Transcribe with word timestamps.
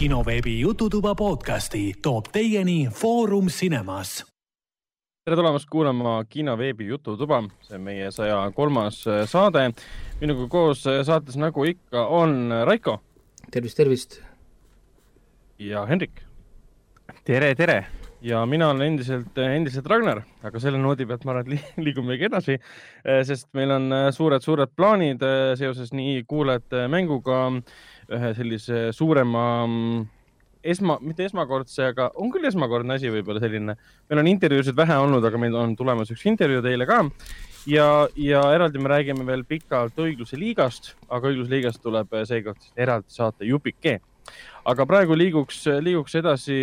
kinoveebi 0.00 0.60
Jututuba 0.60 1.14
podcasti 1.14 1.94
toob 2.02 2.30
teieni 2.32 2.88
Foorum 2.88 3.46
Cinemas. 3.46 4.24
tere 5.24 5.36
tulemast 5.36 5.68
kuulama 5.70 6.24
kinoveebi 6.24 6.86
Jututuba, 6.86 7.42
see 7.60 7.76
on 7.76 7.84
meie 7.84 8.08
saja 8.10 8.38
kolmas 8.56 9.02
äh, 9.06 9.28
saade. 9.28 9.66
minuga 10.20 10.48
koos 10.48 10.86
äh, 10.86 11.02
saates, 11.04 11.36
nagu 11.36 11.64
ikka, 11.64 12.06
on 12.06 12.48
Raiko. 12.64 13.02
tervist, 13.50 13.76
tervist. 13.76 14.22
ja 15.58 15.84
Hendrik. 15.86 16.24
tere, 17.24 17.54
tere 17.54 17.84
ja 18.22 18.46
mina 18.46 18.70
olen 18.70 18.86
endiselt, 18.86 19.36
endiselt 19.38 19.86
Ragnar, 19.86 20.22
aga 20.42 20.60
selle 20.60 20.80
noodi 20.80 21.04
pealt 21.08 21.28
ma 21.28 21.34
arvan, 21.34 21.52
et 21.52 21.76
liigumegi 21.84 22.24
edasi, 22.30 22.56
sest 23.04 23.50
meil 23.52 23.76
on 23.76 23.92
suured-suured 24.16 24.72
plaanid 24.76 25.24
seoses 25.60 25.92
nii 25.92 26.24
kuulajate 26.28 26.86
mänguga, 26.88 27.42
ühe 28.16 28.32
sellise 28.36 28.80
suurema 28.96 29.44
mm, 29.66 30.06
esma, 30.72 30.98
mitte 31.04 31.26
esmakordse, 31.28 31.90
aga 31.92 32.10
on 32.20 32.32
küll 32.34 32.48
esmakordne 32.50 32.96
asi 32.98 33.12
võib-olla 33.12 33.42
selline. 33.42 33.76
meil 34.10 34.22
on 34.22 34.30
intervjuusid 34.32 34.76
vähe 34.76 34.98
olnud, 35.04 35.24
aga 35.24 35.40
meil 35.40 35.56
on 35.56 35.76
tulemas 35.78 36.12
üks 36.14 36.26
intervjuu 36.30 36.62
teile 36.66 36.86
ka. 36.90 37.02
ja, 37.70 37.88
ja 38.16 38.44
eraldi 38.54 38.82
me 38.82 38.92
räägime 38.94 39.26
veel 39.26 39.44
pikalt 39.44 39.98
õigluse 39.98 40.38
liigast, 40.38 40.94
aga 41.08 41.32
õigluse 41.32 41.54
liigast 41.54 41.82
tuleb 41.82 42.16
seekord 42.24 42.72
eraldi 42.76 43.18
saate 43.20 43.48
jupike. 43.48 44.00
aga 44.64 44.86
praegu 44.86 45.16
liiguks, 45.16 45.64
liiguks 45.80 46.18
edasi 46.20 46.60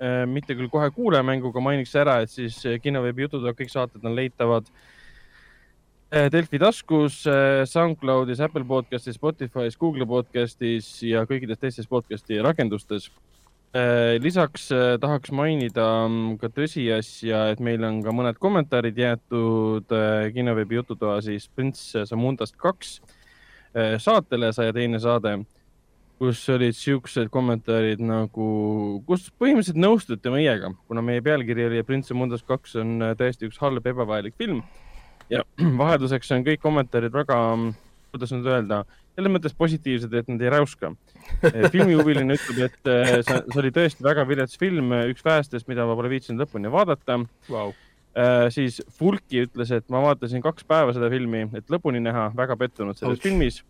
Äh, 0.00 0.22
mitte 0.24 0.54
küll 0.56 0.70
kohe 0.72 0.86
kuulajamänguga, 0.96 1.60
mainiks 1.60 1.90
ära, 2.00 2.14
et 2.24 2.32
siis 2.32 2.54
äh, 2.64 2.78
kinoveebi 2.80 3.26
jutud, 3.26 3.44
kõik 3.52 3.68
saated 3.68 4.06
on 4.08 4.14
leitavad 4.16 4.64
äh, 4.64 4.99
Delfi 6.10 6.58
taskus, 6.58 7.20
SoundCloudis, 7.70 8.40
Apple 8.42 8.64
podcastis, 8.66 9.14
Spotify's, 9.14 9.76
Google 9.78 10.08
podcastis 10.10 10.88
ja 11.06 11.22
kõikides 11.22 11.60
teistes 11.62 11.86
podcasti 11.86 12.40
rakendustes. 12.42 13.12
lisaks 14.18 14.64
tahaks 14.98 15.30
mainida 15.30 15.84
mm, 16.08 16.40
ka 16.40 16.50
tõsiasja, 16.50 17.44
et 17.52 17.62
meil 17.62 17.86
on 17.86 18.02
ka 18.02 18.10
mõned 18.10 18.42
kommentaarid 18.42 18.98
jäetud 18.98 19.94
kinoveebi 20.34 20.80
jututoa 20.80 21.20
siis 21.22 21.46
Prints 21.54 21.94
Samundast 22.10 22.58
kaks 22.58 22.98
saatele, 24.02 24.50
saja 24.52 24.74
teine 24.74 24.98
saade 24.98 25.36
kus 26.18 26.42
olid 26.50 26.74
siuksed 26.74 27.30
kommentaarid 27.30 28.02
nagu, 28.02 28.50
kus 29.06 29.30
põhimõtteliselt 29.38 29.78
nõustuti 29.78 30.34
meiega, 30.34 30.74
kuna 30.90 31.06
meie 31.06 31.22
pealkiri 31.22 31.70
oli 31.70 31.86
Prints 31.86 32.10
ja 32.10 32.18
Mundas 32.18 32.42
kaks 32.42 32.74
on 32.82 32.98
täiesti 33.16 33.46
üks 33.46 33.62
halb 33.62 33.86
ebavajalik 33.86 34.34
film. 34.36 34.64
Ja 35.30 35.44
vahelduseks 35.82 36.32
on 36.36 36.46
kõik 36.46 36.62
kommentaarid 36.62 37.14
väga, 37.14 37.38
kuidas 38.10 38.34
nüüd 38.34 38.48
öelda, 38.50 38.82
selles 39.16 39.34
mõttes 39.34 39.54
positiivsed, 39.56 40.14
et 40.16 40.30
nad 40.30 40.42
ei 40.44 40.54
räuska. 40.56 40.94
Äh, 41.46 41.68
filmihuviline 41.70 42.34
ütleb, 42.34 42.58
et 42.66 42.88
äh, 42.90 43.20
see, 43.22 43.36
see 43.52 43.58
oli 43.60 43.70
tõesti 43.76 44.02
väga 44.02 44.24
vilets 44.26 44.58
film, 44.58 44.90
üks 45.12 45.22
vähestest, 45.22 45.68
mida 45.70 45.84
ma 45.86 45.94
pole 45.94 46.08
viitsinud 46.10 46.42
lõpuni 46.42 46.72
vaadata 46.72 47.20
wow.. 47.46 47.70
siis 48.50 48.80
Fulki 48.96 49.44
ütles, 49.44 49.70
et 49.76 49.86
ma 49.92 50.00
vaatasin 50.02 50.42
kaks 50.42 50.66
päeva 50.66 50.96
seda 50.96 51.10
filmi, 51.12 51.44
et 51.54 51.70
lõpuni 51.70 52.00
näha, 52.02 52.32
väga 52.36 52.56
pettunud 52.58 52.98
selles 52.98 53.20
Ouch. 53.20 53.28
filmis. 53.28 53.60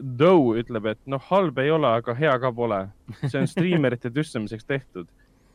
Doe 0.00 0.62
ütleb, 0.62 0.88
et 0.94 1.02
noh, 1.10 1.20
halb 1.28 1.60
ei 1.60 1.74
ole, 1.74 1.92
aga 2.00 2.14
hea 2.16 2.32
ka 2.40 2.54
pole. 2.56 2.80
see 3.26 3.42
on 3.42 3.50
striimerite 3.52 4.14
tüssamiseks 4.14 4.64
tehtud. 4.64 5.10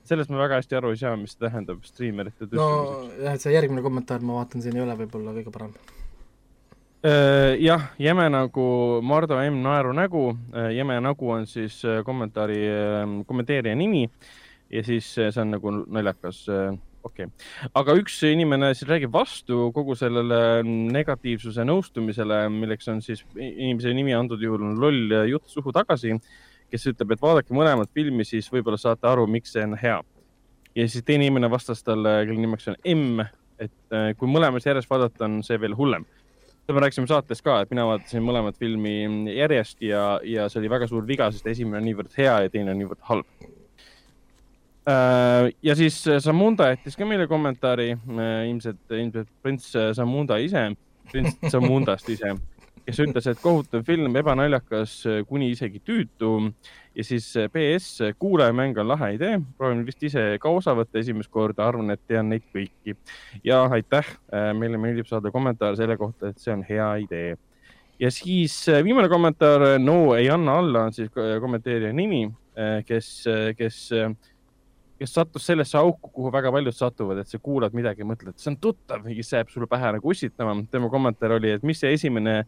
Sellest 0.10 0.34
ma 0.34 0.42
väga 0.42 0.60
hästi 0.60 0.80
aru 0.80 0.94
ei 0.94 1.00
saa, 1.00 1.16
mis 1.20 1.38
tähendab, 1.38 1.86
striimerite 1.88 2.48
tüssamiseks. 2.48 3.16
nojah, 3.20 3.38
et 3.38 3.46
see 3.46 3.56
järgmine 3.56 3.86
kommentaar, 3.86 4.26
ma 4.26 4.42
vaatan, 4.42 4.66
siin 4.66 4.78
ei 4.78 4.86
ole 4.86 4.98
võib-olla 5.04 5.36
kõige 5.38 5.54
parem. 5.54 5.74
Äh, 7.00 7.56
jah, 7.64 7.94
jäme 7.96 8.26
nagu 8.28 9.00
Mardu 9.08 9.38
M 9.40 9.62
naeru 9.64 9.94
nägu, 9.96 10.26
äh, 10.52 10.74
jäme 10.76 10.98
nägu 11.00 11.30
on 11.32 11.46
siis 11.48 11.78
äh, 11.88 12.02
kommentaari, 12.04 12.60
kommenteerija 13.26 13.76
nimi 13.80 14.04
ja 14.70 14.84
siis 14.84 15.08
see 15.16 15.30
on 15.40 15.54
nagu 15.56 15.72
naljakas 15.88 16.42
okei 16.50 17.30
okay., 17.30 17.48
aga 17.80 17.96
üks 18.02 18.18
inimene 18.28 18.74
siis 18.76 18.90
räägib 18.90 19.16
vastu 19.16 19.70
kogu 19.72 19.96
sellele 19.96 20.60
negatiivsuse 20.68 21.64
nõustumisele, 21.64 22.42
milleks 22.52 22.92
on 22.92 23.00
siis 23.06 23.24
inimese 23.40 23.96
nimi 23.96 24.14
antud 24.18 24.44
juhul 24.44 24.68
on 24.68 24.76
loll 24.84 25.16
jutt 25.32 25.48
suhu 25.48 25.72
tagasi, 25.72 26.18
kes 26.72 26.88
ütleb, 26.94 27.16
et 27.16 27.22
vaadake 27.22 27.56
mõlemat 27.56 27.92
filmi, 27.96 28.26
siis 28.28 28.50
võib-olla 28.54 28.80
saate 28.80 29.08
aru, 29.10 29.28
miks 29.28 29.54
see 29.56 29.66
on 29.66 29.76
hea. 29.80 30.00
ja 30.76 30.88
siis 30.88 31.04
teine 31.04 31.26
inimene 31.26 31.50
vastas 31.52 31.84
talle, 31.84 32.22
kelle 32.26 32.40
nimeks 32.40 32.72
on 32.72 32.80
M, 32.94 33.26
et 33.60 33.96
äh, 33.96 34.14
kui 34.18 34.32
mõlemas 34.32 34.66
järjest 34.66 34.90
vaadata, 34.90 35.26
on 35.26 35.44
see 35.44 35.60
veel 35.62 35.76
hullem. 35.76 36.06
seda 36.64 36.78
me 36.78 36.86
rääkisime 36.86 37.10
saates 37.10 37.42
ka, 37.42 37.62
et 37.62 37.72
mina 37.74 37.86
vaatasin 37.90 38.24
mõlemat 38.24 38.58
filmi 38.58 39.32
järjest 39.36 39.82
ja, 39.82 40.20
ja 40.24 40.50
see 40.50 40.62
oli 40.62 40.70
väga 40.70 40.88
suur 40.88 41.08
viga, 41.08 41.32
sest 41.32 41.48
esimene 41.48 41.82
on 41.82 41.90
niivõrd 41.90 42.14
hea 42.18 42.44
ja 42.46 42.52
teine 42.54 42.76
on 42.76 42.84
niivõrd 42.84 43.02
halb 43.10 43.50
Äh, 44.90 45.52
ja 45.64 45.76
siis 45.76 45.98
Samunda 46.20 46.70
jättis 46.72 46.96
ka 46.98 47.06
meile 47.06 47.28
kommentaari, 47.28 47.92
äh, 47.94 48.48
ilmselt, 48.50 48.82
ilmselt 48.90 49.28
prints 49.44 49.74
Samunda 49.94 50.40
ise, 50.42 50.70
prints 51.12 51.36
Samundast 51.52 52.10
ise, 52.10 52.34
kes 52.90 53.02
ütles, 53.04 53.28
et 53.30 53.42
kohutav 53.42 53.84
film, 53.86 54.16
ebanaljakas, 54.18 54.94
kuni 55.30 55.52
isegi 55.54 55.82
tüütu. 55.86 56.54
ja 56.96 57.04
siis 57.06 57.28
PS, 57.54 58.14
kuulajamäng 58.20 58.78
on 58.82 58.88
lahe 58.90 59.14
idee, 59.16 59.38
proovin 59.58 59.86
vist 59.86 60.02
ise 60.04 60.24
ka 60.42 60.50
osa 60.50 60.74
võtta 60.76 61.00
esimest 61.00 61.30
korda, 61.32 61.68
arvan, 61.68 61.94
et 61.94 62.02
tean 62.08 62.30
neid 62.30 62.48
kõiki. 62.54 62.96
ja 63.44 63.62
aitäh, 63.70 64.10
meile 64.58 64.82
meeldib 64.82 65.08
saada 65.08 65.32
kommentaare 65.32 65.78
selle 65.78 65.98
kohta, 65.98 66.32
et 66.32 66.42
see 66.42 66.54
on 66.54 66.66
hea 66.66 66.90
idee. 67.06 67.38
ja 68.00 68.12
siis 68.12 68.66
viimane 68.84 69.10
kommentaar, 69.10 69.78
no 69.80 70.16
ei 70.16 70.30
anna 70.30 70.58
alla, 70.64 70.88
on 70.90 70.94
siis 70.94 71.14
kommenteerija 71.14 71.94
nimi, 71.94 72.26
kes, 72.88 73.14
kes 73.58 73.86
kes 75.00 75.14
sattus 75.16 75.46
sellesse 75.48 75.78
auku, 75.80 76.10
kuhu 76.12 76.32
väga 76.34 76.52
paljud 76.52 76.76
satuvad, 76.76 77.22
et 77.22 77.30
sa 77.32 77.40
kuulad 77.40 77.76
midagi 77.78 78.04
ja 78.04 78.08
mõtled, 78.08 78.36
see 78.36 78.52
on 78.52 78.58
tuttav, 78.60 79.06
mis 79.06 79.32
jääb 79.32 79.48
sulle 79.48 79.68
pähe 79.72 79.94
nagu 79.96 80.12
ussitama. 80.12 80.58
tema 80.72 80.90
kommentaar 80.92 81.38
oli, 81.38 81.54
et 81.56 81.64
mis 81.64 81.80
see 81.80 81.94
esimene 81.96 82.42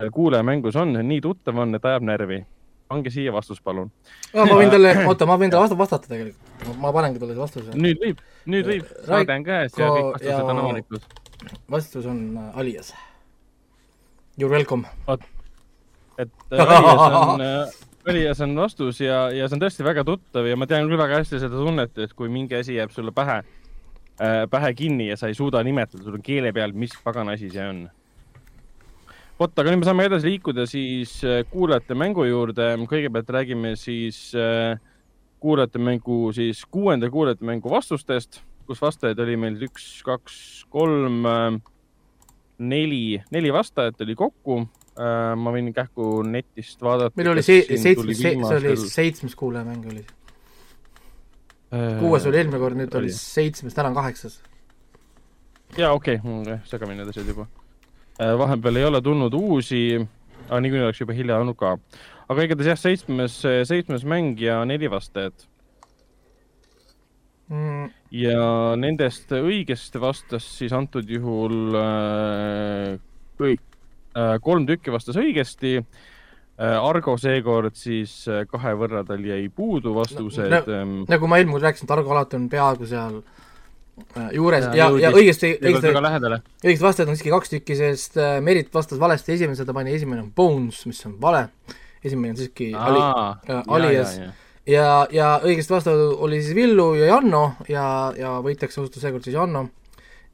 seal 0.00 0.10
kuulajamängus 0.10 0.76
on, 0.76 0.96
nii 1.08 1.20
tuttav 1.20 1.58
on, 1.60 1.74
et 1.76 1.84
ajab 1.84 2.06
närvi. 2.08 2.44
pange 2.90 3.10
siia 3.14 3.30
vastus, 3.32 3.60
palun. 3.62 3.90
ma 4.34 4.46
võin 4.50 4.72
talle, 4.72 4.94
oota, 5.06 5.26
ma 5.28 5.36
võin 5.38 5.52
talle 5.52 5.76
vastata 5.78 6.10
tegelikult. 6.10 6.78
ma 6.80 6.92
panengi 6.92 7.20
talle 7.22 7.36
vastuse. 7.36 7.74
nüüd 7.76 8.00
võib, 8.00 8.24
nüüd 8.50 8.70
võib, 8.70 8.88
saade 9.06 9.36
on 9.36 9.44
käes 9.46 9.76
ja 9.78 9.90
kõik 9.92 10.08
vastused 10.16 10.48
on 10.54 10.62
avalikud. 10.64 11.04
vastus 11.76 12.08
on 12.10 12.24
äh, 12.36 12.58
Alias. 12.62 12.94
You 14.40 14.48
are 14.48 14.56
welcome. 14.56 14.88
et 16.18 16.32
äh, 16.52 16.64
Alias 16.64 17.06
on 17.20 17.44
äh, 17.50 18.34
see 18.34 18.48
on 18.48 18.56
vastus 18.56 19.04
ja, 19.04 19.22
ja 19.36 19.46
see 19.46 19.60
on 19.60 19.64
tõesti 19.66 19.86
väga 19.86 20.04
tuttav 20.08 20.48
ja 20.48 20.56
ma 20.56 20.66
tean 20.66 20.88
küll 20.88 20.98
väga 20.98 21.20
hästi 21.20 21.44
seda 21.44 21.60
tunnet, 21.60 21.96
et 21.98 22.16
kui 22.16 22.32
mingi 22.32 22.56
asi 22.56 22.80
jääb 22.80 22.96
sulle 22.96 23.12
pähe 23.12 23.42
äh,, 23.44 24.48
pähe 24.50 24.74
kinni 24.74 25.12
ja 25.12 25.20
sa 25.20 25.28
ei 25.28 25.36
suuda 25.36 25.62
nimetada, 25.62 26.02
sul 26.02 26.16
on 26.16 26.24
keele 26.24 26.56
peal, 26.56 26.72
mis 26.72 26.96
pagan 27.04 27.28
asi 27.28 27.52
see 27.52 27.68
on. 27.68 27.88
Vot, 29.40 29.56
aga 29.56 29.72
nüüd 29.72 29.80
me 29.80 29.88
saame 29.88 30.06
edasi 30.08 30.28
liikuda 30.28 30.66
siis 30.68 31.14
äh, 31.24 31.40
kuulajate 31.48 31.96
mängu 31.96 32.26
juurde. 32.28 32.74
kõigepealt 32.90 33.30
räägime 33.32 33.74
siis 33.80 34.34
äh, 34.36 34.76
kuulajate 35.40 35.80
mängu, 35.80 36.28
siis 36.36 36.64
kuuenda 36.70 37.08
kuulajate 37.10 37.46
mängu 37.48 37.72
vastustest, 37.72 38.42
kus 38.68 38.82
vastajaid 38.82 39.20
oli 39.24 39.38
meil 39.40 39.56
üks, 39.64 40.02
kaks, 40.04 40.36
kolm, 40.72 41.24
äh, 41.24 41.56
neli, 42.58 43.22
neli 43.32 43.52
vastajat 43.52 44.04
oli 44.04 44.18
kokku 44.18 44.66
ma 45.00 45.52
võin 45.54 45.70
kähku 45.72 46.18
netist 46.28 46.82
vaadata. 46.84 47.14
meil 47.16 47.30
oli 47.30 47.44
see, 47.46 47.62
seitsmes, 47.78 48.18
see 48.20 48.34
oli 48.36 48.74
seitsmes 48.82 49.36
kuulajamäng 49.38 49.86
oli. 49.88 50.02
kuues 52.02 52.26
oli 52.28 52.40
eelmine 52.42 52.60
kord, 52.60 52.76
nüüd 52.76 52.98
oli, 52.98 53.14
seitsmes, 53.14 53.72
täna 53.78 53.94
on 53.94 53.96
kaheksas. 53.96 54.42
jaa, 55.78 55.94
okei 55.94 56.18
okay., 56.20 56.58
segamini 56.68 57.00
need 57.00 57.14
asjad 57.14 57.32
juba. 57.32 57.48
Äh, 58.20 58.34
vahepeal 58.38 58.80
ei 58.80 58.88
ole 58.88 59.00
tulnud 59.04 59.34
uusi, 59.34 60.00
aga 60.48 60.60
niikuinii 60.60 60.88
oleks 60.88 61.00
juba 61.00 61.16
hilja 61.16 61.38
olnud 61.40 61.58
ka. 61.58 61.76
aga 62.30 62.46
igatahes 62.46 62.74
jah, 62.74 62.78
seitsmes, 62.78 63.40
seitsmes 63.66 64.04
mäng 64.06 64.38
ja 64.38 64.60
neli 64.68 64.90
vastajat 64.90 65.48
mm.. 67.48 67.88
ja 68.14 68.44
nendest 68.78 69.32
õigesti 69.34 69.98
vastas 70.02 70.46
siis 70.60 70.76
antud 70.76 71.10
juhul 71.10 71.74
äh, 71.80 73.00
kõik 73.40 73.66
Äh, 74.10 74.38
kolm 74.42 74.66
tükki 74.66 74.90
vastas 74.90 75.18
õigesti. 75.20 75.78
Äh, 76.60 76.76
Argo 76.82 77.14
seekord 77.20 77.76
siis 77.78 78.24
äh, 78.28 78.42
kahe 78.50 78.72
võrra 78.78 79.04
tal 79.06 79.22
jäi 79.22 79.44
puudu 79.54 79.94
vastused 79.94 80.50
no,. 80.50 80.62
Ähm, 80.74 80.96
nagu 81.10 81.30
ma 81.30 81.38
eelmine 81.38 81.54
kord 81.54 81.68
rääkisin, 81.68 81.86
et 81.86 81.94
Argo 81.94 82.14
alati 82.16 82.38
on 82.40 82.48
peaaegu 82.50 82.88
seal 82.90 83.20
juures 84.34 84.66
ja, 84.68 84.74
ja, 84.74 84.88
ja 85.06 85.12
õigesti, 85.14 85.54
õigesti, 85.58 85.94
õigesti 86.64 86.84
vastajad 86.84 87.10
on 87.10 87.18
siiski 87.18 87.32
kaks 87.34 87.54
tükki, 87.54 87.78
sest 87.78 88.20
Merit 88.44 88.70
vastas 88.74 89.00
valesti 89.02 89.34
esimese, 89.36 89.66
ta 89.68 89.76
pani 89.76 89.94
esimene 89.96 90.24
on 90.24 90.30
Bones, 90.36 90.84
mis 90.90 91.02
on 91.08 91.16
vale. 91.22 91.48
esimene 92.04 92.34
on 92.34 92.40
siiski 92.40 92.70
Ali 92.76 93.02
äh,, 93.02 93.62
Alias 93.66 94.16
ja, 94.18 94.30
ja, 94.30 94.32
ja, 94.76 94.94
ja 95.12 95.28
õigesti 95.44 95.76
vastatud 95.76 96.16
oli 96.26 96.40
siis 96.42 96.56
Villu 96.56 96.94
ja 97.00 97.12
Janno 97.14 97.44
ja, 97.68 97.84
ja 98.16 98.38
võitjaks 98.44 98.80
osutus 98.80 99.04
seekord 99.04 99.26
siis 99.26 99.36
Janno 99.38 99.68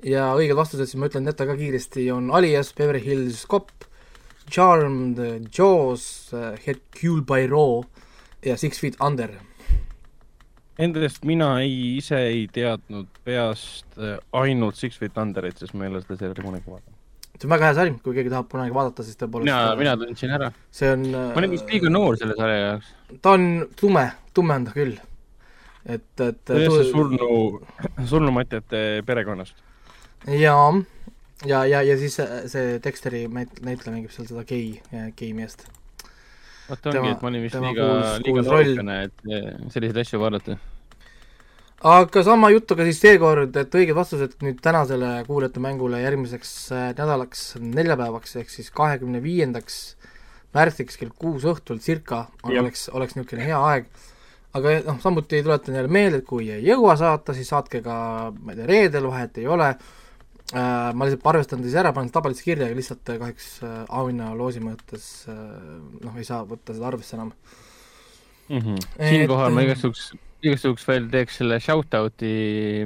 ja 0.04 0.30
õiged 0.36 0.56
vastused, 0.56 0.88
siis 0.88 1.00
ma 1.00 1.08
ütlen 1.10 1.26
need 1.26 1.38
ka 1.38 1.56
kiiresti, 1.56 2.06
on 2.14 2.30
Alias, 2.34 2.72
Beverly 2.76 3.02
Hills 3.04 3.44
Cop, 3.48 3.70
Charmed, 4.50 5.18
Jaws, 5.50 6.32
Hercule 6.66 7.24
Poirot 7.26 7.86
ja 8.46 8.56
Six 8.60 8.80
Feet 8.82 9.00
Under. 9.02 9.32
Endast 10.76 11.24
mina 11.24 11.54
ei, 11.64 11.96
ise 11.96 12.18
ei 12.28 12.44
teadnud 12.52 13.08
peast 13.24 13.96
äh, 13.96 14.18
ainult 14.36 14.76
Six 14.76 14.98
Feet 15.00 15.16
Underit, 15.20 15.56
sest 15.60 15.72
ma 15.72 15.86
ei 15.86 15.92
ole 15.92 16.02
seda 16.04 16.18
seriaali 16.20 16.44
kunagi 16.44 16.68
vaadanud. 16.68 16.96
see 17.36 17.48
on 17.48 17.52
väga 17.52 17.70
hea 17.70 17.76
sari, 17.78 17.94
kui 18.04 18.16
keegi 18.16 18.32
tahab 18.32 18.50
kunagi 18.52 18.74
vaadata, 18.76 19.04
siis 19.06 19.16
tõepoolest 19.20 19.48
mina, 19.48 19.76
mina 19.80 19.94
tundsin 20.00 20.34
ära. 20.36 20.50
see 20.72 20.90
on 20.92 21.06
ma 21.14 21.40
olin 21.40 21.54
vist 21.56 21.72
liiga 21.72 21.92
noor 21.92 22.18
selle 22.20 22.36
sarja 22.36 22.58
jaoks. 22.60 22.90
ta 23.24 23.32
on 23.38 23.46
tume, 23.80 24.04
tume 24.36 24.58
on 24.60 24.68
ta 24.68 24.76
küll. 24.76 25.00
et, 25.96 26.24
et 26.28 26.52
see 26.52 26.84
surnu, 26.90 27.30
surnumatjate 28.12 28.84
perekonnast. 29.08 29.64
jaa, 30.28 30.68
ja, 31.48 31.64
ja, 31.72 31.82
ja 31.88 31.96
siis 32.04 32.20
see 32.52 32.78
Dexteri 32.84 33.24
näitleja 33.32 33.96
mängib 33.96 34.12
seal 34.12 34.28
seda 34.28 34.44
gei, 34.44 34.76
gei 35.16 35.32
meest. 35.36 35.68
Vot 36.70 36.88
ongi, 36.92 37.10
et 37.12 37.22
ma 37.22 37.30
olin 37.32 37.44
vist 37.44 37.60
liiga, 37.62 37.90
liiga 38.24 38.46
noorukene, 38.46 39.02
et 39.08 39.28
selliseid 39.74 40.02
asju 40.02 40.22
vaadata. 40.22 40.58
Aga 41.86 42.22
sama 42.24 42.48
juttu 42.50 42.74
ka 42.74 42.86
siis 42.88 42.98
seekord, 43.02 43.56
et 43.60 43.74
õiged 43.76 43.94
vastused 43.94 44.38
nüüd 44.40 44.62
tänasele 44.64 45.10
kuulajate 45.26 45.60
mängule 45.60 46.00
järgmiseks 46.00 46.52
äh, 46.72 46.86
nädalaks, 46.96 47.42
neljapäevaks 47.60 48.38
ehk 48.40 48.48
siis 48.50 48.72
kahekümne 48.72 49.20
viiendaks 49.22 49.80
märtsiks 50.56 50.96
kell 50.96 51.12
kuus 51.12 51.44
õhtul 51.44 51.82
circa 51.84 52.24
oleks, 52.48 52.88
oleks 52.96 53.18
niisugune 53.18 53.44
hea 53.44 53.60
aeg. 53.70 53.90
aga 54.56 54.72
noh, 54.86 54.96
samuti 55.02 55.42
tuletan 55.44 55.76
jälle 55.76 55.92
meelde, 55.92 56.22
et 56.22 56.26
kui 56.26 56.48
ei 56.48 56.64
jõua 56.64 56.94
saata, 56.96 57.34
siis 57.36 57.50
saatke 57.52 57.82
ka, 57.84 57.96
ma 58.32 58.54
ei 58.54 58.62
tea, 58.62 58.68
reedel, 58.70 59.10
vahet 59.12 59.36
ei 59.42 59.46
ole 59.46 59.74
äh,, 60.54 60.92
ma 60.94 61.08
lihtsalt 61.08 61.30
arvestan 61.32 61.64
siis 61.64 61.78
ära, 61.78 61.94
panen 61.96 62.12
tabelisse 62.14 62.46
kirja, 62.46 62.68
aga 62.68 62.78
lihtsalt 62.78 63.14
äh, 63.14 63.18
kahjuks 63.22 63.48
äh, 63.66 63.80
auhinnaloosi 63.88 64.62
mõttes 64.64 65.08
äh, 65.32 65.40
noh, 66.04 66.14
ei 66.16 66.28
saa 66.28 66.44
võtta 66.46 66.76
seda 66.76 66.90
arvesse 66.92 67.18
enam 67.18 67.32
mm. 68.48 68.60
-hmm. 68.60 68.86
siinkohal 69.00 69.56
ma 69.56 69.66
igaks 69.66 69.84
juhuks 69.86 70.12
igaks 70.46 70.66
juhuks 70.66 70.86
veel 70.86 71.06
teeks 71.12 71.38
selle 71.40 71.58
shout-out'i 71.62 72.32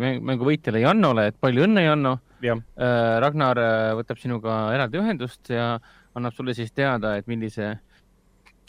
mängu 0.01 0.47
võitjale 0.49 0.83
Jannole, 0.85 1.31
et 1.31 1.39
palju 1.41 1.67
õnne, 1.67 1.85
Janno. 1.85 2.17
Äh, 2.41 3.17
Ragnar 3.21 3.59
äh, 3.61 3.93
võtab 3.99 4.21
sinuga 4.21 4.61
eraldi 4.75 5.01
ühendust 5.01 5.51
ja 5.53 5.75
annab 6.17 6.37
sulle 6.37 6.55
siis 6.57 6.73
teada, 6.73 7.17
et 7.19 7.29
millise 7.31 7.75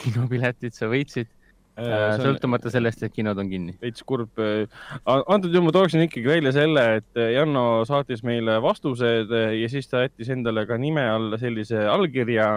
kinopiletid 0.01 0.75
sa 0.75 0.89
võitsid. 0.91 1.29
Sõltumata 1.75 2.69
on... 2.69 2.75
sellest, 2.75 3.03
et 3.05 3.13
kinod 3.15 3.39
on 3.41 3.49
kinni. 3.51 3.77
veits 3.81 4.03
kurb. 4.07 4.41
antud 5.05 5.49
juhul 5.51 5.67
ma 5.69 5.75
tooksin 5.75 6.05
ikkagi 6.07 6.27
välja 6.33 6.53
selle, 6.55 6.85
et 6.99 7.23
Janno 7.35 7.85
saatis 7.87 8.25
meile 8.27 8.59
vastused 8.63 9.31
ja 9.31 9.71
siis 9.71 9.89
ta 9.91 10.05
jättis 10.05 10.31
endale 10.33 10.65
ka 10.69 10.77
nime 10.81 11.07
alla 11.09 11.39
sellise 11.41 11.85
allkirja, 11.87 12.53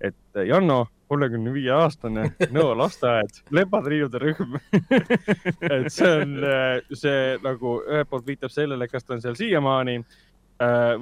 et 0.00 0.44
Janno 0.46 0.84
kolmekümne 1.06 1.52
viie 1.54 1.72
aastane, 1.74 2.30
Nõo 2.54 2.72
lasteaed, 2.78 3.42
lepatriiude 3.54 4.20
rühm 4.22 4.56
et 5.74 5.90
see 5.94 6.10
on, 6.10 6.36
äh, 6.42 6.80
see 6.90 7.36
nagu 7.44 7.78
ühelt 7.84 8.10
poolt 8.10 8.26
viitab 8.26 8.54
sellele, 8.54 8.88
kas 8.90 9.06
ta 9.06 9.14
on 9.16 9.22
seal 9.22 9.38
siiamaani 9.38 10.00
äh, 10.00 10.16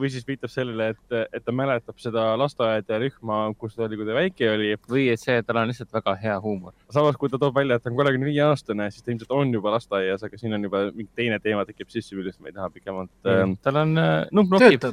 või 0.01 0.11
siis 0.11 0.27
viitab 0.27 0.51
sellele, 0.51 0.91
et, 0.95 1.17
et 1.37 1.45
ta 1.45 1.53
mäletab 1.55 1.99
seda 2.03 2.27
lasteaeda 2.41 2.97
ja 2.97 3.01
rühma, 3.03 3.39
kus 3.59 3.77
ta 3.77 3.85
oli, 3.87 3.99
kui 4.01 4.09
ta 4.09 4.17
väike 4.17 4.49
oli. 4.51 4.71
või 4.91 5.09
et 5.13 5.23
see, 5.23 5.37
et 5.39 5.47
tal 5.47 5.61
on 5.63 5.71
lihtsalt 5.71 5.93
väga 5.95 6.17
hea 6.23 6.39
huumor. 6.43 6.75
samas, 6.95 7.19
kui 7.21 7.31
ta 7.31 7.39
toob 7.39 7.55
välja, 7.57 7.79
et 7.79 7.85
ta 7.85 7.93
on 7.93 7.99
kolmekümne 7.99 8.31
viie 8.31 8.43
aastane, 8.47 8.91
siis 8.91 9.05
ta 9.05 9.15
ilmselt 9.15 9.37
on 9.37 9.53
juba 9.55 9.75
lasteaias, 9.77 10.25
aga 10.27 10.41
siin 10.41 10.59
on 10.59 10.67
juba 10.67 10.87
mingi 10.91 11.11
teine 11.15 11.39
teema 11.43 11.67
tekib 11.69 11.93
sisse, 11.93 12.17
millest 12.19 12.41
ma 12.41 12.51
ei 12.51 12.57
taha 12.57 12.73
pikemalt 12.75 13.13
mm.. 13.23 13.55
tal 13.63 13.83
on 13.85 13.95
äh, 14.01 14.17
numbnokib. 14.35 14.89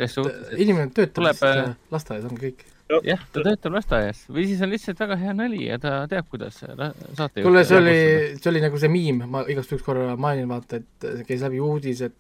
inimene 0.58 0.92
töötab 0.94 1.18
tuleb, 1.22 1.42
lihtsalt 1.42 1.98
lasteaias, 1.98 2.30
ongi 2.30 2.52
kõik 2.52 2.66
jah, 3.07 3.22
ta 3.31 3.44
töötab 3.46 3.75
lasteaias 3.78 4.24
või 4.30 4.48
siis 4.50 4.62
on 4.64 4.72
lihtsalt 4.74 5.00
väga 5.02 5.18
hea 5.22 5.36
nali 5.38 5.66
ja 5.68 5.78
ta 5.81 5.94
teab, 6.12 6.28
kuidas 6.31 6.60
saate 6.62 7.46
kuule, 7.46 7.64
see 7.68 7.80
oli, 7.80 8.00
see 8.38 8.50
oli 8.52 8.64
nagu 8.64 8.81
see 8.81 8.92
miim, 8.92 9.24
ma 9.31 9.46
igaks 9.50 9.72
juhuks 9.72 9.86
korra 9.86 10.18
mainin, 10.19 10.50
vaata, 10.52 10.81
et 10.81 11.25
käis 11.28 11.46
läbi 11.46 11.62
uudis, 11.64 12.04
et 12.07 12.18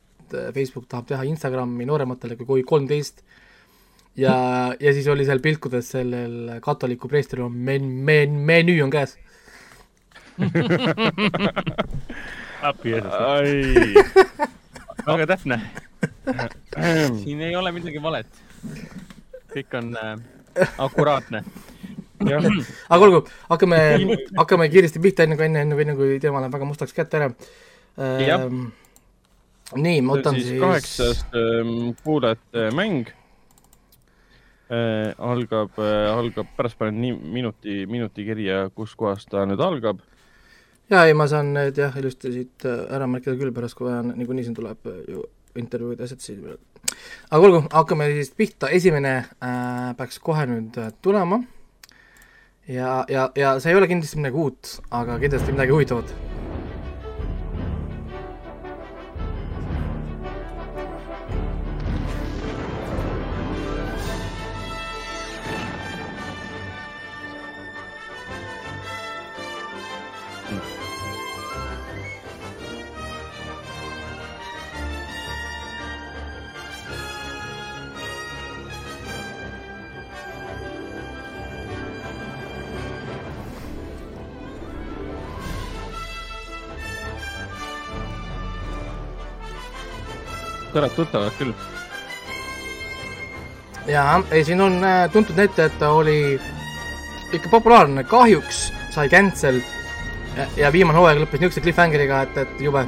Facebook 0.55 0.87
tahab 0.89 1.07
teha 1.09 1.23
Instagrami 1.29 1.85
noorematele 1.89 2.37
kui 2.39 2.63
kolmteist 2.67 3.23
ja, 4.17 4.35
ja 4.79 4.93
siis 4.93 5.07
oli 5.11 5.25
seal 5.27 5.39
pilkudes 5.43 5.91
sellel 5.95 6.59
katoliku 6.63 7.07
preestril 7.11 7.45
on 7.47 7.55
men-, 7.55 7.91
men-, 8.07 8.39
menüü 8.47 8.81
on 8.85 8.93
käes 8.93 9.17
appi 12.69 12.89
Jeesus. 12.93 13.11
väga 15.05 15.27
täpne. 15.27 15.61
siin 17.23 17.41
ei 17.41 17.55
ole 17.55 17.71
midagi 17.75 18.01
valet. 18.01 18.27
kõik 19.51 19.77
on 19.77 19.91
äh, 19.97 20.15
akuraatne 20.85 21.43
aga 22.21 23.01
olgu, 23.01 23.23
hakkame, 23.49 23.79
hakkame 24.37 24.69
kiiresti 24.69 25.01
pihta, 25.01 25.25
enne 25.25 25.37
kui, 25.39 25.47
enne, 25.47 25.65
enne, 25.65 25.77
enne 25.83 25.95
kui 25.97 26.19
teema 26.21 26.41
läheb 26.43 26.53
väga 26.53 26.67
mustaks 26.69 26.93
kätte 26.93 27.17
ära. 27.17 27.29
Nii, 29.77 30.03
ma 30.05 30.17
võtan 30.17 30.37
siis, 30.37 30.51
siis. 30.51 30.61
kaheksas 30.61 31.25
ähm, 31.37 31.91
kuulajate 32.03 32.69
mäng 32.75 33.11
äh, 34.71 35.11
algab 35.17 35.77
äh,, 35.79 36.07
algab, 36.11 36.49
pärast 36.57 36.79
panen 36.79 37.01
nii 37.03 37.17
minuti, 37.39 37.83
minuti 37.91 38.25
kirja, 38.27 38.65
kus 38.75 38.95
kohas 38.99 39.27
ta 39.29 39.45
nüüd 39.49 39.61
algab. 39.63 40.01
ja 40.91 41.05
ei, 41.07 41.15
ma 41.17 41.27
saan 41.31 41.53
need 41.57 41.77
jah, 41.79 41.95
ilusti 41.99 42.33
siit 42.33 42.67
äh, 42.67 42.83
ära 42.95 43.07
märkida 43.07 43.37
küll 43.39 43.53
pärast, 43.55 43.77
kui 43.79 43.89
vaja, 43.89 44.03
niikuinii 44.11 44.49
siin 44.49 44.57
tuleb 44.57 44.91
äh, 44.91 45.05
ju 45.11 45.25
intervjuud 45.59 45.99
ja 45.99 46.07
asjad 46.07 46.23
siin 46.23 46.43
aga 47.31 47.41
olgu, 47.47 47.63
hakkame 47.71 48.09
siis 48.15 48.33
pihta, 48.35 48.71
esimene 48.73 49.15
äh, 49.21 49.91
peaks 49.97 50.19
kohe 50.23 50.47
nüüd 50.49 50.79
äh, 50.81 50.91
tulema. 51.01 51.41
ja, 52.67 53.05
ja, 53.09 53.29
ja 53.35 53.55
see 53.59 53.73
ei 53.73 53.79
ole 53.79 53.89
kindlasti 53.91 54.21
midagi 54.21 54.45
uut, 54.45 54.75
aga 54.91 55.19
kindlasti 55.21 55.55
midagi 55.55 55.75
huvitavat 55.75 56.30
kõrvad 90.73 90.95
tuttavad 90.95 91.37
küll. 91.39 91.53
jaa, 93.87 94.21
ei 94.31 94.43
siin 94.45 94.61
on 94.61 94.83
äh, 94.83 95.05
tuntud 95.11 95.37
näitaja, 95.37 95.69
et 95.71 95.79
ta 95.79 95.91
oli 95.91 96.39
ikka 97.33 97.49
populaarne, 97.49 98.03
kahjuks 98.03 98.71
sai 98.91 99.09
cancel 99.09 99.61
ja, 100.37 100.47
ja 100.57 100.71
viimane 100.71 100.99
hooaeg 100.99 101.23
lõppes 101.23 101.41
niisuguse 101.41 101.63
cliffhangeriga, 101.65 102.21
et, 102.27 102.37
et 102.45 102.61
jube. 102.67 102.85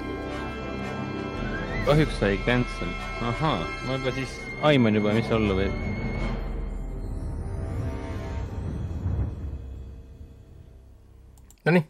kahjuks 1.85 2.19
sai 2.19 2.37
cancel, 2.45 2.93
ahaa, 3.31 3.59
ma 3.87 3.97
juba 3.99 4.15
siis 4.19 4.37
aiman 4.63 4.95
juba, 4.95 5.15
mis 5.15 5.31
olla 5.31 5.57
võib. 5.57 5.81
Nonii, 11.63 11.83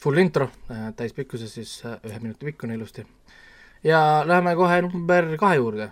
full 0.00 0.20
intro, 0.20 0.48
äh, 0.72 0.90
täispikkuses 0.96 1.54
siis 1.54 1.78
äh, 1.84 1.98
ühe 2.08 2.20
minuti 2.20 2.48
pikkune 2.48 2.74
ilusti 2.74 3.04
ja 3.84 4.24
läheme 4.26 4.54
kohe 4.56 4.82
number 4.82 5.36
kahe 5.36 5.56
juurde 5.56 5.90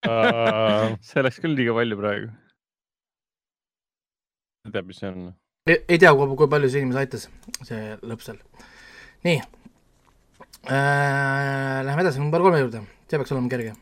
see 1.08 1.22
läks 1.22 1.38
küll 1.42 1.54
liiga 1.58 1.74
palju 1.76 1.98
praegu. 2.00 2.30
teab, 4.72 4.86
mis 4.88 4.98
see 5.02 5.10
on? 5.10 5.30
ei 5.70 5.98
tea, 6.00 6.12
kui 6.14 6.48
palju 6.50 6.70
see 6.72 6.82
inimesi 6.82 7.02
aitas, 7.02 7.28
see 7.68 7.94
lõpp 8.02 8.24
seal. 8.26 8.40
nii 9.28 9.38
äh,, 10.66 11.78
läheme 11.86 12.04
edasi 12.04 12.22
number 12.22 12.42
kolme 12.44 12.62
juurde, 12.64 12.84
see 13.06 13.20
peaks 13.20 13.32
olema 13.36 13.52
kerge. 13.52 13.76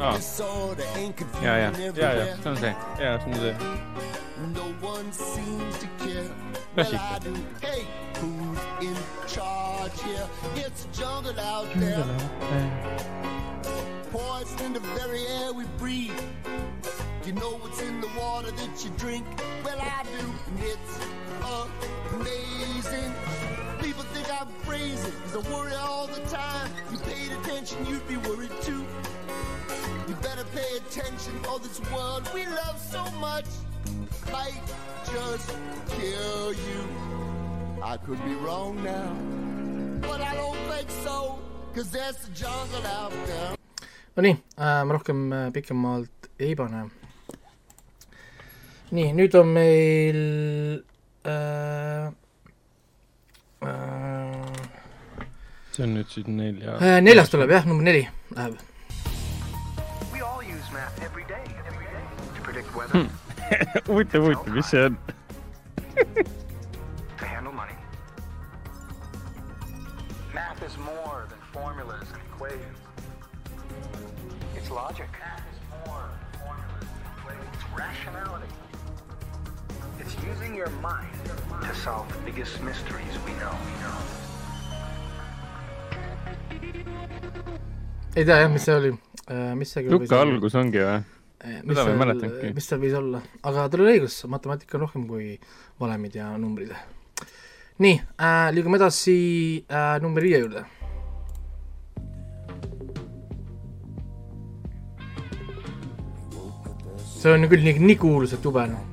Ah. 0.00 0.16
ja, 1.44 1.54
ja, 1.58 1.70
ja, 1.76 2.12
ja, 2.16 2.26
see 2.40 2.50
on 2.50 2.56
see, 2.56 2.74
ja 3.02 3.18
see 3.20 3.32
on 3.34 3.40
see. 3.44 3.89
Klassika. 6.84 7.10
jungle 10.92 11.38
out 11.40 11.68
there. 11.76 12.04
poison 14.10 14.66
in 14.66 14.72
the 14.72 14.80
very 14.80 15.26
air 15.26 15.52
we 15.52 15.64
breathe. 15.78 16.20
You 17.24 17.32
know 17.32 17.52
what's 17.58 17.80
in 17.80 18.00
the 18.00 18.08
water 18.18 18.50
that 18.50 18.84
you 18.84 18.90
drink? 18.96 19.24
Well, 19.64 19.78
I 19.80 20.02
do, 20.04 20.26
and 20.48 20.58
it's 20.60 20.98
amazing. 22.14 23.14
People 23.80 24.02
think 24.12 24.26
I'm 24.40 24.48
crazy, 24.64 25.12
cause 25.22 25.36
I 25.36 25.52
worry 25.52 25.74
all 25.74 26.06
the 26.06 26.20
time. 26.28 26.70
You 26.92 26.98
paid 26.98 27.32
attention, 27.32 27.86
you'd 27.86 28.06
be 28.08 28.16
worried 28.16 28.52
too. 28.62 28.84
You 30.08 30.14
better 30.16 30.44
pay 30.54 30.76
attention, 30.76 31.34
or 31.50 31.58
this 31.60 31.80
world 31.92 32.28
we 32.34 32.46
love 32.46 32.78
so 32.78 33.04
much 33.20 33.46
might 34.32 34.66
just 35.12 35.48
kill 35.88 36.52
you. 36.52 36.80
I 37.82 37.96
could 37.96 38.22
be 38.24 38.34
wrong 38.44 38.82
now, 38.84 39.12
but 40.06 40.20
I 40.20 40.34
don't 40.34 40.58
think 40.70 40.90
so, 41.04 41.38
cause 41.74 41.90
there's 41.90 42.16
the 42.16 42.30
jungle 42.34 42.84
out 42.86 43.12
there. 43.26 43.56
Nonii 44.16 44.36
äh,, 44.58 44.84
ma 44.84 44.92
rohkem 44.92 45.32
äh, 45.32 45.50
pikemalt 45.52 46.28
ei 46.38 46.54
pane. 46.54 46.90
nii, 48.90 49.12
nüüd 49.14 49.34
on 49.38 49.52
meil 49.54 50.18
äh, 51.22 52.10
äh, 53.62 54.50
see 55.70 55.84
on 55.86 55.94
nüüd 55.94 56.10
siis 56.10 56.26
nelja 56.26 56.74
äh,. 56.82 56.98
neljas 57.00 57.30
tuleb 57.30 57.54
jah, 57.54 57.64
number 57.70 57.86
neli 57.86 58.08
läheb. 58.34 58.58
Hmm. 62.90 63.06
Huvitav, 63.86 64.22
huvitav, 64.22 64.54
mis 64.54 64.66
see 64.70 64.84
on 64.84 64.96
Math 70.34 70.62
is 70.62 70.78
more 70.78 71.26
than 71.28 71.38
formulas 71.52 72.06
and 72.12 72.22
equations. 72.32 72.78
It's 74.56 74.70
logic. 74.70 75.08
It's 75.50 75.88
more 75.88 76.04
than 76.32 76.40
formulas, 76.40 76.86
it's 77.52 77.64
rationality. 77.76 78.52
It's 79.98 80.14
using 80.24 80.54
your 80.54 80.70
mind 80.80 81.10
to 81.62 81.74
solve 81.74 82.08
the 82.12 82.20
biggest 82.24 82.62
mysteries 82.62 83.14
we 83.26 83.32
know. 83.42 83.54
We 83.66 83.74
know. 83.82 83.98
ei 88.16 88.24
tea 88.24 88.34
jah, 88.42 88.48
mis 88.50 88.64
see 88.64 88.74
oli, 88.74 88.90
äh, 89.26 89.54
mis 89.54 89.70
see 89.72 89.86
Luka 89.88 90.20
algus 90.20 90.54
ongi 90.58 90.80
või? 90.82 91.19
Ma 91.40 91.84
ei 91.88 91.96
mäletanudki. 91.96 92.52
mis 92.56 92.66
seal 92.68 92.82
võis 92.82 92.96
olla, 92.98 93.22
aga 93.48 93.68
tal 93.72 93.84
oli 93.84 93.94
õigus, 93.96 94.18
matemaatika 94.28 94.76
on 94.76 94.84
rohkem 94.84 95.06
kui 95.08 95.30
valemid 95.80 96.18
ja 96.18 96.34
numbrid. 96.36 96.74
nii 97.80 97.96
äh,, 97.96 98.50
liigume 98.52 98.76
edasi 98.76 99.16
äh, 99.64 99.96
number 100.04 100.22
viie 100.22 100.42
juurde 100.42 100.66
see 107.20 107.32
on 107.32 107.48
küll 107.48 107.64
nii, 107.64 107.80
nii 107.84 107.96
kuulus, 108.00 108.32
et 108.36 108.44
jube 108.44 108.64
noh. 108.68 108.86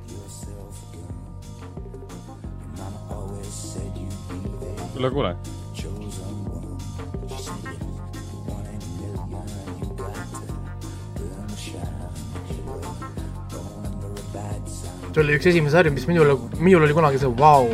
kuule, 4.98 5.10
kuule. 5.14 5.57
See 15.12 15.22
oli 15.24 15.36
üks 15.38 15.46
esimene 15.50 15.72
sari, 15.72 15.90
mis 15.94 16.06
minul, 16.10 16.36
minul 16.58 16.86
oli 16.86 16.96
kunagi 16.96 17.18
see 17.22 17.32
vau 17.38 17.68
wow.. 17.68 17.72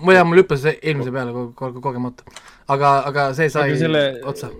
Ma 0.00 0.16
tean, 0.16 0.28
mul 0.28 0.42
hüppas 0.42 0.66
eelmise 0.72 1.12
peale 1.14 1.34
kogemata 1.56 2.24
ko 2.24 2.34
ko, 2.34 2.40
aga, 2.74 2.92
aga 3.10 3.26
see 3.36 3.50
sai 3.52 3.76
selle, 3.80 4.04
otsa. 4.28 4.50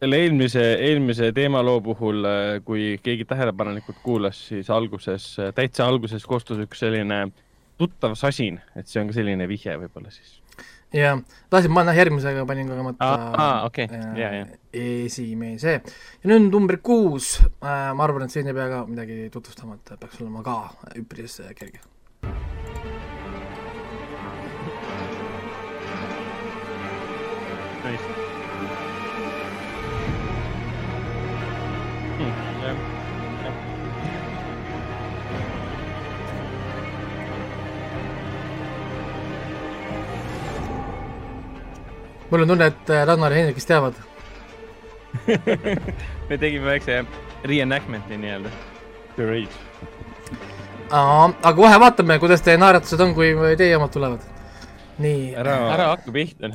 selle 0.00 0.20
eelmise, 0.24 0.64
eelmise 0.88 1.32
teemaloo 1.36 1.80
puhul, 1.84 2.24
äh, 2.28 2.52
kui 2.66 2.94
keegi 3.02 3.26
tähelepanelikult 3.28 4.00
kuulas, 4.04 4.40
siis 4.50 4.70
alguses, 4.72 5.28
täitsa 5.56 5.88
alguses 5.88 6.26
kostus 6.28 6.62
üks 6.64 6.84
selline 6.84 7.26
tuttav 7.80 8.16
sasin, 8.16 8.60
et 8.76 8.88
see 8.88 9.02
on 9.02 9.10
ka 9.10 9.16
selline 9.18 9.48
vihje 9.50 9.76
võib-olla 9.82 10.12
siis. 10.14 10.38
jah, 10.96 11.18
tahtsin 11.52 11.74
panna 11.76 11.92
järgmisega, 11.96 12.46
panin 12.48 12.70
kogemata 12.70 13.10
okei, 13.66 13.88
ja, 14.16 14.30
ja. 14.40 14.46
esimese. 14.72 15.80
ja 16.22 16.32
nüüd 16.32 16.48
number 16.48 16.80
kuus, 16.84 17.36
äh, 17.60 17.90
ma 17.96 18.08
arvan, 18.08 18.28
et 18.28 18.36
siin 18.36 18.48
ei 18.48 18.56
pea 18.56 18.70
ka 18.72 18.86
midagi 18.88 19.26
tutvustama, 19.34 19.76
et 19.76 20.00
peaks 20.00 20.22
olema 20.22 20.46
ka 20.46 20.62
üpris 20.96 21.42
kerge 21.58 21.84
Nice. 27.86 28.02
Hmm, 32.18 32.32
jah, 32.62 32.76
jah. 33.44 33.54
mul 42.30 42.42
on 42.42 42.48
tunne, 42.48 42.66
et 42.66 42.90
äh, 42.90 43.06
Ragnar 43.06 43.30
ja 43.30 43.38
Hendrik 43.38 43.56
vist 43.56 43.68
teavad 43.68 43.94
me 46.28 46.38
tegime 46.38 46.66
väikse 46.66 47.04
reenactment'i 47.44 48.18
nii-öelda. 48.18 48.50
The 49.14 49.26
Rage. 49.30 49.54
aga 50.90 51.54
kohe 51.54 51.80
vaatame, 51.80 52.18
kuidas 52.18 52.42
teie 52.42 52.58
naeratused 52.58 53.00
on, 53.00 53.14
kui 53.14 53.30
teie 53.56 53.76
omad 53.78 53.94
tulevad 53.94 54.35
nii. 55.02 55.34
ära, 55.38 55.54
ära 55.74 55.86
hakka 55.92 56.12
pihta 56.14 56.50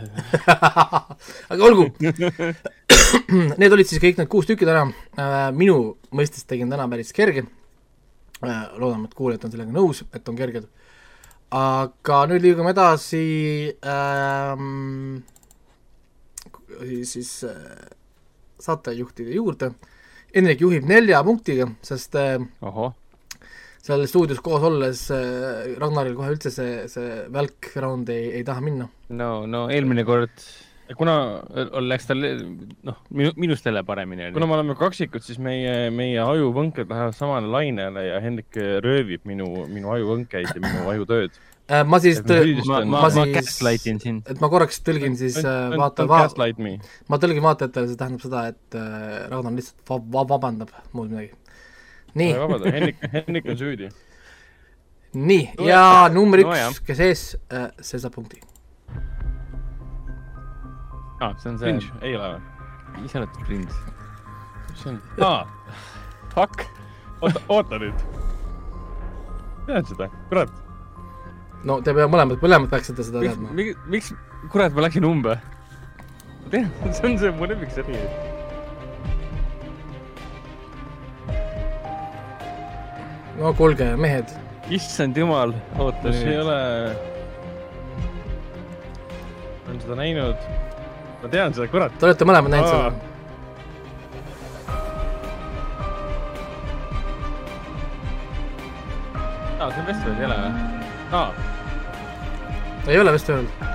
aga 1.52 1.66
olgu 1.68 1.90
Need 3.62 3.74
olid 3.74 3.88
siis 3.90 4.02
kõik 4.02 4.20
need 4.20 4.30
kuus 4.32 4.48
tükki 4.48 4.68
täna. 4.68 4.86
Äh, 5.20 5.50
minu 5.56 5.98
mõistes 6.16 6.46
tegin 6.48 6.72
täna 6.72 6.86
päris 6.92 7.12
kerge. 7.16 7.44
Äh, 8.42 8.62
loodame, 8.80 9.10
et 9.10 9.16
kuulajad 9.18 9.48
on 9.48 9.54
sellega 9.54 9.76
nõus, 9.76 10.04
et 10.16 10.32
on 10.32 10.38
kerged. 10.40 10.70
aga 11.52 12.22
nüüd 12.32 12.46
liigume 12.46 12.72
edasi 12.72 13.76
ähm,. 13.84 15.20
siis 17.04 17.44
äh, 17.44 17.92
saatejuhtide 18.60 19.36
juurde. 19.36 19.74
Hendrik 20.32 20.64
juhib 20.64 20.88
nelja 20.88 21.24
punktiga, 21.28 21.68
sest 21.84 22.16
äh, 22.16 22.40
Oho 22.64 22.94
seal 23.82 24.04
stuudios 24.10 24.42
koos 24.46 24.66
olles 24.68 25.06
äh, 25.14 25.78
Ragnaril 25.82 26.18
kohe 26.18 26.34
üldse 26.36 26.52
see, 26.54 26.84
see 26.92 27.24
välk 27.34 27.72
round 27.82 28.12
ei, 28.14 28.30
ei 28.40 28.44
taha 28.48 28.64
minna. 28.64 28.90
no, 29.10 29.32
no 29.50 29.68
eelmine 29.74 30.06
kord 30.08 30.36
kuna 30.98 31.14
läks 31.88 32.10
tal, 32.10 32.24
noh, 32.88 32.98
minu, 33.16 33.32
minust 33.40 33.66
jälle 33.66 33.84
paremini. 33.88 34.32
kuna 34.36 34.48
me 34.50 34.58
oleme 34.58 34.76
kaksikud, 34.80 35.24
siis 35.26 35.40
meie, 35.42 35.90
meie 35.94 36.20
ajuvõnked 36.24 36.90
lähevad 36.92 37.16
samale 37.18 37.48
lainele 37.52 38.06
ja 38.10 38.20
Hendrik 38.24 38.60
röövib 38.84 39.26
minu, 39.30 39.48
minu 39.72 39.94
ajuvõnkeid 39.96 40.52
ja 40.52 40.62
minu 40.64 40.90
ajutööd 40.92 41.38
äh, 41.72 41.84
ma 41.88 42.02
siis, 42.04 42.22
ma, 42.68 42.82
ma, 42.84 43.04
ma, 43.08 43.26
ma 43.26 43.76
sind. 43.82 44.24
et 44.28 44.44
ma 44.44 44.52
korraks 44.52 44.82
tõlgin 44.86 45.18
siis 45.20 45.40
äh, 45.44 45.78
vaata, 45.78 46.08
va, 46.12 46.26
ma 46.28 47.22
tõlgin 47.22 47.46
vaatajatele, 47.46 47.92
see 47.92 48.02
tähendab 48.02 48.26
seda, 48.28 48.48
et 48.52 48.80
äh, 48.80 49.30
Ragnar 49.32 49.56
lihtsalt 49.58 49.86
va, 49.88 50.02
va, 50.18 50.28
vabandab, 50.36 50.76
muud 50.92 51.14
midagi 51.14 51.34
nii. 52.14 52.34
Henrik, 52.66 52.98
Henrik 53.16 53.46
on 53.50 53.58
süüdi. 53.58 53.90
nii, 55.14 55.50
ja 55.68 56.10
number 56.14 56.40
üks 56.40 56.52
no,, 56.52 56.72
kes 56.88 57.04
ees 57.04 57.24
äh,, 57.52 57.68
see 57.84 58.00
saab 58.00 58.16
punkti. 58.16 58.40
aa 61.20 61.32
ah,, 61.32 61.36
see 61.40 61.52
on 61.52 61.60
see. 61.60 61.76
ei 62.02 62.16
ole 62.16 62.34
või? 62.34 63.06
ise 63.06 63.20
oled 63.20 63.38
prins. 63.44 63.78
mis 64.70 64.84
see 64.84 64.94
on? 64.94 65.00
aa, 65.28 65.46
fuck, 66.36 66.66
oota, 67.22 67.44
oota 67.50 67.82
nüüd. 67.84 68.08
tead 69.68 69.94
seda, 69.94 70.10
kurat. 70.32 70.52
no 71.68 71.82
te 71.84 71.96
peate 71.96 72.12
mõlemad, 72.12 72.40
mõlemad 72.44 72.72
peaksite 72.72 73.08
seda 73.08 73.24
miks, 73.24 73.36
teadma. 73.36 73.56
miks, 73.60 73.88
miks, 73.96 74.14
kurat, 74.52 74.76
ma 74.76 74.88
läksin 74.88 75.08
umbe. 75.08 75.40
ma 75.40 76.54
tean, 76.56 76.72
see 76.88 77.08
on 77.12 77.20
see 77.20 77.36
mu 77.36 77.52
lemmiksari. 77.52 78.04
No 83.40 83.54
kuulge, 83.58 83.88
mehed. 84.00 84.34
issand 84.72 85.18
jumal, 85.18 85.54
oota 85.80 86.10
kas 86.10 86.20
ei 86.24 86.38
ole? 86.40 86.58
olen 89.68 89.80
seda 89.84 89.96
näinud. 90.00 90.50
ma 91.22 91.32
tean 91.32 91.56
seda, 91.56 91.68
kurat. 91.72 91.96
Te 92.00 92.10
olete 92.10 92.28
mõlemad 92.28 92.54
näinud 92.54 92.70
seda? 92.72 92.92
aa, 99.62 99.70
see 99.70 99.82
on 99.82 99.88
Westworld, 99.92 100.20
ei 100.20 100.28
ole 100.28 100.40
või? 100.42 100.52
aa, 101.12 101.28
ei 102.88 103.00
ole 103.04 103.16
öelnud? 103.16 103.70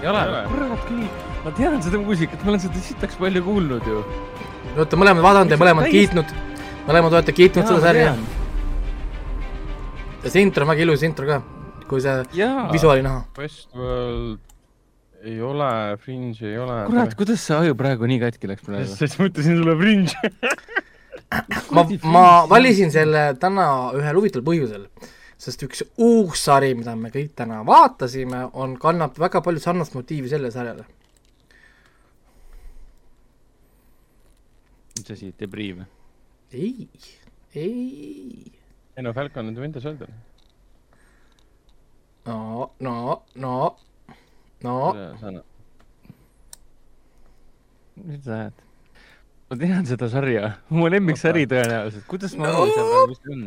ei 0.00 0.10
ole 0.12 0.22
kurat 0.52 0.86
küll, 0.88 1.04
ma 1.44 1.52
tean 1.58 1.82
seda 1.84 2.00
muusikat, 2.00 2.44
ma 2.44 2.54
olen 2.54 2.62
seda 2.62 2.86
sitaks 2.86 3.18
palju 3.20 3.44
kuulnud 3.46 3.90
ju. 3.90 4.04
Te 4.70 4.80
olete 4.80 4.98
mõlemad 4.98 5.24
vaadanud 5.24 5.52
ja 5.54 5.58
mõlemad 5.60 5.90
kiitnud, 5.92 6.32
mõlemad 6.88 7.18
olete 7.18 7.34
kiitnud 7.36 7.68
seda 7.68 7.82
sarja. 7.84 8.14
Ja 10.24 10.32
see 10.32 10.42
intro 10.44 10.64
on 10.64 10.72
väga 10.72 10.84
ilus 10.86 11.04
intro 11.06 11.28
ka, 11.28 11.38
kui 11.88 12.02
see 12.04 12.16
jaa, 12.38 12.66
visuaali 12.72 13.04
näha. 13.04 13.24
Westworld 13.38 14.40
ei 15.24 15.40
ole, 15.40 15.96
Fringe 16.02 16.44
ei 16.48 16.58
ole. 16.60 16.78
kurat, 16.90 17.14
kuidas 17.16 17.44
see 17.44 17.56
aju 17.56 17.76
praegu 17.78 18.08
nii 18.08 18.20
katki 18.22 18.50
läks 18.50 18.64
praegu? 18.66 18.96
sest 19.00 19.20
ma 19.20 19.28
ütlesin 19.30 19.60
sulle 19.60 19.76
Fringe 19.80 20.32
ma, 21.76 21.84
ma 22.16 22.24
valisin 22.50 22.92
selle 22.94 23.30
täna 23.40 23.68
ühel 23.96 24.20
huvitaval 24.20 24.46
põhjusel, 24.48 24.88
sest 25.40 25.64
üks 25.66 25.84
uus 25.96 26.44
sari, 26.44 26.74
mida 26.78 26.96
me 26.98 27.12
kõik 27.14 27.32
täna 27.38 27.62
vaatasime, 27.66 28.46
on, 28.52 28.76
kannab 28.80 29.16
väga 29.20 29.42
palju 29.44 29.64
sarnast 29.64 29.96
motiivi 29.96 30.32
sellele 30.32 30.52
sarjale. 30.54 30.86
mis 34.94 35.10
asi, 35.10 35.32
Debris 35.40 35.74
või? 35.76 35.88
ei, 36.54 36.88
ei. 37.58 38.63
Ei 38.96 39.02
no 39.02 39.12
Falcon 39.12 39.48
and 39.48 39.56
the 39.56 39.62
Winter 39.62 39.80
Soldier. 39.82 40.08
no, 42.26 42.70
no, 42.80 43.22
no, 43.34 43.56
no, 44.62 44.76
mis 48.04 48.22
sa 48.24 48.38
ajad? 48.38 48.62
ma 49.50 49.56
tean 49.60 49.84
seda 49.86 50.08
sarja, 50.10 50.48
mu 50.72 50.88
lemmiksari 50.90 51.44
tõenäoliselt, 51.50 52.06
kuidas 52.10 52.32
ma 52.38 52.48
No, 52.48 52.62
aru 52.62 52.70
ei 52.70 52.78
saa, 52.78 53.02
mis 53.10 53.20
see 53.20 53.34
on? 53.34 53.42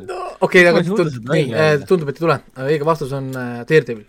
okei 0.46 0.68
aga 0.70 0.84
ei 0.84 0.88
suuda 0.88 1.04
tund- 1.08 1.16
seda 1.18 1.34
nii 1.34 1.48
välja, 1.48 1.64
öelda. 1.72 1.88
tundub, 1.90 2.12
et 2.12 2.20
ei 2.20 2.24
tule. 2.26 2.38
õige 2.68 2.86
vastus 2.88 3.16
on 3.18 3.32
äh, 3.34 3.64
Daredevil. 3.68 4.06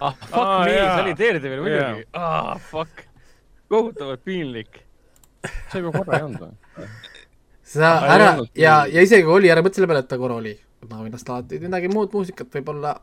ah, 0.00 0.14
fuck 0.20 0.36
Aa, 0.36 0.58
me, 0.66 0.74
see 0.76 1.00
oli 1.06 1.14
Daredevil 1.22 1.64
muidugi. 1.64 2.04
ah, 2.14 2.52
fuck. 2.70 3.06
kohutavalt 3.72 4.22
piinlik. 4.24 4.82
see 5.72 5.80
juba 5.80 5.94
korra 5.96 6.18
ei 6.20 6.26
olnud 6.28 6.44
või? 6.44 6.52
sa 7.70 7.92
ära 8.10 8.32
ja, 8.58 8.80
ja 8.90 9.04
isegi 9.04 9.26
kui 9.26 9.36
oli, 9.38 9.50
ära 9.52 9.62
mõtle 9.64 9.80
selle 9.80 9.90
peale, 9.90 10.02
et 10.04 10.10
ta 10.10 10.18
korra 10.20 10.38
oli. 10.40 10.56
ma 10.88 11.02
võin 11.02 11.14
lasta 11.14 11.36
alati 11.36 11.60
midagi 11.62 11.90
muud 11.92 12.14
muusikat, 12.16 12.50
võib-olla 12.56 12.96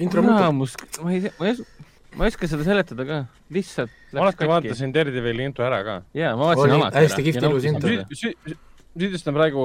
intro 0.00 0.24
raamus, 0.24 0.74
ma 1.04 1.14
ei 1.14 1.24
tea, 1.26 1.34
ma 1.38 1.48
ei 1.48 1.54
oska, 1.54 1.86
ma 2.16 2.26
ei 2.26 2.34
oska 2.34 2.50
seda 2.50 2.66
seletada 2.66 3.06
ka, 3.06 3.20
lihtsalt 3.54 3.92
ma 4.16 4.24
alati. 4.26 4.48
vaatasin 4.50 4.94
Daredevili 4.94 5.46
intro 5.50 5.66
ära 5.66 5.82
ka. 5.86 5.96
jaa, 6.16 6.34
ma 6.38 6.50
vaatasin 6.50 6.76
alati 6.78 7.04
hästi 7.04 7.26
kihvt 7.28 7.48
ilus 7.50 7.68
intro. 7.70 7.96
süüdistan 8.90 9.36
praegu 9.36 9.64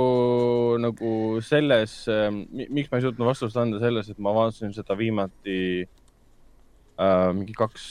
nagu 0.84 1.12
selles, 1.44 2.04
miks 2.52 2.92
ma 2.92 3.00
ei 3.00 3.08
suutnud 3.08 3.26
vastust 3.32 3.58
anda 3.58 3.82
selles, 3.82 4.12
et 4.12 4.20
ma 4.22 4.36
vaatasin 4.36 4.76
seda 4.76 4.98
viimati 5.00 5.58
äh, 5.86 7.32
mingi 7.34 7.56
kaks 7.58 7.88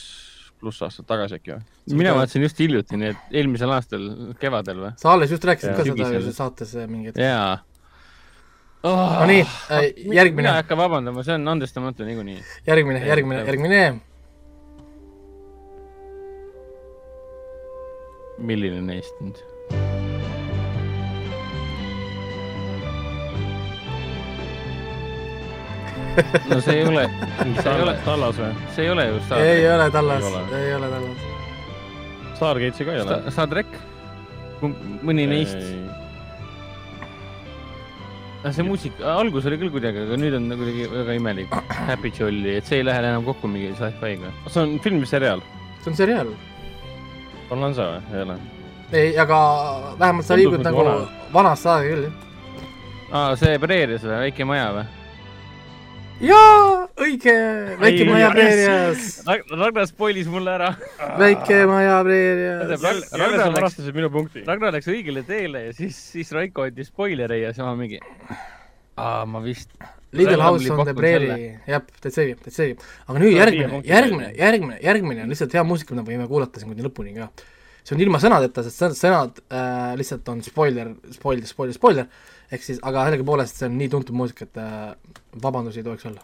pluss 0.65 0.83
aastat 0.85 1.07
tagasi 1.09 1.39
äkki 1.39 1.53
või? 1.53 1.61
mina 2.01 2.15
vaatasin 2.17 2.45
just 2.45 2.59
hiljuti, 2.63 2.99
nii 3.01 3.13
et 3.13 3.37
eelmisel 3.41 3.71
aastal 3.77 4.09
kevadel 4.41 4.83
või? 4.87 4.91
sa 5.01 5.13
alles 5.13 5.33
just 5.35 5.47
rääkisid 5.47 5.77
ka 5.77 5.87
seda 5.87 6.11
ju 6.17 6.35
saates 6.35 6.75
äh, 6.75 6.89
mingi 6.89 7.11
hetk. 7.11 7.21
jaa 7.21 7.55
oh,. 8.83 9.15
no 9.21 9.29
nii, 9.29 9.45
järgmine 10.11 10.41
mina 10.41 10.53
ei, 10.55 10.61
hakka 10.63 10.77
vabandama, 10.79 11.23
see 11.27 11.37
on 11.37 11.55
andestamatu 11.55 12.07
niikuinii. 12.07 12.37
järgmine, 12.67 13.05
järgmine, 13.07 13.47
järgmine. 13.47 13.81
milline 18.45 18.81
neist 18.83 19.21
nüüd? 19.23 19.54
no 26.49 26.59
see 26.63 26.77
ei 26.79 26.85
ole, 26.87 27.05
see 27.61 27.71
ei 27.71 27.81
ole, 27.83 27.95
Tallas 28.05 28.39
või? 28.39 28.51
see 28.75 28.85
ei 28.85 28.91
ole 28.93 29.07
ju 29.09 29.19
Star 29.25 29.41
ei 29.41 29.57
track. 29.61 29.75
ole 29.75 29.89
Tallas 29.91 30.23
Ei 30.25 30.75
ole., 30.75 30.87
ei 30.87 30.95
Tallas. 30.95 31.25
Stargate'i 32.35 32.87
ka 32.87 32.95
ei 32.95 33.03
ole? 33.03 33.19
Star 33.35 33.51
track? 33.51 33.83
mõni 35.05 35.25
neist, 35.29 35.59
see 38.55 38.65
muusika, 38.65 39.03
algus 39.19 39.45
oli 39.49 39.59
küll 39.61 39.73
kuidagi, 39.73 40.03
aga 40.05 40.17
nüüd 40.19 40.35
on 40.37 40.49
nagu 40.51 40.63
kuidagi 40.63 40.89
väga 40.93 41.15
imelik. 41.19 41.55
Happy 41.89 42.11
Jolly, 42.15 42.57
et 42.59 42.67
see 42.69 42.81
ei 42.81 42.87
lähe 42.87 43.03
enam 43.03 43.25
kokku 43.27 43.49
mingi 43.51 43.73
sci-fi'ga. 43.77 44.33
see 44.47 44.61
on 44.63 44.75
film 44.83 45.01
või 45.03 45.09
seriaal? 45.11 45.43
see 45.83 45.91
on 45.93 45.97
seriaal. 45.99 46.35
Bonanza 47.49 47.89
või? 47.91 48.03
ei 48.13 48.25
ole? 48.25 48.37
ei, 48.95 49.15
aga 49.21 49.39
vähemalt 49.99 50.27
sa 50.27 50.37
liigud 50.39 50.61
nagu 50.63 50.85
nagu 50.85 51.05
vana. 51.05 51.25
vanast 51.33 51.71
aega 51.73 51.89
küll, 51.89 52.07
jah. 52.07 53.09
aa, 53.11 53.35
see 53.41 53.57
preerias 53.61 54.05
või, 54.05 54.19
väike 54.27 54.47
maja 54.47 54.69
või? 54.79 54.85
jaa, 56.23 56.85
õige, 57.01 57.33
väike 57.81 58.03
Ei, 58.03 58.07
maja 58.09 58.29
preerias, 58.31 59.09
Ragnar 59.25 59.87
spoilis 59.89 60.29
mulle 60.31 60.53
ära. 60.55 60.69
väike 61.19 61.63
maja 61.69 61.97
preerias. 62.07 62.85
Ragnar 63.11 63.51
varastasid 63.55 63.95
minu 63.97 64.11
punkti. 64.13 64.45
Ragnar 64.47 64.75
läks 64.75 64.87
õigele 64.91 65.25
teele 65.27 65.67
ja 65.67 65.75
siis, 65.75 65.97
siis 66.15 66.31
Raiko 66.35 66.67
andis 66.67 66.91
spoileri 66.93 67.41
ja 67.43 67.51
siis 67.55 67.65
ma 67.65 67.75
mingi, 67.79 67.99
aa, 68.95 69.25
ma 69.29 69.43
vist. 69.43 69.75
Little 70.15 70.39
House 70.39 70.71
on 70.71 70.85
the 70.87 70.93
Prairie, 70.95 71.49
jah, 71.67 71.81
täitsa 71.99 72.23
õige, 72.23 72.37
täitsa 72.45 72.63
õige. 72.63 72.77
aga 73.03 73.19
nüüd 73.19 73.33
järgmine 73.35 73.81
järgmine, 73.83 74.29
järgmine, 74.37 74.77
järgmine 74.83 75.25
on 75.25 75.33
lihtsalt 75.33 75.57
hea 75.57 75.63
muusika, 75.67 75.91
mida 75.91 76.05
me 76.05 76.13
võime 76.13 76.27
kuulata 76.29 76.61
siin 76.61 76.71
kuni 76.71 76.85
lõpuni 76.85 77.11
ka. 77.17 77.27
see 77.83 77.97
on 77.97 78.05
ilma 78.05 78.21
sõnadeta, 78.23 78.63
sest 78.63 79.01
sõnad 79.01 79.41
äh, 79.49 79.91
lihtsalt 79.99 80.31
on 80.31 80.39
spoiler, 80.45 80.93
spoiler, 81.17 81.49
spoiler, 81.49 81.75
spoiler, 81.75 82.07
ehk 82.51 82.63
siis, 82.63 82.79
aga 82.83 83.07
sellegipoolest 83.07 83.59
see 83.59 83.69
on 83.69 83.77
nii 83.81 83.91
tuntud 83.93 84.15
muusika, 84.15 84.47
et 84.49 84.61
äh, 84.61 84.95
vabandusi 85.41 85.81
ei 85.81 85.89
tohiks 85.89 86.05
olla. 86.11 86.23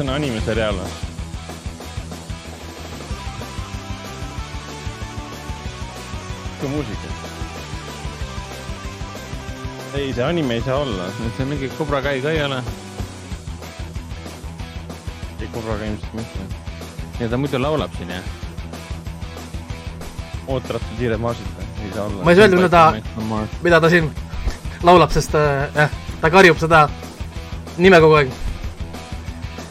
see 0.00 0.08
on 0.08 0.14
animeseriaal 0.14 0.78
või? 0.80 0.92
kui 6.60 6.68
muusika. 6.68 7.19
ei, 9.94 10.12
see 10.14 10.24
anime 10.24 10.54
ei 10.54 10.62
saa 10.62 10.76
olla. 10.76 11.04
see 11.36 11.46
mingi 11.46 11.70
Cobra 11.78 12.02
Kai 12.02 12.20
ka 12.20 12.30
ei 12.30 12.42
ole. 12.44 12.62
ei, 15.40 15.48
korraga 15.52 15.84
ilmselt 15.84 16.14
mitte. 16.14 16.38
ja 17.20 17.28
ta 17.28 17.36
muidu 17.36 17.58
laulab 17.62 17.94
siin 17.96 18.10
jah. 18.10 18.22
ootamatu 20.48 20.98
kiired 20.98 21.18
maasid, 21.22 21.46
ei 21.84 21.92
saa 21.94 22.04
olla. 22.06 22.24
ma 22.24 22.30
ei 22.30 22.36
saa 22.36 22.44
öelda, 22.44 22.56
mida 22.56 22.68
ta, 22.68 22.84
mida 23.62 23.80
ta 23.80 23.90
siin 23.90 24.10
laulab, 24.82 25.10
sest 25.10 25.34
äh, 25.34 25.90
ta 26.20 26.30
karjub 26.30 26.58
seda 26.60 26.88
nime 27.78 28.00
kogu 28.00 28.20
aeg. 28.20 28.32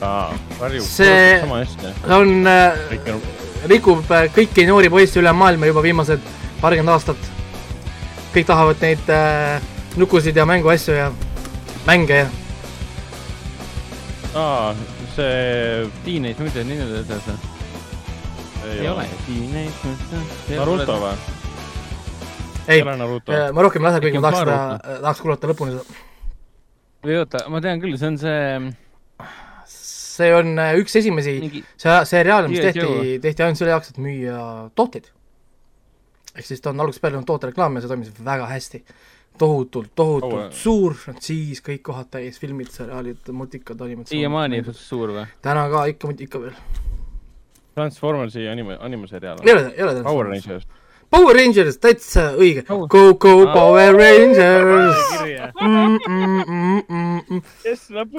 aa, 0.01 0.33
varjub 0.59 0.85
See- 0.85 1.39
sama 1.41 1.63
hästi. 1.63 1.95
ta 2.07 2.17
on 2.17 2.47
äh, 2.47 2.73
rikub 3.71 4.11
äh, 4.11 4.27
kõiki 4.35 4.67
noori 4.67 4.89
poisse 4.89 5.19
üle 5.21 5.33
maailma 5.33 5.69
juba 5.69 5.83
viimased 5.85 6.23
paarkümmend 6.61 6.95
aastat. 6.97 7.29
kõik 8.33 8.45
tahavad 8.45 8.81
neid 8.83 9.09
äh, 9.09 9.61
nukusid 9.97 10.35
ja 10.35 10.45
mänguasju 10.45 10.93
ja 10.93 11.11
mänge 11.87 12.21
ja 12.23 12.29
aa, 14.35 14.75
see 15.15 15.89
Teenage 16.05 16.43
Mutant 16.43 16.69
Ninja 16.69 16.85
Turtles 16.89 17.25
või? 17.25 17.57
ei 18.69 18.89
ole. 18.89 19.05
Teenage 19.25 19.87
Mutant. 19.87 20.35
Naruto 20.53 20.97
või? 21.01 21.13
ei 22.69 22.83
Naruto. 22.85 23.39
ma 23.53 23.65
rohkem 23.65 23.81
ei 23.81 23.89
lase, 23.89 24.03
kuigi 24.03 24.21
ma 24.21 24.29
tahaks 24.29 24.45
seda 24.45 24.99
tahaks 25.01 25.23
kuulata 25.25 25.49
lõpuni 25.49 25.75
seda. 25.75 25.99
või 27.07 27.19
oota, 27.23 27.43
ma 27.49 27.61
tean 27.65 27.81
küll, 27.81 27.97
see 27.97 28.11
on 28.11 28.19
see, 28.21 28.73
see 29.73 30.33
on 30.35 30.53
äh, 30.61 30.73
üks 30.81 30.99
esimesi 31.01 31.37
Mingi... 31.41 31.63
see 31.79 32.01
seriaale, 32.11 32.51
mis 32.51 32.61
tehti, 32.63 33.17
tehti 33.23 33.45
ainult 33.45 33.61
selle 33.61 33.73
jaoks, 33.73 33.93
et 33.93 34.01
müüa 34.03 34.43
tooteid. 34.77 35.09
ehk 36.35 36.45
siis 36.45 36.61
ta 36.61 36.73
on 36.73 36.85
algusest 36.85 37.01
peale 37.01 37.17
olnud 37.17 37.29
tootereklaam 37.29 37.79
ja 37.79 37.85
see 37.85 37.95
toimis 37.95 38.13
väga 38.25 38.51
hästi. 38.53 38.83
Tohutult, 39.39 39.91
tohutult 39.95 40.49
oh, 40.49 40.51
suur 40.55 40.97
frantsiis, 40.97 41.63
kõik 41.65 41.83
kohad 41.89 42.11
täis, 42.13 42.39
filmid, 42.41 42.71
seriaalid, 42.75 43.31
mutikad, 43.35 43.79
animatsioonid. 43.85 44.11
siiamaani 44.17 44.61
suur 44.77 45.15
või? 45.15 45.25
täna 45.45 45.65
ka 45.71 45.85
ikka, 45.93 46.13
ikka 46.27 46.43
veel. 46.43 46.59
Transformersi 47.79 48.47
anima-, 48.51 48.79
animaseriaal? 48.83 49.41
ei 49.45 49.55
ole, 49.55 49.65
ei 49.75 49.85
ole 49.87 50.03
Power 50.03 50.31
Rangers 50.33 50.67
Power 51.09 51.33
Rangers, 51.33 51.79
täitsa 51.81 52.29
õige 52.37 52.63
oh.. 52.69 52.83
Go, 52.89 53.15
go 53.17 53.31
oh. 53.41 53.53
Power 53.53 53.95
Rangers 53.97 54.99
mm, 55.57 55.97
mm, 56.05 56.43
mm, 56.45 56.83
mm, 56.85 57.21
mm. 57.25 57.41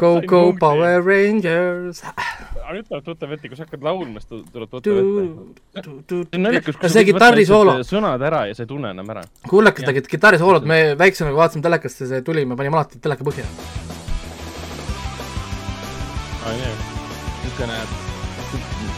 Go, 0.00 0.10
go 0.26 0.40
Power 0.58 0.98
Rangers. 1.06 2.02
aga 2.02 2.74
nüüd 2.74 2.88
tuleb 2.88 3.06
tuttav 3.06 3.36
ette, 3.36 3.46
kui 3.46 3.58
sa 3.58 3.66
hakkad 3.68 3.86
laulma, 3.86 4.22
siis 4.24 4.42
tuleb 4.50 4.74
tuttav 4.74 4.98
ette. 5.78 6.74
see 6.82 6.90
sa 6.96 7.06
kitarrisoolo. 7.06 7.78
sõnad 7.86 8.26
ära 8.26 8.44
ja 8.50 8.58
sa 8.58 8.66
ei 8.66 8.72
tunne 8.74 8.90
enam 8.96 9.14
ära. 9.14 9.24
kuulake 9.46 9.86
seda 9.86 9.94
kitarrisoolot, 9.94 10.66
me 10.66 10.82
väiksena, 10.98 11.30
kui 11.30 11.38
vaatasime 11.38 11.66
telekast 11.70 12.04
ja 12.04 12.12
see 12.14 12.26
tuli, 12.26 12.42
me 12.46 12.58
panime 12.58 12.80
alati 12.80 12.98
teleka 13.02 13.26
põhja. 13.26 13.46
niisugune 16.50 17.82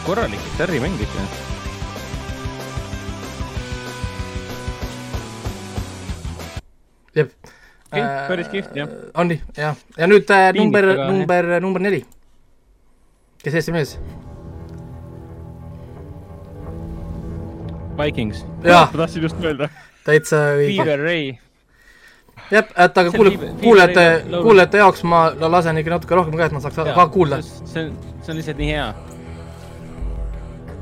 korralik 0.05 0.41
kitarrimäng 0.51 1.01
ikka 1.05 1.52
päris 8.01 8.49
kihvt, 8.51 8.75
jah. 8.75 8.89
on 9.13 9.31
nii, 9.31 9.39
jah. 9.57 9.79
ja 9.97 10.09
nüüd 10.09 10.29
äh, 10.33 10.49
number, 10.57 10.89
number, 10.97 11.49
number 11.61 11.83
neli. 11.83 12.03
kes 13.43 13.57
Eesti 13.59 13.75
mees? 13.75 13.95
Vikings. 17.97 18.45
ma 18.63 18.89
tahtsin 18.97 19.23
just 19.23 19.39
öelda. 19.43 19.69
täitsa 20.05 20.43
õige. 20.57 20.81
Fever 20.81 21.03
Ray. 21.05 21.33
jah, 22.51 22.69
et 22.85 23.01
aga 23.03 23.11
kuule, 23.15 23.37
kuulajate, 23.61 24.07
kuulajate 24.33 24.83
jaoks 24.83 25.03
ma 25.07 25.25
lasen 25.47 25.81
ikka 25.81 25.97
natuke 25.97 26.21
rohkem 26.21 26.37
ka, 26.37 26.49
et 26.49 26.57
nad 26.57 26.65
saaks 26.65 26.81
ja, 26.83 26.93
ka 26.97 27.09
kuulda. 27.13 27.41
see 27.45 27.87
on, 27.87 27.97
see 28.21 28.33
on 28.33 28.41
lihtsalt 28.41 28.63
nii 28.63 28.71
hea 28.73 28.87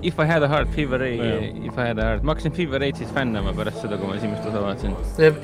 If 0.02 0.20
I 0.20 0.26
had 0.26 0.44
a 0.44 0.48
heart, 0.48 0.70
Fever 0.74 0.98
Ray 1.00 1.18
no,, 1.18 1.68
If 1.70 1.78
I 1.78 1.88
had 1.92 2.00
a 2.00 2.06
heart, 2.08 2.24
ma 2.24 2.34
hakkasin 2.34 2.56
Fever 2.58 2.82
Ray'd 2.82 2.98
siis 2.98 3.12
fännama 3.14 3.54
pärast 3.58 3.84
seda, 3.84 4.00
kui 4.02 4.10
ma 4.10 4.16
esimest 4.18 4.48
osa 4.50 4.64
vaatasin. 4.64 4.96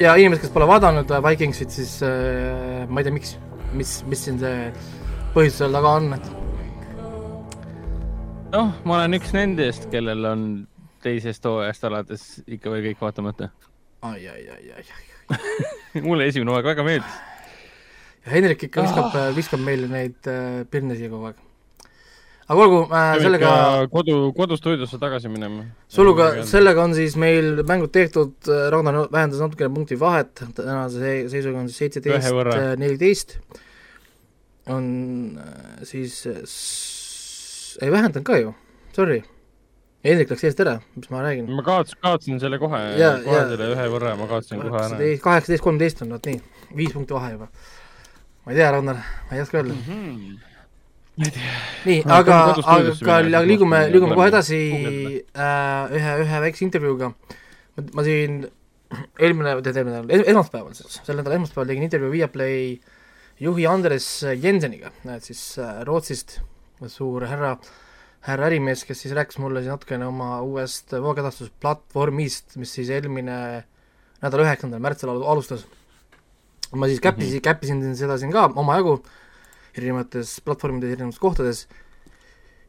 ja 0.02 0.16
inimesed, 0.18 0.48
kes 0.48 0.54
pole 0.56 0.68
vaadanud 0.70 1.12
äh, 1.14 1.22
Vikingsit, 1.24 1.74
siis 1.74 2.00
äh, 2.06 2.88
ma 2.90 3.04
ei 3.04 3.08
tea, 3.08 3.14
miks, 3.14 3.36
mis, 3.78 3.94
mis 4.10 4.26
siin 4.26 4.42
see 4.42 4.72
põhjus 5.36 5.62
seal 5.62 5.78
taga 5.78 5.94
on, 6.00 6.10
et. 6.18 6.32
noh, 8.56 8.74
ma 8.84 8.98
olen 8.98 9.20
üks 9.20 9.36
nendest, 9.38 9.90
kellel 9.94 10.26
on 10.32 10.50
teisest 11.06 11.46
hooajast 11.46 11.86
alates 11.88 12.28
ikka 12.48 12.74
veel 12.74 12.90
kõik 12.90 13.04
vaatamata 13.06 13.52
ai, 14.02 14.28
ai, 14.28 14.50
ai, 14.50 14.72
ai, 14.78 14.86
ai 14.86 16.02
mulle 16.08 16.28
esimene 16.30 16.52
hooaeg 16.54 16.72
väga 16.72 16.86
meeldis. 16.88 17.18
ja 18.26 18.34
Hendrik 18.36 18.68
ikka 18.70 18.86
viskab 18.86 19.12
oh., 19.12 19.28
viskab 19.38 19.64
meile 19.64 19.90
neid 19.92 20.30
äh, 20.32 20.64
pirne 20.72 20.98
siia 20.98 21.12
kogu 21.14 21.30
aeg 21.32 21.47
aga 22.48 22.64
olgu 22.64 22.80
äh,, 22.88 23.14
sellega 23.22 23.52
kodu, 23.92 24.18
kodustuudiosse 24.38 25.00
tagasi 25.02 25.32
minema. 25.32 25.66
Suluga, 25.92 26.30
sellega 26.48 26.84
on 26.88 26.96
siis 26.96 27.18
meil 27.20 27.64
mängud 27.68 27.92
tehtud, 27.96 28.38
äh, 28.48 28.68
Ragnar 28.72 29.08
vähendas 29.12 29.42
natukene 29.44 29.74
punkti 29.76 30.00
vahet, 30.00 30.46
tänase 30.56 31.18
seisuga 31.32 31.60
on 31.64 31.72
siis 31.72 31.82
seitseteist, 31.84 32.32
äh, 32.56 32.70
neliteist. 32.80 33.40
on 34.68 34.86
äh, 35.40 35.84
siis, 35.88 36.22
ei 37.82 37.92
vähendanud 37.92 38.28
ka 38.28 38.40
ju, 38.40 38.56
sorry. 38.96 39.24
Hendrik 40.08 40.30
läks 40.32 40.46
eest 40.48 40.60
ära, 40.64 40.78
mis 40.96 41.10
ma 41.12 41.20
räägin. 41.26 41.50
ma 41.52 41.64
kaotasin, 41.66 42.00
kaotasin 42.04 42.40
selle 42.40 42.60
kohe, 42.62 42.80
kohe 43.26 43.46
selle 43.52 43.72
ühe 43.74 43.88
võrra, 43.92 44.16
ma 44.16 44.28
kaotasin 44.30 44.64
kohe 44.64 44.86
ära. 44.86 45.00
kaheksateist, 45.24 45.64
kolmteist 45.66 46.04
on, 46.06 46.16
vot 46.16 46.32
nii, 46.32 46.40
viis 46.80 46.96
punkti 46.96 47.18
vahe 47.18 47.34
juba. 47.36 47.50
ma 48.46 48.54
ei 48.54 48.62
tea, 48.62 48.72
Ragnar, 48.72 49.02
ma 49.28 49.36
ei 49.36 49.44
oska 49.44 49.60
öelda 49.60 49.76
mm. 49.76 49.88
-hmm 49.88 50.56
nii, 51.18 52.04
aga, 52.06 52.36
aga, 52.54 52.64
aga 52.94 53.42
liigume, 53.42 53.80
liigume 53.90 54.18
kohe 54.18 54.28
edasi 54.30 54.60
äh, 55.34 55.96
ühe, 55.98 56.14
ühe 56.24 56.42
väikse 56.44 56.66
intervjuuga. 56.68 57.12
ma 57.94 58.06
siin 58.06 58.44
eelmine, 59.22 59.56
eelmine 59.58 59.96
nädal, 60.04 60.14
esmaspäeval 60.22 60.78
siis, 60.78 61.00
sel 61.02 61.18
nädalal 61.18 61.40
esmaspäeval 61.40 61.72
tegin 61.72 61.88
intervjuu 61.88 62.14
Viaplay 62.14 62.78
juhi 63.42 63.66
Andres 63.70 64.08
Jenseniga, 64.44 64.94
et 65.16 65.26
siis 65.26 65.42
äh, 65.62 65.82
Rootsist, 65.90 66.40
suur 66.94 67.26
härra, 67.30 67.56
härra 68.28 68.52
ärimees, 68.52 68.86
kes 68.86 69.02
siis 69.06 69.18
rääkis 69.18 69.42
mulle 69.42 69.64
siis 69.64 69.74
natukene 69.74 70.06
oma 70.10 70.38
uuest 70.46 70.94
voogedastusplatvormist, 70.94 72.60
mis 72.62 72.78
siis 72.78 72.94
eelmine 72.94 73.40
nädala 74.22 74.46
üheksandal 74.46 74.82
märtsil 74.84 75.14
alustas. 75.14 75.66
ma 76.76 76.88
siis 76.88 77.00
käppisin 77.00 77.32
mm, 77.32 77.38
-hmm. 77.38 77.44
käppisin 77.44 77.96
seda 77.96 78.18
siin 78.18 78.32
ka 78.32 78.52
omajagu 78.56 79.02
erinevates 79.82 80.38
platvormides, 80.46 80.96
erinevates 80.96 81.22
kohtades, 81.22 81.66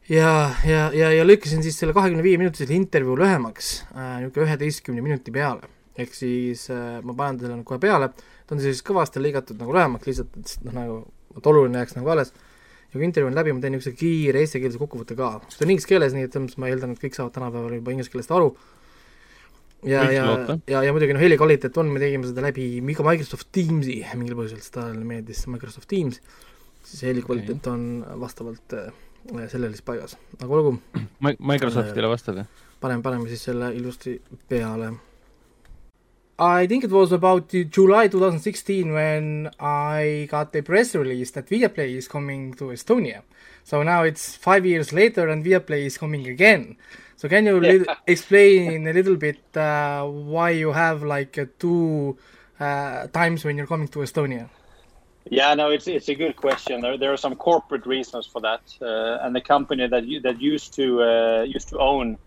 ja, 0.09 0.31
ja, 0.65 0.87
ja, 0.95 1.11
ja 1.13 1.25
lõikasin 1.25 1.63
siis 1.65 1.77
selle 1.79 1.93
kahekümne 1.97 2.25
viie 2.25 2.39
minutisele 2.41 2.75
intervjuu 2.77 3.17
lühemaks 3.19 3.73
äh,, 3.93 4.15
niisugune 4.23 4.47
üheteistkümne 4.47 5.05
minuti 5.05 5.33
peale. 5.33 5.69
ehk 5.99 6.13
siis 6.15 6.69
äh, 6.71 7.01
ma 7.03 7.13
panen 7.13 7.41
selle 7.41 7.57
kohe 7.67 7.79
peale, 7.83 8.07
ta 8.47 8.55
on 8.55 8.61
siis 8.63 8.79
kõvasti 8.87 9.19
lõigatud 9.19 9.59
nagu 9.59 9.73
lühemaks 9.75 10.07
lihtsalt, 10.07 10.37
et 10.39 10.53
noh, 10.63 10.75
nagu, 10.77 10.99
et 11.35 11.49
oluline 11.51 11.81
jääks 11.81 11.97
nagu 11.97 12.13
alles, 12.13 12.31
ja 12.87 12.95
kui 12.95 13.03
intervjuu 13.03 13.29
on 13.29 13.35
läbi, 13.35 13.53
ma 13.53 13.63
teen 13.65 13.75
niisuguse 13.75 13.99
kiire 13.99 14.39
eestikeelse 14.45 14.79
kokkuvõtte 14.79 15.17
ka. 15.19 15.33
see 15.51 15.65
on 15.65 15.73
inglise 15.75 15.89
keeles, 15.89 16.15
nii 16.15 16.29
et 16.29 16.31
selles 16.31 16.47
mõttes 16.47 16.61
ma 16.63 16.69
eeldan, 16.71 16.95
et 16.95 17.03
kõik 17.03 17.19
saavad 17.19 17.35
tänapäeval 17.35 17.75
juba 17.75 17.91
inglise 17.93 18.13
keelest 18.13 18.31
aru, 18.31 18.53
ja, 19.83 20.05
ja, 20.11 20.23
ja, 20.71 20.85
ja 20.87 20.95
muidugi 20.95 21.15
noh, 21.15 21.23
heli 21.23 21.37
kvaliteet 21.39 21.77
on, 21.83 21.91
me 21.91 22.01
tegime 22.01 22.27
seda 22.27 22.47
läbi 22.47 22.69
Microsoft 22.83 23.51
Teamsi. 23.55 23.99
Mingil 24.15 24.39
põhjusel, 24.39 24.63
talle 24.75 25.03
meeldis 25.07 25.45
Microsoft 25.51 25.91
Teams 25.91 26.19
siis 26.89 27.05
heli 27.09 27.21
kvaliteet 27.25 27.61
okay. 27.61 27.73
on 27.73 28.21
vastavalt 28.21 28.73
äh, 28.73 28.89
sellele 29.47 29.75
siis 29.75 29.85
paigas, 29.85 30.17
aga 30.39 30.49
olgu. 30.59 30.79
Microsoftile 31.51 32.09
vastab, 32.09 32.41
jah? 32.41 32.65
paneme, 32.81 33.03
paneme 33.03 33.29
siis 33.29 33.43
selle 33.49 33.73
ilusti 33.75 34.21
peale. 34.49 34.93
I 36.39 36.67
think 36.67 36.85
it 36.85 36.91
was 36.91 37.11
about 37.11 37.51
July 37.51 38.07
2016 38.07 38.93
when 38.93 39.49
I 39.59 40.25
got 40.31 40.55
a 40.55 40.61
press 40.61 40.95
release 40.95 41.31
that 41.31 41.49
Viaplay 41.49 41.97
is 41.97 42.07
coming 42.07 42.53
to 42.53 42.71
Estonia. 42.71 43.23
So 43.65 43.83
now 43.83 44.03
it's 44.03 44.37
five 44.37 44.65
years 44.65 44.93
later 44.93 45.27
and 45.27 45.43
Viaplay 45.43 45.85
is 45.85 45.97
coming 45.97 46.25
again. 46.27 46.77
So 47.17 47.27
can 47.27 47.45
you 47.45 47.61
yeah. 47.61 47.95
explain 48.07 48.87
a 48.87 48.93
little 48.93 49.17
bit 49.17 49.41
uh, 49.57 50.05
why 50.05 50.51
you 50.51 50.71
have 50.71 51.03
like 51.03 51.37
uh, 51.37 51.45
two 51.59 52.17
uh, 52.57 53.07
times 53.07 53.43
when 53.43 53.57
you're 53.57 53.67
coming 53.67 53.89
to 53.89 53.99
Estonia? 53.99 54.47
Yeah, 55.31 55.53
no, 55.53 55.69
it's 55.69 55.87
it's 55.87 56.09
a 56.09 56.15
good 56.15 56.35
question. 56.35 56.81
There, 56.81 56.97
there 56.97 57.13
are 57.13 57.17
some 57.17 57.35
corporate 57.35 57.85
reasons 57.85 58.25
for 58.25 58.41
that, 58.41 58.61
uh, 58.81 59.23
and 59.23 59.35
the 59.35 59.41
company 59.41 59.87
that 59.87 60.05
you, 60.05 60.19
that 60.21 60.41
used 60.41 60.73
to 60.73 61.03
uh, 61.03 61.43
used 61.43 61.69
to 61.69 61.77
own 61.77 62.17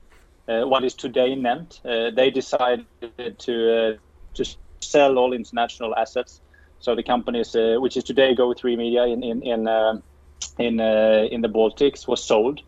uh, 0.49 0.63
what 0.63 0.85
is 0.85 0.95
today 0.95 1.35
Nent, 1.35 1.81
uh, 1.85 2.15
they 2.15 2.31
decided 2.31 2.87
to 3.39 3.77
uh, 3.77 3.97
to 4.35 4.57
sell 4.81 5.19
all 5.19 5.33
international 5.33 5.97
assets. 5.97 6.41
So 6.79 6.95
the 6.95 7.03
companies, 7.03 7.57
uh, 7.57 7.77
which 7.79 7.97
is 7.97 8.05
today 8.05 8.37
Go3 8.37 8.77
Media 8.77 9.05
in 9.07 9.25
in 9.25 9.43
in 9.43 9.69
in, 10.59 10.81
in 10.81 11.41
the 11.41 11.49
Baltics, 11.49 12.07
was 12.07 12.23
sold 12.23 12.61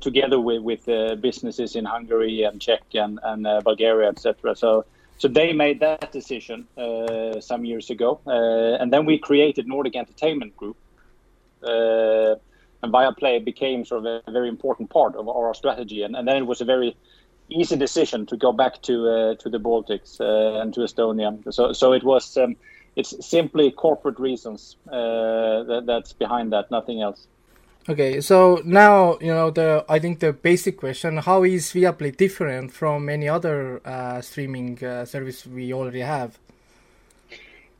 together 0.00 0.38
with 0.38 0.62
with 0.62 0.84
businesses 1.22 1.76
in 1.76 1.86
Hungary 1.86 2.42
and 2.42 2.60
Czech 2.60 2.82
and 2.94 3.18
and 3.22 3.46
Bulgaria, 3.64 4.10
etc. 4.10 4.54
So 4.54 4.84
so 5.22 5.28
they 5.28 5.52
made 5.52 5.78
that 5.78 6.10
decision 6.10 6.66
uh, 6.76 7.40
some 7.40 7.64
years 7.64 7.90
ago, 7.90 8.20
uh, 8.26 8.82
and 8.82 8.92
then 8.92 9.06
we 9.06 9.18
created 9.18 9.68
Nordic 9.68 9.94
Entertainment 9.94 10.56
Group, 10.56 10.76
uh, 11.62 12.34
and 12.82 12.92
Viaplay 12.92 13.44
became 13.44 13.84
sort 13.84 14.04
of 14.04 14.22
a 14.26 14.32
very 14.32 14.48
important 14.48 14.90
part 14.90 15.14
of 15.14 15.28
our 15.28 15.54
strategy. 15.54 16.02
And, 16.02 16.16
and 16.16 16.26
then 16.26 16.38
it 16.38 16.46
was 16.48 16.60
a 16.60 16.64
very 16.64 16.96
easy 17.48 17.76
decision 17.76 18.26
to 18.26 18.36
go 18.36 18.50
back 18.52 18.82
to 18.82 18.94
uh, 19.08 19.34
to 19.36 19.48
the 19.48 19.60
Baltics 19.60 20.20
uh, 20.20 20.60
and 20.60 20.74
to 20.74 20.80
Estonia. 20.80 21.30
So 21.54 21.72
so 21.72 21.92
it 21.92 22.02
was 22.02 22.36
um, 22.36 22.56
it's 22.96 23.14
simply 23.24 23.70
corporate 23.70 24.18
reasons 24.18 24.76
uh, 24.88 25.62
that, 25.70 25.84
that's 25.86 26.12
behind 26.12 26.52
that, 26.52 26.68
nothing 26.72 27.00
else. 27.00 27.28
Okay, 27.88 28.20
so 28.20 28.62
now 28.64 29.18
you 29.20 29.34
know 29.34 29.50
the. 29.50 29.84
I 29.88 29.98
think 29.98 30.20
the 30.20 30.32
basic 30.32 30.76
question: 30.76 31.16
How 31.16 31.42
is 31.42 31.72
Viaplay 31.72 32.16
different 32.16 32.72
from 32.72 33.08
any 33.08 33.28
other 33.28 33.80
uh, 33.84 34.20
streaming 34.20 34.82
uh, 34.84 35.04
service 35.04 35.44
we 35.46 35.72
already 35.72 36.00
have? 36.00 36.38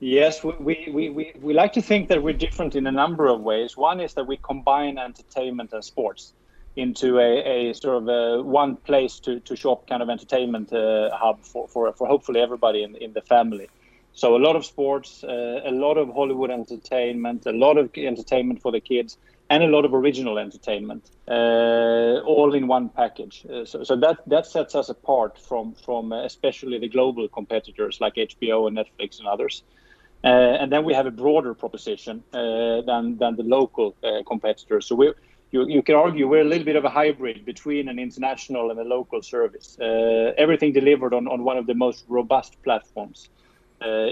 Yes, 0.01 0.43
we, 0.43 0.89
we, 0.93 1.11
we, 1.11 1.33
we 1.41 1.55
like 1.55 1.73
to 1.75 1.81
think 1.81 2.09
that 2.09 2.21
we're 2.21 2.33
different 2.33 2.75
in 2.75 2.89
a 2.89 2.91
number 2.91 3.29
of 3.29 3.41
ways. 3.43 3.77
One 3.77 4.01
is 4.01 4.15
that 4.15 4.27
we 4.27 4.37
combine 4.39 4.99
entertainment 4.99 5.73
and 5.73 5.85
sports 5.85 6.33
into 6.75 7.21
a, 7.21 7.71
a 7.71 7.73
sort 7.73 8.03
of 8.03 8.09
a 8.09 8.43
one 8.43 8.75
place 8.75 9.21
to, 9.21 9.39
to 9.39 9.55
shop 9.55 9.87
kind 9.87 10.03
of 10.03 10.11
entertainment 10.11 10.73
uh, 10.73 11.11
hub 11.17 11.45
for, 11.45 11.69
for, 11.69 11.93
for 11.93 12.09
hopefully 12.09 12.41
everybody 12.41 12.83
in, 12.83 12.97
in 12.97 13.13
the 13.13 13.21
family. 13.21 13.69
So 14.13 14.37
a 14.37 14.41
lot 14.43 14.57
of 14.57 14.67
sports, 14.67 15.23
uh, 15.23 15.61
a 15.65 15.71
lot 15.71 15.97
of 15.99 16.13
Hollywood 16.13 16.51
entertainment, 16.51 17.47
a 17.47 17.53
lot 17.53 17.79
of 17.79 17.91
entertainment 17.97 18.61
for 18.61 18.73
the 18.73 18.81
kids, 18.81 19.17
and 19.53 19.63
a 19.63 19.67
lot 19.67 19.85
of 19.85 19.93
original 19.93 20.39
entertainment, 20.39 21.11
uh, 21.29 22.21
all 22.33 22.55
in 22.55 22.67
one 22.67 22.89
package. 22.89 23.45
Uh, 23.45 23.67
so, 23.67 23.85
so 23.85 23.95
that 23.97 24.17
that 24.27 24.47
sets 24.47 24.75
us 24.75 24.89
apart 24.89 25.39
from 25.49 25.75
from 25.75 26.13
uh, 26.13 26.25
especially 26.25 26.79
the 26.79 26.89
global 26.89 27.29
competitors 27.29 28.01
like 28.01 28.15
HBO 28.15 28.67
and 28.67 28.77
Netflix 28.81 29.19
and 29.19 29.29
others. 29.29 29.63
Uh, 30.25 30.61
and 30.61 30.73
then 30.73 30.85
we 30.85 30.95
have 30.95 31.07
a 31.07 31.11
broader 31.11 31.53
proposition 31.53 32.25
uh, 32.33 32.81
than 32.89 33.19
than 33.19 33.37
the 33.37 33.47
local 33.59 33.95
uh, 34.03 34.23
competitors. 34.27 34.87
So 34.87 34.95
we 34.95 35.13
you, 35.51 35.69
you 35.69 35.83
can 35.83 35.97
argue 35.97 36.27
we're 36.27 36.47
a 36.49 36.53
little 36.53 36.65
bit 36.65 36.77
of 36.77 36.85
a 36.87 36.93
hybrid 37.01 37.45
between 37.45 37.91
an 37.91 37.99
international 37.99 38.71
and 38.71 38.81
a 38.81 38.85
local 38.97 39.21
service. 39.21 39.77
everything 40.45 40.73
delivered 40.73 41.13
on, 41.13 41.25
on 41.29 41.45
one 41.45 41.59
of 41.59 41.67
the 41.67 41.75
most 41.75 42.07
robust 42.09 42.53
platforms 42.63 43.29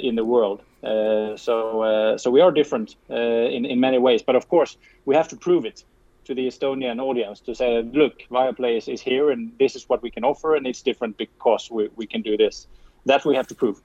in 0.02 0.14
the 0.16 0.24
world. 0.24 0.62
Uh, 0.82 1.36
so 1.36 1.82
uh, 1.82 2.16
so 2.16 2.30
we 2.30 2.40
are 2.40 2.50
different 2.50 2.96
uh, 3.10 3.14
in 3.14 3.64
in 3.66 3.80
many 3.80 3.98
ways, 3.98 4.22
but 4.22 4.34
of 4.36 4.48
course 4.48 4.76
we 5.04 5.14
have 5.14 5.28
to 5.28 5.36
prove 5.36 5.64
it 5.66 5.84
to 6.24 6.34
the 6.34 6.46
Estonian 6.46 7.00
audience 7.00 7.40
to 7.40 7.54
say, 7.54 7.82
look, 7.82 8.22
Viaplay 8.30 8.76
is, 8.76 8.88
is 8.88 9.00
here 9.00 9.30
and 9.30 9.52
this 9.58 9.74
is 9.74 9.88
what 9.88 10.02
we 10.02 10.10
can 10.10 10.24
offer, 10.24 10.54
and 10.54 10.66
it's 10.66 10.82
different 10.82 11.16
because 11.16 11.70
we, 11.70 11.88
we 11.96 12.06
can 12.06 12.22
do 12.22 12.36
this. 12.36 12.66
That 13.06 13.24
we 13.24 13.34
have 13.34 13.46
to 13.48 13.54
prove. 13.54 13.80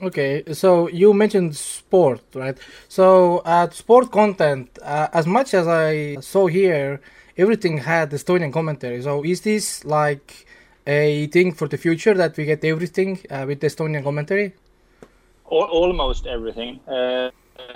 Okay, 0.00 0.44
so 0.52 0.88
you 0.88 1.12
mentioned 1.12 1.56
sport, 1.56 2.22
right? 2.34 2.56
So 2.88 3.42
at 3.44 3.74
sport 3.74 4.12
content, 4.12 4.78
uh, 4.80 5.08
as 5.12 5.26
much 5.26 5.54
as 5.54 5.66
I 5.66 6.16
saw 6.20 6.46
here, 6.46 7.00
everything 7.36 7.78
had 7.78 8.10
Estonian 8.12 8.52
commentary. 8.52 9.02
So 9.02 9.24
is 9.24 9.40
this 9.40 9.84
like 9.84 10.46
a 10.86 11.26
thing 11.26 11.52
for 11.52 11.66
the 11.66 11.76
future 11.76 12.14
that 12.14 12.36
we 12.36 12.44
get 12.44 12.64
everything 12.64 13.18
uh, 13.28 13.44
with 13.46 13.60
Estonian 13.60 14.04
commentary? 14.04 14.54
Almost 15.50 16.26
everything. 16.26 16.80
Uh, 16.86 17.30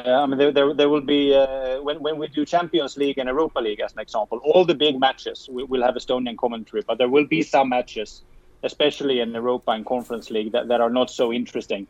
I 0.05 0.27
mean, 0.27 0.39
there, 0.39 0.53
there, 0.53 0.75
there 0.75 0.89
will 0.89 1.01
be 1.01 1.35
uh, 1.35 1.81
when 1.83 2.01
when 2.01 2.19
we 2.19 2.29
do 2.29 2.45
Champions 2.45 2.97
League 2.97 3.19
and 3.19 3.29
Europa 3.29 3.61
League 3.61 3.81
as 3.81 3.93
an 3.93 3.99
example, 3.99 4.39
all 4.45 4.65
the 4.65 4.75
big 4.75 4.99
matches 4.99 5.49
we, 5.51 5.65
will 5.65 5.83
have 5.83 5.95
Estonian 5.95 6.37
commentary, 6.37 6.83
but 6.87 6.99
there 6.99 7.09
will 7.09 7.27
be 7.27 7.43
some 7.43 7.69
matches, 7.71 8.23
especially 8.63 9.21
in 9.21 9.33
Europa 9.33 9.73
and 9.73 9.85
Conference 9.85 10.31
League, 10.31 10.53
that, 10.53 10.69
that 10.69 10.81
are 10.81 10.91
not 10.91 11.11
so 11.11 11.33
interesting, 11.33 11.87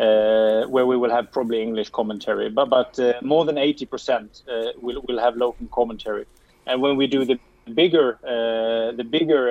uh, 0.00 0.62
where 0.64 0.86
we 0.86 0.96
will 0.96 1.10
have 1.10 1.30
probably 1.32 1.62
English 1.62 1.90
commentary. 1.90 2.48
But 2.48 2.70
but 2.70 2.98
uh, 2.98 3.14
more 3.22 3.44
than 3.44 3.58
eighty 3.58 3.84
percent 3.84 4.42
uh, 4.48 4.72
will 4.80 5.02
will 5.06 5.18
have 5.18 5.36
local 5.36 5.66
commentary, 5.70 6.24
and 6.66 6.80
when 6.80 6.96
we 6.96 7.06
do 7.06 7.24
the 7.26 7.38
bigger 7.74 8.18
uh, 8.24 8.96
the 8.96 9.04
bigger 9.04 9.44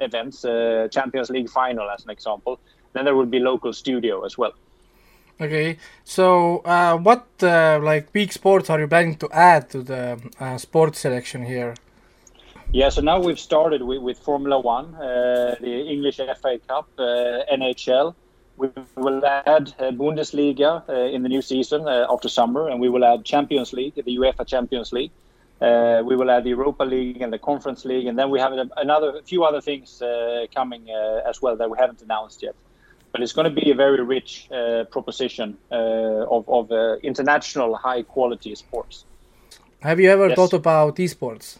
events, 0.00 0.42
Champions 0.90 1.28
League 1.30 1.50
final 1.50 1.90
as 1.90 2.02
an 2.04 2.10
example, 2.10 2.58
then 2.94 3.04
there 3.04 3.14
will 3.14 3.26
be 3.26 3.40
local 3.40 3.72
studio 3.72 4.24
as 4.24 4.38
well. 4.38 4.54
Okay, 5.40 5.78
so 6.04 6.58
uh, 6.66 6.98
what 6.98 7.26
uh, 7.42 7.80
like 7.82 8.12
big 8.12 8.30
sports 8.30 8.68
are 8.68 8.78
you 8.78 8.86
planning 8.86 9.16
to 9.16 9.28
add 9.32 9.70
to 9.70 9.82
the 9.82 10.20
uh, 10.38 10.58
sports 10.58 11.00
selection 11.00 11.46
here? 11.46 11.74
Yeah, 12.72 12.90
so 12.90 13.00
now 13.00 13.18
we've 13.18 13.40
started 13.40 13.82
with, 13.82 14.02
with 14.02 14.18
Formula 14.18 14.60
One, 14.60 14.94
uh, 14.96 15.56
the 15.58 15.88
English 15.88 16.18
FA 16.18 16.58
Cup, 16.68 16.88
uh, 16.98 17.02
NHL. 17.50 18.14
We 18.58 18.68
will 18.96 19.24
add 19.24 19.72
uh, 19.78 19.92
Bundesliga 19.92 20.86
in 21.10 21.22
the 21.22 21.28
new 21.30 21.40
season 21.40 21.88
after 21.88 22.28
summer, 22.28 22.68
and 22.68 22.78
we 22.78 22.90
will 22.90 23.06
add 23.06 23.24
Champions 23.24 23.72
League, 23.72 23.94
the 23.94 24.18
UEFA 24.18 24.46
Champions 24.46 24.92
League. 24.92 25.12
we 25.60 26.16
will 26.16 26.30
add 26.30 26.44
the 26.44 26.50
Europa 26.50 26.84
League 26.84 27.22
and 27.22 27.32
the 27.32 27.38
Conference 27.38 27.86
League, 27.86 28.06
and 28.06 28.18
then 28.18 28.28
we 28.28 28.38
have 28.38 28.52
another 28.76 29.16
a 29.16 29.22
few 29.22 29.42
other 29.44 29.62
things 29.62 30.02
coming 30.54 30.90
as 31.26 31.40
well 31.40 31.56
that 31.56 31.70
we 31.70 31.78
haven't 31.78 32.02
announced 32.02 32.42
yet 32.42 32.54
but 33.12 33.22
it's 33.22 33.32
going 33.32 33.44
to 33.54 33.62
be 33.62 33.70
a 33.70 33.74
very 33.74 34.02
rich 34.02 34.48
uh, 34.50 34.84
proposition 34.84 35.56
uh, 35.70 35.74
of, 36.36 36.48
of 36.48 36.70
uh, 36.70 36.96
international 37.02 37.74
high 37.74 38.02
quality 38.02 38.54
sports. 38.54 39.04
Have 39.80 39.98
you 39.98 40.10
ever 40.10 40.28
yes. 40.28 40.36
thought 40.36 40.52
about 40.52 40.96
esports? 40.96 41.58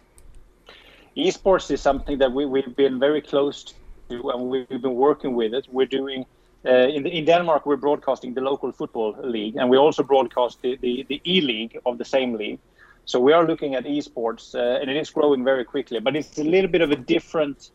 Esports 1.16 1.70
is 1.70 1.80
something 1.80 2.18
that 2.18 2.32
we, 2.32 2.46
we've 2.46 2.76
been 2.76 2.98
very 2.98 3.20
close 3.20 3.64
to 3.64 4.30
and 4.30 4.48
we've 4.48 4.68
been 4.68 4.94
working 4.94 5.34
with 5.34 5.54
it. 5.54 5.66
We're 5.70 5.86
doing 5.86 6.26
uh, 6.66 6.88
in, 6.88 7.02
the, 7.04 7.10
in 7.10 7.24
Denmark, 7.24 7.64
we're 7.64 7.76
broadcasting 7.76 8.34
the 8.34 8.42
local 8.42 8.70
football 8.70 9.16
league, 9.22 9.56
and 9.56 9.70
we 9.70 9.78
also 9.78 10.02
broadcast 10.02 10.60
the, 10.60 10.76
the, 10.82 11.06
the 11.08 11.20
e 11.24 11.40
league 11.40 11.78
of 11.86 11.96
the 11.96 12.04
same 12.04 12.34
league. 12.34 12.58
So 13.06 13.18
we 13.18 13.32
are 13.32 13.46
looking 13.46 13.74
at 13.74 13.84
esports, 13.84 14.54
uh, 14.54 14.80
and 14.80 14.90
it 14.90 14.96
is 14.96 15.08
growing 15.08 15.42
very 15.42 15.64
quickly. 15.64 16.00
But 16.00 16.16
it's 16.16 16.38
a 16.38 16.44
little 16.44 16.70
bit 16.70 16.82
of 16.82 16.90
a 16.90 16.96
different 16.96 17.70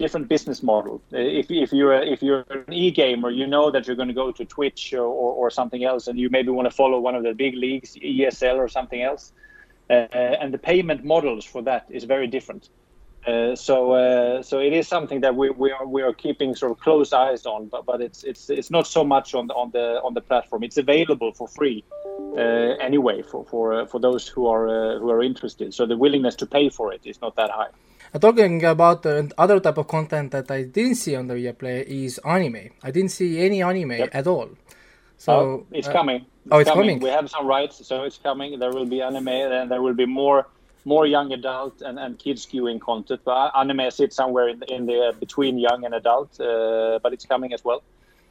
different 0.00 0.28
business 0.28 0.62
model. 0.62 1.02
If, 1.12 1.50
if 1.50 1.72
you're 1.72 1.94
if 2.14 2.22
you're 2.22 2.44
an 2.50 2.72
e-gamer, 2.72 3.30
you 3.30 3.46
know 3.46 3.70
that 3.70 3.86
you're 3.86 4.00
going 4.02 4.12
to 4.14 4.20
go 4.24 4.32
to 4.32 4.44
Twitch 4.56 4.82
or, 4.94 5.08
or, 5.22 5.30
or, 5.40 5.48
something 5.50 5.84
else, 5.84 6.08
and 6.08 6.18
you 6.18 6.28
maybe 6.30 6.50
want 6.58 6.66
to 6.70 6.74
follow 6.82 6.98
one 7.08 7.14
of 7.14 7.22
the 7.22 7.34
big 7.34 7.54
leagues, 7.54 7.90
ESL 7.96 8.56
or 8.56 8.68
something 8.68 9.02
else. 9.02 9.32
Uh, 9.90 10.42
and 10.42 10.54
the 10.54 10.62
payment 10.72 11.04
models 11.04 11.44
for 11.44 11.62
that 11.62 11.84
is 11.90 12.04
very 12.04 12.28
different. 12.36 12.70
Uh, 13.26 13.54
so 13.54 13.92
uh, 13.92 14.42
so 14.42 14.58
it 14.58 14.72
is 14.72 14.88
something 14.88 15.20
that 15.20 15.34
we, 15.36 15.50
we 15.50 15.70
are 15.76 15.86
we 15.86 16.00
are 16.06 16.14
keeping 16.24 16.54
sort 16.54 16.72
of 16.72 16.78
close 16.80 17.12
eyes 17.12 17.44
on, 17.44 17.68
but 17.74 17.84
but 17.84 18.00
it's 18.00 18.24
it's 18.24 18.48
it's 18.48 18.70
not 18.70 18.86
so 18.86 19.04
much 19.04 19.34
on 19.34 19.46
the 19.48 19.54
on 19.54 19.70
the 19.76 19.86
on 20.06 20.14
the 20.14 20.22
platform. 20.30 20.62
It's 20.62 20.78
available 20.78 21.30
for 21.38 21.46
free 21.46 21.84
uh, 22.36 22.88
anyway 22.88 23.20
for 23.30 23.44
for 23.52 23.64
uh, 23.74 23.86
for 23.86 24.00
those 24.00 24.26
who 24.26 24.46
are 24.46 24.64
uh, 24.68 24.98
who 25.00 25.10
are 25.10 25.22
interested. 25.22 25.74
So 25.74 25.84
the 25.92 25.98
willingness 26.04 26.36
to 26.36 26.46
pay 26.46 26.70
for 26.70 26.86
it 26.94 27.02
is 27.04 27.20
not 27.20 27.36
that 27.36 27.50
high. 27.50 27.72
Talking 28.18 28.64
about 28.64 29.02
the 29.02 29.30
other 29.38 29.60
type 29.60 29.78
of 29.78 29.86
content 29.86 30.32
that 30.32 30.50
I 30.50 30.64
didn't 30.64 30.96
see 30.96 31.14
on 31.14 31.28
the 31.28 31.34
Viaplay 31.34 31.84
is 31.84 32.18
anime. 32.24 32.70
I 32.82 32.90
didn't 32.90 33.12
see 33.12 33.38
any 33.38 33.62
anime 33.62 33.92
yep. 33.92 34.10
at 34.12 34.26
all. 34.26 34.50
So 35.16 35.32
oh, 35.32 35.66
it's 35.70 35.86
uh, 35.86 35.92
coming. 35.92 36.16
It's 36.16 36.26
oh, 36.50 36.58
it's 36.58 36.70
coming. 36.70 36.98
coming. 36.98 37.00
We 37.00 37.10
have 37.10 37.30
some 37.30 37.46
rights, 37.46 37.86
so 37.86 38.02
it's 38.02 38.18
coming. 38.18 38.58
There 38.58 38.72
will 38.72 38.86
be 38.86 39.00
anime, 39.00 39.28
and 39.28 39.70
there 39.70 39.80
will 39.80 39.94
be 39.94 40.06
more 40.06 40.48
more 40.84 41.06
young 41.06 41.32
adult 41.32 41.82
and, 41.82 41.98
and 42.00 42.18
kids 42.18 42.46
skewing 42.46 42.80
content. 42.80 43.20
But 43.24 43.52
anime 43.56 43.90
sits 43.92 44.16
somewhere 44.16 44.48
in, 44.48 44.62
in 44.64 44.86
the 44.86 45.14
between 45.20 45.58
young 45.58 45.84
and 45.84 45.94
adult, 45.94 46.40
uh, 46.40 46.98
but 47.02 47.12
it's 47.12 47.26
coming 47.26 47.52
as 47.52 47.62
well. 47.62 47.82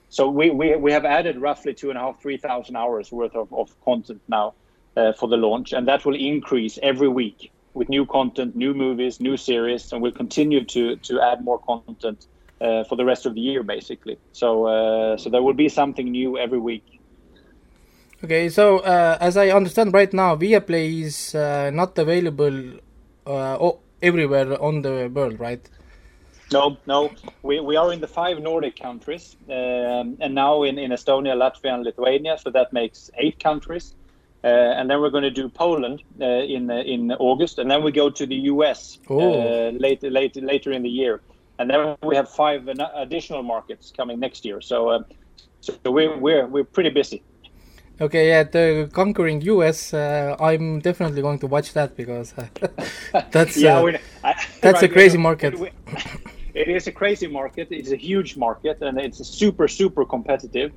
So 0.09 0.27
we, 0.27 0.49
we, 0.49 0.75
we 0.75 0.91
have 0.91 1.05
added 1.05 1.37
roughly 1.37 1.73
two 1.73 1.89
and 1.89 1.97
a 1.97 2.01
half, 2.01 2.21
three 2.21 2.37
thousand 2.37 2.75
hours 2.75 3.11
worth 3.13 3.35
of, 3.35 3.53
of 3.53 3.79
content 3.85 4.21
now 4.27 4.55
uh, 4.97 5.13
for 5.13 5.29
the 5.29 5.37
launch, 5.37 5.71
and 5.71 5.87
that 5.87 6.05
will 6.05 6.15
increase 6.15 6.79
every 6.81 7.07
week 7.07 7.51
with 7.73 7.89
new 7.89 8.05
content, 8.05 8.55
new 8.55 8.73
movies, 8.73 9.19
new 9.19 9.38
series, 9.38 9.91
and 9.91 10.01
we'll 10.01 10.12
continue 10.12 10.63
to 10.65 10.95
to 10.97 11.21
add 11.21 11.43
more 11.43 11.60
content 11.60 12.25
uh, 12.62 12.84
for 12.84 12.95
the 12.95 13.05
rest 13.05 13.25
of 13.25 13.36
the 13.36 13.41
year, 13.41 13.63
basically. 13.63 14.17
So 14.32 14.65
uh, 14.65 15.17
so 15.17 15.29
there 15.29 15.41
will 15.41 15.53
be 15.53 15.69
something 15.69 16.10
new 16.12 16.38
every 16.38 16.60
week. 16.60 16.86
Okay, 18.23 18.49
so 18.49 18.79
uh, 18.79 19.17
as 19.21 19.38
I 19.38 19.49
understand 19.49 19.93
right 19.93 20.12
now, 20.13 20.36
Viaplay 20.36 21.03
is 21.03 21.34
uh, 21.34 21.71
not 21.73 21.97
available 21.97 22.73
uh, 23.25 23.71
everywhere 24.01 24.62
on 24.62 24.82
the 24.82 25.10
world, 25.13 25.39
right? 25.39 25.69
No, 26.51 26.77
no. 26.86 27.12
We, 27.43 27.60
we 27.60 27.75
are 27.75 27.93
in 27.93 28.01
the 28.01 28.08
five 28.08 28.39
Nordic 28.39 28.75
countries, 28.75 29.38
um, 29.47 30.17
and 30.19 30.34
now 30.34 30.63
in, 30.63 30.77
in 30.79 30.91
Estonia, 30.91 31.36
Latvia, 31.36 31.75
and 31.75 31.84
Lithuania. 31.84 32.38
So 32.38 32.49
that 32.49 32.73
makes 32.73 33.10
eight 33.17 33.39
countries. 33.39 33.95
Uh, 34.41 34.47
and 34.47 34.89
then 34.89 35.02
we're 35.02 35.10
going 35.10 35.23
to 35.23 35.32
do 35.32 35.49
Poland 35.49 36.02
uh, 36.21 36.25
in 36.25 36.71
uh, 36.71 36.75
in 36.75 37.12
August, 37.13 37.60
and 37.60 37.69
then 37.69 37.84
we 37.84 37.91
go 37.91 38.10
to 38.10 38.25
the 38.25 38.36
US 38.54 38.97
later 39.10 40.10
later 40.10 40.41
later 40.41 40.71
in 40.71 40.82
the 40.82 40.89
year, 40.89 41.21
and 41.58 41.69
then 41.69 41.97
we 42.04 42.15
have 42.15 42.30
five 42.30 42.69
additional 42.95 43.43
markets 43.43 43.91
coming 43.95 44.17
next 44.17 44.45
year. 44.45 44.62
So, 44.62 45.04
so 45.60 45.73
we're 45.86 46.17
we're 46.17 46.47
we're 46.47 46.63
pretty 46.63 46.89
busy. 46.89 47.21
Okay, 48.02 48.30
yeah, 48.30 48.43
the 48.43 48.89
conquering 48.93 49.41
US. 49.41 49.93
Uh, 49.93 50.38
I'm 50.39 50.80
definitely 50.80 51.21
going 51.21 51.39
to 51.39 51.47
watch 51.47 51.73
that 51.73 51.97
because 51.97 52.34
uh, 52.38 52.47
that's 53.32 53.58
yeah, 53.58 53.80
uh, 53.80 53.97
I, 54.23 54.36
that's 54.62 54.82
right, 54.82 54.84
a 54.84 54.88
crazy 54.88 55.17
market. 55.17 55.60
We, 55.60 55.69
it 56.54 56.69
is 56.69 56.88
a 56.88 56.93
crazy 56.93 57.28
market. 57.28 57.67
It's 57.71 57.91
a 57.91 57.97
huge 57.97 58.38
market, 58.38 58.82
and 58.82 58.97
it's 58.97 59.28
super 59.28 59.67
super 59.67 60.06
competitive. 60.06 60.71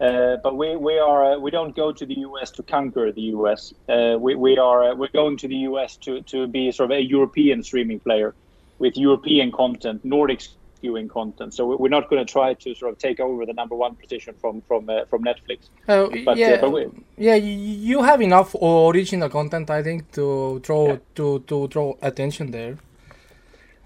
Uh, 0.00 0.36
but 0.42 0.56
we 0.56 0.76
we 0.76 0.98
are 0.98 1.32
uh, 1.32 1.38
we 1.38 1.50
don't 1.50 1.74
go 1.74 1.90
to 1.90 2.06
the 2.06 2.18
US 2.20 2.50
to 2.52 2.62
conquer 2.62 3.10
the 3.10 3.26
US. 3.36 3.74
Uh, 3.88 4.16
we 4.18 4.34
we 4.36 4.56
are 4.56 4.92
uh, 4.92 4.94
we're 4.94 5.08
going 5.08 5.36
to 5.38 5.48
the 5.48 5.60
US 5.70 5.96
to 5.96 6.22
to 6.22 6.46
be 6.46 6.70
sort 6.70 6.92
of 6.92 6.96
a 6.98 7.02
European 7.02 7.62
streaming 7.62 7.98
player 7.98 8.34
with 8.78 8.96
European 8.96 9.50
content, 9.50 10.04
Nordic 10.04 10.40
skewing 10.80 11.10
content. 11.10 11.52
So 11.54 11.76
we're 11.76 11.88
not 11.88 12.08
going 12.08 12.24
to 12.24 12.32
try 12.32 12.54
to 12.54 12.74
sort 12.76 12.92
of 12.92 12.98
take 12.98 13.18
over 13.18 13.44
the 13.44 13.52
number 13.52 13.74
one 13.74 13.96
position 13.96 14.34
from 14.40 14.62
from 14.62 14.88
uh, 14.88 15.04
from 15.06 15.24
Netflix. 15.24 15.68
Oh 15.88 16.14
yeah, 16.36 16.60
but 16.60 16.70
we, 16.70 16.86
yeah. 17.16 17.34
You 17.34 18.02
have 18.02 18.20
enough 18.20 18.54
original 18.54 19.28
content, 19.28 19.68
I 19.68 19.82
think, 19.82 20.12
to 20.12 20.60
draw 20.60 20.88
yeah. 20.88 20.98
to 21.16 21.40
to 21.40 21.66
draw 21.68 21.94
attention 22.02 22.52
there. 22.52 22.78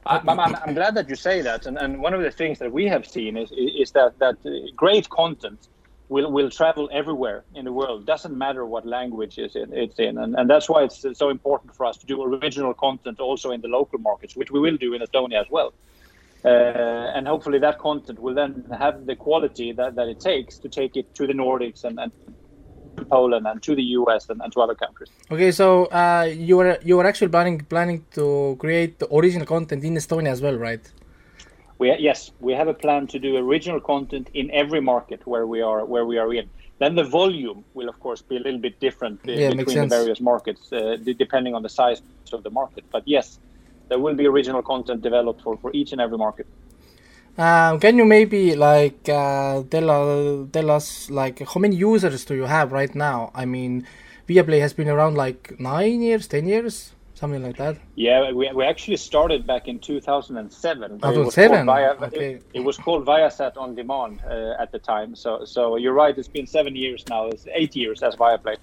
I, 0.05 0.16
am 0.18 0.29
I'm, 0.29 0.57
I'm 0.57 0.75
glad 0.75 0.96
that 0.96 1.09
you 1.09 1.14
say 1.14 1.42
that, 1.42 1.64
and, 1.66 1.79
and 1.79 2.03
one 2.03 2.12
of 2.12 2.22
the 2.22 2.31
things 2.31 2.59
that 2.59 2.72
we 2.72 2.87
have 2.88 3.07
seen 3.07 3.37
is 3.37 3.51
is 3.53 3.92
that 3.92 4.18
that 4.18 4.37
great 4.77 5.09
content 5.09 5.68
will 6.12 6.31
will 6.37 6.51
travel 6.61 6.85
everywhere 7.01 7.40
in 7.59 7.64
the 7.68 7.75
world. 7.81 8.07
Doesn't 8.14 8.37
matter 8.46 8.62
what 8.75 8.83
language 8.98 9.38
is 9.46 9.53
it, 9.57 9.68
it's 9.72 9.98
in, 9.98 10.14
and, 10.22 10.31
and 10.38 10.46
that's 10.53 10.68
why 10.72 10.81
it's 10.87 11.05
so 11.25 11.31
important 11.31 11.75
for 11.79 11.85
us 11.90 11.96
to 11.98 12.07
do 12.07 12.22
original 12.22 12.75
content 12.87 13.18
also 13.29 13.51
in 13.57 13.61
the 13.64 13.72
local 13.79 13.98
markets, 13.98 14.37
which 14.40 14.51
we 14.51 14.61
will 14.61 14.77
do 14.77 14.94
in 14.94 15.01
Estonia 15.07 15.40
as 15.44 15.51
well. 15.51 15.70
Uh, 16.44 17.16
and 17.16 17.27
hopefully 17.33 17.59
that 17.66 17.79
content 17.79 18.18
will 18.18 18.35
then 18.35 18.53
have 18.85 19.07
the 19.07 19.16
quality 19.27 19.68
that, 19.72 19.94
that 19.94 20.09
it 20.09 20.18
takes 20.18 20.59
to 20.59 20.68
take 20.68 20.96
it 20.96 21.07
to 21.14 21.27
the 21.27 21.33
Nordics 21.33 21.85
and, 21.85 22.01
and 22.01 22.11
Poland 23.09 23.46
and 23.46 23.62
to 23.62 23.75
the 23.81 23.87
US 23.98 24.29
and, 24.29 24.40
and 24.42 24.53
to 24.53 24.61
other 24.61 24.75
countries. 24.75 25.11
Okay, 25.31 25.53
so 25.53 25.66
uh, 25.87 26.29
you 26.48 26.57
were 26.57 26.79
you 26.88 26.96
were 26.98 27.07
actually 27.11 27.29
planning 27.37 27.59
planning 27.75 28.05
to 28.18 28.57
create 28.59 28.98
the 28.98 29.09
original 29.18 29.46
content 29.46 29.85
in 29.85 29.94
Estonia 29.94 30.31
as 30.37 30.40
well, 30.42 30.57
right? 30.68 30.85
We 31.83 31.88
yes, 31.99 32.31
we 32.47 32.53
have 32.61 32.68
a 32.68 32.79
plan 32.85 33.03
to 33.12 33.18
do 33.18 33.31
original 33.37 33.81
content 33.81 34.27
in 34.40 34.47
every 34.62 34.83
market 34.92 35.21
where 35.33 35.47
we 35.53 35.61
are 35.68 35.81
where 35.92 36.07
we 36.12 36.16
are 36.23 36.31
in. 36.40 36.47
Then 36.83 36.92
the 37.01 37.07
volume 37.21 37.64
will 37.77 37.88
of 37.92 37.99
course 38.05 38.21
be 38.31 38.37
a 38.40 38.42
little 38.47 38.62
bit 38.66 38.79
different 38.87 39.16
yeah, 39.25 39.51
between 39.51 39.81
the 39.81 39.95
various 39.99 40.21
markets, 40.21 40.62
uh, 40.73 40.97
depending 41.25 41.57
on 41.57 41.62
the 41.66 41.73
size 41.81 42.01
of 42.37 42.45
the 42.47 42.53
market. 42.61 42.85
But 42.95 43.03
yes, 43.16 43.40
there 43.88 43.99
will 44.05 44.16
be 44.23 44.27
original 44.35 44.62
content 44.62 45.03
developed 45.03 45.40
for, 45.42 45.57
for 45.62 45.71
each 45.79 45.90
and 45.90 46.01
every 46.01 46.18
market. 46.27 46.47
Uh, 47.37 47.77
can 47.79 47.97
you 47.99 48.05
maybe 48.05 48.55
like 48.55 49.09
uh, 49.09 49.64
tell 49.73 49.88
uh, 49.90 50.47
tell 50.57 50.71
us 50.79 51.11
like 51.11 51.37
how 51.53 51.59
many 51.64 51.75
users 51.75 52.25
do 52.25 52.35
you 52.37 52.47
have 52.57 52.71
right 52.71 52.95
now? 52.95 53.33
I 53.35 53.45
mean, 53.55 53.73
Viaplay 54.29 54.61
has 54.61 54.73
been 54.73 54.88
around 54.88 55.14
like 55.16 55.59
nine 55.59 56.01
years, 56.01 56.29
ten 56.29 56.47
years, 56.47 56.92
something 57.22 57.44
like 57.48 57.58
that. 57.64 57.74
Yeah, 57.94 58.32
we, 58.32 58.44
we 58.58 58.64
actually 58.72 59.00
started 59.11 59.40
back 59.52 59.64
in 59.68 59.78
2007. 59.78 60.98
2007. 60.98 61.66
Via, 61.66 61.90
okay. 61.92 62.35
It, 62.35 62.46
it, 62.58 62.62
was 62.68 62.76
called 62.85 63.02
Viasat 63.06 63.54
on 63.56 63.76
demand 63.76 64.14
uh, 64.26 64.62
at 64.62 64.68
the 64.74 64.80
time. 64.92 65.11
So 65.22 65.30
so 65.56 65.61
you're 65.82 65.98
right. 66.02 66.14
It's 66.20 66.35
been 66.38 66.48
seven 66.58 66.74
years 66.85 67.00
now. 67.14 67.22
It's 67.32 67.46
eight 67.61 67.74
years 67.82 67.98
as 68.06 68.14
Viaplay. 68.22 68.56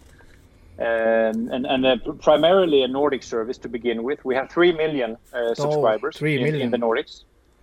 Um, 0.88 1.38
and 1.56 1.64
and 1.74 1.82
uh, 1.86 1.96
primarily 2.30 2.80
a 2.88 2.90
Nordic 3.00 3.24
service 3.34 3.58
to 3.64 3.70
begin 3.78 3.98
with. 4.08 4.20
We 4.30 4.34
have 4.40 4.48
three 4.56 4.74
million 4.84 5.10
uh, 5.38 5.54
subscribers 5.64 6.14
Three 6.22 6.38
million 6.44 6.56
in, 6.56 6.62
in 6.66 6.72
the 6.76 6.82
Nordics. 6.86 7.14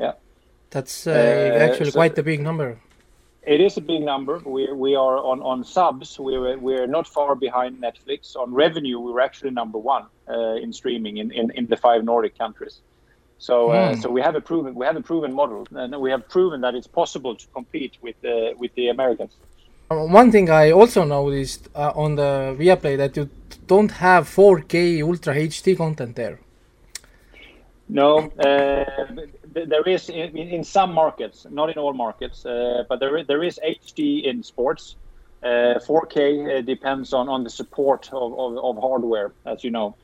Yeah. 0.05 0.15
That's 0.75 0.97
uh, 1.07 1.11
uh, 1.11 1.65
actually 1.67 1.93
so 1.93 2.01
quite 2.01 2.17
a 2.23 2.27
big 2.33 2.41
number. 2.49 2.69
It 3.55 3.61
is 3.67 3.73
a 3.83 3.85
big 3.93 4.03
number. 4.13 4.35
We 4.57 4.63
we 4.85 4.93
are 5.05 5.17
on 5.31 5.39
on 5.51 5.59
subs. 5.77 6.09
We're 6.27 6.59
we're 6.69 6.91
not 6.97 7.07
far 7.17 7.33
behind 7.47 7.71
Netflix. 7.87 8.21
On 8.43 8.49
revenue, 8.65 8.99
We're 9.05 9.25
actually 9.29 9.53
number 9.63 9.81
one 9.97 10.05
uh, 10.05 10.09
in 10.29 10.73
streaming 10.73 11.19
in, 11.19 11.31
in, 11.33 11.51
in 11.53 11.67
the 11.67 11.77
five 11.77 12.05
Nordic 12.05 12.37
countries. 12.39 12.81
So 13.39 13.73
uh, 13.73 13.95
Hmm. 13.95 13.95
so 13.95 14.11
we 14.11 14.23
have 14.23 14.35
a 14.37 14.41
proven 14.41 14.75
we 14.75 14.87
have 14.87 14.97
a 14.97 15.03
proven 15.03 15.33
model, 15.33 15.67
and 15.73 16.01
we 16.01 16.11
have 16.11 16.29
proven 16.29 16.61
that 16.63 16.75
it's 16.75 16.87
possible 16.87 17.37
to 17.37 17.47
compete 17.55 17.99
with 18.03 18.17
the 18.23 18.55
with 18.59 18.73
the 18.75 18.89
Americans. 18.89 19.37
Uh, 19.91 20.05
One 20.07 20.33
thing 20.33 20.51
I 20.51 20.73
also 20.73 21.05
noticed 21.05 21.69
uh, 21.75 21.93
on 21.95 22.17
the 22.17 22.57
Viaplay 22.59 22.97
that 22.97 23.17
you 23.17 23.31
don't 23.67 23.93
have 23.93 24.29
4K 24.29 25.03
Ultra 25.03 25.35
HD 25.35 25.77
content 25.77 26.17
there. 26.17 26.41
No, 27.89 28.19
uh, 28.41 28.85
there 29.45 29.89
is 29.89 30.09
in, 30.09 30.37
in 30.37 30.65
some 30.65 30.93
markets, 30.93 31.47
not 31.51 31.71
in 31.71 31.79
all 31.79 31.93
markets, 31.95 32.45
uh, 32.45 32.83
but 32.89 32.99
there 33.01 33.17
is, 33.19 33.27
there 33.29 33.45
is 33.45 33.61
HD 33.65 34.25
in 34.25 34.43
sports. 34.43 34.97
Uh, 35.43 35.79
4K 35.87 36.59
uh, 36.59 36.63
depends 36.63 37.13
on, 37.13 37.29
on 37.29 37.45
the 37.45 37.51
support 37.51 38.09
of, 38.13 38.33
of, 38.39 38.59
of 38.59 38.77
hardware, 38.83 39.35
as 39.45 39.63
you 39.63 39.71
know. 39.71 39.97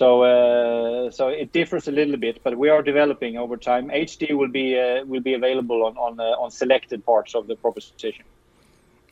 So 0.00 0.08
uh, 0.24 1.10
so 1.10 1.28
it 1.28 1.52
differs 1.52 1.88
a 1.88 1.90
little 1.90 2.18
bit, 2.18 2.42
but 2.44 2.52
we 2.58 2.68
are 2.68 2.82
developing 2.82 3.38
over 3.38 3.56
time. 3.56 3.88
HD 3.88 4.34
will 4.40 4.52
be 4.60 4.78
uh, 4.78 5.06
will 5.06 5.22
be 5.22 5.32
available 5.32 5.86
on 5.86 5.96
on, 5.96 6.20
uh, 6.20 6.42
on 6.42 6.50
selected 6.50 7.00
parts 7.06 7.34
of 7.34 7.46
the 7.46 7.56
proposition. 7.56 8.26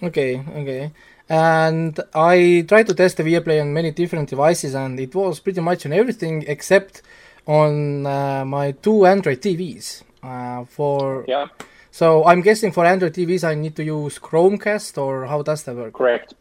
Okay, 0.03 0.45
okay. 0.63 0.93
And 1.27 1.99
I 2.15 2.67
tried 2.69 2.87
to 2.89 2.95
test 2.95 3.17
the 3.17 3.23
Viaplay 3.23 3.63
on 3.63 3.73
many 3.73 3.93
different 3.93 4.29
devices, 4.29 4.75
and 4.75 5.01
it 5.01 5.15
was 5.15 5.41
pretty 5.41 5.63
much 5.63 5.87
on 5.87 5.95
everything 5.95 6.45
except 6.47 7.01
on 7.47 8.05
uh, 8.05 8.45
my 8.45 8.73
two 8.73 9.07
Android 9.07 9.41
TVs. 9.41 10.03
Uh, 10.23 10.65
for 10.67 11.25
Yeah, 11.27 11.49
so 11.91 12.27
I'm 12.27 12.43
guessing 12.43 12.73
for 12.73 12.85
Android 12.85 13.15
TVs 13.15 13.43
I 13.45 13.55
need 13.55 13.75
to 13.77 13.85
use 13.85 14.19
Chromecast, 14.19 14.99
or 14.99 15.25
how 15.25 15.41
does 15.41 15.63
that 15.63 15.77
work? 15.77 15.95
correct. 15.95 16.35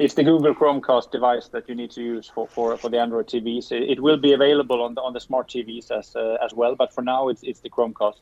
It's 0.00 0.14
the 0.14 0.24
Google 0.24 0.54
Chromecast 0.54 1.10
device 1.12 1.48
that 1.50 1.68
you 1.68 1.74
need 1.76 1.90
to 1.92 2.02
use 2.02 2.28
for, 2.34 2.48
for, 2.48 2.76
for 2.78 2.88
the 2.90 2.98
Android 2.98 3.28
TVs. 3.28 3.70
It, 3.70 3.90
it 3.90 4.02
will 4.02 4.16
be 4.16 4.32
available 4.32 4.82
on 4.82 4.94
the 4.94 5.02
on 5.02 5.12
the 5.12 5.20
smart 5.20 5.48
TVs 5.50 5.90
as 5.90 6.16
uh, 6.16 6.38
as 6.44 6.52
well, 6.54 6.74
but 6.74 6.92
for 6.94 7.02
now 7.02 7.28
it's 7.28 7.42
it's 7.42 7.60
the 7.60 7.70
Chromecast. 7.70 8.20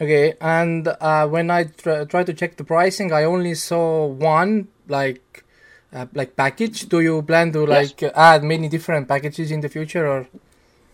Okay, 0.00 0.34
and 0.40 0.88
uh, 0.88 1.28
when 1.28 1.50
I 1.50 1.64
tr- 1.64 2.04
try 2.04 2.24
to 2.24 2.34
check 2.34 2.56
the 2.56 2.64
pricing, 2.64 3.12
I 3.12 3.24
only 3.24 3.54
saw 3.54 4.06
one 4.06 4.68
like 4.88 5.44
uh, 5.92 6.06
like 6.14 6.36
package. 6.36 6.88
Do 6.88 7.00
you 7.00 7.22
plan 7.22 7.52
to 7.52 7.64
Yes. 7.66 7.94
like 7.94 8.02
add 8.14 8.42
many 8.42 8.68
different 8.68 9.08
packages 9.08 9.50
in 9.50 9.60
the 9.60 9.68
future, 9.68 10.06
or 10.06 10.28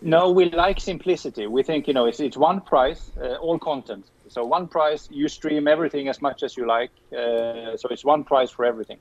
No, 0.00 0.30
we 0.30 0.50
like 0.50 0.80
simplicity. 0.80 1.46
We 1.46 1.62
think 1.64 1.88
you 1.88 1.94
know 1.94 2.06
it's 2.06 2.20
it's 2.20 2.36
one 2.36 2.60
price, 2.60 3.10
uh, 3.20 3.34
all 3.36 3.58
content. 3.58 4.06
So 4.28 4.44
one 4.44 4.68
price, 4.68 5.08
you 5.10 5.28
stream 5.28 5.66
everything 5.66 6.08
as 6.08 6.22
much 6.22 6.42
as 6.42 6.56
you 6.56 6.66
like. 6.66 6.92
Uh, 7.12 7.76
so 7.76 7.88
it's 7.90 8.04
one 8.04 8.24
price 8.24 8.50
for 8.50 8.64
everything. 8.64 9.00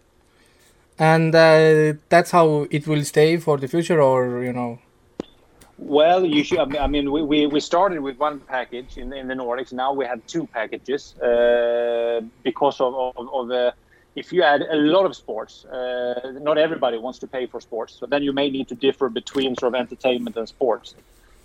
And 0.99 1.33
uh, 1.36 1.93
that's 2.10 2.31
how 2.31 2.67
it 2.71 2.88
will 2.88 3.03
stay 3.03 3.38
for 3.38 3.57
the 3.57 3.67
future, 3.67 4.01
or 4.01 4.43
you 4.43 4.53
know? 4.53 4.79
Well, 5.77 6.25
you 6.25 6.43
should. 6.43 6.75
I 6.75 6.88
mean- 6.88 7.12
we, 7.12 7.21
we, 7.21 7.47
we 7.47 7.60
started 7.60 7.99
with 7.99 8.17
one 8.17 8.39
package 8.39 8.97
in 8.97 9.13
in 9.13 9.27
the 9.27 9.36
Nordics. 9.36 9.71
Now 9.71 9.93
we 9.93 10.05
have 10.05 10.25
two 10.27 10.47
packages 10.47 11.15
uh, 11.19 12.21
because 12.43 12.81
of 12.81 12.93
of, 12.93 13.29
of 13.33 13.51
uh, 13.51 13.71
if 14.15 14.33
you 14.33 14.41
add 14.41 14.63
a 14.63 14.75
lot 14.75 15.05
of 15.05 15.15
sports, 15.15 15.65
uh, 15.65 16.33
not 16.41 16.57
everybody 16.57 16.97
wants 16.97 17.19
to 17.19 17.27
pay 17.27 17.45
for 17.45 17.62
sports. 17.62 17.93
So 17.99 18.07
then 18.07 18.23
you 18.23 18.33
may 18.33 18.49
need 18.49 18.67
to 18.69 18.75
differ 18.75 19.10
between 19.10 19.55
sort 19.55 19.75
of 19.75 19.79
entertainment 19.79 20.36
and 20.38 20.47
sports. 20.49 20.95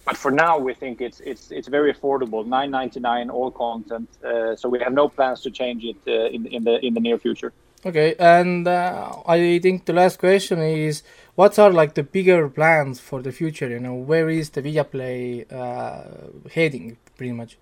But 0.06 0.16
for 0.16 0.30
now, 0.30 0.58
we 0.58 0.72
think 0.74 1.00
it's 1.00 1.20
it's 1.20 1.50
it's 1.52 1.68
very 1.68 1.92
affordable, 1.92 2.46
nine 2.46 2.70
ninety 2.70 3.00
nine, 3.00 3.28
all 3.28 3.50
content. 3.50 4.08
Uh, 4.24 4.56
so 4.56 4.68
we 4.68 4.78
have 4.80 4.94
no 4.94 5.08
plans 5.08 5.42
to 5.42 5.50
change 5.50 5.84
it 5.84 5.96
uh, 6.08 6.34
in 6.34 6.46
in 6.46 6.64
the 6.64 6.84
in 6.84 6.94
the 6.94 7.00
near 7.00 7.18
future. 7.18 7.52
Okay, 7.84 8.14
and 8.16 8.68
uh, 8.68 9.12
I 9.26 9.58
think 9.58 9.86
the 9.86 9.92
last 9.92 10.20
question 10.20 10.60
is, 10.60 11.02
what 11.34 11.58
are 11.58 11.72
like 11.72 11.94
the 11.94 12.04
bigger 12.04 12.48
plans 12.48 13.00
for 13.00 13.20
the 13.20 13.32
future? 13.32 13.68
You 13.68 13.80
know, 13.80 13.94
where 13.94 14.30
is 14.30 14.50
the 14.50 14.62
Viaplay 14.62 15.52
uh, 15.52 16.04
heading, 16.54 16.96
pretty 17.16 17.32
much? 17.32 17.58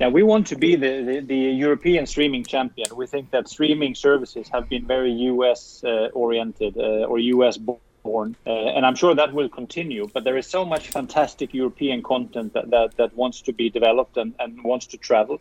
Yeah, 0.00 0.08
we 0.08 0.24
want 0.24 0.48
to 0.48 0.56
be 0.56 0.74
the, 0.74 1.02
the, 1.02 1.20
the 1.20 1.36
European 1.36 2.06
streaming 2.06 2.42
champion. 2.42 2.88
We 2.96 3.06
think 3.06 3.30
that 3.30 3.46
streaming 3.48 3.94
services 3.94 4.48
have 4.48 4.68
been 4.68 4.84
very 4.84 5.12
US 5.12 5.84
uh, 5.84 6.08
oriented 6.12 6.76
uh, 6.76 7.06
or 7.06 7.20
US 7.20 7.56
born, 7.56 8.34
uh, 8.44 8.50
and 8.50 8.84
I'm 8.84 8.96
sure 8.96 9.14
that 9.14 9.32
will 9.32 9.48
continue. 9.48 10.08
But 10.12 10.24
there 10.24 10.36
is 10.36 10.48
so 10.48 10.64
much 10.64 10.88
fantastic 10.88 11.54
European 11.54 12.02
content 12.02 12.54
that, 12.54 12.68
that, 12.70 12.96
that 12.96 13.14
wants 13.14 13.42
to 13.42 13.52
be 13.52 13.70
developed 13.70 14.16
and, 14.16 14.34
and 14.40 14.60
wants 14.64 14.86
to 14.88 14.96
travel. 14.96 15.40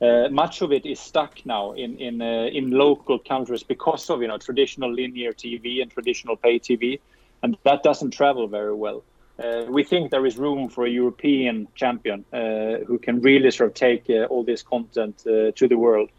Uh, 0.00 0.28
much 0.30 0.62
of 0.62 0.72
it 0.72 0.86
is 0.86 0.98
stuck 0.98 1.44
now 1.44 1.72
in 1.72 1.98
in 1.98 2.22
uh, 2.22 2.48
in 2.52 2.70
local 2.70 3.18
countries 3.18 3.62
because 3.62 4.08
of 4.08 4.22
you 4.22 4.28
know 4.28 4.38
traditional 4.38 4.90
linear 4.90 5.32
TV 5.32 5.82
and 5.82 5.90
traditional 5.90 6.36
pay 6.36 6.58
TV, 6.58 6.98
and 7.42 7.56
that 7.64 7.82
doesn't 7.82 8.12
travel 8.12 8.48
very 8.48 8.74
well. 8.74 9.02
Uh, 9.40 9.64
we 9.68 9.82
think 9.82 10.10
there 10.10 10.26
is 10.26 10.36
room 10.36 10.68
for 10.68 10.84
a 10.86 10.90
European 10.90 11.66
champion 11.74 12.24
uh, 12.32 12.84
who 12.86 12.98
can 12.98 13.20
really 13.20 13.50
sort 13.50 13.70
of 13.70 13.74
take 13.74 14.04
uh, 14.10 14.24
all 14.24 14.42
this 14.42 14.62
content 14.62 15.22
uh, 15.26 15.50
to 15.52 15.66
the 15.68 15.76
world. 15.76 16.10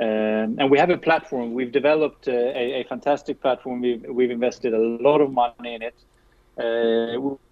Um, 0.00 0.58
and 0.58 0.70
we 0.70 0.78
have 0.78 0.90
a 0.90 0.96
platform. 0.96 1.54
We've 1.54 1.72
developed 1.72 2.28
a, 2.28 2.80
a 2.80 2.84
fantastic 2.84 3.40
platform. 3.40 3.80
We've, 3.80 4.04
we've 4.08 4.30
invested 4.30 4.74
a 4.74 4.78
lot 4.78 5.20
of 5.20 5.32
money 5.32 5.74
in 5.74 5.82
it. 5.82 5.94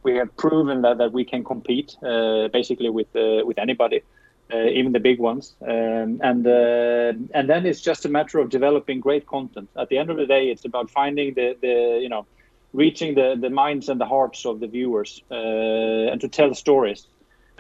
We 0.03 0.17
have 0.17 0.37
proven 0.37 0.83
that, 0.83 0.99
that 0.99 1.13
we 1.13 1.25
can 1.25 1.45
compete 1.45 1.97
basically 2.53 2.91
with 2.91 3.09
with 3.15 3.59
anybody, 3.59 4.03
even 4.53 4.93
the 4.93 5.01
big 5.01 5.19
ones. 5.19 5.55
Um, 5.61 6.21
and 6.23 6.47
uh, 6.47 7.13
and 7.35 7.49
then 7.49 7.67
it's 7.67 7.81
just 7.81 8.05
a 8.05 8.09
matter 8.09 8.39
of 8.39 8.49
developing 8.51 9.01
great 9.01 9.27
content. 9.27 9.69
At 9.77 9.89
the 9.89 9.99
end 9.99 10.11
of 10.11 10.17
the 10.17 10.27
day, 10.27 10.49
it's 10.49 10.65
about 10.65 10.91
finding 10.91 11.35
the, 11.35 11.57
the 11.61 11.99
you 12.01 12.09
know 12.09 12.27
reaching 12.73 13.15
the, 13.15 13.37
the 13.41 13.51
minds 13.51 13.89
and 13.89 14.01
the 14.01 14.07
hearts 14.07 14.45
of 14.45 14.61
the 14.61 14.67
viewers 14.67 15.23
uh, 15.31 16.13
and 16.13 16.21
to 16.21 16.29
tell 16.29 16.55
stories 16.55 17.07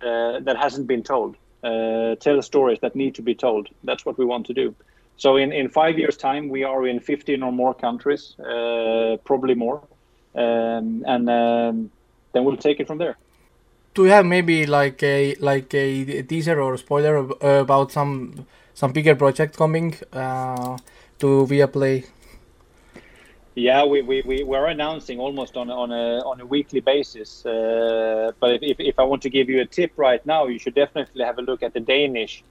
uh, 0.02 0.40
that 0.40 0.56
hasn't 0.58 0.86
been 0.86 1.02
told. 1.02 1.36
Uh, 1.64 2.14
tell 2.16 2.40
stories 2.42 2.78
that 2.80 2.94
need 2.94 3.14
to 3.14 3.22
be 3.22 3.34
told. 3.34 3.68
That's 3.82 4.04
what 4.04 4.18
we 4.18 4.24
want 4.24 4.46
to 4.46 4.54
do. 4.54 4.74
So 5.16 5.36
in, 5.36 5.52
in 5.52 5.70
five 5.70 5.98
years' 5.98 6.18
time, 6.18 6.50
we 6.50 6.64
are 6.64 6.86
in 6.86 7.00
15 7.00 7.42
or 7.42 7.50
more 7.50 7.72
countries, 7.72 8.38
uh, 8.38 9.16
probably 9.24 9.54
more, 9.54 9.82
um, 10.34 11.02
and 11.06 11.30
um, 11.30 11.90
then 12.32 12.44
we'll 12.44 12.58
take 12.58 12.80
it 12.80 12.86
from 12.86 12.98
there. 12.98 13.16
Do 13.96 14.04
you 14.04 14.10
have 14.10 14.26
maybe 14.26 14.66
like 14.66 15.02
a 15.02 15.34
like 15.36 15.72
a 15.72 16.22
teaser 16.22 16.60
or 16.60 16.76
spoiler 16.76 17.16
about 17.40 17.92
some 17.92 18.46
some 18.74 18.92
bigger 18.92 19.14
project 19.14 19.56
coming 19.56 19.94
uh, 20.12 20.76
to 21.18 21.46
Viaplay? 21.46 22.04
Yeah, 23.54 23.86
we, 23.86 24.02
we, 24.02 24.20
we 24.20 24.44
we're 24.44 24.66
announcing 24.66 25.18
almost 25.18 25.56
on 25.56 25.70
a, 25.70 25.72
on 25.74 25.92
a 25.92 26.20
on 26.28 26.42
a 26.42 26.44
weekly 26.44 26.80
basis. 26.80 27.46
Uh, 27.46 28.32
but 28.38 28.62
if, 28.62 28.78
if 28.78 28.98
I 28.98 29.02
want 29.02 29.22
to 29.22 29.30
give 29.30 29.48
you 29.48 29.62
a 29.62 29.64
tip 29.64 29.92
right 29.96 30.24
now, 30.26 30.44
you 30.46 30.58
should 30.58 30.74
definitely 30.74 31.24
have 31.24 31.38
a 31.38 31.42
look 31.42 31.62
at 31.62 31.72
the 31.72 31.80
Danish 31.80 32.44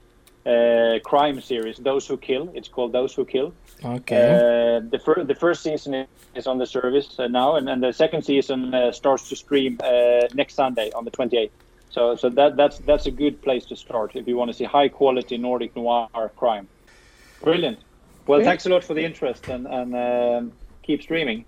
uh, 0.46 0.98
crime 1.04 1.40
series, 1.40 1.78
Those 1.78 2.06
Who 2.06 2.16
Kill. 2.16 2.50
It's 2.54 2.68
called 2.68 2.92
Those 2.92 3.12
Who 3.14 3.24
Kill. 3.24 3.52
Okay. 3.84 4.16
Uh, 4.16 4.80
the 4.90 4.98
first 4.98 5.26
the 5.26 5.34
first 5.34 5.62
season 5.62 6.06
is 6.34 6.46
on 6.46 6.58
the 6.58 6.66
service 6.66 7.18
uh, 7.18 7.26
now, 7.26 7.56
and, 7.56 7.68
and 7.68 7.82
the 7.82 7.92
second 7.92 8.22
season 8.22 8.72
uh, 8.74 8.92
starts 8.92 9.28
to 9.28 9.36
stream 9.36 9.78
uh, 9.82 10.28
next 10.34 10.54
Sunday 10.54 10.90
on 10.92 11.04
the 11.04 11.10
28th. 11.10 11.50
So 11.90 12.16
so 12.16 12.30
that 12.30 12.56
that's 12.56 12.78
that's 12.78 13.06
a 13.06 13.10
good 13.10 13.42
place 13.42 13.64
to 13.66 13.76
start 13.76 14.16
if 14.16 14.26
you 14.28 14.36
want 14.36 14.50
to 14.50 14.56
see 14.56 14.64
high 14.64 14.88
quality 14.88 15.36
Nordic 15.36 15.74
noir 15.76 16.08
crime. 16.36 16.68
Brilliant. 17.42 17.78
Well, 18.26 18.40
Okay. 18.40 18.48
thanks 18.48 18.66
a 18.66 18.70
lot 18.70 18.82
for 18.84 18.94
the 18.94 19.04
interest, 19.04 19.48
and 19.48 19.66
and 19.66 19.94
um, 19.94 20.52
keep 20.82 21.02
streaming. 21.02 21.44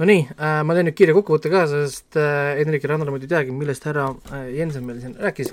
Nonii 0.00 0.28
äh,, 0.38 0.62
ma 0.64 0.74
teen 0.74 0.86
nüüd 0.88 0.96
kiire 0.96 1.12
kokkuvõtte 1.12 1.50
ka, 1.52 1.66
sest 1.68 2.16
äh, 2.16 2.56
ja 2.56 2.88
Randar 2.88 3.10
muidu 3.12 3.26
ei 3.28 3.32
teagi, 3.34 3.52
millest 3.52 3.84
härra 3.84 4.06
äh, 4.32 4.46
Jensen 4.56 4.88
siin 5.00 5.14
rääkis 5.20 5.52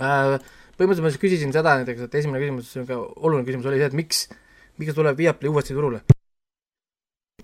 äh,. 0.00 0.38
Põhimõtteliselt 0.76 1.06
ma 1.06 1.12
siis 1.14 1.22
küsisin 1.22 1.54
seda 1.54 1.76
näiteks, 1.80 2.06
et 2.06 2.14
esimene 2.20 2.42
küsimus, 2.42 2.68
niisugune 2.68 3.00
oluline 3.16 3.48
küsimus 3.48 3.68
oli 3.70 3.80
see, 3.80 3.90
et 3.90 3.98
miks, 3.98 4.22
miks 4.82 4.96
tuleb 4.96 5.18
Viaplay 5.18 5.52
uuesti 5.52 5.76
turule. 5.76 6.02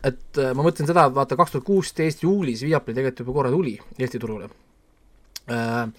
et 0.02 0.38
äh, 0.40 0.54
ma 0.56 0.64
mõtlen 0.66 0.88
seda, 0.88 1.06
et 1.08 1.16
vaata, 1.16 1.38
kaks 1.38 1.56
tuhat 1.56 1.66
kuusteist 1.66 2.24
juulis 2.24 2.64
Viaplay 2.64 2.96
tegelikult 2.96 3.24
juba 3.24 3.36
korra 3.38 3.50
tuli 3.52 3.76
Eesti 3.98 4.18
turule 4.18 4.48
äh,. 5.48 5.90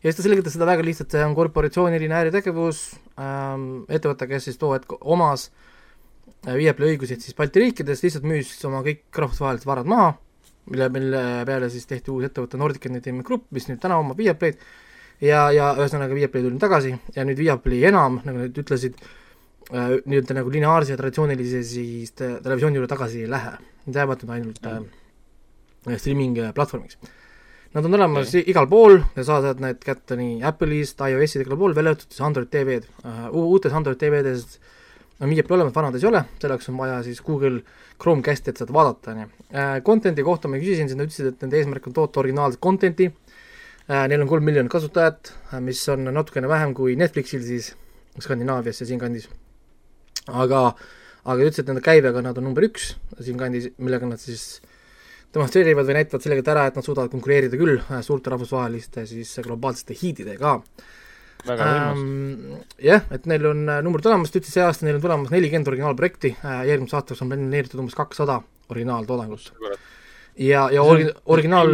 ja 0.00 0.06
siis 0.06 0.16
ta 0.16 0.24
selgitas 0.24 0.54
seda 0.56 0.68
väga 0.70 0.84
lihtsalt, 0.86 1.10
see 1.12 1.24
on 1.24 1.34
korporatsiooniline 1.36 2.16
äritegevus 2.24 2.84
äh,, 3.18 3.58
ettevõte, 3.88 4.30
kes 4.30 4.48
siis 4.48 4.60
too 4.60 4.72
hetk 4.76 4.96
omas 5.00 5.50
Äh, 6.48 6.56
Viaplay 6.56 6.94
õiguseid 6.94 7.20
siis 7.20 7.36
Balti 7.36 7.60
riikides, 7.60 8.00
lihtsalt 8.04 8.24
müüs 8.28 8.52
oma 8.68 8.80
kõik 8.86 9.04
rahvusvahelised 9.12 9.68
varad 9.68 9.88
maha, 9.90 10.14
mille, 10.72 10.86
mille 10.94 11.24
peale 11.48 11.68
siis 11.72 11.88
tehti 11.88 12.12
uus 12.12 12.30
ettevõte 12.30 12.60
Nordic 12.60 12.86
Entertainment 12.88 13.26
Group, 13.28 13.44
mis 13.52 13.68
nüüd 13.68 13.80
täna 13.82 13.98
omab 14.00 14.20
Viaplayd, 14.20 14.62
ja, 15.24 15.46
ja 15.54 15.70
ühesõnaga 15.78 16.16
Viaplay 16.16 16.44
tuli 16.44 16.60
tagasi 16.60 16.94
ja 17.16 17.24
nüüd 17.28 17.40
Viaplay 17.40 17.84
enam, 17.90 18.20
nagu 18.26 18.44
nad 18.44 18.60
ütlesid, 18.62 18.98
äh, 19.70 19.94
nii-öelda 20.04 20.40
nagu 20.40 20.52
lineaarse 20.52 20.94
ja 20.94 21.00
traditsioonilise 21.00 21.62
siis 21.66 22.14
televisiooni 22.18 22.80
juurde 22.80 22.90
tagasi 22.90 23.24
ei 23.24 23.30
lähe, 23.30 23.54
nad 23.86 24.02
jäävad 24.02 24.24
nüüd 24.24 24.34
ainult 24.36 24.70
äh, 24.70 25.96
streaming 25.96 26.40
platvormiks. 26.56 26.98
Nad 27.70 27.86
on 27.86 27.94
olemas 27.94 28.32
okay. 28.32 28.42
igal 28.50 28.66
pool 28.66 28.96
ja 29.14 29.22
sa 29.22 29.38
saad 29.44 29.60
need 29.62 29.78
kätte 29.84 30.16
nii 30.18 30.40
Apple'ist, 30.48 30.98
iOS-id 31.06 31.44
igal 31.44 31.58
pool, 31.60 31.76
välja 31.76 31.94
arvatud 31.94 32.10
siis 32.10 32.24
Android 32.26 32.50
TV-d 32.50 32.88
uh,, 33.04 33.28
uutes 33.30 33.76
Android 33.78 34.00
TV-des 34.00 34.58
no 35.20 35.28
Meetup 35.30 35.52
olemas, 35.54 35.74
vanades 35.76 36.02
ei 36.02 36.08
ole, 36.10 36.24
selleks 36.42 36.66
on 36.72 36.80
vaja 36.80 36.96
siis 37.06 37.20
Google 37.22 37.60
Chromecasti, 38.00 38.50
et 38.50 38.62
seda 38.62 38.74
vaadata, 38.74 39.12
on 39.12 39.22
ju. 39.22 39.28
Äh, 39.52 39.74
content'i 39.86 40.24
kohta 40.26 40.48
ma 40.50 40.58
küsisin, 40.58 40.88
siis 40.88 40.98
nad 40.98 41.06
ütlesid, 41.06 41.28
et 41.30 41.44
nende 41.44 41.60
eesmärk 41.60 41.86
on 41.86 41.94
toota 41.94 42.22
originaalset 42.24 42.58
content'i, 42.64 43.10
äh, 43.12 43.29
neil 43.90 44.22
on 44.22 44.30
kolm 44.30 44.46
miljonit 44.46 44.72
kasutajat, 44.72 45.32
äh, 45.52 45.60
mis 45.64 45.82
on 45.92 46.08
natukene 46.14 46.50
vähem 46.50 46.74
kui 46.76 46.96
Netflixil 47.00 47.42
siis 47.46 47.72
Skandinaavias 48.20 48.82
ja 48.82 48.88
siinkandis. 48.90 49.28
aga, 50.28 50.74
aga 51.24 51.42
ütlesid, 51.42 51.64
et 51.64 51.70
nende 51.72 51.82
käibega 51.82 52.22
nad 52.22 52.38
on 52.38 52.44
number 52.50 52.66
üks 52.68 52.94
siinkandis, 53.18 53.70
millega 53.78 54.06
nad 54.06 54.20
siis 54.22 54.60
demonstreerivad 55.34 55.86
või 55.86 55.96
näitavad 56.00 56.22
sellega 56.22 56.52
ära, 56.52 56.66
et 56.68 56.78
nad 56.78 56.86
suudavad 56.86 57.10
konkureerida 57.12 57.58
küll 57.58 57.78
suurte 58.06 58.32
rahvusvaheliste 58.32 59.06
siis 59.06 59.36
globaalsete 59.46 59.94
hiididega 59.98 60.56
väga 61.46 61.68
võimas 61.68 62.00
ähm,. 62.00 62.58
jah, 62.82 63.06
et 63.14 63.26
neil 63.30 63.46
on 63.52 63.62
äh, 63.68 63.80
numbrid 63.84 64.08
olemas, 64.10 64.32
ta 64.32 64.40
ütles 64.40 64.52
see 64.54 64.64
aasta 64.64 64.86
neil 64.86 64.98
on 64.98 65.04
tulemas 65.04 65.32
nelikümmend 65.34 65.70
originaalprojekti 65.72 66.34
äh,, 66.36 66.64
järgmiseks 66.70 66.98
aastaks 66.98 67.24
on 67.24 67.32
planeeritud 67.32 67.82
umbes 67.82 67.96
kakssada 67.98 68.40
originaaltoodangut. 68.70 69.52
Ja, 70.36 70.66
ja 70.72 70.82
ori-, 70.82 71.08
originaal 71.30 71.72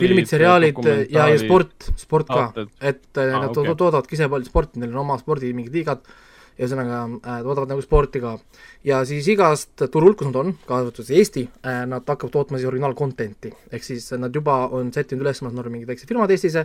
filmid, 0.00 0.28
seriaalid 0.30 0.82
ja, 1.10 1.28
ja 1.30 1.38
sport, 1.40 1.88
sport 2.00 2.32
ka, 2.32 2.66
et 2.80 3.06
äh, 3.16 3.30
ah, 3.30 3.46
nad 3.46 3.56
okay. 3.56 3.74
toodavadki 3.74 4.18
ise 4.18 4.28
palju 4.32 4.50
sporti, 4.50 4.82
neil 4.82 4.92
on 4.94 5.02
oma 5.04 5.18
spordi 5.20 5.52
mingid 5.56 5.74
liigad, 5.76 6.04
ühesõnaga 6.52 7.04
toodavad 7.42 7.70
nagu 7.72 7.82
sporti 7.84 8.20
ka. 8.22 8.36
ja 8.84 9.00
siis 9.08 9.28
igast 9.32 9.86
turult, 9.92 10.18
kus 10.20 10.28
nad 10.28 10.40
on, 10.42 10.56
kaasa 10.66 10.88
arvatud 10.88 11.12
Eesti 11.18 11.46
nad 11.64 12.04
hakkavad 12.04 12.34
tootma 12.34 12.60
siis 12.60 12.68
original 12.68 12.96
content'i, 12.98 13.52
ehk 13.72 13.86
siis 13.86 14.10
nad 14.20 14.34
juba 14.34 14.66
on 14.68 14.92
sättinud 14.92 15.24
üles, 15.24 15.40
nad 15.42 15.56
on 15.56 15.72
mingid 15.72 15.88
väiksed 15.88 16.12
firmad 16.12 16.30
Eestis, 16.34 16.60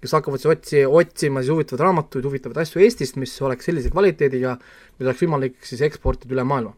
kes 0.00 0.14
hakkavad 0.14 0.40
siis 0.40 0.52
otsi, 0.54 0.82
otsima 0.86 1.42
siis 1.42 1.52
huvitavaid 1.52 1.84
raamatuid, 1.84 2.26
huvitavaid 2.28 2.60
asju 2.62 2.82
Eestist, 2.84 3.18
mis 3.20 3.34
oleks 3.44 3.68
sellise 3.68 3.90
kvaliteediga, 3.92 4.56
mida 4.98 5.10
oleks 5.10 5.24
võimalik 5.24 5.58
siis 5.66 5.82
eksportida 5.86 6.36
üle 6.36 6.46
maailma. 6.46 6.76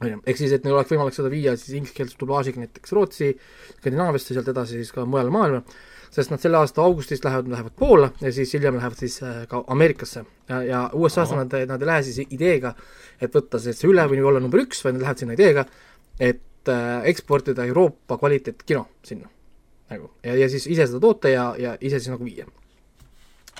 On 0.00 0.10
ju, 0.12 0.18
ehk 0.30 0.38
siis, 0.38 0.54
et 0.54 0.64
neil 0.64 0.76
oleks 0.76 0.92
võimalik 0.94 1.16
seda 1.16 1.30
viia 1.32 1.54
siis 1.58 1.76
ingliskeelse 1.78 2.18
dublaažiga 2.20 2.62
näiteks 2.62 2.94
Rootsi, 2.94 3.32
Skandinaaviasse, 3.78 4.34
sealt 4.34 4.50
edasi 4.52 4.78
siis 4.78 4.92
ka 4.94 5.06
mujale 5.08 5.32
maailma, 5.34 5.62
sest 6.14 6.32
nad 6.32 6.42
selle 6.42 6.60
aasta 6.60 6.84
augustis 6.84 7.22
lähevad, 7.24 7.50
lähevad 7.52 7.74
Poola 7.78 8.10
ja 8.22 8.32
siis 8.32 8.52
hiljem 8.54 8.78
lähevad 8.78 9.00
siis 9.00 9.18
äh, 9.26 9.40
ka 9.50 9.64
Ameerikasse. 9.74 10.24
ja, 10.48 10.62
ja 10.62 10.82
USA-sse 10.92 11.36
nad, 11.36 11.56
nad 11.68 11.82
ei 11.82 11.90
lähe 11.90 12.04
siis 12.06 12.30
ideega, 12.30 12.74
et 13.20 13.34
võtta 13.34 13.60
see 13.62 13.74
üle 13.90 14.06
või 14.10 14.22
olla 14.22 14.40
number 14.40 14.62
üks, 14.62 14.84
vaid 14.84 14.96
nad 14.96 15.04
lähevad 15.04 15.24
sinna 15.24 15.36
ideega, 15.36 15.66
et 16.20 16.70
äh, 16.72 17.10
eksportida 17.10 17.66
Euroopa 17.66 18.18
kvaliteetkino 18.18 18.86
sinna. 19.02 19.28
Nagu. 19.88 20.10
Ja, 20.22 20.34
ja 20.36 20.48
siis 20.52 20.66
ise 20.68 20.84
seda 20.86 21.00
toota 21.00 21.30
ja, 21.32 21.50
ja 21.58 21.76
ise 21.80 21.98
siis 21.98 22.12
nagu 22.12 22.24
viia. 22.24 22.44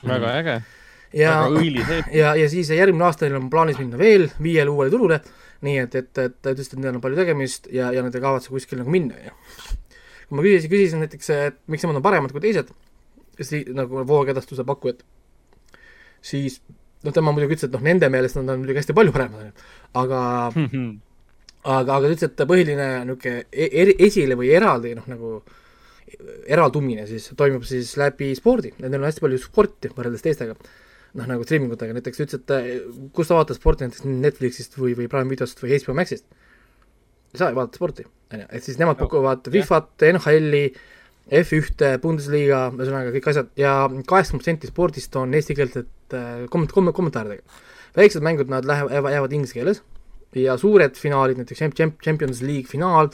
väga 0.05 0.33
äge. 0.39 0.57
ja, 1.17 1.35
ja, 2.13 2.35
ja 2.37 2.49
siis 2.49 2.71
järgmine 2.71 3.05
aasta 3.05 3.27
neil 3.27 3.41
on 3.41 3.51
plaanis 3.51 3.79
minna 3.81 3.99
veel 3.99 4.29
viiele 4.43 4.71
uuele 4.71 4.93
turule, 4.93 5.21
nii 5.67 5.83
et, 5.83 5.95
et, 5.99 6.11
et 6.23 6.35
ta 6.43 6.55
ütles, 6.55 6.71
et 6.71 6.81
neil 6.81 6.97
on 6.97 7.03
palju 7.03 7.19
tegemist 7.19 7.69
ja, 7.75 7.91
ja 7.95 8.03
nad 8.05 8.15
ei 8.15 8.25
kavatse 8.25 8.53
kuskile 8.53 8.83
nagu 8.83 8.95
minna, 8.95 9.19
on 9.19 9.31
ju. 9.31 9.79
kui 10.29 10.39
ma 10.39 10.45
küsisin, 10.45 10.73
küsisin 10.73 11.03
näiteks, 11.05 11.31
et 11.35 11.61
miks 11.73 11.85
nemad 11.85 12.01
on 12.01 12.05
paremad 12.05 12.35
kui 12.35 12.43
teised, 12.45 12.71
si-, 13.41 13.65
nagu 13.75 14.05
voogedastuse 14.07 14.67
pakkujad, 14.69 15.03
siis 16.25 16.61
noh, 17.05 17.15
tema 17.15 17.35
muidugi 17.35 17.57
ütles, 17.57 17.69
et 17.69 17.77
noh, 17.77 17.85
nende 17.85 18.11
meelest 18.13 18.39
nad 18.39 18.55
on 18.55 18.63
muidugi 18.63 18.83
hästi 18.83 18.97
palju 18.97 19.15
paremad, 19.15 19.45
on 19.45 19.51
ju, 19.51 19.71
aga 20.03 20.23
aga, 21.65 21.97
aga 21.97 22.03
ta 22.03 22.13
ütles, 22.13 22.27
et 22.29 22.45
põhiline 22.51 22.91
niisugune 23.09 23.47
e-, 23.51 23.71
eri, 23.83 23.97
esile 24.09 24.39
või 24.39 24.53
eraldi 24.55 24.95
noh, 24.99 25.09
nagu 25.11 25.39
eraldumine 26.49 27.05
siis 27.09 27.31
toimub 27.37 27.67
siis 27.69 27.91
läbi 28.01 28.31
spordi, 28.37 28.73
et 28.77 28.87
neil 28.87 29.01
on 29.01 29.09
hästi 29.09 29.25
palju 29.25 29.41
sporti 29.43 29.91
võrreldes 29.93 30.25
teistega, 30.25 30.55
noh 31.17 31.29
nagu 31.29 31.47
streaming 31.47 31.73
utega, 31.73 31.95
näiteks 31.97 32.21
ütles, 32.25 32.43
et 32.43 32.55
eh, 32.57 32.69
kus 33.17 33.31
sa 33.31 33.39
vaatad 33.39 33.59
sporti 33.59 33.87
näiteks 33.87 34.05
Netflixist 34.09 34.77
või, 34.81 34.95
või 34.99 35.09
Prime 35.11 35.33
videost 35.33 35.61
või 35.63 35.79
HBO 35.79 35.97
Maxist, 35.97 36.27
ei 37.33 37.41
saa 37.41 37.51
ju 37.53 37.59
vaadata 37.59 37.81
sporti, 37.81 38.07
on 38.33 38.45
ju, 38.45 38.49
et 38.59 38.67
siis 38.67 38.81
nemad 38.81 39.01
pakuvad 39.01 39.49
Fifat, 39.53 39.93
NHL-i, 40.13 40.65
F1-e, 41.43 41.99
Bundesliga, 42.01 42.67
ühesõnaga 42.73 43.13
kõik 43.13 43.27
asjad 43.33 43.51
ja 43.61 43.73
kaheksakümmend 43.89 44.45
protsenti 44.45 44.71
spordist 44.71 45.17
on 45.21 45.37
eestikeelsed 45.37 46.17
eh, 46.17 46.47
komment-, 46.53 46.73
kommentaaridega. 46.73 47.65
väiksed 47.97 48.25
mängud, 48.25 48.49
nad 48.53 48.69
lähevad, 48.69 49.13
jäävad 49.13 49.37
inglise 49.37 49.57
keeles 49.59 49.83
ja 50.37 50.57
suured 50.61 50.97
finaalid, 50.99 51.39
näiteks 51.41 51.63
Champions 52.05 52.43
League 52.45 52.69
finaal 52.69 53.09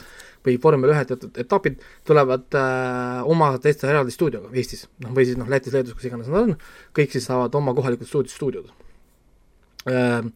või 0.45 0.57
vormel 0.61 0.93
ühe 0.93 1.05
teatud 1.09 1.37
etapid 1.41 1.83
tulevad 2.07 2.57
äh, 2.59 3.21
oma 3.31 3.53
täitsa 3.63 3.89
eraldi 3.91 4.15
stuudioga 4.15 4.51
Eestis, 4.53 4.87
noh 5.05 5.15
või 5.17 5.29
siis 5.29 5.39
noh, 5.41 5.49
Lätis, 5.51 5.73
Leedus, 5.77 5.97
kus 5.97 6.09
iganes 6.11 6.29
nad 6.33 6.43
on, 6.43 6.59
kõik 6.97 7.15
siis 7.15 7.29
saavad 7.31 7.55
oma 7.57 7.75
kohalikud 7.77 8.09
stuudiod, 8.11 8.35
stuudiod 8.35 8.69
äh,. 9.89 10.27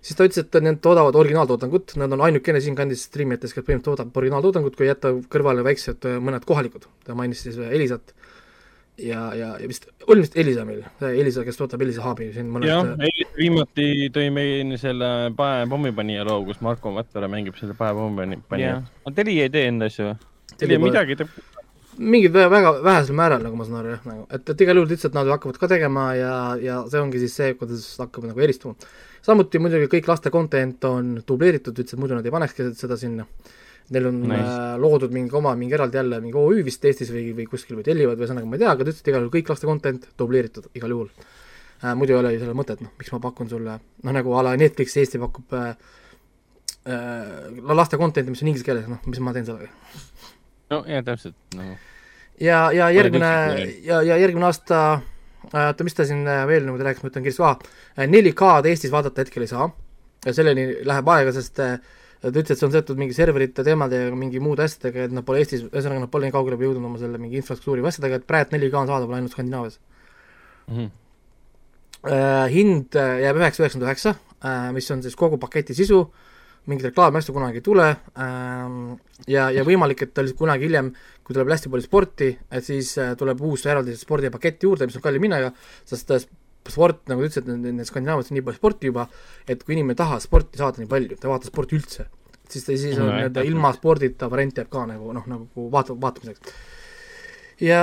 siis 0.00 0.18
ta 0.18 0.28
ütles, 0.28 0.44
et 0.44 0.60
need 0.62 0.78
toodavad 0.84 1.18
originaaltoodangut, 1.18 1.96
nad 1.98 2.14
on 2.14 2.22
ainukene 2.28 2.62
siinkandis 2.62 3.08
striimijates, 3.08 3.56
kes 3.56 3.64
põhimõtteliselt 3.66 4.04
toodab 4.04 4.22
originaaltoodangut, 4.22 4.78
kui 4.78 4.90
jätta 4.90 5.16
kõrvale 5.32 5.66
väiksed 5.66 6.06
äh, 6.06 6.20
mõned 6.22 6.46
kohalikud, 6.46 6.86
ta 7.08 7.18
mainis 7.18 7.42
siis 7.48 7.58
Elisat 7.66 8.14
ja, 9.02 9.32
ja, 9.34 9.54
ja 9.58 9.68
vist, 9.68 9.88
oli 10.06 10.22
vist 10.22 10.36
Elisa 10.38 10.68
meil, 10.68 10.84
Elisa, 11.00 11.44
kes 11.48 11.58
toodab 11.58 11.82
Elisa 11.82 12.04
Haabi 12.06 12.30
siin 12.36 12.52
mõned. 12.52 12.70
Elisa 13.02 13.25
viimati 13.36 14.08
tõi 14.14 14.30
meile 14.34 14.78
selle 14.80 15.10
Pae 15.36 15.66
pommipanija 15.70 16.24
loo, 16.28 16.42
kus 16.48 16.62
Marko 16.64 16.92
Matvere 16.94 17.28
mängib 17.32 17.58
selle 17.60 17.76
Pae 17.78 17.94
pommipanijat. 17.96 18.88
aga 19.04 19.14
Teli 19.18 19.40
ei 19.42 19.52
tee 19.52 19.68
enda 19.70 19.90
asju 19.90 20.08
või? 20.10 20.16
Teli 20.56 20.80
midagi 20.80 21.18
teeb 21.20 21.34
mingid 21.96 22.34
väga 22.36 22.72
vähesel 22.84 23.16
määral, 23.16 23.42
nagu 23.44 23.56
ma 23.56 23.64
saan 23.64 23.78
aru, 23.80 23.92
jah, 23.94 24.02
nagu, 24.04 24.26
et, 24.28 24.50
et 24.52 24.64
igal 24.66 24.76
juhul 24.76 24.90
lihtsalt 24.92 25.14
nad 25.16 25.28
hakkavad 25.32 25.58
ka 25.60 25.68
tegema 25.70 26.10
ja, 26.16 26.32
ja 26.60 26.80
see 26.92 27.00
ongi 27.00 27.22
siis 27.22 27.36
see, 27.38 27.54
kuidas 27.56 27.86
hakkab 28.02 28.26
nagu 28.28 28.42
eristuma. 28.44 28.76
samuti 29.24 29.60
muidugi 29.62 29.88
kõik 29.96 30.10
laste 30.10 30.32
content 30.34 30.84
on 30.88 31.14
dubleeritud, 31.26 31.72
ütles, 31.72 31.96
et 31.96 32.02
muidu 32.02 32.18
nad 32.18 32.26
ei 32.26 32.34
panekski 32.34 32.68
seda 32.76 32.98
sinna 33.00 33.24
neil 33.94 34.08
on 34.10 34.20
nice. 34.26 34.42
äh, 34.42 34.76
loodud 34.82 35.12
mingi 35.14 35.34
oma, 35.38 35.54
mingi 35.58 35.76
eraldi 35.78 36.00
jälle 36.00 36.18
mingi 36.20 36.38
OÜ 36.40 36.64
vist 36.66 36.84
Eestis 36.84 37.12
või, 37.14 37.30
või 37.36 37.46
kuskil 37.50 37.78
või 37.78 37.86
tellivad 37.86 38.18
või 38.18 38.26
ühesõnaga 38.26 38.48
ma 38.50 38.58
ei 38.58 38.64
tea, 38.64 38.72
aga 38.72 38.82
ta 38.82 38.90
ütles, 38.90 39.02
et 39.02 39.10
igal 39.12 39.22
juhul 39.22 39.34
kõik 39.36 39.52
laste 39.52 39.68
content 39.70 40.08
dubleeritud 40.18 40.66
igal 40.74 40.94
juhul 40.94 41.10
äh,. 41.82 41.94
muidu 41.94 42.16
ei 42.16 42.20
ole 42.20 42.34
ju 42.34 42.42
sellel 42.44 42.58
mõtet, 42.58 42.82
noh, 42.84 42.92
miks 43.00 43.12
ma 43.14 43.20
pakun 43.24 43.50
sulle, 43.50 43.78
noh 44.04 44.16
nagu 44.16 44.36
a 44.36 44.44
la 44.46 44.54
Netflix 44.60 44.96
Eesti 44.96 45.20
pakub 45.22 45.56
äh, 45.56 45.74
äh, 46.88 47.74
laste 47.74 48.00
content'i, 48.00 48.30
mis 48.30 48.44
on 48.44 48.52
inglise 48.52 48.66
keeles, 48.66 48.88
noh, 48.90 49.02
mis 49.06 49.20
ma 49.20 49.34
teen 49.36 49.48
sellega? 49.48 49.72
no 50.72 50.82
jaa, 50.88 51.02
täpselt, 51.06 51.36
noh. 51.56 51.76
ja, 52.40 52.62
ja 52.74 52.88
järgmine, 52.94 53.34
ja, 53.86 54.00
ja 54.06 54.18
järgmine 54.22 54.48
aasta 54.48 54.80
äh, 54.94 55.04
oota, 55.52 55.84
mis 55.86 55.94
ta 55.94 56.06
siin 56.06 56.26
äh, 56.28 56.44
veel 56.48 56.64
niimoodi 56.66 56.86
rääkis, 56.86 57.04
ma 57.04 57.12
ütlen 57.12 57.26
kiiresti, 57.26 57.44
aa, 57.46 58.06
4K-d 58.06 58.72
Eestis 58.72 58.92
vaadata 58.94 59.22
hetkel 59.22 59.46
ei 59.46 59.50
saa, 59.50 59.68
selleni 60.26 60.66
läheb 60.86 61.14
aega, 61.14 61.34
sest 61.36 61.60
äh, 61.62 61.78
ta 62.22 62.32
ütles, 62.32 62.54
et 62.54 62.60
see 62.60 62.66
on 62.68 62.74
seotud 62.74 62.98
mingi 63.00 63.16
serverite 63.16 63.64
teemade 63.66 64.00
ja 64.06 64.14
mingi 64.18 64.40
muude 64.42 64.64
asjadega, 64.66 65.06
et 65.06 65.14
nad 65.14 65.26
pole 65.26 65.42
Eestis, 65.42 65.66
ühesõnaga 65.68 66.06
nad 66.06 66.12
pole 66.12 66.26
nii 66.26 66.34
kaugele 66.34 66.58
jõudnud 66.58 66.90
oma 66.90 67.00
selle 67.02 67.20
mingi 67.22 67.38
infrastruktuuri 67.42 67.84
või 67.84 67.92
asjadega, 67.92 68.20
et 68.20 68.28
praegu 68.28 68.56
4K 68.56 68.80
on 68.80 68.90
saadaval 68.90 69.18
ainult 69.18 69.36
Skandinaavias 69.36 69.78
mm. 69.78 70.76
-hmm. 70.76 70.88
Uh, 72.04 72.44
hind 72.52 72.94
äh, 72.94 73.22
jääb 73.24 73.38
üheksa 73.40 73.62
üheksakümmend 73.64 73.88
üheksa, 73.88 74.12
äh, 74.44 74.68
mis 74.76 74.86
on 74.92 75.00
siis 75.02 75.16
kogu 75.18 75.38
paketi 75.42 75.74
sisu, 75.74 76.02
mingit 76.68 76.90
reklaami-asju 76.90 77.32
kunagi 77.34 77.62
ei 77.62 77.64
tule 77.64 77.86
uh, 77.88 78.74
ja, 79.26 79.46
ja 79.54 79.64
võimalik, 79.66 80.04
et 80.04 80.12
tal 80.14 80.28
kunagi 80.38 80.68
hiljem, 80.68 80.92
kui 81.24 81.34
tuleb 81.34 81.50
hästi 81.50 81.72
palju 81.72 81.86
sporti, 81.86 82.28
et 82.52 82.66
siis 82.66 82.92
tuleb 83.18 83.40
uus 83.48 83.64
eraldi 83.66 83.96
spordipakett 83.98 84.68
juurde, 84.68 84.86
mis 84.86 84.98
on 85.00 85.06
kallim 85.06 85.26
hinnaga, 85.26 85.50
sest 85.88 86.12
sport, 86.68 87.02
nagu 87.10 87.24
sa 87.24 87.30
ütlesid, 87.30 87.50
nendes 87.64 87.90
Skandinaavias 87.90 88.30
on 88.30 88.38
nii 88.38 88.46
palju 88.46 88.60
sporti 88.60 88.92
juba, 88.92 89.08
et 89.48 89.64
kui 89.64 89.74
inimene 89.74 89.96
ei 89.96 90.02
taha 90.04 90.20
sporti 90.22 90.60
saada 90.60 90.82
nii 90.82 90.90
palju, 90.92 91.18
ta 91.18 91.30
ei 91.30 91.32
vaata 91.32 91.50
sporti 91.50 91.78
üldse, 91.78 92.06
siis 92.44 92.66
ta 92.66 92.76
siis 92.76 92.98
on 93.00 93.08
nii-öelda 93.08 93.46
ilma 93.48 93.72
spordita 93.74 94.28
variant 94.30 94.60
jääb 94.60 94.70
ka 94.70 94.84
nagu 94.92 95.16
noh, 95.16 95.26
nagu 95.32 95.68
vaata-, 95.72 95.96
vaatamiseks. 96.02 96.58
Ja 97.60 97.80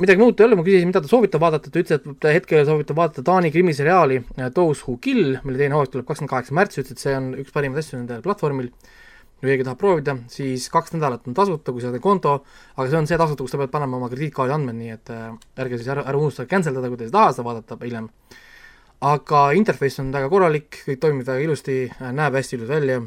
midagi 0.00 0.20
muud 0.20 0.40
ei 0.40 0.46
ole, 0.46 0.56
ma 0.56 0.64
küsisin, 0.64 0.88
mida 0.88 1.02
ta 1.04 1.10
soovitab 1.10 1.42
vaadata, 1.42 1.70
ta 1.72 1.82
ütles, 1.82 2.00
et 2.00 2.18
ta 2.22 2.32
hetkel 2.32 2.64
soovitab 2.68 2.98
vaadata 2.98 3.24
Taani 3.26 3.52
krimiseriaali 3.52 4.18
äh, 4.22 4.50
Those 4.54 4.86
Who 4.86 4.96
Kill, 5.02 5.36
mille 5.44 5.60
teine 5.60 5.76
hooaeg 5.76 5.92
tuleb 5.92 6.08
kakskümmend 6.08 6.32
kaheksa 6.32 6.56
märts, 6.56 6.80
ütles, 6.80 6.96
et 6.96 7.02
see 7.02 7.14
on 7.16 7.32
üks 7.42 7.54
parimaid 7.54 7.82
asju 7.82 8.00
nendel 8.00 8.22
platvormil. 8.24 8.70
Kui 9.42 9.50
keegi 9.50 9.64
tahab 9.66 9.80
proovida, 9.80 10.14
siis 10.30 10.68
kaks 10.70 10.92
nädalat 10.94 11.24
on 11.26 11.34
tasuta, 11.34 11.72
kui 11.74 11.82
sa 11.82 11.90
teed 11.90 12.04
konto, 12.04 12.36
aga 12.76 12.84
see 12.86 13.00
on 13.00 13.08
see 13.10 13.18
tasuta, 13.18 13.42
kus 13.42 13.50
sa 13.50 13.58
pead 13.58 13.72
panema 13.72 13.98
oma 13.98 14.06
krediitkaardi 14.12 14.54
andmed, 14.54 14.78
nii 14.78 14.94
et 14.94 15.10
äh, 15.10 15.32
ärge 15.64 15.80
siis 15.80 15.90
ära, 15.90 16.04
ära 16.06 16.20
unustage 16.20 16.46
cancel 16.52 16.78
dada, 16.78 16.90
kui 16.92 17.00
te 17.00 17.08
ei 17.08 17.14
taha 17.14 17.32
seda 17.34 17.48
vaadata 17.48 17.78
hiljem. 17.82 18.06
aga 19.02 19.40
interface 19.58 19.98
on 19.98 20.12
väga 20.14 20.28
korralik, 20.30 20.78
kõik 20.86 21.00
toimib 21.02 21.26
väga 21.26 21.42
ilusti, 21.42 21.74
näeb 22.14 22.38
hästi 22.38 22.54
ilus 22.54 22.70
välja, 22.70 23.00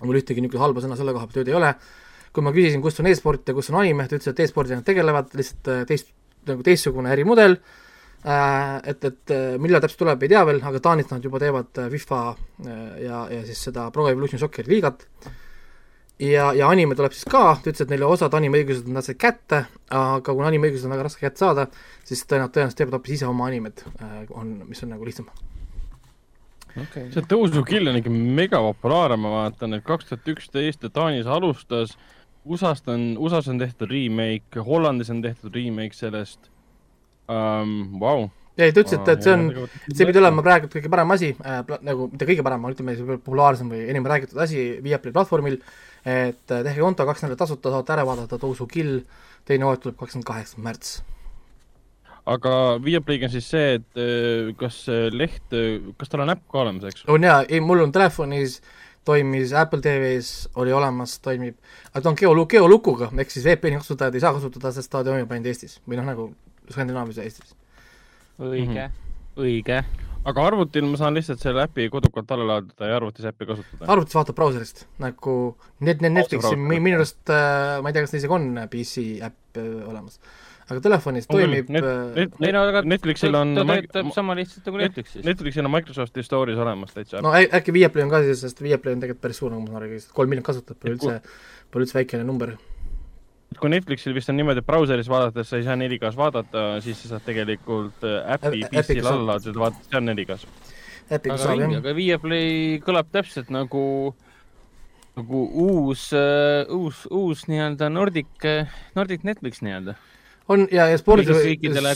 mul 0.00 0.16
ühtegi 0.16 0.40
niisugust 0.40 0.64
halba 0.64 0.80
sõna 0.80 0.96
selle 0.96 1.12
koha 1.12 1.28
pealt 1.28 1.42
öelda 1.42 1.52
ei 1.52 1.58
ole, 1.60 1.74
kui 2.36 2.44
ma 2.44 2.52
küsisin, 2.52 2.84
kus 2.84 3.00
on 3.00 3.08
e-sport 3.10 3.48
ja 3.48 3.56
kus 3.56 3.72
on 3.72 3.80
anime, 3.80 4.06
ta 4.06 4.18
ütles, 4.18 4.34
et 4.34 4.44
e-spordiga 4.44 4.78
nad 4.80 4.86
tegelevad, 4.86 5.32
lihtsalt 5.38 5.72
äh, 5.72 5.82
teist, 5.88 6.12
nagu 6.46 6.64
teistsugune 6.66 7.10
ärimudel, 7.14 7.58
et, 8.26 9.04
et 9.06 9.32
millal 9.62 9.82
täpselt 9.82 10.00
tuleb, 10.00 10.22
ei 10.24 10.30
tea 10.32 10.40
veel, 10.48 10.56
aga 10.66 10.80
Taanit 10.82 11.10
nad 11.12 11.22
juba 11.22 11.38
teevad 11.38 11.78
FIFA 11.92 12.20
ja, 12.98 13.20
ja 13.30 13.42
siis 13.46 13.60
seda 13.68 13.84
Pro 13.94 14.06
Evolution 14.10 14.40
Socceri 14.40 14.72
liigat, 14.72 15.04
ja, 16.22 16.50
ja 16.56 16.68
anime 16.68 16.96
tuleb 16.96 17.14
siis 17.14 17.26
ka, 17.28 17.56
ta 17.60 17.70
ütles, 17.70 17.82
et 17.84 17.92
neile 17.92 18.08
osad 18.08 18.34
animeõigused 18.36 18.88
nad 18.92 19.04
said 19.06 19.18
kätte, 19.20 19.64
aga 19.92 20.32
kuna 20.32 20.48
animeõigused 20.50 20.88
on 20.88 20.94
väga 20.96 21.08
raske 21.08 21.26
kätte 21.26 21.44
saada, 21.44 21.66
siis 22.08 22.24
nad 22.32 22.52
tõenäoliselt 22.54 22.80
teevad 22.80 22.98
hoopis 22.98 23.18
ise 23.18 23.28
oma 23.28 23.50
animed, 23.50 23.84
äh, 24.00 24.16
on, 24.32 24.56
mis 24.70 24.82
on 24.86 24.94
nagu 24.94 25.08
lihtsam. 25.08 25.28
Okay.. 26.76 27.06
see 27.08 27.24
tõusukill 27.24 27.88
on 27.88 27.96
ikka 28.02 28.10
megapopulaarne, 28.12 29.16
ma 29.20 29.30
vaatan, 29.32 29.78
et 29.78 29.84
kaks 29.84 30.10
tuhat 30.10 30.26
üksteist 30.34 30.84
Taanis 30.92 31.28
alustas, 31.28 31.94
USA-st 32.46 32.90
on, 32.94 33.06
USA-s 33.18 33.50
on 33.52 33.60
tehtud 33.60 33.90
remake, 33.90 34.62
Hollandis 34.62 35.10
on 35.10 35.22
tehtud 35.24 35.54
remake 35.54 35.96
sellest 35.96 36.50
um,. 37.28 37.96
Vau 38.00 38.28
ei, 38.56 38.72
ta 38.72 38.80
ütles, 38.80 38.94
et, 38.96 39.24
see 39.24 39.32
on, 39.34 39.42
see 39.92 40.06
pidi 40.08 40.20
olema 40.20 40.44
praegu 40.44 40.70
kõige 40.72 40.90
parem 40.92 41.10
asi 41.12 41.32
äh,, 41.44 41.58
nagu 41.84 42.06
mitte 42.12 42.28
kõige 42.28 42.44
parem, 42.46 42.62
ütleme, 42.72 42.94
populaarsem 43.18 43.68
või 43.72 43.82
enim 43.92 44.06
räägitud 44.08 44.40
asi 44.40 44.62
Viaplay 44.84 45.12
platvormil 45.12 45.58
äh,, 45.58 46.30
et 46.30 46.54
äh, 46.54 46.62
tehke 46.64 46.80
konto, 46.80 47.04
kaks 47.08 47.26
nädalat 47.26 47.42
tasuta, 47.44 47.74
saate 47.74 47.94
ära 47.96 48.06
vaadata 48.08 48.40
Tõusu 48.40 48.68
kill, 48.70 49.02
teine 49.48 49.68
hooaeg 49.68 49.84
tuleb 49.84 50.00
kakskümmend 50.00 50.28
kaheksa 50.30 50.64
märts. 50.64 50.96
aga 52.26 52.54
Viaplay'ga 52.82 53.28
on 53.28 53.34
siis 53.36 53.50
see, 53.52 53.76
et 53.76 54.00
äh, 54.00 54.54
kas 54.58 54.80
leht, 55.12 55.60
kas 56.00 56.12
tal 56.12 56.24
on 56.24 56.32
äpp 56.32 56.48
ka 56.48 56.64
olemas, 56.64 56.88
eks? 56.88 57.04
on 57.12 57.28
jaa, 57.28 57.42
ei 57.44 57.60
mul 57.60 57.84
on 57.84 57.92
telefonis, 57.92 58.62
toimis 59.06 59.54
Apple 59.56 59.82
TV-s, 59.84 60.48
oli 60.60 60.74
olemas, 60.74 61.18
toimib, 61.24 61.58
aga 61.92 62.02
ta 62.02 62.10
on 62.12 62.18
geo, 62.18 62.34
geolukuga, 62.50 63.10
ehk 63.14 63.30
siis 63.32 63.46
VPN-i 63.46 63.80
kasutajad 63.80 64.18
ei 64.18 64.24
saa 64.24 64.34
kasutada, 64.36 64.72
sest 64.74 64.90
ta 64.92 65.04
toimib 65.06 65.30
ainult 65.30 65.52
Eestis 65.52 65.78
või 65.86 66.00
noh, 66.00 66.08
nagu 66.08 66.32
Skandinaavias 66.70 67.22
ja 67.22 67.28
Eestis. 67.28 67.54
õige 68.40 68.66
mm, 68.66 68.82
-hmm. 68.82 69.46
õige 69.46 69.84
aga 70.26 70.46
arvutil 70.50 70.86
ma 70.90 70.98
saan 70.98 71.14
lihtsalt 71.16 71.42
selle 71.42 71.64
äpi 71.66 71.86
kodukalt 71.92 72.32
alla 72.34 72.46
laadida 72.50 72.90
ja 72.90 72.96
arvutis 72.98 73.28
äppi 73.28 73.46
kasutada? 73.46 73.86
arvutis 73.92 74.16
vaatab 74.18 74.38
brauserist, 74.38 74.84
nagu 75.02 75.36
need, 75.78 76.02
need 76.02 76.16
Netflixi, 76.16 76.58
minu 76.58 76.98
arust 76.98 77.30
äh,, 77.30 77.78
ma 77.82 77.90
ei 77.90 77.96
tea, 77.96 78.06
kas 78.06 78.14
neil 78.14 78.24
isegi 78.24 78.36
on 78.38 78.48
PC 78.72 79.06
äpp 79.28 79.60
äh, 79.62 79.70
olemas. 79.90 80.18
Aga 80.66 80.82
telefonis 80.82 81.28
on 81.30 81.36
toimib 81.38 81.68
net, 81.70 81.84
äh, 81.86 81.98
net, 82.16 82.38
net, 82.42 82.56
net, 82.58 82.88
Netflixil 82.96 83.36
on 83.38 83.54
ta 83.54 83.64
töötab 83.68 84.08
sama 84.16 84.34
lihtsalt 84.38 84.66
nagu 84.66 84.80
Netflixis. 84.82 85.24
Netflixil 85.26 85.68
on 85.68 85.72
Microsofti 85.76 86.24
Store'is 86.26 86.62
olemas 86.62 86.94
täitsa. 86.96 87.22
no 87.22 87.34
äkki 87.36 87.74
Viaplay 87.76 88.06
on 88.06 88.10
ka 88.10 88.24
siis, 88.26 88.42
sest 88.42 88.62
Viaplay 88.64 88.96
on 88.96 89.04
tegelikult 89.04 89.22
päris 89.22 89.38
suur, 89.42 89.52
nagu 89.54 89.62
ma 89.62 89.70
saan 89.76 89.84
aru, 89.84 90.00
kolm 90.16 90.32
miljonit 90.32 90.48
kasutajat 90.48 90.80
pole 90.82 90.96
üldse, 90.96 91.20
pole 91.70 91.86
üldse 91.86 91.98
väikene 92.00 92.26
number 92.26 92.56
kui 93.60 93.70
Netflixil 93.72 94.16
vist 94.16 94.32
on 94.32 94.36
niimoodi, 94.40 94.60
et 94.60 94.66
brauseris 94.66 95.06
vaadates 95.08 95.48
sa 95.48 95.60
ei 95.60 95.64
saa 95.64 95.78
4K-s 95.78 96.18
vaadata, 96.18 96.64
siis 96.84 96.98
sa 97.04 97.14
saad 97.14 97.26
tegelikult 97.28 98.02
äh, 98.04 98.34
äpi 98.34 98.66
PC-l 98.72 99.06
alla 99.06 99.36
laadida, 99.36 99.60
vaadata, 99.62 99.86
see 99.86 100.00
on 100.00 100.10
4K-s. 100.10 100.48
aga 101.14 101.70
aga 101.78 101.94
Viaplay 101.96 102.80
kõlab 102.84 103.14
täpselt 103.14 103.54
nagu, 103.54 103.86
nagu 105.14 105.46
uus 105.68 106.08
uh,, 106.18 106.66
uus, 106.74 107.06
uus 107.06 107.46
nii-öelda 107.46 107.88
Nordic, 107.94 108.50
Nordic 108.98 109.24
Netflix 109.30 109.62
nii-öelda. 109.62 109.94
On 110.52 110.66
ja, 110.72 110.88
ja 110.92 110.98
spordi, 111.00 111.28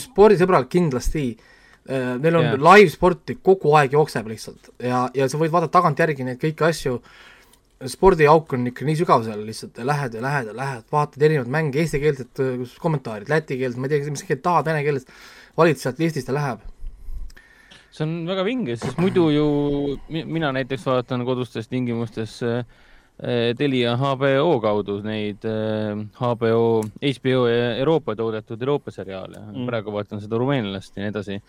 spordisõbral 0.03 0.69
kindlasti 0.71 1.25
uh,. 1.33 1.49
Neil 1.91 2.35
on 2.37 2.45
yeah. 2.45 2.61
live 2.61 2.91
sporti 2.93 3.39
kogu 3.41 3.71
aeg 3.75 3.95
jookseb 3.95 4.27
lihtsalt 4.29 4.69
ja, 4.85 5.07
ja 5.17 5.25
sa 5.27 5.39
võid 5.41 5.51
vaadata 5.51 5.79
tagantjärgi 5.79 6.27
neid 6.27 6.37
kõiki 6.39 6.67
asju 6.67 6.99
spordiauk 7.89 8.53
on 8.55 8.69
ikka 8.69 8.85
nii 8.85 8.97
sügav 8.99 9.23
seal 9.25 9.41
lihtsalt, 9.45 9.79
lähed 9.87 10.17
ja 10.17 10.23
lähed 10.23 10.51
ja 10.51 10.55
lähed, 10.57 10.83
vaatad 10.93 11.23
erinevaid 11.25 11.51
mänge, 11.53 11.81
eestikeelsed 11.81 12.41
kommentaarid, 12.81 13.31
läti 13.31 13.57
keeles, 13.59 13.79
ma 13.79 13.89
ei 13.89 13.95
tea, 13.95 14.13
mis 14.13 14.25
keelt 14.27 14.43
tahad, 14.45 14.67
vene 14.69 14.83
keeles, 14.85 15.07
valid 15.57 15.81
sealt 15.81 16.01
listist 16.01 16.29
ja 16.29 16.37
läheb. 16.37 16.67
see 17.91 18.05
on 18.05 18.13
väga 18.23 18.45
vinge, 18.47 18.77
sest 18.79 18.99
muidu 19.03 19.25
ju 19.33 19.47
mina 20.07 20.53
näiteks 20.55 20.85
vaatan 20.87 21.25
kodustes 21.27 21.67
tingimustes 21.67 22.37
äh, 22.47 22.61
Telia 23.57 23.95
HBO 24.01 24.55
kaudu 24.63 24.97
neid 25.05 25.45
HBO, 25.45 26.61
äh, 26.81 27.13
HBO 27.17 27.45
ja 27.47 27.75
Euroopa 27.83 28.15
toodetud 28.17 28.61
Euroopa 28.61 28.93
seriaale 28.93 29.43
mm., 29.43 29.67
praegu 29.69 29.93
vaatan 29.93 30.23
seda 30.23 30.39
rumeenlast 30.41 30.97
ja 30.97 31.03
nii 31.03 31.13
edasi. 31.13 31.41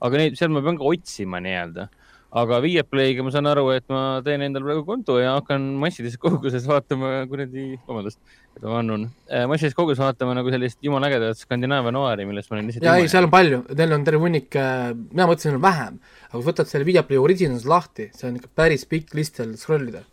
aga 0.00 0.22
neid, 0.22 0.38
seal 0.40 0.50
ma 0.50 0.64
pean 0.64 0.80
ka 0.80 0.90
otsima 0.90 1.38
nii-öelda 1.44 1.86
aga 2.30 2.60
Viaplay'ga 2.62 3.24
ma 3.26 3.32
saan 3.34 3.48
aru, 3.50 3.64
et 3.74 3.86
ma 3.90 4.20
teen 4.24 4.44
endale 4.46 4.66
praegu 4.66 4.84
konto 4.86 5.16
ja 5.18 5.34
hakkan 5.38 5.64
massilises 5.82 6.20
koguses 6.24 6.66
vaatama 6.68 7.24
kuradi, 7.30 7.72
vabandust, 7.88 8.20
et 8.54 8.62
ma 8.62 8.76
vannun, 8.76 9.08
äh, 9.30 9.46
massilises 9.50 9.76
koguses 9.78 10.02
vaatama 10.02 10.36
nagu 10.38 10.52
sellist 10.54 10.78
jumala 10.84 11.10
ägedat 11.10 11.40
Skandinaavia 11.42 11.94
noaari, 11.94 12.28
millest 12.28 12.50
ma 12.50 12.58
olen 12.58 12.70
lihtsalt. 12.70 12.86
ja 12.86 12.96
ei, 13.00 13.10
seal 13.10 13.26
on 13.26 13.34
palju, 13.34 13.64
neil 13.74 13.96
on 13.96 14.06
terve 14.06 14.22
hunnik, 14.22 14.48
äh, 14.54 14.92
mina 14.94 15.26
mõtlesin, 15.30 15.56
et 15.56 15.58
on 15.58 15.66
vähem, 15.66 15.98
aga 16.28 16.36
kui 16.36 16.48
võtad 16.52 16.70
selle 16.70 16.88
Viaplay 16.88 17.22
Originals 17.22 17.66
lahti, 17.70 18.10
see 18.14 18.30
on 18.30 18.38
ikka 18.38 18.54
päris 18.62 18.86
pikk 18.90 19.18
list 19.18 19.42
seal 19.42 19.56
scroll 19.58 19.90
ida. 19.90 20.04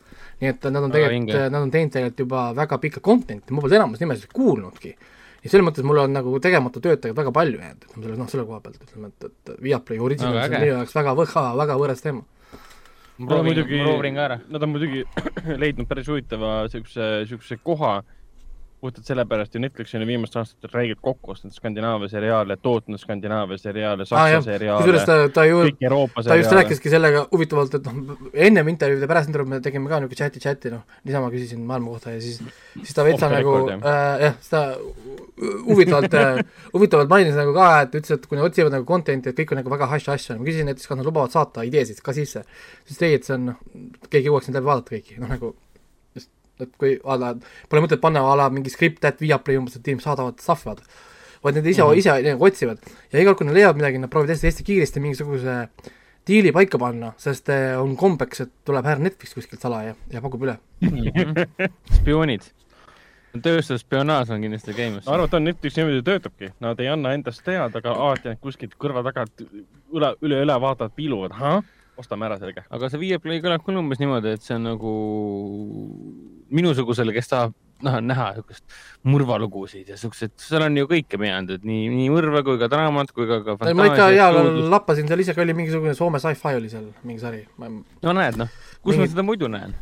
Nii 0.42 0.50
et 0.52 0.66
nad 0.70 0.84
on 0.86 0.94
tegelikult, 0.94 1.38
nad 1.52 1.62
on 1.64 1.72
teinud 1.74 1.94
tegelikult 1.94 2.26
juba 2.26 2.42
väga 2.58 2.80
pikka 2.84 3.04
content'i, 3.06 3.54
ma 3.56 3.64
pole 3.64 3.78
enamus 3.80 4.02
nimesid 4.04 4.34
kuulnudki. 4.36 4.94
Ja 5.44 5.52
selles 5.52 5.68
mõttes 5.68 5.86
mul 5.86 6.02
on 6.02 6.14
nagu 6.14 6.34
tegemata 6.44 6.82
tööd 6.82 7.00
tegelikult 7.02 7.22
väga 7.24 7.34
palju 7.36 7.62
jäänud, 7.62 7.86
et 7.86 7.94
selle, 7.96 8.18
noh, 8.20 8.30
selle 8.32 8.46
koha 8.48 8.60
pealt 8.64 8.82
ütleme, 8.84 9.12
et, 9.14 9.30
et 9.30 9.54
Viaplay 9.64 10.02
Original 10.04 10.40
on 10.42 10.56
minu 10.56 10.72
jaoks 10.74 10.98
väga 10.98 11.14
väga, 11.18 11.46
väga 11.62 11.78
võõras 11.82 12.04
teema. 12.04 12.26
ma 13.18 13.32
proovin, 13.32 13.54
muidugi, 13.54 13.82
nad 14.54 14.66
on 14.68 14.74
muidugi 14.74 15.06
leidnud 15.64 15.90
päris 15.90 16.10
huvitava 16.12 16.54
niisuguse, 16.68 17.10
niisuguse 17.24 17.60
koha 17.64 17.96
puhtalt 18.82 19.06
sellepärast 19.10 19.56
ju 19.56 19.60
Netflix 19.62 19.96
on 19.96 20.04
ju 20.04 20.08
viimastel 20.08 20.44
aastatel 20.44 20.70
räigelt 20.74 21.00
kokku 21.02 21.32
ostnud 21.34 21.54
Skandinaavia 21.54 22.10
seriaale, 22.12 22.58
tootnud 22.62 23.02
Skandinaavia 23.02 23.58
seriaale, 23.58 24.06
Saksa 24.06 24.38
ah, 24.38 24.44
seriaale. 24.46 24.84
kusjuures 24.84 25.06
ta, 25.08 25.16
ta 25.34 25.46
ju, 25.50 25.64
ta 26.28 26.38
just 26.38 26.54
rääkiski 26.54 26.92
sellega 26.94 27.24
huvitavalt, 27.32 27.74
et 27.80 27.90
noh, 27.90 28.22
ennem 28.48 28.70
intervjuud 28.74 29.02
ja 29.02 29.10
pärast 29.10 29.32
intervjuud 29.32 29.56
me 29.56 29.60
tegime 29.66 29.90
ka 29.90 30.02
niisugune 30.04 30.22
chati, 30.22 30.44
chati, 30.44 30.74
noh, 30.76 30.86
niisama 31.08 31.32
küsisin 31.34 31.66
maailma 31.66 31.96
kohta 31.96 32.14
ja 32.14 32.22
siis, 32.22 32.38
siis 32.78 32.94
ta 32.94 33.06
veitsa 33.08 33.32
nagu, 33.34 33.58
äh, 33.78 34.26
jah, 34.28 34.40
seda 34.46 34.64
huvitavalt 35.66 36.18
äh, 36.22 36.42
huvitavalt 36.76 37.10
mainis 37.10 37.38
nagu 37.38 37.58
ka, 37.58 37.72
et 37.88 37.98
ütles, 37.98 38.14
et 38.14 38.30
kui 38.30 38.38
nad 38.38 38.46
otsivad 38.46 38.78
nagu 38.78 38.86
content'i, 38.90 39.34
et 39.34 39.42
kõik 39.42 39.56
on 39.56 39.64
nagu 39.64 39.74
väga 39.74 39.90
hash-hash, 39.96 40.38
ma 40.38 40.46
küsisin 40.46 40.70
näiteks, 40.70 40.86
kas 40.92 41.02
nad 41.02 41.10
lubavad 41.10 41.34
saata 41.34 41.66
ideesid 41.66 42.06
ka 42.06 42.14
sisse, 42.14 42.46
siis 42.86 43.02
ta 43.02 43.10
ei, 43.10 43.18
et 43.18 43.26
see 43.26 43.40
on, 43.40 43.56
noh, 43.56 44.04
keegi 44.12 44.30
jõuaks 44.30 44.52
neid 44.52 44.62
läbi 44.62 44.70
vaadata 44.70 44.94
kõiki, 45.00 45.18
noh 45.24 45.34
nagu 45.34 45.56
et 46.64 46.72
kui 46.80 46.96
a 47.04 47.18
la, 47.20 47.34
pole 47.70 47.84
mõtet 47.86 48.02
panna 48.04 48.24
a 48.26 48.36
la 48.40 48.48
mingi 48.54 48.74
skript, 48.74 49.06
et 49.06 49.22
Viaplay 49.22 49.60
umbes, 49.60 49.78
et 49.78 49.88
inimesed 49.88 50.10
saadavad 50.10 50.42
stuff'i 50.44 50.72
vaata. 50.72 50.84
vaid 51.44 51.56
nad 51.56 51.66
ise 51.66 51.84
mm, 51.84 51.90
-hmm. 51.90 51.98
ise 51.98 52.32
nagu 52.32 52.46
otsivad 52.46 52.78
ja 53.12 53.20
iga 53.20 53.30
kord, 53.30 53.38
kui 53.38 53.48
nad 53.48 53.56
leiavad 53.56 53.78
midagi, 53.78 53.98
nad 53.98 54.10
proovivad 54.10 54.34
hästi, 54.34 54.48
hästi 54.48 54.64
kiiresti 54.64 55.00
mingisuguse 55.00 55.68
diili 56.28 56.52
paika 56.52 56.78
panna, 56.78 57.14
sest 57.18 57.50
eh, 57.50 57.82
on 57.82 57.96
kombeks, 57.96 58.42
et 58.42 58.52
tuleb 58.66 58.86
härra 58.86 59.04
Netflix 59.04 59.34
kuskilt 59.34 59.62
salaja 59.62 59.96
ja 60.12 60.22
pakub 60.22 60.44
üle 60.44 60.58
mm. 60.82 60.90
-hmm. 60.90 61.70
spioonid 62.00 62.42
tööstusspionaaž 63.44 64.30
on 64.34 64.42
kindlasti 64.42 64.74
käimas. 64.74 65.06
ma 65.06 65.14
arvan, 65.14 65.28
et 65.28 65.34
on 65.34 65.44
Netflix 65.44 65.78
niimoodi 65.78 66.04
töötabki, 66.04 66.52
nad 66.60 66.80
ei 66.80 66.88
anna 66.88 67.14
endast 67.14 67.44
teada, 67.46 67.78
aga 67.78 67.92
alati 67.92 68.36
kuskilt 68.42 68.76
kõrva 68.80 69.04
tagant 69.04 69.42
üle, 69.94 70.16
üle, 70.22 70.42
üle 70.46 70.62
vaatavad, 70.62 70.96
piiluvad, 70.96 71.32
ahah 71.32 71.64
ostame 72.02 72.28
ära 72.30 72.40
selge. 72.42 72.64
aga 72.70 72.90
see 72.92 73.02
Viaplay 73.02 73.42
kõlab 73.44 73.64
küll 73.66 73.80
umbes 73.80 74.02
niimoodi, 74.02 74.36
et 74.38 74.46
see 74.46 74.58
on 74.58 74.68
nagu 74.70 74.92
minusugusele, 76.54 77.16
kes 77.16 77.34
tahab 77.34 77.56
noh, 77.86 77.98
näha 78.02 78.28
niisugust 78.36 78.78
mõrvalugusid 79.08 79.92
ja 79.92 79.98
siukseid, 80.00 80.34
seal 80.42 80.66
on 80.66 80.78
ju 80.80 80.88
kõike 80.90 81.20
meeldud, 81.22 81.66
nii, 81.68 81.90
nii 81.94 82.08
mõrva 82.14 82.44
kui 82.46 82.60
ka 82.62 82.70
draamat 82.72 83.12
kui 83.16 83.28
ka, 83.30 83.42
ka 83.46 83.58
ma 83.78 83.90
ikka 83.90 84.08
jaa, 84.16 84.32
lappasin 84.74 85.10
seal 85.10 85.22
ise 85.24 85.36
ka, 85.38 85.44
oli 85.46 85.56
mingisugune 85.58 85.94
Soome 85.98 86.22
sci-fi 86.24 86.58
oli 86.58 86.72
seal 86.72 86.88
mingi 87.08 87.22
sari. 87.22 87.44
no 87.58 88.16
näed 88.18 88.40
noh, 88.42 88.56
kus 88.82 88.96
mingi... 88.96 89.06
ma 89.06 89.12
seda 89.14 89.28
muidu 89.28 89.52
näen? 89.52 89.76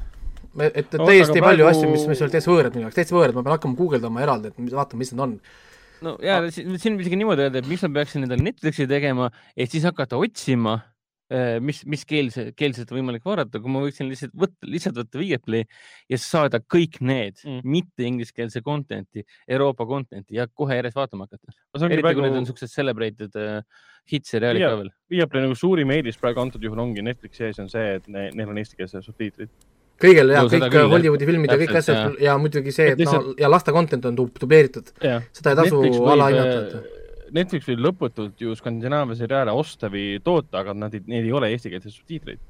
et, 0.59 0.81
et 0.83 0.91
täiesti 0.95 1.39
palju 1.43 1.63
praegu... 1.63 1.69
asju, 1.71 1.93
mis, 1.93 2.07
mis 2.11 2.25
olid 2.25 2.35
täitsa 2.35 2.51
võõrad 2.51 2.75
minu 2.75 2.87
jaoks, 2.87 2.99
täitsa 2.99 3.15
võõrad, 3.15 3.37
ma 3.37 3.45
pean 3.45 3.57
hakkama 3.57 3.79
guugeldama 3.79 4.25
eraldi, 4.25 4.51
et 4.51 4.75
vaatama, 4.75 5.03
mis 5.03 5.13
need 5.13 5.23
on 5.27 5.37
no 6.05 6.17
ja 6.23 6.41
siin 6.51 6.95
võib 6.95 7.05
isegi 7.05 7.19
niimoodi 7.19 7.47
öelda, 7.47 7.63
et 7.63 7.69
miks 7.69 7.85
ma 7.87 7.93
peaksin 7.99 8.27
endale 8.27 8.43
Netflixi 8.43 8.87
tegema, 8.89 9.31
et 9.55 9.71
siis 9.71 9.87
hakata 9.87 10.19
otsima 10.19 10.79
mis, 11.61 11.81
mis 11.89 12.05
keelse, 12.05 12.49
keelset 12.57 12.91
võimalik 12.93 13.25
vaadata, 13.25 13.59
kui 13.61 13.71
ma 13.73 13.81
võiksin 13.85 14.09
lihtsalt 14.11 14.33
võtta, 14.37 14.69
lihtsalt 14.69 14.99
võtta 14.99 15.21
Viaplay 15.21 15.65
ja 16.11 16.19
saada 16.21 16.59
kõik 16.61 16.99
need 17.01 17.41
mm. 17.41 17.63
mitte 17.65 18.05
ingliskeelse 18.05 18.61
content'i, 18.65 19.25
Euroopa 19.49 19.87
content'i 19.89 20.37
ja 20.37 20.45
kohe 20.47 20.77
järjest 20.77 20.99
vaatama 20.99 21.25
hakata. 21.25 21.55
eriti 21.87 22.05
praegu... 22.05 22.21
kui 22.21 22.27
need 22.29 22.41
on 22.41 22.49
siuksed 22.49 22.69
celebrated 22.73 23.39
uh, 23.41 23.61
hit-seriaalid 24.11 24.67
ka 24.67 24.75
veel. 24.83 24.91
Viaplay 25.15 25.47
nagu 25.47 25.57
suurim 25.57 25.95
eelis 25.95 26.19
praegu 26.21 26.43
antud 26.43 26.63
juhul 26.63 26.83
ongi 26.83 27.05
Netflixi 27.05 27.47
ees 27.49 27.63
on 27.63 27.71
see, 27.73 27.95
et 27.99 28.05
ne, 28.11 28.29
neil 28.35 28.51
on 28.53 28.61
eestikeelsed 28.61 29.07
subtiitrid 29.07 29.53
kõigil 30.01 30.33
ja 30.33 30.43
no, 30.43 30.51
kõik 30.51 30.67
küll, 30.73 30.89
Hollywoodi 30.91 31.27
filmid 31.29 31.53
ja 31.53 31.57
kõik 31.61 31.77
asjad 31.79 32.19
ja 32.19 32.35
muidugi 32.39 32.73
see, 32.75 32.89
et, 32.91 32.99
et 32.99 33.05
lihtsalt... 33.05 33.31
no 33.31 33.35
ja 33.39 33.49
laste 33.49 33.73
content 33.75 34.05
on 34.09 34.17
dubleeritud. 34.19 34.91
seda 34.99 35.53
ei 35.53 35.59
tasu 35.61 35.81
alahinnata 36.11 36.83
Netflix 37.35 37.67
võib 37.67 37.81
lõputult 37.83 38.39
ju 38.41 38.55
Skandinaavia 38.55 39.17
seriaale 39.19 39.53
osta 39.55 39.89
või 39.91 40.19
toota, 40.23 40.61
aga 40.61 40.75
nad, 40.77 40.93
neil 41.09 41.27
ei 41.27 41.33
ole 41.35 41.51
eestikeelseid 41.53 41.93
subtiitreid. 41.93 42.43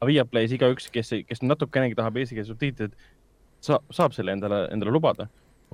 aga 0.00 0.08
Viaplay's 0.08 0.54
igaüks, 0.56 0.88
kes, 0.92 1.12
kes 1.28 1.42
natukenegi 1.44 1.98
tahab 1.98 2.16
eestikeelseid 2.16 2.54
subtiitreid, 2.54 2.94
saab, 3.60 3.84
saab 3.92 4.16
selle 4.16 4.32
endale, 4.32 4.62
endale 4.72 4.94
lubada 4.96 5.28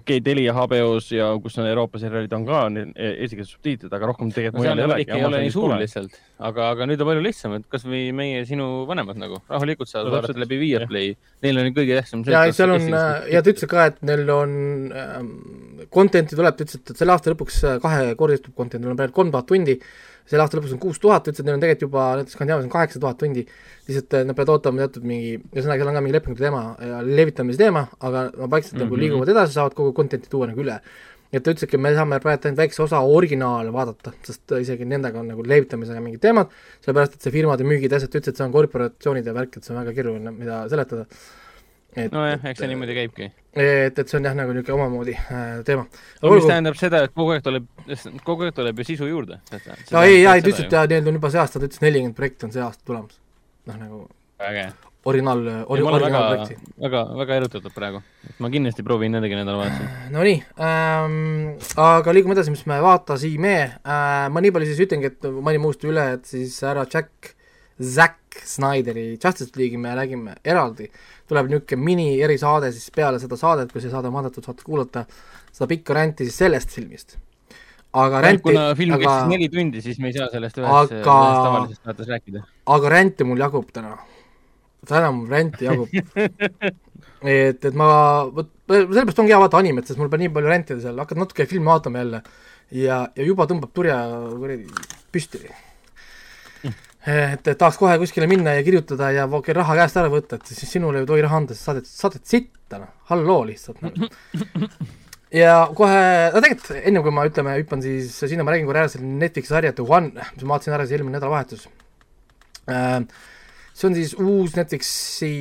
okei 0.07 0.21
okay,, 0.21 0.23
Telia 0.23 0.55
HBO-s 0.55 1.11
ja 1.17 1.29
kus 1.43 1.59
on 1.59 1.67
Euroopa 1.67 1.99
seriaalid 1.99 2.35
on 2.37 2.45
ka 2.47 2.61
eestikeelsed 2.95 3.57
subtiitrid, 3.57 3.93
aga 3.97 4.11
rohkem 4.13 4.31
tegelikult 4.31 4.63
mujal 4.63 4.79
ei 4.79 4.87
olegi. 4.87 5.07
ei 5.17 5.27
ole 5.27 5.41
nii 5.43 5.55
suur 5.55 5.75
lihtsalt, 5.81 6.15
aga, 6.39 6.69
aga 6.77 6.87
nüüd 6.87 7.03
on 7.03 7.11
palju 7.11 7.25
lihtsam, 7.27 7.57
et 7.59 7.67
kasvõi 7.73 8.05
meie 8.15 8.45
sinu 8.47 8.69
vanemad 8.87 9.19
nagu 9.19 9.41
rahulikult 9.51 9.91
saavad 9.91 10.13
no, 10.13 10.15
vaadata 10.21 10.45
läbi 10.45 10.61
Viaplay. 10.63 11.15
Neil 11.43 11.63
on 11.63 11.73
kõige 11.75 11.99
tähtsam. 11.99 12.23
ja 12.31 12.45
seal 12.55 12.77
on 12.77 12.87
ja 12.87 13.43
ta 13.43 13.55
ütles 13.55 13.71
ka, 13.71 13.89
et 13.91 13.99
neil 14.07 14.31
on 14.31 14.53
ähm, 14.95 15.33
content'i 15.93 16.39
tuleb, 16.39 16.55
ta 16.55 16.69
ütles, 16.69 16.79
et 16.79 16.95
selle 16.95 17.17
aasta 17.17 17.35
lõpuks 17.35 17.63
äh, 17.67 17.81
kahekordistub 17.83 18.55
content, 18.55 18.85
neil 18.85 18.95
on 18.95 19.01
praegu 19.01 19.17
kolm 19.17 19.35
tuhat 19.35 19.51
tundi 19.51 19.81
selle 20.27 20.45
aasta 20.45 20.59
lõpus 20.59 20.75
on 20.75 20.81
kuus 20.83 21.01
tuhat, 21.03 21.29
ütles, 21.31 21.41
et 21.41 21.47
neil 21.47 21.57
on 21.57 21.63
tegelikult 21.63 21.89
juba 21.89 22.05
näiteks 22.19 22.37
Skandinaavias 22.37 22.67
on 22.67 22.73
kaheksa 22.73 23.03
tuhat 23.03 23.19
tundi, 23.21 23.45
lihtsalt 23.89 24.17
nad 24.27 24.37
peavad 24.39 24.55
ootama 24.57 24.83
teatud 24.83 25.07
mingi, 25.07 25.37
ühesõnaga 25.53 25.83
seal 25.83 25.93
on 25.93 25.99
ka 25.99 26.03
mingi 26.05 26.17
lepingu 26.17 26.41
teema 26.41 26.63
ja 26.83 27.03
levitamise 27.07 27.61
teema, 27.61 27.85
aga 28.01 28.27
no 28.33 28.51
vaikselt 28.51 28.75
mm 28.75 28.81
-hmm. 28.81 28.89
nagu 28.89 29.03
liiguvad 29.03 29.33
edasi, 29.35 29.55
saavad 29.59 29.77
kogu 29.79 29.95
content'i 29.95 30.31
tuua 30.33 30.51
nagu 30.51 30.65
üle. 30.65 30.81
et 31.33 31.43
ta 31.43 31.51
ütles, 31.51 31.65
et 31.67 31.81
me 31.81 31.91
saame 31.95 32.21
praegu 32.23 32.47
ainult 32.47 32.59
väikse 32.59 32.83
osa 32.83 33.01
originaale 33.01 33.73
vaadata, 33.73 34.13
sest 34.23 34.53
isegi 34.61 34.85
nendega 34.85 35.19
on 35.21 35.27
nagu 35.29 35.43
levitamisega 35.43 36.01
mingid 36.01 36.21
teemad, 36.21 36.47
sellepärast 36.81 37.15
et 37.15 37.23
see 37.23 37.33
firmade 37.35 37.65
müügid 37.65 37.91
ja 37.91 37.97
asjad, 37.97 38.11
ta 38.11 38.19
ütles, 38.19 38.29
et 38.29 38.37
see 38.37 38.47
on 38.47 38.53
korporatsioonide 38.53 39.35
värk, 39.35 39.57
et 39.57 39.65
see 39.65 39.75
on 39.75 39.81
väga 39.83 39.93
keeruline, 39.93 40.31
mida 40.31 40.69
seletada 40.69 41.05
et 41.97 42.13
nojah, 42.13 42.43
eks 42.51 42.61
see 42.63 42.71
niimoodi 42.71 42.97
käibki. 42.97 43.29
et, 43.57 43.99
et 43.99 44.03
see 44.05 44.19
on 44.19 44.29
jah, 44.29 44.35
nagu 44.37 44.55
niisugune 44.55 44.77
omamoodi 44.77 45.15
äh, 45.17 45.45
teema. 45.67 45.87
mis 46.23 46.49
tähendab 46.49 46.77
seda, 46.81 47.05
et 47.07 47.15
kogu 47.17 47.37
aeg 47.37 47.45
tuleb, 47.47 47.69
kogu 48.27 48.49
aeg 48.49 48.57
tuleb 48.57 48.83
ju 48.83 48.89
sisu 48.93 49.09
juurde. 49.11 49.41
no 49.51 50.03
ei, 50.03 50.25
ei, 50.25 50.43
ta 50.43 50.53
ütles, 50.53 50.67
et 50.67 50.93
neil 50.93 51.13
on 51.13 51.21
juba 51.21 51.33
see 51.33 51.43
aasta, 51.43 51.63
ta 51.63 51.71
ütles 51.71 51.85
nelikümmend 51.85 52.19
projekti 52.19 52.49
on 52.49 52.57
see 52.57 52.65
aasta 52.65 52.85
tulemas. 52.85 53.17
noh, 53.71 53.79
nagu 53.81 54.03
äge. 54.51 54.67
originaal, 55.07 55.41
ori-, 55.71 55.87
originaalprojekti. 55.87 56.75
väga, 56.83 57.03
väga 57.23 57.41
erutatud 57.41 57.75
praegu. 57.75 58.03
ma 58.43 58.51
kindlasti 58.53 58.85
proovin 58.87 59.17
nendega 59.17 59.41
nädalavahetusel. 59.41 60.13
Nonii 60.17 60.37
ähm,, 60.61 61.57
aga 61.81 62.15
liigume 62.17 62.37
edasi, 62.37 62.53
mis 62.53 62.67
me 62.69 62.83
vaatasime 62.85 63.57
äh,. 63.81 64.29
ma 64.33 64.45
nii 64.45 64.53
palju 64.53 64.69
siis 64.73 64.85
ütlengi, 64.89 65.15
et 65.15 65.33
mainin 65.41 65.65
muusti 65.65 65.89
üle, 65.93 66.11
et 66.19 66.29
siis 66.29 66.61
härra 66.67 66.85
Jack, 66.93 67.36
Zack 67.83 68.41
Snyderi 68.45 69.19
Justice 69.25 69.53
League'i 69.57 69.79
me 69.81 69.95
räägime 69.97 70.37
eraldi 70.45 70.89
tuleb 71.29 71.51
niisugune 71.51 71.85
mini 71.85 72.09
erisaade 72.23 72.71
siis 72.73 72.91
peale 72.95 73.21
seda 73.23 73.39
saadet, 73.39 73.73
kui 73.73 73.83
see 73.83 73.93
saade 73.93 74.11
on 74.11 74.17
vaadatud, 74.17 74.47
saate 74.47 74.67
kuulata 74.67 75.05
seda 75.51 75.69
pikka 75.71 75.97
ränti 75.97 76.27
siis 76.29 76.39
sellest 76.45 76.75
filmist. 76.75 77.17
aga 77.97 78.21
ränti 78.25 78.45
kuna 78.45 78.67
film 78.79 78.97
aga... 78.97 79.05
kestis 79.05 79.31
neli 79.33 79.49
tundi, 79.53 79.83
siis 79.83 80.01
me 80.03 80.13
ei 80.13 80.17
saa 80.17 80.29
sellest 80.33 80.59
ühes 80.61 80.73
aga... 80.73 80.97
tavalisest 81.07 81.83
saates 81.83 82.11
rääkida. 82.15 82.45
aga 82.77 82.93
ränti 82.97 83.29
mul 83.29 83.45
jagub 83.45 83.71
täna. 83.73 83.97
täna 84.87 85.13
mul 85.13 85.29
ränti 85.31 85.69
jagub 85.69 85.89
et, 87.37 87.65
et 87.65 87.75
ma, 87.75 87.89
vot 88.33 88.53
sellepärast 88.71 89.23
ongi 89.23 89.35
hea 89.35 89.41
vaadata 89.43 89.63
animet, 89.63 89.87
sest 89.89 90.01
mul 90.01 90.11
peab 90.13 90.23
nii 90.23 90.35
palju 90.37 90.53
rentida 90.53 90.83
seal, 90.83 90.99
hakkad 91.03 91.23
natuke 91.23 91.47
filmi 91.51 91.73
vaatama 91.73 92.03
jälle 92.05 92.23
ja, 92.71 93.07
ja 93.17 93.27
juba 93.27 93.47
tõmbab 93.51 93.75
turja 93.75 93.99
kuradi 94.35 94.67
püsti 95.15 95.43
et, 97.07 97.49
tahaks 97.59 97.79
kohe 97.79 97.97
kuskile 98.03 98.27
minna 98.31 98.57
ja 98.57 98.65
kirjutada 98.67 99.13
ja 99.15 99.27
raha 99.29 99.79
käest 99.79 99.99
ära 100.01 100.11
võtta, 100.11 100.39
et 100.41 100.51
siis 100.51 100.73
sinule 100.77 101.03
ei 101.03 101.09
tohi 101.09 101.23
raha 101.25 101.39
anda, 101.43 101.55
sest 101.55 101.69
saadet, 101.69 101.87
saadet 101.91 102.27
sitta, 102.27 102.81
noh, 102.83 102.91
halloo 103.13 103.45
lihtsalt 103.47 103.83
no.. 103.85 104.11
ja 105.43 105.55
kohe, 105.77 106.03
no 106.35 106.43
tegelikult 106.43 106.83
ennem 106.83 107.07
kui 107.07 107.15
ma 107.15 107.29
ütleme, 107.31 107.55
hüppan 107.61 107.85
siis 107.85 108.11
sinna, 108.19 108.47
ma 108.47 108.55
räägin 108.55 108.69
korra 108.69 108.85
ära 108.85 108.93
selle 108.93 109.15
Netflixi 109.23 109.55
sarja 109.55 109.75
The 109.77 109.87
One, 109.87 110.13
mis 110.35 110.45
ma 110.45 110.57
vaatasin 110.57 110.77
ära 110.77 110.87
siis 110.87 110.99
eelmine 110.99 111.19
nädalavahetus 111.21 111.67
äh,. 112.75 113.01
see 113.77 113.91
on 113.91 113.99
siis 113.99 114.19
uus 114.19 114.59
Netflixi 114.59 115.35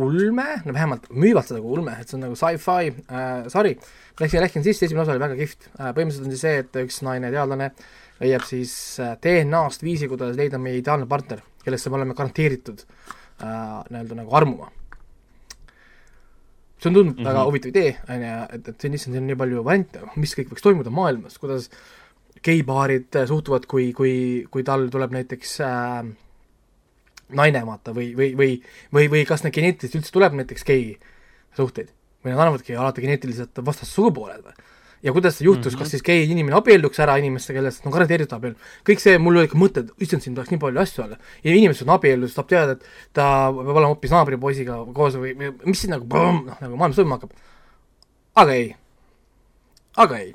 ulme, 0.00 0.50
no 0.64 0.72
vähemalt 0.72 1.10
müüvad 1.12 1.48
seda 1.48 1.60
kui 1.60 1.76
ulme, 1.76 2.00
et 2.00 2.08
see 2.08 2.16
on 2.16 2.28
nagu 2.30 2.38
sci-fi 2.38 2.94
äh, 3.10 3.48
sari. 3.52 3.74
Läksin, 4.20 4.40
läksin 4.44 4.64
sisse, 4.64 4.84
esimene 4.86 5.02
osa 5.02 5.14
oli 5.16 5.22
väga 5.22 5.36
kihvt 5.36 5.66
äh,, 5.74 5.90
põhimõtteliselt 5.96 6.28
on 6.28 6.32
siis 6.36 6.46
see, 6.46 6.60
et 6.62 6.78
üks 6.84 7.00
naine 7.04 7.32
teadlane 7.34 7.72
äh, 7.72 7.98
leiab 8.20 8.44
siis 8.48 8.72
äh, 9.00 9.14
DNA-st 9.22 9.84
viisi, 9.84 10.08
kuidas 10.10 10.36
leida 10.38 10.60
meie 10.60 10.80
ideaalne 10.80 11.08
partner, 11.08 11.42
kellesse 11.64 11.90
me 11.90 12.00
oleme 12.00 12.16
garanteeritud 12.18 12.84
äh, 12.84 13.48
nii-öelda 13.90 14.20
nagu 14.22 14.36
armuma. 14.36 14.70
see 16.80 16.88
on 16.88 16.94
tundnud 16.94 17.16
mm 17.16 17.20
-hmm. 17.20 17.28
väga 17.28 17.44
huvitav 17.44 17.68
idee, 17.68 17.96
on 18.08 18.22
ju, 18.24 18.36
et, 18.56 18.68
et 18.68 18.80
siin 18.80 18.98
siin 18.98 19.16
on 19.16 19.26
nii 19.26 19.36
palju 19.36 19.64
variante, 19.64 20.00
mis 20.16 20.32
kõik 20.36 20.48
võiks 20.52 20.64
toimuda 20.64 20.90
maailmas, 20.90 21.38
kuidas 21.38 21.70
geipaarid 22.42 23.16
äh, 23.16 23.28
suhtuvad, 23.28 23.66
kui, 23.66 23.92
kui, 23.92 24.46
kui 24.50 24.64
tal 24.64 24.88
tuleb 24.88 25.12
näiteks 25.12 25.60
äh, 25.60 26.08
naine 27.36 27.66
vaata 27.66 27.92
või, 27.94 28.14
või, 28.16 28.32
või, 28.36 28.62
või, 28.94 29.10
või 29.10 29.24
kas 29.28 29.44
need 29.44 29.54
geneetiliselt 29.54 30.00
üldse 30.00 30.12
tuleb 30.12 30.36
näiteks 30.40 30.64
gei 30.64 30.98
suhteid 31.56 31.92
või 32.24 32.32
nad 32.32 32.40
annavadki 32.44 32.76
alati 32.76 33.04
geneetiliselt 33.04 33.60
vastassugupooled 33.64 34.44
või 34.44 34.69
ja 35.02 35.12
kuidas 35.12 35.38
see 35.38 35.46
juhtus 35.46 35.72
mm, 35.72 35.76
-hmm. 35.76 35.78
kas 35.78 35.90
siis 35.90 36.02
gei 36.02 36.24
inimene 36.30 36.56
abielluks 36.56 37.00
ära 37.00 37.16
inimestega, 37.20 37.58
kellest 37.58 37.86
on 37.86 37.92
garanteeritud 37.92 38.36
abielu. 38.36 38.56
kõik 38.88 39.00
see, 39.00 39.18
mul 39.18 39.36
oli 39.36 39.48
ikka 39.48 39.58
mõte, 39.58 39.84
et 39.84 40.04
issand, 40.06 40.22
siin 40.22 40.34
tuleks 40.34 40.50
nii 40.52 40.60
palju 40.60 40.80
asju 40.80 41.04
olla. 41.04 41.16
ja 41.44 41.54
inimesed 41.54 41.88
on 41.88 41.94
abiellus, 41.94 42.34
saab 42.34 42.48
teada, 42.48 42.72
et 42.72 42.84
ta 43.16 43.24
peab 43.54 43.76
olema 43.76 43.94
hoopis 43.94 44.12
naabripoisiga 44.16 44.76
koos 44.94 45.16
või, 45.16 45.34
mis 45.64 45.80
siis 45.80 45.90
nagu, 45.90 46.06
noh, 46.06 46.56
nagu 46.60 46.76
maailm 46.76 46.96
sõlma 46.96 47.18
hakkab. 47.18 47.32
aga 48.44 48.52
ei. 48.52 48.76
aga 49.96 50.18
ei. 50.18 50.32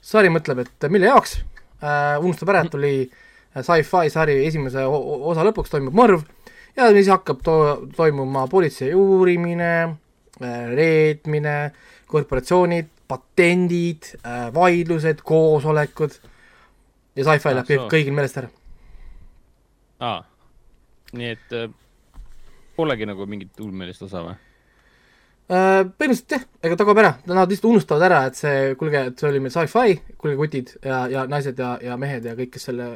sari 0.00 0.30
mõtleb, 0.30 0.62
et 0.62 0.90
mille 0.90 1.10
jaoks 1.10 1.38
äh,, 1.82 2.16
unustab 2.22 2.54
ära, 2.54 2.64
et 2.64 2.70
tuli 2.70 2.96
sci-fi 3.56 4.10
sari 4.12 4.44
esimese 4.46 4.84
osa 4.86 5.44
lõpuks 5.46 5.72
toimub 5.72 5.94
mõrv 5.96 6.22
ja 6.76 6.92
siis 6.92 7.08
hakkab 7.10 7.40
to-, 7.42 7.88
toimuma 7.96 8.46
politsei 8.46 8.94
uurimine, 8.94 9.72
äh, 10.42 10.68
reetmine, 10.76 11.72
korporatsioonid 12.06 12.92
patendid, 13.08 14.12
äh, 14.22 14.48
vaidlused, 14.54 15.22
koosolekud. 15.26 16.16
Ja 17.16 17.24
sci-fi 17.24 17.54
läheb 17.54 17.68
kõik, 17.68 17.86
kõigil 17.92 18.16
meelest 18.16 18.42
ära. 18.42 18.50
aa, 20.04 20.18
nii 21.16 21.30
et 21.32 21.54
äh, 21.56 21.70
polegi 22.76 23.06
nagu 23.08 23.24
mingit 23.26 23.62
ulmelist 23.64 24.02
osa 24.04 24.20
või? 24.26 24.34
Äh, 25.46 25.86
põhimõtteliselt 25.86 26.34
jah, 26.34 26.44
ega 26.66 26.76
ta 26.76 26.84
kaob 26.84 27.00
ära, 27.00 27.14
nad 27.30 27.48
lihtsalt 27.48 27.70
unustavad 27.70 28.04
ära, 28.08 28.20
et 28.28 28.36
see, 28.36 28.74
kuulge, 28.76 29.04
et 29.12 29.20
see 29.22 29.30
oli 29.30 29.40
meil 29.40 29.54
sci-fi, 29.54 29.96
kuulge 30.18 30.36
kutid 30.40 30.74
ja, 30.84 31.04
ja 31.08 31.24
naised 31.30 31.62
ja, 31.62 31.76
ja 31.86 31.96
mehed 32.00 32.26
ja 32.26 32.34
kõik, 32.36 32.52
kes 32.56 32.68
selle 32.68 32.90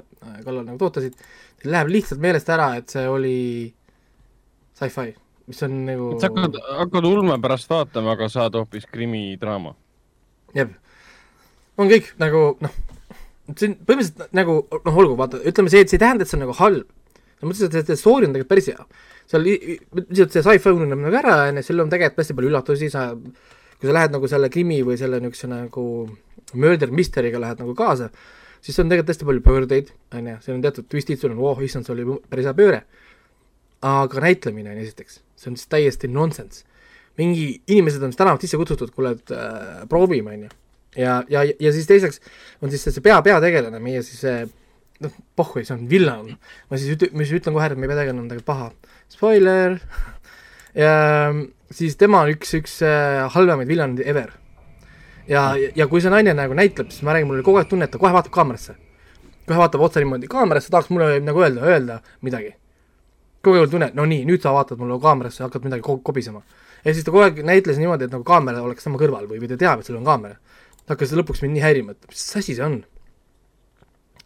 kallal 0.45 0.67
nagu 0.67 0.77
tootasid, 0.83 1.17
läheb 1.65 1.93
lihtsalt 1.95 2.21
meelest 2.21 2.51
ära, 2.53 2.73
et 2.83 2.93
see 2.93 3.07
oli 3.09 3.37
sci-fi, 4.77 5.15
mis 5.49 5.63
on 5.65 5.85
nagu 5.87 6.11
sa 6.21 6.29
hakkad, 6.29 6.59
hakkad 6.83 7.09
ulme 7.09 7.39
pärast 7.41 7.71
vaatama, 7.71 8.19
aga 8.19 8.29
saad 8.33 8.59
hoopis 8.59 8.91
krimidraama 8.91 9.77
jah, 10.57 10.73
on 11.81 11.91
kõik 11.91 12.11
nagu 12.21 12.43
noh, 12.63 12.75
see 13.57 13.71
on 13.71 13.77
põhimõtteliselt 13.87 14.35
nagu 14.37 14.57
noh, 14.73 14.99
olgu, 15.03 15.17
vaata, 15.19 15.41
ütleme 15.47 15.73
see, 15.73 15.85
et 15.85 15.93
see 15.93 15.99
ei 15.99 16.05
tähenda, 16.05 16.27
et 16.27 16.31
see 16.31 16.39
on 16.39 16.45
nagu 16.47 16.57
halb. 16.61 16.91
ma 17.41 17.49
mõtlesin, 17.49 17.73
et 17.81 17.89
see 17.89 18.01
story 18.01 18.29
on 18.29 18.35
tegelikult 18.35 18.53
päris 18.53 18.69
hea. 18.73 18.85
seal 19.31 19.47
lihtsalt 19.47 20.37
see 20.37 20.45
sci-fi 20.45 20.75
ununeb 20.75 21.01
nagu 21.07 21.21
ära, 21.23 21.37
on 21.49 21.61
ju, 21.61 21.67
seal 21.67 21.85
on 21.85 21.93
tegelikult 21.93 22.25
hästi 22.25 22.37
palju 22.39 22.51
üllatusi, 22.51 22.91
sa, 22.93 23.07
kui 23.79 23.89
sa 23.89 23.97
lähed 23.97 24.17
nagu 24.17 24.31
selle 24.31 24.51
krimi 24.53 24.81
või 24.87 24.99
selle 25.01 25.23
niisuguse 25.23 25.51
nagu 25.51 25.87
murder 26.61 26.93
mystery'ga 26.95 27.41
lähed 27.43 27.63
nagu 27.63 27.77
kaasa, 27.79 28.11
siis 28.61 28.79
on 28.83 28.91
tegelikult 28.91 29.15
hästi 29.15 29.29
palju 29.29 29.45
pöördeid, 29.47 29.95
on 30.19 30.33
ju, 30.33 30.41
seal 30.47 30.59
on 30.59 30.65
teatud 30.67 30.91
twistid, 30.91 31.21
sul 31.21 31.37
on, 31.37 31.45
oh 31.53 31.63
issand, 31.65 31.89
see 31.89 31.95
oli 31.97 32.19
päris 32.29 32.51
hea 32.51 32.57
pööre. 32.59 32.83
aga 33.81 34.21
näitlemine 34.21 34.75
on 34.75 34.83
esiteks, 34.83 35.23
see 35.41 35.49
on 35.49 35.57
siis 35.57 35.71
täiesti 35.73 36.09
nonsense 36.13 36.67
mingi 37.19 37.63
inimesed 37.69 38.03
on 38.07 38.15
tänavat 38.17 38.45
sisse 38.45 38.59
kutsutud, 38.61 38.93
kuule, 38.95 39.17
et 39.19 39.35
äh, 39.35 39.83
proovime, 39.89 40.37
on 40.37 40.47
ju. 40.47 40.55
ja, 40.97 41.21
ja, 41.29 41.45
ja 41.45 41.73
siis 41.73 41.87
teiseks 41.87 42.21
on 42.63 42.71
siis 42.71 42.87
see 42.87 43.05
pea, 43.05 43.21
peategelane, 43.23 43.83
meie 43.83 44.03
siis 44.07 44.23
see 44.25 44.45
noh, 45.05 45.15
pohhui, 45.37 45.65
see 45.65 45.77
on 45.77 45.87
villan. 45.91 46.35
ma 46.71 46.81
siis 46.81 46.97
üt-, 46.97 47.11
ma 47.13 47.25
siis 47.25 47.41
ütlen 47.41 47.57
kohe, 47.57 47.71
et 47.71 47.79
meie 47.79 47.91
peategelane 47.91 48.23
on 48.23 48.29
tegelikult 48.31 48.51
paha. 48.51 48.99
Spoiler 49.11 49.79
ja 50.83 50.93
siis 51.75 51.97
tema 52.01 52.25
on 52.25 52.35
üks, 52.35 52.55
üks 52.59 52.79
äh, 52.87 53.25
halvemaid 53.35 53.69
villaneid 53.71 54.05
ever. 54.07 54.33
ja, 55.29 55.51
ja 55.77 55.87
kui 55.91 56.03
see 56.03 56.13
naine 56.13 56.35
nagu 56.37 56.57
näitleb, 56.57 56.91
siis 56.93 57.05
ma 57.07 57.15
räägin, 57.15 57.31
mul 57.31 57.41
oli 57.41 57.47
kogu 57.47 57.61
aeg 57.61 57.69
tunne, 57.71 57.87
et 57.87 57.95
ta 57.95 58.01
kohe 58.03 58.13
vaatab 58.15 58.35
kaamerasse. 58.35 58.77
kohe 59.47 59.59
vaatab 59.59 59.85
otse 59.87 60.03
niimoodi 60.03 60.31
kaamerasse, 60.31 60.71
tahaks 60.71 60.91
mulle 60.91 61.21
nagu 61.25 61.43
öelda, 61.43 61.67
öelda 61.67 62.01
midagi. 62.27 62.55
kogu 63.43 63.57
aeg 63.57 63.67
oli 63.67 63.77
tunne, 63.77 63.93
no 63.95 64.07
nii, 64.07 64.25
nüüd 64.29 64.43
sa 64.43 64.55
vaatad 64.57 64.81
mulle 64.81 65.01
kaamerasse 65.03 65.43
ja 65.43 65.49
hakkad 65.49 65.69
midagi 65.69 65.87
ko 65.87 65.99
kobisema. 65.99 66.43
Ja 66.85 66.95
siis 66.95 67.05
ta 67.05 67.13
kogu 67.13 67.27
aeg 67.27 67.43
näitles 67.47 67.81
niimoodi, 67.81 68.09
et 68.09 68.15
nagu 68.15 68.25
kaamera 68.27 68.63
oleks 68.65 68.87
tema 68.87 69.01
kõrval 69.01 69.29
või, 69.31 69.43
või 69.43 69.51
ta 69.51 69.59
teab, 69.61 69.83
et 69.83 69.91
seal 69.91 70.01
on 70.01 70.09
kaamera. 70.09 70.39
ta 70.85 70.97
hakkas 70.97 71.13
lõpuks 71.17 71.45
mind 71.45 71.59
nii 71.59 71.65
häirima, 71.65 71.97
et 71.97 72.11
mis 72.11 72.25
asi 72.41 72.57
see 72.57 72.65
on 72.67 72.81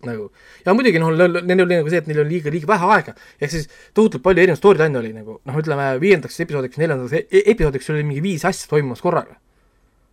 nagu. 0.06 0.32
ja 0.64 0.74
muidugi 0.74 1.00
noh, 1.02 1.12
neil 1.14 1.64
oli 1.64 1.78
nagu 1.78 1.90
see, 1.92 2.00
et 2.02 2.10
neil 2.10 2.22
oli 2.24 2.36
liiga, 2.36 2.52
liiga 2.52 2.68
vähe 2.70 2.90
aega, 2.96 3.14
ehk 3.40 3.52
siis 3.54 3.68
tohutult 3.96 4.24
palju 4.24 4.44
erinevaid 4.44 4.60
storyline'e 4.60 5.00
oli 5.00 5.12
nagu 5.16 5.38
noh, 5.40 5.60
ütleme 5.60 5.88
viiendaks 6.02 6.40
episoodiks, 6.44 6.80
neljandaks 6.80 7.16
e-, 7.18 7.24
e 7.30 7.44
episoodiks 7.54 7.90
oli 7.94 8.06
mingi 8.06 8.24
viis 8.24 8.44
asja 8.48 8.70
toimumas 8.70 9.02
korraga. 9.04 9.38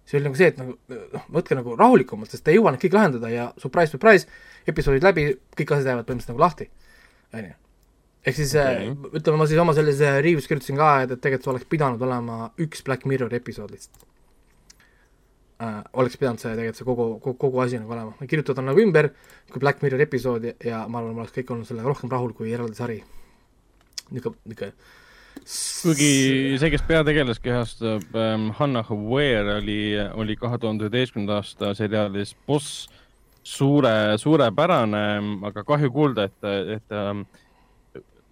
see 0.06 0.20
oli 0.20 0.28
nagu 0.28 0.39
see, 0.39 0.52
et 0.52 0.60
nagu 0.60 0.78
noh, 1.16 1.26
võtke 1.38 1.58
nagu 1.58 1.76
rahulikumalt, 1.80 2.32
sest 2.34 2.44
te 2.46 2.54
ei 2.54 2.60
jõua 2.60 2.74
neid 2.74 2.84
kõik 2.84 2.98
lahendada 2.98 3.32
ja 3.32 3.50
surprise, 3.62 3.94
surprise, 3.94 4.28
episoodid 4.68 5.06
läbi, 5.06 5.28
kõik 5.58 5.76
asjad 5.76 5.94
jäävad 5.94 6.08
põhimõtteliselt 6.08 6.34
nagu 6.34 6.46
lahti, 6.46 6.68
on 7.38 7.46
ju. 7.52 7.58
Ehk 8.26 8.38
siis 8.38 8.54
okay. 8.56 8.92
äh, 8.92 9.18
ütleme, 9.18 9.40
ma 9.42 9.50
siis 9.50 9.62
oma 9.62 9.76
selles 9.78 10.00
review's 10.22 10.48
kirjutasin 10.50 10.80
ka, 10.80 10.94
et, 11.06 11.16
et 11.16 11.22
tegelikult 11.24 11.48
see 11.48 11.54
oleks 11.56 11.70
pidanud 11.72 12.08
olema 12.08 12.52
üks 12.62 12.86
Black 12.86 13.08
Mirror 13.10 13.34
episood 13.38 13.74
lihtsalt 13.74 14.06
äh, 15.64 15.82
oleks 16.02 16.20
pidanud 16.22 16.44
see 16.44 16.54
tegelikult 16.54 16.82
see 16.82 16.90
kogu, 16.90 17.08
kogu, 17.24 17.38
kogu 17.48 17.66
asi 17.66 17.82
nagu 17.82 17.96
olema, 17.98 18.30
kirjutada 18.30 18.66
nagu 18.66 18.84
ümber 18.84 19.12
kui 19.52 19.64
Black 19.64 19.84
Mirror 19.86 20.06
episood 20.08 20.50
ja, 20.52 20.56
ja 20.66 20.86
ma 20.88 21.02
arvan, 21.02 21.18
ma 21.18 21.26
oleks 21.26 21.38
kõik 21.40 21.54
olnud 21.56 21.70
sellega 21.70 21.94
rohkem 21.94 22.14
rahul 22.14 22.36
kui 22.38 22.54
eraldi 22.54 22.78
sari. 22.78 23.02
niisugune, 24.12 24.42
niisugune 24.52 24.74
kuigi 25.82 26.58
see, 26.62 26.70
kes 26.74 26.84
peategelast 26.86 27.42
kehastab 27.42 28.18
ähm,, 28.18 28.50
Hanna 28.58 28.84
Hauer 28.86 29.56
oli, 29.58 29.96
oli 30.14 30.36
kahe 30.38 30.60
tuhande 30.62 30.86
üheteistkümnenda 30.86 31.40
aasta 31.42 31.74
seriaalis 31.78 32.36
Boss 32.48 32.90
suure, 33.44 34.18
suurepärane, 34.22 35.06
aga 35.50 35.64
kahju 35.66 35.90
kuulda, 35.94 36.28
et, 36.30 36.50
et 36.78 36.94
ähm, 36.94 37.24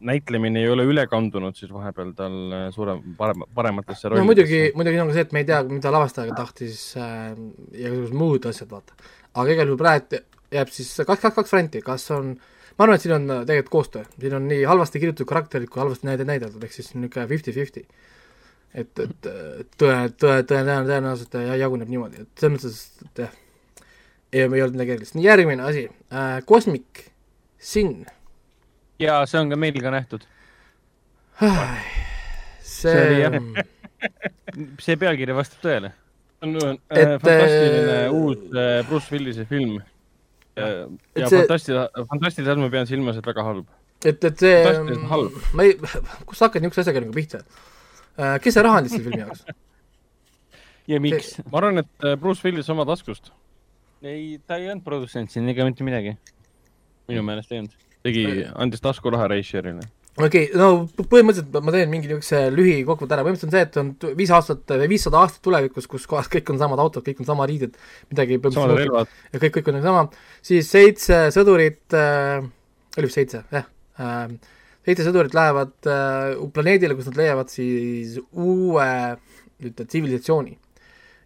näitlemine 0.06 0.62
ei 0.64 0.70
ole 0.72 0.86
üle 0.88 1.06
kandunud 1.12 1.58
siis 1.58 1.72
vahepeal 1.74 2.14
tal 2.18 2.38
äh, 2.56 2.66
suurem, 2.76 3.02
parem, 3.18 3.44
parematesse 3.56 4.10
rollidesse. 4.10 4.24
no 4.24 4.30
muidugi, 4.30 4.62
muidugi 4.78 5.02
on 5.04 5.12
ka 5.12 5.18
see, 5.18 5.26
et 5.28 5.34
me 5.36 5.44
ei 5.44 5.48
tea, 5.50 5.60
mida 5.70 5.92
lavastaja 5.94 6.36
tahtis 6.38 6.84
äh, 7.00 7.34
ja 7.74 7.90
igasugused 7.90 8.20
muud 8.20 8.48
asjad, 8.50 8.70
vaata. 8.72 8.96
aga 9.34 9.56
igal 9.56 9.72
juhul 9.72 9.82
praegu 9.82 10.22
jääb 10.56 10.72
siis 10.74 10.94
kaks, 11.04 11.22
kaks, 11.26 11.36
kaks 11.36 11.54
varianti, 11.54 11.82
kas 11.86 12.08
on, 12.16 12.32
ma 12.78 12.86
arvan, 12.86 13.00
et 13.00 13.06
siin 13.06 13.16
on 13.18 13.28
äh, 13.36 13.44
tegelikult 13.50 13.76
koostöö, 13.76 14.08
siin 14.16 14.38
on 14.40 14.48
nii 14.52 14.64
halvasti 14.70 15.04
kirjutatud 15.04 15.30
karakterid 15.30 15.72
kui 15.72 15.84
halvasti 15.84 16.10
näide 16.10 16.28
näidatud, 16.30 16.64
ehk 16.64 16.76
siis 16.76 16.94
niisugune 16.96 17.28
fifty-fifty. 17.34 17.86
et, 18.74 19.04
et 19.06 19.28
tõe, 19.28 20.00
tõe, 20.22 20.42
tõe, 20.48 20.64
tõenäoliselt 20.64 21.40
jaguneb 21.60 21.90
niimoodi, 21.92 22.24
et 22.24 22.42
selles 22.42 22.56
mõttes, 22.56 22.82
et 23.10 23.24
jah, 23.26 23.38
ei, 24.32 24.46
ei 24.46 24.62
olnud 24.62 24.78
midagi 24.78 24.96
erilist. 24.96 25.18
nii, 25.18 25.26
järgmine 25.26 25.66
asi 25.66 25.88
äh,, 26.14 26.40
Cosmic 26.48 27.10
Sin 27.60 28.06
ja 29.00 29.20
see 29.30 29.40
on 29.40 29.52
ka 29.52 29.60
meil 29.60 29.80
ka 29.82 29.94
nähtud. 29.94 30.26
see, 31.40 32.92
see 32.92 33.66
see 34.84 34.98
pealkiri 35.00 35.36
vastab 35.36 35.64
tõele. 35.64 35.94
on 36.44 36.56
äh, 36.56 36.76
et, 36.96 37.16
fantastiline 37.24 37.96
äh, 37.96 38.14
uus 38.16 38.44
äh, 38.52 38.84
Bruce 38.88 39.12
Willise 39.12 39.46
film. 39.48 39.80
ja, 40.56 40.68
ja 41.16 41.32
see... 41.32 41.42
fantastiline, 41.42 42.06
fantastiline 42.12 42.60
ma 42.64 42.72
pean 42.74 42.88
silmas, 42.90 43.20
et 43.20 43.32
väga 43.32 43.48
halb. 43.48 43.72
et, 44.04 44.24
et 44.24 44.46
see, 44.46 44.62
ma 45.56 45.68
ei, 45.68 45.76
kust 45.80 46.40
sa 46.40 46.48
hakkad 46.48 46.64
niisuguse 46.64 46.86
asjaga 46.86 47.04
nagu 47.06 47.16
pihta 47.16 47.44
äh,? 47.44 48.38
kes 48.44 48.56
see 48.56 48.64
raha 48.68 48.84
andis 48.84 48.96
selle 48.96 49.08
filmi 49.08 49.24
jaoks? 49.24 49.44
ja 50.92 51.04
miks? 51.04 51.36
ma 51.48 51.62
arvan, 51.64 51.84
et 51.86 52.08
äh, 52.08 52.18
Bruce 52.20 52.44
Willis 52.48 52.72
oma 52.72 52.88
taskust. 52.88 53.32
ei, 54.04 54.40
ta 54.48 54.60
ei 54.60 54.72
olnud 54.72 54.88
produtsent 54.88 55.32
siin 55.32 55.48
ega 55.52 55.68
mitte 55.68 55.88
midagi. 55.88 56.18
minu 57.12 57.24
meelest 57.28 57.56
ei 57.56 57.64
olnud 57.64 57.89
tegi, 58.04 58.26
andis 58.56 58.84
taskuraha 58.84 59.28
Reisierile 59.32 59.88
okei 60.20 60.50
okay,, 60.50 60.60
no 60.60 61.06
põhimõtteliselt 61.10 61.64
ma 61.64 61.74
teen 61.74 61.92
mingi 61.92 62.10
niisuguse 62.10 62.42
lühikokkuvõtte 62.54 63.16
ära, 63.16 63.26
põhimõtteliselt 63.26 63.50
on 63.50 63.56
see, 63.56 63.66
et 63.68 64.12
on 64.12 64.20
viis 64.20 64.32
aastat, 64.36 64.76
viissada 64.92 65.24
aastat 65.24 65.44
tulevikus, 65.46 65.88
kus 65.90 66.08
kohas 66.10 66.30
kõik 66.32 66.52
on 66.54 66.62
samad 66.62 66.82
autod, 66.84 67.06
kõik 67.06 67.22
on 67.24 67.30
sama 67.30 67.48
riided, 67.50 67.76
midagi 68.12 68.40
samad 68.50 68.76
relvad. 68.80 69.12
ja 69.34 69.42
kõik, 69.42 69.60
kõik 69.60 69.72
on 69.72 69.80
nagu 69.80 69.90
sama, 69.90 70.24
siis 70.52 70.72
seitse 70.72 71.22
sõdurit 71.36 71.98
äh,, 71.98 72.40
oli 72.98 73.10
vist 73.10 73.20
seitse, 73.22 73.44
jah? 73.54 73.70
Äh,, 74.00 74.26
seitse 74.88 75.06
sõdurit 75.08 75.36
lähevad 75.38 75.76
äh, 75.92 76.34
planeedile, 76.56 76.98
kus 76.98 77.12
nad 77.12 77.22
leiavad 77.22 77.54
siis 77.54 78.18
uue 78.32 78.90
ütleme, 79.60 79.86
tsivilisatsiooni. 79.86 80.58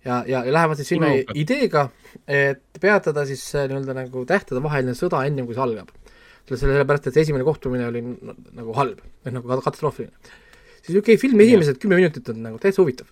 ja, 0.05 0.21
ja, 0.27 0.43
ja 0.43 0.53
lähevad 0.53 0.77
siis 0.77 0.93
sinna 0.93 1.15
ideega, 1.33 1.87
et 2.27 2.81
peatada 2.81 3.25
siis 3.29 3.45
nii-öelda 3.55 3.97
nagu 4.03 4.25
tähtedevaheline 4.29 4.97
sõda 4.97 5.25
ennem, 5.25 5.47
kui 5.47 5.57
see 5.57 5.65
algab 5.65 5.93
sellepärast, 6.49 7.07
et 7.07 7.15
see 7.15 7.25
esimene 7.27 7.45
kohtumine 7.47 7.87
oli 7.87 8.01
nagu 8.03 8.75
halb, 8.77 9.03
või 9.23 9.35
nagu 9.37 9.59
katastroofiline. 9.63 10.33
siis 10.81 10.97
okei 10.97 11.15
okay,, 11.15 11.21
filmi 11.21 11.47
esimesed 11.47 11.79
kümme 11.79 11.99
minutit 11.99 12.29
on 12.33 12.41
nagu 12.43 12.59
täitsa 12.59 12.81
huvitav. 12.83 13.07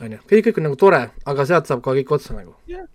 on 0.00 0.16
ju, 0.16 0.18
kõik, 0.30 0.48
kõik 0.48 0.58
on 0.58 0.68
nagu 0.68 0.78
tore, 0.80 1.02
aga 1.24 1.46
sealt 1.46 1.70
saab 1.70 1.82
ka 1.84 1.94
kõik 1.94 2.10
otsa 2.18 2.36
nagu. 2.36 2.56
Yeah.. 2.70 2.86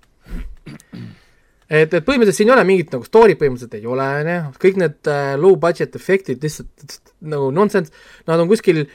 et, 1.69 1.93
et 1.93 2.05
põhimõtteliselt 2.05 2.41
siin 2.41 2.51
ei 2.51 2.55
ole 2.57 2.65
mingit 2.67 2.91
nagu 2.95 3.07
story'd 3.07 3.39
põhimõtteliselt 3.39 3.79
ei 3.79 3.87
ole, 3.87 4.07
on 4.21 4.31
ju, 4.33 4.39
kõik 4.65 4.81
need 4.83 5.11
äh, 5.11 5.35
low 5.39 5.55
budget 5.59 5.95
efektid 5.95 6.43
lihtsalt 6.43 6.99
nagu 7.19 7.51
nonsense, 7.55 7.95
nad 8.27 8.43
on 8.43 8.51
kuskil 8.51 8.85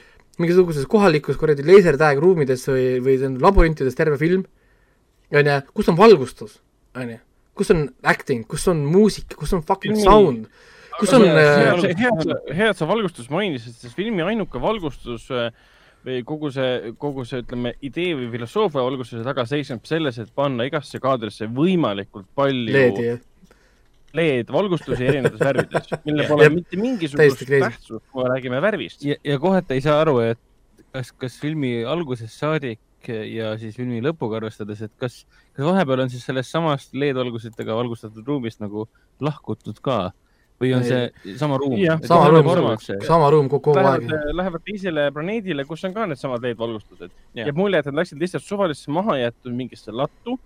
mingisuguses 0.41 0.85
kohalikus 0.91 1.39
kuradi 1.39 1.65
lasertag 1.65 2.19
ruumides 2.21 2.65
või, 2.69 2.99
või 3.01 3.17
laborintides 3.41 3.97
terve 3.97 4.19
film, 4.21 4.45
on 5.33 5.49
ju, 5.49 5.61
kus 5.73 5.89
on 5.89 5.97
valgustus, 5.97 6.59
on 6.93 7.15
ju 7.15 7.21
kus 7.55 7.71
on 7.73 7.85
acting, 8.03 8.45
kus 8.49 8.67
on 8.71 8.83
muusika, 8.89 9.37
kus 9.39 9.53
on 9.55 9.63
fucking 9.65 9.97
sound, 10.01 10.49
kus 10.99 11.13
on 11.15 11.25
hea, 11.27 11.77
hea, 12.51 12.71
et 12.71 12.79
sa 12.79 12.87
valgustust 12.89 13.31
mainisid, 13.33 13.77
sest 13.79 13.95
filmi 13.97 14.25
ainuke 14.25 14.61
valgustus 14.61 15.29
äh, 15.33 15.49
või 16.05 16.21
kogu 16.27 16.51
see, 16.53 16.95
kogu 17.01 17.25
see, 17.27 17.41
ütleme, 17.43 17.75
idee 17.85 18.13
või 18.17 18.29
filosoofia 18.35 18.83
valgustuse 18.85 19.23
taga 19.25 19.47
seisneb 19.49 19.87
selles, 19.89 20.19
et 20.21 20.33
panna 20.35 20.67
igasse 20.67 21.01
kaadrisse 21.01 21.47
võimalikult 21.51 22.27
palju 22.37 22.75
LED-i, 22.75 23.15
LED-valgustusi 24.15 25.05
erinevates 25.09 25.41
värvides, 25.43 25.93
millel 26.05 26.29
pole 26.29 26.49
mitte 26.59 26.79
mingisugust 26.79 27.47
tähtsust, 27.49 28.03
kui 28.11 28.23
me 28.23 28.33
räägime 28.35 28.61
värvist. 28.63 29.05
ja, 29.07 29.17
ja 29.23 29.39
kohati 29.41 29.79
ei 29.79 29.85
saa 29.85 29.97
aru, 30.03 30.19
et 30.27 30.41
kas, 30.95 31.11
kas 31.19 31.39
filmi 31.41 31.79
algusest 31.87 32.37
saadik 32.37 32.79
ja 33.09 33.53
siis 33.61 33.75
filmi 33.77 34.01
lõpuga 34.03 34.39
arvestades, 34.39 34.81
et 34.85 34.93
kas, 35.01 35.23
kas 35.55 35.65
vahepeal 35.67 36.05
on 36.05 36.11
siis 36.13 36.25
sellest 36.27 36.53
samast 36.53 36.95
LED-valgusitega 36.97 37.75
valgustatud 37.77 38.27
ruumist 38.27 38.63
nagu 38.63 38.87
lahkutud 39.23 39.81
ka? 39.85 40.11
Või 40.61 40.71
on 40.71 40.85
see 40.87 41.35
sama 41.35 41.57
ruum? 41.59 41.75
sama 42.07 42.29
ruum, 42.31 42.67
sama 43.03 43.29
ruum 43.33 43.49
kogu 43.51 43.73
aeg. 43.75 44.05
Lähevad 44.31 44.63
teisele 44.63 45.09
planeedile, 45.11 45.65
kus 45.67 45.83
on 45.83 45.95
ka 45.95 46.05
needsamad 46.07 46.45
LED-valgustused. 46.47 47.11
jääb 47.35 47.59
mulje, 47.59 47.81
et 47.83 47.89
nad 47.89 47.99
läksid 47.99 48.21
lihtsalt 48.23 48.45
suvalisse 48.45 48.91
mahajäetud 48.95 49.51
mingisse 49.51 49.91
lattu, 49.91 50.37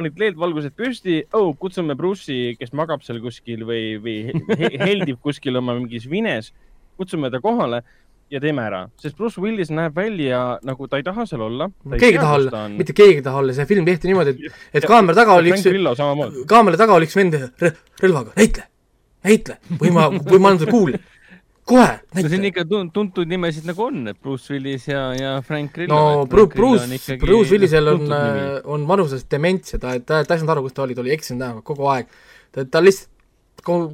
panid 0.00 0.18
LED-valgused 0.18 0.74
püsti 0.74 1.20
oh,, 1.38 1.52
kutsume 1.58 1.94
Bruce'i, 1.98 2.56
kes 2.58 2.74
magab 2.74 3.06
seal 3.06 3.22
kuskil 3.22 3.62
või, 3.68 3.96
või 4.02 4.16
heldib 4.86 5.22
kuskil 5.22 5.60
oma 5.62 5.76
mingis 5.78 6.08
vines, 6.10 6.50
kutsume 6.98 7.30
ta 7.30 7.38
kohale 7.44 7.84
ja 8.32 8.40
teeme 8.40 8.64
ära, 8.64 8.82
sest 9.00 9.16
Bruce 9.18 9.40
Willis 9.42 9.70
näeb 9.74 9.96
välja 9.96 10.40
nagu 10.64 10.88
ta 10.88 11.00
ei 11.00 11.06
taha 11.06 11.26
seal 11.28 11.44
olla. 11.44 11.68
keegi 11.92 12.14
ei 12.14 12.20
taha 12.20 12.36
olla, 12.40 12.64
mitte 12.72 12.96
keegi 12.96 13.20
ei 13.20 13.24
taha 13.26 13.42
olla, 13.42 13.56
see 13.56 13.68
film 13.68 13.88
tehti 13.88 14.10
niimoodi, 14.10 14.34
et, 14.48 14.60
et 14.80 14.88
kaamera 14.88 15.18
taga 15.20 15.36
oli 15.40 15.52
üks, 15.52 15.66
kaamera 16.48 16.80
taga 16.80 16.96
oli 16.96 17.08
üks 17.10 17.18
vend 17.18 17.36
relvaga, 18.00 18.32
näitle, 18.38 18.68
näitle 19.28 19.58
või 19.82 19.92
ma, 19.94 20.08
või 20.16 20.38
ma 20.38 20.52
annan 20.52 20.62
sulle 20.64 20.76
kuuli. 20.78 21.02
Kohe, 21.62 21.90
no 22.18 22.26
siin 22.26 22.48
ikka 22.48 22.64
tuntud 22.66 23.28
nimesid 23.30 23.68
nagu 23.68 23.84
on, 23.84 24.00
et 24.10 24.16
Bruce 24.18 24.50
Willis 24.50 24.88
ja, 24.88 25.04
ja 25.14 25.36
Frank 25.46 25.76
Grillo. 25.76 25.94
no 25.94 26.26
Bruce, 26.26 26.56
Bruce, 26.56 27.18
Bruce 27.22 27.54
Willisel 27.54 27.92
on, 27.92 28.02
on 28.74 28.86
vanuses 28.88 29.22
dementsia, 29.30 29.78
ta, 29.78 29.94
ta, 30.00 30.24
ta 30.26 30.34
ei 30.34 30.42
saanud 30.42 30.56
aru, 30.56 30.66
kus 30.66 30.74
ta 30.74 30.82
oli, 30.88 30.96
ta 30.98 31.04
oli 31.04 31.14
eksinud 31.14 31.44
näoga 31.44 31.62
kogu 31.68 31.86
aeg. 31.92 32.10
ta, 32.50 32.66
ta 32.66 32.82
lihtsalt, 32.82 33.12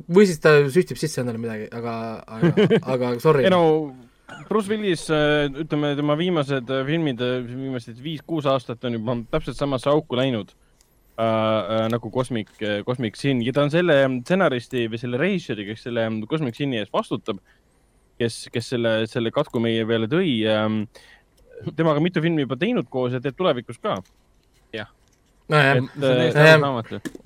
või 0.09 0.25
siis 0.31 0.41
ta 0.41 0.55
süstib 0.73 0.97
sisse 0.97 1.21
endale 1.21 1.43
midagi, 1.43 1.69
aga, 1.77 1.95
aga, 2.25 2.69
aga 2.95 3.17
sorry. 3.21 3.45
ei 3.51 3.53
no 3.53 3.67
Bruce 4.49 4.69
Willis, 4.69 5.09
äh, 5.11 5.49
ütleme 5.49 5.95
tema 5.97 6.15
viimased 6.19 6.71
äh, 6.71 6.83
filmid, 6.85 7.21
äh, 7.25 7.41
viimased 7.49 8.01
viis-kuus 8.05 8.47
aastat 8.49 8.85
on 8.85 8.99
juba 8.99 9.15
täpselt 9.33 9.57
samasse 9.57 9.89
auku 9.89 10.19
läinud 10.19 10.53
äh, 10.53 11.25
äh, 11.25 11.87
nagu 11.89 12.11
Cosmic, 12.13 12.51
Cosmic 12.87 13.17
Sin 13.17 13.41
ja 13.45 13.55
ta 13.57 13.65
on 13.65 13.73
selle 13.73 13.97
stsenaristi 14.21 14.85
või 14.93 15.01
selle 15.01 15.21
režissööri, 15.21 15.71
kes 15.71 15.87
selle 15.89 16.05
Cosmic 16.29 16.59
Sini 16.61 16.83
eest 16.83 16.93
vastutab, 16.93 17.41
kes, 18.21 18.37
kes 18.53 18.69
selle, 18.75 18.93
selle 19.09 19.33
katku 19.33 19.63
meie 19.65 19.87
peale 19.89 20.11
tõi 20.13 20.35
ähm,. 20.53 20.83
temaga 21.75 22.01
mitu 22.05 22.21
filmi 22.23 22.45
juba 22.45 22.61
teinud 22.61 22.87
koos 22.93 23.17
ja 23.17 23.23
teeb 23.25 23.37
tulevikus 23.39 23.81
ka. 23.81 23.97
jah. 24.77 24.93
nojah, 25.49 25.81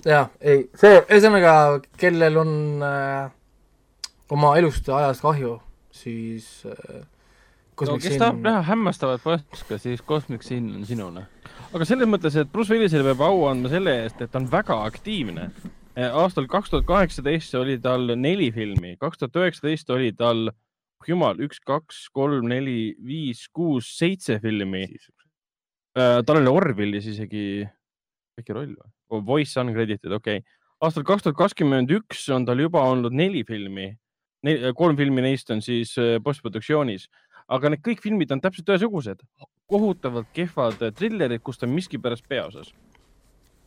jah, 0.07 0.31
ei, 0.39 0.65
see, 0.79 1.03
ühesõnaga, 1.03 1.83
kellel 1.99 2.39
on 2.45 2.57
äh, 2.87 3.29
oma 4.31 4.55
elust 4.57 4.87
ja 4.87 5.03
ajast 5.03 5.27
kahju 5.27 5.59
siis 5.93 6.47
äh, 6.65 7.03
no 7.81 7.97
kes 8.01 8.17
tahab 8.21 8.41
näha 8.43 8.61
hämmastavat 8.67 9.23
paska, 9.23 9.77
siis 9.81 10.01
Cosmic 10.05 10.43
Sin 10.45 10.69
on 10.75 10.85
sinune. 10.85 11.25
aga 11.73 11.85
selles 11.85 12.09
mõttes, 12.09 12.35
et 12.37 12.51
Bruce 12.51 12.73
Willisele 12.73 13.05
peab 13.11 13.23
au 13.25 13.45
andma 13.49 13.71
selle 13.71 13.95
eest, 14.03 14.21
et 14.21 14.31
ta 14.31 14.41
on 14.41 14.49
väga 14.51 14.77
aktiivne. 14.87 15.49
Eh, 15.93 16.09
aastal 16.09 16.47
kaks 16.49 16.71
tuhat 16.73 16.85
kaheksateist 16.89 17.53
oli 17.59 17.77
tal 17.81 18.15
neli 18.17 18.49
filmi, 18.53 18.95
kaks 19.01 19.21
tuhat 19.21 19.41
üheksateist 19.43 19.89
oli 19.93 20.11
tal, 20.17 20.47
jumal, 21.07 21.37
üks, 21.43 21.59
kaks, 21.61 22.07
kolm, 22.15 22.47
neli, 22.49 22.95
viis, 23.05 23.45
kuus, 23.53 23.91
seitse 23.99 24.39
filmi. 24.41 24.87
Eh, 24.89 26.19
tal 26.25 26.41
oli 26.41 26.49
Orwellis 26.49 27.09
isegi 27.13 27.61
väike 28.37 28.57
roll 28.57 28.73
või? 28.73 28.93
Oh, 29.13 29.21
voice 29.25 29.59
uncredited, 29.61 30.09
okei 30.13 30.39
okay. 30.41 30.55
aastal 30.81 31.05
kaks 31.05 31.25
tuhat 31.25 31.37
kakskümmend 31.37 31.91
üks 31.93 32.25
on 32.33 32.47
tal 32.47 32.61
juba 32.61 32.81
olnud 32.89 33.13
neli 33.13 33.43
filmi, 33.45 33.91
kolm 34.75 34.97
filmi 34.99 35.23
neist 35.23 35.49
on 35.53 35.61
siis 35.63 35.97
eh, 35.97 36.17
postproduktsioonis 36.23 37.07
aga 37.51 37.73
need 37.73 37.83
kõik 37.85 38.03
filmid 38.03 38.31
on 38.33 38.41
täpselt 38.43 38.69
ühesugused, 38.73 39.23
kohutavalt 39.71 40.29
kehvad 40.35 40.81
trillerid, 40.97 41.43
kus 41.43 41.59
ta 41.59 41.67
on 41.67 41.75
miskipärast 41.75 42.27
peaosas. 42.29 42.73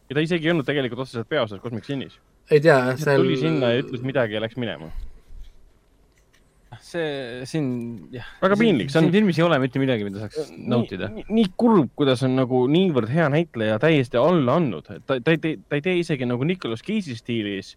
ja 0.08 0.14
ta 0.14 0.22
isegi 0.22 0.46
ei 0.46 0.52
olnud 0.52 0.66
tegelikult 0.66 1.02
otseselt 1.02 1.28
peaosas 1.28 1.60
Cosmic 1.60 1.84
Sinis. 1.84 2.20
ei 2.50 2.60
tea, 2.60 2.96
seal. 2.96 3.22
tuli 3.22 3.36
sinna 3.40 3.74
ja 3.74 3.82
ütles 3.82 4.06
midagi 4.06 4.36
ja 4.36 4.40
läks 4.40 4.56
minema. 4.56 4.90
see 6.80 7.42
siin, 7.48 7.68
jah. 8.12 8.28
väga 8.42 8.58
piinlik. 8.60 8.92
siin 8.92 9.10
filmis 9.12 9.38
ei 9.38 9.44
ole 9.46 9.58
mitte 9.58 9.82
midagi, 9.82 10.06
mida 10.06 10.22
saaks 10.22 10.52
nautida. 10.56 11.10
nii 11.28 11.50
kurb, 11.56 11.90
kuidas 11.98 12.22
on 12.26 12.36
nagu 12.38 12.66
niivõrd 12.70 13.10
hea 13.12 13.28
näitleja 13.32 13.80
täiesti 13.82 14.20
alla 14.20 14.60
andnud, 14.60 14.88
ta, 15.06 15.20
ta 15.20 15.34
ei 15.34 15.42
tee, 15.42 15.58
ta 15.68 15.78
ei 15.78 15.84
tee 15.84 15.98
isegi 16.04 16.28
nagu 16.28 16.44
Nicolas 16.44 16.84
Cage'i 16.86 17.18
stiilis 17.18 17.76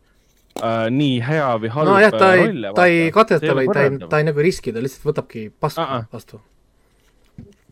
äh, 0.60 0.86
nii 0.93 1.18
hea 1.26 1.49
või 1.64 1.74
halb 1.74 1.91
nojah, 1.93 2.14
ta 2.14 2.30
ei, 2.38 2.53
ta 2.76 2.86
ei 2.91 3.10
kateta 3.16 3.57
või 3.57 3.68
ta 3.72 3.84
ei, 3.86 3.97
ta 4.05 4.22
ei 4.22 4.30
nagu 4.30 4.45
riski, 4.45 4.74
ta 4.76 4.84
lihtsalt 4.84 5.10
võtabki 5.10 5.49
pasku 5.51 5.84
uh 5.84 5.97
-uh. 5.97 6.07
vastu. 6.14 6.41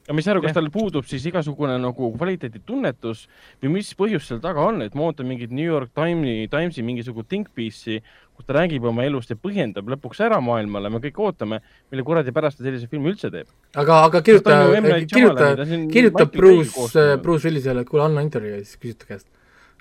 ja 0.07 0.13
ma 0.13 0.21
ei 0.21 0.23
saa 0.23 0.35
aru, 0.35 0.43
kas 0.45 0.55
tal 0.55 0.69
puudub 0.71 1.05
siis 1.05 1.25
igasugune 1.27 1.75
nagu 1.83 2.11
kvaliteeditunnetus 2.15 3.25
või 3.63 3.73
mis 3.77 3.91
põhjus 3.99 4.29
seal 4.29 4.39
taga 4.39 4.63
on, 4.63 4.81
et 4.81 4.95
ma 4.95 5.09
ootan 5.09 5.27
mingit 5.27 5.51
New 5.51 5.65
York 5.65 5.91
Timesi, 5.93 6.47
Timesi 6.47 6.83
mingisugust 6.83 7.27
think 7.27 7.51
piece'i, 7.55 7.99
kus 8.35 8.45
ta 8.45 8.53
räägib 8.53 8.85
oma 8.85 9.03
elust 9.03 9.29
ja 9.29 9.35
põhjendab 9.35 9.89
lõpuks 9.89 10.23
ära 10.23 10.39
maailmale, 10.39 10.89
me 10.89 11.01
kõik 11.03 11.19
ootame, 11.19 11.59
mille 11.91 12.03
kuradi 12.03 12.31
pärast 12.31 12.57
ta 12.57 12.63
sellise 12.63 12.87
filmi 12.87 13.11
üldse 13.11 13.31
teeb. 13.31 13.47
aga, 13.75 14.03
aga 14.05 14.21
kirjuta, 14.21 14.63
kirjuta, 15.11 15.65
kirjuta 15.91 16.25
Bruce, 16.25 17.17
Bruce 17.21 17.47
Willisele, 17.47 17.81
et 17.81 17.89
kuule, 17.89 18.05
anna 18.05 18.21
intervjuu 18.21 18.55
ja 18.55 18.63
siis 18.63 18.79
küsid 18.79 19.03
ta 19.03 19.05
käest 19.05 19.27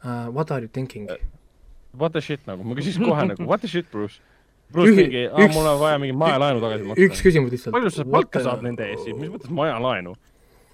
uh,. 0.03 0.33
What 0.35 0.51
are 0.51 0.63
you 0.63 0.69
thinking 0.73 1.11
uh,? 1.11 1.36
What 1.99 2.17
the 2.17 2.23
shit 2.25 2.43
nagu, 2.49 2.65
ma 2.65 2.77
küsiks 2.79 2.99
kohe 3.03 3.27
nagu 3.33 3.49
what 3.49 3.65
the 3.65 3.71
shit, 3.71 3.91
Bruce. 3.93 4.21
Bruce 4.73 4.91
Ühi, 4.91 5.05
mingi, 5.07 5.51
mul 5.55 5.69
on 5.71 5.77
vaja 5.79 5.99
mingi 6.03 6.15
majalaenu 6.19 6.63
tagasi 6.63 6.89
maksta. 6.89 7.07
üks 7.07 7.23
küsimus 7.23 7.53
lihtsalt. 7.55 7.75
palju 7.77 7.93
sa 7.95 8.07
palka 8.17 8.43
saad 8.43 8.65
nende 8.67 8.89
eest 8.91 9.05
siis, 9.07 9.19
mis 9.19 9.31
mõttes 9.31 9.53
majalaenu? 9.55 10.17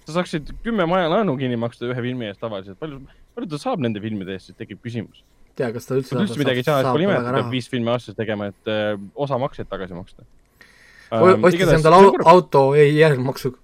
sa 0.07 0.17
saaksid 0.17 0.53
kümme 0.65 0.87
majalaenu 0.89 1.35
kinni 1.39 1.59
maksta 1.59 1.87
ühe 1.89 2.05
filmi 2.07 2.27
eest 2.29 2.41
tavaliselt, 2.43 2.79
palju, 2.81 3.03
palju 3.37 3.51
ta 3.53 3.61
saab 3.61 3.83
nende 3.85 4.01
filmide 4.03 4.35
eest, 4.35 4.49
siis 4.49 4.59
tekib 4.59 4.81
küsimus. 4.83 5.23
tea, 5.55 5.69
kas 5.75 5.89
ta 5.89 5.99
üldse 5.99 6.17
üldse 6.17 6.39
midagi 6.41 6.63
ei 6.63 6.69
saa, 6.69 6.81
pole 6.89 7.05
ime, 7.05 7.19
et 7.19 7.27
ta 7.27 7.35
peab 7.37 7.51
viis 7.53 7.69
filmi 7.71 7.93
aastas 7.93 8.17
tegema, 8.17 8.49
et 8.53 8.73
äh, 8.73 8.95
osa 9.13 9.37
makseid 9.41 9.69
tagasi 9.69 9.97
maksta. 9.97 10.25
ostis 11.13 11.75
endale 11.77 12.01
auto 12.33 12.71
ei 12.73 12.95
järelmaksuga 12.97 13.61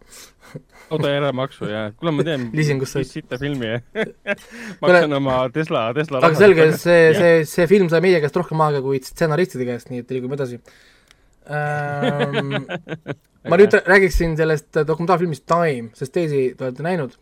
auto 0.90 1.12
järelmaksu 1.12 1.70
ja 1.70 1.84
kuule, 1.96 2.14
ma 2.18 2.26
teen 2.28 2.50
sitta 3.10 3.40
filmi 3.42 3.72
maksan 4.82 5.18
oma 5.20 5.40
Tesla, 5.54 5.88
Tesla 5.98 6.22
aga 6.24 6.40
selge, 6.40 6.70
see, 6.82 7.14
see, 7.18 7.34
see 7.50 7.68
film 7.72 7.90
sai 7.92 8.04
meie 8.06 8.22
käest 8.24 8.38
rohkem 8.40 8.62
aega 8.66 8.84
kui 8.86 9.02
stsenaristide 9.04 9.68
käest, 9.70 9.92
nii 9.94 10.06
et 10.06 10.14
liigume 10.16 10.38
edasi. 10.40 10.62
Ähm,. 11.50 12.68
ma 13.50 13.58
nüüd 13.58 13.74
räägiksin 13.88 14.36
sellest 14.38 14.84
dokumentaalfilmist 14.86 15.48
Time, 15.50 15.90
sest 15.98 16.14
teisi 16.14 16.50
te 16.58 16.68
olete 16.68 16.86
näinud 16.86 17.16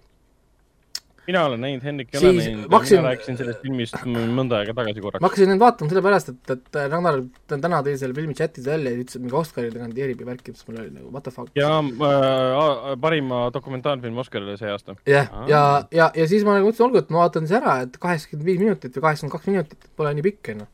mina 1.28 1.44
olen 1.46 1.62
näinud, 1.62 1.84
Hendrik 1.84 2.14
ei 2.16 2.20
ole 2.22 2.34
näinud 2.38 2.72
mina 2.72 3.02
rääkisin 3.06 3.38
sellest 3.40 3.64
filmist 3.64 3.98
mõnda 4.08 4.62
aega 4.62 4.76
tagasi 4.78 5.04
korraks. 5.04 5.22
ma 5.22 5.30
hakkasin 5.30 5.52
nüüd 5.52 5.62
vaatama 5.62 5.92
sellepärast, 5.92 6.32
et, 6.34 6.54
et 6.56 6.78
Ragnar 6.92 7.20
täna 7.52 7.82
tõi 7.86 7.96
selle 8.00 8.16
filmi 8.18 8.36
chatis 8.38 8.68
välja 8.68 8.94
ja 8.94 9.02
ütles, 9.02 9.18
et 9.18 9.24
mingi 9.26 9.38
Oscarile 9.42 9.82
kandideerib 9.82 10.24
ja 10.24 10.30
värki, 10.30 10.54
siis 10.56 10.68
mul 10.70 10.80
oli 10.84 10.94
nagu 10.94 11.12
what 11.12 11.28
the 11.28 11.34
fuck. 11.36 11.52
ja 11.60 11.72
äh, 11.82 12.94
parima 13.04 13.42
dokumentaalfilm 13.54 14.22
Oscarile 14.24 14.56
see 14.60 14.72
aasta. 14.72 14.96
jah, 15.06 15.28
ja, 15.34 15.48
ja, 15.52 15.64
ja, 16.00 16.12
ja 16.16 16.30
siis 16.32 16.48
ma 16.48 16.56
nagu 16.58 16.70
mõtlesin, 16.70 16.88
olgu, 16.88 17.04
et 17.04 17.12
ma 17.14 17.26
vaatan 17.26 17.50
siis 17.50 17.58
ära, 17.60 17.80
et 17.88 18.00
kaheksakümmend 18.04 18.48
viis 18.48 18.62
minutit 18.64 18.96
või 18.96 19.08
kaheksakümmend 19.10 19.36
kaks 19.36 19.52
minutit, 19.52 19.92
pole 20.00 20.14
nii 20.16 20.28
pikk, 20.30 20.54
on 20.54 20.64
ju. 20.64 20.70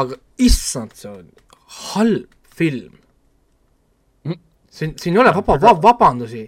aga 0.00 0.20
issand, 0.48 0.96
see 0.96 1.12
on 1.12 1.28
halb 1.92 2.40
film. 2.56 2.96
Siin, 4.70 4.92
siin 5.00 5.16
ei 5.16 5.20
ole 5.20 5.32
vaba, 5.34 5.74
vabandusi 5.82 6.44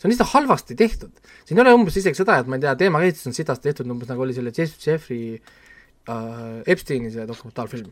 see 0.00 0.08
on 0.08 0.14
lihtsalt 0.14 0.32
halvasti 0.32 0.74
tehtud. 0.74 1.12
siin 1.44 1.58
ei 1.58 1.62
ole 1.62 1.74
umbes 1.76 1.96
isegi 2.00 2.16
seda, 2.16 2.38
et 2.40 2.48
ma 2.48 2.56
ei 2.56 2.62
tea, 2.64 2.72
teemakäsitlus 2.82 3.28
on 3.28 3.36
sitasti 3.36 3.68
tehtud, 3.68 3.90
umbes 3.92 4.08
nagu 4.08 4.24
oli 4.24 4.36
selle 4.36 4.52
Jeff, 4.56 4.78
Jeffrey 4.80 5.34
äh, 5.36 6.62
Epsteini 6.66 7.10
see 7.12 7.26
dokumentaalfilm. 7.28 7.90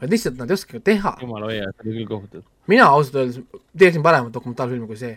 vaid 0.00 0.12
lihtsalt 0.12 0.40
nad 0.40 0.50
ei 0.50 0.58
oska 0.58 0.80
teha. 0.82 1.14
jumala 1.22 1.46
hoia, 1.52 1.68
see 1.70 1.86
oli 1.86 2.00
küll 2.00 2.10
kohutav. 2.10 2.42
mina 2.66 2.88
ausalt 2.90 3.20
öeldes 3.22 3.38
teeksin 3.78 4.02
paremat 4.02 4.34
dokumentaalfilmi 4.34 4.90
kui 4.90 4.98
see. 4.98 5.14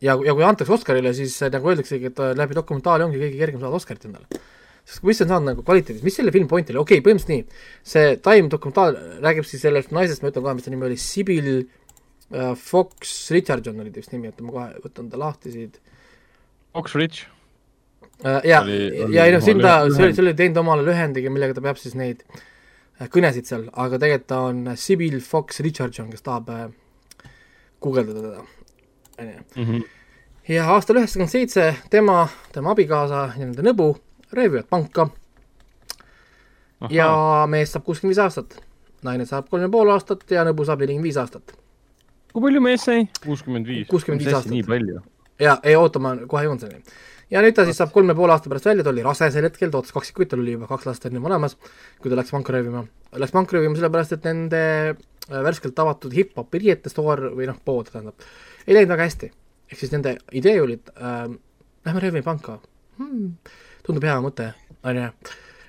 ja, 0.00 0.14
ja 0.14 0.36
kui 0.36 0.46
antakse 0.46 0.72
Oscarile, 0.72 1.14
siis 1.14 1.34
nagu 1.50 1.74
öeldaksegi, 1.74 2.12
et 2.12 2.22
läbi 2.38 2.54
dokumentaali 2.60 3.08
ongi 3.08 3.18
kõige 3.24 3.42
kergem 3.42 3.64
saada 3.64 3.82
Oscarit 3.82 4.06
endale. 4.06 4.40
sest 4.86 5.02
mis 5.02 5.24
on 5.26 5.32
saanud 5.34 5.52
nagu 5.52 5.66
kvaliteedis, 5.66 6.06
mis 6.06 6.14
selle 6.20 6.30
filmi 6.30 6.46
point 6.48 6.70
oli, 6.70 6.78
okei 6.84 7.02
okay,, 7.02 7.08
põhimõtteliselt 7.08 7.34
nii, 7.34 7.66
see 7.82 8.14
Time 8.22 8.54
dokumentaal 8.54 8.94
räägib 9.26 9.50
siis 9.50 9.66
sellest 9.66 9.90
naisest, 9.90 10.22
ma 10.22 10.30
ütlen 10.30 10.46
kohe, 10.46 10.54
mis 10.54 10.70
ta 10.70 10.74
nimi 10.76 10.86
oli, 10.86 11.02
Sibyl 11.02 11.50
Äh, 11.50 11.77
Fox 12.60 13.30
Richardson 13.32 13.80
oli 13.80 13.90
ta 13.90 14.02
vist 14.02 14.12
nimi, 14.12 14.28
oota 14.28 14.44
ma 14.44 14.52
kohe 14.52 14.82
võtan 14.84 15.08
ta 15.08 15.20
lahti 15.20 15.52
siit. 15.54 15.78
Fox 16.76 16.94
Rich. 16.98 17.24
Äh, 18.24 18.40
ja, 18.44 18.60
ja 19.14 19.24
ei 19.24 19.32
noh, 19.32 19.42
siin 19.42 19.62
ta, 19.62 19.80
see 19.94 20.08
oli, 20.08 20.14
see 20.16 20.24
oli 20.24 20.34
teinud 20.36 20.58
omale 20.60 20.82
lühendiga, 20.86 21.30
millega 21.30 21.54
ta 21.54 21.62
peab 21.64 21.78
siis 21.78 21.94
neid 21.98 22.24
äh, 22.26 23.06
kõnesid 23.14 23.46
seal, 23.46 23.68
aga 23.78 24.00
tegelikult 24.02 24.28
ta 24.32 24.40
on 24.48 24.64
Sibyl 24.76 25.20
Fox 25.24 25.62
Richardson, 25.64 26.10
kes 26.10 26.26
tahab 26.26 26.50
äh, 26.52 26.64
guugeldada 27.84 28.24
teda, 28.24 28.42
on 29.22 29.30
ju. 29.30 29.44
Mhm. 29.62 29.86
ja 30.50 30.66
aastal 30.74 30.98
üheksakümmend 30.98 31.30
seitse 31.30 31.70
tema, 31.94 32.24
tema 32.52 32.74
abikaasa 32.74 33.22
ja 33.36 33.44
nende 33.44 33.62
nõbu 33.64 33.92
röövivad 34.34 34.66
panka. 34.68 35.08
ja 36.90 37.08
mees 37.48 37.70
saab 37.72 37.86
kuuskümmend 37.86 38.16
viis 38.16 38.24
aastat, 38.26 38.58
naine 39.06 39.30
saab 39.30 39.46
kolm 39.48 39.62
ja 39.62 39.70
pool 39.70 39.94
aastat 39.94 40.26
ja 40.34 40.42
nõbu 40.46 40.66
saab 40.66 40.82
nelikümmend 40.82 41.06
viis 41.06 41.22
aastat 41.22 41.54
kui 42.32 42.44
palju 42.44 42.64
mees 42.64 42.84
sai? 42.84 43.06
kuuskümmend 43.24 43.68
viis. 43.68 43.86
kuuskümmend 43.90 44.24
viis 44.24 44.34
aastat. 44.34 44.52
nii 44.52 44.66
palju? 44.66 45.00
jaa, 45.42 45.58
ei 45.62 45.76
oota, 45.78 46.02
ma 46.02 46.14
kohe 46.28 46.44
jõuan 46.46 46.60
selleni. 46.60 46.82
ja 47.32 47.42
nüüd 47.44 47.56
ta 47.56 47.64
siis 47.68 47.78
saab 47.80 47.92
kolme 47.94 48.16
poole 48.18 48.34
aasta 48.34 48.50
pärast 48.52 48.68
välja, 48.68 48.86
ta 48.86 48.92
oli 48.92 49.04
rase 49.06 49.30
sel 49.34 49.46
hetkel, 49.48 49.72
ta 49.72 49.80
ootas 49.80 49.94
kaksikuid, 49.96 50.30
tal 50.32 50.42
oli 50.44 50.56
juba 50.56 50.68
kaks 50.70 50.88
last 50.88 51.08
enne 51.08 51.22
olemas, 51.24 51.56
kui 52.02 52.12
ta 52.12 52.18
läks 52.18 52.32
panka 52.34 52.54
röövima. 52.54 52.84
Läks 53.22 53.34
panka 53.34 53.56
röövima 53.56 53.78
sellepärast, 53.78 54.16
et 54.16 54.28
nende 54.28 54.62
äh, 54.92 55.42
värskelt 55.46 55.78
avatud 55.84 56.14
hip-hopi 56.16 56.62
riietestoor 56.64 57.28
või 57.36 57.50
noh, 57.50 57.60
pood 57.64 57.92
tähendab, 57.92 58.28
ei 58.66 58.76
läinud 58.76 58.94
väga 58.94 59.08
hästi. 59.08 59.32
ehk 59.68 59.82
siis 59.82 59.92
nende 59.92 60.16
idee 60.32 60.56
oli, 60.62 60.78
et 60.80 60.92
äh, 60.96 61.28
lähme 61.86 62.04
röövime 62.04 62.24
panka 62.24 62.58
hmm,. 62.98 63.36
tundub 63.86 64.04
hea 64.08 64.16
mõte, 64.24 64.52
on 64.84 65.00
ju. 65.02 65.08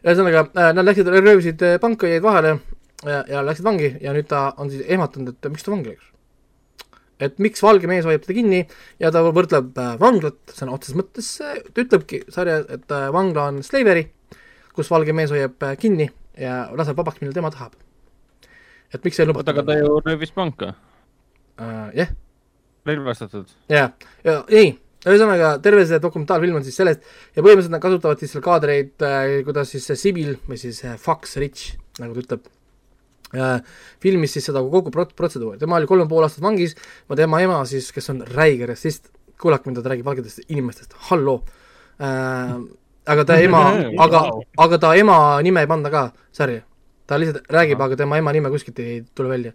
ühesõnaga 0.04 0.46
äh,, 0.48 0.74
nad 0.76 0.86
läksid, 0.88 1.12
röövisid 1.16 1.66
äh, 1.68 1.80
panka, 1.84 2.08
jäid 2.08 2.24
vahele 2.24 2.60
ja, 3.06 3.24
ja 3.28 3.44
läksid 3.44 3.68
vangi 3.68 3.92
ja 4.02 4.16
nüüd 4.16 4.28
ta 4.32 4.54
on 4.58 4.72
siis 4.72 4.88
ehmatanud, 4.88 5.36
et 5.36 5.52
miks 5.52 5.68
ta 5.68 5.76
vangi 5.76 5.92
läks 5.94 6.08
et 7.20 7.40
miks 7.44 7.62
valge 7.64 7.90
mees 7.90 8.08
hoiab 8.08 8.24
teda 8.24 8.38
kinni 8.38 8.62
ja 9.02 9.12
ta 9.14 9.22
võrdleb 9.26 9.78
äh, 9.80 9.94
vanglat 10.02 10.56
sõna 10.56 10.76
otseses 10.78 10.98
mõttes, 11.00 11.30
ta 11.40 11.84
ütlebki 11.84 12.24
sarjas, 12.32 12.66
et 12.72 12.96
äh, 12.96 13.08
vangla 13.16 13.50
on 13.52 13.62
slavery, 13.66 14.06
kus 14.76 14.92
valge 14.92 15.16
mees 15.16 15.34
hoiab 15.36 15.68
äh, 15.68 15.76
kinni 15.80 16.10
ja 16.40 16.62
laseb 16.78 17.00
vabaks, 17.00 17.22
millal 17.22 17.36
tema 17.36 17.52
tahab. 17.54 17.76
et 18.94 19.04
miks 19.04 19.20
see 19.20 19.26
ei 19.26 19.32
lubata? 19.32 19.52
oota, 19.52 19.58
aga 19.58 19.68
ta 19.68 19.80
ju 19.80 19.98
röövis 20.06 20.36
panka 20.36 20.74
uh,. 20.74 21.90
jah 21.94 22.06
yeah.. 22.06 22.14
relvastatud? 22.88 23.52
jaa, 23.70 23.90
ja 24.24 24.38
ei, 24.48 24.78
ühesõnaga 25.06 25.58
terve 25.64 25.84
see 25.88 26.00
dokumentaalfilm 26.04 26.62
on 26.62 26.68
siis 26.68 26.80
sellest 26.80 27.04
ja 27.36 27.44
põhimõtteliselt 27.44 27.76
nad 27.76 27.84
kasutavad 27.84 28.24
siis 28.24 28.32
seal 28.36 28.46
kaadreid, 28.46 28.96
kuidas 29.48 29.76
siis 29.76 29.92
see 29.92 30.00
Sibyl 30.00 30.38
või 30.48 30.62
siis 30.62 30.82
Fox 31.04 31.36
Rich, 31.42 31.76
nagu 32.00 32.16
ta 32.16 32.24
ütleb 32.24 32.48
filmis 34.02 34.34
siis 34.34 34.48
seda 34.50 34.62
kogu 34.66 34.92
prot-, 34.94 35.14
protseduuri, 35.18 35.60
tema 35.62 35.78
oli 35.78 35.90
kolm 35.90 36.06
ja 36.06 36.10
pool 36.10 36.26
aastat 36.26 36.44
vangis, 36.44 36.76
ma 37.10 37.18
tema 37.20 37.42
ema 37.44 37.60
siis, 37.70 37.92
kes 37.94 38.10
on 38.14 38.24
räige 38.26 38.70
rassist, 38.70 39.12
kuulake, 39.40 39.70
mida 39.70 39.84
ta 39.84 39.94
räägib 39.94 40.08
valgedest 40.08 40.42
inimestest, 40.48 40.96
halloo 41.10 41.44
äh,. 42.02 42.56
aga 43.10 43.26
ta 43.26 43.38
ema, 43.42 43.62
aga, 44.06 44.24
aga 44.66 44.80
ta 44.82 44.96
ema 44.98 45.20
nime 45.46 45.62
ei 45.62 45.70
panda 45.70 45.92
ka 45.94 46.10
sarja. 46.32 46.64
ta 47.08 47.20
lihtsalt 47.20 47.46
räägib, 47.50 47.82
aga 47.82 48.00
tema 48.00 48.18
ema 48.18 48.34
nime 48.34 48.50
kuskilt 48.50 48.80
ei 48.80 49.04
tule 49.16 49.30
välja 49.30 49.54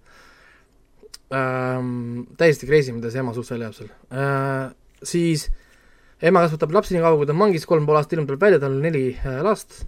ähm,. 1.34 2.24
täiesti 2.38 2.70
crazy, 2.70 2.92
mida 2.92 3.10
see 3.10 3.24
ema 3.24 3.34
suust 3.34 3.50
välja 3.50 3.68
jääb 3.68 3.78
seal 3.80 3.90
äh,. 4.14 4.70
siis 5.02 5.48
ema 6.22 6.46
kasvatab 6.46 6.78
lapsi 6.78 6.94
nii 6.94 7.02
kaua, 7.02 7.18
kui 7.18 7.26
ta 7.26 7.34
on 7.34 7.42
vangis, 7.42 7.66
kolm 7.66 7.90
pool 7.90 7.98
aastat 7.98 8.14
hiljem 8.14 8.30
tuleb 8.30 8.46
välja, 8.46 8.62
tal 8.62 8.78
on 8.78 8.86
neli 8.86 9.10
äh, 9.18 9.42
last. 9.42 9.82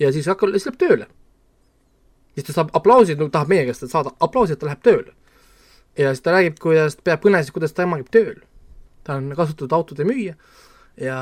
ja 0.00 0.12
siis 0.16 0.26
hakkab, 0.32 0.56
siis 0.56 0.64
läheb 0.64 0.80
tööle 0.80 1.12
siis 2.38 2.46
ta 2.46 2.54
saab 2.60 2.70
aplausi, 2.78 3.16
tahab 3.18 3.50
meie 3.50 3.66
käest 3.66 3.86
saada 3.90 4.14
aplausi, 4.24 4.54
et 4.54 4.62
ta 4.62 4.70
läheb 4.70 4.84
tööle. 4.86 5.12
ja 5.98 6.14
siis 6.14 6.22
ta 6.22 6.36
räägib, 6.36 6.60
kuidas, 6.62 6.96
peab 7.02 7.24
kõnesid, 7.24 7.52
kuidas 7.54 7.74
ta 7.74 7.82
ema 7.82 7.98
käib 7.98 8.10
tööl. 8.14 8.40
ta 9.04 9.18
on 9.18 9.32
kasutatud 9.34 9.74
autode 9.74 10.06
müüja 10.06 10.36
ja, 11.00 11.18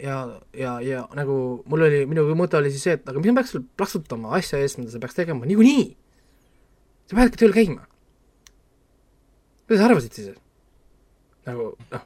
ja, 0.00 0.16
ja, 0.52 0.80
ja 0.80 1.02
nagu 1.16 1.36
mul 1.68 1.84
oli, 1.86 2.04
minu 2.08 2.26
mõte 2.38 2.58
oli 2.58 2.72
siis 2.72 2.86
see, 2.86 2.96
et 2.98 3.08
aga 3.08 3.20
mis 3.20 3.32
ma 3.32 3.40
peaks 3.40 3.54
sulle 3.54 3.66
plaksutama 3.78 4.32
asja 4.38 4.60
eest, 4.60 4.80
mida 4.80 4.92
sa 4.92 5.00
peaks 5.02 5.16
tegema 5.16 5.48
niikuinii. 5.48 5.86
sa 7.08 7.18
peadki 7.18 7.40
tööl 7.40 7.54
käima. 7.56 7.86
mida 9.68 9.80
sa 9.80 9.88
arvasid 9.88 10.18
siis? 10.18 10.34
nagu 11.48 11.72
noh, 11.92 12.04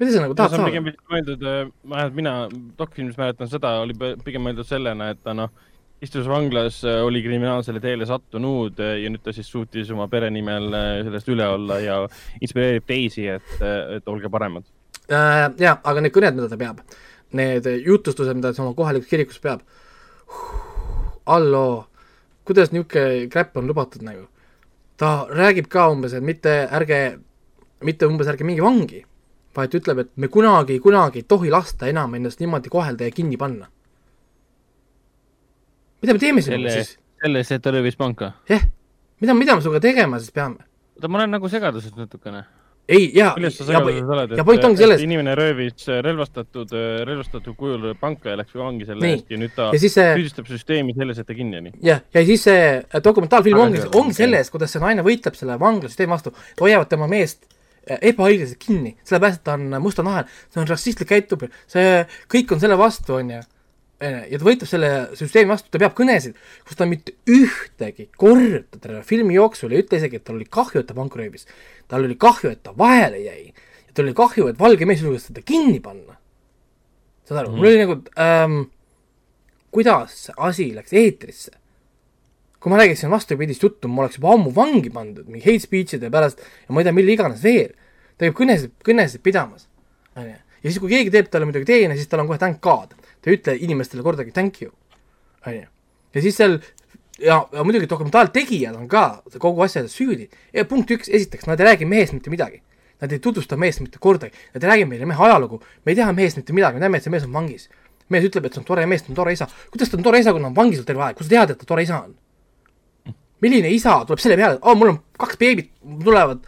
mida 0.00 0.12
sa 0.12 0.24
nagu 0.24 0.38
tahad 0.38 0.56
saada? 0.56 0.70
pigem 0.70 0.90
mõeldud, 0.90 1.46
äh, 1.46 1.70
vähemalt 1.86 2.18
mina 2.18 2.34
dokfilmis 2.78 3.18
mäletan 3.20 3.50
seda, 3.50 3.78
oli 3.84 3.96
pigem 4.24 4.46
mõeldud 4.46 4.66
sellena, 4.66 5.10
et 5.14 5.22
ta 5.22 5.34
noh, 5.38 5.54
istus 6.02 6.28
vanglas, 6.28 6.82
äh, 6.84 7.00
oli 7.04 7.22
kriminaalsele 7.24 7.80
teele 7.80 8.06
sattunud 8.08 8.80
äh, 8.84 8.98
ja 9.02 9.10
nüüd 9.12 9.24
ta 9.24 9.32
siis 9.32 9.48
suutis 9.50 9.90
oma 9.94 10.08
pere 10.12 10.30
nimel 10.30 10.68
sellest 11.06 11.32
üle 11.32 11.48
olla 11.48 11.80
ja 11.80 11.98
inspireerib 12.40 12.86
teisi, 12.86 13.26
et, 13.32 13.56
et 13.96 14.12
olge 14.12 14.30
paremad 14.32 14.66
äh,. 15.08 15.48
jaa, 15.62 15.78
aga 15.82 16.04
need 16.04 16.14
kõned, 16.14 16.38
mida 16.38 16.52
ta 16.52 16.60
peab, 16.60 16.84
need 17.36 17.68
jutustused, 17.86 18.36
mida 18.36 18.52
ta 18.52 18.64
oma 18.64 18.76
kohalikus 18.76 19.10
kirikus 19.10 19.42
peab, 19.42 19.64
halloo, 21.26 21.84
kuidas 22.46 22.72
niisugune 22.74 23.28
kräpp 23.32 23.56
on 23.56 23.68
lubatud 23.70 24.04
nagu? 24.06 24.26
ta 24.96 25.26
räägib 25.28 25.68
ka 25.68 25.90
umbes, 25.92 26.14
et 26.16 26.24
mitte 26.24 26.52
ärge, 26.72 27.18
mitte 27.84 28.08
umbes 28.08 28.28
ärge 28.32 28.46
minge 28.48 28.64
vangi, 28.64 29.02
vaid 29.56 29.74
ütleb, 29.76 30.00
et 30.04 30.12
me 30.16 30.28
kunagi, 30.32 30.78
kunagi 30.80 31.20
ei 31.20 31.28
tohi 31.28 31.52
lasta 31.52 31.88
enam 31.90 32.14
ennast 32.16 32.40
niimoodi 32.40 32.72
kohelda 32.72 33.08
ja 33.08 33.12
kinni 33.12 33.36
panna. 33.40 33.68
Mida 36.02 36.16
me 36.16 36.22
teeme 36.22 36.44
sinuga 36.44 36.76
siis? 36.78 36.96
selle 37.22 37.42
eest, 37.42 37.56
et 37.56 37.64
ta 37.64 37.74
röövis 37.74 37.96
panka? 37.96 38.34
jah 38.50 38.60
yeah., 38.60 38.70
mida, 39.22 39.34
mida 39.34 39.56
me 39.56 39.64
sinuga 39.64 39.82
tegema 39.84 40.20
siis 40.22 40.34
peame? 40.36 40.66
oota, 40.96 41.08
ma 41.08 41.22
olen 41.22 41.36
nagu 41.36 41.50
segaduses 41.52 41.96
natukene 41.96 42.44
ei, 42.88 43.10
ja, 43.14 43.34
ja, 43.38 43.80
ja 44.36 44.44
point 44.44 44.64
ongi 44.64 44.78
selles. 44.78 45.00
inimene 45.02 45.34
röövis 45.34 45.88
relvastatud, 46.06 46.70
relvastatud 47.04 47.56
kujul 47.58 47.88
panka 47.98 48.30
ja 48.30 48.38
läks 48.38 48.54
vangi 48.54 48.86
selle 48.86 49.10
eest 49.10 49.32
ja 49.32 49.40
nüüd 49.40 49.54
ta 49.56 49.72
ja 49.74 49.80
see... 49.80 49.90
süüdistab 49.90 50.46
süsteemi 50.50 50.94
selles, 50.94 51.18
et 51.18 51.26
ta 51.26 51.34
kinni 51.34 51.58
jäi. 51.58 51.72
jah, 51.88 52.04
ja 52.14 52.22
siis 52.28 52.46
see 52.46 53.00
dokumentaalfilm 53.02 53.64
ongi, 53.64 53.82
ongi 53.90 54.14
selles, 54.14 54.52
kuidas 54.54 54.76
see 54.76 54.84
naine 54.84 55.02
võitleb 55.06 55.38
selle 55.38 55.58
vanglasüsteemi 55.62 56.14
vastu, 56.14 56.34
hoiavad 56.62 56.92
tema 56.92 57.10
meest 57.10 57.42
äh, 57.48 57.98
ebaõiglaselt 58.12 58.62
kinni, 58.62 58.94
sellepärast 59.02 59.42
et 59.42 59.46
ta 59.50 59.58
on 59.58 59.82
mustanahal, 59.82 60.30
see 60.46 60.62
on 60.62 60.70
rassistlik 60.70 61.10
käitumine, 61.10 61.50
see 61.70 62.04
kõik 62.30 62.54
on 62.54 62.62
selle 62.62 62.78
vastu, 62.78 63.18
on 63.18 63.34
ju 63.34 63.42
ja 64.00 64.38
ta 64.38 64.44
võitleb 64.44 64.68
selle 64.68 64.90
süsteemi 65.16 65.48
vastu, 65.54 65.70
ta 65.72 65.80
peab 65.80 65.94
kõnesid, 65.96 66.36
kus 66.68 66.76
ta 66.76 66.84
mitte 66.88 67.14
ühtegi 67.32 68.10
korda 68.20 68.80
terve 68.80 69.00
filmi 69.08 69.38
jooksul 69.38 69.72
ei 69.72 69.84
ütle 69.84 70.00
isegi, 70.00 70.20
et 70.20 70.26
tal 70.26 70.36
oli 70.36 70.44
kahju, 70.44 70.82
et 70.82 70.90
ta 70.90 70.96
panku 70.96 71.20
röövis 71.20 71.48
tal 71.88 72.04
oli 72.04 72.16
kahju, 72.20 72.52
et 72.52 72.62
ta 72.62 72.74
vahele 72.76 73.20
jäi 73.22 73.42
ja 73.48 73.94
tal 73.94 74.06
oli 74.06 74.16
kahju, 74.16 74.48
et 74.50 74.58
valge 74.60 74.88
mees 74.88 75.02
julges 75.04 75.28
teda 75.30 75.44
kinni 75.46 75.80
panna. 75.80 76.18
saad 77.24 77.40
aru 77.40 77.48
mm, 77.48 77.54
-hmm. 77.54 77.58
mul 77.58 77.66
oli 77.66 77.78
nagu 77.78 77.94
ähm, 78.20 78.58
kuidas 79.70 80.24
see 80.26 80.34
asi 80.36 80.74
läks 80.74 80.92
eetrisse? 80.92 81.50
kui 82.60 82.70
ma 82.70 82.78
räägiksin 82.80 83.10
vastupidist 83.10 83.62
juttu, 83.62 83.88
ma 83.88 84.02
oleks 84.02 84.16
juba 84.16 84.32
ammu 84.34 84.50
vangi 84.54 84.90
pandud 84.90 85.26
mingi 85.28 85.44
hate 85.44 85.62
speech'ide 85.66 86.10
pärast 86.10 86.40
ja 86.40 86.74
ma 86.74 86.80
ei 86.80 86.84
tea, 86.84 86.92
mille 86.92 87.12
iganes 87.12 87.42
veel. 87.42 87.72
ta 88.16 88.24
käib 88.24 88.34
kõnesid, 88.34 88.72
kõnesid 88.84 89.22
pidamas, 89.22 89.68
on 90.16 90.24
ju. 90.24 90.38
ja 90.62 90.70
siis, 90.70 90.78
kui 90.80 90.90
keegi 90.90 91.12
teeb 91.14 91.28
talle 91.30 91.46
muidugi 91.46 91.68
teene, 91.68 91.94
siis 91.94 92.08
tal 92.08 92.24
on 92.24 92.26
kohe 92.26 92.38
thank 92.38 92.60
god. 92.64 92.94
Ta 93.26 93.32
ei 93.32 93.40
ütle 93.40 93.56
inimestele 93.58 94.04
kordagi 94.06 94.30
thank 94.30 94.62
you, 94.62 94.70
on 95.46 95.56
ju. 95.58 95.66
ja 96.14 96.22
siis 96.22 96.36
seal 96.38 96.60
ja, 97.18 97.40
ja 97.52 97.64
muidugi 97.64 97.88
dokumentaaltegijad 97.90 98.76
on 98.78 98.86
ka 98.88 99.22
kogu 99.38 99.64
asjas 99.66 99.90
süüdi. 99.96 100.28
punkt 100.68 100.90
üks, 100.90 101.10
esiteks, 101.10 101.46
nad 101.46 101.60
ei 101.60 101.66
räägi 101.66 101.88
mehest 101.88 102.14
mitte 102.14 102.30
midagi. 102.30 102.62
Nad 103.00 103.12
ei 103.12 103.18
tutvusta 103.18 103.56
meest 103.56 103.80
mitte 103.80 103.98
kordagi, 104.00 104.32
nad 104.54 104.62
ei 104.62 104.70
räägi 104.70 104.84
meile 104.88 105.06
mehe 105.06 105.24
ajalugu, 105.24 105.58
me 105.84 105.92
ei 105.92 105.96
tea 105.96 106.12
mehest 106.12 106.36
mitte 106.36 106.52
midagi, 106.52 106.78
me 106.78 106.80
teame, 106.80 106.96
et 106.96 107.04
see 107.04 107.10
mees 107.10 107.24
on 107.26 107.32
vangis. 107.32 107.68
mees 108.08 108.22
ütleb, 108.22 108.44
et 108.46 108.54
see 108.54 108.62
on 108.62 108.64
tore 108.64 108.86
mees, 108.86 109.02
ta 109.02 109.10
on 109.10 109.16
tore 109.18 109.32
isa. 109.32 109.48
kuidas 109.72 109.90
ta 109.90 109.96
on 109.96 110.02
tore 110.06 110.20
isa, 110.20 110.32
kui 110.32 110.40
ta 110.40 110.46
on 110.46 110.54
vangis 110.54 110.84
terve 110.86 111.02
aeg, 111.02 111.16
kust 111.16 111.28
sa 111.28 111.34
tead, 111.34 111.50
et 111.50 111.58
ta 111.58 111.66
tore 111.66 111.82
isa 111.82 112.04
on? 112.04 112.14
milline 113.42 113.68
isa 113.74 113.98
tuleb 114.06 114.22
selle 114.22 114.36
peale, 114.38 114.60
et 114.60 114.62
oh,, 114.62 114.76
mul 114.78 114.94
on 114.94 115.00
kaks 115.18 115.36
beebit, 115.40 115.72
tulevad, 116.04 116.46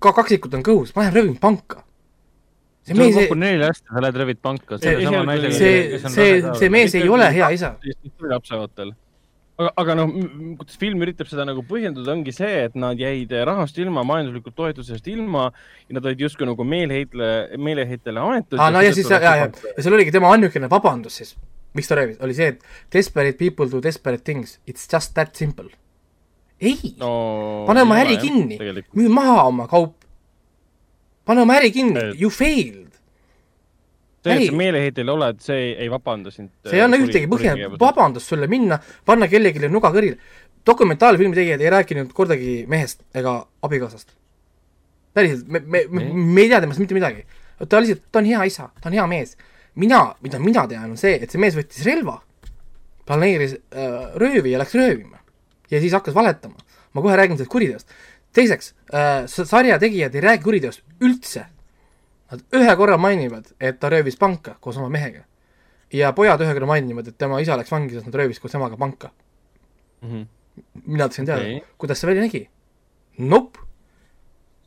ka 0.00 0.12
kaksikud 0.16 0.56
on 0.56 0.64
kõhus, 0.64 0.94
ma 0.96 1.04
lähen 1.04 1.14
röövin 1.14 1.36
panka 1.38 1.84
see 2.88 2.98
mees 2.98 3.20
ei. 3.22 3.28
neli 3.44 3.60
last 3.64 3.84
ja 3.84 3.98
sa 3.98 4.06
lähed 4.06 4.22
röövid 4.22 4.40
panka. 4.42 4.80
see, 4.82 4.96
see, 5.58 6.00
see, 6.08 6.40
see 6.62 6.72
mees 6.72 6.96
ei 6.98 7.08
ole 7.08 7.28
hea 7.34 7.52
isa. 7.58 7.76
lapseootel 8.34 8.96
aga, 9.58 9.72
aga 9.82 9.96
noh, 9.98 10.12
kuidas 10.60 10.78
film 10.80 11.02
üritab 11.04 11.28
seda 11.30 11.44
nagu 11.48 11.64
põhjendada, 11.66 12.12
ongi 12.14 12.34
see, 12.34 12.62
et 12.68 12.78
nad 12.78 12.98
jäid 12.98 13.32
rahast 13.48 13.78
ilma, 13.82 14.04
majanduslikult 14.06 14.56
toetusest 14.58 15.10
ilma 15.10 15.48
ja 15.50 15.98
nad 15.98 16.06
olid 16.06 16.22
justkui 16.26 16.48
nagu 16.48 16.66
meeleheitle, 16.66 17.30
meeleheitele 17.58 18.22
ametud. 18.22 18.58
aa, 18.60 18.70
no 18.74 18.82
ja 18.84 18.94
siis, 18.94 19.10
ja, 19.10 19.20
ja, 19.24 19.48
ja 19.48 19.82
seal 19.82 19.98
oligi 19.98 20.14
tema 20.14 20.30
ainukene 20.34 20.70
vabandus 20.70 21.18
siis, 21.20 21.34
miks 21.76 21.90
ta 21.90 21.98
röövis, 21.98 22.20
oli 22.24 22.38
see, 22.38 22.54
et 22.54 22.94
desperate 22.94 23.38
people 23.40 23.68
do 23.70 23.82
desperate 23.82 24.22
things, 24.26 24.58
it's 24.70 24.86
just 24.92 25.14
that 25.18 25.34
simple. 25.38 25.70
ei 26.58 26.94
no,, 26.98 27.64
pane 27.66 27.86
oma 27.86 28.00
äri 28.02 28.18
kinni, 28.22 28.58
müü 28.94 29.10
maha 29.14 29.46
oma 29.50 29.68
kaup. 29.70 29.97
Pane 31.28 31.44
oma 31.44 31.58
äri 31.60 31.72
kinni, 31.74 32.08
you 32.16 32.32
failed 32.32 32.88
see, 34.24 34.36
et 34.36 34.50
sa 34.50 34.58
meeleheitel 34.58 35.10
oled, 35.12 35.40
see 35.44 35.56
ei, 35.56 35.72
ei 35.84 35.90
vabanda 35.92 36.32
sind. 36.34 36.50
see 36.66 36.78
ei 36.78 36.84
anna 36.84 36.98
ühtegi 37.00 37.28
põhja, 37.30 37.54
vabandust 37.80 38.32
sulle 38.32 38.48
minna, 38.50 38.78
panna 39.08 39.28
kellelegi 39.30 39.70
nuga 39.72 39.92
kõrile. 39.94 40.18
dokumentaalfilmi 40.68 41.36
tegijad 41.36 41.62
ei 41.64 41.70
rääkinud 41.72 42.12
kordagi 42.16 42.62
mehest 42.68 43.04
ega 43.16 43.40
abikaasast. 43.62 44.14
päriselt, 45.14 45.46
me, 45.48 45.62
me, 45.64 45.84
me, 45.90 46.08
me 46.12 46.46
ei 46.46 46.52
tea 46.52 46.60
temast 46.64 46.82
mitte 46.82 46.96
midagi. 46.96 47.24
ta 47.68 47.82
lihtsalt, 47.82 48.08
ta 48.12 48.22
on 48.22 48.30
hea 48.30 48.44
isa, 48.50 48.70
ta 48.80 48.90
on 48.90 48.98
hea 48.98 49.06
mees. 49.06 49.36
mina, 49.74 50.02
mida 50.22 50.38
mina 50.42 50.66
tean, 50.68 50.90
on 50.90 51.00
see, 51.00 51.18
et 51.22 51.30
see 51.30 51.40
mees 51.40 51.56
võttis 51.58 51.84
relva, 51.86 52.18
planeeris 53.08 53.54
äh, 53.54 54.14
röövi 54.20 54.52
ja 54.52 54.62
läks 54.62 54.74
röövima. 54.78 55.22
ja 55.70 55.80
siis 55.80 55.92
hakkas 55.92 56.14
valetama. 56.14 56.58
ma 56.92 57.02
kohe 57.02 57.16
räägin 57.16 57.36
sellest 57.36 57.52
kuriteost. 57.52 57.98
Teiseks 58.32 58.74
äh,, 58.92 59.24
sarja 59.26 59.78
tegijad 59.78 60.14
ei 60.14 60.20
räägi 60.20 60.42
kuriteost 60.42 60.84
üldse 61.00 61.46
Nad 62.28 62.42
ühe 62.52 62.74
korra 62.76 62.98
mainivad, 63.00 63.46
et 63.60 63.78
ta 63.80 63.88
röövis 63.92 64.18
panka 64.20 64.58
koos 64.60 64.76
oma 64.76 64.90
mehega. 64.92 65.24
ja 65.92 66.10
pojad 66.12 66.42
ühe 66.44 66.52
korra 66.52 66.66
mainivad, 66.68 67.06
et 67.08 67.16
tema 67.16 67.38
isa 67.40 67.56
läks 67.56 67.72
vangi, 67.72 67.94
sest 67.96 68.10
nad 68.10 68.18
röövis 68.20 68.40
koos 68.40 68.52
temaga 68.52 68.76
panka 68.76 69.08
mm. 70.02 70.10
-hmm. 70.10 70.26
mina 70.84 71.06
tahtsin 71.08 71.26
teada 71.26 71.42
okay., 71.42 71.60
kuidas 71.78 72.00
see 72.00 72.08
välja 72.08 72.22
nägi. 72.22 72.48
Nope. 73.18 73.58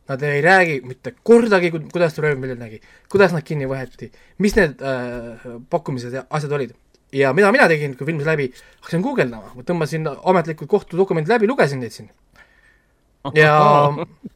Nad 0.07 0.21
ei 0.21 0.41
räägi 0.41 0.81
mitte 0.83 1.13
kordagi, 1.23 1.71
kuidas 1.71 2.13
ta 2.13 2.21
röövimine 2.21 2.55
nägi, 2.55 2.81
kuidas 3.09 3.31
nad 3.31 3.43
kinni 3.43 3.65
võeti, 3.65 4.09
mis 4.37 4.55
need 4.55 4.81
äh, 4.81 5.61
pakkumised 5.69 6.13
ja 6.13 6.25
asjad 6.29 6.51
olid. 6.51 6.73
ja 7.13 7.33
mida 7.33 7.51
mina 7.51 7.67
tegin, 7.67 7.95
kui 7.97 8.05
film 8.05 8.19
läbi, 8.25 8.51
hakkasin 8.79 9.01
guugeldama, 9.01 9.53
ma 9.55 9.61
tõmbasin 9.61 10.07
ametlikud 10.23 10.67
kohtudokumendid 10.67 11.29
läbi, 11.29 11.47
lugesin 11.47 11.79
neid 11.79 11.91
siin. 11.91 12.09
Ja 13.37 13.55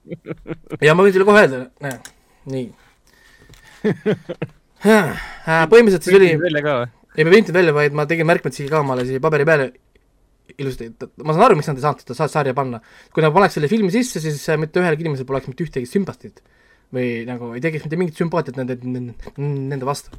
ja 0.86 0.94
ma 0.96 1.06
võin 1.06 1.16
teile 1.16 1.28
kohe 1.28 1.46
öelda, 1.46 1.64
nii 2.52 2.68
põhimõtteliselt 5.72 6.06
siis 6.06 6.18
oli 6.18 6.30
ei, 6.34 6.38
ma 6.42 6.86
ei 7.16 7.26
printinud 7.26 7.58
välja, 7.58 7.74
vaid 7.76 7.96
ma 7.98 8.06
tegin 8.10 8.28
märkmed 8.30 8.56
siia 8.56 8.72
ka 8.72 8.82
omale 8.84 9.06
siia 9.08 9.24
paberi 9.24 9.48
peale 9.48 9.72
ilusti, 10.62 10.90
et 10.92 11.24
ma 11.26 11.34
saan 11.34 11.48
aru, 11.48 11.58
miks 11.60 11.70
nad 11.70 11.80
ei 11.80 11.86
saanud 11.86 12.04
seda 12.06 12.28
sarja 12.32 12.54
panna. 12.58 12.82
kui 13.14 13.24
nad 13.26 13.34
paneks 13.36 13.58
selle 13.58 13.70
filmi 13.72 13.92
sisse, 13.94 14.22
siis 14.24 14.38
mitte 14.62 14.82
ühelgi 14.82 15.06
inimesel 15.06 15.28
poleks 15.28 15.50
mitte 15.50 15.66
ühtegi 15.66 15.90
sümpatiit. 15.90 16.44
või 16.96 17.26
nagu 17.28 17.50
ei 17.58 17.64
tekiks 17.64 17.88
mitte 17.88 17.98
mingit 18.00 18.20
sümpaatiat 18.20 18.60
nende, 18.62 18.78
nende, 18.84 19.16
nende 19.42 19.88
vastu. 19.88 20.14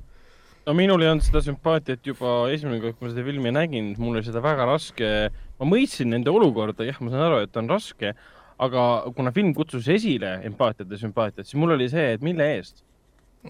no 0.66 0.74
minul 0.74 1.04
ei 1.04 1.12
olnud 1.12 1.24
seda 1.24 1.44
sümpaatiat 1.46 2.06
juba 2.10 2.50
esimene 2.52 2.80
kord, 2.82 2.98
kui 2.98 3.06
ma 3.06 3.12
seda 3.14 3.26
filmi 3.28 3.54
nägin, 3.54 3.92
mul 4.02 4.18
oli 4.18 4.26
seda 4.26 4.42
väga 4.44 4.66
raske, 4.68 5.12
ma 5.60 5.68
mõistsin 5.68 6.10
nende 6.12 6.32
olukorda, 6.32 6.88
jah, 6.88 6.98
ma 7.00 7.12
saan 7.14 7.28
aru, 7.28 7.44
et 7.46 7.60
on 7.60 7.70
raske, 7.70 8.16
aga 8.58 8.82
kuna 9.16 9.32
film 9.36 9.52
kutsus 9.54 9.88
esile 9.92 10.38
empaatiat 10.48 10.90
ja 10.90 11.00
sümpaatiat, 11.00 11.46
siis 11.46 11.58
mul 11.60 11.74
oli 11.76 11.88
see, 11.92 12.14
et 12.16 12.24
mille 12.24 12.46
eest 12.56 12.82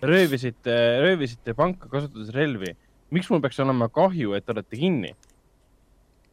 röövisite, 0.03 0.75
röövisite 1.05 1.55
panka 1.57 1.89
kasutades 1.89 2.35
relvi. 2.35 2.75
miks 3.11 3.31
mul 3.31 3.41
peaks 3.41 3.61
olema 3.63 3.89
kahju, 3.89 4.35
et 4.35 4.45
te 4.47 4.53
olete 4.53 4.77
kinni? 4.77 5.15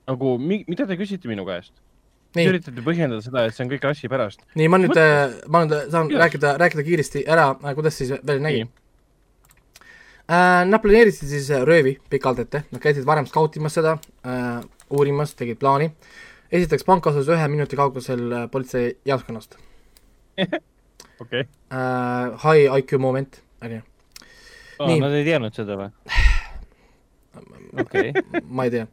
nagu, 0.07 0.35
mida 0.41 0.87
te 0.87 0.97
küsite 0.99 1.29
minu 1.31 1.45
käest? 1.47 1.73
Te 2.33 2.43
üritate 2.49 2.81
põhjendada 2.81 3.21
seda, 3.21 3.43
et 3.45 3.53
see 3.53 3.61
on 3.63 3.69
kõik 3.71 3.83
rassi 3.85 4.09
pärast. 4.09 4.41
nii, 4.57 4.69
ma 4.71 4.79
nüüd, 4.81 4.97
äh, 4.97 5.35
ma 5.47 5.63
nüüd 5.63 5.91
saan 5.93 6.09
Kuidas? 6.09 6.23
rääkida, 6.23 6.55
rääkida 6.61 6.85
kiiresti 6.87 7.25
ära, 7.29 7.51
äh, 7.61 7.75
kuidas 7.77 7.99
siis 7.99 8.09
välja 8.15 8.41
nägi. 8.41 8.65
Äh, 10.23 10.63
nad 10.65 10.81
planeerisid 10.81 11.29
siis 11.29 11.49
röövi 11.67 11.99
pikalt 12.09 12.41
ette, 12.41 12.63
nad 12.71 12.81
käisid 12.81 13.05
varem 13.05 13.27
skautimas 13.29 13.77
seda 13.77 13.99
äh,, 14.25 14.63
uurimas, 14.89 15.35
tegid 15.37 15.61
plaani. 15.61 15.91
Esiteks, 16.53 16.85
pank 16.87 17.07
asus 17.11 17.31
ühe 17.33 17.47
minuti 17.51 17.79
kaugusel 17.79 18.49
politseijaoskonnast 18.53 19.57
okei 20.37 20.59
okay. 21.19 21.47
uh,. 21.71 22.37
High 22.43 22.69
IQ 22.79 22.99
moment 23.01 23.41
on 23.63 23.77
ju. 23.77 23.81
Nad 24.99 25.13
ei 25.15 25.25
teadnud 25.27 25.55
seda 25.55 25.77
või? 25.79 25.89
okei. 27.83 28.13
ma 28.49 28.67
ei 28.67 28.73
tea 28.73 28.87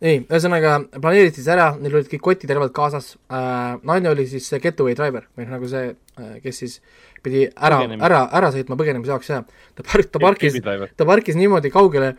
nii, 0.00 0.20
ühesõnaga 0.24 0.76
planeeriti 0.96 1.40
siis 1.40 1.50
ära, 1.52 1.70
neil 1.80 1.98
olid 1.98 2.08
kõik 2.10 2.22
kotitervad 2.24 2.72
kaasas 2.76 3.12
äh,, 3.28 3.76
naine 3.86 4.10
oli 4.12 4.26
siis 4.30 4.46
see 4.48 4.60
getaway 4.62 4.96
driver 4.96 5.26
või 5.36 5.44
noh, 5.46 5.56
nagu 5.58 5.68
see 5.70 5.90
äh,, 5.92 6.36
kes 6.44 6.62
siis 6.62 6.78
pidi 7.24 7.44
ära, 7.52 7.82
ära, 7.98 8.22
ära 8.38 8.50
sõitma 8.54 8.78
põgenemise 8.80 9.12
jaoks 9.12 9.32
ja 9.32 9.42
ta 9.76 9.84
park-, 9.84 10.08
ta 10.14 10.22
parkis, 10.22 10.56
ta 10.96 11.08
parkis 11.08 11.36
niimoodi 11.36 11.72
kaugele, 11.74 12.14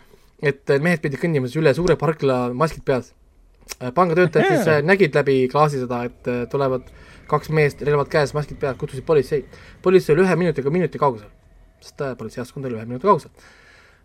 et 0.46 0.76
mehed 0.84 1.02
pidid 1.02 1.22
kõndima 1.22 1.50
siis 1.50 1.62
üle 1.62 1.74
suure 1.78 1.98
parkla, 2.02 2.44
maskid 2.58 2.86
peas. 2.86 3.16
Äh, 3.84 3.94
pangatöötajad 3.94 4.48
siis 4.48 4.68
äh, 4.68 4.82
nägid 4.86 5.16
läbi 5.16 5.48
klaasi 5.52 5.80
seda, 5.82 6.04
et 6.06 6.28
äh, 6.28 6.44
tulevad 6.50 6.90
kaks 7.32 7.50
meest, 7.50 7.82
relvad 7.88 8.10
käes, 8.12 8.34
maskid 8.38 8.60
peas, 8.62 8.76
kutsusid 8.78 9.06
politsei. 9.08 9.46
politsei 9.82 10.14
oli 10.14 10.26
ühe 10.26 10.36
minutiga 10.38 10.70
minuti 10.70 11.00
kaugusel, 11.02 11.32
sest 11.82 12.04
politseijaoskond 12.20 12.68
oli 12.70 12.78
ühe 12.78 12.86
minuti 12.86 13.08
kaugusel. 13.10 13.32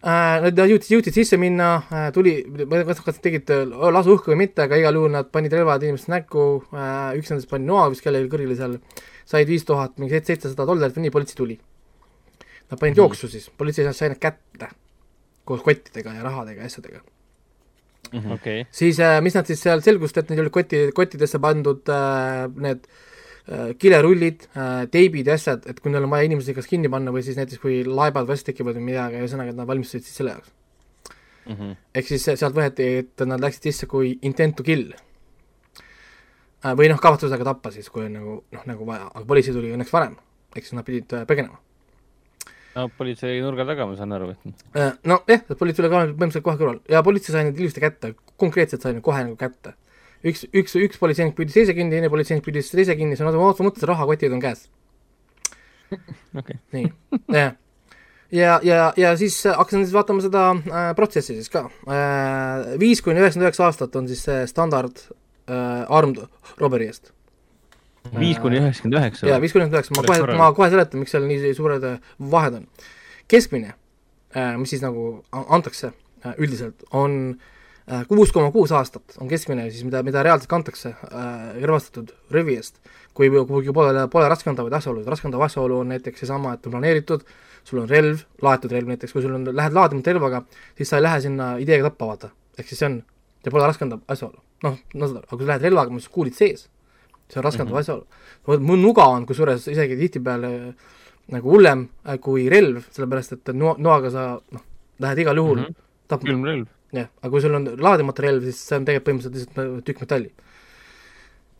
Nad 0.07 0.61
jõudsid, 0.61 0.93
jõudsid 0.93 1.17
sisse 1.17 1.39
minna, 1.41 1.81
tuli, 2.14 2.35
ma 2.47 2.79
ei 2.79 2.85
tea, 2.85 2.95
kas 3.01 3.09
nad 3.09 3.19
tegid 3.25 3.51
lasu 3.97 4.12
õhku 4.14 4.31
või 4.31 4.39
mitte, 4.45 4.62
aga 4.62 4.79
igal 4.79 4.95
juhul 4.95 5.11
nad 5.11 5.33
panid 5.33 5.57
relvad 5.57 5.83
inimeste 5.83 6.12
näkku, 6.12 6.45
üks 7.19 7.33
nendest 7.33 7.51
pani 7.51 7.67
noa 7.67 7.89
vist 7.91 8.05
kellelegi 8.05 8.31
kõrgele 8.31 8.59
seal, 8.61 8.77
said 9.27 9.51
viis 9.51 9.67
tuhat, 9.67 9.97
mingi 9.99 10.21
seitsesada 10.21 10.69
dollarit 10.69 10.95
või 10.95 11.09
nii, 11.09 11.14
politsei 11.17 11.41
tuli. 11.41 11.59
Nad 12.71 12.79
panid 12.79 12.95
mm 12.95 13.03
jooksu 13.03 13.33
siis, 13.33 13.51
politsei 13.51 13.91
sai 13.91 14.12
nad 14.14 14.23
kätte 14.23 14.71
koos 15.49 15.67
kottidega 15.67 16.14
ja 16.14 16.29
rahadega 16.29 16.62
ja 16.62 16.71
asjadega 16.71 17.03
mm. 18.13 18.19
-hmm. 18.19 18.33
Okay. 18.39 18.65
siis 18.71 19.01
mis 19.23 19.35
nad 19.35 19.47
siis 19.47 19.61
seal 19.63 19.83
selgus, 19.83 20.17
et 20.17 20.31
neil 20.31 20.47
olid 20.47 20.55
koti, 20.55 20.89
kottidesse 20.95 21.39
pandud 21.39 21.89
äh, 21.89 22.47
need 22.57 22.87
äh, 22.87 23.05
Äh, 23.47 23.77
kilerullid, 23.79 24.49
äh, 24.59 24.89
teibid 24.91 25.29
ja 25.31 25.37
asjad, 25.39 25.69
et 25.71 25.79
kui 25.79 25.93
neil 25.95 26.03
on 26.03 26.11
vaja 26.11 26.27
inimesi 26.27 26.51
kas 26.51 26.67
kinni 26.67 26.89
panna 26.91 27.13
või 27.15 27.21
siis 27.23 27.37
näiteks 27.39 27.61
kui 27.63 27.77
laebad 27.87 28.27
vastu 28.27 28.49
tekivad 28.49 28.75
või 28.75 28.89
midagi, 28.89 29.21
ühesõnaga, 29.21 29.53
et 29.53 29.59
nad 29.61 29.69
valmistusid 29.71 30.03
siis 30.03 30.17
selle 30.19 30.33
jaoks 30.33 30.51
mm 31.45 31.53
-hmm.. 31.53 31.77
ehk 31.95 32.09
siis 32.09 32.25
sealt 32.27 32.57
võeti, 32.57 32.89
et 33.05 33.23
nad 33.31 33.45
läksid 33.45 33.69
sisse 33.69 33.87
kui 33.87 34.17
intent 34.27 34.57
to 34.59 34.67
kill. 34.67 34.91
Äh, 36.65 36.75
või 36.75 36.91
noh, 36.91 36.99
kavatsusega 36.99 37.47
tappa 37.47 37.71
siis, 37.71 37.87
kui 37.87 38.09
on 38.09 38.19
nagu 38.19 38.35
noh, 38.51 38.67
nagu 38.67 38.87
vaja, 38.91 39.07
aga 39.15 39.25
politsei 39.25 39.55
tuli 39.55 39.71
õnneks 39.79 39.95
varem, 39.95 40.19
ehk 40.57 40.67
siis 40.67 40.75
nad 40.75 40.89
pidid 40.91 41.15
põgenema. 41.31 41.63
No 42.77 42.87
politsei 42.99 43.41
nurga 43.41 43.66
taga, 43.68 43.87
ma 43.89 43.97
saan 43.99 44.14
aru, 44.16 44.31
et 44.35 45.07
nojah, 45.09 45.43
politsei 45.59 45.85
oli 45.85 45.91
ka 45.91 45.99
põhimõtteliselt 46.05 46.45
kohe 46.47 46.61
kõrval. 46.61 46.79
Ja 46.93 47.03
politsei 47.07 47.35
sai 47.35 47.49
need 47.49 47.61
ilusti 47.61 47.83
kätte, 47.83 48.12
konkreetselt 48.41 48.85
sai 48.85 48.97
need 48.97 49.05
kohe 49.07 49.22
nagu 49.24 49.37
kätte. 49.41 49.74
Üks, 50.27 50.47
üks, 50.57 50.74
üks 50.81 51.01
politseinik 51.01 51.37
püüdis 51.39 51.57
teise 51.57 51.77
kinni, 51.77 51.93
teine 51.93 52.11
politseinik 52.12 52.45
püüdis 52.45 52.72
teise 52.72 52.97
kinni, 52.99 53.16
siis 53.16 53.24
on 53.27 53.37
automaatselt 53.37 53.89
rahakotid 53.93 54.35
on 54.37 54.43
käes. 54.43 54.66
Okay.. 56.37 56.59
nii, 56.74 56.89
jah. 57.31 57.53
ja, 58.35 58.57
ja, 58.66 58.89
ja 58.99 59.12
siis 59.16 59.39
hakkasin 59.47 59.85
siis 59.87 59.95
vaatama 59.95 60.24
seda 60.24 60.49
äh, 60.53 60.89
protsessi 60.99 61.39
siis 61.39 61.49
ka. 61.53 61.62
Äh,. 61.87 62.74
viis 62.83 63.01
kuni 63.07 63.22
üheksakümmend 63.22 63.47
üheksa 63.47 63.68
aastat 63.70 63.97
on 63.97 64.11
siis 64.11 64.24
see 64.27 64.43
standard 64.51 64.99
äh, 65.47 65.87
armed 65.87 66.27
robbery 66.59 66.91
eest. 66.91 67.14
Viis 68.19 68.39
kuni 68.43 68.61
üheksakümmend 68.61 69.01
üheksa? 69.01 69.27
jaa, 69.31 69.41
viis 69.43 69.55
kuni 69.57 69.67
üheksakümmend 69.67 70.09
üheksa, 70.11 70.23
ma 70.23 70.31
kohe, 70.31 70.39
ma 70.41 70.53
kohe 70.57 70.71
seletan, 70.73 71.03
miks 71.03 71.15
seal 71.17 71.27
nii 71.29 71.53
suured 71.57 71.85
äh, 71.87 72.15
vahed 72.37 72.61
on. 72.61 72.71
keskmine 73.33 73.75
äh,, 73.75 74.57
mis 74.61 74.75
siis 74.75 74.85
nagu 74.85 75.09
antakse 75.33 75.93
äh, 75.93 76.35
üldiselt, 76.37 76.87
on 76.93 77.37
kuus 78.11 78.33
koma 78.35 78.51
kuus 78.51 78.73
aastat 78.75 79.15
on 79.23 79.29
keskmine 79.31 79.69
siis, 79.71 79.85
mida, 79.87 80.01
mida 80.03 80.23
reaalselt 80.27 80.51
kantakse 80.51 80.91
relvastatud 81.63 82.09
röövi 82.35 82.57
eest, 82.59 82.81
kui, 83.15 83.31
kui 83.31 83.75
pole, 83.75 84.07
pole 84.13 84.31
raskendavaid 84.33 84.75
asjaolusid, 84.81 85.11
raskendav 85.13 85.45
asjaolu 85.47 85.79
on 85.85 85.93
näiteks 85.95 86.25
seesama, 86.25 86.57
et 86.57 86.67
on 86.67 86.75
planeeritud, 86.75 87.23
sul 87.67 87.83
on 87.83 87.91
relv, 87.91 88.25
laetud 88.43 88.75
relv 88.75 88.91
näiteks, 88.91 89.15
kui 89.15 89.23
sul 89.25 89.37
on, 89.39 89.47
lähed 89.55 89.77
laadima 89.77 90.03
relvaga, 90.07 90.43
siis 90.79 90.91
sa 90.91 90.99
ei 90.99 91.07
lähe 91.07 91.21
sinna 91.29 91.53
ideega 91.63 91.91
tappa, 91.91 92.11
vaata. 92.11 92.33
ehk 92.59 92.71
siis 92.71 92.83
see 92.83 92.91
on, 92.91 92.99
see 93.45 93.55
pole 93.55 93.71
raskendav 93.71 94.03
asjaolu. 94.11 94.43
noh, 94.67 94.81
no 94.95 95.13
seda, 95.13 95.23
aga 95.23 95.37
kui 95.37 95.47
sa 95.47 95.53
lähed 95.53 95.69
relvaga, 95.69 95.95
mis 95.95 96.11
kuulid 96.11 96.35
sees, 96.35 96.67
see 97.29 97.41
on 97.41 97.45
raskendav 97.45 97.72
mm 97.72 97.77
-hmm. 97.77 97.81
asjaolu. 97.81 98.62
mu 98.66 98.77
nuga 98.77 99.05
on 99.05 99.27
kusjuures 99.27 99.68
isegi 99.68 99.97
tihtipeale 99.97 100.74
nagu 101.29 101.51
hullem 101.51 101.89
äh, 102.09 102.18
kui 102.20 102.49
relv, 102.49 102.85
sellepärast 102.91 103.33
et 103.33 103.55
noa, 103.55 103.74
noaga 103.79 104.11
sa 104.11 104.41
noh, 104.53 104.64
lähed 104.99 105.18
igal 105.18 105.37
juhul 105.37 105.59
mm 105.59 105.64
-hmm. 105.64 105.74
tapma. 106.09 106.29
külmrelv 106.31 106.66
jah, 106.93 107.09
aga 107.20 107.31
kui 107.31 107.41
sul 107.41 107.55
on 107.55 107.68
laadimata 107.83 108.22
relv, 108.22 108.45
siis 108.45 108.61
see 108.68 108.79
on 108.79 108.85
tegelikult 108.85 109.09
põhimõtteliselt 109.09 109.57
lihtsalt 109.57 109.85
tükk 109.85 110.05
metalli 110.05 110.31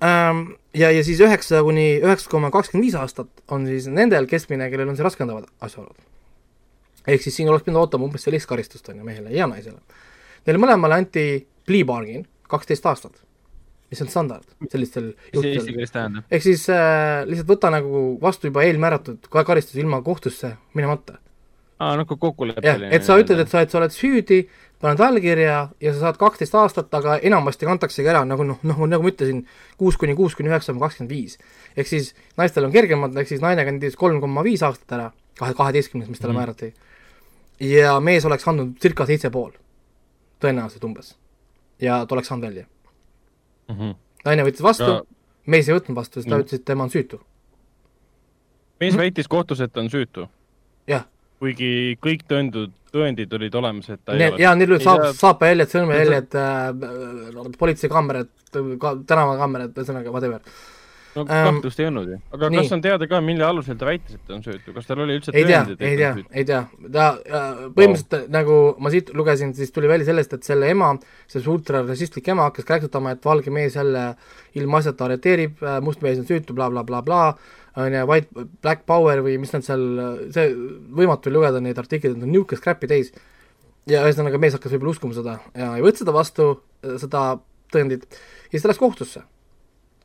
ähm,. 0.05 0.55
Ja, 0.77 0.91
ja 0.93 1.05
siis 1.05 1.21
üheksa 1.25 1.62
kuni 1.64 2.01
üheksa 2.05 2.31
koma 2.31 2.51
kakskümmend 2.53 2.85
viis 2.85 2.95
aastat 3.01 3.29
on 3.49 3.67
siis 3.67 3.87
nendel 3.89 4.27
keskmine, 4.29 4.69
kellel 4.71 4.91
on 4.93 4.97
see 4.97 5.07
raskendavad 5.07 5.47
asjaolud. 5.61 5.97
ehk 7.07 7.23
siis 7.23 7.37
siin 7.37 7.49
oleks 7.49 7.64
pidanud 7.64 7.81
ootama 7.81 8.05
umbes 8.05 8.27
sellist 8.27 8.47
karistust, 8.47 8.89
on 8.89 8.99
ju, 8.99 9.05
mehele 9.05 9.31
ja 9.31 9.47
naisele. 9.47 9.79
Neile 10.47 10.61
mõlemale 10.61 10.99
anti 11.01 11.47
plea 11.67 11.85
bargain, 11.85 12.27
kaksteist 12.49 12.87
aastat, 12.87 13.23
mis 13.91 14.03
on 14.03 14.09
standard 14.11 14.47
sellistel 14.70 15.12
juhtudel. 15.34 16.22
ehk 16.30 16.43
siis 16.43 16.66
äh, 16.72 17.22
lihtsalt 17.28 17.51
võta 17.51 17.70
nagu 17.74 18.03
vastu 18.22 18.51
juba 18.51 18.64
eelmääratud 18.66 19.28
karistus 19.30 19.78
ilma 19.78 20.01
kohtusse 20.03 20.57
minemata. 20.74 21.18
aa, 21.78 21.97
nagu 22.01 22.16
kokkuleppeline. 22.16 22.91
et 22.91 23.07
sa 23.07 23.18
ütled, 23.20 23.45
et 23.45 23.53
sa, 23.53 23.62
et 23.62 23.70
sa 23.70 23.78
oled 23.78 23.95
süüdi 23.95 24.43
paned 24.82 25.01
allkirja 25.01 25.61
ja 25.80 25.93
sa 25.95 26.01
saad 26.01 26.18
kaksteist 26.20 26.55
aastat, 26.59 26.93
aga 26.95 27.18
enamasti 27.24 27.68
kantaksegi 27.68 28.11
ära 28.12 28.24
nagu 28.28 28.45
noh, 28.45 28.59
noh 28.66 28.82
nagu 28.91 29.07
ma 29.07 29.12
ütlesin, 29.12 29.45
kuus 29.80 29.97
kuni 30.01 30.16
kuus 30.18 30.37
kuni 30.37 30.53
üheksa 30.53 30.74
koma 30.74 30.89
kakskümmend 30.89 31.14
viis. 31.14 31.39
ehk 31.76 31.89
siis 31.89 32.12
naistel 32.37 32.66
on 32.66 32.74
kergemad, 32.74 33.16
ehk 33.16 33.30
siis 33.30 33.45
naine 33.45 33.64
kandis 33.68 33.97
kolm 33.97 34.20
koma 34.20 34.45
viis 34.45 34.66
aastat 34.66 34.99
ära, 34.99 35.11
kahe, 35.39 35.55
kaheteistkümnes, 35.55 36.11
mis 36.11 36.20
talle 36.20 36.34
mm 36.34 36.43
määrati. 36.43 36.74
ja 37.61 38.01
mees 38.01 38.24
oleks 38.24 38.49
andnud 38.49 38.76
circa 38.82 39.07
seitse 39.07 39.30
pool, 39.30 39.53
tõenäoliselt 40.43 40.84
umbes. 40.84 41.14
ja 41.80 42.05
ta 42.07 42.14
oleks 42.18 42.28
saanud 42.28 42.51
välja 42.51 42.66
mm. 43.69 43.77
-hmm. 43.77 43.95
naine 44.25 44.47
võttis 44.47 44.62
vastu 44.62 44.91
ja... 44.91 45.03
mees 45.47 45.69
ei 45.69 45.75
võtnud 45.79 45.97
vastu, 45.97 46.21
sest 46.21 46.29
ta 46.29 46.35
mm 46.35 46.41
-hmm. 46.41 46.47
ütles, 46.47 46.61
et 46.61 46.64
tema 46.64 46.85
on 46.85 46.91
süütu. 46.91 47.21
mees 48.81 48.93
mm 48.93 48.97
-hmm. 48.97 49.03
väitis 49.03 49.29
kohtus, 49.29 49.61
et 49.61 49.73
ta 49.73 49.81
on 49.81 49.91
süütu? 49.91 50.29
jah. 50.87 51.05
kuigi 51.39 51.99
kõik 52.01 52.27
tõendud 52.29 52.73
tõendid 52.97 53.35
olid 53.37 53.55
olemas, 53.55 53.91
et 53.91 54.01
ta 54.05 54.14
ne, 54.14 54.25
ei 54.25 54.33
ole. 54.33 54.43
jaa, 54.43 54.55
neil 54.59 54.73
olid 54.77 54.85
saap, 54.87 55.05
saapajäljed, 55.19 55.73
sõrmejäljed 55.73 56.39
äh,, 56.41 57.51
politseikaamerad 57.59 58.31
ka,, 58.81 58.95
tänavakaamerad, 59.07 59.75
ühesõnaga 59.77 60.14
whatever. 60.14 60.41
No 61.17 61.25
ähm, 61.25 61.49
kahtlust 61.49 61.81
ei 61.81 61.89
olnud 61.89 62.11
ju. 62.11 62.19
aga 62.37 62.51
nii. 62.53 62.62
kas 62.62 62.75
on 62.77 62.83
teada 62.85 63.09
ka, 63.11 63.21
mille 63.25 63.45
alusel 63.47 63.79
ta 63.81 63.89
väitis, 63.89 64.19
et 64.19 64.33
on 64.35 64.43
süütu, 64.45 64.75
kas 64.77 64.89
tal 64.89 65.03
oli 65.05 65.17
üldse 65.19 65.35
ei 65.35 65.47
tea, 65.49 65.62
ei 65.79 65.99
tea, 66.01 66.12
ei 66.31 66.47
tea, 66.49 66.62
ta 66.93 67.09
äh, 67.17 67.61
põhimõtteliselt 67.77 68.17
wow. 68.19 68.33
nagu 68.37 68.59
ma 68.85 68.93
siit 68.95 69.12
lugesin, 69.17 69.55
siis 69.57 69.73
tuli 69.75 69.91
välja 69.91 70.11
sellest, 70.11 70.37
et 70.37 70.49
selle 70.49 70.71
ema, 70.73 70.93
see 71.33 71.45
ultrarassistlik 71.53 72.29
ema 72.35 72.51
hakkas 72.51 72.69
kräksutama, 72.69 73.17
et 73.17 73.25
valge 73.27 73.55
mees 73.55 73.79
jälle 73.79 74.09
ilmaasjata 74.59 75.09
arreteerib, 75.09 75.62
äh, 75.64 75.79
must 75.85 76.05
mees 76.05 76.21
on 76.23 76.29
süütu 76.29 76.57
bla, 76.57 76.71
bla, 76.73 76.85
blablabla, 76.87 77.37
on 77.83 77.97
ju, 77.97 78.05
White, 78.09 78.47
Black 78.64 78.87
Power 78.89 79.25
või 79.25 79.37
mis 79.41 79.53
nad 79.53 79.64
seal, 79.67 79.87
see, 80.35 80.53
võimatu 80.97 81.31
oli 81.31 81.41
lugeda 81.41 81.62
neid 81.64 81.81
artikleid, 81.81 82.17
nad 82.17 82.29
on 82.29 82.33
niisugust 82.35 82.64
crap'i 82.64 82.89
täis. 82.91 83.12
ja 83.87 84.01
ühesõnaga, 84.03 84.41
mees 84.43 84.57
hakkas 84.57 84.73
võib-olla 84.75 84.97
uskuma 84.97 85.14
seda 85.14 85.38
ja 85.55 85.75
ei 85.76 85.84
võtnud 85.84 86.01
seda 86.03 86.14
vastu, 86.17 86.49
seda 86.99 87.29
tõendit, 87.72 88.07
ja 88.49 88.57
siis 88.57 88.64
ta 88.64 88.71
läks 88.72 88.80
kohtusse. 88.83 89.22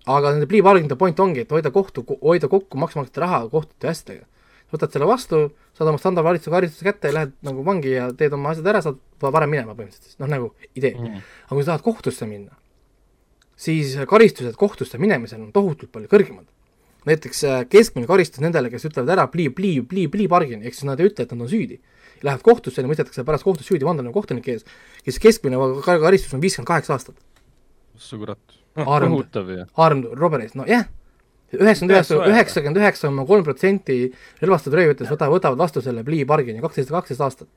Aga 0.09 0.33
nende 0.35 0.47
plea 0.49 0.65
bargain'ide 0.65 0.97
point 0.97 1.19
ongi, 1.19 1.45
et 1.45 1.51
hoida 1.51 1.71
kohtu, 1.73 2.05
hoida 2.21 2.49
kokku 2.51 2.79
maksumaksjate 2.81 3.23
raha 3.23 3.41
kohtute 3.51 3.91
asjadega. 3.91 4.25
võtad 4.71 4.93
selle 4.93 5.07
vastu, 5.09 5.41
saad 5.75 5.89
oma 5.91 5.99
standardvalitsuse 5.99 6.53
karistuse 6.53 6.85
kätte 6.87 7.09
ja 7.09 7.17
lähed 7.17 7.33
nagu 7.43 7.65
vangi 7.67 7.91
ja 7.91 8.07
teed 8.15 8.33
oma 8.37 8.53
asjad 8.53 8.69
ära, 8.71 8.81
saad 8.81 9.01
varem 9.19 9.51
minema 9.51 9.75
põhimõtteliselt, 9.75 10.17
noh 10.23 10.31
nagu 10.31 10.53
idee 10.79 10.93
mm.. 10.95 11.25
aga 11.45 11.57
kui 11.57 11.65
sa 11.65 11.73
tahad 11.73 11.83
kohtusse 11.89 12.27
minna, 12.29 12.55
siis 13.59 13.97
karistused 14.07 14.55
kohtusse 14.55 15.01
minemisel 15.01 15.43
on 15.43 15.51
tohutult 15.51 15.91
palju 15.91 16.07
kõrgemad 16.13 16.47
näiteks 17.05 17.43
äh, 17.43 17.63
keskmine 17.69 18.07
karistus 18.09 18.43
nendele, 18.43 18.69
kes 18.73 18.85
ütlevad 18.89 19.09
ära 19.15 19.25
plea, 19.31 19.51
plea, 19.55 19.81
plea, 19.87 20.09
plea 20.11 20.29
bargain, 20.29 20.61
ehk 20.65 20.77
siis 20.77 20.87
nad 20.89 21.01
ei 21.01 21.09
ütle, 21.09 21.25
et 21.25 21.33
nad 21.33 21.45
on 21.45 21.49
süüdi. 21.49 21.79
Lähevad 22.21 22.43
kohtusse 22.45 22.83
ja 22.83 22.89
mõistetakse 22.89 23.25
pärast 23.25 23.45
kohtus 23.47 23.69
süüdi 23.69 23.87
vandana 23.87 24.13
kohtunike 24.13 24.57
ees, 24.57 24.65
kes 25.05 25.17
keskmine 25.21 25.57
karistus 25.85 26.35
on 26.37 26.43
viiskümmend 26.43 26.69
kaheksa 26.69 26.97
aastat. 26.97 27.17
sa 27.97 28.17
kurat. 28.17 28.60
Kohutav 28.76 29.49
ju. 29.52 29.65
Armed 29.76 30.18
robberies, 30.19 30.56
no 30.56 30.65
jah 30.68 30.85
yeah., 30.85 30.89
üheksakümmend 31.52 31.98
üheksa, 31.98 32.19
üheksakümmend 32.31 32.80
üheksa 32.80 33.10
koma 33.10 33.26
kolm 33.27 33.43
protsenti 33.43 33.98
relvastatud 34.41 34.77
röövijatest 34.80 35.11
võtavad, 35.11 35.35
võtavad 35.35 35.60
vastu 35.60 35.84
selle 35.84 36.03
plea 36.07 36.27
bargain'i, 36.27 36.61
kaksteist, 36.64 36.93
kaksteist 36.93 37.23
aastat. 37.26 37.49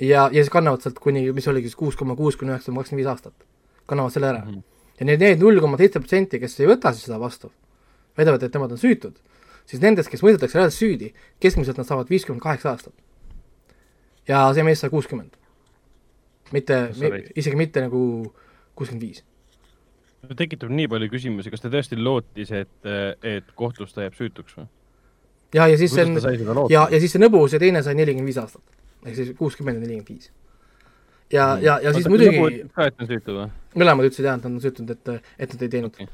ja, 0.00 0.26
ja 0.26 0.42
siis 0.42 0.50
kannavad 0.50 0.82
sealt 0.82 0.98
kuni, 0.98 1.28
mis 1.32 1.46
oligi 1.48 1.70
siis 1.70 1.78
kuus 1.78 1.96
koma 1.96 2.16
kuus 2.18 2.36
kuni 2.36 2.50
üheksa 2.50 2.72
koma 2.72 2.82
kakskümmend 2.82 3.04
viis 3.04 3.12
aastat, 3.12 3.46
kannavad 3.86 4.12
selle 4.12 4.32
ära 4.32 4.42
mm. 4.44 4.50
-hmm. 4.50 4.62
ja 4.98 5.06
need, 5.06 5.20
need 5.20 5.44
null 5.46 5.60
koma 5.60 5.78
seitse 5.78 6.00
protsenti, 6.00 6.40
kes 6.42 6.58
ei 6.60 6.66
võta 6.72 6.92
siis 6.92 7.06
seda 7.06 7.20
vastu 7.20 7.52
väidavad, 8.18 8.42
et 8.42 8.54
nemad 8.54 8.74
on 8.74 8.78
süütud, 8.78 9.14
siis 9.66 9.82
nendest, 9.82 10.10
kes 10.10 10.22
mõistetakse 10.22 10.58
reaalselt 10.58 10.78
süüdi, 10.78 11.12
keskmiselt 11.42 11.78
nad 11.78 11.86
saavad 11.86 12.10
viiskümmend 12.10 12.42
kaheksa 12.42 12.70
aastat. 12.74 12.94
ja 14.28 14.48
see 14.54 14.62
mees 14.62 14.80
sai 14.80 14.90
kuuskümmend. 14.90 15.36
mitte, 16.52 16.90
isegi 17.36 17.56
mitte 17.56 17.80
nagu 17.80 18.34
kuuskümmend 18.74 19.02
viis. 19.02 19.24
Tekitab 20.38 20.72
nii 20.72 20.88
palju 20.90 21.10
küsimusi, 21.12 21.52
kas 21.52 21.62
ta 21.64 21.70
tõesti 21.72 21.98
lootis, 22.00 22.52
et, 22.54 22.88
et 23.22 23.52
kohtus 23.58 23.94
ta 23.94 24.06
jääb 24.06 24.16
süütuks 24.18 24.56
või? 24.58 24.66
ja, 25.54 25.68
ja 25.70 25.76
siis 25.78 25.94
see 25.94 26.06
on, 26.06 26.64
ja, 26.72 26.86
ja 26.90 27.02
siis 27.02 27.14
see 27.14 27.22
nõbu, 27.22 27.44
see 27.50 27.60
teine 27.62 27.82
sai 27.86 27.96
nelikümmend 27.98 28.30
viis 28.30 28.40
aastat. 28.42 28.64
ehk 29.04 29.18
siis 29.18 29.30
kuuskümmend 29.38 29.78
ja 29.78 29.84
nelikümmend 29.84 30.10
viis. 30.10 30.32
ja, 31.32 31.46
ja, 31.62 31.78
ja 31.84 31.94
siis 31.96 32.08
muidugi 32.10 32.64
ka, 32.74 32.88
et 32.88 33.00
on 33.00 33.10
süütu 33.10 33.38
või? 33.38 33.46
mõlemad 33.82 34.10
ütlesid 34.10 34.28
jah, 34.28 34.40
et 34.40 34.46
nad 34.46 34.52
on 34.52 34.60
süütunud, 34.64 34.96
et, 34.96 35.30
et 35.38 35.54
nad 35.54 35.64
ei 35.66 35.72
teinud 35.76 35.94
okay.. 35.94 36.10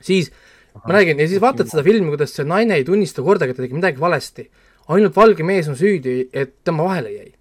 siis 0.00 0.32
Aha. 0.74 0.88
ma 0.88 0.98
räägin, 0.98 1.22
ja 1.22 1.28
siis 1.30 1.42
vaatad 1.42 1.70
seda 1.70 1.84
filmi, 1.86 2.10
kuidas 2.10 2.34
see 2.34 2.46
naine 2.48 2.80
ei 2.80 2.86
tunnista 2.86 3.22
kordagi, 3.22 3.54
et 3.54 3.60
ta 3.60 3.66
tegi 3.66 3.78
midagi 3.78 4.02
valesti. 4.02 4.48
ainult 4.94 5.16
valge 5.16 5.46
mees 5.46 5.68
on 5.70 5.78
süüdi, 5.78 6.28
et 6.32 6.58
tema 6.64 6.84
vahele 6.84 7.12
jäi. 7.14 7.33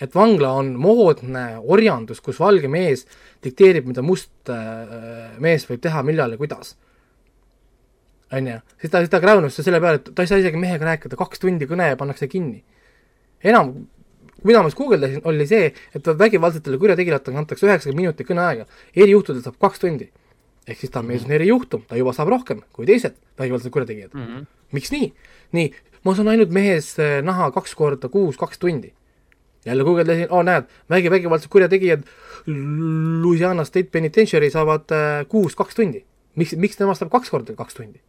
Et 0.00 0.14
vangla 0.14 0.52
on 0.58 0.72
moodne 0.80 1.44
orjandus, 1.62 2.20
kus 2.20 2.40
valge 2.40 2.68
mees 2.68 3.04
dikteerib, 3.44 3.86
mida 3.90 4.02
must 4.02 4.50
äh, 4.50 5.36
mees 5.42 5.66
võib 5.68 5.82
teha, 5.82 6.02
millal 6.06 6.34
ja 6.34 6.40
kuidas. 6.40 6.76
on 8.32 8.46
ju, 8.46 8.58
siis 8.80 8.90
ta, 8.90 8.98
siis 8.98 9.10
ta 9.12 9.20
kräunus 9.20 9.60
selle 9.60 9.80
peale, 9.80 10.00
et 10.00 10.14
ta 10.14 10.24
ei 10.24 10.30
saa 10.30 10.40
isegi 10.40 10.56
mehega 10.56 10.88
rääkida, 10.88 11.16
kaks 11.20 11.42
tundi 11.42 11.68
kõne 11.68 11.90
ja 11.92 11.96
pannakse 11.96 12.28
kinni. 12.28 12.64
enam 13.44 13.74
mida 14.44 14.62
ma 14.62 14.70
siis 14.70 14.78
guugeldasin, 14.78 15.22
oli 15.28 15.46
see, 15.46 15.70
et 15.94 16.10
vägivaldsetele 16.18 16.78
kurjategijatele 16.80 17.38
antakse 17.42 17.66
üheksakümmend 17.66 18.00
minutit 18.00 18.28
kõneaega, 18.28 18.66
erijuhtudel 18.96 19.44
saab 19.44 19.58
kaks 19.62 19.82
tundi. 19.82 20.10
ehk 20.66 20.78
siis 20.78 20.92
ta 20.94 21.00
on 21.02 21.08
mees 21.08 21.24
on 21.26 21.32
erijuhtum, 21.34 21.82
ta 21.90 21.96
juba 21.98 22.12
saab 22.14 22.28
rohkem 22.30 22.60
kui 22.72 22.86
teised 22.86 23.16
vägivaldsed 23.38 23.70
kurjategijad 23.74 24.12
mm. 24.14 24.26
-hmm. 24.26 24.44
miks 24.72 24.92
nii? 24.92 25.12
nii, 25.52 25.72
ma 26.04 26.14
saan 26.14 26.28
ainult 26.28 26.50
mehes 26.50 26.98
eh, 26.98 27.22
naha 27.22 27.50
kaks 27.50 27.74
korda 27.74 28.08
kuus, 28.08 28.36
kaks 28.36 28.58
tundi. 28.58 28.92
Jälle 29.66 29.84
guugeldasin, 29.84 30.30
oo 30.30 30.42
näed, 30.42 30.70
vägi, 30.90 31.10
vägivaldsed 31.10 31.50
kurjategijad 31.50 32.06
Louisiana 33.22 33.64
State 33.64 33.90
Penitentiary 33.92 34.50
saavad 34.50 34.90
äh, 34.90 35.26
kuus 35.28 35.56
kaks 35.56 35.74
tundi. 35.74 36.04
miks, 36.36 36.56
miks 36.56 36.76
temast 36.76 37.02
saab 37.02 37.12
kaks 37.12 37.30
korda 37.30 37.54
kaks 37.56 37.74
tundi? 37.74 38.00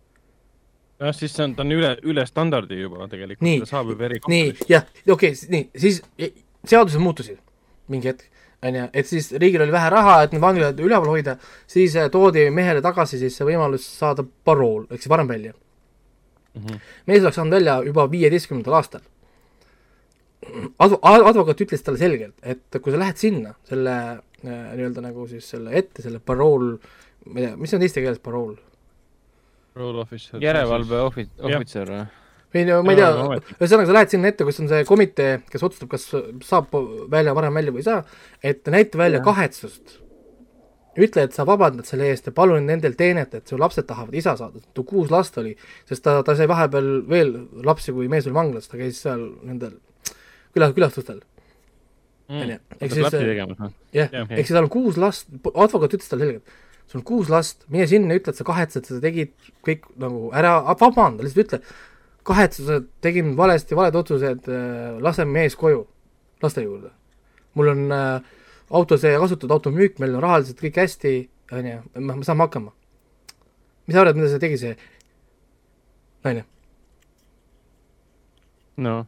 jah, 1.00 1.16
siis 1.16 1.36
see 1.36 1.46
on, 1.46 1.56
ta 1.56 1.66
on 1.66 1.74
üle, 1.76 1.96
üle 2.08 2.26
standardi 2.26 2.80
juba 2.82 3.08
tegelikult, 3.12 3.66
ta 3.66 3.70
saab 3.70 3.92
juba 3.94 4.08
erikohtlemist. 4.10 4.62
nii, 4.62 4.70
jah, 4.72 4.86
okei 5.08 5.34
okay,, 5.34 5.50
nii, 5.56 5.70
siis 5.78 6.02
seadused 6.70 7.04
muutusid 7.04 7.42
mingi 7.92 8.10
hetk, 8.12 8.30
on 8.64 8.78
ju, 8.80 8.86
et 8.94 9.10
siis 9.10 9.32
riigil 9.42 9.66
oli 9.66 9.76
vähe 9.76 9.90
raha, 9.92 10.22
et 10.24 10.36
need 10.36 10.44
vanglad 10.44 10.80
üleval 10.80 11.12
hoida, 11.12 11.36
siis 11.70 11.98
äh, 12.00 12.10
toodi 12.12 12.48
mehele 12.56 12.82
tagasi 12.86 13.20
siis 13.22 13.36
see 13.38 13.48
võimalus 13.48 13.88
saada 14.00 14.26
parool, 14.46 14.86
ehk 14.90 15.04
siis 15.04 15.12
varem 15.12 15.30
välja 15.30 15.54
mm. 15.54 16.62
-hmm. 16.62 16.80
mees 17.08 17.24
oleks 17.24 17.36
saanud 17.36 17.60
välja 17.60 17.82
juba 17.86 18.12
viieteistkümnendal 18.12 18.80
aastal. 18.80 19.02
Advo-, 20.84 21.00
advokaat 21.04 21.62
ütles 21.66 21.84
talle 21.86 22.02
selgelt, 22.02 22.36
et 22.44 22.82
kui 22.82 22.94
sa 22.94 23.00
lähed 23.02 23.20
sinna, 23.22 23.54
selle 23.70 23.96
äh, 24.12 24.74
nii-öelda 24.76 25.04
nagu 25.06 25.28
siis 25.30 25.48
selle 25.56 25.74
ette, 25.78 26.04
selle 26.06 26.22
parool, 26.24 26.76
ma 27.30 27.40
ei 27.40 27.48
tea, 27.48 27.56
mis 27.60 27.74
on 27.76 27.86
eesti 27.86 28.04
keeles 28.04 28.22
parool? 28.24 28.56
Rule 29.78 30.04
officer. 30.04 30.42
järelevalve 30.44 31.00
ohvi-, 31.08 31.30
ohvitser 31.42 31.90
või? 31.90 32.04
või 32.54 32.66
no 32.68 32.80
ma 32.86 32.94
ei 32.94 33.00
tea, 33.00 33.10
ühesõnaga 33.58 33.90
sa 33.90 33.98
lähed 33.98 34.14
sinna 34.14 34.30
ette, 34.30 34.46
kus 34.46 34.62
on 34.62 34.70
see 34.70 34.86
komitee, 34.86 35.40
kes 35.50 35.66
otsustab, 35.66 35.90
kas 35.96 36.06
saab 36.46 36.76
välja 37.12 37.34
varem 37.34 37.58
välja 37.58 37.74
või 37.74 37.82
ei 37.82 37.88
saa, 37.88 38.04
et 38.46 38.70
näita 38.74 39.02
välja 39.02 39.22
ja. 39.22 39.26
kahetsust. 39.26 40.00
ütle, 40.94 41.24
et 41.26 41.34
sa 41.34 41.48
vabandad 41.50 41.88
selle 41.90 42.12
eest 42.12 42.28
ja 42.30 42.36
palun 42.38 42.68
nendel 42.70 42.94
teenet, 42.94 43.34
et 43.34 43.50
su 43.50 43.58
lapsed 43.58 43.88
tahavad 43.90 44.14
isa 44.14 44.36
saada, 44.38 44.62
ta 44.62 44.84
kuus 44.86 45.10
last 45.10 45.40
oli, 45.42 45.56
sest 45.90 46.04
ta, 46.06 46.20
ta 46.22 46.36
sai 46.38 46.46
vahepeal 46.52 46.92
veel 47.10 47.34
lapsi, 47.66 47.96
kui 47.96 48.06
mees 48.12 48.30
oli 48.30 48.38
vanglas, 48.38 48.70
ta 48.70 48.78
käis 48.78 49.02
seal 49.02 49.26
nendel 49.42 49.80
küla, 50.54 50.70
külastustel 50.76 51.22
mm.. 52.30 52.60
ehk 52.80 52.94
siis, 52.94 53.16
jah, 53.96 54.14
ehk 54.14 54.46
siis 54.46 54.54
tal 54.56 54.68
on 54.68 54.74
kuus 54.74 55.00
last, 55.02 55.32
advokaat 55.54 55.98
ütles 55.98 56.12
talle 56.12 56.28
selgelt, 56.28 56.60
sul 56.90 57.02
on 57.02 57.08
kuus 57.08 57.32
last, 57.32 57.66
mine 57.74 57.88
sinna, 57.90 58.18
ütle, 58.20 58.34
et 58.34 58.40
sa 58.40 58.48
kahetsed, 58.48 58.88
sa 58.88 59.00
tegid 59.04 59.34
kõik 59.66 59.88
nagu 60.02 60.30
ära, 60.36 60.60
vabanda, 60.80 61.26
lihtsalt 61.26 61.46
ütle, 61.46 61.62
kahetsused, 62.28 62.88
tegin 63.04 63.34
valesti, 63.40 63.76
valed 63.76 63.98
otsused 64.00 64.48
äh,, 64.48 65.02
lase 65.04 65.26
mees 65.28 65.58
koju, 65.60 65.84
laste 66.44 66.64
juurde. 66.64 66.94
mul 67.54 67.74
on 67.74 67.84
äh, 67.92 68.32
auto, 68.74 68.98
see 68.98 69.18
kasutatud 69.20 69.52
auto 69.54 69.74
müük, 69.74 70.00
meil 70.02 70.16
on 70.18 70.24
rahaliselt 70.24 70.62
kõik 70.64 70.80
hästi, 70.82 71.18
on 71.54 71.68
ju, 71.70 71.82
me 72.00 72.24
saame 72.26 72.48
hakkama. 72.48 72.72
mis 73.88 73.96
sa 73.96 74.06
arvad, 74.06 74.18
mida 74.18 74.32
see 74.32 74.44
tegi, 74.44 74.62
see 74.62 74.78
naine? 76.24 76.46
no. 78.78 79.04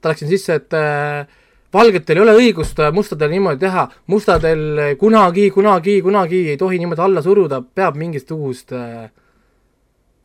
Ta 0.00 0.10
läks 0.10 0.22
sinna 0.24 0.34
sisse, 0.34 0.58
et 0.60 0.76
äh, 0.76 1.26
valgetel 1.74 2.18
ei 2.18 2.24
ole 2.24 2.36
õigust 2.38 2.80
mustadel 2.94 3.32
niimoodi 3.34 3.62
teha, 3.64 3.86
mustadel 4.10 4.94
kunagi, 5.00 5.48
kunagi, 5.54 5.98
kunagi 6.04 6.44
ei 6.52 6.60
tohi 6.60 6.80
niimoodi 6.82 7.04
alla 7.04 7.22
suruda, 7.24 7.60
peab 7.62 7.98
mingisugust 8.00 8.74
äh, 8.76 9.10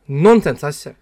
nonsense 0.08 0.66
asja. 0.66 0.94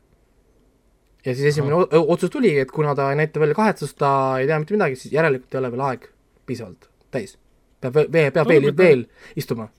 ja 1.25 1.35
siis 1.35 1.55
esimene 1.55 1.87
otsus 2.01 2.31
tuligi, 2.31 2.61
et 2.65 2.73
kuna 2.73 2.95
ta 2.95 3.11
ei 3.13 3.21
näita 3.21 3.41
välja 3.41 3.57
kahetsust, 3.57 3.97
ta 3.99 4.11
ei 4.41 4.51
tea 4.51 4.59
mitte 4.61 4.77
midagi, 4.77 4.99
siis 5.01 5.15
järelikult 5.15 5.55
ei 5.55 5.63
ole 5.63 5.71
veel 5.73 5.87
aeg 5.91 6.11
piisavalt 6.47 6.91
täis. 7.11 7.39
peab 7.81 7.97
veel, 7.97 8.31
peab 8.33 8.49
veel, 8.49 8.69
veel 8.77 9.07
istuma. 9.37 9.71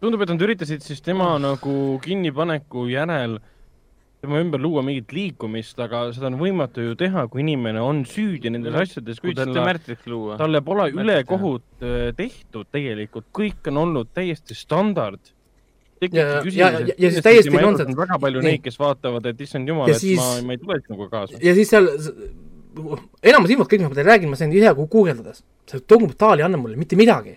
tundub, 0.00 0.22
et 0.22 0.32
nad 0.32 0.48
üritasid 0.48 0.84
siis 0.84 1.02
tema 1.02 1.34
nagu 1.40 1.98
kinnipaneku 2.04 2.86
järel 2.92 3.36
äh, 3.36 3.52
tema 4.24 4.40
ümber 4.40 4.60
luua 4.62 4.82
mingit 4.86 5.12
liikumist, 5.14 5.78
aga 5.82 6.06
seda 6.14 6.30
on 6.30 6.38
võimatu 6.40 6.84
ju 6.84 6.96
teha, 6.98 7.26
kui 7.32 7.42
inimene 7.44 7.82
on 7.84 8.02
süüdi 8.08 8.50
nendes 8.52 8.74
no, 8.74 8.82
asjades, 8.82 9.20
kui 9.22 9.36
talle, 9.36 9.76
talle 10.40 10.62
pole 10.66 10.88
ülekohut 10.94 11.84
äh, 11.84 12.10
tehtud 12.16 12.68
tegelikult, 12.74 13.28
kõik 13.36 13.70
on 13.72 13.82
olnud 13.84 14.12
täiesti 14.16 14.56
standard. 14.56 15.20
ja, 16.00 16.42
ja, 16.44 16.70
ja, 16.80 16.92
ja 16.92 17.12
siis 17.12 17.24
täiesti 17.24 17.54
nonsense. 17.54 17.96
väga 17.96 18.18
palju 18.20 18.42
neid, 18.44 18.64
kes 18.64 18.76
vaatavad, 18.80 19.30
et 19.32 19.40
issand 19.46 19.68
jumal, 19.68 19.92
et 19.92 20.00
siis, 20.00 20.20
ma, 20.20 20.42
ma 20.48 20.56
ei 20.56 20.60
tule 20.64 20.80
sinuga 20.82 21.08
kaasa. 21.12 21.40
ja 21.44 21.56
siis 21.56 21.72
seal 21.72 21.88
enamus 23.24 23.52
infot, 23.52 23.68
kõik, 23.70 23.84
mis 23.84 23.92
ma 23.92 23.96
teile 23.96 24.10
räägin, 24.10 24.32
ma 24.32 24.40
sain 24.40 24.52
ise 24.52 24.74
guugeldades. 24.76 25.44
see 25.68 25.82
dokumentaal 25.88 26.40
ei 26.40 26.48
anna 26.48 26.60
mulle 26.60 26.76
mitte 26.80 26.96
midagi. 26.96 27.36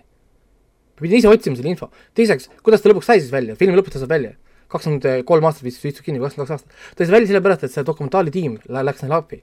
ma 0.96 1.04
pidin 1.04 1.20
ise 1.22 1.28
otsima 1.28 1.56
selle 1.56 1.76
info. 1.76 1.92
teiseks, 2.16 2.50
kuidas 2.64 2.84
ta 2.84 2.92
lõpuks 2.92 3.12
sai 3.12 3.20
siis 3.20 3.32
välja, 3.32 3.56
filmi 3.56 3.76
lõpuks 3.76 3.96
ta 3.96 4.02
saab 4.02 4.16
välja 4.16 4.36
kakskümmend 4.70 5.24
kolm 5.28 5.46
aastat 5.48 5.66
vist 5.66 5.84
istus 5.84 6.04
kinni, 6.06 6.20
kakskümmend 6.22 6.48
kaks 6.48 6.56
aastat. 6.58 6.96
ta 6.96 7.04
sai 7.04 7.14
välja 7.16 7.30
sellepärast, 7.32 7.66
et 7.66 7.74
see 7.74 7.86
dokumentaalitiim 7.86 8.58
läks 8.88 9.04
neile 9.04 9.16
appi. 9.18 9.42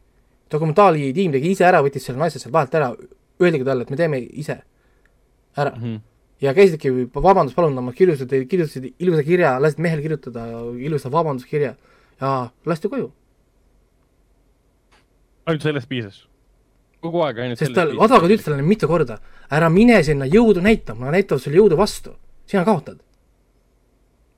dokumentaalitiim 0.52 1.34
tegi 1.36 1.54
ise 1.56 1.66
ära, 1.68 1.82
võttis 1.84 2.08
selle 2.08 2.20
naise 2.22 2.40
sealt 2.40 2.54
vahelt 2.54 2.76
ära, 2.80 2.92
öeldigi 3.42 3.68
talle, 3.68 3.84
et 3.84 3.92
me 3.92 4.00
teeme 4.00 4.22
ise 4.22 4.62
ära 5.58 5.74
mm. 5.76 5.84
-hmm. 5.84 6.00
ja 6.42 6.54
käisidki, 6.54 6.94
vabandust 7.16 7.56
palunud, 7.56 7.94
kirjutasid, 7.94 8.48
kirjutasid 8.48 8.94
ilusa 9.00 9.24
kirja, 9.24 9.58
lasid 9.60 9.80
mehel 9.80 10.02
kirjutada 10.02 10.48
ilusa 10.80 11.12
vabanduskirja 11.12 11.76
ja 12.22 12.50
lasti 12.66 12.90
koju. 12.90 13.12
ainult 15.46 15.62
sellest 15.62 15.90
piisas? 15.90 16.28
kogu 17.02 17.22
aeg 17.22 17.40
ainult 17.40 17.60
sest 17.60 17.74
tal, 17.74 17.92
advokaat 17.92 18.32
ütles 18.32 18.46
talle 18.46 18.62
mitu 18.62 18.88
korda, 18.88 19.20
ära 19.52 19.70
mine 19.70 20.04
sinna 20.04 20.26
jõudu 20.26 20.62
näitama, 20.62 21.06
nad 21.06 21.20
näitavad 21.20 21.42
sulle 21.42 21.58
jõudu 21.58 21.78
vastu, 21.78 22.16
sina 22.46 22.64
kaotad 22.66 23.07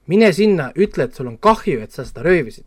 mine 0.10 0.31
sinna, 0.34 0.69
ütle, 0.77 1.06
et 1.06 1.18
sul 1.18 1.30
on 1.30 1.38
kahju, 1.41 1.84
et 1.84 1.94
sa 1.94 2.06
seda 2.07 2.23
röövisid. 2.26 2.65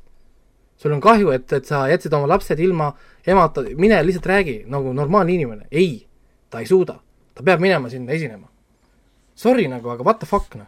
sul 0.83 0.93
on 0.93 1.01
kahju, 1.03 1.31
et, 1.31 1.53
et 1.53 1.67
sa 1.67 1.85
jätsid 1.91 2.15
oma 2.15 2.27
lapsed 2.27 2.59
ilma 2.59 2.93
emata, 3.27 3.63
mine 3.79 4.01
lihtsalt 4.03 4.27
räägi 4.27 4.57
nagu 4.67 4.93
normaalne 4.93 5.35
inimene. 5.35 5.67
ei, 5.71 6.07
ta 6.51 6.61
ei 6.61 6.67
suuda. 6.67 7.01
ta 7.35 7.43
peab 7.43 7.61
minema 7.61 7.91
sinna 7.91 8.13
esinema. 8.13 8.49
Sorry 9.35 9.67
nagu, 9.69 9.89
aga 9.91 10.05
what 10.05 10.19
the 10.19 10.27
fuck, 10.27 10.55
noh. 10.55 10.67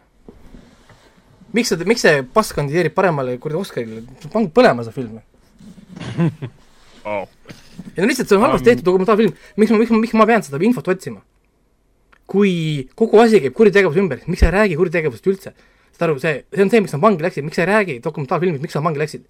miks 1.53 1.69
see, 1.69 1.85
miks 1.85 2.01
see 2.01 2.23
pass 2.23 2.51
kandideerib 2.53 2.93
paremale 2.95 3.37
kuradi 3.39 3.59
Oscarile, 3.59 4.01
pange 4.33 4.51
põlema 4.51 4.83
seda 4.83 4.91
filmi 4.91 5.21
oh.. 7.07 7.29
ja 7.95 8.01
no 8.03 8.09
lihtsalt 8.09 8.27
see 8.27 8.35
on 8.35 8.43
halvasti 8.43 8.65
um... 8.65 8.71
tehtud 8.71 8.89
dokumentaalfilm, 8.89 9.31
miks 9.61 9.71
ma, 9.71 9.77
miks 9.79 9.93
ma, 9.93 9.99
miks 10.01 10.17
ma 10.19 10.27
pean 10.27 10.43
seda 10.43 10.59
infot 10.67 10.89
otsima? 10.91 11.21
kui 12.27 12.51
kogu 12.97 13.21
asi 13.21 13.39
käib 13.39 13.55
kuritegevuse 13.55 14.01
ümber, 14.01 14.25
miks 14.27 14.43
sa 14.43 14.49
ei 14.49 14.55
räägi 14.57 14.79
kuritegevusest 14.81 15.31
üldse? 15.31 15.53
Saad 15.95 16.09
aru, 16.09 16.19
see, 16.19 16.43
see 16.51 16.65
on 16.65 16.71
see, 16.73 16.83
miks 16.83 16.93
nad 16.95 17.03
vangi 17.03 17.23
läksid, 17.25 17.47
miks 17.47 17.57
sa 17.59 17.63
ei 17.63 17.71
räägi 17.71 17.97
dokumentaalfilmis, 18.03 18.61
miks 18.63 18.75
nad 18.77 18.85
vangi 18.85 19.01
läksid? 19.01 19.25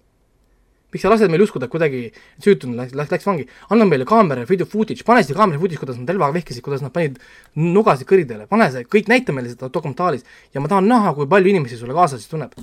miks 0.94 1.02
sa 1.02 1.10
lased 1.10 1.30
meil 1.30 1.42
uskuda, 1.44 1.66
et 1.66 1.72
kuidagi 1.72 2.00
süütune 2.42 2.76
läks, 2.78 2.94
läks, 2.96 3.12
läks 3.12 3.26
vangi, 3.26 3.46
anna 3.74 3.86
meile 3.88 4.06
kaamera 4.08 4.46
video 4.48 4.68
footage, 4.70 5.04
pane 5.06 5.24
see 5.26 5.36
kaamera 5.36 5.60
footage, 5.60 5.80
kuidas 5.82 5.98
nad 6.00 6.12
relvaga 6.12 6.36
vehkisid, 6.38 6.64
kuidas 6.64 6.84
nad 6.84 6.94
panid 6.94 7.18
nugasid 7.58 8.08
kõridele, 8.08 8.46
pane 8.50 8.68
see, 8.72 8.86
kõik 8.92 9.10
näita 9.12 9.34
meile 9.36 9.50
seda 9.52 9.70
dokumentaalis 9.72 10.24
ja 10.54 10.62
ma 10.62 10.70
tahan 10.72 10.88
näha, 10.90 11.12
kui 11.18 11.28
palju 11.30 11.52
inimesi 11.52 11.80
sulle 11.80 11.96
kaasa 11.96 12.20
siis 12.20 12.30
tunneb. 12.30 12.54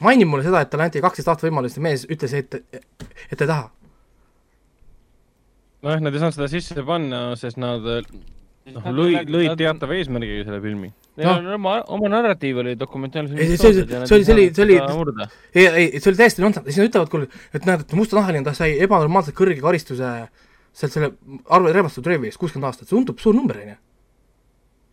maini 0.00 0.24
mulle 0.24 0.46
seda, 0.46 0.64
et 0.64 0.72
talle 0.72 0.88
anti 0.88 1.04
kaksteist 1.04 1.28
aastat 1.28 1.50
võimalust 1.50 1.76
ja 1.76 1.84
mees 1.84 2.06
ütles, 2.08 2.34
et, 2.34 2.54
et 2.72 3.36
ei 3.36 3.46
taha. 3.46 3.70
nojah, 5.84 6.00
nad 6.00 6.14
ei 6.14 6.24
saanud 6.24 6.38
seda 6.40 6.48
sisse 6.48 6.86
panna, 6.88 7.24
sest 7.36 7.60
nad 7.60 7.84
noh, 8.68 8.90
lõid, 8.94 9.30
lõid 9.32 9.54
teatava 9.58 9.96
eesmärgiga 9.96 10.44
selle 10.48 10.60
filmi. 10.64 10.90
Neil 11.20 11.30
on 11.32 11.48
oma, 11.56 11.78
oma 11.92 12.10
narratiiv 12.12 12.60
oli 12.62 12.76
dokumentaalne. 12.78 13.38
ei, 13.40 13.56
see, 13.56 13.72
see, 13.74 13.86
see 13.86 14.16
oli, 14.16 14.26
see 14.26 14.34
oli, 14.36 14.46
see 14.56 14.66
oli, 14.66 14.76
ei, 15.54 15.66
ei, 15.66 15.88
see 15.98 16.10
oli 16.12 16.20
täiesti 16.20 16.44
nonsense, 16.44 16.68
siis 16.70 16.80
nad 16.80 16.90
ütlevad, 16.90 17.10
kuule, 17.12 17.28
et 17.56 17.66
näed, 17.68 17.82
et 17.84 17.96
mustanahaline, 17.98 18.44
ta 18.46 18.54
sai 18.56 18.76
ebanormaalselt 18.84 19.36
kõrge 19.36 19.58
karistuse 19.64 20.12
sealt 20.76 20.94
selle 20.94 21.10
arve, 21.50 21.72
rebastatud 21.74 22.10
röövi 22.12 22.30
eest, 22.30 22.40
kuuskümmend 22.40 22.70
aastat, 22.70 22.88
see 22.88 22.94
tundub 22.94 23.20
suur 23.22 23.34
number, 23.36 23.58
on 23.58 23.72
ju. 23.72 23.80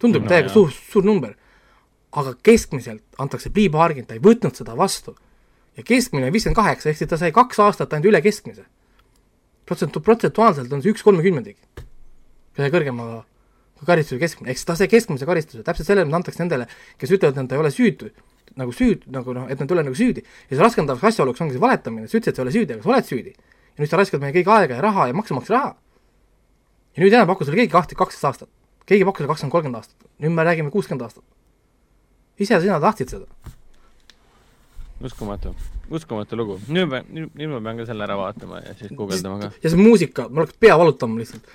tundub 0.03 0.25
no, 0.25 0.31
täiega 0.31 0.51
suur, 0.53 0.73
suur 0.73 1.05
number. 1.05 1.35
aga 2.17 2.33
keskmiselt 2.43 3.03
antakse 3.21 3.51
pliipaargint, 3.53 4.07
ta 4.09 4.15
ei 4.17 4.23
võtnud 4.23 4.57
seda 4.57 4.75
vastu. 4.79 5.15
ja 5.77 5.85
keskmine 5.85 6.31
viiskümmend 6.33 6.57
kaheksa, 6.57 6.89
ehk 6.89 6.97
siis 6.97 7.09
ta 7.09 7.19
sai 7.19 7.31
kaks 7.35 7.59
aastat 7.61 7.93
ainult 7.93 8.11
üle 8.11 8.21
keskmise. 8.25 8.65
protsentu-, 9.69 10.01
protsentuaalselt 10.01 10.73
on 10.73 10.81
see 10.81 10.95
üks 10.95 11.05
kolmekümnendik. 11.05 11.59
ühe 12.57 12.71
kõrgema 12.73 13.23
kui 13.77 13.87
karistus 13.87 14.19
keskmine, 14.21 14.51
ehk 14.51 14.59
siis 14.59 14.67
ta 14.67 14.75
sai 14.77 14.89
keskmise 14.91 15.27
karistuse, 15.29 15.63
täpselt 15.65 15.89
selle, 15.89 16.05
mida 16.07 16.17
antakse 16.19 16.41
nendele, 16.41 16.67
kes 16.97 17.13
ütlevad, 17.13 17.35
et 17.35 17.43
nad 17.43 17.53
ei 17.53 17.61
ole 17.61 17.71
süütu, 17.73 18.09
nagu 18.57 18.73
süüd, 18.73 19.05
nagu 19.13 19.35
noh, 19.37 19.45
et 19.51 19.59
nad 19.61 19.69
ei 19.69 19.77
ole 19.77 19.85
nagu 19.85 19.97
süüdi. 19.97 20.23
ja 20.49 20.55
see 20.55 20.63
raskendavaks 20.63 21.11
asjaoluks 21.11 21.43
ongi 21.45 21.57
see 21.57 21.61
valetamine, 21.61 22.07
sa 22.07 22.17
ütlesid, 22.17 22.33
et 22.33 22.39
sa 22.39 22.41
ei 22.41 22.47
ole 22.47 22.55
süüdi, 22.55 22.77
aga 22.77 22.83
sa 22.83 22.93
oled 22.93 23.09
süüdi. 23.11 23.33
ja 23.77 23.83
nüüd 23.83 23.91
sa 23.91 24.01
raiskad 24.01 24.23
meie 24.23 24.33
kõigi 24.33 24.53
aega 24.57 24.79
ja 24.79 24.81
raha 24.81 25.07
ja 25.11 25.17
maksumaksja 25.17 25.55
raha. 25.55 25.71
ja 26.97 27.03
nüüd 27.03 27.13
enam 27.13 27.27
ei 27.27 27.33
paku 27.33 27.45
sulle 27.45 27.61
keegi 27.61 27.73
kahte, 27.75 27.95
kaksteist 27.95 28.25
aastat. 28.31 28.49
keegi 28.85 29.05
ei 29.05 29.09
paku 29.09 29.21
sulle 29.21 29.31
kakskümmend, 29.33 29.55
kolmkümmend 29.55 29.81
aastat. 29.83 30.11
nüüd 30.17 30.33
me 30.33 30.47
räägime 30.49 30.73
kuuskümmend 30.73 31.05
aastat. 31.05 31.23
ise 32.39 32.61
sina 32.61 32.79
tahtsid 32.81 33.13
seda. 33.13 33.25
uskumatu, 35.03 35.53
uskumatu 35.91 36.37
lugu. 36.37 36.57
nüüd 36.67 36.89
ma, 36.91 37.01
nüüd, 37.07 37.47
ma 37.51 37.61
pean 37.63 37.79
ka 37.81 37.87
selle 37.87 38.05
ära 38.07 38.17
vaatama 38.19 38.59
ja 38.63 38.75
siis 38.79 38.91
guugeldama 38.97 39.39
ka. 39.41 39.51
ja 39.63 39.71
see 39.71 39.79
muusika, 39.79 40.27
mul 40.29 40.45
hakkas 40.45 40.59
pea 40.59 40.77
valutama 40.79 41.19
lihtsalt. 41.21 41.47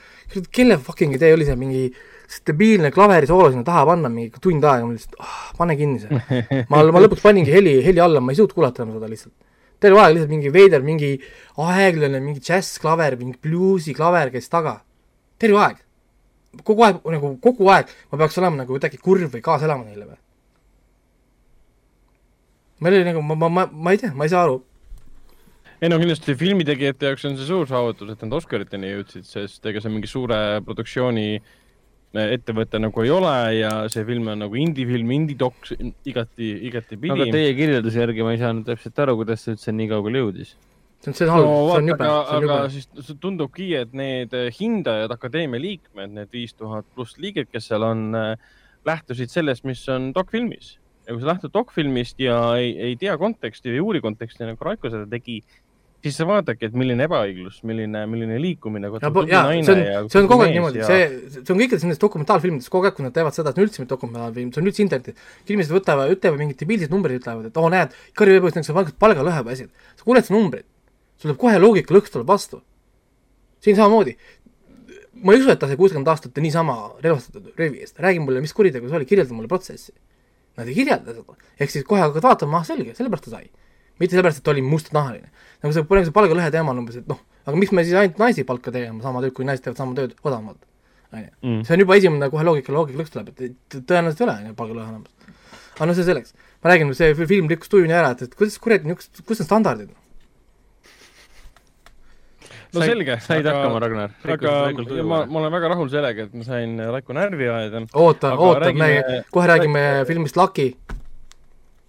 kelle 0.51 0.79
fucking 0.79 1.15
idee 1.19 1.33
oli 1.37 1.47
see 1.49 1.59
mingi 1.59 1.85
stabiilne 2.33 2.91
klaverisoolo 2.95 3.51
sinna 3.51 3.65
taha 3.65 3.85
panna 3.91 4.09
mingi 4.13 4.41
tund 4.41 4.65
aega, 4.65 4.87
ma 4.89 4.97
lihtsalt 4.97 5.19
oh,, 5.21 5.39
pane 5.59 5.77
kinni 5.77 6.01
see. 6.01 6.65
ma, 6.71 6.83
ma 6.97 7.05
lõpuks 7.05 7.25
paningi 7.25 7.53
heli, 7.53 7.79
heli 7.85 8.01
alla, 8.01 8.23
ma 8.25 8.33
ei 8.33 8.41
suutnud 8.41 8.57
kuulata 8.57 8.85
enam 8.85 8.97
seda 8.97 9.11
lihtsalt. 9.13 9.35
terve 9.83 10.01
aeg 10.01 10.17
lihtsalt 10.17 10.33
mingi 10.33 10.53
veider, 10.55 10.85
mingi 10.87 11.13
aeglane, 11.69 12.23
mingi 12.25 12.41
džässklaver, 12.41 13.19
mingi 13.21 13.37
bluusiklaver 13.43 14.33
käis 14.35 14.49
taga. 14.53 14.79
terve 15.43 15.61
aeg. 15.67 15.85
kogu 16.65 16.89
aeg, 16.89 17.05
nagu 17.17 17.37
kogu 17.45 17.69
aeg 17.75 17.93
ma 18.11 18.25
peaks 18.25 18.41
olema 18.41 18.63
nagu 18.63 18.77
kuidagi 18.77 19.01
kurb 19.01 19.33
või 19.37 19.45
kaasa 19.45 19.69
elama 19.69 19.89
neile 19.89 20.09
või? 20.09 20.22
Meil 22.83 22.99
oli 22.99 23.09
nagu, 23.09 23.25
ma, 23.25 23.39
ma, 23.39 23.49
ma, 23.49 23.67
ma 23.73 23.95
ei 23.95 24.03
tea, 24.03 24.13
ma 24.17 24.29
ei 24.29 24.35
saa 24.35 24.45
aru 24.49 24.61
ei 25.83 25.91
no 25.91 25.99
kindlasti 25.99 26.37
filmitegijate 26.39 27.11
jaoks 27.11 27.25
on 27.27 27.35
see 27.39 27.49
suur 27.49 27.67
saavutus, 27.67 28.13
et 28.13 28.21
nad 28.23 28.37
Oscariteni 28.39 28.93
jõudsid, 28.93 29.27
sest 29.27 29.67
ega 29.67 29.83
see 29.83 29.91
mingi 29.91 30.11
suure 30.11 30.37
produktsiooni 30.63 31.27
ettevõte 32.13 32.79
nagu 32.79 33.03
ei 33.03 33.11
ole 33.11 33.33
ja 33.57 33.71
see 33.93 34.05
film 34.07 34.29
on 34.29 34.45
nagu 34.45 34.59
indie-film, 34.61 35.11
indie-doks 35.17 35.73
igati, 35.79 36.51
igatipidi. 36.69 37.13
aga 37.15 37.27
teie 37.33 37.55
kirjelduse 37.57 38.03
järgi 38.03 38.27
ma 38.27 38.35
ei 38.35 38.43
saanud 38.43 38.69
täpselt 38.69 39.01
aru, 39.03 39.17
kuidas 39.23 39.43
see 39.43 39.57
üldse 39.57 39.75
nii 39.75 39.89
kaugele 39.91 40.23
jõudis. 40.23 40.53
see 41.01 41.11
on, 41.11 41.17
see 41.17 41.27
on 41.27 41.33
halb 41.33 41.49
no,, 41.49 41.55
see 41.71 41.81
on 41.81 41.91
jube. 41.91 42.11
aga 42.37 42.59
siis 42.75 43.17
tundubki, 43.23 43.71
et 43.81 43.97
need 43.97 44.37
hindajad, 44.59 45.17
akadeemia 45.17 45.65
liikmed, 45.65 46.13
need 46.21 46.37
viis 46.37 46.55
tuhat 46.55 46.87
pluss 46.95 47.17
liiget, 47.19 47.49
kes 47.51 47.73
seal 47.73 47.89
on, 47.89 48.13
lähtusid 48.87 49.33
sellest, 49.33 49.65
mis 49.65 49.83
on 49.91 50.13
dokfilmis. 50.15 50.77
Ja 51.07 51.15
kui 51.15 51.23
sa 51.23 51.33
lähtud 51.33 51.53
dokfilmist 51.55 52.21
ja 52.23 52.39
ei, 52.61 52.73
ei 52.91 52.97
tea 53.01 53.17
konteksti 53.19 53.71
või 53.73 53.79
ei 53.79 53.85
uuri 53.87 54.03
konteksti, 54.05 54.47
nagu 54.47 54.69
Raiko 54.69 54.91
seda 54.93 55.07
tegi, 55.11 55.41
siis 56.03 56.17
sa 56.19 56.27
vaatadki, 56.27 56.67
et 56.69 56.77
milline 56.79 57.07
ebaõiglus, 57.07 57.61
milline, 57.69 58.03
milline 58.11 58.39
liikumine. 58.43 58.91
see 58.91 59.75
on, 59.75 60.11
see 60.11 60.21
on 60.23 60.29
kogu 60.31 60.45
aeg 60.45 60.57
niimoodi 60.57 60.83
ja..., 60.83 60.89
see, 60.89 61.07
see 61.37 61.55
on 61.55 61.61
kõikides 61.61 61.87
nendes 61.87 62.03
dokumentaalfilmides 62.03 62.71
kogu 62.73 62.89
aeg, 62.89 62.97
kui 62.97 63.07
nad 63.07 63.15
teevad 63.15 63.37
seda, 63.37 63.53
et 63.53 63.61
on 63.61 63.67
üldse 63.67 63.83
mitte 63.83 63.95
dokumentaalfilm, 63.95 64.51
see 64.55 64.63
on 64.63 64.71
üldse 64.71 64.85
internetis. 64.85 65.31
inimesed 65.47 65.75
võtavad, 65.77 66.13
ütlevad 66.17 66.43
mingid 66.43 66.59
debiilsed 66.63 66.95
numbrid, 66.95 67.23
ütlevad, 67.23 67.49
et 67.51 67.59
oo 67.61 67.67
oh, 67.69 67.73
näed, 67.73 67.95
Kari 68.19 68.37
Veepoist 68.37 68.59
näiteks 68.59 68.75
on 68.75 68.93
palgalõhe 69.07 69.47
või 69.47 69.57
asjad. 69.57 69.91
sa 69.99 70.07
kuuled 70.09 70.27
seda 70.27 70.39
numbrit, 70.39 70.67
sul 71.19 71.31
tuleb 71.31 71.43
kohe 71.45 71.63
loogikalõks 71.63 72.15
tuleb 72.15 72.31
vastu. 72.35 72.63
siin 73.63 73.79
samamoodi. 73.79 74.17
ma 75.23 75.37
ei 75.37 75.43
usu, 75.43 75.53
et 75.55 75.61
ta 75.61 75.71
sai 75.71 75.79
kuuskümmend 75.79 76.09
aastat 76.11 76.39
niisama 76.43 76.97
relvastatud 77.05 77.53
röövi 77.55 77.85
eest, 77.87 78.01
räägi 78.03 78.19
mulle, 78.19 78.43
mis 78.43 78.55
kuritegu 78.57 78.89
see 78.89 78.99
oli, 78.99 79.07
kirjelda 79.07 79.39
mulle 79.39 79.51
protsessi. 79.51 79.95
Nad 80.59 80.69
ei 80.69 80.77
kirjelda 80.77 81.15
seda, 81.17 81.37
ehk 81.59 81.71
siis 81.73 81.85
kohe 81.89 82.03
hakkad 82.03 82.25
vaatama, 82.25 82.61
ah 82.61 82.67
selge, 82.67 82.93
sellepärast 82.99 83.31
ta 83.31 83.37
sai 83.39 83.47
mitte 84.03 84.17
sellepärast, 84.17 84.41
et 84.41 84.45
ta 84.45 84.53
oli 84.53 84.63
mustnahaline. 84.67 85.31
nagu 85.63 85.75
see, 85.75 85.85
see 86.07 86.15
palgalõhe 86.17 86.51
teema 86.55 86.73
on 86.75 86.83
umbes, 86.83 86.99
et 86.99 87.09
noh, 87.11 87.21
aga 87.47 87.59
miks 87.59 87.73
me 87.77 87.85
siis 87.87 87.99
ainult 87.99 88.21
naisi 88.23 88.45
palka 88.49 88.73
tegema 88.75 89.03
sama 89.05 89.23
tööd, 89.23 89.35
kui 89.37 89.47
naised 89.47 89.65
teevad 89.65 89.79
sama 89.79 89.97
tööd 89.99 90.15
odavamalt, 90.23 90.59
on 91.13 91.23
ju. 91.23 91.31
Mm. 91.43 91.61
see 91.67 91.77
on 91.77 91.85
juba 91.85 91.99
esimene 92.01 92.31
kohe 92.33 92.47
loogika, 92.49 92.75
loogika 92.75 93.03
lõks 93.03 93.15
tuleb, 93.15 93.31
et 93.33 93.77
tõenäoliselt 93.77 94.25
ei 94.25 94.27
ole, 94.27 94.37
on 94.41 94.51
ju, 94.51 94.55
palgalõhe 94.59 94.89
olemas. 94.89 95.35
aga 95.77 95.89
no 95.91 95.97
see 95.99 96.09
selleks. 96.09 96.35
ma 96.63 96.73
räägin, 96.73 96.95
see 96.99 97.15
film 97.21 97.51
rikkus 97.53 97.71
tuju 97.73 97.91
nii 97.91 97.99
ära, 98.01 98.15
et, 98.17 98.25
et 98.27 98.39
kuidas 98.39 98.59
kuradi 98.63 98.91
niisugused, 98.91 99.23
kus 99.29 99.45
on 99.45 99.51
standardid? 99.51 99.93
No 102.73 102.81
said, 102.81 102.91
selge. 102.91 103.19
said 103.21 103.47
aga, 103.47 103.55
hakkama, 103.59 103.81
Ragnar? 103.85 104.17
aga 104.37 105.05
ma, 105.05 105.25
ma 105.27 105.43
olen 105.43 105.53
väga 105.53 105.73
rahul 105.75 105.93
sellega, 105.93 106.27
et 106.29 106.35
ma 106.35 106.47
sain 106.47 106.75
Raiko 106.97 107.17
närvi 107.17 107.49
ajada. 107.53 107.85
oota, 107.95 108.35
oota, 108.37 108.73
me 108.73 108.91
kohe 109.31 109.47
räägime 109.51 109.87
filmist 110.09 110.37
Lucky 110.41 110.73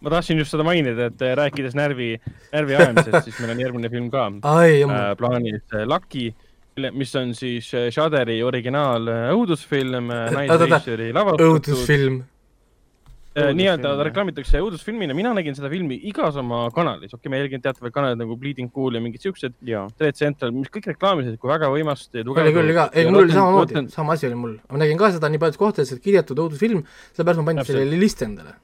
ma 0.03 0.11
tahtsin 0.11 0.41
just 0.41 0.51
seda 0.51 0.65
mainida, 0.67 1.07
et 1.07 1.21
äh, 1.23 1.35
rääkides 1.39 1.77
närvi, 1.79 2.17
närvi 2.51 2.75
ajamisest, 2.75 3.29
siis 3.29 3.39
meil 3.39 3.53
on 3.55 3.61
järgmine 3.63 3.91
film 3.93 4.09
ka 4.11 4.25
Ai, 4.51 4.81
äh, 4.83 5.05
plaanis, 5.19 5.63
äh, 5.71 5.85
Lucky, 5.87 6.33
mis 6.91 7.15
on 7.15 7.31
siis 7.37 7.69
äh, 7.77 7.87
Shudderi 7.93 8.41
originaal 8.43 9.07
õudusfilm, 9.37 10.11
naisrežissööri 10.35 11.13
lavastatud. 11.15 11.47
õudusfilm 11.47 12.19
nii-öelda 13.33 13.93
ta 13.97 14.05
reklaamitakse 14.07 14.61
õudusfilmina, 14.61 15.15
mina 15.17 15.31
nägin 15.33 15.55
seda 15.57 15.69
filmi 15.71 15.97
igas 16.09 16.37
oma 16.39 16.65
kanalis, 16.75 17.13
okei 17.13 17.23
okay,, 17.23 17.33
ma 17.33 17.39
jälgin 17.41 17.63
teatavaid 17.63 17.95
kanaleid 17.95 18.21
nagu 18.21 18.37
Bleeding 18.39 18.69
Cool 18.73 18.97
ja 18.97 19.01
mingid 19.03 19.25
siuksed, 19.25 19.55
Red 20.01 20.19
Central, 20.19 20.53
mis 20.55 20.69
kõik 20.73 20.91
reklaamisid 20.93 21.39
kui 21.41 21.49
väga 21.51 21.71
tugevat. 22.27 22.51
oli 22.51 22.57
küll 22.59 22.75
ka, 22.77 22.89
ei 22.93 23.09
mul 23.09 23.23
oli 23.23 23.37
samamoodi, 23.37 23.87
sama 23.93 24.17
asi 24.17 24.29
oli 24.29 24.37
mul, 24.43 24.59
ma 24.69 24.83
nägin 24.83 25.01
ka 25.01 25.09
seda 25.15 25.31
nii 25.33 25.41
paljudes 25.41 25.61
kohtades, 25.61 25.95
et 25.95 26.03
kirjatud 26.03 26.45
õudusfilm, 26.45 26.85
sellepärast 27.15 27.41
ma 27.41 27.49
panin 27.49 27.69
selle 27.71 27.99
listi 28.05 28.29
endale 28.29 28.57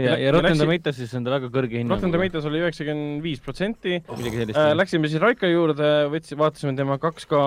ja, 0.00 0.16
ja 0.20 0.32
Rotten 0.34 0.58
Tomatoesis 0.60 1.12
on 1.16 1.26
ta 1.26 1.32
väga 1.34 1.48
kõrge 1.52 1.80
hinnang. 1.80 1.96
Rotten 1.96 2.12
Tomatoes 2.14 2.46
oli 2.48 2.60
üheksakümmend 2.62 3.24
viis 3.24 3.42
protsenti. 3.44 3.98
Äh, 4.02 4.70
läksime 4.76 5.10
siis 5.10 5.22
Raiko 5.22 5.48
juurde, 5.50 5.90
võtsime, 6.12 6.40
vaatasime 6.44 6.74
tema 6.78 6.98
2K 7.02 7.40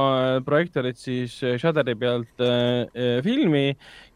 projektorit 0.47 0.99
siis 1.01 1.37
äh, 1.43 1.57
Shudderi 1.61 1.95
pealt 1.99 2.43
äh, 2.43 2.85
äh, 2.89 3.19
filmi 3.25 3.65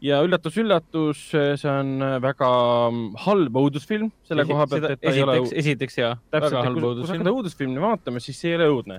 ja 0.04 0.20
üllatus-üllatus, 0.26 1.26
see 1.32 1.70
on 1.70 1.96
väga 2.24 2.50
mm, 2.90 3.04
halb 3.24 3.60
õudusfilm 3.64 4.10
selle 4.28 4.46
koha 4.48 4.68
pealt, 4.70 4.90
et 4.96 5.02
ta 5.02 5.12
esiteks, 5.12 5.20
ei 5.20 5.26
ole. 5.26 5.60
esiteks 5.64 6.00
jaa, 6.00 6.14
väga 6.34 6.50
halb 6.58 6.80
õudusfilm. 6.80 7.04
kui 7.04 7.10
sa 7.10 7.18
hakkad 7.18 7.32
õudusfilmi 7.34 7.84
vaatama, 7.84 8.24
siis 8.24 8.40
see 8.40 8.52
ei 8.52 8.58
ole 8.60 8.70
õudne 8.72 8.98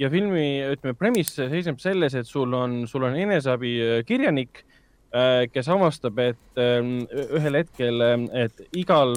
ja 0.00 0.08
filmi, 0.12 0.44
ütleme, 0.76 0.96
premise 0.96 1.48
seisneb 1.52 1.80
selles, 1.80 2.16
et 2.16 2.28
sul 2.28 2.52
on, 2.56 2.82
sul 2.88 3.04
on 3.08 3.16
eneseabikirjanik 3.20 4.64
Äh, 4.64 4.79
kes 5.10 5.68
avastab, 5.70 6.18
et 6.22 6.60
ähm, 6.62 7.04
ühel 7.10 7.58
hetkel, 7.58 8.02
ähm, 8.04 8.26
et 8.36 8.60
igal, 8.78 9.16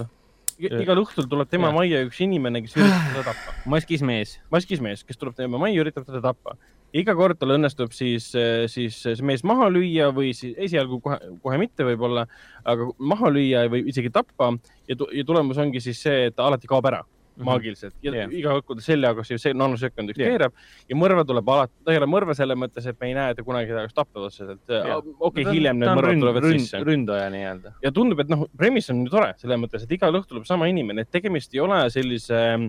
igal 0.57 1.01
õhtul 1.03 1.27
tuleb 1.29 1.49
tema 1.51 1.69
ja. 1.69 1.75
majja 1.75 2.03
üks 2.07 2.21
inimene, 2.25 2.63
kes 2.65 2.77
üritab 2.79 3.09
teda 3.11 3.25
tappa. 3.29 3.55
maskis 3.75 4.05
mees. 4.05 4.37
maskis 4.53 4.81
mees, 4.81 5.03
kes 5.05 5.21
tuleb 5.21 5.37
tema 5.37 5.61
majja, 5.61 5.83
üritab 5.85 6.07
teda 6.09 6.23
tappa. 6.25 6.57
iga 6.93 7.13
kord 7.17 7.37
tal 7.41 7.55
õnnestub 7.55 7.93
siis, 7.93 8.31
äh, 8.37 8.65
siis 8.69 8.99
see 9.05 9.25
mees 9.25 9.45
maha 9.45 9.69
lüüa 9.73 10.09
või 10.13 10.33
siis 10.37 10.57
esialgu 10.57 10.99
kohe, 11.05 11.19
kohe 11.45 11.61
mitte 11.61 11.85
võib-olla, 11.85 12.25
aga 12.65 12.89
maha 12.97 13.29
lüüa 13.33 13.67
või 13.69 13.85
isegi 13.93 14.13
tappa 14.13 14.53
ja, 14.89 14.97
ja 14.97 15.25
tulemus 15.25 15.61
ongi 15.61 15.81
siis 15.81 16.01
see, 16.01 16.29
et 16.29 16.37
ta 16.37 16.49
alati 16.49 16.69
kaob 16.69 16.89
ära. 16.89 17.03
Maagiliselt 17.41 17.95
ja 18.05 18.14
yeah. 18.14 18.34
iga 18.35 18.53
kord, 18.53 18.65
kui 18.68 18.80
ta 18.80 18.85
seljaga 18.85 19.26
see 19.26 19.53
nanosekundiks 19.57 20.22
yeah. 20.22 20.34
keerab 20.34 20.55
ja 20.89 20.97
mõrva 20.99 21.26
tuleb 21.27 21.49
alati, 21.55 21.76
ta 21.85 21.93
ei 21.93 21.99
ole 22.01 22.07
mõrva 22.10 22.35
selles 22.38 22.60
mõttes, 22.60 22.88
et 22.89 22.99
me 23.01 23.10
ei 23.10 23.18
näe, 23.18 23.34
et 23.34 23.39
ta 23.39 23.45
kunagi 23.47 23.73
tahaks 23.73 23.97
tappa 23.97 24.26
otseselt 24.27 24.73
yeah.. 24.73 24.99
okei 24.99 25.43
okay, 25.43 25.47
hiljem 25.49 25.81
need 25.81 25.93
mõrvad 25.97 26.22
tulevad 26.22 26.47
ründ, 26.47 26.64
sisse. 26.65 26.81
ründaja 26.85 27.27
nii-öelda. 27.34 27.76
ja 27.84 27.93
tundub, 27.95 28.23
et 28.23 28.31
noh, 28.34 28.45
premise 28.60 28.93
on 28.93 29.03
ju 29.05 29.14
tore 29.14 29.34
selles 29.41 29.61
mõttes, 29.65 29.85
et 29.85 29.93
igal 29.97 30.19
õhtul 30.19 30.38
tuleb 30.38 30.49
sama 30.49 30.69
inimene, 30.72 31.05
et 31.05 31.14
tegemist 31.14 31.53
ei 31.57 31.61
ole 31.64 31.80
sellise 31.93 32.41
äh, 32.53 32.65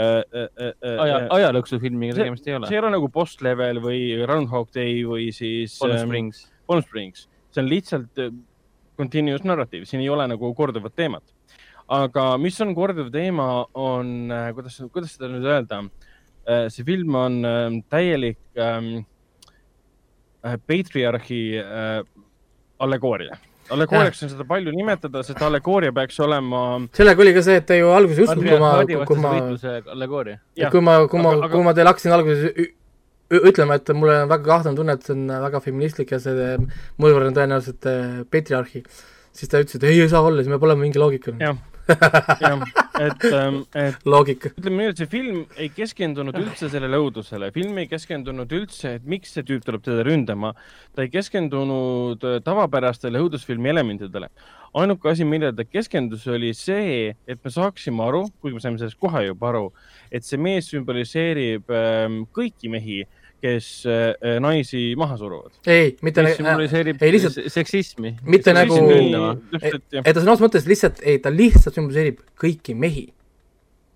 äh, 0.00 0.20
äh, 0.34 0.92
aja, 1.04 1.22
ajalõksufilmiga 1.38 2.18
tegemist 2.18 2.48
ei 2.48 2.58
ole. 2.58 2.70
see 2.70 2.78
ei 2.78 2.84
ole 2.84 2.92
nagu 2.96 3.10
Post 3.12 3.44
Level 3.44 3.82
või 3.84 4.02
Groundhog 4.24 4.72
Day 4.76 5.02
või 5.08 5.30
siis 5.36 5.76
Springs 5.78 6.46
ähm,. 6.46 6.54
Palm 6.68 6.84
Springs, 6.84 7.28
see 7.52 7.64
on 7.64 7.70
lihtsalt 7.70 8.24
äh, 8.24 8.32
continuous 8.98 9.44
narrative, 9.46 9.86
siin 9.88 10.02
ei 10.02 10.10
ole 10.12 10.26
nagu 10.30 10.52
korduvat 10.56 10.96
teemat 10.96 11.24
aga 11.88 12.30
mis 12.40 12.60
on 12.60 12.74
korduv 12.76 13.10
teema, 13.12 13.66
on, 13.74 14.30
äh, 14.32 14.52
kuidas, 14.56 14.80
kuidas 14.92 15.16
seda 15.16 15.30
nüüd 15.32 15.46
öelda? 15.48 15.82
Äh, 16.48 16.70
see 16.72 16.84
film 16.84 17.14
on 17.14 17.44
ähm, 17.44 17.82
täielik 17.92 18.38
ähm, 18.56 19.04
äh, 20.44 20.56
patriarhi 20.56 21.58
äh, 21.60 22.00
allegooria 22.80 23.36
allegooriaks 23.68 24.22
on 24.24 24.30
seda 24.32 24.46
palju 24.48 24.72
nimetada, 24.72 25.20
sest 25.26 25.42
allegooria 25.44 25.92
peaks 25.92 26.16
olema. 26.24 26.62
sellega 26.96 27.20
oli 27.20 27.34
ka 27.36 27.42
see, 27.44 27.58
et 27.60 27.68
te 27.68 27.76
ju 27.76 27.90
alguses 27.92 28.24
uskusite, 28.24 28.48
kui 28.48 28.62
ma, 28.62 28.70
kui 28.80 29.20
ma, 29.20 29.34
kui 30.72 30.80
ma, 30.80 30.96
kui 31.12 31.20
ma, 31.20 31.34
kui 31.52 31.66
ma 31.66 31.76
teile 31.76 31.92
hakkasin 31.92 32.16
alguses 32.16 32.72
ütlema, 33.28 33.76
et 33.76 33.92
mul 33.92 34.14
on 34.14 34.32
väga 34.32 34.46
kahtlane 34.46 34.80
tunne, 34.80 34.96
et 34.96 35.04
see 35.04 35.18
on 35.18 35.28
väga 35.44 35.60
feministlik 35.68 36.16
ja 36.16 36.22
see 36.24 36.54
mõjuvõrd 36.96 37.28
on 37.28 37.36
tõenäoliselt 37.42 37.92
patriarhi, 38.32 38.86
siis 39.36 39.52
ta 39.52 39.60
ütles, 39.60 39.76
et 39.76 39.84
ei, 39.90 40.00
ei 40.00 40.08
saa 40.08 40.24
olla, 40.24 40.40
siis 40.40 40.56
peab 40.56 40.64
olema 40.64 40.88
mingi 40.88 41.04
loogika. 41.04 41.36
jah 41.36 41.60
jah, 41.88 42.62
et, 43.00 43.24
ähm, 43.32 43.62
et 43.74 44.04
loogika. 44.08 44.50
ütleme 44.52 44.82
nii, 44.82 44.92
et 44.92 45.00
see 45.00 45.10
film 45.10 45.40
ei 45.56 45.70
keskendunud 45.72 46.36
üldse 46.38 46.68
sellele 46.72 47.00
õudusele, 47.00 47.50
film 47.54 47.80
ei 47.80 47.88
keskendunud 47.90 48.52
üldse, 48.58 48.96
et 48.98 49.08
miks 49.08 49.32
see 49.36 49.46
tüüp 49.48 49.64
tuleb 49.64 49.84
teda 49.86 50.04
ründama. 50.06 50.54
ta 50.94 51.04
ei 51.06 51.12
keskendunud 51.12 52.24
äh, 52.28 52.40
tavapärastele 52.44 53.22
õudusfilmi 53.24 53.72
elementidele. 53.72 54.28
ainuke 54.78 55.08
asi, 55.10 55.24
millele 55.24 55.56
ta 55.56 55.64
keskendus, 55.64 56.26
oli 56.28 56.52
see, 56.54 57.14
et 57.26 57.44
me 57.44 57.50
saaksime 57.50 58.04
aru, 58.04 58.26
kuigi 58.40 58.58
me 58.58 58.60
saime 58.60 58.78
sellest 58.78 59.00
kohe 59.00 59.24
juba 59.26 59.48
aru, 59.48 59.64
et 60.12 60.24
see 60.24 60.36
mees 60.40 60.68
sümboliseerib 60.68 61.72
ähm, 61.72 62.22
kõiki 62.36 62.68
mehi 62.72 63.04
kes 63.42 63.68
äh, 63.86 64.38
naisi 64.42 64.94
maha 64.98 65.18
suruvad. 65.18 65.52
ei, 65.66 65.92
mitte 66.02 66.24
nagu, 66.26 66.66
ei 66.66 67.12
lihtsalt 67.14 67.38
seksismi. 67.54 68.16
mitte 68.26 68.54
nagu, 68.56 68.80
et 69.60 70.10
ta 70.10 70.18
sõna 70.18 70.34
otseses 70.34 70.44
mõttes 70.44 70.68
lihtsalt, 70.70 71.00
ei, 71.04 71.20
ta 71.22 71.32
lihtsalt 71.34 71.78
sümboliseerib 71.78 72.20
kõiki 72.40 72.74
mehi. 72.74 73.06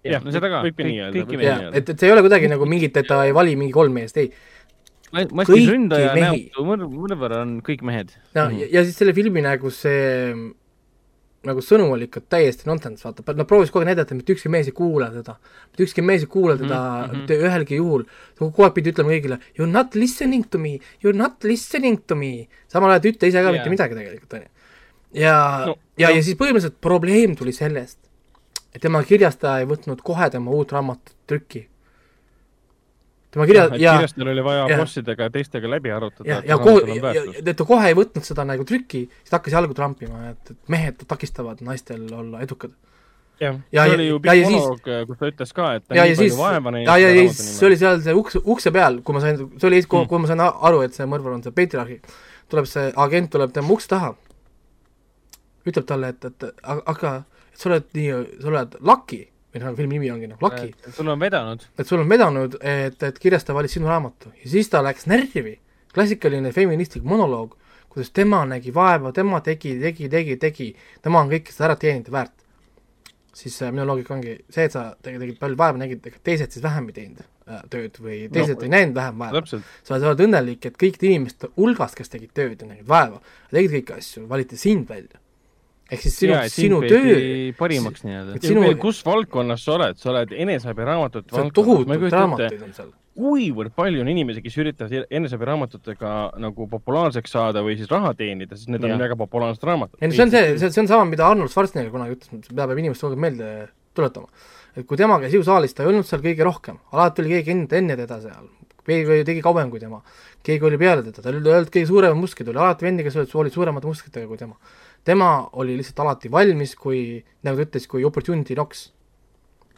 jah, 0.06 0.23
no 0.23 0.35
seda 0.35 0.51
ka, 0.52 0.62
võibki 0.69 0.86
nii 0.86 1.02
öelda. 1.09 1.59
et, 1.73 1.82
et 1.82 1.94
see 1.97 2.10
ei 2.10 2.14
ole 2.14 2.24
kuidagi 2.27 2.51
nagu 2.52 2.69
mingit, 2.70 2.97
et 3.02 3.10
ta 3.10 3.24
ei 3.27 3.35
vali 3.35 3.59
mingi 3.59 3.74
kolm 3.74 3.98
meest, 3.98 4.20
ei 4.23 4.31
maskis 5.12 5.69
ründaja 5.69 6.14
näotu 6.16 6.64
mõnevõrra 6.64 7.43
on 7.44 7.59
kõik 7.64 7.82
mehed. 7.85 8.14
ja 8.32 8.47
mm, 8.47 8.55
-hmm. 8.55 8.73
ja 8.73 8.85
siis 8.86 8.97
selle 8.97 9.12
filmi 9.16 9.43
nagu 9.44 9.70
see 9.70 10.32
nagu 11.47 11.62
sõnum 11.64 11.90
oli 11.94 12.06
ikka 12.06 12.23
täiesti 12.35 12.69
nonsense, 12.69 13.02
vaata, 13.06 13.35
nad 13.39 13.48
proovis 13.51 13.73
kogu 13.73 13.82
aeg 13.82 13.90
näidata, 13.93 14.14
mitte 14.19 14.35
ükski 14.36 14.51
mees 14.52 14.69
ei 14.70 14.77
kuula 14.77 15.09
teda, 15.14 15.35
mitte 15.70 15.86
ükski 15.86 16.05
mees 16.06 16.27
ei 16.27 16.31
kuula 16.31 16.56
teda 16.60 16.78
mm 17.09 17.24
-hmm. 17.24 17.48
ühelgi 17.48 17.81
juhul, 17.81 18.05
kogu 18.39 18.66
aeg 18.66 18.77
pidi 18.77 18.93
ütlema 18.93 19.14
kõigile 19.14 19.40
you 19.59 19.66
are 19.66 19.73
not 19.73 19.94
listening 19.98 20.47
to 20.51 20.59
me, 20.59 20.78
you 21.02 21.10
are 21.10 21.19
not 21.19 21.44
listening 21.44 21.98
to 22.06 22.19
me, 22.19 22.47
samal 22.69 22.90
ajal 22.90 23.02
ta 23.02 23.09
ei 23.09 23.14
ütle 23.14 23.28
ise 23.28 23.39
ka 23.39 23.43
yeah. 23.43 23.52
mitte 23.59 23.70
midagi 23.70 23.98
tegelikult, 23.98 24.32
on 24.32 24.40
ju. 24.40 24.48
ja 25.24 25.36
no,, 25.66 25.77
ja 25.98 26.09
no., 26.09 26.16
ja 26.16 26.23
siis 26.23 26.39
põhimõtteliselt 26.39 26.78
probleem 26.81 27.36
tuli 27.36 27.52
sellest, 27.52 27.98
et 28.74 28.81
tema 28.81 29.02
kirjastaja 29.02 29.64
ei 29.64 29.66
võtnud 29.66 30.02
kohe 30.02 30.31
tema 30.31 30.51
uut 30.51 30.73
raamatut 30.73 31.16
trükki 31.27 31.66
tema 33.32 33.46
kirja 33.48 33.64
ja, 33.64 33.78
ja 33.80 33.96
kirjastajal 33.96 34.30
oli 34.32 34.44
vaja 34.44 34.64
ja, 34.68 34.78
bossidega 34.78 35.28
ja 35.28 35.32
teistega 35.32 35.70
läbi 35.70 35.92
arutada. 35.92 36.28
ja, 36.28 36.40
ja 36.46 36.59
kohe, 36.59 36.96
et 37.40 37.56
ta 37.56 37.66
kohe 37.66 37.90
ei 37.90 37.96
võtnud 37.96 38.26
seda 38.26 38.44
nagu 38.48 38.64
trükki, 38.68 39.06
siis 39.09 39.32
ta 39.32 39.38
hakkas 39.38 39.56
jalgu 39.56 39.76
trampima, 39.76 40.32
et, 40.32 40.52
et 40.52 40.72
mehed 40.72 41.04
takistavad 41.09 41.62
naistel 41.64 42.04
olla 42.12 42.42
edukad. 42.44 42.74
jah 43.40 43.56
ja,, 43.72 43.86
see 43.86 43.96
oli 43.96 44.09
ju 44.09 44.20
pikk 44.22 44.44
monoloog, 44.50 44.90
kus 45.09 45.22
ta 45.22 45.32
ütles 45.32 45.56
ka, 45.56 45.70
et 45.78 45.86
ta 45.88 45.98
ja, 45.98 46.06
nii 46.10 46.20
palju 46.20 46.42
vaeva 46.42 46.74
näinud. 46.76 46.90
ja, 46.90 46.98
ja, 47.00 47.14
ja 47.16 47.24
siis 47.30 47.56
see 47.59 47.70
oli 47.70 47.80
seal 47.80 48.04
see 48.04 48.18
uks, 48.20 48.38
ukse 48.44 48.74
peal, 48.74 49.00
kui 49.06 49.16
ma 49.16 49.24
sain, 49.24 49.40
see 49.56 49.70
oli, 49.70 49.80
kui, 49.86 50.04
mm. 50.04 50.26
ma 50.26 50.32
sain 50.32 50.44
aru, 50.44 50.84
et 50.84 50.98
see 50.98 51.09
mõrvar 51.09 51.38
on 51.38 51.44
see 51.46 51.56
Peetriarhi, 51.56 51.98
tuleb 52.52 52.68
see 52.68 52.92
agent 53.06 53.32
tuleb 53.32 53.56
tema 53.56 53.72
ukse 53.72 53.88
taha, 53.94 54.12
ütleb 55.64 55.88
talle, 55.88 56.12
et, 56.12 56.28
et 56.28 56.66
aga, 56.68 57.16
et 57.48 57.64
sa 57.64 57.72
oled 57.72 57.88
nii, 57.96 58.24
sa 58.42 58.52
oled 58.52 58.80
Lucky 58.84 59.24
noh, 59.60 59.74
filmi 59.76 59.98
nimi 59.98 60.10
ongi 60.12 60.28
noh, 60.30 60.38
Lucky. 60.40 60.72
sul 60.96 61.08
on 61.12 61.20
vedanud. 61.20 61.64
et 61.78 61.88
sul 61.88 62.00
on 62.00 62.08
vedanud, 62.08 62.56
et, 62.60 63.02
et 63.02 63.18
kirjastaja 63.18 63.56
valis 63.56 63.74
sinu 63.76 63.90
raamatu 63.90 64.32
ja 64.42 64.52
siis 64.54 64.70
ta 64.72 64.80
läks 64.84 65.08
närvi, 65.10 65.58
klassikaline 65.92 66.52
feministlik 66.56 67.04
monoloog, 67.04 67.56
kuidas 67.92 68.10
tema 68.16 68.44
nägi 68.48 68.72
vaeva, 68.74 69.12
tema 69.12 69.42
tegi, 69.44 69.74
tegi, 69.80 70.08
tegi, 70.08 70.38
tegi, 70.40 70.70
tema 71.04 71.20
on 71.20 71.32
kõike 71.32 71.52
seda 71.52 71.68
ära 71.70 71.76
teeninud 71.80 72.08
ja 72.08 72.16
väärt. 72.16 72.38
siis 73.32 73.62
äh, 73.62 73.72
minu 73.72 73.86
loogika 73.88 74.14
ongi 74.14 74.38
see, 74.48 74.64
et 74.64 74.72
sa 74.72 74.94
tegid, 75.02 75.20
tegid 75.20 75.38
palju 75.40 75.56
vaeva, 75.56 75.78
nägid, 75.80 76.06
ega 76.06 76.18
teised 76.24 76.52
siis 76.52 76.64
vähem 76.64 76.88
ei 76.88 76.96
teinud 76.96 77.20
äh, 77.20 77.60
tööd 77.72 77.98
või 78.00 78.22
teised 78.32 78.56
no, 78.56 78.64
ei 78.68 78.72
näinud 78.72 78.96
vähem 78.96 79.18
vaeva. 79.18 79.44
sa 79.48 79.98
oled, 79.98 80.24
õnnelik, 80.28 80.68
et 80.68 80.80
kõik 80.80 80.96
inimeste 81.00 81.52
hulgast, 81.56 81.96
kes 81.96 82.12
tegid 82.12 82.32
tööd 82.36 82.60
ja 82.60 82.68
nägid 82.68 82.88
vaeva, 82.88 83.20
tegid 83.50 83.76
kõiki 83.76 83.98
asju, 83.98 84.24
valiti 84.28 84.56
sind 84.60 84.88
välja 84.88 85.20
ehk 85.93 86.06
siis 86.06 86.16
sinu, 86.23 86.39
sinu 86.52 86.81
töö 86.85 87.52
parimaks 87.59 88.05
nii-öelda. 88.06 88.40
Sinu... 88.44 88.64
kus 88.81 89.02
valdkonnas 89.06 89.64
sa 89.66 89.77
oled, 89.77 90.01
sa 90.01 90.10
oled 90.14 90.32
eneseabiraamatut 90.44 91.28
seal 91.28 91.48
on 91.48 91.52
tohutult 91.56 92.06
raamatuid 92.14 92.64
on 92.66 92.73
seal. 92.77 92.89
kuivõrd 93.19 93.74
palju 93.77 94.05
on 94.05 94.10
inimesi, 94.12 94.43
kes 94.44 94.56
üritavad 94.62 95.12
eneseabiraamatutega 95.19 96.14
nagu 96.43 96.69
populaarseks 96.73 97.36
saada 97.36 97.64
või 97.66 97.77
siis 97.81 97.90
raha 97.93 98.14
teenida, 98.19 98.56
sest 98.56 98.73
need 98.73 98.86
ja. 98.86 98.94
on 98.94 99.05
väga 99.05 99.19
populaarsed 99.20 99.69
raamatud. 99.69 100.01
ei 100.01 100.10
no 100.10 100.16
see 100.16 100.27
on 100.27 100.35
see, 100.35 100.56
see, 100.62 100.73
see 100.73 100.85
on 100.85 100.90
sama, 100.94 101.06
mida 101.12 101.28
Arnold 101.28 101.52
Schwarzenegger 101.52 101.93
kunagi 101.94 102.16
ütles, 102.16 102.32
mida 102.48 102.64
peab 102.64 102.82
inimestele 102.82 103.12
kogu 103.12 103.19
aeg 103.19 103.24
meelde 103.27 103.52
tuletama. 103.98 104.48
et 104.77 104.89
kui 104.89 105.01
tema 105.01 105.20
käis 105.20 105.36
jõusaalis, 105.36 105.77
ta 105.77 105.85
ei 105.85 105.93
olnud 105.93 106.09
seal 106.09 106.24
kõige 106.24 106.48
rohkem, 106.48 106.81
alati 106.97 107.24
oli 107.24 107.36
keegi 107.36 107.56
enne, 107.56 107.69
enne 107.82 107.98
teda 108.01 108.23
seal, 108.23 108.48
keegi 108.89 109.27
tegi 109.28 109.44
kauem 109.44 109.69
kui 109.70 109.82
tema, 109.82 110.01
keegi 110.47 110.64
oli 110.70 110.81
peale 110.81 111.05
teda, 111.05 111.20
tal 111.20 111.36
ei 111.36 111.43
olnud 111.43 111.69
kõige 111.74 111.90
suuremad 111.90 112.23
muskid, 112.23 112.48
oli 112.48 112.64
alati 112.64 112.89
vendi, 112.89 113.05
kes 113.05 113.20
olid 113.20 113.52
suuremate 113.52 113.93
muskritega 113.93 114.31
kui 114.31 114.40
tema 114.40 114.56
tema 115.04 115.30
oli 115.58 115.76
lihtsalt 115.78 116.00
alati 116.04 116.30
valmis, 116.32 116.74
kui, 116.78 117.22
nagu 117.42 117.58
ta 117.58 117.66
ütles, 117.66 117.88
kui 117.90 118.04
opportunity 118.06 118.54
knocks. 118.54 118.90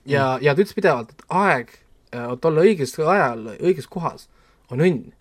ja 0.05 0.34
mm., 0.36 0.44
ja 0.44 0.55
ta 0.55 0.64
ütles 0.64 0.76
pidevalt, 0.76 1.14
et 1.14 1.26
aeg, 1.28 1.74
et 2.14 2.48
olla 2.51 2.64
õiges 2.64 2.94
ajal, 3.01 3.46
õiges 3.59 3.88
kohas, 3.90 4.28
on 4.70 4.84
õnn. 4.84 5.12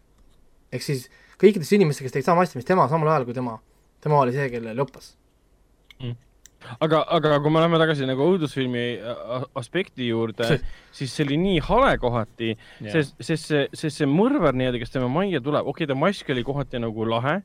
ehk 0.74 0.84
siis 0.84 1.08
kõikidest 1.42 1.76
inimestest, 1.76 2.08
kes 2.08 2.18
tegid 2.18 2.30
sama 2.30 2.44
asja, 2.44 2.60
mis 2.60 2.68
tema, 2.68 2.90
samal 2.92 3.14
ajal 3.14 3.26
kui 3.30 3.38
tema, 3.38 3.58
tema 4.04 4.20
oli 4.20 4.36
see, 4.36 4.50
kellel 4.54 4.78
joppas 4.78 5.16
mm 6.00 6.22
aga, 6.84 7.02
aga 7.12 7.40
kui 7.44 7.52
me 7.52 7.62
läheme 7.62 7.80
tagasi 7.82 8.08
nagu 8.08 8.26
õudusfilmi 8.34 8.84
aspekti 9.60 10.08
juurde, 10.10 10.60
siis 10.96 11.14
see 11.14 11.26
oli 11.28 11.40
nii 11.42 11.64
hale 11.68 11.96
kohati, 12.02 12.54
sest, 12.86 13.18
sest 13.20 13.52
see, 13.52 13.66
sest 13.76 14.02
see 14.02 14.10
mõrvar 14.10 14.56
nii-öelda, 14.58 14.82
kes 14.82 14.94
tema 14.94 15.10
majja 15.12 15.42
tuleb, 15.44 15.68
okei 15.68 15.86
okay,, 15.86 15.92
ta 15.92 16.00
mask 16.00 16.32
oli 16.34 16.46
kohati 16.48 16.82
nagu 16.84 17.08
lahe 17.10 17.40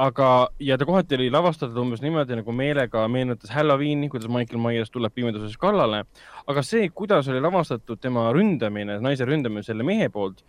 aga, 0.00 0.48
ja 0.60 0.78
ta 0.78 0.86
kohati 0.88 1.16
oli 1.18 1.28
lavastatud 1.32 1.76
umbes 1.82 2.02
niimoodi 2.02 2.36
nagu 2.38 2.54
meelega 2.56 3.04
meenutas 3.12 3.52
Halloweeni, 3.52 4.08
kuidas 4.12 4.30
Michael 4.32 4.60
Myers 4.62 4.90
tuleb 4.90 5.14
pimeduses 5.14 5.56
kallale. 5.60 6.04
aga 6.46 6.62
see, 6.66 6.88
kuidas 6.94 7.28
oli 7.28 7.40
lavastatud 7.40 8.00
tema 8.00 8.30
ründamine, 8.32 8.98
naise 9.04 9.26
ründamine 9.28 9.62
selle 9.66 9.86
mehe 9.86 10.08
poolt, 10.08 10.42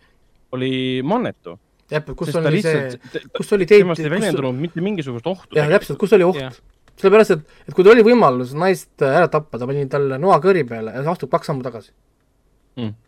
oli 0.52 1.02
mannetu. 1.04 1.58
täpselt, 1.88 2.16
kus 2.18 2.34
oli 2.40 2.62
see, 2.64 2.98
kus 3.36 3.52
oli 3.52 3.66
teit-. 3.66 3.84
temast 3.84 4.00
ei 4.00 4.10
väljendunud 4.10 4.60
mitte 4.60 4.80
mingisugust 4.80 5.26
ohtu. 5.26 5.58
jah, 5.58 5.68
täpselt, 5.76 6.00
kus 6.00 6.16
oli 6.16 6.24
oht. 6.24 6.60
sellepärast, 6.96 7.36
et, 7.36 7.62
et 7.68 7.76
kui 7.76 7.84
tal 7.84 7.94
oli 7.96 8.06
võimalus 8.06 8.56
naist 8.56 9.02
ära 9.02 9.28
tappa, 9.28 9.58
ta 9.58 9.68
pani 9.68 9.86
talle 9.90 10.18
noa 10.18 10.40
kõri 10.42 10.64
peale 10.68 10.94
ja 10.94 11.06
astub 11.10 11.32
kaks 11.32 11.52
sammu 11.52 11.66
tagasi 11.66 11.92
mm 12.80 13.00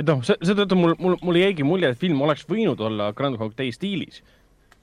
et 0.00 0.08
noh, 0.08 0.22
seetõttu 0.24 0.76
mul, 0.78 0.94
mul, 0.96 1.16
mul 1.20 1.36
jäigi 1.36 1.64
mulje, 1.66 1.90
et 1.92 1.98
film 2.00 2.22
oleks 2.24 2.46
võinud 2.48 2.80
olla 2.80 3.10
Grand 3.12 3.36
Hog 3.36 3.52
Day 3.58 3.68
stiilis 3.74 4.22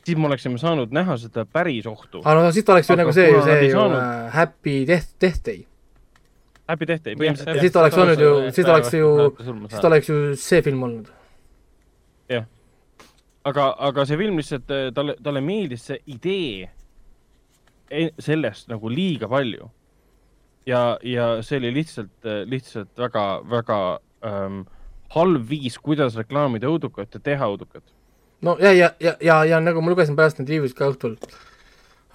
siis 0.08 0.18
me 0.18 0.30
oleksime 0.30 0.60
saanud 0.62 0.94
näha 0.96 1.18
seda 1.20 1.44
päris 1.46 1.88
ohtu. 1.90 2.22
aga 2.24 2.46
no 2.46 2.52
siis 2.56 2.66
ta 2.66 2.76
oleks 2.76 2.90
ju 2.90 2.96
nagu 3.00 3.14
see, 3.16 3.28
see 3.44 3.58
ju 3.66 3.74
saanud... 3.76 3.98
uh, 3.98 4.30
Happy 4.34 4.78
Death, 4.88 5.10
Death 5.22 5.44
Day. 5.46 5.66
Happy 6.68 6.88
Death 6.88 7.04
Day, 7.04 7.16
põhimõtteliselt. 7.20 7.62
siis 7.64 7.76
ta 7.76 7.84
oleks 7.84 8.00
olnud 8.04 8.24
ju, 8.24 8.32
siis 8.56 8.68
ta 8.68 8.76
oleks 8.78 8.94
ju, 8.96 9.10
siis 9.68 9.82
ta 9.82 9.90
oleks 9.92 10.12
ju 10.12 10.20
see 10.40 10.64
film 10.64 10.86
olnud. 10.88 11.12
jah. 12.32 12.48
aga, 13.52 13.68
aga 13.90 14.08
see 14.08 14.20
film 14.24 14.40
lihtsalt, 14.40 14.72
äh, 14.72 14.88
talle, 14.96 15.18
talle 15.24 15.44
meeldis 15.44 15.90
see 15.92 16.00
idee 16.16 16.70
e-, 17.92 18.14
sellest 18.24 18.72
nagu 18.72 18.92
liiga 18.92 19.28
palju. 19.32 19.70
ja, 20.68 20.82
ja 21.04 21.30
see 21.44 21.60
oli 21.60 21.74
lihtsalt, 21.82 22.16
äh, 22.24 22.42
lihtsalt 22.48 22.96
väga, 22.96 23.28
väga 23.58 23.82
ähm, 24.24 24.64
halb 25.16 25.48
viis, 25.52 25.76
kuidas 25.84 26.16
reklaamida 26.20 26.72
õudukat 26.72 27.20
ja 27.20 27.24
teha 27.24 27.52
õudukat 27.52 27.97
no 28.42 28.58
ja, 28.62 28.72
ja, 28.72 28.92
ja, 29.00 29.16
ja, 29.22 29.44
ja 29.46 29.60
nagu 29.64 29.82
ma 29.82 29.94
lugesin 29.94 30.18
pärast 30.18 30.42
neid 30.42 30.52
review'sid 30.52 30.78
ka 30.78 30.90
õhtul 30.92 31.16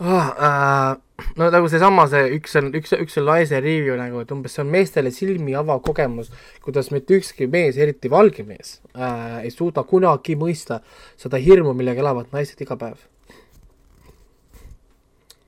ah,, 0.02 0.28
äh, 0.48 1.28
no 1.38 1.48
nagu 1.52 1.70
seesama, 1.70 2.06
see 2.10 2.36
üks 2.38 2.56
on, 2.58 2.70
üks, 2.78 2.94
üks 2.96 3.18
on 3.20 3.28
naise 3.28 3.60
review 3.62 3.96
nagu, 3.98 4.22
et 4.22 4.34
umbes 4.34 4.54
see 4.56 4.64
on 4.64 4.72
meestele 4.72 5.12
silmi 5.14 5.56
avav 5.58 5.82
kogemus, 5.86 6.32
kuidas 6.64 6.92
mitte 6.94 7.18
ükski 7.18 7.48
mees, 7.50 7.78
eriti 7.80 8.10
valge 8.12 8.46
mees 8.46 8.76
äh,, 8.94 9.40
ei 9.46 9.54
suuda 9.54 9.84
kunagi 9.88 10.36
mõista 10.38 10.82
seda 11.20 11.40
hirmu, 11.42 11.74
millega 11.78 12.04
elavad 12.04 12.30
naised 12.34 12.60
iga 12.62 12.78
päev. 12.78 13.00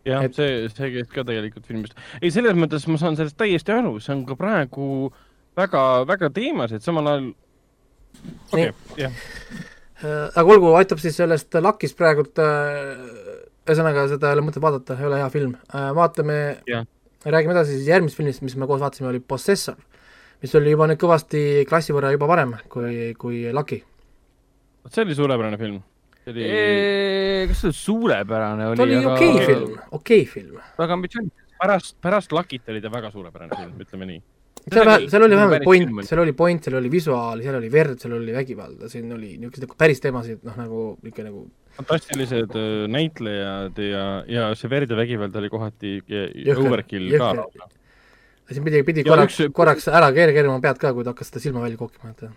jah 0.08 0.26
et..., 0.26 0.34
see, 0.34 0.64
see 0.74 0.90
käis 0.98 1.12
ka 1.12 1.26
tegelikult 1.26 1.70
filmist. 1.70 1.94
ei, 2.20 2.32
selles 2.34 2.58
mõttes 2.58 2.88
ma 2.90 2.98
saan 3.00 3.20
sellest 3.20 3.38
täiesti 3.38 3.76
aru, 3.76 4.00
see 4.02 4.16
on 4.16 4.26
ka 4.26 4.38
praegu 4.38 4.88
väga, 5.54 5.84
väga 6.10 6.34
teemas, 6.34 6.74
et 6.74 6.82
samal 6.82 7.14
ajal 7.14 7.30
okei 8.50 8.68
okay,, 8.70 9.06
jah 9.06 9.70
aga 10.04 10.44
olgu, 10.54 10.72
aitab 10.78 11.00
siis 11.02 11.16
sellest 11.18 11.54
lakist 11.62 11.96
praegult, 11.98 12.38
äh, 12.42 12.92
ühesõnaga 13.64 14.06
seda 14.10 14.30
ei 14.30 14.38
ole 14.38 14.44
mõtet 14.46 14.64
vaadata, 14.64 14.98
ei 15.00 15.08
ole 15.08 15.20
hea 15.22 15.30
film. 15.32 15.54
Äh, 15.72 15.88
vaatame, 15.96 16.38
räägime 17.24 17.56
edasi 17.56 17.78
siis 17.78 17.88
järgmisest 17.88 18.20
filmist, 18.20 18.44
mis 18.44 18.56
me 18.60 18.68
koos 18.68 18.82
vaatasime, 18.82 19.08
oli 19.12 19.22
Possessor, 19.24 19.78
mis 20.44 20.54
oli 20.58 20.74
juba 20.74 20.88
nüüd 20.90 21.00
kõvasti 21.00 21.64
klassi 21.68 21.96
võrra 21.96 22.12
juba 22.14 22.28
parem 22.30 22.56
kui, 22.72 23.14
kui 23.18 23.46
Lucky. 23.54 23.80
see 24.90 25.06
oli 25.06 25.16
suurepärane 25.16 25.58
film. 25.58 25.80
see 26.24 26.34
oli 26.34 27.48
kas 27.48 27.64
see 27.64 27.72
suurepärane 27.78 28.68
oli? 28.68 28.76
ta 28.76 28.84
oli 28.84 29.00
okei 29.00 29.32
okay 29.32 29.46
film, 29.46 29.72
okei 29.90 30.20
okay 30.20 30.30
film. 30.34 30.60
väga 30.78 30.98
ambitsioonikas. 30.98 31.56
pärast, 31.62 31.96
pärast 32.00 32.32
Luckit 32.32 32.68
oli 32.68 32.84
ta 32.84 32.92
väga 32.92 33.10
suurepärane 33.10 33.56
film, 33.56 33.80
ütleme 33.80 34.10
nii 34.12 34.22
seal 34.72 35.08
seal 35.10 35.26
oli 35.26 35.36
vähemalt 35.36 35.66
point, 35.66 36.06
seal 36.08 36.22
oli 36.22 36.32
point, 36.36 36.64
seal 36.64 36.78
oli 36.78 36.90
visuaal, 36.92 37.42
seal 37.44 37.58
oli 37.58 37.68
verd, 37.72 37.98
seal 38.00 38.16
oli 38.16 38.32
vägivalda, 38.34 38.88
siin 38.92 39.12
oli 39.12 39.34
niisuguseid 39.36 39.66
nagu 39.66 39.78
päris 39.80 40.00
teemasid, 40.04 40.40
noh 40.46 40.56
nagu 40.60 40.86
ikka 41.04 41.26
nagu 41.26 41.44
fantastilised 41.76 42.56
äh, 42.56 42.86
näitlejad 42.90 43.78
ja, 43.82 44.06
ja 44.30 44.48
see 44.58 44.70
verd 44.72 44.90
ja 44.90 44.98
vägivald 44.98 45.36
oli 45.36 45.50
kohati 45.52 45.98
overkill 46.54 47.12
ka. 47.18 47.68
siin 48.50 48.64
pidi, 48.64 48.82
pidi 48.86 49.04
korraks 49.06 49.40
üks..., 49.44 49.54
korraks 49.56 49.88
ära 49.92 50.10
keerama 50.16 50.60
pead 50.64 50.80
ka, 50.80 50.94
kui 50.96 51.04
ta 51.04 51.14
hakkas 51.14 51.32
seda 51.32 51.44
silma 51.44 51.64
välja 51.64 51.80
kokkima, 51.80 52.14
et 52.14 52.28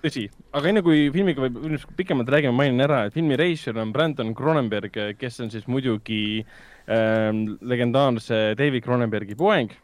tõsi, 0.00 0.26
aga 0.56 0.72
enne 0.72 0.82
kui 0.84 1.08
filmiga 1.14 1.44
võib 1.44 1.86
pikemalt 1.96 2.28
räägime, 2.32 2.56
mainin 2.56 2.84
ära, 2.84 3.04
et 3.06 3.16
filmi 3.16 3.36
reisijal 3.38 3.80
on 3.82 3.92
Brandon 3.96 4.34
Cronenberg, 4.36 4.96
kes 5.20 5.40
on 5.44 5.52
siis 5.52 5.68
muidugi 5.68 6.40
ähm, 6.88 7.46
legendaarse 7.60 8.50
David 8.58 8.84
Cronenbergi 8.84 9.36
poeg 9.38 9.76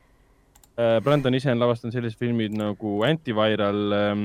Brandon 0.77 1.35
ise 1.35 1.49
on 1.53 1.61
lavastanud 1.63 1.95
sellised 1.97 2.21
filmid 2.21 2.53
nagu 2.57 2.99
Antiviral 3.07 3.95
ähm,, 3.97 4.25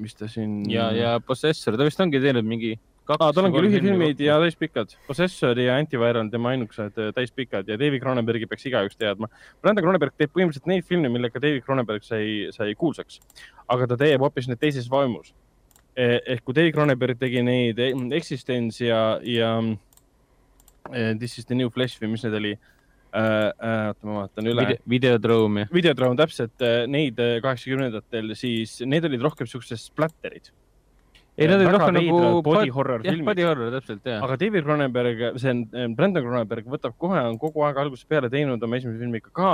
mis 0.00 0.14
ta 0.16 0.28
siin. 0.28 0.62
ja, 0.70 0.90
ja 0.96 1.16
Possessor, 1.20 1.76
ta 1.76 1.84
vist 1.84 2.00
ongi 2.00 2.20
teinud 2.20 2.46
mingi 2.46 2.74
ah,. 3.08 3.32
tal 3.32 3.48
ongi 3.48 3.62
lühifilmid 3.66 4.20
ja 4.20 4.38
täispikad. 4.42 4.94
Possessor 5.06 5.58
ja 5.60 5.76
Antiviral 5.76 6.22
on 6.24 6.30
tema 6.30 6.52
ainukesed 6.54 7.00
äh, 7.00 7.10
täispikad 7.16 7.68
ja 7.68 7.78
David 7.80 8.02
Cronenbergi 8.04 8.48
peaks 8.50 8.68
igaüks 8.70 8.96
teadma. 9.00 9.28
Brandon 9.62 9.84
Cronenberg 9.84 10.16
teeb 10.16 10.32
põhimõtteliselt 10.34 10.70
neid 10.72 10.86
filme, 10.88 11.10
millega 11.12 11.42
David 11.42 11.64
Cronenberg 11.66 12.06
sai, 12.06 12.48
sai 12.56 12.74
kuulsaks, 12.78 13.20
aga 13.72 13.90
ta 13.92 14.00
teeb 14.04 14.24
hoopis 14.24 14.48
need 14.50 14.62
teises 14.62 14.88
vaimus. 14.92 15.34
E, 15.96 16.20
ehk 16.36 16.44
kui 16.44 16.56
David 16.56 16.76
Cronenberg 16.76 17.20
tegi 17.20 17.44
neid 17.44 17.80
e, 17.80 17.92
Existence 18.16 18.84
ja, 18.84 19.18
ja 19.24 19.52
e, 20.92 21.14
This 21.20 21.38
is 21.38 21.48
the 21.48 21.56
new 21.56 21.72
flesh 21.72 22.00
või 22.00 22.16
mis 22.16 22.24
need 22.24 22.40
oli 22.40 22.56
äh,. 22.56 22.64
Äh, 22.64 22.75
oota, 23.16 24.06
ma 24.06 24.20
vaatan 24.20 24.52
üle 24.52 24.66
Video,. 24.66 24.84
Videodrome. 24.96 25.66
Videodrome, 25.72 26.18
täpselt, 26.20 26.68
neid 26.92 27.18
kaheksakümnendatel, 27.44 28.34
siis 28.38 28.78
need 28.86 29.08
olid 29.08 29.24
rohkem 29.24 29.48
siuksed 29.50 29.80
splatterid 29.80 30.52
ei, 31.36 31.48
nad 31.48 31.60
olid 31.60 31.74
rohkem 31.74 31.96
nagu 31.98 32.42
body 32.44 32.70
horror 32.72 33.02
filmid. 33.04 33.26
body 33.28 33.44
horror, 33.44 33.72
täpselt, 33.74 34.06
jah. 34.08 34.22
aga 34.24 34.38
David 34.40 34.64
Cronenberg, 34.64 35.24
see 35.40 35.52
on, 35.52 35.64
Brandon 35.98 36.24
Cronenberg 36.24 36.70
võtab 36.72 36.94
kohe, 37.00 37.20
on 37.30 37.36
kogu 37.40 37.66
aeg 37.66 37.80
algusest 37.82 38.08
peale 38.08 38.30
teinud 38.32 38.62
oma 38.64 38.78
esimese 38.80 39.02
filmiga 39.02 39.32
ka, 39.36 39.50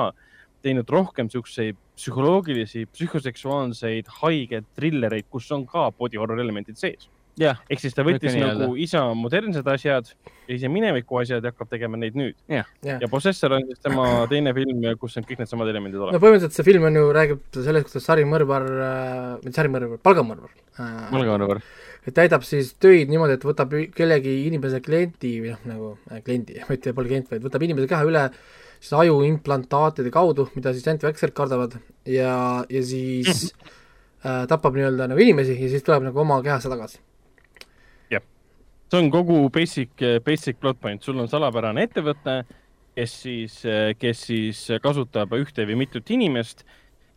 teinud 0.62 0.90
rohkem 0.94 1.26
siukseid 1.32 1.78
psühholoogilisi, 1.98 2.84
psühhoseksuaalseid, 2.94 4.12
haigeid 4.20 4.68
trillereid, 4.78 5.26
kus 5.30 5.50
on 5.54 5.66
ka 5.66 5.88
body 5.98 6.22
horror 6.22 6.38
elemendid 6.42 6.78
sees 6.78 7.10
ehk 7.40 7.80
siis 7.80 7.94
ta 7.96 8.04
võttis 8.04 8.34
nagu 8.36 8.66
öelda. 8.66 8.80
isa 8.84 9.02
modernsed 9.16 9.68
asjad 9.72 10.08
ja 10.48 10.56
ise 10.56 10.68
mineviku 10.72 11.20
asjad 11.22 11.44
ja 11.44 11.52
hakkab 11.52 11.70
tegema 11.70 11.96
neid 12.00 12.16
nüüd. 12.18 12.36
ja, 12.50 12.64
ja 12.84 13.08
Possessor 13.10 13.54
on 13.56 13.64
siis 13.68 13.80
tema 13.80 14.06
teine 14.30 14.52
film, 14.56 14.82
kus 15.00 15.16
on 15.16 15.26
kõik 15.28 15.40
needsamad 15.40 15.70
elemendid 15.72 16.00
olemas. 16.00 16.18
no 16.18 16.22
põhimõtteliselt 16.22 16.58
see 16.58 16.66
film 16.66 16.88
on 16.88 16.98
ju, 16.98 17.04
räägib 17.16 17.44
sellest, 17.56 17.88
kuidas 17.88 18.08
sarimõrvar 18.10 18.66
äh,, 18.68 19.30
mitte 19.44 19.60
sarimõrvar, 19.60 20.02
palgamõrvar 20.04 20.50
äh,. 20.52 20.98
palgamõrvar. 21.12 21.62
et 22.04 22.16
täidab 22.18 22.44
siis 22.46 22.74
töid 22.82 23.12
niimoodi, 23.12 23.38
et 23.38 23.46
võtab 23.48 23.72
kellegi 23.96 24.34
inimese 24.48 24.82
klienti 24.84 25.38
või 25.44 25.54
noh, 25.54 25.62
nagu 25.70 25.92
äh, 26.10 26.20
kliendi, 26.26 26.58
mitte 26.68 26.92
pole 26.96 27.12
klient, 27.12 27.30
vaid 27.32 27.46
võtab 27.46 27.64
inimese 27.64 27.88
keha 27.92 28.08
üle 28.08 28.26
siis 28.82 28.92
ajuimplantaatide 28.98 30.10
kaudu, 30.12 30.48
mida 30.56 30.74
siis 30.74 30.88
anti-vaxxerid 30.90 31.36
kardavad 31.38 31.78
ja, 32.10 32.34
ja 32.68 32.84
siis 32.84 33.46
äh, 34.26 34.44
tapab 34.50 34.76
nii-öelda 34.76 35.08
nagu 35.14 35.24
inimesi 35.24 35.56
ja 35.56 35.72
siis 35.72 35.86
tuleb 35.86 36.10
nagu 36.10 36.20
oma 36.26 36.42
kehasse 36.44 36.68
tagasi 36.68 37.00
see 38.92 39.00
on 39.00 39.10
kogu 39.10 39.48
basic, 39.48 40.02
basic 40.24 40.58
plot 40.60 40.80
point, 40.80 41.00
sul 41.02 41.20
on 41.22 41.28
salapärane 41.30 41.86
ettevõte, 41.86 42.42
kes 42.92 43.14
siis, 43.24 43.54
kes 43.96 44.24
siis 44.28 44.66
kasutab 44.84 45.32
ühte 45.38 45.64
või 45.68 45.78
mitut 45.86 46.10
inimest, 46.12 46.66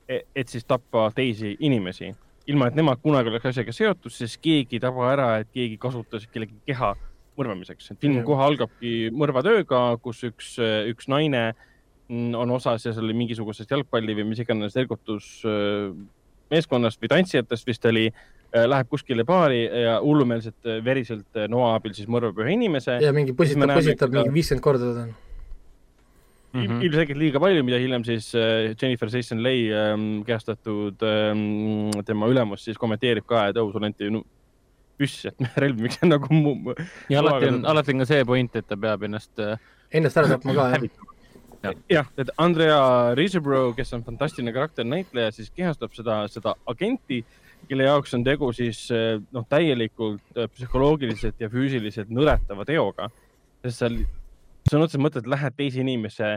e-, 0.07 0.23
et 0.35 0.51
siis 0.51 0.63
tappa 0.63 1.09
teisi 1.15 1.57
inimesi, 1.67 2.13
ilma 2.47 2.69
et 2.69 2.79
nemad 2.79 3.01
kunagi 3.03 3.33
oleks 3.33 3.49
asjaga 3.51 3.75
seotud, 3.75 4.13
sest 4.13 4.39
keegi 4.43 4.79
ei 4.79 4.85
taba 4.85 5.09
ära, 5.11 5.29
et 5.43 5.51
keegi 5.51 5.75
kasutas 5.81 6.29
kellegi 6.31 6.55
keha 6.69 6.93
mõrvamiseks. 7.35 7.91
film 7.99 8.21
kohe 8.23 8.45
algabki 8.45 8.95
mõrvatööga, 9.11 9.81
kus 10.03 10.23
üks, 10.29 10.55
üks 10.91 11.09
naine 11.11 11.49
on 12.07 12.51
osa 12.55 12.77
seal 12.79 13.11
mingisugusest 13.17 13.71
jalgpalli 13.73 14.15
või 14.15 14.29
mis 14.31 14.39
iganes 14.39 14.77
ergutusmeeskonnast 16.45 17.01
või 17.01 17.11
tantsijatest 17.11 17.67
vist 17.67 17.85
oli 17.85 18.09
Äh, 18.55 18.63
läheb 18.69 18.87
kuskile 18.87 19.25
baari 19.27 19.65
ja 19.65 19.97
hullumeelselt 19.99 20.67
äh, 20.69 20.77
veriselt 20.83 21.27
äh, 21.35 21.47
noa 21.51 21.73
abil 21.75 21.91
siis 21.97 22.07
mõrvab 22.07 22.37
ühe 22.39 22.53
inimese. 22.55 22.99
ja 23.03 23.11
mingi 23.15 23.33
positab, 23.35 23.73
positab 23.75 24.13
mingi 24.13 24.31
viiskümmend 24.31 24.63
korda 24.63 24.91
teda 24.93 25.03
mm 26.53 26.61
-hmm. 26.61 26.83
ilmselgelt 26.87 27.19
liiga 27.19 27.41
palju, 27.43 27.65
mida 27.67 27.79
hiljem 27.81 28.05
siis 28.07 28.29
Jennifer 28.81 29.09
Jason 29.11 29.43
Leigh 29.43 29.73
ähm, 29.75 30.23
kehastatud 30.23 31.03
ähm, 31.03 31.91
tema 32.05 32.29
ülemus 32.31 32.63
siis 32.63 32.77
kommenteerib 32.77 33.25
ka, 33.27 33.47
et 33.49 33.57
oh, 33.57 33.73
sul 33.73 33.83
anti 33.83 34.09
no, 34.09 34.23
püss, 34.97 35.25
et 35.25 35.35
relv, 35.65 35.81
miks 35.81 35.99
see 35.99 36.07
nagu 36.07 36.31
mu. 36.31 36.55
ja 37.09 37.19
alati 37.19 37.51
on, 37.51 37.65
alati 37.65 37.91
on 37.91 38.05
ka 38.05 38.07
see 38.13 38.23
point, 38.23 38.55
et 38.55 38.67
ta 38.67 38.77
peab 38.77 39.03
ennast. 39.03 39.35
Ennast 39.91 40.17
ära 40.17 40.31
tapma 40.37 40.55
ka, 40.55 40.69
jah 40.77 41.14
jah, 41.89 42.11
et 42.21 42.29
Andrea 42.41 43.15
Riseborough, 43.17 43.75
kes 43.77 43.93
on 43.97 44.03
fantastiline 44.05 44.53
karakter, 44.53 44.85
näitleja, 44.87 45.31
siis 45.35 45.49
kehastab 45.55 45.93
seda, 45.97 46.23
seda 46.31 46.55
agenti 46.69 47.23
kelle 47.69 47.87
jaoks 47.87 48.13
on 48.17 48.23
tegu 48.25 48.49
siis 48.55 48.79
eh, 48.93 49.15
noh, 49.33 49.45
täielikult 49.49 50.37
eh, 50.37 50.49
psühholoogiliselt 50.53 51.39
ja 51.41 51.49
füüsiliselt 51.51 52.11
nõretava 52.13 52.65
teoga, 52.67 53.09
sest 53.65 53.81
sa 53.81 53.89
sõna 53.89 54.87
otseses 54.87 55.01
mõttes 55.01 55.29
lähed 55.29 55.57
teise 55.57 55.81
inimese 55.81 56.35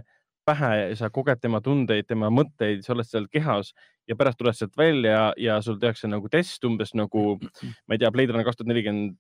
pähe 0.49 0.71
ja 0.81 0.97
sa 0.97 1.11
koged 1.13 1.41
tema 1.43 1.61
tundeid, 1.65 2.07
tema 2.09 2.31
mõtteid, 2.33 2.81
sa 2.85 2.95
oled 2.95 3.09
seal 3.09 3.29
kehas 3.33 3.75
ja 4.09 4.17
pärast 4.17 4.41
tuled 4.41 4.57
sealt 4.57 4.77
välja 4.81 5.33
ja 5.41 5.59
sul 5.65 5.77
tehakse 5.81 6.09
nagu 6.09 6.31
test 6.33 6.65
umbes 6.65 6.95
nagu, 6.97 7.37
ma 7.85 7.97
ei 7.97 8.01
tea, 8.01 8.13
Blade 8.15 8.33
Runner 8.33 8.49
kaks 8.49 8.61
tuhat 8.61 8.73
nelikümmend, 8.73 9.19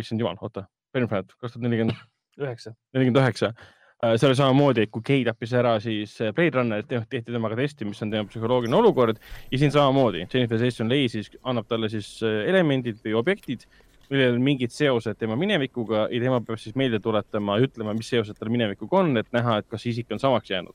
issand 0.00 0.24
jumal, 0.24 0.40
oota, 0.40 0.64
Fahrenheit 0.94 1.36
kaks 1.36 1.56
tuhat 1.56 1.66
nelikümmend 1.66 2.40
üheksa, 2.40 2.72
nelikümmend 2.96 3.20
üheksa 3.20 3.52
see 4.02 4.26
oli 4.26 4.36
samamoodi, 4.36 4.86
et 4.86 4.90
kui 4.90 5.04
Kei 5.06 5.22
tappis 5.26 5.52
ära 5.54 5.76
siis 5.82 6.16
äh, 6.22 6.32
Blade 6.34 6.58
Runnerit, 6.58 6.90
tehti 6.90 7.30
temaga 7.30 7.56
testi, 7.60 7.86
mis 7.86 8.02
on 8.02 8.10
tema 8.10 8.26
psühholoogiline 8.26 8.74
olukord 8.80 9.20
ja 9.50 9.60
siin 9.60 9.72
samamoodi 9.74 10.24
Jennifer 10.26 10.64
Jason 10.64 10.90
Leigh 10.90 11.12
siis 11.12 11.30
annab 11.46 11.68
talle 11.70 11.90
siis 11.92 12.16
äh, 12.26 12.42
elemendid 12.50 12.98
või 13.04 13.14
objektid, 13.20 13.66
millel 14.10 14.34
on 14.36 14.44
mingid 14.44 14.74
seosed 14.74 15.20
tema 15.20 15.38
minevikuga 15.38 16.08
ja 16.10 16.22
tema 16.24 16.42
peab 16.42 16.58
siis 16.58 16.74
meelde 16.78 16.98
tuletama 17.02 17.58
ja 17.58 17.68
ütlema, 17.68 17.94
mis 17.94 18.10
seosed 18.10 18.38
tal 18.38 18.50
minevikuga 18.52 19.04
on, 19.04 19.14
et 19.22 19.30
näha, 19.34 19.60
et 19.62 19.70
kas 19.70 19.86
isik 19.86 20.10
on 20.10 20.22
samaks 20.22 20.50
jäänud. 20.50 20.74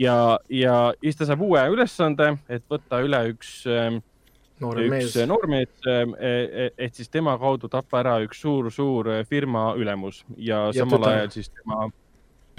ja, 0.00 0.38
ja 0.48 0.78
siis 1.04 1.20
ta 1.20 1.28
saab 1.28 1.44
uue 1.44 1.68
ülesande, 1.76 2.38
et 2.48 2.64
võtta 2.72 3.04
üle 3.04 3.20
üks 3.34 3.66
ähm, 3.68 4.00
noormees, 4.64 5.12
noormees, 5.28 5.76
ähm, 5.92 6.16
e, 6.16 6.36
e, 6.48 6.72
et 6.88 6.96
siis 6.96 7.12
tema 7.12 7.36
kaudu 7.38 7.68
tappa 7.68 8.00
ära 8.00 8.16
üks 8.24 8.40
suur-suur 8.40 9.12
firma 9.28 9.74
ülemus 9.76 10.24
ja, 10.36 10.70
ja 10.72 10.86
samal 10.86 11.12
ajal 11.12 11.34
siis 11.36 11.52
tema 11.52 11.90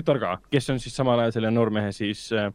tütar 0.02 0.20
ka, 0.22 0.36
kes 0.52 0.70
on 0.74 0.82
siis 0.82 0.96
samal 0.98 1.22
ajal 1.22 1.38
selle 1.38 1.54
noormehe 1.54 1.94
siis 1.96 2.28
äh, 2.36 2.50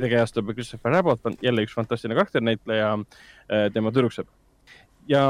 tegejastab 0.00 0.54
Christopher 0.54 0.96
Abbott, 1.00 1.26
on 1.26 1.36
jälle 1.42 1.66
üks 1.66 1.74
fantastiline 1.76 2.16
karakternäitleja, 2.18 2.94
äh, 2.98 3.68
tema 3.74 3.92
tüdruksõber. 3.94 4.32
ja 5.08 5.20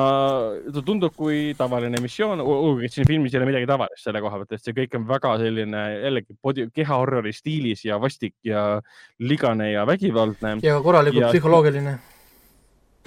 ta 0.70 0.82
tundub 0.86 1.16
kui 1.19 1.55
tavaline 1.59 1.99
missioon, 1.99 2.39
olgugi 2.41 2.86
et 2.86 2.95
siin 2.95 3.09
filmis 3.09 3.35
ei 3.35 3.41
ole 3.41 3.49
midagi 3.49 3.66
tavalist 3.66 4.07
selle 4.07 4.20
koha 4.23 4.39
pealt, 4.39 4.53
et 4.55 4.62
see 4.62 4.77
kõik 4.77 4.95
on 4.95 5.09
väga 5.09 5.32
selline 5.43 5.81
jällegi 5.97 6.36
body, 6.43 6.69
keha 6.74 6.99
horrori 7.01 7.32
stiilis 7.35 7.82
ja 7.85 7.99
vastik 7.99 8.36
ja 8.47 8.81
ligane 9.19 9.73
ja 9.73 9.82
vägivaldne. 9.86 10.61
ja 10.62 10.78
korralikult 10.82 11.27
ja, 11.27 11.32
psühholoogiline. 11.35 11.97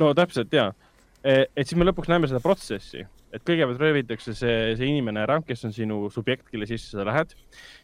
no 0.03 0.13
täpselt 0.17 0.51
ja, 0.53 0.73
e, 1.23 1.45
et 1.55 1.63
siis 1.63 1.79
me 1.79 1.87
lõpuks 1.87 2.11
näeme 2.11 2.27
seda 2.27 2.43
protsessi 2.43 3.07
et 3.35 3.43
kõigepealt 3.43 3.79
röövitakse 3.81 4.33
see, 4.37 4.53
see 4.79 4.87
inimene 4.87 5.21
ära, 5.25 5.37
kes 5.45 5.65
on 5.67 5.73
sinu 5.75 5.97
subjekt, 6.13 6.47
kelle 6.51 6.67
sisse 6.69 6.95
sa 6.95 7.03
lähed, 7.07 7.33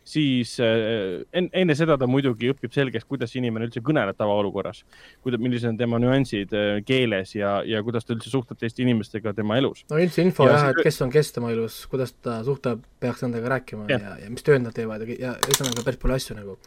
siis 0.07 0.56
äh, 0.64 1.24
en, 1.36 1.49
enne 1.64 1.76
seda 1.78 1.98
ta 1.99 2.07
muidugi 2.10 2.52
õpib 2.53 2.74
selgeks, 2.76 3.07
kuidas 3.10 3.36
inimene 3.40 3.68
üldse 3.68 3.84
kõneleb 3.84 4.18
tavaolukorras, 4.20 4.84
kuidas, 5.26 5.44
millised 5.44 5.74
on 5.74 5.82
tema 5.82 5.99
nüansid 6.02 6.56
äh, 6.56 6.78
keeles 6.88 7.36
ja, 7.36 7.57
ja 7.68 7.84
kuidas 7.86 8.07
ta 8.07 8.15
üldse 8.15 8.32
suhtleb 8.32 8.61
teiste 8.61 8.86
inimestega 8.86 9.36
tema 9.36 9.60
elus. 9.60 9.84
no 9.91 9.99
üldse 9.99 10.24
info 10.24 10.48
ja 10.48 10.56
jah, 10.56 10.72
et 10.72 10.82
kes 10.88 11.03
on 11.06 11.14
kes 11.14 11.36
tema 11.36 11.52
elus, 11.53 11.84
kuidas 11.91 12.15
ta 12.24 12.40
suhtleb, 12.48 12.88
peaks 13.03 13.26
nendega 13.28 13.52
rääkima 13.57 13.90
ja, 13.91 13.99
ja, 13.99 14.18
ja 14.24 14.34
mis 14.34 14.48
tööd 14.48 14.64
nad 14.64 14.76
teevad 14.76 15.03
ja, 15.10 15.20
ja 15.28 15.38
ühesõnaga 15.44 15.84
päris 15.84 16.02
palju 16.02 16.20
asju 16.22 16.40
nagu. 16.40 16.57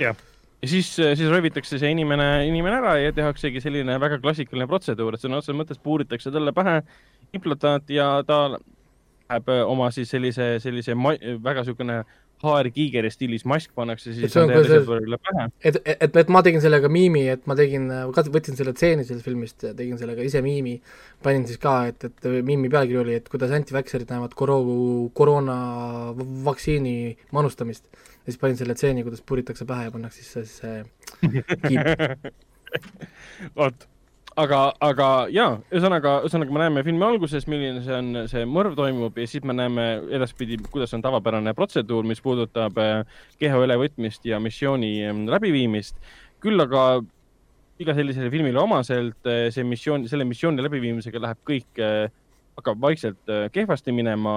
jah 0.00 0.26
ja 0.60 0.68
siis, 0.68 0.90
siis 0.92 1.28
röövitakse 1.28 1.78
see 1.80 1.92
inimene, 1.94 2.26
inimene 2.48 2.80
ära 2.80 2.96
ja 3.00 3.12
tehaksegi 3.16 3.62
selline 3.64 3.96
väga 4.00 4.18
klassikaline 4.20 4.68
protseduur, 4.68 5.16
et 5.16 5.22
sõna 5.22 5.40
otseses 5.40 5.56
mõttes 5.56 5.80
puuritakse 5.80 6.32
talle 6.32 6.52
pähe 6.56 6.80
implantaat 7.36 7.90
ja 7.94 8.08
ta 8.26 8.40
läheb 8.50 9.48
äh, 9.48 9.62
oma 9.66 9.90
siis 9.94 10.10
sellise, 10.10 10.56
sellise 10.62 10.96
väga 10.96 11.62
niisugune 11.62 12.02
HR-kiigeri 12.40 13.10
stiilis 13.12 13.44
mask 13.48 13.74
pannakse 13.76 14.14
siis 14.16 14.36
enda 14.40 14.60
reservorile 14.62 15.18
pähe. 15.20 15.46
et, 15.68 15.76
et, 15.84 16.16
et 16.22 16.30
ma 16.32 16.40
tegin 16.44 16.62
sellega 16.64 16.88
miimi, 16.92 17.26
et 17.34 17.44
ma 17.50 17.56
tegin, 17.58 17.90
võtsin 18.16 18.56
selle 18.56 18.72
stseeni 18.72 19.04
sellest 19.04 19.26
filmist 19.26 19.66
ja 19.68 19.74
tegin 19.76 20.00
sellega 20.00 20.24
ise 20.24 20.40
miimi, 20.44 20.78
panin 21.24 21.44
siis 21.48 21.60
ka, 21.60 21.74
et, 21.92 22.08
et 22.08 22.30
miimi 22.46 22.72
pealkiri 22.72 23.02
oli, 23.02 23.18
et 23.20 23.28
kuidas 23.32 23.52
anti-vaxxerid 23.56 24.12
näevad 24.14 24.36
koro-, 24.38 25.10
koroona 25.16 25.58
vaktsiini 26.48 26.96
manustamist. 27.36 27.84
ja 27.92 28.32
siis 28.32 28.40
panin 28.40 28.56
selle 28.60 28.76
stseeni, 28.78 29.04
kuidas 29.04 29.24
puritakse 29.26 29.68
pähe 29.68 29.90
ja 29.90 29.94
pannakse 29.94 30.24
siis 30.24 30.56
see, 30.56 30.82
see 31.20 31.44
kiip 31.68 32.30
vot 33.58 33.88
aga, 34.40 34.58
aga 34.84 35.06
ja, 35.32 35.46
ühesõnaga, 35.72 36.16
ühesõnaga 36.24 36.54
me 36.54 36.62
näeme 36.62 36.84
filmi 36.86 37.06
alguses, 37.06 37.46
milline 37.50 37.82
see 37.84 37.96
on, 37.96 38.10
see 38.30 38.46
mõrv 38.48 38.76
toimub 38.78 39.18
ja 39.18 39.26
siis 39.28 39.44
me 39.46 39.56
näeme 39.56 39.86
edaspidi, 40.16 40.58
kuidas 40.72 40.94
on 40.96 41.04
tavapärane 41.04 41.54
protseduur, 41.56 42.06
mis 42.08 42.22
puudutab 42.24 42.78
äh, 42.80 43.02
keha 43.40 43.60
ülevõtmist 43.64 44.24
ja 44.28 44.40
missiooni 44.42 44.92
ähm, 45.08 45.26
läbiviimist. 45.30 45.98
küll 46.40 46.60
aga 46.62 47.02
iga 47.80 47.94
sellisele 47.96 48.30
filmile 48.32 48.60
omaselt 48.62 49.28
äh, 49.28 49.48
see 49.54 49.64
missioon, 49.64 50.08
selle 50.08 50.26
missiooni 50.28 50.64
läbiviimisega 50.64 51.22
läheb 51.26 51.44
kõik, 51.48 51.70
äh, 51.80 52.08
hakkab 52.60 52.80
vaikselt 52.82 53.30
kehvasti 53.54 53.92
minema 53.94 54.32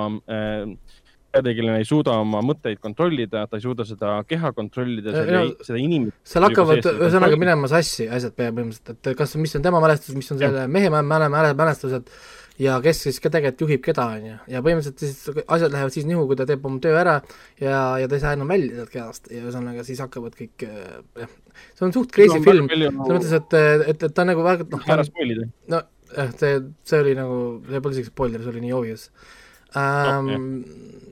peategelane 1.33 1.81
ei 1.81 1.87
suuda 1.87 2.17
oma 2.21 2.43
mõtteid 2.45 2.81
kontrollida, 2.83 3.47
ta 3.49 3.59
ei 3.59 3.65
suuda 3.65 3.87
seda 3.87 4.15
keha 4.29 4.53
kontrollida, 4.57 5.15
seda, 5.15 5.43
seda 5.65 5.81
inimest. 5.81 6.19
seal 6.33 6.47
hakkavad 6.47 6.85
ühesõnaga 6.93 7.39
minema 7.41 7.71
sassi 7.71 8.07
asjad 8.07 8.37
põhimõtteliselt, 8.37 8.95
et 8.95 9.19
kas, 9.19 9.35
mis 9.41 9.57
on 9.59 9.65
tema 9.65 9.81
mälestus, 9.83 10.15
mis 10.17 10.31
on 10.33 10.41
selle 10.41 10.67
mehe 10.71 10.93
mälestused 10.93 12.13
ja 12.61 12.75
kes 12.83 12.99
siis 13.07 13.19
ka 13.21 13.31
tegelikult 13.33 13.63
juhib 13.65 13.81
keda, 13.85 14.05
on 14.15 14.27
ju. 14.27 14.35
ja 14.53 14.61
põhimõtteliselt 14.65 15.01
siis 15.01 15.43
asjad 15.47 15.73
lähevad 15.73 15.95
siis 15.95 16.05
nihu, 16.09 16.25
kui 16.29 16.37
ta 16.37 16.45
teeb 16.49 16.65
oma 16.69 16.81
töö 16.83 16.97
ära 16.99 17.15
ja, 17.61 17.79
ja 18.01 18.09
ta 18.09 18.17
ei 18.17 18.23
saa 18.23 18.35
enam 18.37 18.51
välja 18.53 18.77
sealt 18.77 18.93
kehast 18.93 19.31
ja 19.33 19.41
ühesõnaga 19.41 19.85
siis 19.87 20.01
hakkavad 20.03 20.37
kõik 20.37 20.65
jah, 20.67 21.31
see 21.73 21.87
on 21.87 21.95
suht 21.95 22.13
crazy 22.13 22.37
no, 22.37 22.43
film, 22.45 22.69
selles 22.69 22.93
mõttes, 22.99 23.33
et, 23.39 23.57
et, 23.95 24.05
et 24.09 24.13
ta 24.13 24.27
nagu 24.27 24.45
väga 24.45 24.67
noh, 24.69 24.85
ära 24.95 25.05
spoilida. 25.07 25.49
no 25.73 25.81
jah, 26.13 26.35
see, 26.41 26.59
see 26.91 27.01
oli 27.05 27.15
nagu, 27.17 27.39
see 27.69 27.81
polnud 27.81 27.97
isegi 27.97 28.13
spoiler, 28.13 28.45
see 28.45 28.53
oli 28.53 28.65
nii 28.67 28.77
obvious 28.77 29.07
ähm, 29.79 30.29
no, 30.29 31.02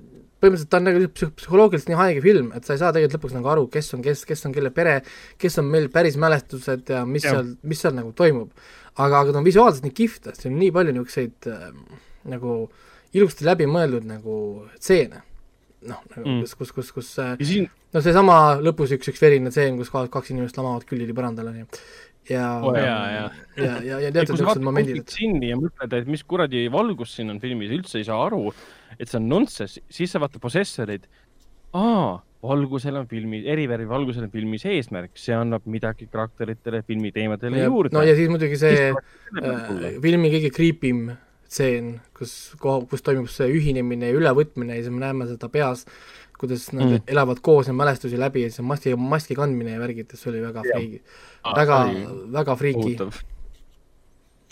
põhimõtteliselt 0.41 0.72
ta 0.73 0.80
on 0.81 0.88
nagu 0.89 1.09
psühholoogiliselt 1.15 1.91
nii 1.91 1.99
haige 1.99 2.22
film, 2.26 2.51
et 2.57 2.68
sa 2.68 2.76
ei 2.76 2.81
saa 2.81 2.93
tegelikult 2.95 3.19
lõpuks 3.19 3.38
nagu 3.38 3.51
aru, 3.53 3.65
kes 3.73 3.91
on 3.97 4.05
kes, 4.05 4.23
kes 4.30 4.45
on 4.49 4.55
kelle 4.55 4.72
pere, 4.76 4.99
kes 5.41 5.59
on 5.61 5.68
meil 5.72 5.89
päris 5.93 6.18
mälestused 6.22 6.93
ja 6.93 7.03
mis 7.07 7.27
ja. 7.27 7.35
seal, 7.38 7.51
mis 7.68 7.84
seal 7.84 7.97
nagu 7.97 8.13
toimub. 8.18 8.51
aga, 8.95 9.22
aga 9.22 9.31
ta 9.31 9.41
on 9.41 9.47
visuaalselt 9.47 9.85
nii 9.88 9.97
kihvt, 9.97 10.31
et 10.31 10.39
siin 10.41 10.55
on 10.55 10.61
nii 10.63 10.72
palju 10.76 10.95
niisuguseid 10.97 11.51
äh, 11.51 11.68
nagu 12.34 12.55
ilusti 13.18 13.47
läbimõeldud 13.47 14.07
nagu 14.09 14.38
stseene. 14.77 15.23
noh, 15.89 16.01
nagu 16.15 16.26
mm. 16.27 16.41
kus, 16.43 16.55
kus, 16.57 16.76
kus, 16.77 16.91
kus 16.97 17.13
äh, 17.22 17.35
siin... 17.41 17.69
no 17.93 18.01
seesama 18.05 18.38
lõpus 18.61 18.93
üks, 18.97 19.13
üks 19.13 19.22
verine 19.22 19.53
tseen, 19.53 19.77
kus 19.80 19.93
kaks 19.93 20.34
inimest 20.34 20.57
lamavad 20.57 20.85
külili 20.89 21.13
põrandal, 21.18 21.53
on 21.53 21.63
ju 21.63 21.69
ja 22.30 22.59
oh,, 22.61 22.76
ja, 22.77 22.84
ja, 22.85 23.23
ja, 23.57 23.72
ja, 23.81 23.97
ja 24.05 24.11
teatud 24.13 24.35
niisugused 24.35 24.63
momendid. 24.65 25.09
sinni 25.09 25.49
ja 25.49 25.57
mõtled, 25.59 25.95
et 25.97 26.09
mis 26.11 26.23
kuradi 26.27 26.68
valgus 26.72 27.15
siin 27.18 27.34
on 27.34 27.41
filmis, 27.41 27.73
üldse 27.73 27.99
ei 28.01 28.05
saa 28.07 28.19
aru, 28.27 28.51
et 28.97 29.07
see 29.07 29.19
on 29.19 29.30
nonsense, 29.30 29.81
siis 29.89 30.11
sa 30.11 30.22
vaatad 30.22 30.41
Possessorid, 30.43 31.07
aa, 31.77 32.19
valgusel 32.41 32.97
on 32.97 33.07
filmi, 33.09 33.41
erivärvi 33.53 33.88
valgusel 33.89 34.26
on 34.26 34.31
filmis 34.34 34.65
eesmärk, 34.69 35.13
see 35.19 35.35
annab 35.38 35.68
midagi 35.69 36.07
karakteritele, 36.11 36.81
filmi 36.88 37.11
teemadele 37.15 37.61
ja, 37.61 37.68
juurde. 37.69 37.93
no 37.95 38.05
ja 38.05 38.15
siis 38.18 38.31
muidugi 38.34 38.57
see 38.61 38.88
äh, 38.91 39.91
filmi 40.01 40.31
kõige 40.34 40.49
creepim 40.55 41.03
tseen, 41.51 41.93
kus, 42.18 42.53
kus 42.61 43.05
toimub 43.05 43.30
see 43.30 43.49
ühinemine 43.59 44.09
ja 44.09 44.18
ülevõtmine 44.18 44.77
ja 44.77 44.85
siis 44.85 44.93
me 44.93 45.03
näeme 45.03 45.27
seda 45.30 45.51
peas, 45.53 45.84
kuidas 46.41 46.69
nad 46.73 46.88
mm. 46.88 47.03
elavad 47.11 47.41
koos 47.45 47.69
neid 47.69 47.77
mälestusi 47.77 48.18
läbi 48.19 48.47
ja 48.47 48.53
siis 48.53 48.65
maski, 48.65 48.95
maski 48.97 49.38
kandmine 49.38 49.76
ja 49.76 49.84
värgid, 49.84 50.15
see 50.18 50.31
oli 50.31 50.41
väga 50.41 50.63
freigi, 50.65 51.01
väga, 51.59 51.81
väga 52.39 52.57
friiki 52.57 52.95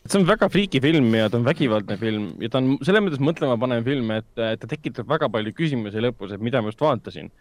see 0.09 0.19
on 0.19 0.25
väga 0.27 0.49
friiki 0.49 0.81
film 0.81 1.13
ja 1.13 1.29
ta 1.29 1.37
on 1.37 1.45
vägivaldne 1.45 1.97
film 2.01 2.31
ja 2.41 2.49
ta 2.49 2.61
on 2.61 2.77
selles 2.85 3.03
mõttes 3.05 3.21
mõtlemapanev 3.23 3.85
film, 3.85 4.11
et 4.15 4.29
ta 4.35 4.69
tekitab 4.69 5.09
väga 5.09 5.29
palju 5.31 5.53
küsimusi 5.57 6.01
lõpus, 6.03 6.33
et 6.33 6.41
mida 6.41 6.61
ma 6.61 6.71
just 6.73 6.81
vaatasin. 6.81 7.31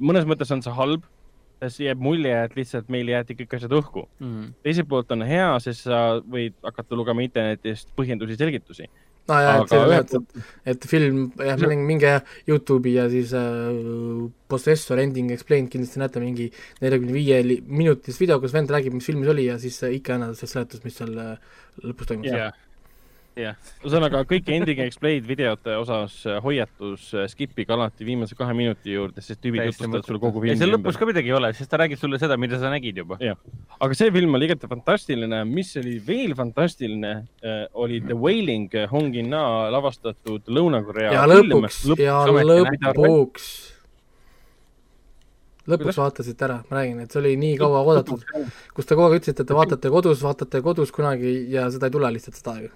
mõnes 0.00 0.26
mõttes 0.28 0.52
on 0.52 0.62
see 0.64 0.72
halb, 0.76 1.04
sest 1.62 1.80
jääb 1.84 2.00
mulje, 2.02 2.32
et 2.32 2.56
lihtsalt 2.58 2.88
meil 2.90 3.08
jäeti 3.08 3.36
kõik 3.38 3.56
asjad 3.56 3.72
õhku. 3.76 4.06
Mm.. 4.20 4.52
teiselt 4.66 4.88
poolt 4.90 5.12
on 5.14 5.22
hea, 5.22 5.48
sest 5.64 5.86
sa 5.88 6.20
võid 6.20 6.56
hakata 6.64 6.98
lugema 6.98 7.24
internetist 7.24 7.92
põhjendusi, 7.96 8.36
selgitusi 8.40 8.88
no 9.30 9.38
ja, 9.38 9.52
et 9.60 9.70
selles 9.72 9.92
mõttes, 9.92 10.18
et, 10.18 10.48
et 10.74 10.88
film, 10.90 11.20
jah, 11.38 11.62
minge 11.76 12.14
Youtube'i 12.48 12.96
ja 12.96 13.06
siis 13.12 13.34
äh, 13.38 14.26
Possessor 14.50 15.00
Ending 15.02 15.30
Explained 15.34 15.70
kindlasti 15.72 16.02
näete 16.02 16.22
mingi 16.22 16.48
neljakümne 16.82 17.14
viie 17.14 17.60
minutist 17.66 18.22
video, 18.22 18.40
kus 18.42 18.56
vend 18.56 18.72
räägib, 18.72 18.96
mis 18.98 19.08
filmis 19.08 19.30
oli 19.32 19.46
ja 19.50 19.60
siis 19.62 19.78
äh, 19.86 19.94
ikka 20.00 20.18
annab 20.18 20.36
see 20.38 20.50
seletus, 20.50 20.82
mis 20.86 20.98
seal 20.98 21.16
äh, 21.22 21.64
lõpus 21.86 22.12
toimus 22.12 22.32
yeah 22.32 22.52
jah, 23.38 23.56
ühesõnaga 23.82 24.22
kõik 24.28 24.48
Ending 24.52 24.82
Explained 24.84 25.26
videote 25.28 25.74
osas 25.80 26.18
äh, 26.28 26.38
hoiatus, 26.44 27.08
äh, 27.16 27.26
skip'iga 27.30 27.74
alati 27.76 28.06
viimase 28.06 28.36
kahe 28.38 28.54
minuti 28.56 28.92
juurde, 28.94 29.24
sest 29.24 29.40
tüübid 29.42 29.64
jutustavad 29.68 30.06
sulle 30.06 30.20
kogu 30.22 30.42
filmi. 30.42 30.58
seal 30.60 30.74
lõpus 30.74 30.98
ka 31.00 31.08
midagi 31.08 31.32
ei 31.32 31.36
ole, 31.38 31.52
sest 31.56 31.70
ta 31.72 31.80
räägib 31.80 32.00
sulle 32.00 32.20
seda, 32.22 32.36
mida 32.40 32.60
sa 32.60 32.72
nägid 32.72 33.02
juba. 33.02 33.18
aga 33.22 33.98
see 33.98 34.12
film 34.14 34.36
oli 34.38 34.48
igati 34.50 34.70
fantastiline, 34.70 35.42
mis 35.48 35.74
oli 35.80 35.96
veel 36.06 36.36
fantastiline 36.38 37.12
äh,, 37.40 37.66
oli 37.72 38.02
The 38.04 38.16
Wailing 38.18 38.68
Hong 38.92 39.16
In-na 39.22 39.44
lavastatud 39.72 40.48
Lõuna-Korea 40.52 41.14
ja 41.16 41.28
lõpuks, 41.28 41.84
ja 42.00 42.24
lõpuks. 42.28 43.52
Lõpuks 45.70 45.94
vaatasite 45.94 46.42
ära, 46.42 46.56
ma 46.66 46.80
räägin, 46.80 47.04
et 47.04 47.12
see 47.14 47.20
oli 47.20 47.36
nii 47.38 47.54
kaua 47.60 47.84
oodatud, 47.86 48.24
kus 48.74 48.88
te 48.88 48.96
kogu 48.98 49.06
aeg 49.06 49.20
ütlesite, 49.20 49.44
et 49.44 49.48
te 49.52 49.54
vaatate 49.54 49.92
kodus, 49.94 50.24
vaatate 50.26 50.58
kodus 50.64 50.90
kunagi 50.90 51.36
ja 51.54 51.68
seda 51.70 51.86
ei 51.86 51.94
tule 51.94 52.10
lihtsalt 52.16 52.40
seda 52.40 52.56
aega 52.58 52.72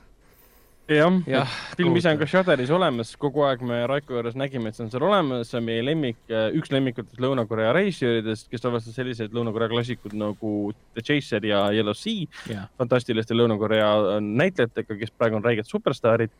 jah 0.86 1.16
ja,, 1.26 1.42
film 1.76 1.96
ise 1.98 2.12
on 2.12 2.20
ka 2.20 2.28
Shudderis 2.30 2.70
olemas, 2.74 3.10
kogu 3.18 3.42
aeg 3.46 3.62
me 3.66 3.80
Raiko 3.90 4.14
juures 4.14 4.36
nägime, 4.38 4.70
et 4.70 4.78
see 4.78 4.84
on 4.84 4.92
seal 4.92 5.06
olemas, 5.08 5.50
see 5.50 5.58
on 5.58 5.66
meie 5.66 5.82
lemmik, 5.82 6.20
äh, 6.30 6.46
üks 6.56 6.70
lemmikutest 6.74 7.18
Lõuna-Korea 7.22 7.72
reisijatest, 7.74 8.46
kes 8.52 8.64
lavastas 8.66 8.94
selliseid 8.98 9.34
Lõuna-Korea 9.34 9.72
klassikud 9.72 10.14
nagu 10.18 10.52
The 10.94 11.02
Chaser 11.02 11.46
ja 11.46 11.66
Yellow 11.74 11.96
Sea 11.98 12.30
yeah., 12.46 12.70
fantastiliste 12.78 13.34
Lõuna-Korea 13.34 13.90
äh, 14.14 14.22
näitlejatega, 14.22 14.98
kes 15.02 15.12
praegu 15.18 15.40
on 15.40 15.46
räiged 15.46 15.66
superstaarid. 15.66 16.34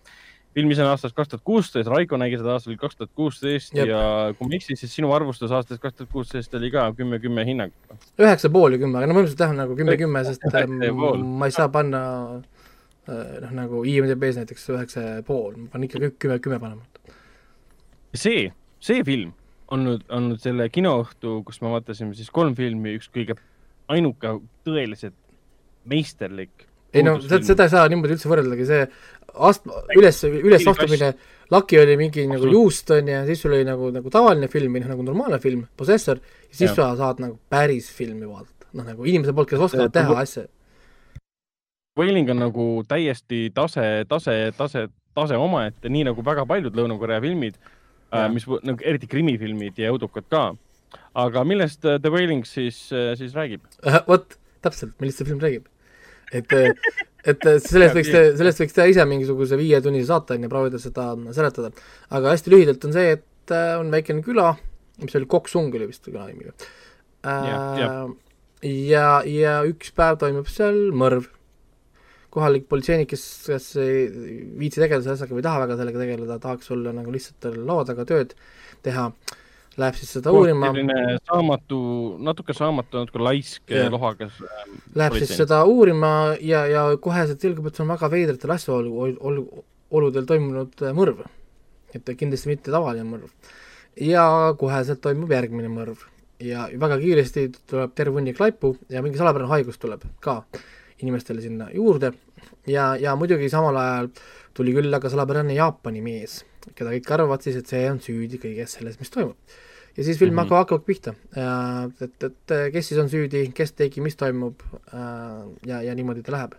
film 0.56 0.70
ise 0.72 0.80
on 0.80 0.88
aastast 0.88 1.12
kaks 1.16 1.28
tuhat 1.28 1.42
kuusteist, 1.44 1.90
Raiko 1.90 2.16
nägi 2.16 2.38
seda 2.38 2.54
aastal 2.54 2.78
kaks 2.80 2.96
tuhat 2.96 3.10
kuusteist 3.18 3.74
ja 3.76 4.32
kui 4.38 4.46
ma 4.46 4.54
ei 4.54 4.62
eksi, 4.62 4.76
siis 4.78 4.94
sinu 4.94 5.10
arvustus 5.12 5.52
aastast 5.52 5.82
kaks 5.82 5.98
tuhat 5.98 6.12
kuusteist 6.12 6.54
oli 6.54 6.70
ka 6.70 6.86
kümme, 6.96 7.18
kümme 7.20 7.44
hinnang. 7.44 7.74
üheksa 8.14 8.48
pool 8.48 8.78
ja 8.78 8.78
kümme, 8.78 9.02
aga 9.02 9.10
no 9.10 9.18
põhimõtteliselt 9.18 9.42
jah, 9.42 9.56
nagu 9.58 9.76
kümme, 9.76 9.98
kümme, 10.00 10.22
sest 10.24 10.46
ma 11.26 11.50
ei 11.50 11.56
saa 11.58 11.68
panna 11.68 12.04
noh, 13.06 13.56
nagu 13.56 13.82
IMDB-s 13.86 14.40
näiteks 14.40 14.68
üheksa 14.74 15.04
ja 15.04 15.16
pool, 15.26 15.56
ma 15.60 15.72
panen 15.72 15.88
ikka 15.88 16.02
kõik 16.02 16.16
kümme, 16.22 16.38
kümme 16.44 16.60
panema. 16.62 17.12
see, 18.16 18.48
see 18.82 19.04
film 19.06 19.34
on 19.72 19.84
nüüd, 19.86 20.06
on 20.14 20.30
nüüd 20.30 20.42
selle 20.42 20.68
kinoõhtu, 20.72 21.40
kus 21.46 21.60
me 21.62 21.72
vaatasime 21.74 22.14
siis 22.18 22.30
kolm 22.34 22.54
filmi, 22.58 22.96
üks 22.98 23.10
kõige 23.14 23.38
ainuke 23.92 24.38
tõeliselt 24.66 25.18
meisterlik 25.86 26.66
ei 26.96 27.04
no 27.04 27.16
seda, 27.20 27.40
seda 27.44 27.66
ei 27.66 27.72
saa 27.72 27.86
niimoodi 27.90 28.16
üldse 28.16 28.30
võrreldagi, 28.30 28.66
see 28.68 28.84
ast-, 29.48 29.66
üles, 29.96 30.20
ülesastumine, 30.26 31.12
Lucky 31.52 31.78
oli 31.78 31.94
mingi 31.98 32.24
nagu 32.26 32.48
juust, 32.50 32.90
on 32.94 33.10
ju, 33.10 33.22
siis 33.28 33.42
sul 33.44 33.54
oli 33.54 33.66
nagu, 33.66 33.90
nagu 33.94 34.10
tavaline 34.12 34.48
film 34.50 34.74
või 34.74 34.82
noh, 34.82 34.92
nagu 34.94 35.06
normaalne 35.06 35.38
film, 35.42 35.66
Possessor, 35.78 36.20
ja 36.22 36.50
siis 36.50 36.70
ja. 36.70 36.76
sa 36.78 36.88
saad 36.98 37.22
nagu 37.22 37.38
päris 37.52 37.90
filmi 37.94 38.26
vaadata. 38.26 38.70
noh, 38.72 38.86
nagu 38.86 39.06
inimese 39.06 39.34
poolt, 39.36 39.50
kes 39.52 39.66
oskavad 39.68 39.94
teha 39.94 40.16
asja 40.22 40.46
Wailing 41.96 42.28
on 42.30 42.42
nagu 42.44 42.66
täiesti 42.88 43.46
tase, 43.56 44.04
tase, 44.08 44.36
tase, 44.56 44.86
tase 45.16 45.38
omaette, 45.40 45.88
nii 45.92 46.04
nagu 46.10 46.24
väga 46.24 46.44
paljud 46.48 46.76
Lõuna-Korea 46.76 47.22
filmid, 47.24 47.56
äh, 48.12 48.26
mis 48.32 48.44
nagu 48.68 48.84
eriti 48.84 49.08
krimifilmid 49.10 49.80
ja 49.80 49.92
õudukad 49.94 50.28
ka. 50.32 50.44
aga 51.16 51.44
millest 51.44 51.84
äh, 51.88 51.96
The 52.00 52.12
Wailing 52.12 52.44
siis, 52.44 52.92
äh, 52.92 53.14
siis 53.16 53.32
räägib? 53.34 53.64
vot, 54.10 54.36
täpselt, 54.64 54.92
millest 55.00 55.22
see 55.22 55.28
film 55.28 55.40
räägib. 55.40 55.70
et, 56.36 56.52
et 57.24 57.46
sellest 57.64 57.96
võiks, 57.96 58.12
sellest 58.12 58.60
võiks 58.60 58.76
teha 58.76 58.86
ise 58.92 59.06
mingisuguse 59.08 59.56
viietunnise 59.56 60.10
saate, 60.10 60.36
on 60.36 60.44
ju, 60.44 60.52
proovida 60.52 60.80
seda 60.82 61.14
seletada. 61.32 61.70
aga 62.10 62.34
hästi 62.34 62.52
lühidalt 62.52 62.84
on 62.84 62.92
see, 62.96 63.16
et 63.16 63.56
on 63.78 63.88
väikene 63.94 64.24
küla, 64.26 64.50
mis 65.00 65.16
oli 65.16 65.30
Koksung 65.30 65.72
oli 65.72 65.88
vist 65.88 66.04
küla 66.04 66.26
nimi. 66.28 66.52
ja, 67.24 68.04
ja, 68.60 69.08
ja 69.24 69.56
üks 69.64 69.96
päev 69.96 70.20
toimub 70.20 70.52
seal 70.52 70.90
mõrv 70.92 71.30
kohalik 72.36 72.68
politseinik, 72.68 73.08
kes, 73.14 73.24
kes 73.48 73.70
ei 73.80 74.06
viitsi 74.60 74.82
tegeleda 74.82 75.04
selle 75.04 75.16
asjaga 75.16 75.36
või 75.36 75.42
ei 75.42 75.48
taha 75.48 75.64
väga 75.64 75.78
sellega 75.80 76.02
tegeleda, 76.02 76.38
tahaks 76.42 76.72
olla 76.76 76.92
nagu 76.96 77.14
lihtsalt 77.14 77.48
laua 77.56 77.86
taga 77.88 78.04
tööd 78.08 78.34
teha, 78.84 79.06
läheb 79.80 79.98
siis 79.98 80.12
seda 80.18 80.34
uurima. 80.36 80.70
selline 80.70 81.16
saamatu, 81.22 81.78
natuke 82.28 82.56
saamatu, 82.56 83.04
natuke 83.04 83.22
laisk 83.24 83.76
lohakas. 83.92 84.40
Ähm, 84.44 84.80
läheb 85.00 85.18
siis 85.20 85.32
seda 85.40 85.62
uurima 85.68 86.12
ja, 86.40 86.64
ja 86.70 86.84
koheselt 87.02 87.44
selgub, 87.44 87.70
et 87.70 87.78
see 87.78 87.86
on 87.86 87.94
väga 87.94 88.10
veidratel 88.12 88.56
asjaolu, 88.56 89.12
olu, 89.30 89.46
oludel 89.96 90.28
toimunud 90.28 90.84
äh, 90.84 90.96
mõrv. 90.96 91.24
et 91.96 92.10
kindlasti 92.20 92.50
mitte 92.50 92.72
tavaline 92.74 93.06
mõrv. 93.08 93.32
ja 94.02 94.26
koheselt 94.60 95.00
toimub 95.00 95.30
järgmine 95.32 95.70
mõrv 95.72 96.04
ja 96.42 96.66
väga 96.80 96.98
kiiresti 97.00 97.46
tuleb 97.70 97.94
terve 97.96 98.18
hunnik 98.18 98.40
laipu 98.40 98.74
ja 98.92 99.02
mingi 99.02 99.16
salapärane 99.16 99.48
haigus 99.48 99.78
tuleb 99.80 100.04
ka 100.20 100.42
inimestele 101.02 101.42
sinna 101.44 101.68
juurde 101.74 102.12
ja, 102.66 102.94
ja 103.00 103.14
muidugi 103.18 103.48
samal 103.52 103.76
ajal 103.80 104.10
tuli 104.56 104.74
küll 104.76 104.96
aga 104.96 105.10
salapärane 105.12 105.56
Jaapani 105.56 106.02
mees, 106.04 106.40
keda 106.74 106.92
kõik 106.94 107.10
arvavad 107.16 107.44
siis, 107.44 107.58
et 107.60 107.72
see 107.72 107.84
on 107.90 108.00
süüdi 108.02 108.40
kõiges 108.42 108.78
selles, 108.78 108.98
mis 109.00 109.12
toimub. 109.12 109.36
ja 109.96 110.04
siis 110.04 110.18
film 110.18 110.32
mm 110.34 110.38
-hmm. 110.38 110.42
hakkab, 110.44 110.62
hakkab 110.64 110.86
pihta, 110.86 111.14
et, 112.00 112.24
et 112.30 112.56
kes 112.72 112.88
siis 112.88 113.00
on 113.00 113.08
süüdi, 113.12 113.50
kes 113.54 113.72
tegi, 113.72 114.00
mis 114.00 114.16
toimub 114.16 114.62
ja, 115.66 115.82
ja 115.82 115.94
niimoodi 115.94 116.22
ta 116.22 116.32
läheb. 116.32 116.54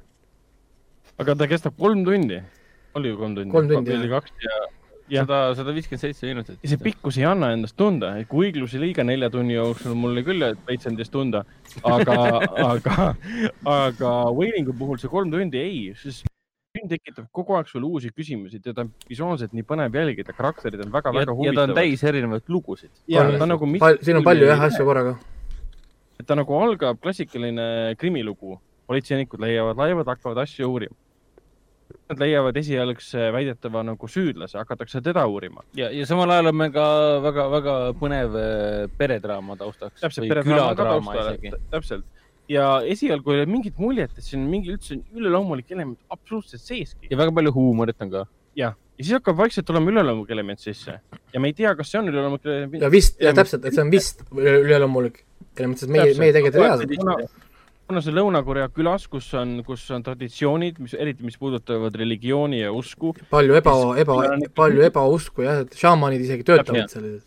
aga 1.18 1.35
ta 1.35 1.47
kestab 1.47 1.77
kolm 1.77 2.05
tundi? 2.05 2.41
oli 2.93 3.09
ju 3.09 3.18
kolm 3.18 3.35
tundi? 3.35 3.51
kolm 3.51 3.68
tundi, 3.69 3.91
jah. 3.91 4.09
kaks 4.09 4.31
ja 4.43 4.68
sada, 5.10 5.40
sada 5.56 5.74
viiskümmend 5.76 6.04
seitse 6.04 6.28
minutit. 6.28 6.60
ja 6.64 6.72
see 6.72 6.82
pikkus 6.82 7.18
ei 7.22 7.28
anna 7.30 7.52
endast 7.56 7.78
tunda, 7.80 8.14
kui 8.30 8.50
õigluse 8.50 8.82
liiga 8.82 9.06
nelja 9.08 9.30
tunni 9.34 9.56
jooksul 9.56 9.96
mul 9.98 10.16
oli 10.16 10.24
küll 10.28 10.48
veits 10.68 10.90
endast 10.90 11.14
tunda, 11.14 11.44
aga 11.84 12.18
aga, 12.72 13.12
aga 13.64 14.16
Wailingu 14.36 14.76
puhul 14.78 15.00
see 15.02 15.12
kolm 15.12 15.32
tundi 15.34 15.62
ei, 15.62 15.80
siis 16.02 16.24
film 16.78 16.92
tekitab 16.92 17.32
kogu 17.34 17.58
aeg 17.58 17.72
sulle 17.72 17.88
uusi 17.88 18.12
küsimusi, 18.14 18.62
teda 18.64 18.86
on 18.86 18.92
visuaalselt 19.10 19.56
nii 19.58 19.66
põnev 19.68 19.96
jälgida, 19.98 20.36
karakterid 20.38 20.84
on 20.86 20.94
väga-väga 20.94 21.34
huvitavad. 21.34 21.56
ja 21.56 21.66
ta 21.66 21.72
on 21.72 21.80
täis 21.80 22.04
erinevaid 22.04 22.54
lugusid. 22.54 22.94
ja 23.08 23.26
ta 23.34 23.48
on 23.48 23.54
nagu 23.56 23.72
siin 24.02 24.22
on 24.22 24.28
palju 24.28 24.52
jah 24.52 24.68
asju 24.70 24.86
korraga. 24.86 25.18
et 26.20 26.28
ta 26.28 26.36
nagu 26.36 26.62
algab 26.62 27.02
klassikaline 27.02 27.96
krimilugu, 27.98 28.60
politseinikud 28.88 29.42
leiavad 29.44 29.80
laevad, 29.80 30.16
hakkavad 30.16 30.44
asju 30.46 30.70
uurima 30.70 30.96
Nad 32.08 32.22
leiavad 32.24 32.56
esialgse 32.56 33.26
väidetava 33.36 33.82
nagu 33.84 34.08
süüdlase, 34.08 34.56
hakatakse 34.62 35.02
teda 35.04 35.26
uurima. 35.28 35.66
ja, 35.76 35.90
ja 35.92 36.06
samal 36.08 36.32
ajal 36.32 36.54
on 36.54 36.56
meil 36.62 36.72
ka 36.76 36.86
väga-väga 37.26 37.74
põnev 38.00 38.38
äh, 38.40 38.86
peredraama 39.00 39.58
taustaks. 39.60 40.00
täpselt, 40.02 40.30
peredraama 40.32 40.76
ka 40.78 40.88
taustal, 40.94 41.58
täpselt 41.74 42.08
ja 42.52 42.66
esialgu 42.88 43.34
ei 43.34 43.42
ole 43.42 43.52
mingit 43.52 43.80
muljet, 43.82 44.14
et 44.18 44.26
siin 44.26 44.44
on 44.44 44.52
mingi 44.52 44.72
üldse 44.74 44.98
üleloomulik 45.16 45.72
element 45.76 46.00
absoluutselt 46.14 46.64
seeski. 46.64 47.10
ja 47.12 47.20
väga 47.20 47.34
palju 47.36 47.54
huumorit 47.56 48.02
on 48.06 48.12
ka. 48.14 48.26
jah, 48.56 48.78
ja 48.98 49.04
siis 49.04 49.16
hakkab 49.20 49.40
vaikselt 49.42 49.68
tulema 49.68 49.92
üleloomulik 49.92 50.32
element 50.36 50.64
sisse 50.64 51.00
ja 51.34 51.42
me 51.44 51.52
ei 51.52 51.58
tea, 51.58 51.74
kas 51.76 51.92
see 51.92 52.00
on 52.02 52.12
üleloomulik 52.12 52.48
element. 52.48 52.86
ja 52.88 52.92
vist, 52.94 53.20
ja 53.22 53.34
täpselt, 53.36 53.68
et 53.68 53.76
see 53.76 53.84
on 53.84 53.92
vist 53.92 54.24
üleloomulik 54.32 55.24
element, 55.58 55.84
sest 55.84 55.92
meie, 55.92 56.16
meie 56.20 56.36
tegelikult 56.36 56.64
ei 56.64 56.70
tea 56.70 56.80
seda 56.86 57.28
see 58.03 58.15
Lõuna-Korea 58.15 58.68
külas, 58.76 59.07
kus 59.11 59.30
on, 59.39 59.61
kus 59.68 59.85
on 59.95 60.03
traditsioonid, 60.03 60.81
mis 60.84 60.95
eriti, 60.97 61.23
mis 61.27 61.39
puudutavad 61.39 61.95
religiooni 61.95 62.61
ja 62.65 62.73
usku. 62.76 63.14
palju 63.31 63.55
eba, 63.61 63.77
eba, 64.03 64.19
palju 64.55 64.85
ebausku 64.89 65.47
jah, 65.47 65.64
et 65.65 65.80
šaamanid 65.80 66.26
isegi 66.27 66.47
töötavad 66.47 66.91
seal 66.91 67.18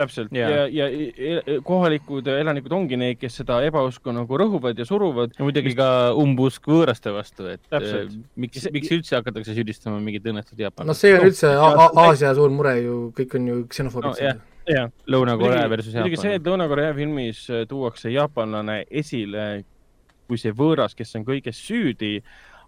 täpselt 0.00 0.32
ja, 0.34 0.48
ja, 0.72 0.86
ja 0.88 1.56
kohalikud 1.66 2.28
elanikud 2.32 2.72
ongi 2.74 2.98
need, 3.00 3.18
kes 3.20 3.40
seda 3.42 3.60
ebausku 3.66 4.14
nagu 4.16 4.38
rõhuvad 4.40 4.78
ja 4.80 4.86
suruvad. 4.88 5.34
ja 5.36 5.46
muidugi 5.46 5.74
ka 5.78 5.88
umbusk 6.18 6.68
võõraste 6.70 7.12
vastu, 7.14 7.48
et 7.52 7.62
täpselt. 7.68 8.14
Äh, 8.14 8.38
miks, 8.40 8.68
miks 8.74 8.94
üldse 8.96 9.18
hakatakse 9.18 9.56
süüdistama 9.56 10.00
mingit 10.02 10.26
õnnetut 10.30 10.58
Jaapanit? 10.60 10.90
no 10.90 10.96
see 10.96 11.12
on 11.18 11.28
üldse 11.28 11.52
Aasia 11.60 12.32
suur 12.38 12.52
mure 12.54 12.76
ju, 12.80 13.00
kõik 13.16 13.36
on 13.38 13.50
ju 13.52 13.58
ksenofoobid 13.70 14.24
no, 14.24 14.38
jah, 14.68 14.92
Lõuna-Korea 15.08 15.68
versus 15.70 15.94
Jaapan. 15.94 16.08
muidugi 16.08 16.22
see, 16.22 16.38
et 16.38 16.46
Lõuna-Korea 16.46 16.94
filmis 16.96 17.42
äh, 17.50 17.66
tuuakse 17.68 18.12
jaapanlane 18.12 18.84
esile 18.90 19.50
kui 20.30 20.38
see 20.38 20.54
võõras, 20.54 20.94
kes 20.94 21.18
on 21.18 21.26
kõiges 21.26 21.58
süüdi, 21.58 22.20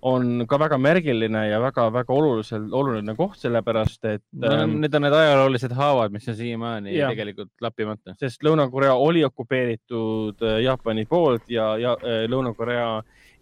on 0.03 0.43
ka 0.51 0.59
väga 0.59 0.79
märgiline 0.83 1.45
ja 1.47 1.61
väga-väga 1.63 2.15
olulisel, 2.15 2.65
oluline 2.75 3.15
koht, 3.15 3.37
sellepärast 3.39 4.09
et 4.11 4.23
no,. 4.35 4.51
Ähm, 4.51 4.81
need 4.83 4.95
on 4.99 5.07
need 5.07 5.15
ajaloolised 5.15 5.75
haavad, 5.79 6.15
mis 6.15 6.27
on 6.27 6.39
siiamaani 6.39 6.97
tegelikult 6.99 7.53
lappimata. 7.63 8.17
sest 8.19 8.43
Lõuna-Korea 8.43 8.97
oli 8.99 9.23
okupeeritud 9.29 10.43
äh, 10.43 10.59
Jaapani 10.67 11.07
poolt 11.07 11.47
ja, 11.55 11.77
ja 11.79 11.95
äh, 12.03 12.25
Lõuna-Korea 12.31 12.89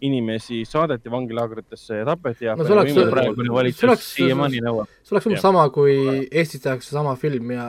inimesi 0.07 0.63
saadeti 0.65 1.11
vangilaagritesse 1.11 2.01
ja 2.01 2.07
tapeti. 2.09 2.49
no 2.49 2.65
see 2.65 2.75
oleks, 2.75 2.93
see 2.93 3.87
oleks, 3.89 4.09
see 4.15 5.15
oleks 5.15 5.29
umbes 5.29 5.45
sama, 5.45 5.67
kui 5.73 5.95
Eestis 6.31 6.63
tehakse 6.65 6.93
sama 6.95 7.15
film 7.19 7.53
ja 7.55 7.67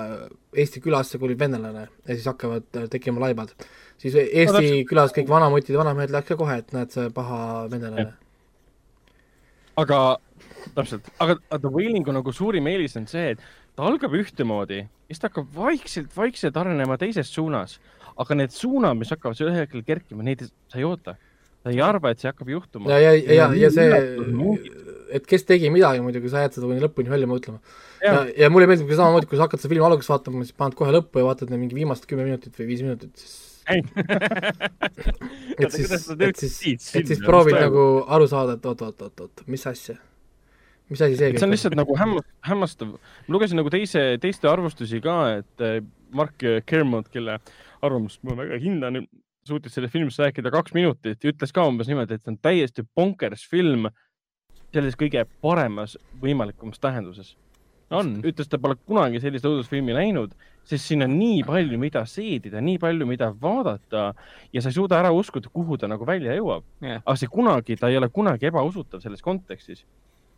Eesti 0.53 0.83
külasse 0.85 1.21
kolib 1.21 1.41
venelane 1.41 1.87
ja 1.87 2.17
siis 2.17 2.27
hakkavad 2.29 2.81
äh, 2.81 2.89
tekkima 2.93 3.23
laibad. 3.23 3.55
siis 4.01 4.17
Eesti 4.23 4.67
no, 4.73 4.83
külas 4.91 5.15
kõik 5.17 5.31
vanamutid 5.31 5.77
ja 5.77 5.85
vanamehed 5.85 6.15
läheks 6.15 6.33
ka 6.33 6.41
kohe, 6.41 6.59
et 6.65 6.77
näed, 6.77 6.93
see 6.95 7.09
paha 7.15 7.41
venelane 7.73 8.13
aga 9.81 9.99
täpselt, 10.77 11.09
aga 11.23 11.39
The 11.51 11.71
Whalingu 11.71 12.15
nagu 12.15 12.33
suurim 12.35 12.69
eelis 12.71 12.97
on 13.01 13.09
see, 13.11 13.35
et 13.35 13.43
ta 13.77 13.87
algab 13.89 14.15
ühtemoodi, 14.17 14.83
siis 15.09 15.23
ta 15.23 15.31
hakkab 15.31 15.51
vaikselt, 15.57 16.13
vaikselt 16.17 16.59
arenema 16.61 16.99
teises 17.01 17.33
suunas, 17.33 17.79
aga 18.21 18.37
need 18.39 18.55
suunad, 18.55 18.99
mis 19.01 19.13
hakkavad 19.15 19.41
ühel 19.47 19.63
hetkel 19.63 19.85
kerkima, 19.87 20.25
neid 20.27 20.45
sa 20.45 20.81
ei 20.81 20.89
oota. 20.89 21.17
Sa 21.63 21.73
ei 21.73 21.81
arva, 21.85 22.13
et 22.13 22.23
see 22.23 22.31
hakkab 22.31 22.51
juhtuma. 22.51 22.91
ja, 22.93 22.99
ja, 23.13 23.13
ja, 23.39 23.47
ja 23.59 23.71
see, 23.75 24.03
et 25.19 25.29
kes 25.29 25.47
tegi 25.49 25.71
midagi 25.73 26.03
muidugi, 26.05 26.31
sa 26.33 26.45
jääd 26.45 26.59
seda 26.59 26.69
kuni 26.69 26.83
lõpuni 26.83 27.13
välja 27.13 27.31
mõtlema. 27.31 27.63
ja, 28.03 28.13
ja, 28.13 28.27
ja 28.45 28.51
mulle 28.53 28.69
meeldib 28.71 28.91
ka 28.91 28.99
samamoodi, 28.99 29.31
kui 29.31 29.39
sa 29.39 29.47
hakkad 29.47 29.63
seda 29.63 29.73
filmi 29.75 29.87
alguses 29.87 30.11
vaatama, 30.13 30.45
siis 30.47 30.59
paned 30.59 30.77
kohe 30.79 30.95
lõppu 30.95 31.23
ja 31.23 31.29
vaatad 31.31 31.53
mingi 31.55 31.79
viimased 31.79 32.09
kümme 32.11 32.27
minutit 32.29 32.59
või 32.59 32.71
viis 32.73 32.85
minutit, 32.87 33.15
siis 33.17 33.41
et 35.63 35.71
siis, 35.71 35.93
et 35.93 36.41
siis, 36.41 36.87
et 36.99 37.07
siis 37.07 37.21
proovid 37.23 37.55
nagu 37.61 37.85
aru 38.11 38.27
saada, 38.31 38.57
et 38.59 38.65
oot-oot-oot-oot, 38.67 39.45
mis 39.53 39.63
asja? 39.71 39.95
Mis 40.91 41.01
asi 41.01 41.15
see 41.17 41.31
see 41.37 41.47
on 41.47 41.55
lihtsalt 41.55 41.77
nagu 41.79 41.95
hämm-, 41.97 42.25
hämmastav. 42.49 42.97
ma 42.97 43.37
lugesin 43.37 43.61
nagu 43.61 43.71
teise, 43.73 44.03
teiste 44.21 44.51
arvustusi 44.51 44.99
ka, 45.05 45.19
et 45.39 45.65
eh, 45.65 45.79
Mark 46.13 46.43
Kermod, 46.67 47.07
kelle 47.13 47.39
arvamust 47.83 48.21
ma 48.27 48.35
väga 48.39 48.59
hindan, 48.61 49.07
suutis 49.49 49.75
sellest 49.75 49.93
filmist 49.93 50.23
rääkida 50.23 50.53
kaks 50.55 50.75
minutit 50.77 51.25
ja 51.25 51.33
ütles 51.33 51.53
ka 51.55 51.67
umbes 51.67 51.91
niimoodi, 51.91 52.19
et 52.19 52.25
see 52.25 52.35
on 52.35 52.41
täiesti 52.43 52.85
bonkers 52.97 53.45
film 53.51 53.89
selles 54.73 54.97
kõige 54.99 55.25
paremas 55.45 55.99
võimalikumas 56.23 56.81
tähenduses. 56.81 57.35
On, 57.93 58.09
ütles, 58.25 58.49
ta 58.49 58.57
pole 58.57 58.79
kunagi 58.89 59.21
sellist 59.21 59.45
õudusfilmi 59.45 59.93
näinud, 59.93 60.33
sest 60.65 60.89
siin 60.89 61.05
on 61.05 61.13
nii 61.19 61.43
palju, 61.45 61.77
mida 61.81 62.07
seedida, 62.09 62.63
nii 62.65 62.79
palju, 62.81 63.05
mida 63.09 63.29
vaadata 63.43 64.07
ja 64.55 64.63
sa 64.63 64.71
ei 64.73 64.79
suuda 64.79 64.97
ära 65.03 65.11
uskuda, 65.13 65.51
kuhu 65.53 65.77
ta 65.77 65.91
nagu 65.93 66.07
välja 66.09 66.33
jõuab. 66.39 66.65
Yeah.. 66.81 67.03
aga 67.05 67.19
see 67.21 67.29
kunagi, 67.33 67.77
ta 67.77 67.93
ei 67.93 67.99
ole 68.01 68.09
kunagi 68.09 68.49
ebausutav 68.49 69.05
selles 69.05 69.21
kontekstis. 69.25 69.85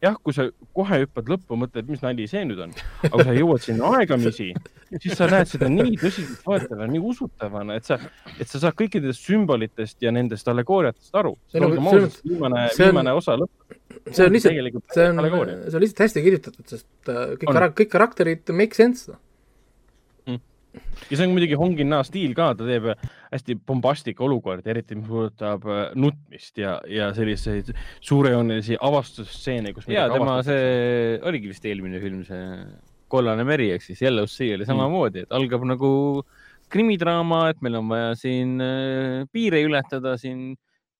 Jah, 0.04 0.16
kui 0.22 0.34
sa 0.36 0.46
kohe 0.76 1.00
hüppad 1.04 1.30
lõppu, 1.32 1.58
mõtled, 1.58 1.88
mis 1.90 2.02
nali 2.04 2.26
see 2.30 2.44
nüüd 2.48 2.60
on, 2.66 2.74
aga 3.08 3.26
sa 3.28 3.34
jõuad 3.36 3.64
sinna 3.64 3.90
aegamisi, 3.98 4.50
siis 4.92 5.16
sa 5.18 5.28
näed 5.30 5.50
seda 5.50 5.70
nii 5.72 5.96
tõsiseltvõetavana, 6.02 6.88
nii 6.92 7.02
usutavana, 7.12 7.78
et 7.80 7.88
sa, 7.88 7.98
et 8.36 8.50
sa 8.50 8.60
saad 8.62 8.78
kõikidest 8.78 9.24
sümbolitest 9.24 10.04
ja 10.04 10.12
nendest 10.14 10.48
allegooriatest 10.50 11.20
aru. 11.20 11.34
viimane, 11.54 12.68
viimane 12.78 13.16
osa 13.16 13.38
lõpp. 13.40 13.78
see 14.10 14.26
on 14.26 14.34
lihtsalt, 14.36 14.82
see 14.94 15.10
on, 15.10 15.22
see 15.24 15.78
on 15.78 15.84
lihtsalt 15.86 16.06
hästi 16.06 16.24
kirjutatud, 16.28 16.64
sest 16.68 17.12
äh, 17.12 17.36
kõik, 17.40 17.78
kõik 17.80 17.94
karakterid 17.94 18.56
make 18.56 18.76
sense 18.76 19.12
mm.. 19.12 19.23
Ja 21.10 21.16
see 21.16 21.26
on 21.26 21.34
muidugi 21.34 21.58
Hongin-Na 21.58 22.00
stiil 22.06 22.34
ka, 22.36 22.52
ta 22.58 22.66
teeb 22.68 22.90
hästi 23.34 23.58
bombastik 23.66 24.20
olukordi, 24.24 24.70
eriti 24.70 24.98
mis 24.98 25.08
puudutab 25.10 25.66
äh, 25.68 25.84
nutmist 25.98 26.58
ja, 26.60 26.78
ja 26.90 27.10
selliseid 27.16 27.72
suurejoonelisi 28.04 28.78
avastusstseene, 28.80 29.74
kus 29.76 29.88
ja 29.92 30.06
tema 30.12 30.40
see 30.46 31.20
oligi 31.26 31.52
vist 31.52 31.68
eelmine 31.68 32.02
film, 32.02 32.24
see 32.28 32.64
Kollane 33.14 33.44
meri 33.46 33.70
ehk 33.74 33.84
siis 33.84 34.00
Yellow 34.02 34.26
Sea 34.30 34.56
oli 34.56 34.66
samamoodi, 34.66 35.24
et 35.26 35.34
algab 35.36 35.66
nagu 35.68 35.90
krimidraama, 36.72 37.48
et 37.52 37.60
meil 37.62 37.78
on 37.78 37.90
vaja 37.90 38.14
siin 38.18 38.56
äh, 38.62 39.24
piire 39.32 39.62
ületada 39.66 40.16
siin 40.20 40.54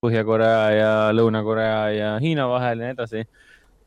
Põhja-Korea 0.04 0.64
ja 0.74 0.92
Lõuna-Korea 1.16 1.76
ja 1.96 2.08
Hiina 2.20 2.44
vahel 2.50 2.82
ja 2.82 2.90
nii 2.90 2.96
edasi. 2.98 3.22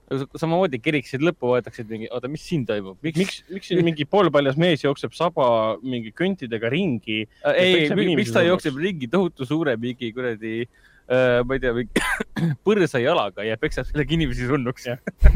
Samamoodi 0.08 0.80
kiriksid 0.80 1.24
lõppu 1.26 1.52
võetaksid 1.52 1.90
mingi, 1.92 2.10
oota, 2.14 2.30
mis 2.32 2.44
siin 2.48 2.64
toimub, 2.68 3.00
miks, 3.04 3.20
miks, 3.20 3.40
miks 3.52 3.72
siin 3.72 3.84
mingi 3.86 4.08
poolpaljas 4.08 4.60
mees 4.60 4.86
jookseb 4.86 5.16
saba 5.18 5.48
mingi 5.84 6.14
köntidega 6.16 6.72
ringi? 6.72 7.26
Äh, 7.44 7.90
ei, 7.92 8.14
miks 8.16 8.32
ta 8.36 8.46
jookseb 8.46 8.80
ringi 8.80 9.10
tohutu 9.12 9.48
suure 9.48 9.76
mingi 9.82 10.14
kuradi 10.16 10.54
äh, 10.64 11.44
ma 11.44 11.58
ei 11.58 11.64
tea, 11.64 11.76
põrsa 12.68 13.04
jalaga 13.04 13.44
ja 13.48 13.60
peksab 13.60 13.90
sellega 13.90 14.16
inimesi 14.16 14.48
surnuks. 14.48 14.88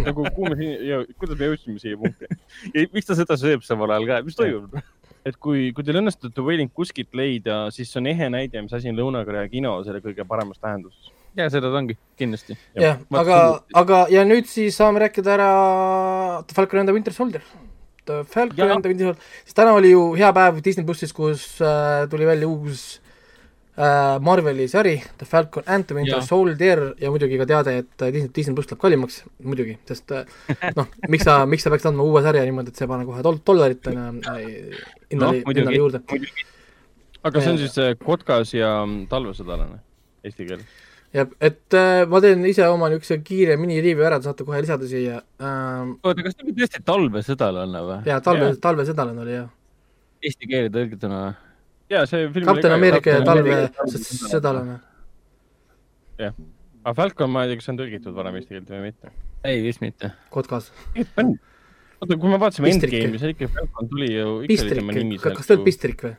nagu 0.05 0.25
kuhu 0.29 0.53
me 0.53 0.59
siin, 0.59 1.05
kuidas 1.19 1.39
me 1.39 1.51
jõudsime 1.51 1.83
siia 1.83 1.99
punkti? 1.99 2.31
ja 2.75 2.87
miks 2.95 3.11
ta 3.11 3.19
seda 3.19 3.39
sööb 3.39 3.67
samal 3.67 3.91
ajal 3.91 4.07
ka, 4.07 4.23
mis 4.27 4.39
toimub? 4.39 4.79
et 5.27 5.37
kui, 5.37 5.69
kui 5.75 5.85
teil 5.85 5.99
õnnestub 5.99 6.33
The 6.33 6.43
Wailing 6.45 6.71
kuskilt 6.73 7.11
leida, 7.17 7.65
siis 7.75 7.91
see 7.91 7.99
on 8.01 8.09
ehe 8.09 8.29
näide, 8.33 8.63
mis 8.63 8.73
asi 8.73 8.89
on 8.89 8.97
Lõuna-Korea 8.97 9.51
kino 9.51 9.75
selle 9.85 10.01
kõige 10.01 10.25
paremas 10.27 10.61
tähenduses. 10.61 11.11
Ja 11.37 11.49
seda 11.51 11.71
ta 11.71 11.79
ongi, 11.79 11.97
kindlasti. 12.19 12.57
jah, 12.75 13.01
aga, 13.17 13.37
aga 13.81 14.05
ja 14.11 14.23
nüüd 14.27 14.49
siis 14.51 14.77
saame 14.79 15.01
rääkida 15.03 15.35
ära 15.37 15.51
The 16.47 16.57
Falcon 16.57 16.81
and 16.81 16.91
the 16.91 16.95
Winter 16.95 17.15
Soldier. 17.15 17.43
The 18.05 18.23
Falcon 18.25 18.67
ja. 18.67 18.73
and 18.75 18.83
the 18.83 18.91
Winter 18.91 19.11
Soldier, 19.11 19.29
sest 19.45 19.57
täna 19.57 19.75
oli 19.77 19.93
ju 19.93 20.01
hea 20.19 20.31
päev 20.35 20.59
Disney 20.65 20.87
plussis, 20.87 21.13
kus 21.15 21.45
äh, 21.63 22.07
tuli 22.11 22.27
välja 22.27 22.49
uus 22.49 22.99
äh, 23.77 24.17
Marveli 24.25 24.67
sari 24.71 24.97
The 25.21 25.27
Falcon 25.29 25.63
and 25.67 25.87
the 25.87 25.95
Winter 25.95 26.17
ja. 26.17 26.25
Soldier 26.25 26.83
ja 26.99 27.13
muidugi 27.13 27.39
ka 27.39 27.47
teade, 27.53 27.77
et 27.85 28.07
Disney, 28.07 28.31
Disney 28.35 28.57
pluss 28.57 28.71
läheb 28.71 28.81
kallimaks, 28.83 29.21
muidugi, 29.45 29.77
sest 29.87 30.11
äh, 30.17 30.25
noh, 30.75 30.89
miks 31.07 31.29
sa, 31.29 31.41
miks 31.49 31.67
sa 31.67 31.73
peaks 31.73 31.87
andma 31.87 32.07
uue 32.07 32.25
sarja 32.25 32.43
niimoodi, 32.47 32.73
et 32.73 32.81
see 32.81 32.89
ei 32.89 32.91
pane 32.91 33.07
kohe 33.07 33.23
doll-, 33.27 33.43
dollarit 33.47 33.91
on 33.93 34.01
ju 34.01 34.07
äh, 34.33 34.43
hinnale 35.13 35.45
no,, 35.45 35.55
hinnale 35.55 35.79
juurde. 35.79 36.03
aga 37.23 37.39
see 37.39 37.55
on 37.55 37.61
siis 37.61 37.81
Kotkas 38.03 38.57
ja 38.57 38.81
talvesõdalane 39.13 39.79
eesti 40.25 40.49
keel? 40.49 40.65
Jah, 41.15 41.31
et 41.43 41.77
äh, 41.77 42.03
ma 42.09 42.21
teen 42.23 42.45
ise 42.49 42.67
oma 42.71 42.89
niisuguse 42.91 43.19
kiire 43.25 43.57
mini-review 43.59 44.07
ära, 44.07 44.19
te 44.21 44.29
saate 44.29 44.47
kohe 44.47 44.61
lisada 44.63 44.87
siia 44.89 45.19
ähm,. 45.43 45.97
oota, 46.03 46.25
kas 46.25 46.37
ta 46.37 46.45
oli 46.45 46.55
tõesti 46.59 46.83
talvesõdalane 46.87 47.83
või? 47.87 47.99
jaa, 48.11 48.21
talve, 48.25 48.53
talvesõdalane 48.63 49.25
oli 49.25 49.35
jah. 49.35 49.51
Eesti 50.21 50.49
keelde 50.49 50.71
tõlgituna 50.77 51.19
või? 51.25 51.35
jaa, 51.95 52.07
see 52.09 52.31
film 52.37 52.51
Kapten 52.51 52.77
Ameerika 52.77 53.17
ja 53.17 53.27
talvesõdalane. 53.27 54.79
jah, 56.21 56.41
aga 56.85 56.97
Falcon, 57.03 57.33
ma 57.33 57.45
ei 57.45 57.51
tea, 57.51 57.61
kas 57.61 57.69
see 57.69 57.75
on 57.75 57.83
tõlgitud 57.83 58.17
varem 58.17 58.39
eesti 58.39 58.57
keelde 58.57 58.77
või 58.77 58.89
mitte? 58.89 59.15
ei, 59.43 59.63
vist 59.65 59.83
mitte. 59.83 60.13
Kotkas 60.33 60.71
oota, 62.01 62.17
kui 62.17 62.29
me 62.31 62.39
vaatasime 62.41 62.71
Endgame'i, 62.71 63.19
siis 63.21 63.35
ikka 63.35 63.49
Falcon 63.53 63.89
tuli 63.91 64.13
ju 64.13 64.37
ikka 64.45 64.53
Pistrik, 64.55 65.25
kas 65.37 65.49
ta 65.49 65.57
oli 65.57 65.65
Pistrik 65.67 66.05
või? 66.07 66.13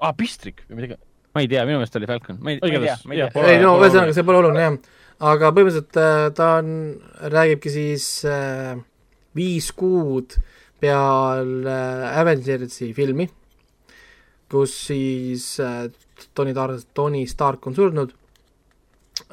aa, 0.00 0.14
Pistrik 0.18 0.64
või 0.68 0.80
midagi. 0.80 0.98
Ma 1.34 1.42
ei 1.42 1.50
tea, 1.50 1.64
minu 1.66 1.80
meelest 1.80 1.96
oli 1.98 2.08
Falcon, 2.08 2.38
ma 2.40 2.52
ei, 2.54 2.58
ma 2.62 2.68
ei 2.70 2.80
tea, 2.86 2.98
ma 3.04 3.14
ei 3.16 3.22
tea. 3.24 3.46
ei 3.50 3.62
no 3.62 3.74
ühesõnaga, 3.80 4.14
see 4.14 4.26
pole 4.26 4.40
oluline 4.40 4.62
jah. 4.62 4.76
aga 5.30 5.50
põhimõtteliselt 5.56 5.98
äh, 6.00 6.26
ta 6.38 6.50
on, 6.60 6.68
räägibki 7.34 7.72
siis 7.74 8.06
äh, 8.30 8.74
viis 9.34 9.70
kuud 9.74 10.36
peale 10.82 11.74
äh, 11.74 12.18
Avengersi 12.20 12.92
filmi, 12.94 13.26
kus 14.50 14.76
siis 14.90 15.48
äh, 15.62 15.88
Tony 16.34 16.54
Tar-, 16.54 16.78
Tony 16.94 17.24
Stark 17.30 17.66
on 17.66 17.74
surnud 17.74 18.14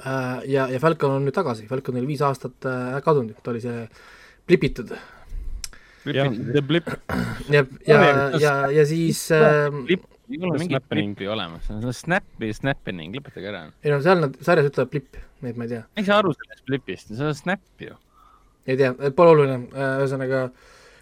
äh, 0.02 0.42
ja, 0.50 0.66
ja 0.72 0.82
Falcon 0.82 1.20
on 1.20 1.28
nüüd 1.28 1.38
tagasi, 1.38 1.70
Falcon 1.70 2.02
oli 2.02 2.10
viis 2.16 2.26
aastat 2.26 2.70
äh, 2.70 2.98
kadunud, 3.06 3.38
ta 3.44 3.54
oli 3.54 3.62
see 3.62 3.86
blipitud. 4.50 4.96
jah, 6.10 6.34
The 6.34 6.66
Blip. 6.66 6.90
ja, 7.54 7.62
ja, 7.86 8.02
ja, 8.42 8.56
ja 8.74 8.86
siis 8.90 9.28
äh, 9.38 9.70
ei 10.32 10.42
ole 10.48 10.60
mingit 10.62 10.88
blippi 10.90 11.28
olemas, 11.32 11.66
see 11.68 11.78
on 11.78 11.96
snap'i, 11.96 12.52
snapping, 12.56 13.16
lõpetage 13.18 13.50
ära. 13.52 13.64
ei 13.84 13.94
no 13.94 14.02
seal 14.04 14.22
nad 14.24 14.38
sarjas 14.44 14.70
ütlevad 14.72 14.92
blipp, 14.94 15.20
nii 15.42 15.54
et 15.54 15.60
ma 15.60 15.68
ei 15.68 15.74
tea. 15.74 15.82
miks 15.98 16.10
sa 16.12 16.20
aru 16.22 16.36
sellest 16.38 16.68
blipist, 16.70 17.12
see 17.16 17.28
on 17.28 17.38
snap 17.38 17.86
ju. 17.86 17.98
ei 18.70 18.78
tea, 18.80 18.94
pole 19.18 19.36
oluline, 19.36 19.60
äh, 19.74 19.98
ühesõnaga 20.04 20.46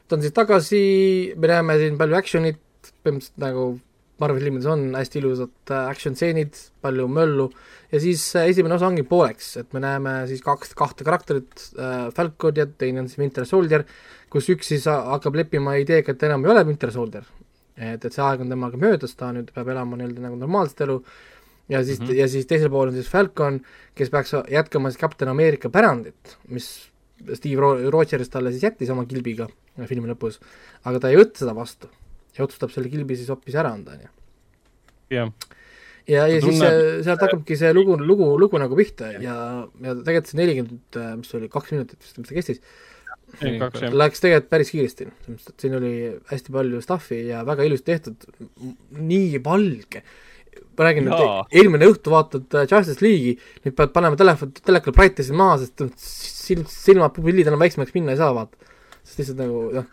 ta 0.09 0.17
on 0.17 0.25
siis 0.25 0.35
tagasi, 0.35 0.81
me 1.37 1.51
näeme 1.51 1.77
siin 1.81 1.99
palju 1.99 2.17
action'it, 2.19 2.65
põhimõtteliselt 3.03 3.45
nagu 3.45 3.69
Marveli 4.19 4.49
filmides 4.49 4.67
on 4.67 4.81
hästi 4.97 5.21
ilusad 5.21 5.71
äh, 5.71 5.85
action 5.87 6.15
stseenid, 6.17 6.57
palju 6.83 7.05
möllu 7.07 7.45
ja 7.91 8.01
siis 8.03 8.25
äh, 8.35 8.49
esimene 8.51 8.75
osa 8.75 8.89
ongi 8.89 9.05
pooleks, 9.07 9.53
et 9.61 9.71
me 9.75 9.79
näeme 9.83 10.15
siis 10.27 10.43
kaks, 10.43 10.73
kahte 10.79 11.07
karakterit 11.07 11.69
äh,, 11.79 12.09
Falcon 12.15 12.59
ja 12.59 12.67
teine 12.67 13.05
on 13.05 13.07
siis 13.07 13.21
Winter 13.21 13.47
Soldier, 13.47 13.85
kus 14.31 14.49
üks 14.51 14.73
siis 14.73 14.89
hakkab 14.89 15.39
leppima 15.39 15.77
ideega, 15.79 16.11
et 16.11 16.19
ta 16.19 16.27
enam 16.27 16.43
ei 16.43 16.51
ole 16.51 16.65
Winter 16.67 16.91
Soldier 16.91 17.27
et, 17.79 18.05
et 18.05 18.13
see 18.13 18.23
aeg 18.25 18.43
on 18.43 18.51
temaga 18.51 18.79
möödas, 18.79 19.15
ta 19.17 19.31
nüüd 19.35 19.51
peab 19.55 19.71
elama 19.71 19.99
nii-öelda 19.99 20.25
nagu 20.27 20.39
normaalset 20.39 20.83
elu. 20.85 20.99
ja 21.69 21.83
siis 21.85 21.99
mm, 21.99 22.07
-hmm. 22.07 22.19
ja 22.19 22.27
siis 22.27 22.45
teisel 22.49 22.69
pool 22.69 22.89
on 22.89 22.93
siis 22.93 23.09
Falcon, 23.09 23.61
kes 23.95 24.09
peaks 24.09 24.33
jätkama 24.51 24.91
siis 24.91 25.01
Captain 25.01 25.29
America 25.29 25.69
pärandit, 25.69 26.37
mis 26.47 26.89
Steve 27.33 27.61
Ro-, 27.61 27.91
Rogers 27.91 28.29
talle 28.29 28.51
siis 28.51 28.63
jättis 28.63 28.89
oma 28.89 29.05
kilbiga 29.05 29.47
filmi 29.87 30.09
lõpus, 30.09 30.39
aga 30.83 30.99
ta 30.99 31.11
ei 31.11 31.19
võta 31.19 31.43
seda 31.43 31.55
vastu. 31.55 31.89
ja 32.37 32.43
otsustab 32.43 32.71
selle 32.71 32.89
kilbi 32.89 33.15
siis 33.15 33.29
hoopis 33.29 33.55
ära 33.55 33.71
anda, 33.73 33.91
on 33.91 34.01
ju. 34.01 34.09
jah. 35.15 35.31
ja, 36.07 36.27
ja 36.27 36.41
siis 36.41 36.59
tunneb... 36.59 37.03
sealt 37.03 37.21
hakkabki 37.21 37.57
see 37.59 37.73
lugu, 37.73 37.97
lugu, 37.97 38.37
lugu 38.39 38.59
nagu 38.59 38.75
pihta 38.75 39.11
ja, 39.13 39.35
ja 39.83 39.95
tegelikult 39.95 40.31
see 40.31 40.39
nelikümmend, 40.41 40.99
mis 41.21 41.33
oli, 41.35 41.49
kaks 41.49 41.71
minutit 41.75 41.99
vist, 42.03 42.17
mis 42.17 42.31
ta 42.31 42.37
kestis, 42.37 42.61
Läks 44.01 44.23
tegelikult 44.23 44.49
päris 44.51 44.71
kiiresti, 44.73 45.05
selles 45.25 45.35
mõttes, 45.35 45.53
et 45.53 45.65
siin 45.65 45.77
oli 45.77 45.93
hästi 46.31 46.55
palju 46.55 46.81
stuff'i 46.83 47.21
ja 47.29 47.43
väga 47.47 47.67
ilusti 47.67 47.91
tehtud, 47.91 48.25
nii 48.97 49.43
valge. 49.45 50.03
ma 50.79 50.87
räägin 50.87 51.05
nüüd, 51.05 51.21
eelmine 51.59 51.87
õhtu 51.91 52.11
vaatad 52.11 52.55
äh, 52.55 52.65
Justice 52.65 53.03
League'i, 53.03 53.35
nüüd 53.65 53.75
pead 53.75 53.91
panema 53.95 54.17
telefon, 54.19 54.51
telekal 54.55 54.95
brightness'i 54.95 55.35
maha, 55.35 55.57
sest 55.61 55.83
silm, 55.99 56.65
silmad, 56.71 57.13
pupillid 57.15 57.47
enam 57.51 57.61
väiksemaks 57.61 57.95
minna 57.95 58.15
ei 58.15 58.19
saa, 58.21 58.31
vaata. 58.35 58.57
sest 59.03 59.21
lihtsalt 59.21 59.41
nagu 59.43 59.63
noh, 59.75 59.89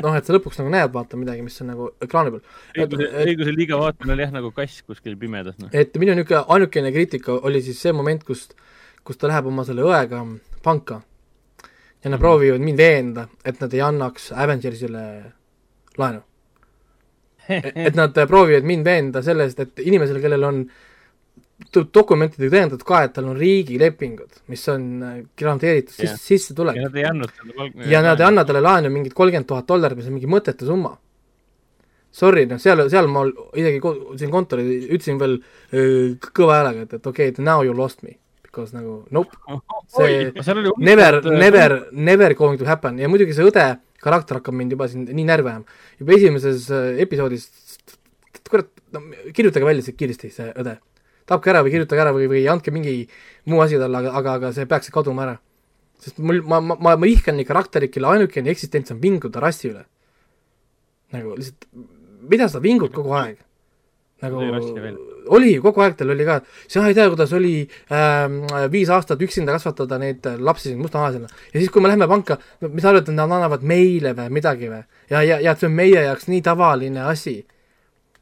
noh, 0.00 0.16
et 0.16 0.26
sa 0.26 0.34
lõpuks 0.36 0.58
nagu 0.60 0.72
näed, 0.72 0.90
vaata 0.94 1.20
midagi, 1.20 1.44
mis 1.44 1.56
on 1.62 1.70
nagu 1.72 1.88
ekraani 2.04 2.34
peal. 2.34 2.44
õiguse, 2.84 3.08
õiguse 3.24 3.56
liiga 3.56 3.80
vaatamine 3.80 4.16
oli 4.16 4.26
jah 4.26 4.34
nagu 4.34 4.52
kass 4.56 4.84
kuskil 4.88 5.16
pimedas 5.20 5.56
no.. 5.60 5.70
et 5.72 5.96
minu 6.00 6.16
niisugune 6.16 6.44
ainukene 6.56 6.92
kriitika 6.94 7.38
oli 7.48 7.62
siis 7.64 7.80
see 7.84 7.94
moment, 7.96 8.24
kus, 8.26 8.48
kus 9.04 9.20
ta 9.20 9.30
läheb 9.30 9.48
oma 9.52 9.64
selle 9.68 9.86
õega 9.86 10.24
panka 10.64 11.02
ja 12.04 12.10
nad 12.10 12.20
proovivad 12.20 12.60
mind 12.60 12.78
veenda, 12.78 13.28
et 13.44 13.60
nad 13.60 13.74
ei 13.74 13.80
annaks 13.80 14.30
Avengersile 14.36 15.04
laenu. 15.96 16.20
et 17.48 17.94
nad 17.96 18.18
proovivad 18.28 18.66
mind 18.68 18.84
veenda 18.84 19.22
sellest, 19.24 19.60
et 19.60 19.80
inimesele, 19.84 20.20
kellel 20.20 20.44
on 20.44 20.64
dokumentidega 21.72 22.50
tõendatud 22.50 22.84
ka, 22.86 23.00
et 23.06 23.14
tal 23.16 23.30
on 23.30 23.38
riigilepingud, 23.38 24.42
mis 24.52 24.64
on 24.72 24.84
äh, 25.06 25.14
garanteeritud 25.38 26.02
yeah. 26.02 26.18
sissetulek. 26.20 26.76
ja 26.76 26.88
nad 26.88 26.98
ei 26.98 27.06
andnud 27.08 27.32
talle 27.38 27.88
ja 27.92 28.02
nad 28.04 28.20
ei 28.20 28.26
anna 28.26 28.44
talle 28.44 28.60
laenu 28.64 28.90
mingit 28.92 29.14
kolmkümmend 29.16 29.48
tuhat 29.48 29.68
dollarit, 29.68 29.96
mis 30.00 30.10
on 30.10 30.16
mingi 30.18 30.30
mõttetu 30.30 30.68
summa. 30.68 30.96
Sorry, 32.14 32.44
noh, 32.46 32.60
seal, 32.62 32.84
seal 32.90 33.08
ma 33.10 33.24
isegi 33.58 33.80
siin 34.20 34.30
kontoris 34.30 34.84
ütlesin 34.84 35.16
veel 35.22 35.38
öö, 35.38 35.86
äh, 35.86 36.28
kõva 36.36 36.60
häälega, 36.60 36.84
et, 36.84 36.98
et 36.98 37.08
okei 37.10 37.32
okay,, 37.32 37.44
now 37.44 37.64
you 37.64 37.74
lost 37.74 38.04
me 38.04 38.18
because 38.54 38.76
nagu 38.76 39.02
nope, 39.10 39.34
see 39.96 40.30
never, 40.78 41.20
never, 41.22 41.88
never 41.92 42.34
going 42.34 42.58
to 42.58 42.64
happen 42.64 42.98
ja 43.02 43.10
muidugi 43.10 43.34
see 43.34 43.46
õde 43.50 43.66
karakter 44.04 44.38
hakkab 44.38 44.56
mind 44.56 44.74
juba 44.76 44.88
siin 44.90 45.06
nii 45.08 45.26
närvi 45.28 45.50
ajama. 45.50 45.78
juba 46.00 46.16
esimeses 46.18 46.68
äh, 46.70 47.00
episoodis, 47.04 47.48
kurat, 48.50 48.68
no 48.94 49.02
kirjutage 49.36 49.66
välja 49.66 49.86
see 49.86 49.96
kiiresti, 49.96 50.30
see 50.34 50.50
õde. 50.52 50.76
tapke 51.30 51.50
ära 51.52 51.64
või 51.64 51.72
kirjutage 51.74 52.04
ära 52.04 52.12
või, 52.16 52.28
või 52.30 52.44
andke 52.52 52.74
mingi 52.74 53.08
muu 53.50 53.64
asi 53.64 53.80
talle, 53.80 54.04
aga, 54.04 54.14
aga, 54.20 54.36
aga 54.40 54.52
see 54.56 54.68
peaks 54.70 54.92
kaduma 54.94 55.26
ära. 55.26 55.38
sest 56.04 56.20
mul, 56.20 56.42
ma, 56.44 56.60
ma, 56.60 56.76
ma, 56.76 56.94
ma 57.00 57.10
ihkan 57.10 57.38
neid 57.38 57.48
karaktereid, 57.48 57.92
kelle 57.94 58.12
ainukene 58.12 58.52
eksistents 58.52 58.94
on 58.94 59.00
vinguda 59.02 59.42
rassi 59.42 59.72
üle. 59.72 59.86
nagu 61.16 61.34
lihtsalt, 61.38 61.68
mida 62.30 62.48
sa 62.52 62.62
vingud 62.62 62.92
kogu 62.94 63.16
aeg? 63.16 63.40
nagu 64.24 64.40
oli 65.32 65.54
kogu 65.62 65.82
aeg 65.84 65.96
tal 65.98 66.12
oli 66.14 66.26
ka, 66.26 66.38
sa 66.70 66.84
ei 66.88 66.96
tea, 66.96 67.06
kuidas 67.12 67.32
oli 67.36 67.54
ähm, 67.94 68.40
viis 68.72 68.90
aastat 68.92 69.22
üksinda 69.24 69.54
kasvatada 69.56 69.98
neid 70.00 70.26
lapsi 70.38 70.70
siin 70.70 70.82
mustanahalisena. 70.82 71.28
ja 71.54 71.60
siis, 71.60 71.70
kui 71.72 71.82
me 71.82 71.90
läheme 71.90 72.08
panka, 72.10 72.38
mis 72.66 72.82
sa 72.82 72.92
arvad, 72.92 73.08
et 73.08 73.16
nad 73.16 73.24
annavad 73.24 73.64
meile 73.66 74.14
või 74.16 74.36
midagi 74.38 74.70
või? 74.72 74.82
ja, 75.10 75.22
ja, 75.22 75.40
ja 75.40 75.54
et 75.54 75.62
see 75.62 75.70
on 75.70 75.76
meie 75.78 76.06
jaoks 76.08 76.28
nii 76.28 76.44
tavaline 76.44 77.04
asi. 77.08 77.36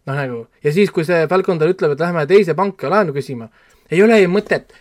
noh, 0.06 0.16
nagu, 0.16 0.40
ja 0.64 0.74
siis, 0.74 0.90
kui 0.94 1.06
see 1.08 1.26
Falcon 1.30 1.60
talle 1.60 1.76
ütleb, 1.76 1.96
et 1.96 2.06
lähme 2.06 2.26
teise 2.30 2.56
panka 2.58 2.90
laenu 2.92 3.14
küsima, 3.16 3.50
ei 3.90 4.02
ole 4.02 4.22
ju 4.22 4.32
mõtet, 4.32 4.74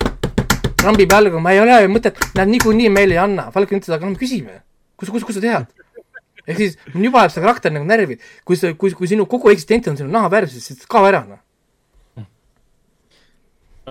trambib 0.81 1.11
jalga, 1.11 1.43
ma 1.43 1.55
ei 1.55 1.61
ole 1.63 1.83
ju 1.83 1.93
mõtet, 1.93 2.17
nad 2.37 2.49
niikuinii 2.49 2.89
meile 2.93 3.17
ei 3.17 3.21
anna. 3.21 3.49
Falcon 3.53 3.81
ütles, 3.81 3.93
aga 3.93 4.05
no 4.05 4.15
me 4.15 4.21
küsime. 4.21 4.61
kus, 4.97 5.09
kus, 5.09 5.25
kus 5.25 5.39
sa 5.39 5.45
tead? 5.45 5.77
ehk 6.41 6.57
siis 6.57 6.77
juba 6.97 7.21
jääb 7.21 7.33
see 7.35 7.41
karakter 7.43 7.73
nagu 7.73 7.85
närvi, 7.85 8.15
kui 8.45 8.57
sa, 8.57 8.71
kui, 8.73 8.89
kui 8.97 9.05
sinu 9.07 9.27
kogu 9.29 9.51
eksistents 9.51 9.91
on 9.91 9.97
sinu 9.99 10.09
nahavärvis, 10.09 10.57
siis 10.57 10.87
kao 10.89 11.05
ära, 11.05 11.21
noh 11.29 11.37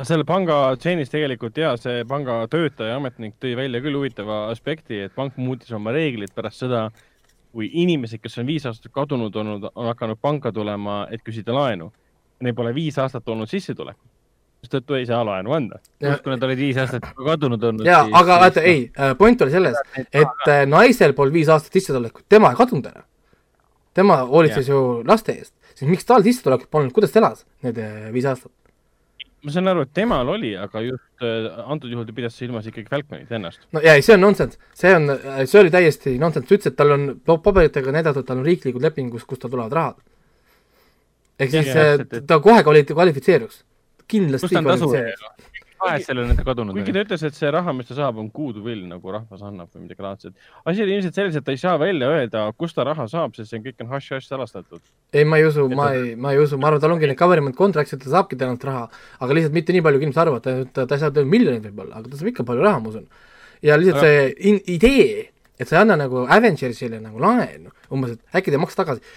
selle 0.07 0.25
panga 0.27 0.59
tšeenis 0.79 1.11
tegelikult 1.11 1.59
ja 1.59 1.73
see 1.81 2.05
panga 2.09 2.45
töötaja, 2.51 2.99
ametnik 3.01 3.37
tõi 3.43 3.57
välja 3.59 3.81
küll 3.83 3.99
huvitava 3.99 4.45
aspekti, 4.51 5.03
et 5.07 5.15
pank 5.17 5.39
muutis 5.41 5.73
oma 5.77 5.95
reeglid 5.95 6.33
pärast 6.37 6.63
seda, 6.63 6.87
kui 7.51 7.67
inimesed, 7.83 8.23
kes 8.23 8.39
on 8.39 8.47
viis 8.47 8.67
aastat 8.69 8.93
kadunud 8.95 9.35
olnud, 9.37 9.67
on 9.75 9.91
hakanud 9.91 10.21
panka 10.23 10.53
tulema, 10.55 11.03
et 11.11 11.25
küsida 11.27 11.55
laenu. 11.57 11.91
Neil 12.41 12.57
pole 12.57 12.73
viis 12.73 12.97
aastat 13.03 13.27
olnud 13.29 13.51
sissetulekut, 13.51 14.07
mistõttu 14.63 14.97
ei 14.97 15.09
saa 15.09 15.21
laenu 15.27 15.53
anda. 15.57 15.81
just, 16.01 16.23
kui 16.23 16.33
nad 16.33 16.47
olid 16.47 16.63
viis 16.63 16.79
aastat 16.81 17.11
kadunud 17.19 17.67
olnud. 17.71 17.87
jaa, 17.87 18.07
aga 18.23 18.39
vaata, 18.45 18.63
ei, 18.63 18.87
äh, 18.95 19.17
point 19.19 19.43
oli 19.43 19.57
selles, 19.57 19.77
et 19.99 20.47
äh, 20.49 20.63
naisel 20.71 21.13
polnud 21.19 21.35
viis 21.35 21.51
aastat 21.51 21.77
sissetulekut, 21.77 22.29
tema 22.29 22.55
ei 22.55 22.63
kadunud 22.63 22.87
ära. 22.93 23.05
tema 23.95 24.23
hoolitses 24.23 24.71
ju 24.71 25.03
laste 25.05 25.35
eest, 25.35 25.53
siis 25.75 25.91
miks 25.91 26.07
tal 26.07 26.23
sissetulekut 26.23 26.71
polnud, 26.71 26.95
kuidas 26.95 27.13
ta 27.13 27.21
elas 27.25 27.45
need 27.67 27.83
äh, 27.83 28.09
viis 28.15 28.31
aastat? 28.31 28.55
Ma 29.45 29.55
saan 29.55 29.71
aru, 29.73 29.85
et 29.87 29.93
temal 29.97 30.29
oli, 30.35 30.53
aga 30.59 30.83
just 30.85 31.25
äh, 31.25 31.49
antud 31.73 31.93
juhul 31.93 32.07
ta 32.09 32.15
pidas 32.17 32.37
silmas 32.37 32.69
ikkagi 32.69 32.91
Falconit 32.91 33.33
ennast. 33.33 33.63
no 33.73 33.83
ei, 33.83 34.05
see 34.05 34.17
on 34.17 34.25
nonsense, 34.27 34.61
see 34.77 34.93
on, 34.97 35.11
see 35.45 35.61
oli 35.63 35.73
täiesti 35.75 36.17
nonsense, 36.21 36.49
ta 36.49 36.57
ütles, 36.59 36.73
et 36.73 36.79
tal 36.79 36.97
on 36.97 37.07
paberitega 37.27 37.95
näidatud, 37.97 38.27
tal 38.29 38.43
on 38.43 38.49
riiklikud 38.49 38.85
lepingud, 38.85 39.25
kust 39.29 39.45
tal 39.45 39.53
tulevad 39.53 39.77
rahad. 39.79 40.01
ehk 41.41 41.55
siis 41.57 41.73
ja, 41.73 41.93
äh, 41.97 42.25
ta 42.29 42.41
kohe 42.45 42.65
kvalifitseeruks, 42.65 43.63
kindlasti 44.11 44.55
kvalifitseeruks 44.57 45.50
vahet 45.81 46.05
sellel, 46.07 46.31
et 46.33 46.39
ta 46.39 46.45
kadunud 46.47 46.77
kuigi 46.77 46.93
ta 46.95 47.03
ütles, 47.05 47.23
et 47.27 47.37
see 47.37 47.51
raha, 47.55 47.73
mis 47.77 47.89
ta 47.89 47.97
saab, 47.97 48.19
on 48.21 48.29
goodwill 48.35 48.83
nagu 48.89 49.15
rahvas 49.15 49.43
annab 49.47 49.71
või 49.75 49.87
midagi 49.87 50.05
laadset. 50.05 50.35
asi 50.69 50.85
oli 50.85 50.97
ilmselt 50.99 51.17
selles, 51.19 51.39
et 51.39 51.47
ta 51.47 51.55
ei 51.55 51.61
saa 51.61 51.79
välja 51.81 52.11
öelda, 52.15 52.45
kust 52.61 52.77
ta 52.79 52.85
raha 52.87 53.07
saab, 53.11 53.35
sest 53.37 53.53
see 53.53 53.63
kõik 53.65 53.83
on 53.85 53.91
hush-hush 53.95 54.29
salastatud. 54.29 54.83
ei, 55.13 55.25
ma 55.25 55.41
ei 55.41 55.49
usu, 55.49 55.67
ma 55.73 55.91
ei, 55.97 56.15
ma 56.17 56.35
ei 56.37 56.43
usu, 56.43 56.59
ma 56.61 56.71
arvan, 56.71 56.85
tal 56.85 56.95
ongi 56.95 57.11
need 57.11 57.19
government 57.21 57.57
contracts, 57.59 57.97
et 57.97 58.05
ta 58.05 58.13
saabki 58.15 58.39
tänavalt 58.41 58.69
raha, 58.69 58.87
aga 59.25 59.39
lihtsalt 59.39 59.57
mitte 59.57 59.77
nii 59.77 59.85
palju, 59.87 60.01
kui 60.01 60.09
inimesed 60.09 60.25
arvavad, 60.25 60.49
ta, 60.75 60.87
ta 60.87 60.99
ei 60.99 61.05
saa 61.05 61.27
miljoneid 61.35 61.69
võib-olla, 61.71 62.01
aga 62.01 62.13
ta 62.13 62.21
saab 62.21 62.33
ikka 62.35 62.49
palju 62.51 62.67
raha, 62.67 62.83
ma 62.85 62.95
usun. 62.95 63.07
ja 63.67 63.81
lihtsalt 63.81 64.05
see 64.05 64.25
in, 64.53 64.63
idee, 64.77 65.29
et 65.61 65.69
sa 65.69 65.79
ei 65.79 65.85
anna 65.85 65.99
nagu 66.05 66.27
Avengersile 66.29 67.01
nagu 67.01 67.23
laenu, 67.23 67.73
umbes, 67.93 68.17
et 68.19 68.41
äkki 68.41 68.53
ta 68.53 68.61
ei 68.61 68.65
maksa 68.67 68.83
tagasi, 68.83 69.17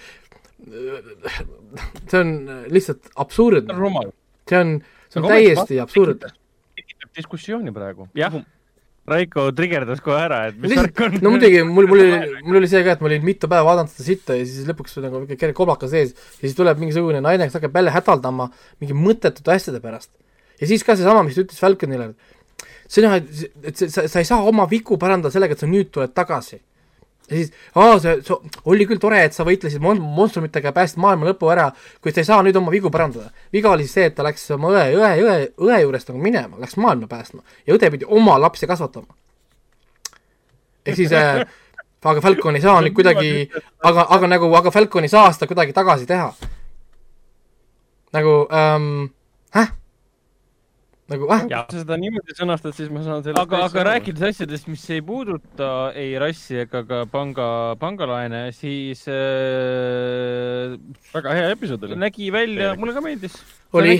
see 2.08 2.20
on 2.22 2.32
lihtsalt 2.72 3.12
absurdne. 3.20 3.76
see 4.48 4.60
on, 4.60 4.78
see 5.12 5.20
on 5.20 5.28
täiesti 5.28 5.82
absurdne 5.82 6.32
diskussiooni 7.16 7.72
praegu. 7.74 8.08
jah, 8.18 8.36
Raiko 9.04 9.50
trigerdas 9.52 10.00
kohe 10.00 10.16
ära, 10.16 10.38
et 10.48 10.60
mis 10.60 10.72
värk 10.72 11.00
on. 11.04 11.16
no 11.20 11.34
muidugi, 11.34 11.60
mul, 11.68 11.88
mul 11.90 12.00
oli, 12.00 12.38
mul 12.46 12.58
oli 12.62 12.68
see 12.72 12.80
ka, 12.86 12.94
et 12.96 13.02
ma 13.04 13.10
olin 13.10 13.26
mitu 13.26 13.50
päeva 13.52 13.66
vaadanud 13.66 13.92
seda 13.92 14.06
sitta 14.06 14.36
ja 14.38 14.46
siis 14.48 14.64
lõpuks 14.70 14.96
nagu 15.04 15.20
kerge 15.28 15.52
koblakas 15.56 15.92
ees 15.92 16.14
ja 16.14 16.46
siis 16.46 16.56
tuleb 16.56 16.80
mingisugune 16.80 17.20
naine, 17.24 17.44
kes 17.50 17.58
hakkab 17.58 17.76
jälle 17.76 17.92
hädaldama 17.92 18.48
mingi 18.80 18.96
mõttetute 18.96 19.52
asjade 19.52 19.82
pärast. 19.84 20.08
ja 20.56 20.70
siis 20.70 20.86
ka 20.86 20.96
seesama, 20.96 21.26
mis 21.26 21.36
ta 21.36 21.44
ütles 21.44 21.60
Falconile, 21.60 22.14
et 22.14 22.96
sina, 22.96 23.18
et 23.18 23.84
sa, 23.84 24.06
sa 24.08 24.22
ei 24.22 24.28
saa 24.30 24.40
oma 24.48 24.64
vigu 24.70 24.96
parandada 25.00 25.34
sellega, 25.34 25.52
et 25.52 25.60
sa 25.60 25.68
nüüd 25.68 25.92
tuled 25.92 26.16
tagasi. 26.16 26.62
Ja 27.30 27.36
siis, 27.36 27.52
aa, 27.74 27.96
see, 28.02 28.18
see 28.26 28.52
oli 28.70 28.86
küll 28.88 29.00
tore, 29.00 29.22
et 29.24 29.36
sa 29.36 29.46
võitlesid 29.48 29.82
mon-, 29.82 30.02
monstrumitega 30.16 30.70
ja 30.70 30.76
päästsid 30.76 31.00
maailma 31.02 31.30
lõpu 31.30 31.48
ära, 31.52 31.70
kuid 32.04 32.16
sa 32.16 32.24
ei 32.24 32.28
saa 32.28 32.42
nüüd 32.44 32.56
oma 32.60 32.72
vigu 32.74 32.92
parandada. 32.92 33.30
viga 33.52 33.72
oli 33.72 33.86
siis 33.86 33.98
see, 33.98 34.08
et 34.10 34.16
ta 34.16 34.26
läks 34.26 34.44
oma 34.56 34.72
õe, 34.74 34.86
õe, 34.98 35.12
õe, 35.24 35.36
õe 35.68 35.82
juurest 35.82 36.10
nagu 36.12 36.20
minema, 36.20 36.60
läks 36.60 36.76
maailma 36.80 37.08
päästma 37.10 37.42
ja 37.66 37.76
õde 37.76 37.90
pidi 37.94 38.08
oma 38.08 38.36
lapsi 38.42 38.68
kasvatama. 38.68 39.16
ehk 40.84 41.00
siis 41.00 41.12
äh, 41.16 41.46
aga 42.04 42.20
Falcon 42.20 42.58
ei 42.58 42.64
saa 42.64 42.82
nüüd 42.84 42.96
kuidagi, 42.96 43.30
aga, 43.80 44.04
aga 44.16 44.28
nagu, 44.28 44.50
aga 44.58 44.72
Falcon 44.74 45.06
ei 45.06 45.12
saa 45.12 45.32
seda 45.32 45.48
kuidagi 45.48 45.72
tagasi 45.76 46.06
teha. 46.06 46.28
nagu 48.14 48.36
ähm,, 48.52 49.08
häh? 49.56 49.72
Nagu 51.12 51.28
ah. 51.32 51.42
ja 51.50 51.62
kui 51.68 51.76
sa 51.76 51.82
seda 51.82 51.98
niimoodi 52.00 52.36
sõnastad, 52.36 52.74
siis 52.76 52.88
ma 52.92 53.02
saan 53.04 53.20
sellest 53.24 53.40
aga, 53.42 53.60
aga 53.66 53.84
rääkides 53.90 54.24
asjadest, 54.30 54.68
mis 54.72 54.84
ei 54.94 55.02
puuduta 55.04 55.68
ei 56.00 56.14
rassi 56.20 56.62
ega 56.62 56.80
ka 56.88 57.02
panga, 57.12 57.48
pangalaene, 57.80 58.46
siis 58.56 59.04
äh, 59.12 60.78
väga 61.12 61.36
hea 61.36 61.52
episood 61.52 61.84
oli. 61.88 62.00
nägi 62.06 62.30
välja, 62.34 62.72
mulle 62.80 62.96
ka 62.96 63.04
meeldis. 63.04 63.36
oli, 63.76 63.98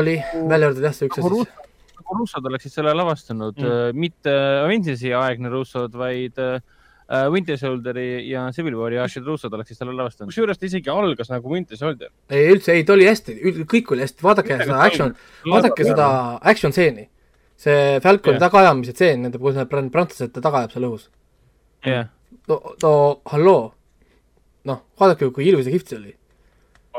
oli, 0.00 0.18
välja 0.50 0.70
arvatud 0.70 0.88
jah, 0.88 0.96
see 0.96 1.10
üks 1.10 1.22
asi. 1.22 1.66
Russod 2.10 2.46
oleksid 2.48 2.72
selle 2.74 2.90
lavastanud 2.98 3.54
mm., 3.60 3.94
mitte 3.94 4.32
Avengersi 4.64 5.12
aegne 5.14 5.52
Russod, 5.52 5.94
vaid 5.94 6.40
äh, 6.42 6.58
Winter 7.10 7.58
Soldieri 7.58 8.28
ja 8.30 8.44
Civil 8.54 8.76
War'i 8.78 9.00
Ashid 9.02 9.26
Russod 9.26 9.54
oleksid 9.56 9.80
selle 9.80 9.94
lavastanud. 9.98 10.30
kusjuures 10.30 10.60
ta 10.60 10.68
isegi 10.68 10.92
algas 10.92 11.32
nagu 11.32 11.50
Winter 11.50 11.78
Soldier. 11.78 12.12
ei 12.30 12.52
üldse, 12.52 12.76
ei 12.76 12.84
ta 12.86 12.94
oli 12.94 13.08
hästi, 13.08 13.34
kõik 13.70 13.90
oli 13.96 14.04
hästi, 14.06 14.22
vaadake 14.22 14.54
Mitte 14.54 14.68
seda 14.68 14.84
action, 14.84 15.16
vaadake 15.48 15.88
seda 15.88 16.06
action 16.52 16.76
stseeni. 16.76 17.08
see 17.60 17.98
Falconi 18.04 18.38
yeah. 18.38 18.44
tagaajamise 18.46 18.94
tseen, 18.94 19.26
nende, 19.26 19.40
kus 19.42 19.58
need 19.58 19.68
prantslased 19.92 20.32
ta 20.36 20.44
taga 20.44 20.62
ajab 20.62 20.76
seal 20.76 20.86
õhus. 20.88 21.10
jah 21.84 21.92
yeah.. 21.92 22.08
no, 22.48 22.60
no 22.84 22.94
halloo. 23.32 23.72
noh, 24.70 24.84
vaadake, 25.00 25.32
kui 25.34 25.50
ilus 25.50 25.66
ja 25.66 25.74
kihvt 25.74 25.90
see 25.90 25.98
oli 25.98 26.14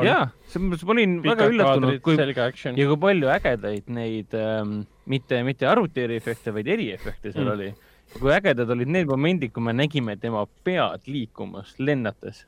jaa, 0.06 0.28
selles 0.48 0.74
mõttes 0.74 0.88
ma 0.88 0.94
olin 0.96 1.16
Pika 1.22 1.36
väga 1.36 1.48
üllatunud, 1.52 2.02
kui 2.04 2.18
ja 2.20 2.90
kui 2.92 3.00
palju 3.06 3.32
ägedaid 3.32 3.90
neid 3.92 4.36
ähm, 4.40 4.82
mitte, 5.12 5.42
mitte 5.48 5.68
arvutieriefekte, 5.68 6.54
vaid 6.56 6.70
eriefekte 6.72 7.32
seal 7.32 7.48
mm. 7.48 7.56
oli 7.56 7.72
kui 8.20 8.32
ägedad 8.36 8.72
olid 8.74 8.90
need 8.92 9.10
momendid, 9.10 9.54
kui 9.56 9.64
me 9.64 9.74
nägime 9.76 10.18
tema 10.20 10.44
pead 10.66 11.06
liikumas, 11.10 11.76
lennates. 11.80 12.46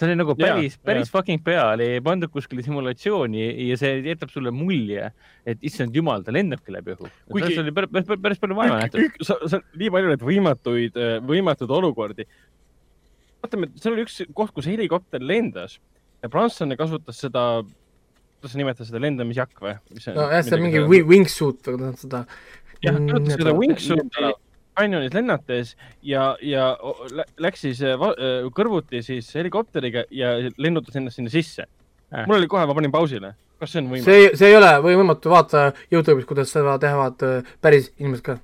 see 0.00 0.08
oli 0.08 0.16
nagu 0.16 0.32
päris, 0.32 0.78
päris 0.80 1.10
ja. 1.10 1.12
fucking 1.12 1.42
pea 1.44 1.66
oli 1.74 1.86
pandud 2.00 2.30
kuskile 2.32 2.62
simulatsiooni 2.64 3.42
ja 3.68 3.74
see 3.76 3.98
jätab 4.06 4.30
sulle 4.32 4.48
mulje, 4.54 5.10
et 5.44 5.66
issand 5.68 5.96
jumal, 5.96 6.24
ta 6.24 6.32
lendabki 6.32 6.72
läbi 6.72 6.94
õhu. 6.94 7.10
kuigi 7.28 7.50
see 7.52 7.64
oli 7.64 7.74
päris, 7.76 7.92
päris, 7.92 8.22
päris 8.24 8.40
palju 8.40 8.56
vaeva 8.56 8.78
nähtud. 8.80 9.20
sa, 9.28 9.36
sa, 9.52 9.60
nii 9.76 9.92
palju 9.92 10.14
neid 10.14 10.24
võimatuid, 10.24 10.96
võimatuid 11.28 11.76
olukordi. 11.80 12.26
vaatame, 13.44 13.68
seal 13.76 13.98
oli 13.98 14.08
üks 14.08 14.22
koht, 14.32 14.56
kus 14.56 14.70
helikopter 14.72 15.20
lendas 15.20 15.76
ja 16.22 16.32
prantslane 16.32 16.80
kasutas 16.80 17.20
seda 17.20 17.44
kuidas 18.40 18.54
sa 18.54 18.58
nimetad 18.62 18.88
seda 18.88 19.04
lendamisjakk 19.04 19.60
või? 19.60 19.76
nojah, 20.16 20.40
see 20.46 20.56
on 20.56 20.64
mingi 20.64 21.04
wingsuit 21.12 21.74
või 21.74 21.92
seda. 22.00 22.24
jah, 22.80 22.96
kasutas 22.96 23.36
seda 23.36 23.52
wingsuit'i 23.52 24.32
kanjonis 24.80 25.14
lennates 25.14 25.74
ja, 26.06 26.32
ja 26.42 26.72
läks 27.40 27.66
siis 27.66 27.82
äh, 27.86 27.94
äh, 27.94 28.48
kõrvuti 28.56 29.04
siis 29.06 29.30
helikopteriga 29.36 30.06
ja 30.14 30.34
lennutas 30.58 30.98
ennast 30.98 31.20
sinna 31.20 31.32
sisse 31.32 31.66
äh.. 31.66 32.26
mul 32.26 32.40
oli 32.40 32.50
kohe, 32.50 32.66
ma 32.68 32.76
panin 32.76 32.94
pausile, 32.94 33.34
kas 33.60 33.74
see 33.74 33.84
on 33.84 33.90
võimatu? 33.92 34.08
see, 34.10 34.30
see 34.40 34.52
ei 34.52 34.58
ole 34.58 34.72
võimatu, 34.84 35.32
vaata 35.32 35.70
Youtube'is, 35.92 36.28
kuidas 36.28 36.52
seda 36.54 36.78
teevad 36.82 37.22
päris 37.62 37.92
inimesed 37.98 38.26
ka. 38.26 38.38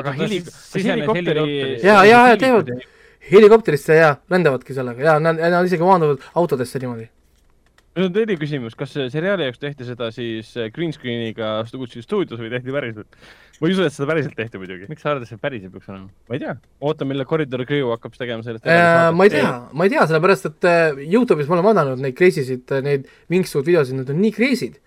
aga 0.00 0.16
heli-, 0.18 0.42
helikopteri. 0.74 1.46
ja, 1.84 2.00
ja, 2.08 2.26
ja 2.32 2.40
teevad 2.40 2.72
helikopterisse 3.30 4.00
ja 4.00 4.14
lendavadki 4.30 4.76
sellega 4.76 5.04
ja 5.12 5.18
nad, 5.22 5.38
nad 5.40 5.68
isegi 5.68 5.84
maanduvad 5.84 6.24
autodesse 6.34 6.80
niimoodi 6.82 7.08
nüüd 7.94 8.08
on 8.08 8.14
teine 8.14 8.34
küsimus, 8.38 8.74
kas 8.78 8.92
seriaali 8.94 9.46
jaoks 9.46 9.60
tehti 9.62 9.86
seda 9.86 10.08
siis 10.14 10.50
green 10.74 10.92
screen'iga 10.94 11.50
stuudios 11.68 12.40
või 12.40 12.50
tehti 12.50 12.74
päriselt? 12.74 13.18
ma 13.60 13.68
ei 13.68 13.74
usu, 13.76 13.84
et 13.86 13.94
seda 13.94 14.08
päriselt 14.10 14.34
tehti 14.38 14.58
muidugi. 14.58 14.88
miks 14.90 15.04
sa 15.04 15.12
arvad, 15.12 15.26
et 15.26 15.30
see 15.30 15.38
päriselt 15.40 15.74
peaks 15.74 15.90
olema? 15.92 16.08
ma 16.28 16.36
ei 16.36 16.42
tea, 16.42 16.54
oota, 16.88 17.06
millal 17.06 17.28
Corridor 17.30 17.62
Crew 17.68 17.92
hakkab 17.94 18.16
tegema 18.18 18.46
sellest 18.46 18.66
äh,. 18.66 19.10
ma 19.14 19.28
ei 19.28 19.34
tea, 19.36 19.52
ma 19.70 19.86
ei 19.86 19.94
tea, 19.94 20.06
sellepärast 20.10 20.50
et 20.50 20.68
äh, 20.70 21.04
Youtube'is 21.04 21.50
ma 21.50 21.58
olen 21.58 21.68
vaadanud 21.68 22.02
neid 22.02 22.18
crazy 22.18 22.46
sid, 22.48 22.66
äh, 22.74 22.82
neid 22.84 23.06
Wingsuit 23.30 23.70
videosid, 23.70 24.00
need 24.00 24.10
on 24.10 24.18
nii 24.24 24.34
crazy'd, 24.34 24.80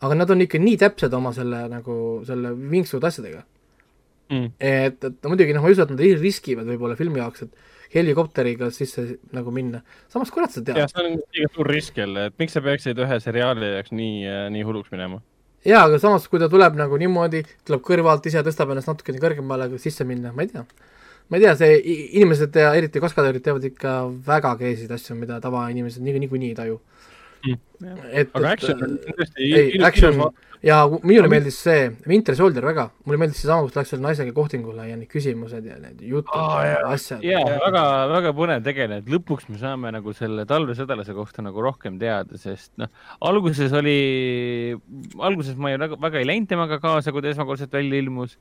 aga 0.00 0.16
nad 0.22 0.32
on 0.32 0.46
ikka 0.46 0.60
nii 0.62 0.80
täpsed 0.80 1.20
oma 1.20 1.34
selle 1.36 1.66
nagu, 1.72 1.98
selle 2.28 2.54
Wingsuit 2.72 3.04
asjadega 3.04 3.44
mm.. 4.32 4.50
et, 4.56 4.98
et 5.04 5.20
no 5.20 5.34
muidugi 5.34 5.52
noh, 5.52 5.64
ma 5.64 5.68
ei 5.68 5.76
usu, 5.76 5.84
et 5.84 5.92
nad 5.92 6.04
riskivad 6.24 6.72
võib-olla 6.72 6.96
filmi 6.96 7.20
jaoks, 7.20 7.44
et 7.44 7.72
helikopteriga 7.94 8.70
sisse 8.74 9.04
nagu 9.34 9.52
minna. 9.54 9.82
samas, 10.12 10.32
kurat 10.34 10.54
sa 10.54 10.62
tead. 10.62 10.80
jah, 10.82 10.90
see 10.90 11.04
on 11.04 11.20
liiga 11.20 11.52
suur 11.54 11.70
risk 11.70 12.00
jälle, 12.00 12.28
et 12.30 12.36
miks 12.40 12.56
sa 12.56 12.64
peaksid 12.64 12.98
ühe 13.04 13.20
seriaali 13.22 13.74
jaoks 13.76 13.94
nii, 13.94 14.18
äh, 14.30 14.48
nii 14.54 14.66
hulluks 14.66 14.92
minema 14.94 15.20
jaa, 15.64 15.84
aga 15.86 16.00
samas, 16.02 16.26
kui 16.28 16.42
ta 16.42 16.50
tuleb 16.52 16.76
nagu 16.78 16.98
niimoodi, 17.00 17.44
tuleb 17.66 17.84
kõrvalt, 17.86 18.26
ise 18.28 18.42
tõstab 18.44 18.74
ennast 18.74 18.90
natukene 18.90 19.22
kõrgemale 19.22 19.70
sisse 19.82 20.06
minna, 20.08 20.32
ma 20.34 20.44
ei 20.44 20.52
tea. 20.52 20.64
ma 21.28 21.38
ei 21.38 21.46
tea, 21.46 21.54
see, 21.56 21.78
inimesed 22.20 22.56
ja 22.60 22.74
eriti 22.76 23.00
kaskadöörid 23.00 23.44
teevad 23.44 23.64
ikka 23.70 23.94
väga 24.26 24.56
crazy'd 24.60 24.92
asju, 24.92 25.16
mida 25.16 25.40
tavainimesed 25.40 26.04
niikuinii 26.04 26.28
niiku 26.28 26.50
ei 26.50 26.58
taju 26.58 26.76
mm.. 26.80 27.13
Et, 27.50 28.30
aga 28.32 28.50
action 28.54 28.82
on 28.86 28.98
tõesti 29.04 29.46
ei, 29.50 29.78
action 29.84 30.20
ja 30.64 30.78
minule 31.02 31.28
meeldis 31.28 31.58
see 31.66 31.88
Winter 32.08 32.36
Soldier 32.38 32.64
väga, 32.64 32.86
mulle 33.04 33.20
meeldis 33.20 33.42
seesama, 33.42 33.66
kus 33.66 33.76
läks 33.76 33.92
selle 33.92 34.06
naisega 34.06 34.32
kohtingule 34.36 34.86
ja 34.88 34.96
need 34.96 35.10
küsimused 35.12 35.66
ja 35.68 35.76
need 35.82 36.00
jutud 36.08 36.32
oh, 36.38 36.56
ja 36.64 36.80
asjad. 36.88 37.24
jaa, 37.26 37.44
väga, 37.66 37.84
väga 38.14 38.34
põnev 38.38 38.64
tegelane, 38.66 39.02
et 39.04 39.12
lõpuks 39.12 39.48
me 39.52 39.60
saame 39.60 39.92
nagu 39.94 40.14
selle 40.16 40.46
talvesõdalase 40.48 41.16
kohta 41.16 41.44
nagu 41.44 41.64
rohkem 41.64 41.98
teada, 42.00 42.40
sest 42.40 42.72
noh, 42.80 42.92
alguses 43.28 43.74
oli, 43.76 43.98
alguses 45.20 45.58
ma 45.60 45.74
ju 45.74 45.82
väga, 45.84 46.00
väga 46.08 46.22
ei 46.22 46.30
läinud 46.32 46.50
temaga 46.50 46.80
kaasa, 46.82 47.12
kui 47.12 47.24
ta 47.24 47.34
esmakordselt 47.34 47.74
välja 47.76 48.00
ilmus 48.00 48.38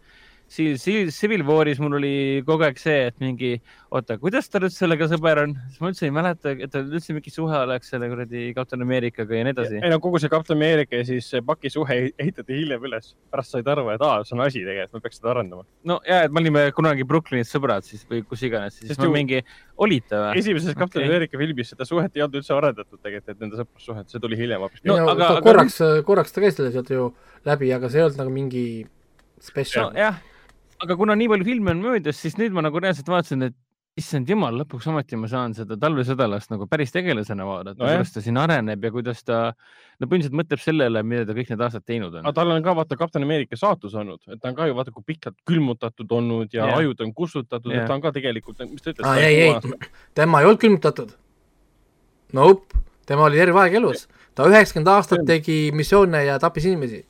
siis 0.54 1.16
Civil 1.18 1.44
War'is 1.48 1.80
mul 1.82 1.98
oli 1.98 2.14
kogu 2.46 2.66
aeg 2.68 2.78
see, 2.82 3.08
et 3.10 3.18
mingi, 3.22 3.56
oota, 3.94 4.18
kuidas 4.22 4.50
ta 4.52 4.62
nüüd 4.62 4.74
sellega 4.76 5.08
sõber 5.10 5.42
on, 5.44 5.56
siis 5.72 5.82
ma 5.82 5.90
üldse 5.90 6.06
ei 6.08 6.14
mäleta, 6.14 6.54
et 6.54 6.72
tal 6.74 6.86
üldse 6.86 7.16
mingi 7.16 7.34
suhe 7.34 7.58
oleks 7.66 7.90
selle 7.94 8.10
kuradi 8.12 8.46
Captain 8.58 8.86
Americaga 8.86 9.40
ja 9.40 9.48
nii 9.48 9.56
edasi. 9.56 9.80
ei 9.80 9.92
no 9.92 10.00
kogu 10.04 10.22
see 10.22 10.32
Captain 10.34 10.60
America 10.60 11.00
ja 11.00 11.08
siis 11.08 11.30
Paki 11.48 11.72
suhe 11.74 12.00
ehitati 12.12 12.60
hiljem 12.60 12.86
üles, 12.90 13.14
pärast 13.34 13.56
said 13.56 13.70
aru, 13.74 13.88
et 13.96 14.06
aa, 14.06 14.22
see 14.28 14.38
on 14.38 14.44
asi 14.46 14.62
tegelikult, 14.66 15.00
me 15.00 15.08
peaks 15.08 15.22
seda 15.22 15.32
arendama. 15.34 15.66
no 15.90 16.00
ja, 16.08 16.24
et 16.28 16.34
me 16.34 16.44
olime 16.44 16.66
kunagi 16.78 17.08
Brooklynis 17.10 17.54
sõbrad 17.54 17.88
siis 17.88 18.06
või 18.10 18.22
kus 18.28 18.46
iganes, 18.46 18.78
siis 18.78 18.94
Sest 18.94 19.02
ma 19.02 19.10
ju... 19.10 19.16
mingi, 19.16 19.42
olite 19.82 20.20
või? 20.20 20.44
esimeses 20.44 20.78
Captain 20.78 21.02
okay. 21.02 21.10
America 21.10 21.42
filmis 21.42 21.74
seda 21.74 21.88
suhet 21.90 22.14
ei 22.14 22.26
olnud 22.26 22.42
üldse 22.44 22.54
arendatud 22.58 23.00
tegelikult, 23.00 23.34
et 23.34 23.42
nende 23.42 23.64
sõprussuhet, 23.64 24.12
see 24.12 24.22
tuli 24.22 24.38
hiljem 24.38 24.68
hoopis. 24.68 24.86
no, 24.86 25.00
no 25.02 25.16
aga, 25.16 25.32
korraks 25.46 25.80
aga..., 25.82 26.06
korraks 26.06 26.36
ta 26.36 26.46
käis 26.46 26.60
selle 26.60 26.74
sealt 26.76 26.94
ju 26.94 27.10
läbi, 27.48 27.74
aga 27.74 27.90
see 27.90 28.04
ei 28.04 28.06
olnud 28.06 28.22
nagu 28.22 28.36
mingi 28.38 28.68
spetsial 29.42 29.90
no,. 29.90 29.98
jah 29.98 30.22
aga 30.84 30.98
kuna 31.00 31.16
nii 31.20 31.30
palju 31.32 31.48
filme 31.48 31.72
on 31.74 31.84
möödas, 31.84 32.20
siis 32.20 32.36
nüüd 32.40 32.56
ma 32.56 32.64
nagu 32.66 32.82
reaalselt 32.82 33.10
vaatasin, 33.12 33.48
et 33.50 33.60
issand 34.00 34.30
jumal, 34.30 34.56
lõpuks 34.58 34.88
ometi 34.90 35.18
ma 35.20 35.28
saan 35.30 35.54
seda 35.54 35.76
talvesõdalast 35.78 36.50
nagu 36.50 36.66
päris 36.70 36.90
tegelasena 36.96 37.46
vaadata 37.46 37.78
no,, 37.78 37.90
kuidas 37.92 38.14
ta 38.16 38.24
siin 38.26 38.40
areneb 38.42 38.88
ja 38.88 38.90
kuidas 38.94 39.22
ta 39.22 39.42
no 39.54 40.08
põhimõtteliselt 40.08 40.38
mõtleb 40.40 40.64
sellele, 40.64 41.04
mida 41.06 41.28
ta 41.30 41.36
kõik 41.38 41.52
need 41.54 41.62
aastad 41.62 41.86
teinud 41.86 42.16
on. 42.18 42.24
aga 42.24 42.34
tal 42.40 42.56
on 42.56 42.66
ka 42.66 42.74
vaata 42.80 42.98
Kapten 42.98 43.26
Ameerika 43.28 43.60
saatus 43.60 43.94
olnud, 44.02 44.24
et 44.26 44.42
ta 44.42 44.50
on 44.50 44.58
ka 44.58 44.66
ju 44.70 44.78
vaata, 44.80 44.96
kui 44.96 45.06
pikalt 45.14 45.38
külmutatud 45.50 46.18
olnud 46.18 46.58
ja 46.58 46.66
yeah. 46.72 46.82
ajud 46.82 47.06
on 47.06 47.14
kustutatud 47.14 47.76
et 47.76 47.86
ta 47.86 47.94
on 47.94 48.02
ka 48.02 48.16
tegelikult, 48.18 48.66
mis 48.66 48.82
ta 48.82 48.96
ütles 48.96 49.06
ah,? 49.12 49.22
ei, 49.22 49.46
ei, 49.46 49.94
tema 50.18 50.42
ei 50.42 50.50
olnud 50.50 50.66
külmutatud. 50.66 51.14
Nope, 52.34 52.84
tema 53.06 53.30
oli 53.30 53.38
terve 53.38 53.62
aeg 53.62 53.78
elus, 53.78 54.08
ta 54.34 54.50
üheksakümmend 54.50 54.90
aastat 54.96 55.22
tegi 55.30 55.68
missioone 55.78 56.26
ja 56.32 56.42
tappis 56.42 56.66
inimesi. 56.66 57.06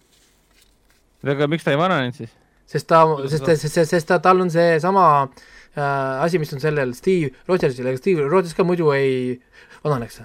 aga 1.24 1.48
miks 1.48 1.64
ta 1.64 1.72
ei 1.72 1.80
vananenud 1.80 2.26
siis? 2.26 2.40
Sest 2.74 2.90
ta, 2.90 3.04
sest, 3.30 3.52
sest, 3.62 3.92
sest, 3.92 4.08
ta, 4.10 4.20
tal 4.24 4.42
on 4.44 4.50
seesama 4.54 5.06
äh, 5.24 6.24
asi, 6.26 6.42
mis 6.42 6.54
on 6.56 6.64
sellel 6.64 6.94
Steve 6.98 7.34
Rogersil, 7.50 7.88
ega 7.90 8.02
Steve 8.02 8.26
Rogers 8.26 8.56
ka 8.58 8.66
muidu 8.68 8.92
ei 8.96 9.38
vananeks 9.86 10.24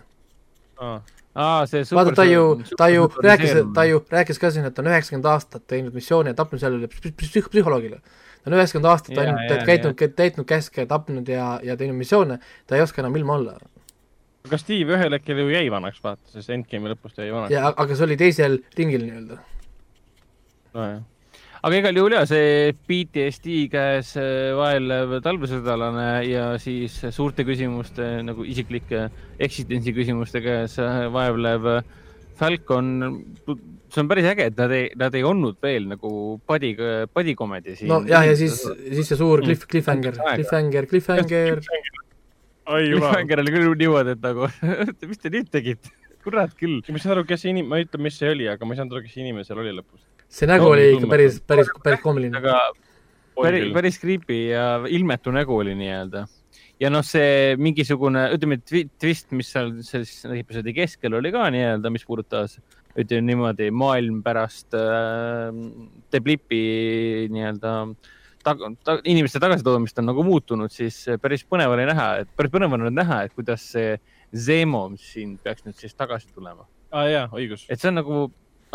ah.. 0.80 0.98
Aa, 1.38 1.66
see 1.70 1.84
vaata, 1.94 2.14
ta 2.18 2.24
ju, 2.26 2.44
ta 2.78 2.88
ju 2.90 3.04
rääkis, 3.22 3.52
ta 3.74 3.84
ju 3.86 4.00
rääkis 4.10 4.40
ka 4.42 4.48
siin, 4.50 4.64
et 4.66 4.74
ta 4.74 4.82
on 4.82 4.88
üheksakümmend 4.90 5.28
aastat 5.30 5.68
teinud 5.70 5.94
missioone 5.94 6.32
ja 6.32 6.38
tapnud 6.38 6.88
psüh-, 6.90 7.44
psühholoogile. 7.52 8.00
ta 8.00 8.50
on 8.50 8.56
üheksakümmend 8.56 8.88
aastat 8.90 9.20
ainult 9.22 9.66
käitunud, 9.68 10.16
täitnud 10.18 10.48
käske, 10.48 10.86
tapnud 10.90 11.28
ja, 11.30 11.60
ja 11.62 11.76
teinud 11.78 12.00
missioone, 12.00 12.40
ta 12.66 12.78
ei 12.78 12.82
oska 12.82 13.04
enam 13.04 13.20
ilma 13.20 13.36
olla. 13.36 13.54
aga 14.48 14.58
Steve 14.58 14.96
ühel 14.96 15.14
hetkel 15.14 15.44
ju 15.44 15.52
jäi 15.52 15.68
vanaks, 15.70 16.00
vaata, 16.02 16.24
sest 16.32 16.50
Endgame'i 16.56 16.96
lõpus 16.96 17.14
ta 17.14 17.22
jäi 17.22 17.36
vanaks. 17.36 17.54
jaa, 17.54 17.70
aga 17.70 18.00
see 18.00 18.08
oli 18.08 18.18
teisel 18.24 18.58
ringil 18.80 19.06
nii-öelda. 19.06 19.38
nojah 20.74 20.98
aga 21.62 21.78
igal 21.80 21.98
juhul 21.98 22.14
ja 22.14 22.24
see 22.28 22.72
PTSD 22.88 23.66
käes 23.72 24.14
äh, 24.20 24.50
vaevlev 24.58 25.18
talvesõdalane 25.24 26.08
ja 26.28 26.50
siis 26.62 27.00
suurte 27.14 27.46
küsimuste 27.48 28.18
nagu 28.26 28.46
isiklike 28.46 29.08
eksistentsi 29.42 29.94
küsimuste 29.96 30.42
käes 30.44 30.78
äh, 30.82 31.06
vaevlev 31.14 31.70
Falcon, 32.38 32.90
see 33.90 34.02
on 34.04 34.10
päris 34.10 34.28
äge, 34.30 34.44
et 34.52 34.58
nad 34.60 34.70
ei, 34.70 34.90
nad 34.98 35.14
ei 35.18 35.24
olnud 35.26 35.56
veel 35.62 35.88
nagu 35.90 36.10
padi, 36.46 36.70
padikomedi 37.10 37.74
siin. 37.80 37.90
no 37.90 38.02
jah, 38.06 38.22
ja 38.28 38.36
siis, 38.38 38.60
siis 38.62 39.10
see 39.10 39.18
suur 39.18 39.42
cliff, 39.42 39.66
cliffhanger, 39.70 40.20
cliffhanger, 40.36 40.86
cliffhanger. 40.86 41.62
jumal. 42.86 43.24
kellele 43.26 43.54
küll 43.56 43.74
niimoodi, 43.80 44.14
et 44.14 44.22
nagu 44.22 44.46
mis 45.10 45.18
te 45.18 45.34
nüüd 45.34 45.50
tegite? 45.50 45.90
kurat 46.22 46.54
küll. 46.60 46.78
ma 46.86 47.00
ei 47.00 47.02
saa 47.02 47.16
aru, 47.16 47.26
kes 47.26 47.42
see 47.42 47.54
inim-, 47.56 47.68
ma 47.70 47.80
ütlen, 47.82 48.04
mis 48.06 48.18
see 48.20 48.30
oli, 48.30 48.46
aga 48.50 48.68
ma 48.68 48.74
ei 48.74 48.80
saanud 48.80 48.94
aru, 48.94 49.06
kes 49.06 49.16
see 49.16 49.24
inimene 49.24 49.48
seal 49.48 49.62
oli 49.64 49.74
lõpus. 49.74 50.04
See 50.28 50.48
nägu 50.48 50.66
no, 50.66 50.74
oli 50.76 50.88
ikka 50.96 51.10
päris, 51.10 51.38
päris, 51.46 51.70
päris 51.84 52.02
koomiline. 52.04 52.40
aga 52.40 52.58
päris, 53.38 53.70
päris 53.74 54.00
creepy 54.00 54.40
ja 54.50 54.66
ilmetu 54.88 55.32
nägu 55.34 55.56
oli 55.56 55.76
nii-öelda. 55.78 56.26
ja 56.80 56.90
noh, 56.92 57.04
see 57.06 57.56
mingisugune, 57.60 58.28
ütleme, 58.36 58.60
twist, 58.64 59.32
mis 59.36 59.52
seal 59.54 59.72
siis 59.86 60.20
episoodi 60.28 60.76
keskel 60.76 61.16
oli 61.18 61.32
ka 61.34 61.48
nii-öelda, 61.54 61.92
mis 61.94 62.06
puudutas 62.08 62.58
ütleme 62.98 63.28
niimoodi 63.30 63.70
maailm 63.70 64.22
pärast 64.26 64.74
äh, 64.76 65.50
The 66.10 66.20
Blippi 66.24 66.62
nii-öelda 67.32 67.74
tag, 68.44 68.62
ta, 68.84 68.98
inimeste 69.08 69.40
tagasitoomist 69.42 69.98
on 70.00 70.08
nagu 70.10 70.24
muutunud, 70.26 70.72
siis 70.72 71.00
päris 71.22 71.44
põnev 71.48 71.74
oli 71.74 71.86
näha, 71.88 72.08
et 72.22 72.30
päris 72.36 72.52
põnev 72.54 72.74
on 72.76 72.88
näha, 72.94 73.24
et 73.26 73.34
kuidas 73.36 73.64
see 73.74 73.96
Zemo, 74.36 74.90
siin 75.00 75.38
peaks 75.40 75.64
nüüd 75.64 75.78
siis 75.78 75.94
tagasi 75.96 76.28
tulema. 76.34 76.66
aa 76.92 77.04
ah, 77.04 77.10
jaa, 77.10 77.24
õigus. 77.32 77.64
et 77.68 77.80
see 77.80 77.90
on 77.90 78.00
nagu 78.00 78.20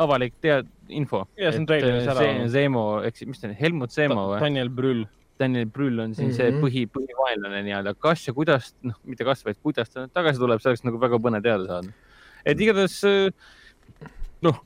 avalik 0.01 0.35
tead, 0.41 0.69
info. 0.89 1.23
jaa, 1.37 1.51
see 1.51 1.61
on 1.61 1.67
treileris 1.69 2.09
ära. 2.13 2.29
Zemo, 2.53 2.85
eks, 3.07 3.25
mis 3.29 3.41
ta 3.41 3.49
on, 3.49 3.55
Helmut 3.59 3.93
Zemo 3.93 4.25
või? 4.31 4.39
Daniel 4.43 4.71
Brühl. 4.73 5.05
Daniel 5.39 5.69
Brühl 5.73 5.99
on 5.99 6.13
siin 6.13 6.29
mm 6.29 6.31
-hmm. 6.31 6.37
see 6.37 6.51
mhm. 6.51 6.61
põhi, 6.63 6.83
põhivaenlane 6.93 7.63
nii-öelda, 7.67 7.95
kas 7.99 8.27
ja 8.27 8.33
kuidas, 8.33 8.73
noh, 8.85 8.97
mitte 9.03 9.25
kas, 9.25 9.41
vaid 9.45 9.57
kuidas 9.61 9.89
ta 9.89 10.07
tagasi 10.07 10.39
tuleb, 10.39 10.61
see 10.61 10.71
oleks 10.71 10.85
nagu 10.85 11.01
väga 11.01 11.19
põnev 11.19 11.43
teada 11.43 11.65
saada. 11.67 11.93
et 12.45 12.61
igatahes 12.61 13.01
noh. 14.41 14.59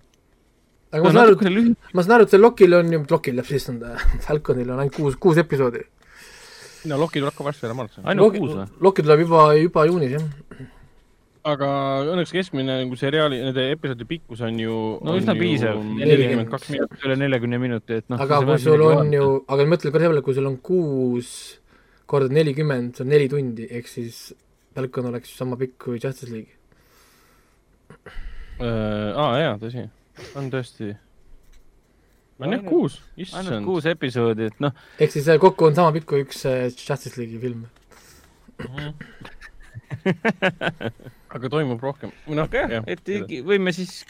aga 0.91 1.03
ma 1.03 1.11
saan 1.11 1.27
aru, 1.27 1.75
ma 1.93 2.03
saan 2.03 2.15
aru, 2.17 2.27
et 2.27 2.35
see 2.35 2.41
Lokil 2.41 2.73
on 2.73 2.93
ju, 2.93 3.03
Lokil 3.09 3.39
läheb 3.39 3.47
siis 3.47 3.69
nõnda, 3.69 3.95
Falconil 4.27 4.69
on 4.71 4.79
ainult 4.79 4.95
kuus, 4.95 5.15
kuus 5.15 5.37
episoodi. 5.37 5.85
no 6.85 6.99
Loki 6.99 7.19
tuleb 7.19 7.35
ka 7.35 7.43
varsti 7.47 7.65
ära, 7.65 7.73
ma 7.73 7.87
arvan. 7.87 8.11
ainult 8.11 8.37
kuus 8.37 8.55
või? 8.55 8.67
Loki 8.81 9.07
tuleb 9.07 9.23
juba, 9.23 9.53
juba 9.55 9.87
juunis, 9.87 10.19
jah 10.19 10.67
aga 11.47 11.67
õnneks 12.13 12.33
keskmine 12.35 12.79
nagu 12.81 12.97
seriaali, 12.99 13.39
nende 13.45 13.63
episoodi 13.73 14.07
pikkus 14.09 14.41
on 14.45 14.57
ju 14.59 14.75
no 15.05 15.15
üsna 15.19 15.35
piisav, 15.37 15.79
nelikümmend 15.99 16.49
kaks 16.51 16.67
minutit, 16.73 17.05
üle 17.05 17.15
neljakümne 17.21 17.59
minuti, 17.61 17.91
et 18.01 18.07
noh. 18.11 18.21
aga 18.23 18.35
kui 18.45 18.57
sul 18.63 18.83
on 18.87 19.13
ju, 19.13 19.27
aga 19.53 19.67
mõtle 19.69 19.93
ka 19.93 20.01
selle 20.01 20.11
peale, 20.11 20.25
kui 20.25 20.37
sul 20.37 20.49
on 20.49 20.57
kuus 20.63 21.29
korda 22.09 22.33
nelikümmend, 22.35 22.95
see 22.97 23.05
on 23.05 23.11
neli 23.13 23.27
tundi, 23.31 23.63
ehk 23.79 23.87
siis 23.91 24.15
Falcon 24.77 25.05
oleks 25.11 25.29
sama 25.37 25.57
pikk 25.59 25.73
kui 25.87 26.01
Justice 26.01 26.31
League 26.33 26.53
äh,. 28.59 29.11
aa 29.15 29.33
jaa, 29.41 29.55
tõsi, 29.61 29.81
on 30.39 30.45
tõesti. 30.53 30.85
on 32.43 32.57
jah, 32.57 32.63
kuus, 32.67 32.93
issand. 33.15 33.45
ainult 33.45 33.69
kuus 33.69 33.83
episoodi, 33.93 34.43
et 34.51 34.57
noh. 34.63 34.73
ehk 34.99 35.15
siis 35.15 35.25
äh, 35.31 35.39
kokku 35.41 35.61
on 35.69 35.75
sama 35.77 35.95
pikk 35.95 36.07
kui 36.11 36.19
üks 36.27 36.39
äh, 36.49 36.67
Justice 36.73 37.15
League'i 37.19 37.39
film 37.45 37.61
aga 41.37 41.49
toimub 41.53 41.81
rohkem. 41.83 42.13
noh, 42.27 42.53
et 42.87 43.11
võime 43.47 43.73
siis 43.75 44.01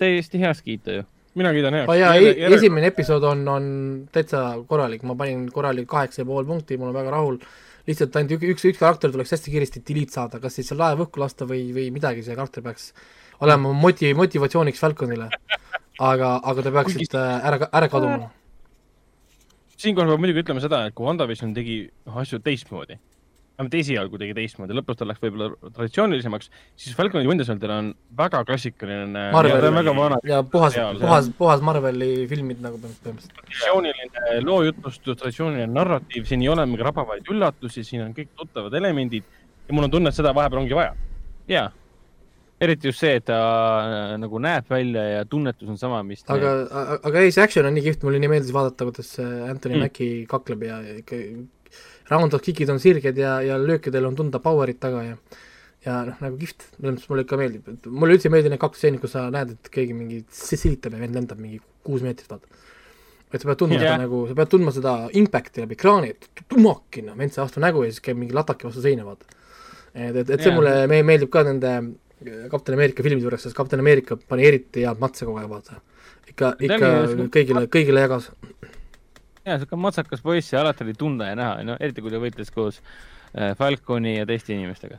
täiesti 0.00 0.40
heaks 0.42 0.62
kiita 0.64 0.98
ju. 0.98 1.04
mina 1.38 1.52
kiidan 1.54 1.78
heaks. 1.78 1.98
jaa, 1.98 2.14
e- 2.16 2.54
esimene 2.56 2.90
episood 2.92 3.24
on, 3.30 3.44
on 3.48 3.66
täitsa 4.12 4.44
korralik, 4.68 5.02
ma 5.08 5.16
panin 5.18 5.46
korralik 5.52 5.88
kaheksa 5.90 6.22
ja 6.22 6.28
pool 6.28 6.46
punkti, 6.48 6.78
mul 6.80 6.92
on 6.92 6.98
väga 6.98 7.14
rahul. 7.16 7.40
lihtsalt 7.88 8.16
ainult 8.16 8.38
üks, 8.38 8.52
üks, 8.54 8.68
üks 8.72 8.80
karakter 8.80 9.12
tuleks 9.12 9.34
hästi 9.36 9.52
kiiresti 9.52 9.84
delete 9.88 10.16
saada, 10.16 10.40
kas 10.40 10.56
siis 10.60 10.72
laev 10.76 11.04
õhku 11.06 11.20
lasta 11.20 11.48
või, 11.48 11.66
või 11.76 11.90
midagi, 11.94 12.24
see 12.24 12.36
karakter 12.36 12.64
peaks 12.64 12.92
olema 13.44 13.74
moti-, 13.76 14.14
motivatsiooniks 14.16 14.80
Falconile. 14.80 15.28
aga, 15.98 16.38
aga 16.42 16.62
te 16.62 16.72
peaksite 16.74 17.26
ära, 17.50 17.68
ära 17.70 17.88
kaduma. 17.92 18.30
siinkohal 19.76 20.14
peab 20.14 20.22
muidugi 20.22 20.44
ütlema 20.44 20.62
seda, 20.64 20.86
et 20.88 20.94
kui 20.96 21.06
WandaVision 21.06 21.52
tegi 21.56 21.82
asju 22.22 22.40
teistmoodi 22.44 23.00
vähemalt 23.54 23.74
esialgu 23.78 24.18
tegi 24.18 24.34
teistmoodi, 24.34 24.74
lõpus 24.74 24.98
ta 24.98 25.06
läks 25.06 25.22
võib-olla 25.22 25.70
traditsioonilisemaks, 25.76 26.50
siis 26.80 26.96
Falcon 26.98 27.22
ja 27.22 27.30
Winter 27.30 27.46
Soldier 27.46 27.70
on 27.70 27.92
väga 28.18 28.40
klassikaline. 28.48 29.28
Marvel 29.34 30.26
ja 30.26 30.40
puhas, 30.42 30.74
puhas, 30.98 31.30
puhas 31.38 31.62
Marveli 31.62 32.26
filmid 32.30 32.64
nagu 32.64 32.80
põhimõtteliselt. 32.82 33.36
traditsiooniline 33.38 34.42
loojutustus, 34.42 35.20
traditsiooniline 35.22 35.70
narratiiv, 35.70 36.26
siin 36.26 36.42
ei 36.42 36.50
ole 36.50 36.66
mingeid 36.66 36.88
rabavaid 36.88 37.30
üllatusi, 37.30 37.86
siin 37.86 38.08
on 38.08 38.12
kõik 38.16 38.34
tuttavad 38.34 38.74
elemendid 38.74 39.24
ja 39.68 39.78
mul 39.78 39.86
on 39.86 39.96
tunne, 39.96 40.10
et 40.10 40.18
seda 40.18 40.34
vahepeal 40.34 40.64
ongi 40.64 40.76
vaja. 40.76 40.94
jaa, 41.48 41.68
eriti 42.64 42.90
just 42.90 43.04
see, 43.04 43.16
et 43.20 43.28
ta 43.30 43.38
äh, 43.38 44.14
nagu 44.18 44.42
näeb 44.42 44.66
välja 44.70 45.04
ja 45.12 45.24
tunnetus 45.30 45.70
on 45.70 45.78
sama, 45.78 46.02
mis 46.02 46.26
aga, 46.26 46.56
aga 47.06 47.22
ei, 47.22 47.30
see 47.30 47.44
action 47.44 47.70
on 47.70 47.78
nii 47.78 47.86
kihvt, 47.86 48.02
mulle 48.02 48.18
nii 48.18 48.34
meeldis 48.34 48.54
vaadata, 48.56 48.88
kuidas 48.90 49.14
Anthony 49.22 49.78
mm. 49.78 49.84
Mackie 49.86 50.24
kakleb 50.30 50.66
ja 50.66 50.80
ikka 50.98 51.20
round 52.10 52.36
of 52.36 52.44
kick'id 52.44 52.70
on 52.72 52.80
sirged 52.82 53.18
ja, 53.18 53.38
ja 53.44 53.58
löökidel 53.60 54.06
on 54.08 54.16
tunda 54.18 54.40
power'it 54.42 54.80
taga 54.82 55.02
ja 55.06 55.16
ja 55.84 56.00
noh, 56.08 56.20
nagu 56.22 56.38
kihvt, 56.40 56.64
selles 56.64 56.94
mõttes 56.94 57.08
mulle 57.10 57.24
ikka 57.26 57.38
meeldib, 57.38 57.66
et 57.74 57.88
mulle 57.92 58.16
üldse 58.16 58.30
ei 58.30 58.32
meeldi 58.32 58.52
need 58.52 58.60
kaks 58.62 58.80
stseenid, 58.80 59.02
kus 59.02 59.14
sa 59.16 59.26
näed, 59.32 59.54
et 59.56 59.70
keegi 59.72 59.96
mingi 59.96 60.22
silitab 60.32 60.94
ja 60.96 61.00
vend 61.02 61.18
lendab 61.18 61.40
mingi 61.40 61.60
kuus 61.84 62.04
meetrit, 62.04 62.30
vaata. 62.30 62.62
et 63.28 63.42
sa 63.42 63.50
pead 63.50 63.60
tundma 63.60 63.76
yeah. 63.76 63.90
seda 63.90 64.04
nagu, 64.04 64.22
sa 64.30 64.36
pead 64.38 64.52
tundma 64.54 64.72
seda 64.72 64.94
impact'i 65.20 65.64
läbi 65.64 65.76
ekraani, 65.76 66.14
et 66.14 66.44
tumakina, 66.48 67.16
vend 67.18 67.34
sai 67.34 67.42
vastu 67.44 67.62
nägu 67.64 67.84
ja 67.84 67.92
siis 67.92 68.04
käib 68.04 68.20
mingi 68.20 68.36
latake 68.36 68.68
vastu 68.68 68.84
seina, 68.84 69.04
vaata. 69.04 69.28
et, 69.92 70.16
et, 70.22 70.22
et 70.24 70.38
see 70.38 70.48
yeah. 70.48 70.56
mulle 70.56 70.74
me, 70.90 71.02
meeldib 71.12 71.32
ka 71.34 71.44
nende 71.50 71.74
Kapten 72.48 72.78
Ameerika 72.78 73.04
filmide 73.04 73.26
juures, 73.26 73.42
sest 73.44 73.56
Kapten 73.56 73.82
Ameerika 73.82 74.16
pani 74.16 74.46
eriti 74.48 74.86
head 74.86 75.00
matse 75.02 75.26
kogu 75.28 75.42
aeg, 75.42 75.50
vaata. 75.50 75.82
ikka, 76.30 76.54
ikka 76.64 76.92
kõigile, 77.34 77.66
kõigile 77.68 78.06
jagas 78.06 78.30
jaa, 79.44 79.58
sihuke 79.58 79.78
matsakas 79.80 80.22
poiss 80.24 80.52
ja 80.52 80.62
alati 80.62 80.84
oli 80.86 80.94
tunda 80.98 81.28
ja 81.28 81.36
näha, 81.38 81.60
no 81.66 81.76
eriti 81.80 82.04
kui 82.04 82.12
ta 82.12 82.20
võitles 82.22 82.50
koos 82.54 82.80
äh, 82.80 83.52
Falconi 83.58 84.16
ja 84.16 84.26
teiste 84.28 84.54
inimestega. 84.54 84.98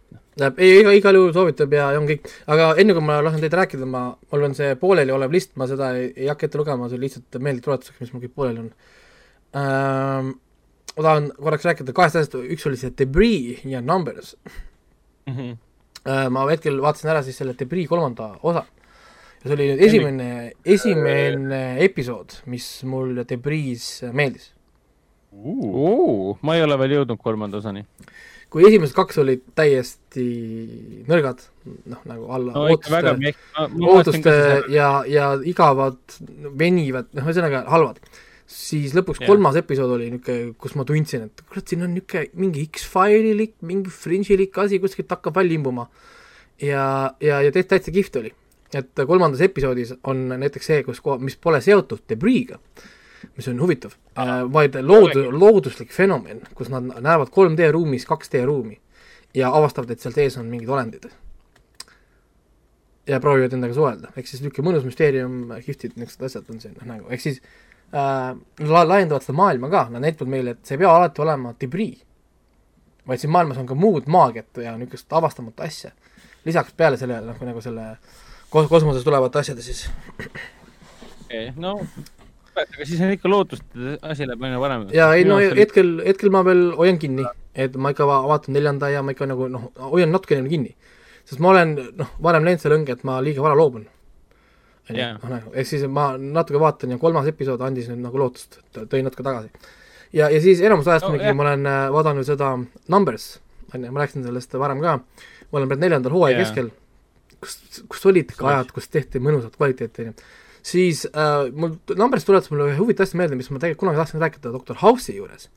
ei, 0.57 0.79
iga, 0.81 0.93
igal 0.99 1.17
juhul 1.19 1.33
soovitab 1.35 1.73
ja, 1.73 1.89
ja 1.95 2.01
on 2.01 2.07
kõik, 2.09 2.29
aga 2.51 2.71
enne 2.81 2.95
kui 2.97 3.05
ma 3.05 3.19
lasen 3.25 3.43
teid 3.43 3.57
rääkida, 3.57 3.89
ma, 3.89 4.05
mul 4.31 4.47
on 4.49 4.57
see 4.57 4.77
pooleli 4.81 5.15
olev 5.15 5.33
list, 5.33 5.55
ma 5.59 5.69
seda 5.71 5.93
ei, 5.97 6.11
ei 6.13 6.31
hakka 6.31 6.49
ette 6.49 6.61
lugema, 6.61 6.89
see 6.89 6.99
oli 6.99 7.09
lihtsalt 7.09 7.39
meeldetuletuseks, 7.47 8.01
mis 8.03 8.15
mul 8.15 8.25
kõik 8.25 8.37
pooleli 8.37 8.65
on 8.65 8.71
ähm,. 9.61 10.33
ma 10.95 11.03
tahan 11.09 11.29
korraks 11.35 11.69
rääkida 11.71 11.95
kahest 11.95 12.21
asjast, 12.21 12.39
üks 12.55 12.69
oli 12.69 12.79
see 12.79 12.93
Debris 12.97 13.65
ja 13.67 13.81
Numbers 13.83 14.35
mm. 14.45 15.37
-hmm. 15.37 15.61
Äh, 16.05 16.27
ma 16.29 16.43
hetkel 16.45 16.75
vaatasin 16.81 17.09
ära 17.09 17.23
siis 17.25 17.37
selle 17.37 17.55
Debris 17.57 17.87
kolmanda 17.89 18.35
osa 18.45 18.61
ja 19.43 19.49
see 19.49 19.55
oli 19.57 19.69
nüüd 19.71 19.85
esimene, 19.85 20.29
esimene 20.75 21.61
episood, 21.85 22.39
mis 22.49 22.67
mul 22.89 23.23
Debris 23.27 23.89
meeldis 24.15 24.51
uh,. 25.35 26.37
ma 26.41 26.55
ei 26.57 26.63
ole 26.65 26.77
veel 26.81 26.99
jõudnud 26.99 27.21
kolmanda 27.21 27.59
osani. 27.59 27.83
kui 28.49 28.65
esimesed 28.69 28.95
kaks 28.95 29.19
olid 29.21 29.43
täiesti 29.57 30.25
nõrgad, 31.09 31.41
noh 31.91 32.05
nagu 32.07 32.29
alla 32.37 32.55
no, 32.55 32.67
ootuste, 32.71 33.33
ootuste 33.89 34.37
ja, 34.73 34.89
ja 35.09 35.33
igavad, 35.43 35.99
venivad, 36.57 37.11
noh 37.17 37.27
ühesõnaga 37.27 37.65
halvad, 37.69 37.99
siis 38.49 38.95
lõpuks 38.95 39.21
yeah. 39.21 39.29
kolmas 39.33 39.59
episood 39.59 39.97
oli 39.97 40.07
niisugune, 40.13 40.55
kus 40.61 40.77
ma 40.79 40.87
tundsin, 40.87 41.27
et 41.27 41.45
kurat, 41.49 41.67
siin 41.67 41.83
on 41.83 41.93
niisugune 41.97 42.31
mingi 42.45 42.65
X-File'ilik, 42.69 43.57
mingi 43.65 43.91
Fringe'ilik 43.91 44.63
asi 44.63 44.79
kuskilt 44.81 45.11
hakkab 45.11 45.35
välja 45.41 45.59
imbuma. 45.59 45.89
ja, 46.61 46.87
ja, 47.19 47.43
ja 47.43 47.51
täitsa 47.51 47.91
kihvt 47.91 48.21
oli 48.23 48.31
et 48.75 49.05
kolmandas 49.07 49.41
episoodis 49.45 49.93
on 50.03 50.27
näiteks 50.35 50.71
see, 50.71 50.83
kus, 50.83 51.01
mis 51.23 51.37
pole 51.41 51.61
seotud 51.63 52.03
Debriiga, 52.09 52.59
mis 53.37 53.47
on 53.51 53.61
huvitav 53.61 53.95
äh,, 54.19 54.37
vaid 54.53 54.75
loodu-, 54.81 55.29
looduslik 55.33 55.93
fenomen, 55.95 56.43
kus 56.57 56.71
nad 56.73 56.89
näevad 57.03 57.31
3D 57.33 57.71
ruumis 57.73 58.07
2D 58.09 58.43
ruumi 58.45 58.79
ja 59.35 59.51
avastavad, 59.55 59.91
et 59.91 60.03
seal 60.03 60.15
sees 60.15 60.37
on 60.39 60.49
mingid 60.51 60.69
olendid. 60.69 61.07
ja 63.07 63.19
proovivad 63.21 63.53
endaga 63.53 63.75
suhelda, 63.77 64.09
ehk 64.17 64.27
siis 64.27 64.41
niisugune 64.41 64.65
mõnus 64.71 64.85
müsteerium, 64.87 65.33
kihvtid 65.61 65.93
niisugused 65.93 66.23
asjad 66.25 66.47
on 66.49 66.61
siin 66.61 66.77
nagu, 66.89 67.05
ehk 67.13 67.21
siis 67.21 67.41
äh, 67.93 68.33
la-, 68.65 68.87
laiendavad 68.87 69.21
seda 69.21 69.37
maailma 69.37 69.69
ka, 69.69 69.87
nad 69.93 70.01
näitavad 70.07 70.31
meile, 70.31 70.55
et 70.55 70.65
see 70.65 70.77
ei 70.77 70.81
pea 70.81 70.93
alati 70.93 71.21
olema 71.21 71.53
Debris, 71.61 72.01
vaid 73.05 73.21
siin 73.21 73.33
maailmas 73.35 73.59
on 73.61 73.69
ka 73.69 73.77
muud 73.77 74.09
maagiat 74.09 74.63
ja 74.65 74.73
niisugust 74.79 75.13
avastamata 75.13 75.67
asja. 75.69 75.91
lisaks 76.45 76.73
peale 76.73 76.97
sellele, 76.97 77.29
noh, 77.29 77.45
nagu 77.45 77.61
selle 77.61 77.85
äh, 77.91 78.23
kos-, 78.55 78.69
kosmoses 78.71 79.05
tulevate 79.05 79.41
asjade 79.41 79.65
siis. 79.65 79.85
no 81.59 81.79
aga 82.55 82.85
siis 82.87 83.01
on 83.03 83.11
ikka 83.11 83.31
lootust, 83.31 83.65
et 83.75 84.05
asi 84.07 84.27
läheb 84.27 84.43
aina 84.47 84.59
paremaks. 84.61 84.93
jaa, 84.95 85.09
ei 85.17 85.25
no 85.27 85.39
hetkel, 85.39 85.97
hetkel 86.05 86.31
ma 86.31 86.43
veel 86.47 86.69
hoian 86.77 86.99
kinni, 87.01 87.25
et 87.51 87.75
ma 87.75 87.91
ikka 87.91 88.07
vaatan 88.07 88.55
neljanda 88.55 88.91
ja 88.93 89.03
ma 89.03 89.15
ikka 89.15 89.27
nagu 89.29 89.49
noh, 89.51 89.67
hoian 89.91 90.13
natukene 90.15 90.47
kinni. 90.51 90.75
sest 91.25 91.41
ma 91.43 91.51
olen 91.51 91.75
noh, 91.99 92.13
varem 92.23 92.47
läinud 92.47 92.63
selle 92.63 92.79
õnge, 92.79 92.95
et 92.95 93.03
ma 93.07 93.17
liiga 93.25 93.43
vara 93.43 93.57
loobun. 93.59 93.87
noh, 94.89 95.27
nagu, 95.31 95.51
ehk 95.53 95.67
siis 95.67 95.83
ma 95.91 96.13
natuke 96.21 96.61
vaatan 96.61 96.95
ja 96.95 97.01
kolmas 97.01 97.27
episood 97.31 97.63
andis 97.65 97.89
nüüd 97.91 98.05
nagu 98.05 98.21
lootust, 98.21 98.61
tõi 98.77 99.03
natuke 99.03 99.25
tagasi. 99.25 99.51
ja, 100.13 100.29
ja 100.29 100.39
siis 100.41 100.63
enamus 100.63 100.87
ajast 100.87 101.09
no, 101.09 101.15
muidugi 101.15 101.35
ma 101.35 101.49
olen 101.49 101.71
äh, 101.71 101.83
vaadanud 101.97 102.27
seda 102.27 102.55
Numbers, 102.87 103.29
on 103.73 103.83
ju, 103.83 103.91
ma 103.91 104.05
rääkisin 104.05 104.27
sellest 104.29 104.55
varem 104.61 104.83
ka, 104.85 104.99
ma 105.51 105.59
olen 105.59 105.71
praegu 105.71 105.87
neljandal 105.87 106.15
hooaja 106.15 106.39
keskel 106.39 106.71
kus, 107.41 107.83
kus 107.91 108.07
olid 108.09 108.33
ka 108.37 108.49
ajad, 108.51 108.73
kus 108.75 108.89
tehti 108.91 109.21
mõnusat 109.23 109.55
kvaliteeti, 109.57 110.05
on 110.05 110.11
ju, 110.11 110.31
siis 110.65 111.05
äh, 111.11 111.51
mul, 111.53 111.77
Numbers 111.97 112.25
tuletas 112.27 112.51
mulle 112.53 112.71
ühe 112.71 112.79
huvitava 112.79 113.07
asja 113.07 113.19
meelde, 113.21 113.37
mis 113.39 113.51
ma 113.51 113.61
tegelikult 113.61 113.85
kunagi 113.85 114.01
tahtsin 114.01 114.23
rääkida 114.23 114.53
doktor 114.53 114.79
House'i 114.81 115.17
juures. 115.19 115.49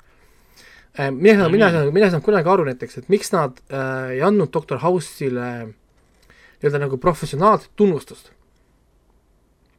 Äh, 0.99 1.11
mina 1.15 1.35
ei 1.35 1.41
saa, 1.43 1.53
mina 1.53 1.71
ei 1.71 1.77
saa, 1.77 1.91
mina 1.95 2.09
ei 2.09 2.15
saanud 2.15 2.27
kunagi 2.27 2.53
aru 2.53 2.69
näiteks, 2.69 3.01
et 3.01 3.13
miks 3.13 3.33
nad 3.35 3.61
äh, 3.73 4.15
ei 4.17 4.23
andnud 4.27 4.53
Doctor 4.55 4.83
House'ile 4.85 5.49
nii-öelda 6.59 6.83
nagu 6.83 6.99
professionaalset 6.99 7.71
tunnustust. 7.77 8.33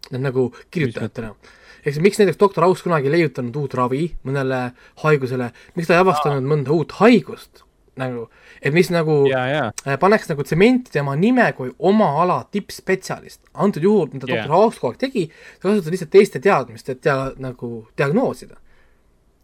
Need 0.09 0.23
nagu 0.23 0.49
kirjutajatena. 0.71 1.33
ehk 1.79 1.93
siis 1.93 2.03
miks 2.03 2.19
näiteks 2.19 2.39
Doctor 2.39 2.63
House 2.65 2.83
kunagi 2.83 3.07
ei 3.07 3.19
leiutanud 3.19 3.55
uut 3.55 3.73
ravi 3.77 4.03
mõnele 4.27 4.71
haigusele, 5.03 5.51
miks 5.75 5.87
ta 5.87 5.95
ei 5.95 6.01
avastanud 6.03 6.47
mõnda 6.47 6.73
uut 6.75 6.97
haigust 6.99 7.63
nagu, 7.99 8.25
et 8.61 8.73
mis 8.75 8.89
nagu 8.93 9.19
ja, 9.29 9.41
ja. 9.49 9.65
Äh, 9.85 9.97
paneks 10.01 10.29
nagu 10.31 10.45
tsementi 10.45 10.93
tema 10.93 11.15
nime 11.19 11.49
kui 11.57 11.71
oma 11.79 12.09
ala 12.23 12.39
tippspetsialist. 12.51 13.41
antud 13.53 13.83
juhul, 13.83 14.09
mida 14.13 14.27
yeah. 14.27 14.43
doktor 14.43 14.55
House 14.55 14.79
kogu 14.79 14.93
aeg 14.93 15.03
tegi, 15.03 15.27
ta 15.59 15.67
kasutas 15.67 15.93
lihtsalt 15.93 16.13
teiste 16.15 16.41
teadmist, 16.43 16.89
et 16.89 17.03
dia-, 17.05 17.33
nagu 17.43 17.71
diagnoosida. 17.99 18.57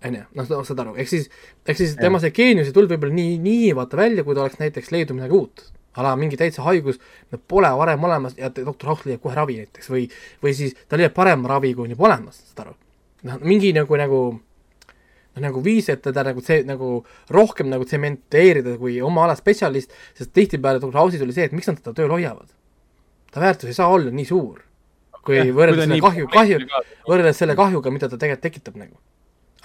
on 0.05 0.17
ju, 0.19 0.23
noh, 0.37 0.49
saad 0.67 0.81
aru, 0.83 0.95
ehk 1.01 1.09
siis, 1.09 1.29
ehk 1.65 1.77
siis 1.79 1.95
yeah. 1.95 2.05
tema 2.05 2.21
see 2.21 2.33
geenius 2.35 2.69
ei 2.69 2.75
tulnud 2.75 2.91
võib-olla 2.93 3.15
nii, 3.15 3.37
nii 3.41 3.71
vaata 3.77 3.97
välja, 3.97 4.25
kui 4.25 4.37
ta 4.37 4.43
oleks 4.45 4.59
näiteks 4.61 4.91
leidnud 4.93 5.19
midagi 5.19 5.37
uut. 5.39 5.67
ala 5.95 6.11
mingi 6.19 6.35
täitsa 6.35 6.65
haigus, 6.65 6.99
pole 7.47 7.69
varem 7.79 8.03
olemas 8.03 8.33
ja 8.37 8.49
doktor 8.51 8.91
House 8.91 9.07
leiab 9.07 9.21
kohe 9.23 9.35
ravi 9.35 9.61
näiteks 9.61 9.89
või, 9.89 10.09
või 10.43 10.51
siis 10.53 10.75
ta 10.89 10.99
leiab 10.99 11.15
parema 11.15 11.55
ravi, 11.55 11.73
kui 11.73 11.87
on 11.87 11.95
juba 11.95 12.09
olemas, 12.09 12.41
saad 12.49 12.67
aru. 12.67 12.75
noh, 13.29 13.39
mingi 13.47 13.71
nagu, 13.73 13.97
nagu 13.97 14.19
noh, 14.35 14.44
nagu 15.43 15.61
viis, 15.63 15.87
et 15.91 16.01
teda 16.03 16.23
nagu 16.29 16.43
see, 16.43 16.61
nagu 16.67 16.99
rohkem 17.33 17.67
nagu 17.71 17.87
tsementeerida 17.87 18.77
kui 18.79 18.99
oma 19.03 19.25
ala 19.25 19.35
spetsialist, 19.37 19.91
sest 20.17 20.31
tihtipeale 20.35 20.79
doktor 20.83 21.01
House'is 21.03 21.23
oli 21.25 21.35
see, 21.35 21.47
et 21.49 21.55
miks 21.55 21.67
nad 21.69 21.81
teda 21.81 21.95
tööl 21.97 22.13
hoiavad. 22.15 22.47
ta 23.35 23.43
väärtus 23.43 23.67
ei 23.67 23.75
saa 23.75 23.89
olla 23.91 24.11
nii 24.15 24.27
suur, 24.29 24.61
kui 25.25 25.35
ja, 25.35 25.47
võrreldes 25.51 25.89
selle 25.89 25.99
kahju, 26.05 26.29
kahju, 26.31 26.61
võrreldes 27.09 27.41
selle 27.41 27.57
kahjuga, 27.59 27.91
mida 27.91 28.07
ta 28.07 28.19
tegelikult 28.21 28.47
tekitab 28.47 28.77
nagu. 28.79 28.95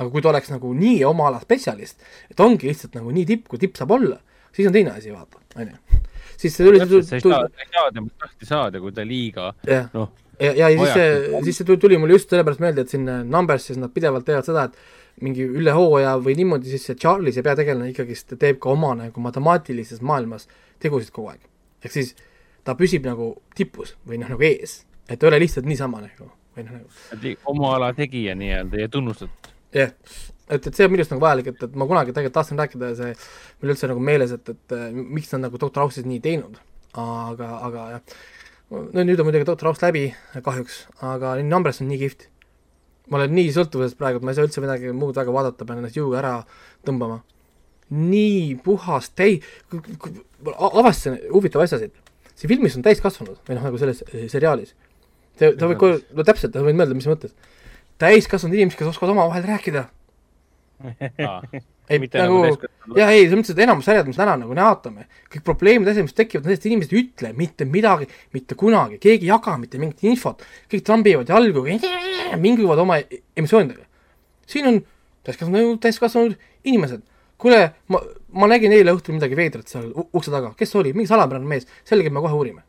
aga 0.01 0.09
kui 0.11 0.23
ta 0.25 0.33
oleks 0.33 0.51
nagu 0.51 0.73
nii 0.75 1.05
oma 1.05 1.29
ala 1.29 1.43
spetsialist, 1.43 2.03
et 2.33 2.41
ongi 2.41 2.71
lihtsalt 2.71 2.97
nagu 2.99 3.13
nii 3.15 3.27
tipp, 3.29 3.47
kui 3.49 3.61
tipp 3.63 3.79
saab 3.79 3.95
olla, 3.95 4.19
siis 4.57 4.67
on 4.67 4.75
teine 4.75 4.97
asi, 4.97 5.13
vaata, 5.15 5.39
on 5.61 5.69
ju. 5.71 6.01
siis 6.41 6.57
see 6.57 6.67
tuli, 6.67 6.81
tuli, 6.83 7.05
tuli, 7.05 7.07
sa 7.07 7.21
ei 7.47 7.71
saa 7.71 7.93
temast 7.95 8.27
lahti 8.27 8.49
saada, 8.49 8.81
kui 8.83 8.97
ta 8.97 9.07
liiga 9.07 9.53
noh, 9.95 10.11
ja, 10.41 10.51
ja, 10.51 10.71
ja 10.73 10.79
siis 10.79 10.97
see, 10.97 11.43
siis 11.45 11.61
see 11.61 11.77
tuli 11.77 11.99
mulle 12.01 12.17
just 12.17 12.33
sellepärast 12.33 12.65
meelde, 12.65 12.87
et 12.87 12.95
siin 12.95 13.07
Numbersis 13.29 13.79
nad 13.79 13.93
pidevalt 13.95 14.27
teevad 14.27 14.49
seda, 14.49 14.67
et 14.71 14.99
mingi 15.25 15.45
üle 15.45 15.73
hooaja 15.77 16.17
või 16.23 16.35
niimoodi, 16.39 16.71
siis 16.73 16.89
see 16.89 16.99
Charlie, 16.99 17.33
see 17.35 17.45
peategelane 17.45 17.91
ikkagist 17.93 18.35
teeb 18.41 18.61
ka 18.63 18.73
oma 18.73 18.95
nagu 18.99 19.25
matemaatilises 19.25 20.03
maailmas 20.07 20.49
tegusid 20.83 21.13
kogu 21.15 21.33
aeg. 21.35 21.47
ehk 21.85 21.95
siis 21.95 22.15
ta 22.65 22.75
püsib 22.79 23.07
nagu 23.09 23.35
tipus 23.57 23.95
või 24.09 24.21
noh, 24.21 24.33
nagu 24.33 24.45
ees, 24.47 24.83
et 25.09 25.19
ta 25.19 25.27
ei 25.27 25.33
ole 25.33 25.43
lihtsalt 25.45 25.69
niisama 25.69 26.03
nagu 26.05 26.31
või 26.57 26.67
noh, 26.67 26.81
nagu. 26.81 27.37
oma 27.53 27.75
ala 27.77 27.93
tegija 27.97 28.35
nii-öelda 28.39 28.85
ja 28.85 28.89
tunnustatud. 28.93 29.55
jah 29.77 29.89
yeah., 29.93 30.27
et, 30.51 30.67
et 30.67 30.75
see 30.75 30.87
on 30.87 30.91
minu 30.91 31.05
arust 31.05 31.15
nagu 31.15 31.23
vajalik, 31.23 31.53
et, 31.53 31.63
et 31.69 31.79
ma 31.79 31.87
kunagi 31.87 32.15
tegelikult 32.15 32.39
tahtsin 32.41 32.59
rääkida 32.59 32.91
ja 32.91 32.99
see 32.99 33.13
mul 33.61 33.75
üldse 33.75 33.91
nagu 33.91 34.03
meeles, 34.03 34.35
et, 34.35 34.49
et 34.51 34.77
miks 34.97 35.31
nad 35.35 35.47
nagu 35.47 35.61
Doctor 35.63 35.85
House'is 35.85 36.09
nii 36.09 36.19
teinud, 36.25 36.59
aga, 36.99 37.51
aga 37.69 37.87
jah. 37.95 38.19
no 38.73 39.05
nüüd 39.07 39.23
on 39.23 39.29
muidugi 39.29 39.47
Doctor 39.47 39.71
House 39.71 39.85
läbi 39.87 40.09
kahjuks, 40.35 40.83
aga 41.07 41.37
Numbers 41.45 41.83
on 41.85 41.91
nii 41.93 42.01
kihvt 42.03 42.27
ma 43.11 43.19
olen 43.19 43.35
nii 43.35 43.51
sõltuvuses 43.55 43.97
praegu, 43.99 44.21
et 44.21 44.27
ma 44.27 44.33
ei 44.33 44.39
saa 44.39 44.47
üldse 44.47 44.63
midagi 44.63 44.95
muud 44.97 45.17
väga 45.19 45.35
vaadata, 45.35 45.67
pean 45.67 45.83
ennast 45.83 45.99
juuga 45.99 46.21
ära 46.23 46.35
tõmbama. 46.87 47.21
nii 47.91 48.55
puhas 48.65 49.11
täi-, 49.19 49.41
avastasin 50.47 51.19
huvitava 51.33 51.67
asja 51.67 51.81
siit. 51.81 51.95
siin 52.35 52.53
filmis 52.53 52.77
on 52.79 52.87
täiskasvanud 52.87 53.41
või 53.49 53.57
noh, 53.57 53.65
nagu 53.67 53.79
selles 53.79 54.05
eh, 54.13 54.29
seriaalis. 54.31 54.77
Te, 55.37 55.51
ta 55.59 55.67
võib 55.67 55.81
kohe, 55.81 55.99
no 56.15 56.27
täpselt, 56.27 56.53
ta 56.55 56.63
võib 56.63 56.79
mõelda, 56.79 56.95
mis 56.95 57.09
mõttes. 57.11 57.35
täiskasvanud 57.99 58.55
inimesed, 58.57 58.79
kes 58.79 58.93
oskavad 58.95 59.17
omavahel 59.17 59.49
rääkida 59.49 59.89
ei, 61.91 61.99
nagu, 62.15 62.39
jaa, 62.97 63.09
ei, 63.13 63.27
selles 63.27 63.37
mõttes, 63.37 63.53
et 63.53 63.63
enamus 63.67 63.87
sarjad, 63.89 64.09
mis 64.09 64.19
täna 64.19 64.37
nagu 64.41 64.55
näotame, 64.57 65.07
kõik 65.33 65.45
probleemid, 65.47 65.91
asjad, 65.91 66.07
mis 66.07 66.17
tekivad, 66.17 66.47
nendest 66.47 66.67
inimesed 66.71 66.95
ei 66.95 67.03
ütle 67.03 67.33
mitte 67.37 67.67
midagi, 67.69 68.09
mitte 68.37 68.57
kunagi, 68.59 69.01
keegi 69.03 69.29
ei 69.29 69.33
jaga 69.33 69.57
mitte 69.61 69.81
mingit 69.83 70.07
infot, 70.09 70.45
kõik 70.73 70.87
trambivad 70.87 71.33
jalgu, 71.33 71.67
minguvad 72.41 72.83
oma 72.87 72.99
emotsioonidega. 73.03 73.85
siin 74.51 74.73
on 74.73 74.81
täiskasvanud, 75.29 75.79
täiskasvanud 75.85 76.41
inimesed. 76.65 77.05
kuule, 77.41 77.61
ma, 77.89 78.03
ma 78.37 78.51
nägin 78.51 78.73
eile 78.77 78.93
õhtul 78.93 79.17
midagi 79.17 79.37
veidrat 79.37 79.69
seal 79.69 79.93
ukse 79.97 80.33
taga, 80.33 80.55
kes 80.57 80.73
see 80.73 80.81
oli, 80.81 80.97
mingi 80.97 81.09
salapärane 81.13 81.49
mees, 81.49 81.69
selge, 81.89 82.11
me 82.11 82.25
kohe 82.25 82.37
uurime. 82.37 82.63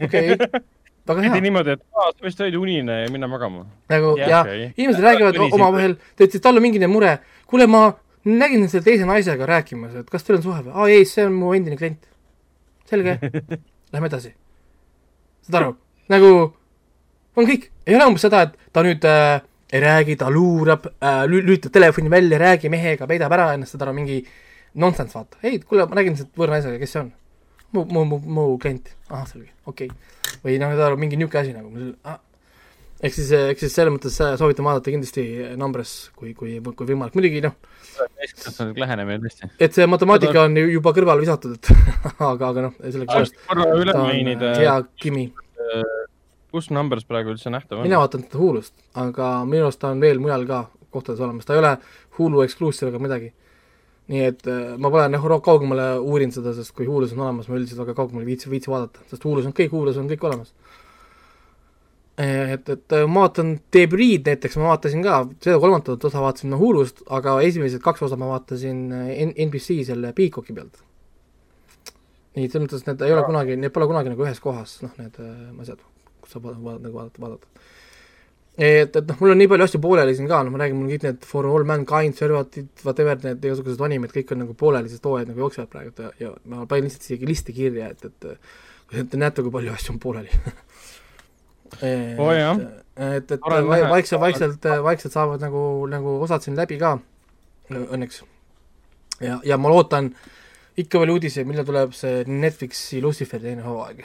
okei. 0.00 0.36
okay 0.36 0.60
hea. 1.08 1.40
niimoodi, 1.40 1.74
et 1.76 1.82
aa, 1.96 2.12
sa 2.12 2.26
vist 2.26 2.40
olid 2.44 2.56
unine 2.58 3.00
ja 3.02 3.10
minna 3.12 3.28
magama. 3.30 3.64
nagu 3.90 4.14
ja, 4.18 4.28
ja 4.28 4.40
okay. 4.44 4.70
inimesed 4.76 5.04
räägivad 5.04 5.40
omavahel, 5.50 5.96
ta 6.16 6.24
ütles, 6.24 6.38
et 6.38 6.44
tal 6.44 6.60
on 6.60 6.64
mingi 6.64 6.86
mure, 6.86 7.18
kuule, 7.50 7.66
ma 7.70 7.82
nägin 8.24 8.68
selle 8.68 8.84
teise 8.84 9.08
naisega 9.08 9.46
rääkimas, 9.48 9.96
et 10.02 10.10
kas 10.10 10.26
teil 10.26 10.38
on 10.38 10.44
suhe 10.44 10.62
või? 10.66 10.74
aa 10.74 10.88
ei, 10.92 11.04
see 11.08 11.26
on 11.26 11.36
mu 11.36 11.54
endine 11.56 11.78
klient. 11.80 12.08
selge 12.90 13.18
lähme 13.92 14.10
edasi. 14.10 14.34
saad 15.46 15.60
aru, 15.62 15.76
nagu 16.12 16.32
on 17.36 17.48
kõik, 17.48 17.70
ei 17.86 17.96
ole 17.96 18.10
umbes 18.10 18.26
seda, 18.26 18.44
et 18.48 18.70
ta 18.74 18.84
nüüd 18.86 19.06
äh, 19.08 19.40
ei 19.72 19.82
räägi, 19.84 20.18
ta 20.20 20.30
luurab 20.30 20.90
äh,, 20.92 21.24
lülitab 21.30 21.72
telefoni 21.72 22.10
välja, 22.12 22.36
ei 22.36 22.44
räägi 22.44 22.72
mehega, 22.72 23.08
peidab 23.10 23.32
ära 23.38 23.52
ennast, 23.54 23.76
saad 23.76 23.86
aru, 23.86 23.96
mingi 23.96 24.20
nonsense, 24.74 25.16
vaata. 25.16 25.40
ei, 25.42 25.58
kuule, 25.64 25.88
ma 25.88 26.00
räägin 26.00 26.18
sellest 26.18 26.36
võõra 26.38 26.58
naisega, 26.58 26.78
kes 26.82 26.96
see 26.96 27.04
on? 27.06 27.12
mu, 27.72 27.86
mu, 27.86 28.06
mu, 28.12 28.22
mu 28.38 28.48
klient. 28.62 28.94
ahah, 29.08 29.26
selge, 29.30 29.54
okei 29.66 29.90
okay 29.90 30.19
või 30.44 30.58
noh, 30.62 30.74
saad 30.74 30.88
aru, 30.88 30.98
mingi 31.00 31.18
niisugune 31.20 31.40
asi 31.42 31.54
nagu 31.56 31.86
ah. 32.08 32.18
ehk 33.02 33.16
siis, 33.16 33.30
ehk 33.36 33.62
siis 33.62 33.74
selles 33.76 33.94
mõttes 33.94 34.16
soovitan 34.40 34.66
vaadata 34.66 34.92
kindlasti 34.92 35.26
Numbers, 35.60 35.94
kui, 36.16 36.34
kui, 36.38 36.58
kui 36.60 36.90
võimalik, 36.92 37.16
muidugi 37.18 37.42
noh 37.44 37.56
täiskasvanud 38.00 38.78
lähenemine 38.80 39.20
tõesti. 39.24 39.50
et 39.60 39.76
see 39.76 39.86
matemaatika 39.90 40.46
on 40.46 40.58
juba 40.60 40.92
kõrvale 40.96 41.24
visatud, 41.24 41.56
et 41.58 41.70
aga, 42.30 42.50
aga 42.52 42.66
noh, 42.68 42.76
sellegipoolest 42.82 43.40
korra 43.48 43.68
üle 43.78 43.96
mainida 43.96 44.54
hea 44.58 44.76
Kimi. 45.00 45.30
kus 46.50 46.70
Numbers 46.74 47.06
praegu 47.08 47.34
üldse 47.34 47.52
nähtav 47.52 47.80
on? 47.80 47.88
mina 47.88 48.00
vaatan 48.02 48.26
teda 48.26 48.40
Hulust, 48.40 48.74
aga 48.98 49.32
minu 49.48 49.68
arust 49.68 49.82
ta 49.82 49.92
on 49.94 50.02
veel 50.02 50.22
mujal 50.22 50.46
ka 50.48 50.64
kohtades 50.90 51.20
olemas, 51.22 51.46
ta 51.48 51.56
ei 51.56 51.62
ole 51.62 51.76
Hulu 52.18 52.42
eksklusiiv 52.46 52.90
ega 52.90 53.02
midagi 53.02 53.30
nii 54.10 54.26
et 54.26 54.46
äh, 54.50 54.74
ma 54.80 54.90
pole 54.90 55.06
jah 55.06 55.40
kaugemale 55.44 55.86
uurinud 56.02 56.34
seda, 56.34 56.52
sest 56.56 56.74
kui 56.74 56.88
Hulus 56.88 57.14
on 57.14 57.22
olemas, 57.22 57.48
ma 57.48 57.58
üldiselt 57.58 57.82
väga 57.84 57.94
kaugemale 57.98 58.26
ei 58.26 58.32
viitsi, 58.32 58.50
viitsi 58.50 58.72
vaadata, 58.72 59.04
sest 59.10 59.26
Hulus 59.26 59.46
on 59.46 59.54
kõik, 59.56 59.70
Hulus 59.74 60.00
on 60.00 60.10
kõik 60.10 60.24
olemas. 60.26 60.50
et, 62.20 62.68
et 62.74 62.96
äh, 62.96 63.06
ma 63.06 63.24
vaatan 63.24 63.54
Debrid 63.72 64.26
näiteks, 64.26 64.58
ma 64.58 64.72
vaatasin 64.72 65.04
ka, 65.06 65.22
seda 65.40 65.60
kolmandat 65.62 66.04
osa 66.10 66.24
vaatasin 66.24 66.50
no 66.50 66.58
Hulust, 66.60 67.04
aga 67.08 67.38
esimesed 67.46 67.82
kaks 67.84 68.02
osa 68.08 68.18
ma 68.18 68.32
vaatasin 68.32 68.82
äh, 68.98 69.12
NBC 69.46 69.80
selle 69.86 70.12
Peacocki 70.16 70.56
pealt. 70.58 70.82
nii, 72.34 72.48
selles 72.48 72.66
mõttes 72.66 72.86
need 72.88 73.06
ei 73.06 73.14
ole 73.14 73.22
kunagi, 73.26 73.58
need 73.62 73.74
pole 73.74 73.86
kunagi 73.90 74.10
nagu 74.10 74.26
ühes 74.26 74.42
kohas, 74.42 74.80
noh, 74.82 74.96
need 74.98 75.22
asjad, 75.62 75.86
kus 76.18 76.34
saab 76.34 76.50
vaadata, 76.50 76.82
nagu 76.82 76.98
vaadata, 76.98 77.22
vaadata 77.22 77.70
et, 78.60 78.96
et 78.96 79.06
noh, 79.08 79.16
mul 79.22 79.32
on 79.32 79.38
nii 79.40 79.48
palju 79.48 79.66
asju 79.66 79.80
pooleli 79.80 80.14
siin 80.16 80.28
ka, 80.28 80.42
noh, 80.44 80.52
ma 80.52 80.60
räägin, 80.60 80.76
mul 80.76 80.92
kõik 80.92 81.04
need 81.06 81.26
For 81.28 81.48
All 81.48 81.66
Mankind, 81.68 82.16
Servated, 82.18 82.68
whatever, 82.84 83.20
need 83.24 83.44
igasugused 83.48 83.84
animid, 83.86 84.12
kõik 84.12 84.34
on 84.34 84.42
nagu 84.44 84.56
pooleli, 84.58 84.90
sest 84.92 85.06
hooajad 85.08 85.30
nagu 85.32 85.44
jooksevad 85.46 85.70
praegu 85.72 86.04
ja, 86.04 86.10
ja 86.20 86.32
ma 86.52 86.66
panin 86.68 86.88
lihtsalt 86.88 87.06
isegi 87.08 87.30
listi 87.30 87.56
kirja, 87.56 87.92
et, 87.94 88.04
et 88.04 89.08
te 89.08 89.20
näete, 89.20 89.44
kui 89.46 89.54
palju 89.54 89.72
asju 89.72 89.94
on 89.94 90.02
pooleli 90.02 90.34
et 91.86 92.20
oh,, 92.20 92.32
et, 92.34 93.32
et 93.32 93.46
vaikselt, 93.46 94.20
vaikselt, 94.20 94.68
vaikselt 94.84 95.14
saavad 95.14 95.40
nagu, 95.44 95.62
nagu 95.88 96.18
osad 96.26 96.44
siin 96.44 96.58
läbi 96.58 96.76
ka, 96.80 96.98
õnneks. 97.70 98.24
ja, 99.24 99.38
ja 99.46 99.56
ma 99.56 99.72
lootan 99.72 100.12
ikka 100.80 101.00
veel 101.00 101.14
uudiseid, 101.14 101.48
millal 101.48 101.66
tuleb 101.68 101.94
see 101.96 102.24
Netflixi 102.28 103.00
Lucifer 103.02 103.40
teine 103.42 103.64
hooaeg. 103.64 104.04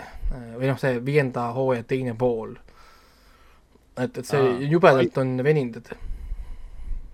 või 0.56 0.70
noh, 0.70 0.80
see 0.80 1.00
viienda 1.04 1.50
hooaja 1.56 1.84
teine 1.88 2.16
pool 2.18 2.56
et, 3.98 4.18
et 4.18 4.28
see 4.28 4.42
Aa, 4.42 4.58
jubedalt 4.72 5.18
on 5.22 5.38
veninud, 5.44 5.80
et 5.80 5.96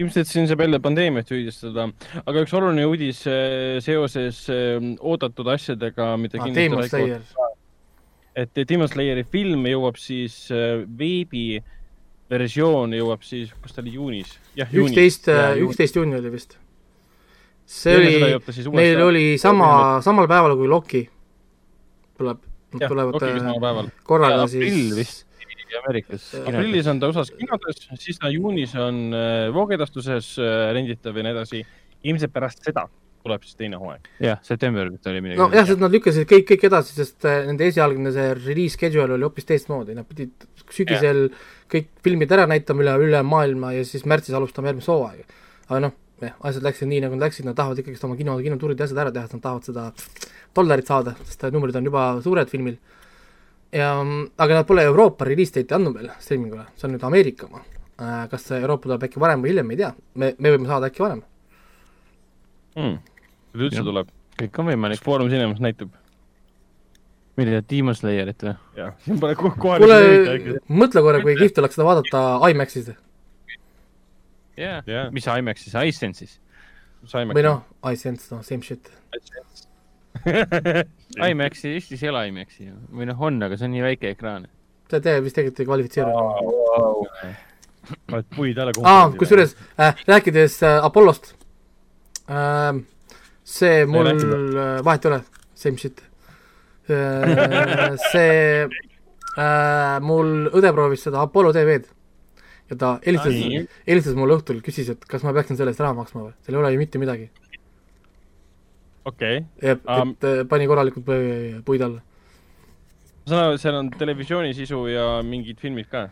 ilmselt 0.02 0.30
siin 0.30 0.48
saab 0.50 0.64
jälle 0.64 0.80
pandeemiat 0.82 1.30
süüdistada, 1.30 1.88
aga 2.26 2.44
üks 2.46 2.54
oluline 2.58 2.86
uudis 2.90 3.22
äh, 3.30 3.78
seoses 3.84 4.44
äh, 4.50 4.80
oodatud 5.00 5.50
asjadega, 5.54 6.16
mida 6.22 6.42
ah, 6.42 6.50
Demon 6.56 6.88
Slayer. 6.88 7.22
et 8.36 8.64
Demon 8.70 8.90
Slayeri 8.90 9.26
film 9.28 9.68
jõuab 9.70 10.00
siis 10.02 10.44
äh, 10.54 10.82
veebiversioon 11.00 12.98
jõuab 12.98 13.26
siis, 13.28 13.54
kas 13.62 13.78
ta 13.78 13.84
oli 13.86 13.96
juunis? 13.98 14.36
üksteist, 14.58 15.32
üksteist 15.68 16.00
juuni 16.00 16.18
oli 16.20 16.34
vist. 16.34 16.58
see 17.66 17.98
oli, 17.98 18.14
meil 18.76 19.04
oli 19.06 19.26
sama, 19.42 20.00
samal 20.06 20.30
päeval 20.32 20.58
kui 20.60 20.72
Loki 20.72 21.04
tuleb, 22.18 22.48
nad 22.78 22.88
tulevad 22.90 23.92
korraga 24.08 24.48
siis 24.50 25.22
Ameerikas. 25.80 26.32
aprillis 26.42 26.90
on 26.92 27.00
ta 27.00 27.12
USA-s 27.12 27.32
kinodes, 27.38 27.86
siis 28.02 28.20
ta 28.20 28.32
juunis 28.34 28.74
on 28.76 29.04
äh, 29.16 29.46
voogedastuses 29.56 30.34
äh, 30.42 30.72
renditav 30.76 31.18
ja 31.18 31.28
nii 31.28 31.38
edasi. 31.38 31.64
ilmselt 32.04 32.34
pärast 32.34 32.66
seda 32.66 32.88
tuleb 33.22 33.44
siis 33.46 33.58
teine 33.58 33.80
hooaeg. 33.82 34.08
jah, 34.24 34.40
september 34.46 34.90
vist 34.90 35.08
oli 35.10 35.22
midagi. 35.24 35.40
nojah, 35.42 35.66
sest 35.70 35.82
nad 35.82 35.94
lükkasid 35.94 36.28
kõik, 36.30 36.46
kõik 36.52 36.68
edasi, 36.72 36.96
sest 36.98 37.28
äh, 37.30 37.44
nende 37.48 37.68
esialgne 37.70 38.14
see 38.16 38.28
release 38.42 38.76
schedule 38.78 39.18
oli 39.18 39.28
hoopis 39.28 39.48
teistmoodi, 39.50 39.96
nad 39.98 40.08
pidid 40.10 40.48
sügisel 40.74 41.28
ja. 41.28 41.42
kõik 41.76 41.92
filmid 42.06 42.34
ära 42.34 42.48
näitama 42.50 42.86
üle, 42.86 42.96
üle 43.08 43.24
maailma 43.28 43.76
ja 43.78 43.84
siis 43.88 44.08
märtsis 44.10 44.38
alustama 44.38 44.72
järgmist 44.72 44.92
hooaega. 44.92 45.42
aga 45.70 45.84
noh, 45.88 45.98
jah, 46.22 46.38
asjad 46.50 46.66
läksid 46.66 46.90
nii, 46.90 47.04
nagu 47.06 47.18
nad 47.18 47.28
läksid, 47.28 47.48
nad 47.48 47.58
tahavad 47.58 47.82
ikkagist 47.82 48.08
oma 48.08 48.18
kino, 48.20 48.38
kinotuurid 48.42 48.82
ja 48.82 48.90
asjad 48.90 49.04
ära 49.06 49.14
teha, 49.14 49.28
sest 49.28 49.38
nad 49.38 49.46
tahavad 49.46 49.70
seda 49.70 49.88
dollarit 50.58 50.90
saada, 50.90 51.16
sest 51.28 51.46
numbrid 51.54 51.78
on 51.80 51.92
juba 51.92 52.08
suured 52.26 52.52
filmil. 52.52 52.80
Ja, 53.76 53.92
aga 54.38 54.60
nad 54.60 54.68
pole 54.68 54.86
Euroopa 54.90 55.28
release 55.28 55.56
date'i 55.56 55.78
andnud 55.78 55.98
veel 55.98 56.12
streamingule, 56.20 56.68
see 56.76 56.88
on 56.88 56.96
nüüd 56.96 57.06
Ameerika 57.08 57.48
oma. 57.48 57.64
Äh, 58.02 58.26
kas 58.32 58.48
see 58.50 58.60
Euroopa 58.62 58.90
tuleb 58.90 59.08
äkki 59.08 59.22
varem 59.22 59.44
või 59.44 59.54
hiljem, 59.54 59.72
ei 59.74 59.82
tea, 59.84 59.94
me, 60.16 60.34
me 60.38 60.56
võime 60.56 60.70
saada 60.70 60.90
äkki 60.92 61.04
varem 61.04 61.24
mm.. 62.76 63.00
üldse 63.58 63.84
tuleb. 63.86 64.12
kõik 64.42 64.62
on 64.62 64.72
võimalik. 64.72 65.04
Foorum 65.06 65.30
Cinemas 65.32 65.62
näitab 65.64 65.92
mida, 67.40 67.62
Demon 67.70 67.98
Slayerit 67.98 68.46
või? 68.46 68.56
jah, 68.78 68.94
siin 69.06 69.20
pole 69.22 69.38
kohe 69.40 69.56
kuule, 69.62 70.60
mõtle 70.72 71.04
korra, 71.06 71.22
kui 71.24 71.36
kihvt 71.40 71.62
oleks 71.62 71.78
seda 71.78 71.88
vaadata 71.88 72.24
IMAX-is. 72.52 72.94
jah 74.60 74.88
yeah., 74.88 75.12
mis 75.14 75.28
IMAX-is, 75.28 75.76
iSense'is? 75.76 76.40
või 77.12 77.46
noh, 77.46 77.64
iSense, 77.94 78.30
noh, 78.34 78.44
same 78.46 78.66
shit. 78.66 78.92
IMAX-i, 81.32 81.76
Eestis 81.76 82.04
ei 82.04 82.12
ole 82.12 82.26
IMAX-i 82.30 82.70
või 82.92 83.08
noh, 83.10 83.22
on, 83.28 83.40
aga 83.46 83.58
see 83.58 83.68
on 83.68 83.74
nii 83.76 83.86
väike 83.86 84.14
ekraan. 84.16 84.48
see 84.92 85.04
teie 85.04 85.24
vist 85.24 85.38
tegelikult 85.38 85.64
ei 85.64 85.70
kvalifitseeru. 85.70 86.12
Wow.. 86.12 87.06
oled 88.14 88.28
puid 88.36 88.60
alla 88.62 88.74
aa, 88.86 89.10
kusjuures 89.18 89.56
äh, 89.80 90.04
rääkides 90.08 90.60
äh, 90.68 90.78
Apollost 90.86 91.34
äh,, 92.30 92.82
see 93.44 93.86
mul, 93.90 94.12
äh, 94.12 94.78
vahet 94.86 95.06
ei 95.06 95.12
ole, 95.12 95.24
same 95.58 95.82
shit. 95.82 96.04
Äh, 96.92 97.98
see 98.12 98.68
äh,, 98.68 99.98
mul 100.06 100.52
õde 100.52 100.76
proovis 100.76 101.08
seda 101.08 101.26
Apollo 101.26 101.56
TV-d 101.58 101.90
ja 102.72 102.78
ta 102.80 102.92
helistas, 103.06 103.36
helistas 103.88 104.16
mulle 104.16 104.38
õhtul, 104.40 104.62
küsis, 104.64 104.90
et 104.94 105.06
kas 105.10 105.26
ma 105.28 105.34
peaksin 105.36 105.60
selle 105.60 105.74
eest 105.74 105.84
raha 105.84 105.96
maksma 105.98 106.24
või, 106.24 106.36
seal 106.46 106.56
ei 106.56 106.62
ole 106.62 106.72
ju 106.76 106.80
mitte 106.80 107.02
midagi. 107.02 107.28
Okei 109.06 109.42
okay.. 109.42 109.74
et 109.74 109.86
um,, 109.90 110.16
et 110.16 110.48
pani 110.50 110.70
korralikult 110.70 111.06
puid 111.66 111.86
alla. 111.88 112.02
ma 112.02 113.34
saan 113.34 113.44
aru, 113.46 113.62
seal 113.62 113.78
on 113.80 113.92
televisiooni 113.98 114.56
sisu 114.58 114.86
ja 114.92 115.06
mingid 115.26 115.62
filmid 115.64 115.90
ka? 115.92 116.08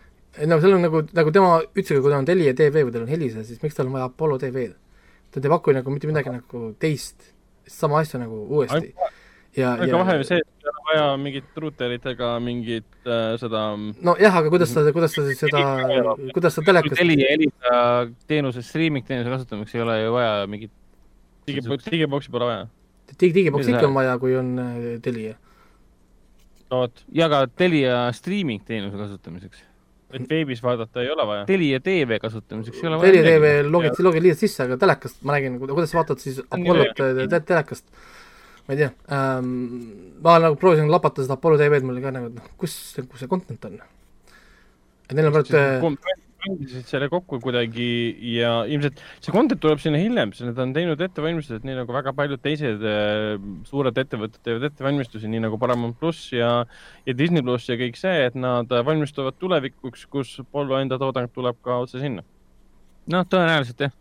no 0.46 0.60
seal 0.62 0.78
on 0.78 0.86
nagu, 0.86 1.04
nagu 1.16 1.34
tema 1.36 1.56
ütles, 1.70 1.96
kui 1.98 2.10
tal 2.10 2.20
on 2.22 2.30
Telia 2.30 2.54
tv 2.58 2.86
või 2.88 2.96
tal 2.96 3.08
on 3.08 3.16
Elisa, 3.18 3.46
siis 3.48 3.62
miks 3.64 3.78
tal 3.78 3.90
on 3.90 3.98
vaja 3.98 4.10
Apollo 4.12 4.40
TV-d? 4.42 4.78
ta 5.30 5.42
ei 5.44 5.54
paku 5.54 5.76
nagu 5.78 5.94
mitte 5.94 6.10
midagi 6.10 6.34
nagu 6.34 6.70
teist, 6.82 7.34
sama 7.70 8.02
asja 8.02 8.22
nagu 8.22 8.46
uuesti 8.50 8.94
ja, 9.58 9.74
aga 9.76 9.90
ja... 9.90 10.00
vahe 10.02 10.16
on 10.20 10.26
see, 10.28 10.40
et 10.42 10.70
on 10.70 10.80
vaja 10.90 11.06
mingit 11.22 11.62
ruuteritega 11.64 12.32
mingit 12.44 12.90
äh, 13.06 13.36
seda. 13.42 13.64
nojah, 14.06 14.40
aga 14.42 14.52
kuidas 14.54 14.74
sa, 14.74 14.84
kuidas 14.96 15.16
sa 15.16 15.26
siis 15.28 15.42
seda, 15.42 15.64
kuidas 16.36 16.58
sa 16.58 16.64
telekas. 16.66 16.98
Telia 17.00 17.30
Elisa 17.36 17.78
teenuse, 18.30 18.64
streaming 18.66 19.08
teenuse 19.08 19.32
kasutamiseks 19.34 19.78
ei 19.78 19.86
ole 19.86 19.98
ju 20.04 20.14
vaja 20.18 20.34
mingit. 20.50 20.74
digiboksi, 21.50 21.94
digiboksi 21.96 22.34
pole 22.34 22.52
vaja. 22.52 22.68
Digi, 23.16 23.34
digiboksi 23.40 23.74
ikka 23.74 23.88
on 23.88 23.96
vaja, 23.98 24.18
kui 24.22 24.36
on 24.40 24.54
äh, 24.62 24.78
Telia. 25.06 25.36
no 26.70 26.84
vot. 26.86 27.04
ja 27.16 27.30
ka 27.32 27.46
Telia 27.48 28.06
streaming 28.16 28.64
teenuse 28.68 28.98
kasutamiseks 28.98 29.66
et 30.14 30.30
veebis 30.30 30.62
vaadata 30.66 31.04
ei 31.04 31.12
ole 31.14 31.26
vaja? 31.28 31.44
Telia 31.50 31.80
tv 31.86 32.18
kasutamiseks 32.22 32.80
ei 32.82 32.88
ole 32.90 32.98
vaja. 33.02 33.12
Telia 33.12 33.36
tv 33.36 33.52
logid, 33.70 34.00
logid 34.02 34.26
lihtsalt 34.26 34.46
sisse, 34.46 34.66
aga 34.66 34.78
telekast 34.82 35.22
ma 35.22 35.36
räägin, 35.36 35.60
kuidas 35.62 35.92
sa 35.94 36.02
vaatad 36.02 36.24
siis 36.24 36.42
Apollot 36.50 36.98
telekast 37.46 37.86
ma 38.70 38.76
ei 38.76 38.82
tea 38.84 38.90
ähm,, 39.16 39.54
ma 40.22 40.38
nagu 40.42 40.58
proovisin 40.62 40.92
lapata 40.94 41.24
seda 41.26 41.40
Apollo 41.40 41.58
tv-d, 41.58 41.86
mul 41.88 41.98
oli 41.98 42.04
ka 42.06 42.14
nagu, 42.14 42.30
et 42.30 42.38
noh, 42.38 42.50
kus 42.62 42.76
nagu 43.00 43.18
see 43.18 43.30
content 43.32 43.66
on? 43.66 43.80
et 45.10 45.16
neil 45.18 45.30
on 45.30 45.34
praegu 45.34 45.96
mängisid 46.46 46.88
selle 46.90 47.10
kokku 47.12 47.40
kuidagi 47.44 47.90
ja 48.34 48.52
ilmselt 48.70 49.02
see 49.20 49.36
content 49.36 49.62
tuleb 49.64 49.82
sinna 49.84 50.02
hiljem, 50.02 50.34
sest 50.36 50.50
nad 50.50 50.62
on 50.64 50.74
teinud 50.76 51.02
ettevalmistused, 51.06 51.68
nii 51.68 51.78
nagu 51.82 51.96
väga 51.96 52.14
paljud 52.18 52.44
teised 52.44 52.84
äh, 52.88 53.36
suured 53.70 54.02
ettevõtted 54.04 54.42
teevad 54.46 54.70
ettevalmistusi, 54.72 55.32
nii 55.32 55.46
nagu 55.48 55.60
Paramount 55.62 56.00
pluss 56.02 56.34
ja, 56.36 56.52
ja 57.06 57.18
Disney 57.18 57.46
pluss 57.46 57.70
ja 57.70 57.80
kõik 57.80 58.00
see, 58.00 58.28
et 58.30 58.38
nad 58.40 58.70
valmistuvad 58.72 59.40
tulevikuks, 59.40 60.06
kus 60.12 60.36
Apollo 60.44 60.82
enda 60.84 61.00
toodang 61.02 61.32
tuleb 61.34 61.60
ka 61.66 61.82
otse 61.86 62.02
sinna. 62.04 62.26
noh, 63.10 63.26
tõenäoliselt 63.26 63.88
jah 63.88 63.98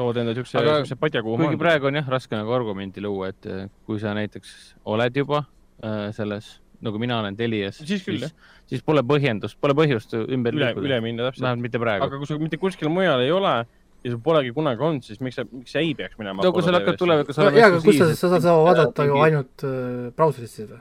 lood 0.00 0.20
endale 0.20 0.38
siukse, 0.38 0.60
siukse 0.60 0.96
padja, 1.00 1.22
kuhu 1.24 1.38
kuigi 1.40 1.58
praegu 1.60 1.90
on 1.90 1.98
jah 2.00 2.10
raske 2.14 2.36
nagu 2.36 2.54
argumenti 2.56 3.02
luua, 3.04 3.30
et 3.34 3.48
eh, 3.50 3.68
kui 3.86 4.00
sa 4.02 4.14
näiteks 4.16 4.54
oled 4.90 5.16
juba 5.22 5.44
äh, 5.84 6.08
selles, 6.16 6.52
nagu 6.84 7.00
mina 7.02 7.18
olen 7.20 7.36
Telias, 7.36 7.80
siis, 7.82 8.04
siis, 8.04 8.32
siis 8.70 8.84
pole 8.86 9.02
põhjendust, 9.06 9.58
pole 9.60 9.76
põhjust 9.76 10.14
ümber 10.20 10.56
üle, 10.56 10.72
üle 10.80 11.00
minna 11.04 11.28
täpselt. 11.28 11.44
vähemalt 11.46 11.66
mitte 11.66 11.82
praegu. 11.82 12.08
aga 12.08 12.20
kui 12.20 12.30
sul 12.30 12.40
mitte 12.42 12.60
kuskil 12.60 12.92
mujal 12.92 13.24
ei 13.24 13.32
ole 13.34 13.54
ja 14.00 14.12
sul 14.12 14.20
polegi 14.24 14.52
kunagi 14.56 14.86
olnud, 14.86 15.04
siis 15.04 15.20
miks 15.20 15.40
sa, 15.40 15.46
miks 15.50 15.74
sa 15.74 15.82
ei 15.82 15.94
peaks 15.98 16.18
minema? 16.20 16.44
no 16.44 16.52
kui 16.56 16.64
sul 16.64 16.76
hakkab 16.78 17.00
tulevikus 17.00 17.40
olema. 17.40 17.60
jaa, 17.60 17.72
aga 17.72 17.82
kus 17.84 17.98
sa, 18.00 18.12
sa 18.12 18.32
saad 18.34 18.46
seda 18.46 18.56
vaadata 18.64 19.08
ju 19.10 19.18
ainult 19.24 19.66
äh, 19.68 20.06
brauseris 20.16 20.54
siis 20.56 20.70
või? 20.70 20.80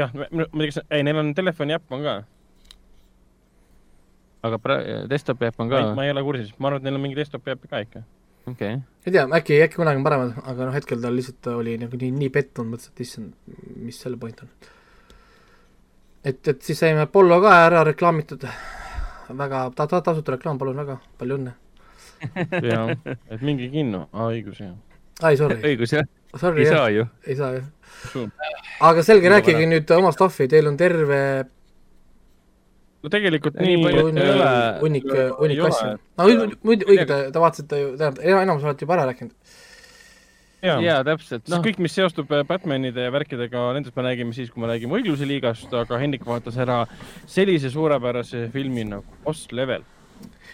jah, 0.00 0.14
ma 0.14 0.28
ei 0.30 0.46
tea, 0.46 0.70
kas, 0.72 0.80
ei, 0.88 1.04
neil 1.06 1.20
on 1.20 1.34
telefoni 1.36 1.76
äpp 1.76 1.92
on 1.92 2.06
ka 2.06 2.22
aga 4.44 4.60
pra-, 4.60 4.82
desktopi 5.10 5.48
äpp 5.48 5.64
on 5.64 5.72
ka? 5.72 5.82
ma 5.96 6.06
ei 6.06 6.12
ole 6.14 6.24
kursis, 6.26 6.52
ma 6.58 6.70
arvan, 6.70 6.82
et 6.82 6.88
neil 6.88 6.98
on 6.98 7.04
mingi 7.04 7.18
desktopi 7.18 7.54
äpp 7.54 7.68
ka 7.70 7.82
ikka. 7.84 8.04
Okei 8.46 8.74
okay.. 8.74 8.80
ei 9.06 9.12
tea, 9.12 9.24
äkki, 9.38 9.58
äkki 9.66 9.80
kunagi 9.80 10.00
on 10.00 10.06
paremad, 10.06 10.38
aga 10.44 10.68
noh, 10.68 10.76
hetkel 10.76 11.02
tal 11.02 11.16
lihtsalt 11.16 11.50
oli 11.54 11.76
nagu 11.80 11.98
nii, 12.00 12.12
nii 12.20 12.30
pettunud, 12.34 12.74
mõtles, 12.74 12.92
et 12.92 13.04
issand, 13.04 13.34
mis 13.80 13.98
selle 14.00 14.20
point 14.20 14.44
on. 14.44 14.50
et, 16.24 16.40
et 16.40 16.62
siis 16.62 16.80
saime 16.80 17.04
Apollo 17.04 17.40
ka 17.44 17.58
ära 17.66 17.84
reklaamitud, 17.90 18.46
väga 19.30 19.68
ta-, 19.76 19.88
ta-, 19.90 20.02
tasuta 20.10 20.36
reklaam, 20.36 20.60
palun 20.60 20.82
väga, 20.84 20.98
palju 21.20 21.40
õnne 21.40 21.56
jah, 22.70 22.92
et 23.30 23.42
minge 23.44 23.68
kinno, 23.72 24.06
aa 24.12 24.30
õigus 24.32 24.60
jah. 24.62 24.76
ai, 25.22 25.36
sorry. 25.40 25.60
õigus 25.64 25.96
jah. 25.96 26.06
Sorry, 26.34 26.64
ei 26.64 26.66
jah. 26.66 26.80
saa 26.80 26.90
ju. 26.90 27.04
ei 27.30 27.36
saa 27.38 27.52
jah. 27.54 27.66
aga 28.88 29.04
selge, 29.06 29.30
rääkige 29.30 29.68
nüüd 29.70 29.90
oma 29.94 30.10
stuff'i, 30.14 30.48
teil 30.50 30.66
on 30.70 30.78
terve 30.80 31.20
no 33.04 33.12
tegelikult 33.12 33.58
nii, 33.60 33.76
nii 33.76 33.84
palju 33.84 34.06
ei 34.08 34.32
ole. 34.32 34.48
hunnik, 34.80 35.06
hunnik 35.38 35.62
asju. 35.68 35.92
no 36.20 36.26
muidu, 36.64 36.88
õige, 36.88 37.06
te, 37.10 37.20
te 37.34 37.42
vaatasite 37.42 37.80
ju, 37.80 37.92
tähendab, 38.00 38.20
enamus 38.24 38.66
olete 38.66 38.86
juba 38.86 38.96
ära 38.96 39.06
rääkinud. 39.10 39.56
jaa 40.64 40.76
ja, 40.84 40.98
täpselt 41.06 41.50
no.. 41.52 41.60
kõik, 41.64 41.80
mis 41.84 41.96
seostub 41.96 42.32
äh, 42.32 42.44
Batmanide 42.48 43.06
ja 43.06 43.12
värkidega, 43.14 43.66
nendest 43.76 43.96
me 43.98 44.06
räägime 44.06 44.36
siis, 44.36 44.52
kui 44.52 44.64
me 44.64 44.70
räägime 44.72 44.96
õigluse 45.00 45.28
liigast, 45.28 45.72
aga 45.76 46.00
Hendrik 46.00 46.24
vaatas 46.28 46.56
ära 46.64 46.84
sellise 47.30 47.72
suurepärase 47.72 48.46
filmi 48.54 48.86
nagu 48.88 49.20
Boss 49.26 49.52
Level. 49.52 49.84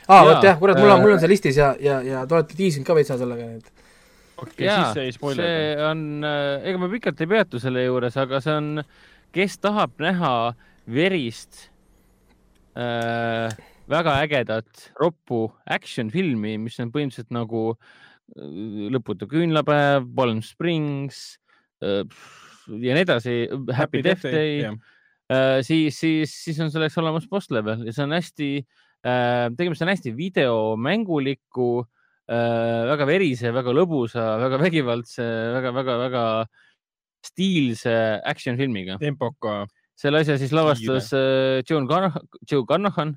aa, 0.08 0.24
vot 0.26 0.42
jah, 0.48 0.58
kurat, 0.58 0.80
mul 0.82 0.96
on, 0.96 1.04
mul 1.04 1.14
on 1.14 1.22
see 1.22 1.30
listis 1.30 1.60
ja, 1.60 1.74
ja, 1.78 2.00
ja 2.06 2.24
te 2.26 2.38
olete 2.38 2.58
tiisinud 2.58 2.88
ka 2.88 2.98
veitsa 2.98 3.20
sellega, 3.20 3.46
nii 3.46 3.62
et 3.62 3.86
okei 4.40 4.66
okay,, 4.66 4.82
siis 4.82 5.04
ei 5.04 5.14
spoileri. 5.14 5.46
see 5.46 5.86
on, 5.86 6.06
äh, 6.26 6.70
ega 6.72 6.82
ma 6.82 6.90
pikalt 6.90 7.22
ei 7.22 7.30
peatu 7.30 7.62
selle 7.62 7.86
juures, 7.86 8.18
aga 8.18 8.42
see 8.42 8.58
on, 8.58 8.72
kes 9.36 9.60
tahab 9.62 9.94
näha 10.02 10.34
verist 10.90 11.69
äh, 12.78 13.48
väga 13.90 14.14
ägedat 14.24 14.86
roppu 15.00 15.48
action 15.66 16.10
filmi, 16.12 16.56
mis 16.60 16.78
on 16.82 16.92
põhimõtteliselt 16.94 17.34
nagu 17.34 17.70
äh, 17.74 17.88
Lõputu 18.94 19.26
küünlapäev, 19.30 20.06
Palm 20.14 20.42
Springs 20.46 21.40
äh, 21.82 22.04
ja 22.70 22.94
nii 22.94 23.02
edasi, 23.02 23.36
Happy, 23.74 24.04
Death 24.06 24.22
Day, 24.22 24.62
Day., 24.62 24.76
äh, 25.32 25.58
siis, 25.66 25.98
siis, 25.98 26.34
siis 26.44 26.60
on 26.62 26.70
selleks 26.70 26.98
olemas 27.00 27.26
boss 27.30 27.50
level 27.50 27.82
ja 27.88 27.94
see 27.94 28.06
on 28.06 28.14
hästi 28.14 28.50
äh,, 28.60 29.48
tegemist 29.58 29.82
on 29.82 29.90
hästi 29.90 30.14
videomänguliku 30.14 31.70
äh,, 32.30 32.86
väga 32.92 33.08
verise, 33.10 33.54
väga 33.56 33.74
lõbusa, 33.74 34.26
väga 34.44 34.62
vägivaldse 34.62 35.26
väga,, 35.56 35.74
väga-väga-väga 35.80 36.24
stiilse 37.26 37.94
action 38.24 38.56
filmiga. 38.56 38.96
tempoka 39.00 39.64
selle 40.00 40.22
asja 40.24 40.38
siis 40.40 40.52
lavastas 40.56 41.10
äh, 41.16 41.60
Joe 41.68 41.82
Carnahan, 41.88 42.28
Joe 42.48 42.64
Carnahan, 42.68 43.14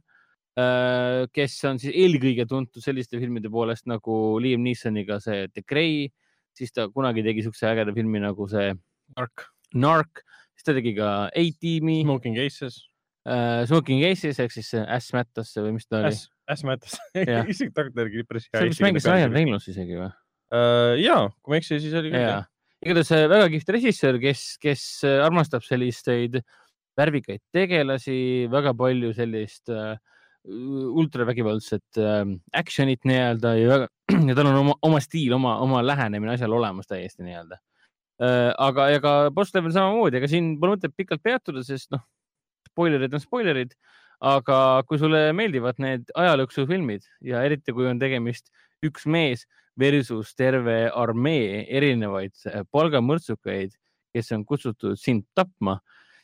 äh, 0.59 1.23
kes 1.35 1.55
on 1.69 1.79
siis 1.81 1.95
eelkõige 1.95 2.45
tuntud 2.49 2.83
selliste 2.83 3.19
filmide 3.21 3.51
poolest 3.53 3.87
nagu 3.89 4.37
Liam 4.43 4.63
Neesoniga 4.65 5.19
see 5.23 5.47
The 5.53 5.63
Grey, 5.67 6.09
siis 6.57 6.75
ta 6.75 6.89
kunagi 6.91 7.23
tegi 7.25 7.45
siukse 7.45 7.69
ägeda 7.71 7.95
filmi 7.95 8.21
nagu 8.23 8.47
see 8.51 8.73
Narc, 9.15 9.47
Narc, 9.73 10.23
siis 10.57 10.67
ta 10.67 10.75
tegi 10.75 10.95
ka 10.97 11.13
A-tiimi. 11.29 12.01
Smoking 12.03 12.39
Aces 12.43 12.81
uh,. 13.27 13.63
Smoking 13.69 14.03
Aces 14.09 14.41
ehk 14.43 14.55
siis 14.55 14.73
Ass 14.83 15.13
Mattas 15.15 15.53
või 15.59 15.77
mis 15.77 15.87
ta 15.87 16.03
oli? 16.03 16.17
Ass 16.51 16.65
Mattas 16.67 16.97
isegi 17.53 17.71
tagantjärgi 17.71 18.25
päris 18.27 18.49
hea. 18.49 18.59
see 18.59 18.73
vist 18.73 18.83
mängis 18.83 19.07
Ryan 19.07 19.35
Reynolds 19.35 19.69
isegi 19.71 19.95
või 19.95 20.09
uh,? 20.09 20.97
jaa, 20.99 21.29
kui 21.39 21.53
ma 21.53 21.59
ei 21.59 21.63
eksi, 21.63 21.79
siis 21.79 21.95
oli 21.95 22.11
küll 22.11 22.25
jah. 22.27 22.49
igatahes 22.83 23.31
väga 23.31 23.47
kihvt 23.55 23.71
režissöör, 23.77 24.19
kes, 24.21 24.43
kes 24.61 24.83
armastab 25.07 25.63
selliseid 25.63 26.41
äh, 26.41 26.59
värvikaid 26.99 27.41
tegelasi, 27.55 28.47
väga 28.51 28.73
palju 28.77 29.13
sellist 29.17 29.71
äh, 29.73 29.95
ultravägivaldset 30.43 31.99
äh, 32.01 32.23
action'it 32.59 33.05
nii-öelda 33.07 33.53
ja 33.57 33.69
väga, 33.71 33.89
ja 34.29 34.35
tal 34.37 34.49
on 34.51 34.59
oma, 34.59 34.77
oma 34.85 35.01
stiil, 35.03 35.33
oma, 35.37 35.57
oma 35.63 35.83
lähenemine 35.85 36.35
asjale 36.35 36.57
olemas 36.57 36.89
täiesti 36.89 37.25
nii-öelda 37.25 37.59
äh,. 38.21 38.51
aga, 38.57 38.89
ja 38.93 39.03
ka 39.03 39.13
boss 39.35 39.55
level 39.55 39.73
samamoodi, 39.75 40.19
ega 40.19 40.29
siin 40.31 40.53
pole 40.61 40.75
mõtet 40.75 40.95
pikalt 40.97 41.23
peatuda, 41.23 41.63
sest 41.65 41.91
noh, 41.95 42.03
spoilerid 42.69 43.15
on 43.15 43.23
spoilerid, 43.23 43.73
aga 44.23 44.57
kui 44.87 44.99
sulle 45.01 45.25
meeldivad 45.35 45.79
need 45.83 46.11
ajalooksufilmid 46.15 47.07
ja 47.27 47.43
eriti 47.43 47.75
kui 47.75 47.87
on 47.89 47.99
tegemist 47.99 48.51
üks 48.83 49.07
mees 49.07 49.47
versus 49.79 50.35
terve 50.37 50.85
armee 50.93 51.63
erinevaid 51.71 52.35
palgamõrtsukaid, 52.71 53.73
kes 54.13 54.31
on 54.35 54.43
kutsutud 54.45 54.99
sind 54.99 55.25
tapma 55.35 55.79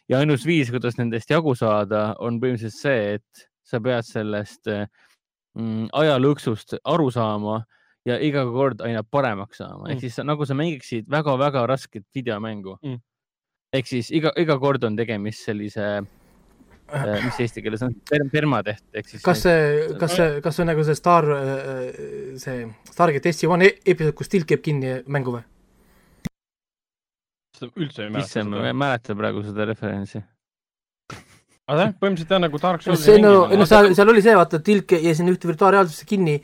ja 0.10 0.20
ainus 0.20 0.46
viis, 0.48 0.72
kuidas 0.74 0.98
nendest 1.00 1.30
jagu 1.32 1.56
saada, 1.58 2.14
on 2.20 2.40
põhimõtteliselt 2.42 2.78
see, 2.78 3.18
et 3.20 3.50
sa 3.70 3.82
pead 3.84 4.08
sellest 4.08 4.70
mm, 4.70 5.90
ajalõksust 5.94 6.80
aru 6.84 7.10
saama 7.14 7.60
ja 8.08 8.18
iga 8.24 8.46
kord 8.50 8.82
aina 8.86 9.04
paremaks 9.04 9.62
saama 9.62 9.86
mm., 9.86 9.92
ehk 9.94 10.06
siis 10.06 10.22
nagu 10.26 10.48
sa 10.48 10.58
mängiksid 10.58 11.10
väga-väga 11.12 11.66
rasket 11.70 12.08
videomängu 12.16 12.78
mm.. 12.82 13.02
ehk 13.76 13.92
siis 13.92 14.10
iga, 14.16 14.34
iga 14.40 14.58
kord 14.62 14.88
on 14.88 14.98
tegemist 14.98 15.46
sellise 15.46 15.86
äh, 16.00 17.14
mis 17.26 17.42
eesti 17.46 17.64
keeles 17.66 17.84
on 17.86 17.94
per,, 18.10 18.26
permateht 18.32 18.84
ehk 18.94 19.12
siis. 19.12 19.24
kas 19.26 19.46
see, 19.46 19.94
kas 20.02 20.18
see, 20.18 20.42
kas 20.46 20.58
see 20.58 20.66
on 20.66 20.74
nagu 20.74 20.88
see 20.88 20.98
Star, 20.98 21.30
äh, 21.36 22.02
see 22.42 22.66
Stargate 22.90 23.36
SG-One 23.36 23.70
e-, 23.70 23.78
episood, 23.94 24.18
kus 24.18 24.32
tilk 24.32 24.56
jääb 24.56 24.66
kinni 24.66 25.00
mängu 25.12 25.38
või? 25.38 25.46
Seda 27.60 27.72
üldse 27.76 28.06
ei 28.06 28.14
mäleta. 28.14 28.28
issand, 28.28 28.56
ma 28.56 28.68
ei 28.70 28.78
mäleta 28.78 29.16
praegu 29.18 29.44
seda 29.46 29.68
referentsi. 29.70 30.22
aga 31.70 31.86
jah, 31.86 31.94
põhimõtteliselt 32.00 32.34
jah, 32.36 32.42
nagu 32.46 32.62
Dark 32.62 32.86
Soulsi 32.86 33.12
see 33.12 33.22
no, 33.22 33.34
no 33.48 33.68
seal, 33.70 33.92
seal 33.98 34.12
oli 34.14 34.24
see, 34.26 34.36
vaata, 34.38 34.62
tilk 34.66 34.96
jäi 34.98 35.14
sinna 35.18 35.34
ühte 35.36 35.50
virtuaalreaalsusesse 35.50 36.08
kinni 36.10 36.40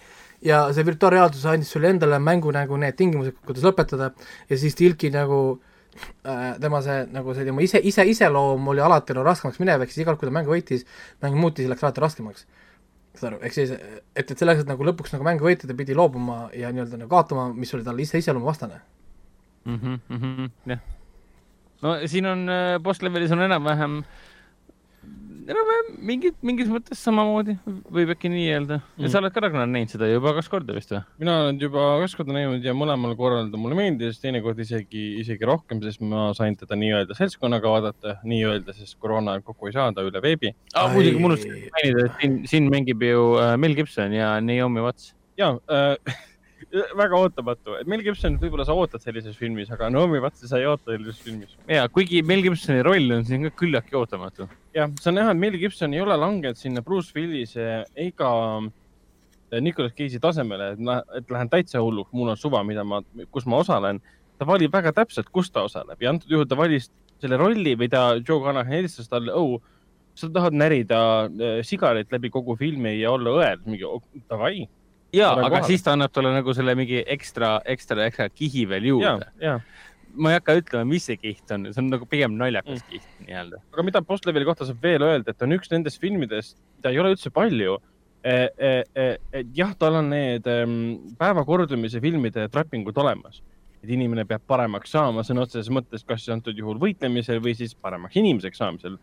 ja 0.46 0.66
see 0.76 0.86
virtuaalreaalsus 0.86 1.46
andis 1.50 1.72
sulle 1.74 1.90
endale 1.94 2.20
mängu 2.22 2.52
nagu 2.54 2.78
need 2.82 2.98
tingimused, 3.00 3.38
kuidas 3.48 3.66
lõpetada 3.66 4.12
ja 4.50 4.60
siis 4.62 4.78
tilki 4.78 5.10
nagu 5.14 5.40
äh, 6.28 6.52
tema 6.62 6.82
see, 6.86 7.00
nagu 7.16 7.34
see 7.38 7.48
tema 7.48 7.64
ise, 7.66 7.82
ise, 7.82 8.06
iseloom 8.12 8.70
oli 8.74 8.84
alati 8.86 9.16
no 9.18 9.26
raskemaks 9.26 9.62
minev, 9.64 9.86
ehk 9.86 9.94
siis 9.94 10.04
iga 10.04 10.12
kord, 10.12 10.22
kui 10.22 10.30
ta 10.30 10.36
mängu 10.36 10.54
võitis, 10.54 10.86
mäng 11.26 11.40
muutis 11.40 11.66
ja 11.66 11.74
läks 11.74 11.86
alati 11.86 12.04
raskemaks. 12.04 12.46
saad 13.16 13.32
aru, 13.32 13.40
ehk 13.48 13.56
siis, 13.56 13.72
et, 13.72 14.28
et 14.28 14.36
selleks, 14.36 14.66
et 14.66 14.70
nagu 14.70 14.84
lõpuks 14.84 15.16
nagu 15.16 15.26
mängu 15.26 15.48
võita, 15.48 15.70
ta 15.70 15.78
pidi 15.78 15.96
loobuma 15.96 16.50
ja 16.54 16.74
nii-öelda 16.76 17.00
nagu 17.00 17.10
kaotama, 17.10 17.48
mis 17.56 17.72
oli 17.74 17.88
talle 17.88 18.04
ise 18.04 18.20
iseloomuvastane 18.20 18.82
mm. 19.66 19.80
-hmm, 19.80 20.00
mm 20.10 20.22
-hmm, 20.22 20.52
jah 20.74 20.84
no 21.84 21.98
siin 22.10 22.30
on 22.30 22.48
äh, 22.52 22.78
boss 22.84 23.04
levelis 23.04 23.34
on 23.36 23.44
enam-vähem, 23.46 24.00
enam-vähem 25.46 25.90
mingid, 26.10 26.36
mingis 26.46 26.70
mõttes 26.72 27.02
samamoodi, 27.06 27.58
võib 27.94 28.12
äkki 28.16 28.32
nii 28.32 28.46
öelda. 28.54 28.80
ja 28.98 29.04
mm. 29.04 29.12
sa 29.14 29.20
oled 29.22 29.34
ka, 29.36 29.44
Ragnar, 29.44 29.68
näinud 29.70 29.94
seda 29.94 30.10
juba 30.10 30.34
kaks 30.38 30.50
korda 30.52 30.76
vist 30.78 30.94
või? 30.94 31.02
mina 31.22 31.38
olen 31.44 31.60
juba 31.62 31.88
kaks 32.04 32.18
korda 32.20 32.36
näinud 32.38 32.66
ja 32.66 32.76
mõlemal 32.78 33.16
korral 33.20 33.50
ta 33.52 33.62
mulle 33.62 33.78
meeldis, 33.80 34.20
teinekord 34.24 34.60
isegi, 34.66 35.06
isegi 35.24 35.50
rohkem, 35.50 35.82
sest 35.86 36.04
ma 36.06 36.28
sain 36.38 36.58
teda 36.60 36.78
nii-öelda 36.80 37.18
seltskonnaga 37.18 37.74
vaadata, 37.76 38.20
nii-öelda, 38.28 38.76
sest 38.78 39.00
koroona 39.02 39.36
ajal 39.36 39.48
kokku 39.50 39.72
ei 39.72 39.78
saada 39.78 40.06
üle 40.06 40.24
veebi 40.24 40.54
ah,. 40.74 40.88
muidugi, 40.94 41.20
ma 41.20 41.34
unustasin 41.34 41.68
mainida, 41.80 42.08
et 42.08 42.24
siin, 42.24 42.40
siin 42.54 42.72
mängib 42.74 43.04
ju 43.06 43.34
äh, 43.42 43.56
Mel 43.62 43.78
Gibson 43.78 44.16
ja 44.16 44.36
Naomi 44.44 44.86
Watts. 44.86 45.14
ja 45.40 45.56
äh, 45.70 46.16
väga 46.98 47.20
ootamatu, 47.20 47.76
et 47.80 47.90
Mel 47.90 48.04
Gibson, 48.04 48.38
võib-olla 48.42 48.66
sa 48.68 48.76
ootad 48.76 49.04
sellises 49.04 49.38
filmis, 49.40 49.70
aga 49.72 49.88
Naomi 49.94 50.20
Wattsi 50.24 50.50
sa 50.50 50.60
ei 50.60 50.68
oota 50.70 50.92
sellises 50.92 51.22
filmis. 51.24 51.56
ja 51.72 51.86
kuigi 51.92 52.22
Mel 52.26 52.44
Gibsoni 52.46 52.84
roll 52.86 53.14
on 53.16 53.26
siin 53.28 53.48
ka 53.48 53.54
küllaltki 53.62 53.98
ootamatu. 54.00 54.50
jah, 54.76 54.92
on 54.92 55.18
näha, 55.18 55.32
et 55.32 55.42
Mel 55.42 55.58
Gibson 55.62 55.94
ei 55.94 56.02
ole 56.04 56.18
langenud 56.20 56.60
sinna 56.60 56.84
Bruce 56.86 57.16
Willise 57.16 57.86
ega 57.96 58.32
äh, 58.60 59.62
Nicolas 59.62 59.96
Cage'i 59.96 60.20
tasemele, 60.22 60.74
et, 60.76 61.10
et 61.22 61.32
lähen 61.32 61.52
täitsa 61.52 61.84
hulluks, 61.84 62.12
mul 62.14 62.34
on 62.34 62.40
suva, 62.40 62.64
mida 62.68 62.84
ma, 62.84 63.02
kus 63.32 63.48
ma 63.48 63.62
osalen. 63.64 64.02
ta 64.36 64.44
valib 64.44 64.74
väga 64.74 64.92
täpselt, 64.92 65.30
kus 65.32 65.48
ta 65.48 65.64
osaleb 65.64 66.02
ja 66.04 66.12
antud 66.12 66.32
juhul 66.32 66.48
ta 66.48 66.58
valis 66.60 66.90
selle 67.24 67.38
rolli 67.40 67.76
ta, 67.88 68.18
Joe 68.20 68.44
Canahan 68.44 68.68
helistas 68.68 69.08
talle, 69.08 69.32
oh, 69.32 69.62
sa 70.16 70.28
tahad 70.28 70.56
närida 70.56 71.00
äh, 71.28 71.62
sigaret 71.64 72.12
läbi 72.12 72.30
kogu 72.30 72.58
filmi 72.60 73.00
ja 73.00 73.12
olla 73.16 73.32
õel, 73.40 73.62
mingi 73.64 73.88
oh, 73.88 74.04
davai 74.30 74.68
ja, 75.14 75.32
aga 75.34 75.50
kohale. 75.50 75.68
siis 75.70 75.84
ta 75.86 75.96
annab 75.96 76.14
talle 76.14 76.32
nagu 76.36 76.54
selle 76.58 76.76
mingi 76.78 77.02
ekstra, 77.16 77.58
ekstra, 77.76 78.08
ekstra 78.10 78.30
kihi 78.30 78.66
veel 78.70 78.92
juurde. 78.92 79.58
ma 80.16 80.32
ei 80.32 80.38
hakka 80.40 80.56
ütlema, 80.62 80.88
mis 80.88 81.08
see 81.10 81.18
kiht 81.20 81.52
on, 81.52 81.68
see 81.74 81.82
on 81.82 81.90
nagu 81.92 82.08
pigem 82.08 82.38
naljakas 82.40 82.80
mm. 82.80 82.92
kiht 82.92 83.26
nii-öelda. 83.26 83.60
aga 83.74 83.84
mida 83.84 84.02
Postleveli 84.06 84.48
kohta 84.48 84.68
saab 84.68 84.84
veel 84.84 85.04
öelda, 85.04 85.34
et 85.34 85.44
on 85.44 85.56
üks 85.58 85.72
nendest 85.74 86.00
filmidest, 86.02 86.58
mida 86.78 86.94
ei 86.94 87.02
ole 87.02 87.16
üldse 87.16 87.32
palju 87.36 87.76
e,. 88.24 88.36
E, 88.36 88.70
e, 88.96 89.10
et 89.42 89.52
jah, 89.58 89.74
tal 89.80 90.00
on 90.00 90.08
need 90.14 90.48
päevakordumise 91.20 92.00
filmide 92.04 92.48
trappingud 92.54 92.96
olemas, 93.04 93.42
et 93.84 93.92
inimene 93.92 94.24
peab 94.30 94.46
paremaks 94.48 94.96
saama 94.96 95.26
sõna 95.28 95.44
otseses 95.46 95.70
mõttes, 95.74 96.06
kas 96.08 96.30
antud 96.34 96.58
juhul 96.58 96.80
võitlemisel 96.82 97.44
või 97.44 97.58
siis 97.60 97.76
paremaks 97.76 98.16
inimeseks 98.22 98.64
saamisel. 98.64 98.98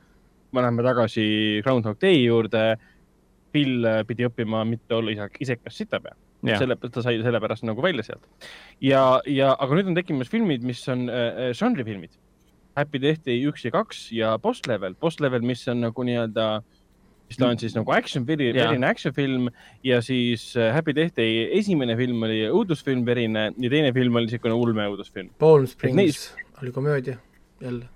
me 0.53 0.61
läheme 0.61 0.83
tagasi 0.85 1.63
Groundhog 1.65 2.01
Day 2.01 2.25
juurde 2.25 2.65
Bill 3.53 3.87
äh, 3.89 4.03
pidi 4.09 4.27
õppima 4.29 4.65
mitte 4.69 4.97
olla 4.99 5.15
isekas 5.41 5.79
sitapea. 5.79 6.17
sellepärast 6.43 6.95
ta 6.97 7.03
sai 7.05 7.21
sellepärast 7.23 7.63
nagu 7.69 7.83
välja 7.85 8.03
sealt. 8.03 8.27
ja, 8.81 9.21
ja, 9.27 9.55
aga 9.55 9.79
nüüd 9.79 9.93
on 9.93 9.99
tekkimas 9.99 10.31
filmid, 10.33 10.67
mis 10.67 10.83
on 10.89 11.09
äh, 11.09 11.51
žanrifilmid. 11.57 12.19
Happy 12.77 12.99
Death 12.99 13.21
Day 13.27 13.43
üks 13.47 13.67
ja 13.67 13.73
kaks 13.75 14.07
ja 14.17 14.37
Boss 14.41 14.65
Level, 14.67 14.95
Boss 14.99 15.21
Level, 15.21 15.45
mis 15.45 15.67
on 15.69 15.83
nagu 15.85 16.07
nii-öelda, 16.09 16.47
mis 17.29 17.37
ta 17.37 17.51
on 17.53 17.61
siis 17.61 17.77
nagu 17.77 17.93
action, 17.93 18.25
verine 18.27 18.89
action 18.89 19.13
film 19.13 19.51
ja 19.85 20.01
siis 20.03 20.55
äh, 20.57 20.73
Happy 20.75 20.97
Death 20.97 21.17
Day 21.21 21.51
esimene 21.61 21.97
film 22.01 22.25
oli 22.25 22.47
õudusfilm, 22.49 23.05
verine 23.07 23.51
ja 23.53 23.73
teine 23.73 23.93
film 23.93 24.17
oli 24.17 24.31
niisugune 24.31 24.57
ulme 24.57 24.89
õudusfilm. 24.95 25.35
Palm 25.39 25.69
Springs 25.69 26.01
neis... 26.01 26.23
oli 26.63 26.73
komöödia 26.73 27.21
jälle 27.61 27.91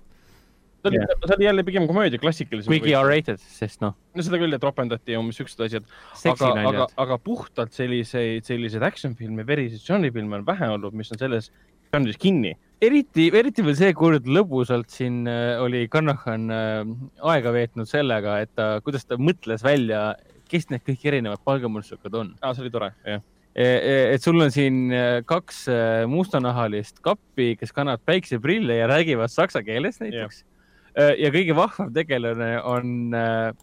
ta 0.87 1.03
oli 1.03 1.21
ta 1.27 1.37
oli 1.37 1.47
jälle 1.49 1.65
pigem 1.67 1.87
komöödia 1.87 2.21
klassikalisem. 2.23 2.71
kuigi 2.71 2.95
R-rated, 2.97 3.39
sest 3.59 3.83
noh. 3.83 3.95
no 4.15 4.25
seda 4.25 4.41
küll, 4.41 4.57
et 4.57 4.63
ropendati 4.63 5.15
ja 5.15 5.21
umbes 5.21 5.39
siuksed 5.41 5.65
asjad. 5.67 5.87
aga, 6.33 6.51
aga, 6.71 6.91
aga 7.05 7.21
puhtalt 7.21 7.75
selliseid, 7.77 8.45
selliseid 8.47 8.85
action 8.87 9.15
filme, 9.15 9.45
veriseid 9.47 9.83
žanrifilme 9.85 10.41
on 10.41 10.47
vähe 10.47 10.71
olnud, 10.77 10.95
mis 10.97 11.11
on 11.13 11.21
selles 11.21 11.51
žanris 11.93 12.19
kinni. 12.21 12.55
eriti, 12.81 13.29
eriti 13.33 13.63
veel 13.65 13.77
seekord 13.77 14.27
lõbusalt 14.29 14.91
siin 14.93 15.23
äh, 15.29 15.57
oli 15.63 15.87
Kanahan 15.89 16.51
äh, 16.53 16.91
aega 17.33 17.53
veetnud 17.55 17.89
sellega, 17.89 18.37
et 18.43 18.51
ta, 18.57 18.75
kuidas 18.85 19.07
ta 19.07 19.17
mõtles 19.17 19.63
välja, 19.65 20.11
kes 20.51 20.69
need 20.69 20.85
kõik 20.85 21.07
erinevad 21.09 21.41
palgamõrtsukad 21.47 22.19
on. 22.19 22.35
aa, 22.41 22.53
see 22.53 22.67
oli 22.67 22.73
tore, 22.73 22.91
jah 23.07 23.23
e, 23.57 23.65
e, 23.65 23.95
et 24.13 24.21
sul 24.21 24.37
on 24.43 24.53
siin 24.53 24.91
äh, 24.93 25.07
kaks 25.25 25.65
mustanahalist 26.11 27.01
kappi, 27.05 27.55
kes 27.57 27.73
kannavad 27.73 28.05
päikseprille 28.05 28.77
ja 28.83 28.91
räägivad 28.91 29.33
saksa 29.33 29.63
keeles 29.65 30.01
näiteks 30.03 30.43
yeah 30.43 30.53
ja 30.97 31.29
kõige 31.33 31.55
vahvam 31.57 31.93
tegelane 31.93 32.51
on 32.65 33.13
äh,, 33.15 33.53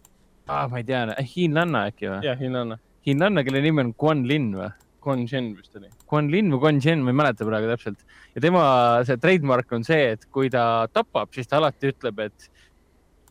ah, 0.46 0.66
ma 0.70 0.80
ei 0.80 0.86
tea, 0.88 1.04
hiinlanna 1.34 1.86
äkki 1.90 2.10
või? 2.10 2.20
jah, 2.28 2.38
hiinlanna. 2.38 2.78
hiinlanna, 3.06 3.44
kelle 3.46 3.62
nimi 3.64 3.84
on 3.84 3.92
Guan 3.98 4.24
Lin 4.28 4.52
või? 4.58 4.70
Guan 5.04 5.26
Zhen 5.28 5.50
vist 5.58 5.74
oli. 5.76 5.90
Guan 6.08 6.30
Lin 6.32 6.48
või 6.54 6.62
Guan 6.62 6.78
Zhen, 6.80 7.02
ma 7.04 7.12
ei 7.12 7.18
mäleta 7.20 7.44
praegu 7.44 7.68
täpselt. 7.68 8.04
ja 8.34 8.40
tema 8.40 8.64
see 9.04 9.20
trademark 9.20 9.72
on 9.76 9.84
see, 9.84 10.14
et 10.14 10.24
kui 10.32 10.48
ta 10.52 10.86
tapab, 10.92 11.32
siis 11.34 11.50
ta 11.50 11.58
alati 11.60 11.92
ütleb, 11.92 12.22
et 12.24 12.48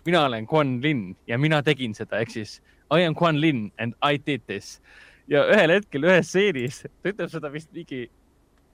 mina 0.05 0.25
olen 0.27 0.45
Guan 0.49 0.77
Lin 0.83 1.07
ja 1.27 1.39
mina 1.41 1.63
tegin 1.65 1.95
seda, 1.97 2.19
ehk 2.21 2.33
siis 2.35 2.59
I 2.93 3.07
am 3.07 3.15
Guan 3.17 3.39
Lin 3.41 3.71
and 3.79 3.97
I 4.03 4.17
did 4.17 4.45
this. 4.47 4.79
ja 5.27 5.45
ühel 5.47 5.71
hetkel 5.71 6.03
ühes 6.03 6.27
stseenis, 6.27 6.83
ta 7.01 7.13
ütleb 7.13 7.31
seda 7.31 7.49
vist 7.53 7.71
mingi 7.71 8.09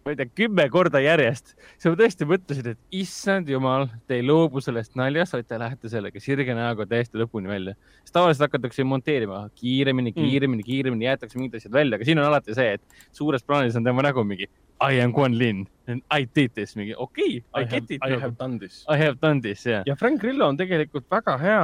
ma 0.05 0.13
ei 0.13 0.19
tea, 0.19 0.29
kümme 0.41 0.65
korda 0.71 1.01
järjest. 1.03 1.53
siis 1.75 1.89
ma 1.91 1.97
tõesti 1.99 2.27
mõtlesin, 2.29 2.71
et 2.73 3.01
issand 3.01 3.49
jumal, 3.51 3.87
te 4.07 4.19
ei 4.19 4.25
loobu 4.25 4.61
sellest 4.63 4.95
naljast, 4.99 5.35
vaid 5.35 5.49
te 5.49 5.59
lähete 5.59 5.91
sellega 5.91 6.23
sirge 6.23 6.55
näoga 6.55 6.87
täiesti 6.89 7.19
lõpuni 7.19 7.51
välja. 7.51 7.75
sest 8.03 8.15
tavaliselt 8.15 8.47
hakatakse 8.47 8.85
monteerima 8.87 9.43
kiiremini, 9.59 10.13
kiiremini 10.15 10.63
mm., 10.63 10.69
kiiremini, 10.71 11.09
jäetakse 11.09 11.39
mingid 11.39 11.59
asjad 11.59 11.75
välja, 11.75 11.99
aga 11.99 12.07
siin 12.07 12.21
on 12.21 12.29
alati 12.29 12.55
see, 12.57 12.79
et 12.79 13.05
suures 13.11 13.43
plaanis 13.43 13.77
on 13.79 13.87
tema 13.87 14.05
nägu 14.05 14.23
mingi 14.27 14.49
I 14.79 15.01
am 15.03 15.11
Guan 15.11 15.37
Lin 15.37 15.67
and 15.87 16.01
I 16.09 16.23
did 16.23 16.53
this, 16.55 16.75
mingi 16.75 16.95
okei 16.95 17.43
okay,, 17.51 17.63
I 17.63 17.67
get 17.67 17.91
it. 17.91 17.99
I 18.01 18.15
have 18.15 18.37
done 18.37 18.59
this. 18.59 18.85
I 18.87 18.95
have 18.97 19.19
done 19.19 19.41
this, 19.41 19.65
jah 19.65 19.71
yeah.. 19.71 19.83
ja 19.91 19.95
Frank 19.95 20.21
Grillo 20.21 20.47
on 20.47 20.57
tegelikult 20.57 21.09
väga 21.11 21.37
hea 21.37 21.61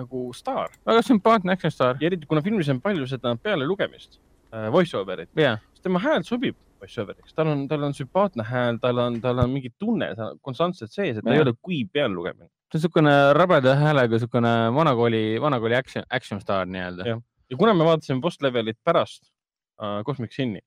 nagu 0.00 0.32
staar. 0.32 0.72
väga 0.86 1.02
sümpaatne 1.04 1.52
action 1.52 1.70
staar. 1.70 2.00
ja 2.00 2.08
eriti 2.08 2.26
kuna 2.26 2.42
filmis 2.42 2.68
on 2.72 2.80
palju 2.80 3.06
seda 3.06 3.36
pealelugemist 3.36 4.18
äh,, 4.54 4.70
voice 4.72 4.96
over'it 4.96 5.28
yeah., 5.36 5.60
siis 5.74 5.84
tema 5.84 6.00
hääl 6.00 6.24
sobib 6.24 6.56
voice-over'iks, 6.82 7.34
tal 7.36 7.50
on, 7.52 7.66
tal 7.70 7.86
on 7.86 7.94
sümpaatne 7.96 8.46
hääl, 8.46 8.80
tal 8.82 9.00
on, 9.02 9.20
tal 9.22 9.42
on 9.42 9.52
mingi 9.52 9.72
tunne 9.78 10.10
konstantselt 10.44 10.92
sees, 10.92 11.18
et 11.18 11.24
ta 11.24 11.32
ja. 11.32 11.38
ei 11.38 11.44
ole 11.46 11.54
kuiv 11.60 11.92
peallugemine. 11.94 12.50
ta 12.50 12.78
on 12.78 12.80
niisugune 12.80 13.14
rabeda 13.38 13.76
häälega, 13.78 14.16
niisugune 14.16 14.52
vanakooli, 14.76 15.22
vanakooli 15.42 15.78
action, 15.78 16.06
action 16.10 16.42
staar 16.42 16.68
nii-öelda. 16.70 17.16
ja 17.52 17.58
kuna 17.58 17.74
me 17.76 17.88
vaatasime 17.88 18.22
post 18.24 18.42
levelit 18.42 18.78
pärast 18.84 19.26
uh, 19.28 20.00
Cosmic 20.06 20.34
Sin'i, 20.36 20.62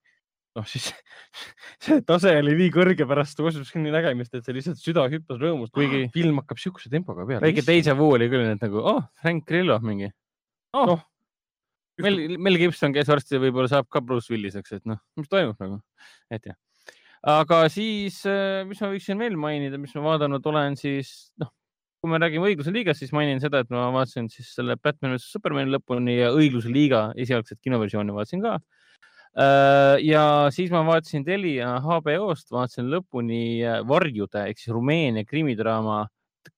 noh 0.56 0.68
siis 0.70 0.92
see 1.84 2.02
tase 2.08 2.36
oli 2.42 2.56
nii 2.62 2.72
kõrge 2.76 3.08
pärast 3.10 3.42
Cosmic 3.42 3.72
Sin'i 3.72 3.94
nägemist, 3.96 4.34
et 4.36 4.46
see 4.46 4.56
lihtsalt 4.56 4.82
süda 4.82 5.08
hüppas 5.12 5.42
rõõmust, 5.42 5.74
kuigi 5.76 6.06
film 6.16 6.40
hakkab 6.44 6.62
siukse 6.62 6.92
tempoga 6.94 7.28
peale. 7.28 7.44
väike 7.48 7.66
teise 7.66 7.98
vuu 7.98 8.14
oli 8.20 8.30
küll, 8.32 8.48
et 8.56 8.64
nagu 8.64 8.84
oh, 8.84 9.04
Frank 9.22 9.48
Grillo 9.50 9.82
mingi 9.84 10.12
oh. 10.76 10.94
no 10.94 11.02
Mel, 12.04 12.38
Mel 12.42 12.60
Gibson, 12.60 12.94
kes 12.96 13.08
varsti 13.08 13.40
võib-olla 13.40 13.72
saab 13.72 13.88
ka 13.92 14.02
Bruce 14.04 14.32
Williseks, 14.34 14.74
et 14.76 14.88
noh, 14.90 15.00
mis 15.20 15.30
toimub 15.32 15.60
nagu, 15.64 15.80
et 16.34 16.50
jah. 16.50 16.58
aga 17.36 17.62
siis, 17.72 18.20
äh, 18.28 18.66
mis 18.68 18.82
ma 18.84 18.90
võiksin 18.92 19.22
veel 19.22 19.38
mainida, 19.40 19.80
mis 19.80 19.96
ma 19.96 20.04
vaadanud 20.10 20.52
olen, 20.52 20.76
siis 20.80 21.32
noh, 21.42 21.54
kui 22.06 22.12
me 22.12 22.20
räägime 22.22 22.52
õigluse 22.52 22.74
liigast, 22.76 23.02
siis 23.02 23.14
mainin 23.16 23.40
seda, 23.42 23.64
et 23.64 23.72
ma 23.74 23.88
vaatasin 23.96 24.28
siis 24.30 24.52
selle 24.58 24.76
Batman 24.78 25.16
vs 25.16 25.32
Supermani 25.34 25.72
lõpuni 25.74 26.20
ja 26.20 26.34
õigluse 26.36 26.70
liiga 26.70 27.08
esialgset 27.18 27.58
kinoversiooni 27.66 28.14
vaatasin 28.14 28.44
ka. 28.44 28.60
Äh, 29.36 29.96
ja 30.06 30.22
siis 30.54 30.70
ma 30.72 30.84
vaatasin 30.86 31.26
Telia 31.26 31.80
HBO-st, 31.84 32.52
vaatasin 32.54 32.92
lõpuni 32.92 33.42
äh, 33.66 33.82
Varjude 33.88 34.46
ehk 34.52 34.62
siis 34.62 34.76
Rumeenia 34.76 35.26
krimidraama, 35.28 36.04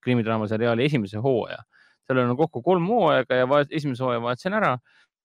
krimidraama 0.04 0.50
seriaali 0.52 0.86
esimese 0.90 1.22
hooaja. 1.24 1.64
seal 2.08 2.22
on 2.22 2.38
kokku 2.40 2.62
kolm 2.64 2.86
hooaega 2.88 3.36
ja 3.36 3.48
esimese 3.70 4.04
hooaja 4.04 4.22
vaatasin 4.24 4.54
ära 4.60 4.76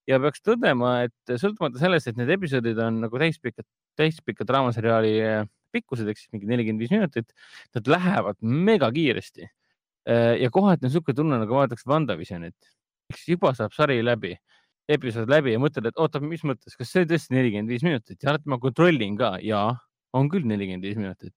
ja 0.09 0.19
peaks 0.23 0.45
tõdema, 0.45 0.93
et 1.07 1.35
sõltumata 1.41 1.81
sellest, 1.81 2.11
et 2.11 2.21
need 2.21 2.31
episoodid 2.35 2.79
on 2.83 3.03
nagu 3.05 3.21
täispikad, 3.23 3.67
täispika 3.99 4.47
draamaseriaali 4.49 5.13
äh, 5.23 5.43
pikkused 5.73 6.09
ehk 6.09 6.21
siis 6.21 6.33
mingi 6.35 6.51
nelikümmend 6.51 6.85
viis 6.85 6.93
minutit, 6.93 7.35
nad 7.77 7.91
lähevad 7.91 8.41
mega 8.43 8.91
kiiresti. 8.93 9.49
ja 10.03 10.49
kohati 10.51 10.83
on 10.83 10.91
niisugune 10.91 11.15
tunne, 11.15 11.37
nagu 11.39 11.55
vaataks 11.55 11.85
WandaVisionit, 11.87 12.73
eks 13.13 13.29
juba 13.29 13.53
saab 13.55 13.71
sari 13.77 14.01
läbi 14.03 14.33
episood 14.91 15.31
läbi 15.31 15.55
ja 15.55 15.61
mõtled, 15.63 15.87
et 15.89 16.01
oota, 16.01 16.21
mis 16.25 16.43
mõttes, 16.47 16.75
kas 16.79 16.91
see 16.91 17.07
tõesti 17.09 17.37
nelikümmend 17.37 17.71
viis 17.71 17.85
minutit 17.87 18.23
ja 18.23 18.33
alati 18.33 18.51
ma 18.51 18.59
kontrollin 18.63 19.17
ka 19.19 19.37
ja 19.45 19.63
on 20.17 20.29
küll 20.33 20.47
nelikümmend 20.49 20.87
viis 20.87 20.99
minutit. 20.99 21.35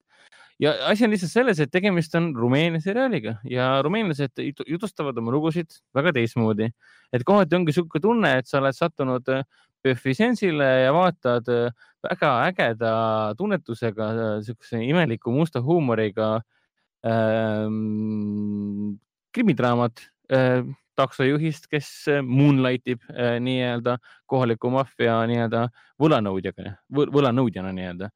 Ja 0.60 0.74
asi 0.90 1.06
on 1.06 1.12
lihtsalt 1.12 1.32
selles, 1.32 1.60
et 1.60 1.72
tegemist 1.72 2.16
on 2.16 2.30
Rumeenia 2.36 2.82
seriaaliga 2.84 3.38
ja 3.50 3.82
rumeenlased 3.84 4.40
jutustavad 4.68 5.18
oma 5.20 5.34
lugusid 5.36 5.80
väga 5.96 6.14
teistmoodi. 6.16 6.70
et 7.14 7.24
kohati 7.24 7.56
ongi 7.56 7.72
niisugune 7.72 8.02
tunne, 8.02 8.38
et 8.40 8.48
sa 8.48 8.60
oled 8.60 8.76
sattunud 8.76 9.30
PÖFFi 9.86 10.16
äh, 10.24 10.84
ja 10.86 10.94
vaatad 10.94 11.50
äh, 11.50 11.72
väga 12.04 12.32
ägeda 12.48 12.94
tunnetusega, 13.38 14.10
niisuguse 14.40 14.82
imeliku 14.84 15.32
musta 15.32 15.62
huumoriga 15.62 16.42
ähm, 17.06 18.98
krimidraamat 19.34 20.08
äh, 20.32 20.64
taksojuhist, 20.96 21.68
kes 21.70 21.90
äh, 22.08 22.22
moonlight 22.24 22.88
ib 22.88 23.04
äh, 23.12 23.38
nii-öelda 23.44 23.98
kohaliku 24.26 24.72
maffia 24.74 25.20
nii-öelda 25.30 25.68
võlanõudjaga, 26.02 26.78
võlanõudjana 26.90 27.74
nii-öelda. 27.76 28.10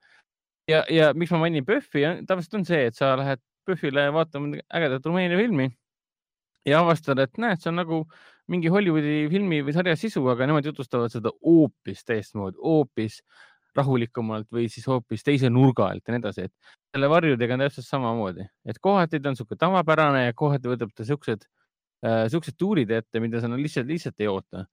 Ja, 0.69 0.83
ja 0.93 1.11
miks 1.17 1.33
ma 1.33 1.43
mainin 1.43 1.65
PÖFFi, 1.67 2.05
tavaliselt 2.29 2.59
on 2.61 2.65
see, 2.67 2.87
et 2.89 2.97
sa 2.97 3.13
lähed 3.19 3.41
PÖFFile 3.67 4.07
vaatama 4.15 4.61
ägedat 4.79 5.05
Rumeenia 5.05 5.37
filmi 5.39 5.69
ja 6.67 6.81
avastad, 6.83 7.19
et 7.23 7.37
näed, 7.41 7.61
see 7.61 7.71
on 7.71 7.79
nagu 7.81 8.01
mingi 8.49 8.71
Hollywoodi 8.73 9.27
filmi 9.31 9.61
või 9.65 9.75
sarja 9.75 9.95
sisu, 9.99 10.23
aga 10.31 10.47
nemad 10.49 10.65
jutustavad 10.65 11.13
seda 11.13 11.31
hoopis 11.45 12.03
teistmoodi, 12.07 12.57
hoopis 12.63 13.21
rahulikumalt 13.77 14.49
või 14.51 14.65
siis 14.71 14.87
hoopis 14.89 15.23
teise 15.23 15.51
nurga 15.53 15.91
alt 15.93 16.07
ja 16.07 16.15
nii 16.15 16.23
edasi, 16.23 16.47
et 16.49 16.73
selle 16.89 17.09
varjudega 17.11 17.55
on 17.55 17.63
täpselt 17.67 17.87
samamoodi, 17.87 18.47
et 18.65 18.81
kohati 18.81 19.19
ta 19.19 19.29
on 19.29 19.37
niisugune 19.37 19.61
tavapärane 19.61 20.25
ja 20.25 20.35
kohati 20.37 20.71
võtab 20.71 20.93
ta 20.97 21.05
siuksed 21.05 21.45
äh, 22.05 22.25
siuksed 22.31 22.57
tuurid 22.57 22.91
ette, 22.91 23.21
mida 23.23 23.41
sa 23.41 23.51
lihtsalt, 23.53 23.87
lihtsalt 23.89 24.23
ei 24.23 24.31
oota. 24.31 24.65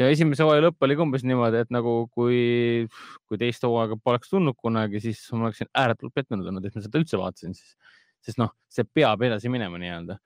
Ja 0.00 0.08
esimese 0.12 0.46
hooaja 0.46 0.66
lõpp 0.66 0.86
oli 0.86 0.96
umbes 1.04 1.24
niimoodi, 1.26 1.62
et 1.64 1.74
nagu 1.74 1.96
kui, 2.14 2.86
kui 3.28 3.40
teist 3.40 3.64
hooaega 3.66 3.98
poleks 4.02 4.32
tulnud 4.32 4.56
kunagi, 4.58 5.02
siis 5.04 5.20
ma 5.34 5.50
oleksin 5.50 5.70
ääretult 5.78 6.14
pettunud 6.16 6.48
olnud, 6.48 6.64
et 6.66 6.78
ma 6.78 6.84
seda 6.84 7.02
üldse 7.02 7.20
vaatasin, 7.20 7.56
siis, 7.58 7.76
sest 8.24 8.40
noh, 8.40 8.54
see 8.72 8.86
peab 8.88 9.22
edasi 9.26 9.52
minema 9.52 9.80
nii-öelda. 9.82 10.18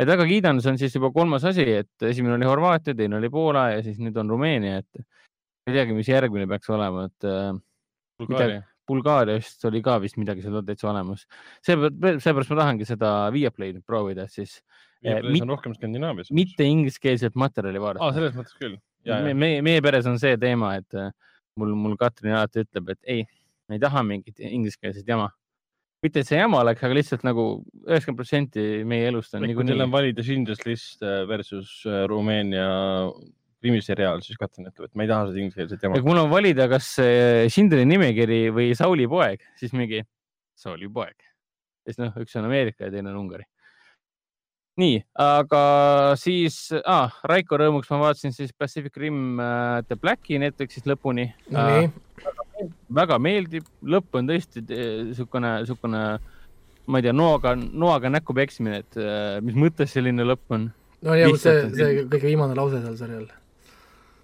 et 0.00 0.08
väga 0.08 0.26
kiidan, 0.26 0.60
see 0.64 0.72
on 0.72 0.80
siis 0.80 0.96
juba 0.96 1.12
kolmas 1.14 1.44
asi, 1.48 1.66
et 1.84 2.08
esimene 2.08 2.38
oli 2.38 2.48
Horvaatia, 2.48 2.96
teine 2.98 3.18
oli 3.20 3.30
Poola 3.30 3.68
ja 3.76 3.82
siis 3.84 4.00
nüüd 4.02 4.16
on 4.18 4.30
Rumeenia, 4.32 4.82
et 4.82 5.04
ei 5.68 5.76
teagi, 5.76 5.94
mis 5.94 6.10
järgmine 6.10 6.48
peaks 6.50 6.70
olema, 6.72 7.08
et 7.10 7.28
äh,. 7.28 7.52
Bulgaaria. 8.22 8.62
Bulgaariast 8.88 9.62
oli 9.68 9.80
ka 9.82 9.94
vist 10.02 10.18
midagi 10.18 10.42
seal 10.42 10.62
täitsa 10.66 10.88
olemas. 10.90 11.22
seepärast, 11.64 12.50
ma 12.50 12.58
tahangi 12.58 12.86
seda 12.86 13.12
Viaplay'd 13.34 13.78
proovida, 13.86 14.26
siis 14.30 14.58
Viaplays 15.02 15.44
on 15.44 15.52
rohkem 15.54 15.74
Skandinaavias. 15.76 16.32
mitte 16.34 16.66
ingliskeelset 16.66 17.38
materjali 17.38 17.80
vaadata 17.82 18.08
ah,. 18.08 18.14
selles 18.16 18.34
mõttes 18.36 18.58
küll. 18.58 18.76
Meie, 19.10 19.60
meie 19.64 19.82
peres 19.84 20.08
on 20.10 20.18
see 20.20 20.36
teema, 20.40 20.74
et 20.80 20.98
äh, 20.98 21.12
mul, 21.60 21.74
mul 21.78 21.94
Katrin 22.00 22.36
alati 22.38 22.64
ütleb, 22.64 22.92
et 22.94 23.14
ei, 23.16 23.22
ei 23.72 23.80
taha 23.82 24.04
mingit 24.06 24.42
ingliskeelset 24.42 25.08
jama. 25.08 25.30
mitte, 26.02 26.22
et 26.22 26.26
see 26.26 26.40
jama 26.40 26.58
oleks, 26.64 26.82
aga 26.82 26.96
lihtsalt 26.98 27.22
nagu 27.26 27.44
üheksakümmend 27.84 28.18
protsenti 28.18 28.64
meie 28.88 29.06
elust 29.12 29.36
on 29.36 29.44
niikuinii. 29.46 29.58
kui 29.60 29.70
teil 29.70 29.84
on 29.84 29.92
valida 29.92 30.24
Schindler's 30.26 30.64
List 30.66 31.04
äh, 31.06 31.22
versus 31.30 31.82
äh, 31.86 32.02
Rumeenia 32.10 32.66
krimiseriaal, 33.62 34.24
siis 34.26 34.38
Katrin 34.40 34.66
ütleb, 34.66 34.90
et 34.90 34.98
ma 34.98 35.06
ei 35.06 35.12
taha 35.12 35.28
seda 35.30 35.42
ingliskeelset 35.44 35.86
jama. 35.86 35.98
kui 35.98 36.10
mul 36.10 36.24
on 36.24 36.32
valida, 36.32 36.66
kas 36.70 36.94
Schindleri 37.52 37.86
nimekiri 37.86 38.44
või 38.54 38.72
Sauli 38.78 39.06
poeg, 39.10 39.46
siis 39.60 39.74
mingi 39.76 40.02
Sauli 40.58 40.90
poeg. 40.90 41.18
sest 41.86 42.02
noh, 42.02 42.14
üks 42.22 42.34
on 42.38 42.46
Ameerika 42.50 42.86
ja 42.86 42.94
teine 42.94 43.10
on 43.14 43.22
Ungari 43.24 43.46
nii, 44.80 45.00
aga 45.20 45.62
siis 46.20 46.56
ah,, 46.88 47.12
Raiko 47.28 47.58
rõõmuks 47.60 47.90
ma 47.92 47.98
vaatasin 48.06 48.32
siis 48.34 48.54
Pacific 48.56 48.96
Rim 48.96 49.36
uh, 49.36 49.82
The 49.84 49.98
Blacki 50.00 50.40
Netflixist 50.40 50.88
lõpuni 50.88 51.28
no,. 51.52 51.66
Uh, 51.66 52.12
väga 52.94 53.18
meeldib, 53.18 53.66
lõpp 53.82 54.18
on 54.20 54.28
tõesti 54.30 54.62
niisugune, 54.62 55.50
niisugune, 55.64 56.02
ma 56.86 57.00
ei 57.00 57.06
tea, 57.06 57.14
noaga, 57.16 57.56
noaga 57.58 58.12
näkku 58.12 58.36
peksimine, 58.36 58.82
et 58.84 58.98
uh, 59.00 59.38
mis 59.44 59.56
mõttes 59.58 59.92
selline 59.92 60.26
lõpp 60.26 60.54
on. 60.54 60.68
no 61.02 61.16
ja 61.18 61.30
see, 61.34 61.64
see 61.74 62.04
kõige 62.06 62.28
viimane 62.28 62.56
lause 62.58 62.80
seal 62.84 62.94
sarjal. 63.00 63.26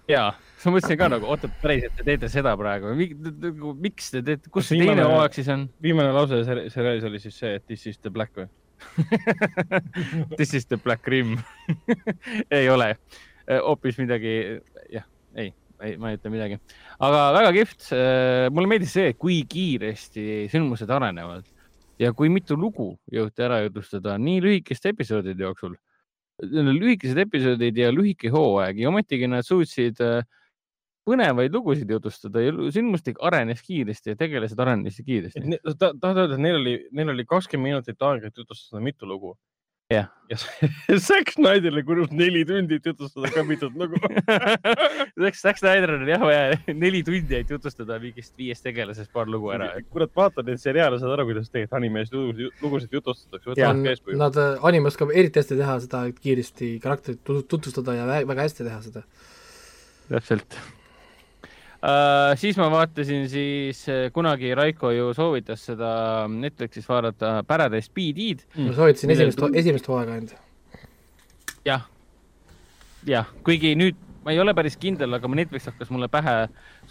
ja, 0.09 0.29
siis 0.55 0.69
ma 0.69 0.75
mõtlesin 0.77 1.01
ka 1.01 1.11
nagu, 1.11 1.27
oota, 1.35 1.51
päriselt 1.61 1.99
te 1.99 2.07
teete 2.07 2.31
seda 2.31 2.55
praegu, 2.59 2.95
miks 2.95 4.13
te 4.15 4.23
teete, 4.23 4.53
kus 4.53 4.71
see 4.71 4.81
teine 4.81 5.05
hooaeg 5.09 5.35
siis 5.35 5.51
on? 5.53 5.67
viimane 5.83 6.15
lause 6.15 6.41
seriaalis 6.47 7.05
oli 7.11 7.21
siis 7.21 7.37
see, 7.43 7.59
et 7.59 7.67
this 7.67 7.85
is 7.91 7.99
the 7.99 8.13
black 8.13 8.33
või? 8.39 8.47
This 10.37 10.53
is 10.53 10.67
the 10.69 10.77
black 10.77 11.07
rim 11.07 11.37
ei 12.57 12.69
ole, 12.69 12.93
äh, 13.45 13.59
hoopis 13.59 13.99
midagi, 14.01 14.33
jah, 14.93 15.05
ei, 15.35 15.51
ei, 15.83 15.97
ma 15.99 16.11
ei 16.11 16.19
ütle 16.19 16.31
midagi, 16.33 16.59
aga 16.99 17.21
väga 17.37 17.53
kihvt. 17.59 17.91
Äh, 17.95 18.47
mulle 18.53 18.71
meeldis 18.71 18.95
see, 18.97 19.13
kui 19.19 19.41
kiiresti 19.49 20.47
sündmused 20.51 20.91
arenevad. 20.93 21.47
Ja 21.99 22.13
kui 22.15 22.29
mitu 22.31 22.55
lugu 22.55 22.93
jõuti 23.11 23.43
ära 23.43 23.59
jutustada 23.65 24.15
nii 24.21 24.39
lühikeste 24.43 24.93
episoodide 24.93 25.43
jooksul. 25.43 25.75
lühikesed 26.39 27.17
episoodid 27.25 27.77
ja 27.77 27.89
lühike 27.91 28.31
hooaeg. 28.31 28.79
Ja 28.79 28.91
ometigi 28.91 29.27
nad 29.27 29.43
suutsid 29.43 29.99
äh, 29.99 30.23
põnevaid 31.09 31.55
lugusid 31.55 31.91
jutustada 31.91 32.45
ja 32.45 32.55
sündmustik 32.75 33.19
arenes 33.25 33.63
kiiresti 33.65 34.13
ja 34.13 34.19
tegelased 34.19 34.59
arenesid 34.65 35.07
kiiresti. 35.09 35.61
ta, 35.75 35.93
tahad 35.93 36.25
öelda, 36.25 36.37
et 36.37 36.45
neil 36.45 36.59
oli, 36.61 36.75
neil 36.95 37.15
oli 37.15 37.27
kakskümmend 37.29 37.73
minutit 37.73 38.09
aega, 38.09 38.29
et 38.29 38.43
jutustada 38.43 38.83
mitu 38.83 39.09
lugu? 39.09 39.35
jah. 39.89 40.05
ja 40.29 40.37
Zack 41.07 41.31
Snyderile 41.33 41.83
kulus 41.83 42.11
neli 42.13 42.43
tundi, 42.45 42.77
et 42.77 42.85
jutustada 42.85 43.31
ka 43.33 43.43
mitut 43.43 43.73
lugu 43.77 43.97
Zack, 45.23 45.37
Zack 45.39 45.61
Snyderil 45.61 46.03
oli 46.03 46.13
jah 46.13 46.23
vaja 46.23 46.75
neli 46.83 47.01
tundi, 47.05 47.39
et 47.39 47.49
jutustada 47.49 47.97
mingist 48.01 48.35
viiest 48.37 48.65
tegelasest 48.67 49.11
paar 49.13 49.29
lugu 49.31 49.49
ära. 49.55 49.71
kurat, 49.89 50.13
vaata 50.15 50.45
neid 50.45 50.61
seriaale, 50.61 51.01
saad 51.01 51.15
aru, 51.15 51.29
kuidas 51.31 51.49
tegelikult 51.49 51.79
animees 51.81 52.13
lugusid, 52.13 52.61
lugusid 52.63 52.97
jutustatakse. 52.99 53.57
Nad 54.19 54.41
äh, 54.41 54.65
anime 54.69 54.93
oskab 54.93 55.13
eriti 55.13 55.41
hästi 55.41 55.57
teha 55.59 55.79
seda, 55.85 56.05
et 56.11 56.19
kiiresti 56.21 56.75
karakterit 56.83 57.23
tutvustada 57.25 57.97
ja 57.97 58.09
väga 58.29 58.45
hästi 58.45 58.67
teha 58.67 58.81
seda. 58.85 59.07
täpselt 60.09 60.59
Uh, 61.79 62.33
siis 62.35 62.57
ma 62.59 62.65
vaatasin 62.73 63.29
siis 63.31 63.85
uh, 63.87 64.09
kunagi 64.11 64.49
Raiko 64.57 64.89
ju 64.91 65.13
soovitas 65.15 65.61
seda 65.69 65.91
Netflixis 66.27 66.89
vaadata 66.89 67.37
Paradise 67.47 67.87
BD-d 67.95 68.43
mm.. 68.57 68.65
ma 68.67 68.75
soovitasin 68.75 69.13
esimest, 69.15 69.43
esimest 69.61 69.87
hooaega 69.87 70.17
ainult. 70.17 70.33
jah, 71.63 71.85
jah, 73.07 73.31
kuigi 73.47 73.71
nüüd 73.79 73.95
ma 74.25 74.35
ei 74.35 74.41
ole 74.43 74.51
päris 74.57 74.75
kindel, 74.81 75.15
aga 75.15 75.31
Netflix 75.31 75.69
hakkas 75.71 75.93
mulle 75.95 76.09
pähe 76.11 76.35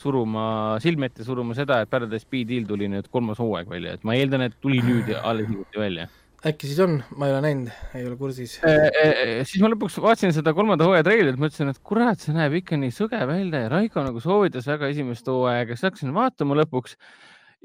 suruma, 0.01 0.47
silme 0.81 1.13
ette 1.13 1.27
suruma 1.27 1.59
seda, 1.59 1.83
et 1.85 1.93
Paradise 1.93 2.25
BD-l 2.25 2.65
tuli 2.71 2.89
nüüd 2.89 3.13
kolmas 3.13 3.45
hooaeg 3.45 3.69
välja, 3.69 3.99
et 3.99 4.09
ma 4.09 4.17
eeldan, 4.17 4.47
et 4.49 4.57
tuli 4.63 4.81
nüüd 4.87 5.13
alles 5.21 5.51
hiljuti 5.51 5.85
välja 5.85 6.09
äkki 6.49 6.69
siis 6.71 6.81
on, 6.85 6.99
ma 7.17 7.29
ei 7.29 7.35
ole 7.35 7.41
näinud, 7.45 7.71
ei 7.99 8.07
ole 8.09 8.17
kursis 8.21 8.57
e,. 8.67 8.75
E, 8.89 9.07
siis 9.49 9.63
ma 9.63 9.71
lõpuks 9.73 9.99
vaatasin 10.03 10.35
seda 10.37 10.55
kolmanda 10.57 10.87
hooaja 10.89 11.07
treilerit, 11.07 11.39
mõtlesin, 11.41 11.73
et 11.73 11.81
kurat, 11.85 12.21
see 12.23 12.35
näeb 12.37 12.59
ikka 12.61 12.79
nii 12.81 12.95
sõge 12.95 13.21
välja 13.29 13.65
ja 13.65 13.73
Raiko 13.73 14.05
nagu 14.07 14.23
soovitas 14.23 14.69
väga 14.71 14.91
esimest 14.93 15.29
hooaega, 15.31 15.77
siis 15.77 15.89
hakkasin 15.89 16.15
vaatama 16.17 16.59
lõpuks 16.63 16.99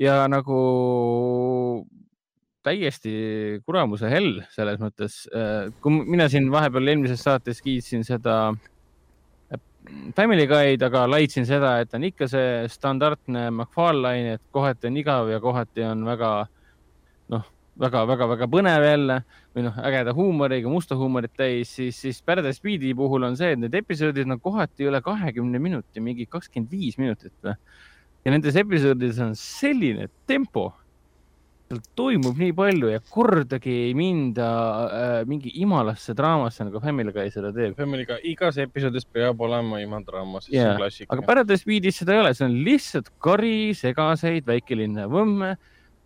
ja 0.01 0.23
nagu 0.31 0.59
täiesti 2.63 3.13
kuramuse 3.67 4.07
hell 4.11 4.39
selles 4.53 4.79
mõttes. 4.79 5.23
kui 5.83 6.03
mina 6.07 6.29
siin 6.31 6.47
vahepeal 6.51 6.93
eelmises 6.93 7.23
saates 7.25 7.59
kiitsin 7.61 8.05
seda 8.07 8.53
Family 10.15 10.45
Guy'd, 10.47 10.83
aga 10.85 11.03
laitsin 11.11 11.43
seda, 11.43 11.75
et 11.83 11.91
on 11.93 12.05
ikka 12.07 12.29
see 12.31 12.67
standardne 12.71 13.49
McFarlane, 13.51 14.37
et 14.37 14.43
kohati 14.55 14.87
on 14.87 14.99
igav 15.01 15.31
ja 15.33 15.41
kohati 15.43 15.83
on 15.83 16.05
väga 16.07 16.33
noh 16.45 16.59
väga-väga-väga 17.79 18.47
põnev 18.51 18.85
jälle 18.85 19.17
või 19.53 19.65
noh, 19.65 19.79
ägeda 19.87 20.13
huumoriga, 20.13 20.69
musta 20.69 20.97
huumorit 20.97 21.33
täis, 21.37 21.71
siis, 21.73 21.97
siis 22.05 22.21
Paradise 22.25 22.59
Speedi 22.59 22.93
puhul 22.97 23.25
on 23.25 23.37
see, 23.39 23.55
et 23.55 23.61
need 23.61 23.73
episoodid 23.77 24.29
on 24.29 24.39
kohati 24.41 24.87
üle 24.89 25.01
kahekümne 25.03 25.61
minuti, 25.61 26.03
mingi 26.03 26.27
kakskümmend 26.29 26.71
viis 26.73 26.99
minutit 27.01 27.33
või. 27.45 27.57
ja 28.23 28.33
nendes 28.33 28.57
episoodides 28.61 29.19
on 29.25 29.35
selline 29.39 30.09
tempo. 30.29 30.71
seal 31.63 31.79
toimub 31.97 32.37
nii 32.37 32.53
palju 32.53 32.89
ja 32.91 32.99
kordagi 33.09 33.71
ei 33.87 33.93
minda 33.97 34.47
äh, 34.83 35.13
mingi 35.25 35.49
imalasse 35.63 36.13
draamasse 36.13 36.67
nagu 36.67 36.81
Family 36.83 37.13
Guy 37.15 37.31
seda 37.33 37.53
teeb. 37.55 37.73
Family 37.79 38.05
Guy 38.05 38.19
igas 38.33 38.59
episoodis 38.61 39.07
peab 39.09 39.41
olema 39.41 39.79
imadraama, 39.81 40.43
sest 40.43 40.53
yeah. 40.53 40.67
see 40.67 40.73
on 40.75 40.81
klassika. 40.83 41.15
aga 41.15 41.25
Paradise 41.25 41.65
Beatis 41.65 42.03
seda 42.03 42.13
ei 42.13 42.25
ole, 42.25 42.33
see 42.37 42.45
on 42.45 42.57
lihtsalt 42.67 43.13
kari, 43.17 43.71
segaseid 43.79 44.45
väikelinna 44.45 45.07
võmme 45.09 45.55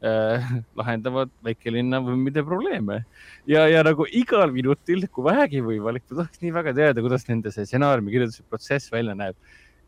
äh, 0.06 0.50
lahendavad 0.80 1.32
väikelinna 1.46 2.02
võmmide 2.06 2.44
probleeme 2.48 3.04
ja, 3.50 3.68
ja 3.70 3.84
nagu 3.88 4.08
igal 4.12 4.52
minutil, 4.56 5.08
kui 5.12 5.28
vähegi 5.30 5.64
võimalik, 5.66 6.06
ma 6.10 6.24
tahaks 6.24 6.44
nii 6.44 6.56
väga 6.56 6.76
teada, 6.78 7.06
kuidas 7.06 7.28
nende 7.30 7.54
see 7.54 7.68
stsenaariumi 7.70 8.14
kirjutuse 8.14 8.46
protsess 8.50 8.94
välja 8.94 9.18
näeb 9.18 9.38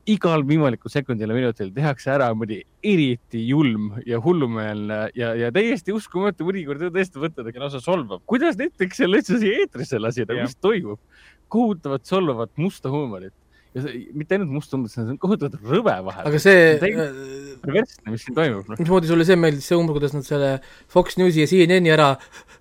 igal 0.10 0.44
võimalikul 0.48 0.92
sekundil 0.92 1.30
ja 1.30 1.36
minutil 1.36 1.70
tehakse 1.76 2.12
ära 2.14 2.30
mõni 2.38 2.62
eriti 2.86 3.42
julm 3.50 3.92
ja 4.08 4.20
hullumeelne 4.24 5.00
ja, 5.18 5.34
ja 5.38 5.52
täiesti 5.54 5.94
uskumatu, 5.96 6.48
mõnikord 6.48 6.88
tõesti 6.96 7.22
võtad, 7.22 7.50
aga 7.50 7.66
lausa 7.66 7.82
solvab. 7.84 8.24
kuidas 8.30 8.58
Netflix 8.60 9.02
selle 9.02 9.20
üldse 9.20 9.40
siia 9.42 9.60
eetrisse 9.64 10.00
lasi, 10.02 10.26
nagu 10.30 10.48
mis 10.48 10.58
toimub? 10.58 11.02
kohutavat 11.50 12.06
solvavat 12.06 12.52
musta 12.62 12.92
huumorit 12.94 13.34
ja 13.76 13.86
see, 13.86 14.02
mitte 14.18 14.38
ainult 14.38 14.52
must 14.54 14.74
huumor, 14.74 14.92
see 14.92 15.06
on 15.06 15.22
kohutavalt 15.22 15.58
rõve 15.62 15.96
vahel. 16.10 16.28
aga 16.30 16.42
see. 16.42 16.76
perversne, 16.82 18.14
mis 18.14 18.26
siin 18.26 18.38
toimub 18.38 18.70
no.. 18.70 18.80
mismoodi 18.82 19.12
sulle 19.12 19.28
see 19.30 19.40
meeldis, 19.40 19.70
see 19.70 19.80
umbes, 19.80 19.98
kuidas 19.98 20.16
nad 20.18 20.28
selle 20.28 20.52
Fox 20.92 21.20
Newsi 21.22 21.46
ja 21.46 21.50
CNN-i 21.52 21.94
ära 21.94 22.12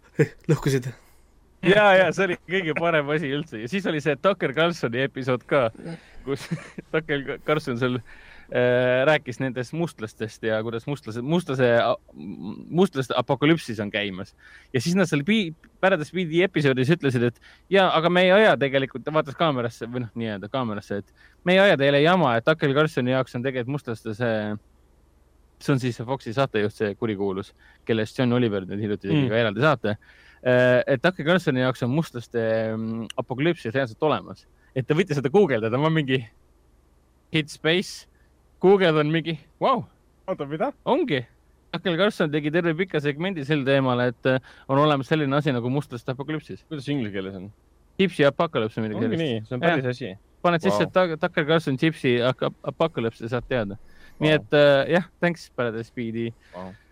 lõhkusid? 0.51 0.91
ja, 1.65 1.89
ja 1.97 2.13
see 2.15 2.29
oli 2.29 2.39
kõige 2.45 2.77
parem 2.79 3.11
asi 3.17 3.33
üldse 3.35 3.65
ja 3.65 3.71
siis 3.71 3.89
oli 3.91 4.05
see 4.05 4.19
Tucker 4.21 4.55
Carlsoni 4.57 5.05
episood 5.09 5.49
ka 5.49 5.69
kus 6.27 6.49
Tucker 6.93 7.39
Carlson 7.47 7.81
seal 7.81 8.01
äh, 8.01 8.17
rääkis 9.09 9.41
nendest 9.43 9.75
mustlastest 9.77 10.43
ja 10.47 10.63
kuidas 10.65 10.87
mustlased, 10.89 11.25
mustlase, 11.25 11.69
mustlaste 12.15 13.13
apokalüpsis 13.17 13.81
on 13.85 13.91
käimas. 13.93 14.35
ja 14.73 14.81
siis 14.81 14.97
nad 14.97 15.11
seal 15.11 15.25
Paradise 15.81 16.15
Beat'i 16.15 16.43
episoodis 16.43 16.91
ütlesid, 16.91 17.23
et 17.29 17.41
ja, 17.71 17.91
aga 17.93 18.09
me 18.09 18.25
ei 18.25 18.33
aja 18.33 18.57
tegelikult, 18.57 19.05
ta 19.05 19.13
vaatas 19.13 19.37
kaamerasse 19.37 19.87
või 19.87 20.07
noh, 20.07 20.11
nii-öelda 20.15 20.49
kaamerasse, 20.49 21.03
et 21.03 21.15
me 21.45 21.55
ei 21.55 21.63
aja 21.67 21.77
teile 21.77 22.01
jama, 22.01 22.37
et 22.37 22.45
Tucker 22.45 22.73
Carlsoni 22.75 23.13
jaoks 23.13 23.37
on 23.37 23.45
tegelikult 23.45 23.77
mustlaste 23.77 24.15
see, 24.17 24.57
see 25.61 25.75
on 25.75 25.83
siis 25.85 26.01
see 26.01 26.09
Foxi 26.09 26.33
saatejuht, 26.35 26.75
see 26.75 26.95
kurikuulus, 26.99 27.53
kellest 27.85 28.19
John 28.19 28.33
Oliver 28.33 28.65
nüüd 28.65 28.81
hiljuti 28.81 29.11
tegi 29.11 29.27
mm. 29.27 29.33
ka 29.33 29.43
eraldi 29.45 29.65
saate. 29.65 29.99
Äh, 30.41 30.81
et 30.87 31.03
Tucker 31.05 31.27
Carlsoni 31.27 31.67
jaoks 31.67 31.85
on 31.85 31.93
mustlaste 31.93 32.47
mm, 32.75 33.11
apokalüpsis 33.21 33.77
reaalselt 33.77 34.09
olemas 34.09 34.49
et 34.79 34.87
ta 34.87 34.97
võttis 34.97 35.19
seda 35.19 35.31
guugeldada, 35.33 35.81
ma 35.81 35.91
mingi 35.93 36.21
hit 37.35 37.53
space, 37.53 38.08
guugeldan 38.63 39.11
mingi, 39.13 39.39
vau. 39.61 39.83
oota, 40.27 40.47
mida? 40.47 40.73
ongi. 40.85 41.25
Akel 41.77 41.99
Carlson 42.01 42.31
tegi 42.33 42.51
terve 42.51 42.73
pika 42.79 43.01
segmendi 43.05 43.45
sel 43.45 43.65
teemal, 43.67 44.01
et 44.09 44.29
äh, 44.31 44.39
on 44.73 44.81
olemas 44.81 45.11
selline 45.11 45.37
asi 45.37 45.53
nagu 45.53 45.69
mustlaste 45.73 46.15
apokalüpsis. 46.15 46.65
kuidas 46.69 46.89
inglise 46.89 47.13
keeles 47.13 47.37
on? 47.37 47.51
Gypsy 48.01 48.25
apokalüps 48.29 48.79
või 48.79 48.89
midagi 48.89 49.05
sellist. 49.05 49.23
nii, 49.25 49.39
see 49.45 49.57
on 49.59 49.65
päris 49.67 49.85
ja. 49.85 49.95
asi. 49.95 50.11
paned 50.43 50.65
wow. 50.65 50.79
sisse 50.79 51.19
Tucker 51.21 51.47
Carlson 51.47 51.79
Gypsy 51.81 52.19
apokalüps 52.23 53.21
ja 53.25 53.33
saad 53.37 53.49
teada 53.51 53.77
wow.. 53.77 54.21
nii 54.25 54.37
et 54.39 54.59
uh, 54.59 54.83
jah, 54.89 55.09
thanks 55.21 55.51
Paradise 55.55 55.91
Speedi 55.91 56.31
wow 56.55 56.71
Äh, 56.71 56.88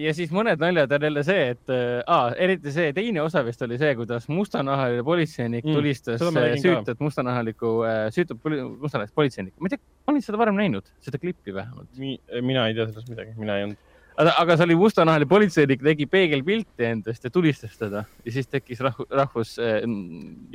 ja 0.00 0.12
siis 0.16 0.30
mõned 0.32 0.60
naljad 0.60 0.92
on 0.96 1.02
jälle 1.08 1.24
see, 1.26 1.48
et 1.52 1.72
äh, 1.72 2.36
eriti 2.40 2.72
see 2.72 2.92
teine 2.96 3.20
osa 3.20 3.42
vist 3.44 3.60
oli 3.66 3.76
see, 3.80 3.92
kuidas 3.98 4.30
mustanahaline 4.32 5.04
politseinik 5.04 5.66
mm, 5.66 5.76
tulistas 5.76 6.24
äh, 6.24 6.54
süütut 6.62 7.02
mustanahalikku 7.04 7.72
äh,, 7.84 8.06
süütut 8.14 8.40
mustanahalist 8.46 9.14
politseinikku. 9.14 9.60
ma 9.60 9.68
ei 9.68 9.76
tea, 9.76 9.84
ma 10.06 10.14
olin 10.14 10.24
seda 10.24 10.40
varem 10.40 10.56
näinud, 10.56 10.88
seda 11.04 11.20
klippi 11.20 11.52
vähemalt 11.54 12.00
Mi,. 12.00 12.16
mina 12.40 12.64
ei 12.70 12.78
tea 12.78 12.88
sellest 12.88 13.12
midagi, 13.12 13.36
mina 13.36 13.58
ei 13.58 13.68
olnud. 13.68 13.84
aga, 14.24 14.56
see 14.56 14.68
oli 14.70 14.80
mustanahaline 14.80 15.28
politseinik, 15.28 15.84
tegi 15.84 16.08
peegelpilti 16.16 16.88
endast 16.94 17.28
ja 17.28 17.32
tulistas 17.34 17.76
teda 17.76 18.06
ja 18.24 18.36
siis 18.38 18.48
tekkis 18.48 18.80
rahvus, 18.88 19.10
rahvus 19.20 19.56
äh,. 19.60 19.82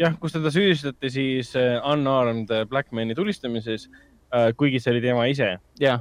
jah, 0.01 0.17
kus 0.17 0.39
teda 0.39 0.49
süüdistati 0.49 1.13
siis 1.13 1.53
äh, 1.53 1.77
unarmed 1.85 2.49
black 2.73 2.89
man'i 2.89 3.13
tulistamises 3.13 3.91
Äh, 3.91 4.10
kuigi 4.57 4.79
see 4.79 4.93
oli 4.93 5.01
tema 5.03 5.25
ise. 5.27 5.49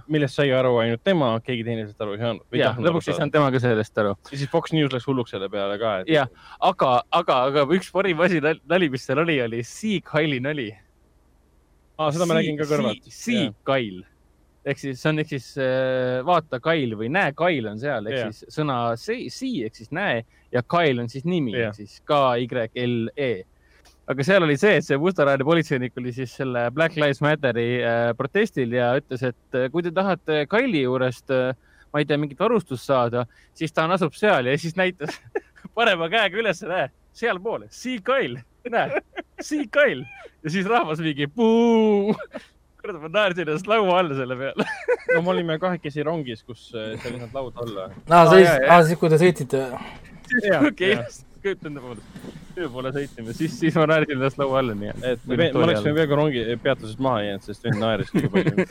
millest 0.07 0.39
sai 0.39 0.52
aru 0.55 0.77
ainult 0.82 1.02
tema, 1.05 1.32
keegi 1.44 1.65
teine 1.66 1.86
sellest 1.86 2.05
aru 2.05 2.15
ei 2.15 2.23
saanud. 2.23 2.44
jah, 2.61 2.78
lõpuks 2.78 3.11
ei 3.11 3.19
saanud 3.19 3.35
tema 3.35 3.51
ka 3.51 3.62
sellest 3.62 3.98
aru. 4.02 4.15
ja 4.31 4.36
siis 4.36 4.52
Fox 4.52 4.74
News 4.77 4.94
läks 4.94 5.09
hulluks 5.11 5.35
selle 5.35 5.48
peale 5.52 5.78
ka 5.82 5.97
et.... 6.02 6.12
jah, 6.12 6.31
aga, 6.70 6.93
aga, 7.23 7.40
aga 7.51 7.66
üks 7.78 7.90
parim 7.94 8.23
asi, 8.27 8.43
nali, 8.43 8.90
mis 8.93 9.09
seal 9.09 9.24
oli, 9.24 9.40
oli 9.43 9.65
Sea 9.66 10.05
Kyle'i 10.07 10.40
nali. 10.44 10.70
aa, 11.98 12.12
seda 12.15 12.28
ma 12.31 12.39
nägin 12.39 12.61
ka 12.61 12.69
kõrvalt. 12.70 13.11
Sea 13.11 13.51
Kyle 13.66 14.07
ehk 14.65 14.81
siis 14.81 15.01
see 15.01 15.09
on 15.11 15.23
ehk 15.23 15.31
siis 15.31 15.47
äh, 15.61 16.20
vaata 16.27 16.61
Kail 16.62 16.93
või 17.01 17.09
näe 17.12 17.32
Kail 17.36 17.69
on 17.70 17.81
seal 17.81 18.07
ehk 18.11 18.19
yeah. 18.19 18.35
siis 18.35 18.59
sõna 18.59 18.81
see, 19.01 19.31
see 19.32 19.65
ehk 19.66 19.78
siis 19.78 19.93
näe 19.97 20.20
ja 20.52 20.62
Kail 20.62 21.01
on 21.01 21.09
siis 21.12 21.24
nimi 21.24 21.55
yeah. 21.55 21.70
ehk 21.70 21.81
siis 21.81 22.02
K 22.05 22.20
Y 22.43 22.66
L 22.85 23.09
E 23.16 23.32
aga 24.11 24.27
seal 24.27 24.45
oli 24.47 24.57
see, 24.59 24.78
et 24.81 24.87
see 24.87 24.99
mustanahaline 25.01 25.47
politseinik 25.47 25.99
oli 26.01 26.12
siis 26.15 26.32
selle 26.41 26.66
Black 26.74 26.99
Lives 26.99 27.23
Matteri 27.24 27.69
äh, 27.78 28.11
protestil 28.19 28.74
ja 28.74 28.93
ütles, 28.99 29.23
et 29.28 29.59
äh, 29.59 29.69
kui 29.73 29.85
te 29.87 29.93
tahate 29.95 30.45
Kaili 30.51 30.82
juurest 30.82 31.31
äh,, 31.35 31.53
ma 31.91 32.03
ei 32.03 32.09
tea, 32.09 32.19
mingit 32.20 32.41
varustust 32.41 32.87
saada, 32.87 33.27
siis 33.57 33.74
ta 33.74 33.87
asub 33.95 34.16
seal 34.19 34.51
ja 34.51 34.57
siis 34.59 34.77
näitas 34.78 35.15
parema 35.79 36.11
käega 36.11 36.43
üles, 36.43 36.63
näe, 36.66 36.89
sealpool, 37.16 37.69
see 37.74 38.03
Kail, 38.05 38.40
näe, 38.71 39.03
see 39.43 39.69
Kail. 39.71 40.06
Ja 40.40 40.51
siis 40.55 40.66
rahvas 40.66 41.03
mingi 41.05 41.27
puu 41.29 42.14
kurat, 42.80 42.97
ma 43.03 43.11
naersin 43.13 43.45
ennast 43.45 43.69
laua 43.69 43.98
alla 44.01 44.16
selle 44.16 44.39
peale. 44.40 44.66
No 45.11 45.24
me 45.27 45.32
olime 45.32 45.56
kahekesi 45.59 46.05
rongis, 46.06 46.45
kus 46.47 46.69
äh, 46.79 46.95
see 47.03 47.11
oli 47.11 47.27
laud 47.35 47.56
alla. 47.64 47.89
aa, 48.14 48.82
siis, 48.87 48.98
kui 49.01 49.11
te 49.11 49.19
sõitsite. 49.21 49.64
okei, 50.69 50.95
kujutan 51.43 51.80
ette 51.80 52.38
töö 52.54 52.69
poole 52.72 52.93
sõitsime, 52.94 53.35
siis, 53.36 53.54
siis 53.60 53.77
ma 53.78 53.86
naersin 53.90 54.16
ennast 54.19 54.40
laua 54.40 54.60
alla, 54.60 54.77
nii 54.77 54.93
et. 54.93 55.27
ma 55.27 55.36
oleks 55.64 55.85
võinud 55.85 55.98
peaaegu 55.98 56.19
rongi 56.19 56.46
peatusest 56.64 57.02
maha 57.02 57.22
jäänud, 57.27 57.46
sest 57.46 57.66
vend 57.66 57.80
naeris 57.82 58.14
nii 58.16 58.30
palju. 58.32 58.64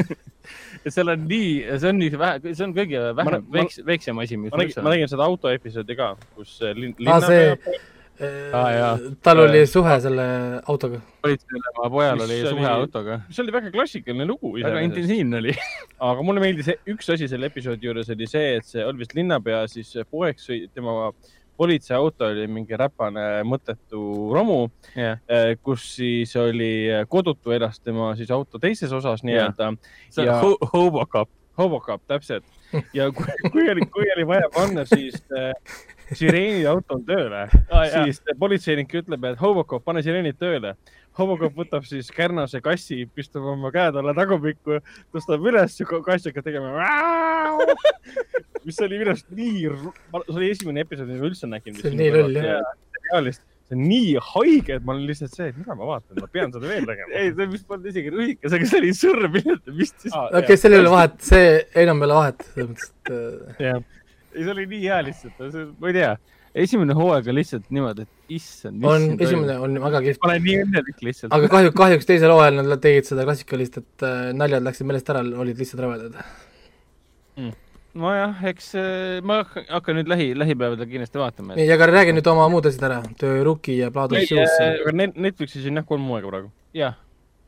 et 0.85 0.91
seal 0.93 1.13
on 1.15 1.29
nii, 1.29 1.53
see 1.75 1.93
on 1.93 2.01
nii 2.03 2.23
vähe, 2.23 2.41
see 2.53 2.65
on 2.67 2.75
kõige 2.77 3.05
vähem, 3.21 3.47
väiks, 3.55 3.79
väiksem 3.87 4.25
asi, 4.25 4.41
mis 4.41 4.53
ma 4.53 4.91
nägin, 4.91 5.07
seda 5.11 5.29
auto 5.29 5.53
episoodi 5.53 5.97
ka, 5.99 6.11
kus 6.35 6.59
linn, 6.73 6.97
linnapea 6.99 7.55
ah, 7.55 7.87
Ah, 8.19 8.97
tal 9.23 9.39
oli 9.45 9.61
suhe 9.67 9.93
selle 10.03 10.23
autoga. 10.67 10.97
politseile, 11.23 11.69
oma 11.77 11.89
pojal 11.93 12.23
oli 12.25 12.39
suhe 12.43 12.65
autoga. 12.67 13.21
see 13.31 13.43
oli 13.45 13.53
väga 13.55 13.71
klassikaline 13.71 14.25
lugu. 14.27 14.51
väga 14.59 14.81
intensiivne 14.83 15.39
oli 15.39 15.53
aga 16.09 16.25
mulle 16.27 16.43
meeldis 16.43 16.73
üks 16.83 17.13
asi 17.15 17.29
selle 17.31 17.47
episoodi 17.47 17.87
juures 17.87 18.11
oli 18.11 18.27
see, 18.27 18.57
et 18.57 18.67
see 18.67 18.83
oli 18.83 19.05
vist 19.05 19.15
linnapea 19.15 19.61
siis 19.71 19.93
poeg 20.11 20.43
sõi, 20.43 20.65
tema 20.75 21.13
politseiauto 21.59 22.29
oli 22.31 22.47
mingi 22.47 22.77
räpane 22.79 23.25
mõttetu 23.47 24.01
romu 24.35 24.61
yeah., 24.95 25.19
eh, 25.27 25.57
kus 25.63 25.89
siis 25.97 26.35
oli 26.39 26.87
kodutu 27.11 27.51
elas 27.55 27.81
tema 27.83 28.13
siis 28.19 28.31
auto 28.31 28.61
teises 28.61 28.93
osas 28.95 29.25
nii-öelda 29.27 29.73
yeah.. 29.73 29.99
see 30.09 30.23
on 30.23 30.31
ja... 30.31 30.39
ho 30.43 30.55
Hobocop. 30.73 31.29
Hobocop, 31.59 32.01
täpselt. 32.07 32.45
ja 32.95 33.09
kui, 33.11 33.25
kui 33.51 33.65
oli, 33.67 33.83
kui 33.91 34.05
oli 34.15 34.23
vaja 34.27 34.47
panna 34.55 34.85
siis 34.87 35.17
äh, 35.35 35.51
sireeni 36.13 36.63
auto 36.69 36.95
on 36.95 37.03
tööle 37.05 37.41
ah,, 37.49 37.83
siis 38.05 38.21
politseinik 38.39 38.93
ütleb, 39.01 39.25
et 39.27 39.41
Hobocop, 39.41 39.83
pane 39.83 40.03
sireenid 40.05 40.39
tööle 40.39 40.75
homokop 41.19 41.59
võtab 41.59 41.85
siis 41.87 42.09
kärnase 42.15 42.61
kassi, 42.65 43.03
pistab 43.15 43.45
oma 43.53 43.71
käed 43.75 43.99
alla 43.99 44.15
tagumikku, 44.17 44.79
tõstab 45.13 45.45
üles 45.51 45.77
ja 45.79 45.87
kass 45.89 46.29
hakkab 46.29 46.47
tegema. 46.47 46.89
mis 48.65 48.79
oli 48.83 48.99
minu 48.99 49.13
arust 49.13 49.29
nii, 49.35 49.69
see 49.69 50.35
oli 50.35 50.51
esimene 50.53 50.83
episood, 50.85 51.09
mida 51.09 51.21
ma 51.21 51.29
üldse 51.29 51.49
nägin. 51.49 51.77
see 51.79 51.91
on 51.93 51.99
nii 51.99 52.11
loll 52.15 52.39
jah. 52.39 52.73
seriaalist 52.97 53.45
see 53.69 53.77
on 53.77 53.83
nii 53.85 54.15
haige, 54.31 54.79
et 54.79 54.85
ma 54.85 54.95
olen 54.95 55.05
lihtsalt 55.09 55.35
see, 55.35 55.51
et 55.51 55.59
mida 55.59 55.75
ma 55.77 55.91
vaatan, 55.91 56.17
ma 56.19 56.31
pean 56.33 56.51
seda 56.55 56.71
veel 56.71 56.87
tegema. 56.89 57.13
ei, 57.13 57.31
see 57.37 57.49
vist 57.53 57.67
polnud 57.69 57.91
isegi 57.91 58.13
rõhikas, 58.13 58.55
aga 58.57 58.69
see 58.71 58.81
oli 58.81 58.91
surm, 58.97 59.37
vist 59.77 60.05
siis 60.05 60.17
okei 60.41 60.57
sellel 60.57 60.81
ei 60.81 60.85
ole 60.87 60.95
vahet, 60.95 61.15
see 61.29 61.53
enam 61.83 62.01
ei 62.01 62.09
ole 62.09 62.19
vahet, 62.19 62.49
selles 62.55 62.71
mõttes, 62.73 62.91
et. 63.53 63.63
Jah, 63.67 63.79
ei, 64.33 64.41
see 64.41 64.53
oli 64.55 64.67
nii 64.73 64.83
hea 64.87 64.99
lihtsalt, 65.09 65.45
ma 65.77 65.91
ei 65.91 65.97
tea 65.99 66.11
esimene 66.57 66.95
hooaeg 66.97 67.29
on 67.29 67.37
lihtsalt 67.37 67.69
niimoodi, 67.73 68.05
et 68.05 68.35
issand. 68.39 68.83
on, 68.85 69.07
esimene 69.21 69.55
on 69.61 69.79
väga 69.83 70.01
kihvt. 70.05 70.21
ma 70.23 70.31
olen 70.31 70.45
nii 70.45 70.59
õnnelik 70.65 71.01
lihtsalt. 71.05 71.33
aga 71.35 71.49
kahjuks, 71.51 71.77
kahjuks 71.77 72.09
teisel 72.09 72.33
hooajal 72.33 72.61
nad 72.61 72.83
tegid 72.83 73.09
seda 73.09 73.25
klassikalist, 73.27 73.81
et 73.81 74.05
äh, 74.05 74.29
naljad 74.37 74.65
läksid 74.65 74.89
meelest 74.89 75.11
ära, 75.13 75.23
olid 75.43 75.59
lihtsalt 75.61 75.83
rõvedad 75.85 76.15
mm.. 77.37 77.51
nojah, 78.03 78.41
eks 78.51 78.71
äh, 78.79 79.19
ma 79.25 79.41
hakkan 79.43 79.99
nüüd 79.99 80.09
lähi, 80.11 80.31
lähipäevadel 80.37 80.89
kindlasti 80.89 81.21
vaatama 81.21 81.53
et.... 81.53 81.61
nii, 81.61 81.69
aga 81.77 81.91
räägi 81.91 82.15
nüüd 82.17 82.31
oma 82.33 82.49
muud 82.53 82.69
asjad 82.69 82.87
ära, 82.89 83.03
töö 83.21 83.43
Rookie 83.47 83.77
ja 83.83 83.91
Plaadus 83.93 84.25
Shoes. 84.31 84.57
aga 84.65 84.95
Netflixis 85.13 85.69
on 85.69 85.81
jah 85.83 85.87
kolm 85.89 86.09
hooaega 86.09 86.33
praegu. 86.33 86.53
jah 86.77 86.97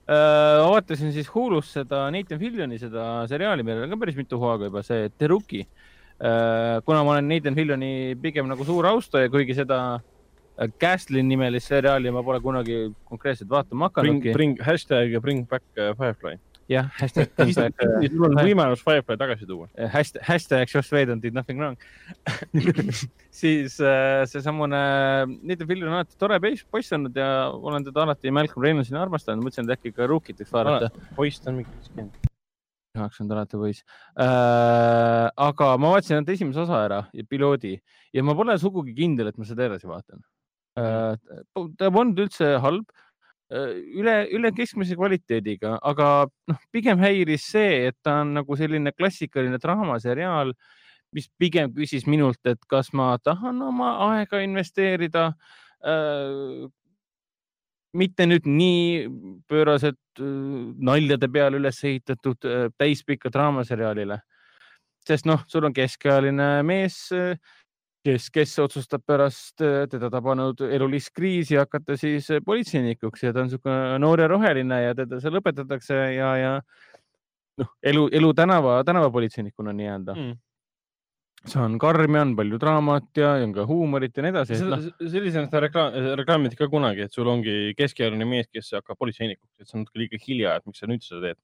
äh,. 0.06 0.62
vaatasin 0.70 1.14
siis 1.16 1.30
Hulus 1.34 1.74
seda 1.74 2.06
Nathan 2.14 2.42
Fillioni 2.42 2.78
seda 2.82 3.24
seriaali, 3.32 3.66
millel 3.66 3.88
on 3.88 3.96
ka 3.96 4.04
päris 4.06 4.20
mitu 4.20 4.42
hooaega 4.42 4.70
juba, 4.70 4.86
see 4.86 5.10
The 5.18 5.34
Rookie 5.34 5.66
kuna 6.86 7.04
ma 7.04 7.16
olen 7.16 7.30
Nathan 7.30 7.58
Filloni 7.58 8.16
pigem 8.22 8.50
nagu 8.50 8.66
suur 8.68 8.86
austaja, 8.86 9.30
kuigi 9.34 9.56
seda 9.58 9.80
Gastlin 10.82 11.26
äh, 11.26 11.30
nimelist 11.32 11.72
seriaali 11.72 12.12
ma 12.14 12.22
pole 12.24 12.40
kunagi 12.44 12.78
konkreetselt 13.10 13.50
vaatama 13.50 13.90
hakanudki. 13.90 14.34
Bring, 14.36 14.56
bring, 14.56 14.64
hashtag 14.68 15.18
bring 15.22 15.46
back 15.50 15.66
uh, 15.78 15.96
Firefly. 15.98 16.38
jah, 16.72 16.88
hashtag 16.96 17.34
sul 17.36 18.28
on 18.28 18.38
võimalus 18.38 18.84
Firefly 18.86 19.18
tagasi 19.20 19.48
tuua. 19.50 19.68
hashtag, 19.92 20.24
hashtag 20.28 20.70
Josh 20.72 20.94
Whedon 20.94 21.20
did 21.20 21.34
nothing 21.36 21.60
wrong 21.60 21.76
siis 23.42 23.80
äh, 23.82 24.22
seesamune, 24.30 24.82
Nathan 25.42 25.68
Fillion 25.68 25.90
on 25.90 26.00
alati 26.00 26.20
tore 26.22 26.40
poiss 26.42 26.94
olnud 26.96 27.18
ja 27.18 27.50
olen 27.52 27.88
teda 27.88 28.06
alati 28.06 28.32
Malcolm 28.32 28.68
Reynoldsina 28.68 29.02
armastanud, 29.04 29.44
mõtlesin, 29.48 29.68
et 29.68 29.80
äkki 29.80 29.96
ka 29.96 30.08
Rookit 30.12 30.44
võiks 30.44 30.54
vaadata. 30.54 30.94
poiss 31.18 31.42
ta 31.42 31.52
on 31.52 31.64
mingi 31.64 32.30
olnud 33.00 33.36
alati 33.36 33.58
poiss 33.58 33.84
äh,. 34.20 35.30
aga 35.48 35.70
ma 35.78 35.94
vaatasin 35.94 36.18
ainult 36.18 36.34
esimese 36.34 36.64
osa 36.66 36.82
ära 36.86 37.00
ja 37.14 37.24
piloodi 37.30 37.78
ja 38.14 38.24
ma 38.24 38.36
pole 38.36 38.58
sugugi 38.60 38.96
kindel, 38.98 39.32
et 39.32 39.38
ma 39.38 39.48
seda 39.48 39.70
edasi 39.70 39.88
vaatan 39.88 40.20
äh,. 40.78 41.16
ta 41.78 41.92
polnud 41.92 42.20
üldse 42.26 42.58
halb 42.64 42.92
äh,, 43.52 43.80
üle, 44.02 44.18
üle 44.36 44.52
keskmise 44.56 44.98
kvaliteediga, 45.00 45.78
aga 45.82 46.28
noh, 46.52 46.60
pigem 46.72 47.00
häiris 47.00 47.48
see, 47.56 47.88
et 47.92 47.98
ta 48.04 48.22
on 48.26 48.36
nagu 48.42 48.60
selline 48.60 48.94
klassikaline 48.96 49.60
draamaseriaal, 49.62 50.54
mis 51.16 51.28
pigem 51.40 51.72
küsis 51.76 52.08
minult, 52.08 52.40
et 52.48 52.60
kas 52.72 52.92
ma 52.96 53.14
tahan 53.24 53.60
oma 53.68 53.96
aega 54.12 54.44
investeerida 54.44 55.32
äh, 55.84 56.68
mitte 57.98 58.28
nüüd 58.28 58.48
nii 58.48 59.08
pööraselt 59.52 60.20
äh, 60.20 60.28
naljade 60.80 61.30
peale 61.32 61.60
üles 61.60 61.82
ehitatud 61.84 62.48
äh, 62.48 62.68
täispikka 62.80 63.32
draamaseriaalile. 63.34 64.22
sest 65.08 65.26
noh, 65.26 65.42
sul 65.50 65.66
on 65.66 65.74
keskealine 65.74 66.62
mees, 66.64 66.98
äh, 67.12 67.36
kes, 68.06 68.30
kes 68.34 68.54
otsustab 68.62 69.04
pärast 69.06 69.62
teda 69.62 70.10
tabanud 70.10 70.62
elulist 70.62 71.12
kriisi 71.14 71.56
hakata 71.56 71.98
siis 71.98 72.30
politseinikuks 72.46 73.24
ja 73.24 73.34
ta 73.34 73.44
on 73.44 73.50
niisugune 73.50 74.00
noor 74.02 74.24
ja 74.24 74.28
roheline 74.28 74.80
ja 74.82 74.96
teda 74.98 75.20
seal 75.22 75.38
õpetatakse 75.38 76.00
ja, 76.16 76.32
ja 76.38 76.54
noh, 77.62 77.70
elu, 77.84 78.08
elu 78.12 78.32
tänava, 78.34 78.80
tänavapolitseinikuna 78.88 79.76
nii-öelda 79.78 80.16
mm 80.18 80.40
see 81.50 81.62
on 81.62 81.78
karm 81.82 82.16
ja 82.16 82.24
on 82.26 82.34
palju 82.38 82.58
draamat 82.62 83.18
ja 83.18 83.32
on 83.42 83.54
ka 83.56 83.66
huumorit 83.70 84.18
ja 84.18 84.26
nii 84.26 84.34
edasi. 84.34 84.60
No. 84.68 84.78
sellisena 85.02 85.48
seda 85.48 85.64
reklaam, 85.66 85.96
reklaamiti 86.20 86.60
ka 86.60 86.68
kunagi, 86.72 87.08
et 87.08 87.16
sul 87.16 87.30
ongi 87.32 87.74
keskealine 87.78 88.28
mees, 88.30 88.50
kes 88.52 88.76
hakkab 88.78 89.00
politseinikuks, 89.02 89.56
et 89.58 89.70
see 89.70 89.80
on 89.80 89.86
natuke 89.86 90.04
liiga 90.04 90.22
hilja, 90.22 90.60
et 90.60 90.70
miks 90.70 90.84
sa 90.84 90.92
nüüd 90.92 91.06
seda 91.06 91.24
teed. 91.26 91.42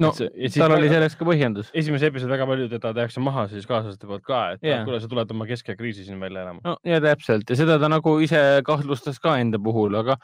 no 0.00 0.12
see, 0.16 0.28
tal 0.56 0.76
oli 0.76 0.92
selleks 0.92 1.16
ka 1.16 1.26
põhjendus. 1.28 1.72
esimese 1.76 2.12
episoodi 2.12 2.36
väga 2.36 2.46
palju 2.52 2.68
teda 2.72 2.94
tehakse 3.00 3.24
maha 3.24 3.48
siis 3.48 3.66
kaaslaste 3.68 4.08
poolt 4.08 4.24
ka, 4.28 4.44
et 4.54 4.64
yeah. 4.64 4.84
kuule, 4.84 5.00
sa 5.00 5.08
tuled 5.08 5.34
oma 5.36 5.48
kesk- 5.48 5.72
ja 5.72 5.80
kriisi 5.80 6.04
siin 6.04 6.20
välja 6.20 6.44
elama. 6.44 6.64
no 6.64 6.76
ja 6.84 7.00
täpselt 7.04 7.48
ja 7.48 7.56
seda 7.56 7.80
ta 7.80 7.88
nagu 7.92 8.16
ise 8.24 8.40
kahtlustas 8.66 9.20
ka 9.20 9.38
enda 9.40 9.60
puhul, 9.60 9.96
aga 10.00 10.16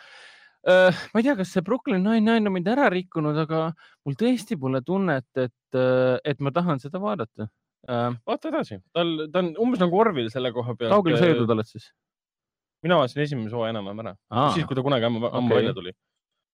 äh, 0.68 1.04
ma 1.12 1.20
ei 1.20 1.28
tea, 1.28 1.36
kas 1.40 1.56
see 1.56 1.64
Brooklyn 1.64 2.04
Nine-Nine 2.04 2.48
on 2.48 2.56
mind 2.56 2.72
ära 2.72 2.88
rikkunud, 2.92 3.36
aga 3.44 3.68
mul 4.04 4.16
tõesti 4.16 4.60
pole 4.60 4.84
tunnet, 4.84 5.28
et, 5.40 5.80
et 6.24 6.40
ma 6.40 6.52
tahan 6.52 6.80
seda 6.80 7.00
vaadata. 7.00 7.48
Vaata 7.86 8.50
edasi, 8.50 8.80
tal, 8.94 9.14
ta 9.32 9.44
on 9.44 9.54
umbes 9.62 9.82
nagu 9.82 9.98
Orville 10.00 10.32
selle 10.32 10.52
koha 10.54 10.74
pealt. 10.74 10.92
kaugele 10.94 11.20
sa 11.20 11.30
jõudnud 11.30 11.54
oled 11.56 11.68
siis? 11.68 11.90
mina 12.84 12.98
vaatasin 13.00 13.24
esimese 13.24 13.56
hooaja 13.56 13.74
enam-vähem 13.74 14.04
ära, 14.04 14.16
siis 14.54 14.66
kui 14.68 14.78
ta 14.78 14.84
kunagi 14.86 15.08
ammu, 15.08 15.24
okay. 15.26 15.58
välja 15.58 15.74
tuli. 15.76 15.92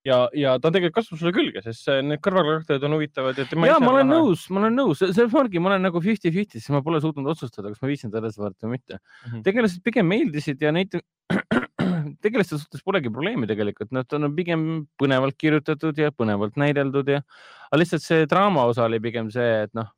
ja, 0.08 0.18
ja 0.36 0.54
ta 0.58 0.70
tegelikult 0.70 0.98
kasvab 1.00 1.20
sulle 1.20 1.32
külge, 1.36 1.62
sest 1.64 1.88
need 2.06 2.22
kõrvalkarakterid 2.24 2.86
on 2.88 2.96
huvitavad. 2.96 3.38
ja 3.38 3.78
ma 3.82 3.94
olen 3.94 4.10
lahe. 4.10 4.18
nõus, 4.18 4.44
ma 4.50 4.62
olen 4.62 4.78
nõus, 4.80 5.02
see 5.02 5.28
ongi, 5.42 5.62
ma 5.62 5.72
olen 5.72 5.88
nagu 5.88 6.02
fifty-fifty, 6.04 6.60
sest 6.60 6.74
ma 6.74 6.82
pole 6.84 7.02
suutnud 7.04 7.32
otsustada, 7.34 7.72
kas 7.72 7.82
ma 7.82 7.90
viitsin 7.90 8.12
ta 8.12 8.22
edasi 8.22 8.42
vaadata 8.42 8.68
või 8.68 8.78
mitte 8.78 8.98
mm 8.98 9.30
-hmm.. 9.30 9.46
tegelased 9.48 9.82
pigem 9.84 10.08
meeldisid 10.10 10.62
ja 10.62 10.74
neid 10.74 10.98
tegelaste 12.24 12.58
suhtes 12.58 12.82
polegi 12.84 13.10
probleemi 13.10 13.48
tegelikult, 13.50 13.92
nad 13.94 14.18
on 14.18 14.30
pigem 14.36 14.68
põnevalt 15.00 15.38
kirjutatud 15.38 15.98
ja 15.98 16.12
põnevalt 16.14 16.58
näideldud 16.60 17.08
ja, 17.08 17.22
aga 17.70 17.82
lihtsalt 17.82 18.04
see 18.04 18.28
draama 18.30 18.64
osa 18.70 18.86
oli 18.88 19.00
pigem 19.02 19.30
see, 19.30 19.66
et 19.66 19.74
noh 19.76 19.90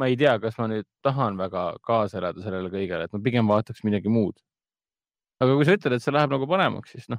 ma 0.00 0.08
ei 0.08 0.16
tea, 0.18 0.36
kas 0.42 0.56
ma 0.60 0.68
nüüd 0.70 0.86
tahan 1.04 1.36
väga 1.40 1.66
kaasa 1.86 2.20
elada 2.20 2.44
sellele 2.44 2.70
kõigele, 2.72 3.06
et 3.06 3.12
ma 3.12 3.20
pigem 3.24 3.50
vaataks 3.50 3.84
midagi 3.86 4.12
muud. 4.12 4.38
aga 5.42 5.54
kui 5.58 5.66
sa 5.66 5.74
ütled, 5.74 5.96
et 5.96 6.04
see 6.04 6.14
läheb 6.14 6.30
nagu 6.30 6.46
paremaks, 6.46 6.92
siis 6.94 7.08
noh, 7.10 7.18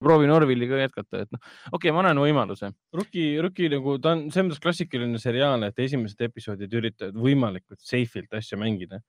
proovin 0.00 0.30
Orvilliga 0.32 0.78
jätkata, 0.80 1.24
et 1.24 1.32
noh, 1.34 1.40
okei 1.68 1.90
okay,, 1.90 1.92
ma 1.92 2.00
annan 2.00 2.22
võimaluse. 2.22 2.70
Rookie, 2.96 3.34
Rookie 3.44 3.68
nagu 3.72 3.98
ta 4.00 4.14
on 4.14 4.22
selles 4.30 4.46
mõttes 4.48 4.62
klassikaline 4.64 5.20
seriaal, 5.20 5.66
et 5.66 5.82
esimesed 5.84 6.22
episoodid 6.28 6.74
üritavad 6.80 7.18
võimalikult 7.18 7.82
safe'ilt 7.84 8.32
asja 8.40 8.56
mängida, 8.60 9.02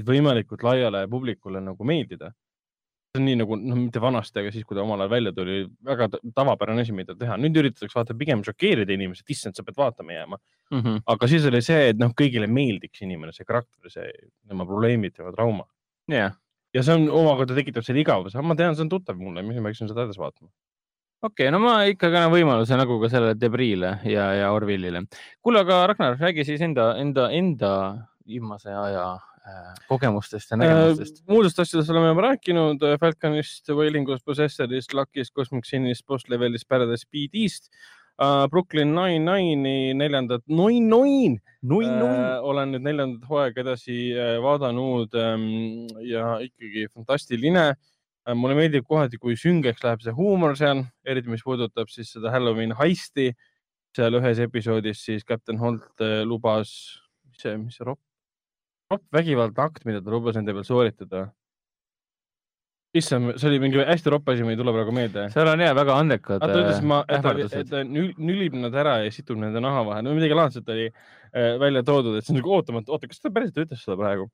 et 0.00 0.06
võimalikult 0.06 0.64
laiale 0.66 1.04
publikule 1.12 1.62
nagu 1.62 1.86
meeldida 1.86 2.32
see 3.10 3.18
on 3.18 3.26
nii 3.26 3.38
nagu 3.40 3.56
noh, 3.58 3.78
mitte 3.78 4.00
vanasti, 4.02 4.38
aga 4.38 4.52
siis, 4.54 4.64
kui 4.66 4.76
ta 4.78 4.84
omal 4.84 5.02
ajal 5.02 5.10
välja 5.10 5.32
tuli, 5.34 5.64
väga 5.86 6.06
tavapärane 6.36 6.84
asi, 6.84 6.94
mida 6.94 7.16
teha. 7.18 7.36
nüüd 7.42 7.56
üritatakse 7.58 7.98
vaata 7.98 8.14
pigem 8.18 8.44
šokeerida 8.46 8.94
inimesed, 8.94 9.26
issand, 9.34 9.58
sa 9.58 9.64
pead 9.66 9.78
vaatama 9.80 10.14
jääma 10.14 10.38
mm. 10.38 10.80
-hmm. 10.80 11.02
aga 11.14 11.28
siis 11.28 11.46
oli 11.50 11.62
see, 11.62 11.88
et 11.90 11.98
noh, 11.98 12.14
kõigile 12.14 12.46
meeldiks 12.46 13.02
inimene, 13.02 13.34
see 13.34 13.44
karakter, 13.44 13.90
see 13.90 14.06
tema 14.46 14.66
probleemid, 14.66 15.16
tema 15.16 15.32
trauma 15.34 15.66
yeah.. 16.10 16.36
ja 16.74 16.82
see 16.86 16.94
on 16.94 17.08
omakorda 17.10 17.54
tekitab 17.58 17.86
selle 17.86 18.00
igavuse, 18.04 18.42
ma 18.42 18.54
tean, 18.54 18.76
see 18.76 18.86
on 18.86 18.92
tuttav 18.92 19.18
mulle, 19.18 19.42
miks 19.42 19.58
ma 19.58 19.70
peaksin 19.70 19.90
seda 19.90 20.06
edasi 20.06 20.22
vaatama 20.22 20.50
okei 21.22 21.48
okay,, 21.48 21.50
no 21.50 21.58
ma 21.58 21.82
ikkagi 21.90 22.14
annan 22.14 22.30
võimaluse 22.30 22.78
nagu 22.78 23.00
ka 23.02 23.10
sellele 23.10 23.34
Debrile 23.34 23.98
ja, 24.04 24.30
ja 24.38 24.52
Orvillile. 24.54 25.02
kuule, 25.42 25.66
aga 25.66 25.82
Ragnar, 25.90 26.16
räägi 26.20 26.46
siis 26.46 26.62
enda, 26.62 26.94
enda, 27.02 27.26
enda 27.34 27.72
viimase 28.22 28.70
aja 28.70 29.18
kogemustest 29.88 30.52
ja 30.52 30.58
nägemustest 30.60 31.20
äh,? 31.20 31.26
muudest 31.30 31.58
asjadest 31.62 31.90
oleme 31.92 32.12
juba 32.12 32.26
rääkinud, 32.28 32.82
äh, 32.86 32.98
Falconist, 33.00 33.68
Whalingust, 33.68 34.24
Possessorist, 34.24 34.94
Luckist, 34.94 35.34
Cosmic 35.34 35.68
Sinist, 35.68 36.06
Post 36.06 36.28
Levelist, 36.28 36.68
Paradise 36.68 37.06
uh,, 38.20 38.46
Brooklyn 38.50 38.94
Nine-Nine'i 38.94 39.94
neljandat, 39.98 40.44
noin, 40.48 40.88
noin, 40.88 41.38
noin, 41.62 41.94
noin 41.98 42.42
olen 42.50 42.74
nüüd 42.74 42.86
neljandat 42.86 43.28
hooaega 43.30 43.64
edasi 43.64 44.00
vaadanud 44.44 45.16
um, 45.18 45.46
ja 46.04 46.36
ikkagi 46.44 46.86
fantastiline 46.92 47.72
mulle 48.36 48.54
meeldib 48.54 48.84
kohati, 48.86 49.18
kui 49.18 49.34
süngeks 49.38 49.80
läheb 49.82 50.02
see 50.04 50.12
huumor 50.14 50.52
seal, 50.58 50.84
eriti 51.08 51.32
mis 51.32 51.42
puudutab 51.42 51.88
siis 51.90 52.12
seda 52.14 52.30
Halloween 52.30 52.76
heisti. 52.78 53.32
seal 53.96 54.14
ühes 54.14 54.38
episoodis 54.38 55.00
siis 55.02 55.24
Captain 55.26 55.58
Holt 55.58 56.04
lubas, 56.28 56.70
mis 57.26 57.42
see, 57.42 57.56
mis 57.58 57.80
see 57.80 57.88
ropp 57.88 57.98
ropp 58.90 59.04
vägivaldne 59.14 59.66
akt, 59.66 59.84
mida 59.88 60.02
ta 60.02 60.12
lubas 60.12 60.38
enda 60.40 60.54
peal 60.56 60.66
sooritada. 60.66 61.28
issand, 62.90 63.36
see 63.38 63.46
oli 63.46 63.60
mingi 63.62 63.78
hästi 63.86 64.10
ropp 64.10 64.32
asi, 64.32 64.42
mul 64.42 64.56
ei 64.56 64.58
tule 64.58 64.72
praegu 64.74 64.92
meelde. 64.94 65.28
seal 65.30 65.46
on 65.52 65.62
ja 65.62 65.74
väga 65.78 65.98
andekad. 66.02 66.42
ta 66.42 66.50
ütles, 66.58 66.82
ma, 66.82 67.04
et 67.06 67.22
ta, 67.22 67.34
et 67.60 67.70
ta 67.70 67.84
nülib 67.86 68.56
nad 68.58 68.74
ära 68.74 68.96
ja 69.04 69.12
situb 69.14 69.38
nende 69.38 69.62
naha 69.62 69.84
vahel, 69.86 70.06
no 70.06 70.16
midagi 70.16 70.34
laadset 70.34 70.74
oli 70.74 70.88
äh, 70.90 71.54
välja 71.62 71.84
toodud, 71.86 72.18
et 72.18 72.26
see 72.26 72.34
on 72.34 72.40
nagu 72.40 72.56
ootamatu, 72.58 72.96
oota, 72.96 73.10
kas 73.10 73.22
ta 73.22 73.30
päriselt 73.30 73.62
ütles 73.66 73.86
seda 73.86 73.98
praegu? 74.00 74.26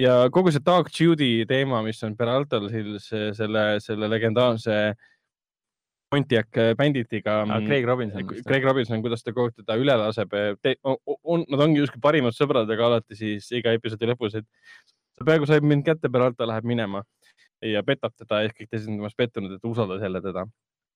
ja 0.00 0.16
kogu 0.34 0.50
see 0.50 0.64
Dark 0.66 0.90
Judy 0.96 1.46
teema, 1.46 1.82
mis 1.86 2.02
on 2.02 2.16
Peraltal 2.18 2.66
siis 2.72 3.06
selle, 3.38 3.64
selle 3.84 4.10
legendaarse 4.10 4.78
äh, 4.90 5.08
Pontiac 6.12 6.58
äh, 6.60 6.72
Banditiga. 6.76 7.38
Ah, 7.48 7.60
Craig 7.64 7.86
Robinson. 7.88 8.26
Craig 8.44 8.66
Robinson, 8.68 9.00
kuidas 9.04 9.24
ta 9.24 9.32
kogu 9.32 9.54
teda 9.56 9.78
üle 9.80 9.96
laseb. 9.96 10.34
on, 10.84 11.46
nad 11.48 11.64
ongi 11.64 11.80
justkui 11.80 12.02
parimad 12.04 12.36
sõbrad, 12.36 12.68
aga 12.70 12.90
alati 12.90 13.16
siis 13.18 13.48
iga 13.56 13.72
episoodi 13.78 14.10
lõpus, 14.10 14.36
et 14.42 14.48
sa 15.16 15.24
peaaegu 15.24 15.48
said 15.48 15.64
mind 15.64 15.86
kätte, 15.86 16.12
Peralta 16.12 16.48
läheb 16.48 16.68
minema 16.68 17.04
ja 17.62 17.82
petab 17.86 18.12
teda 18.18 18.42
ja 18.44 18.52
kõik 18.52 18.68
teised 18.68 18.90
on 18.90 19.00
temast 19.00 19.16
pettunud, 19.16 19.56
et 19.56 19.64
usaldas 19.72 20.02
jälle 20.02 20.20
teda 20.24 20.44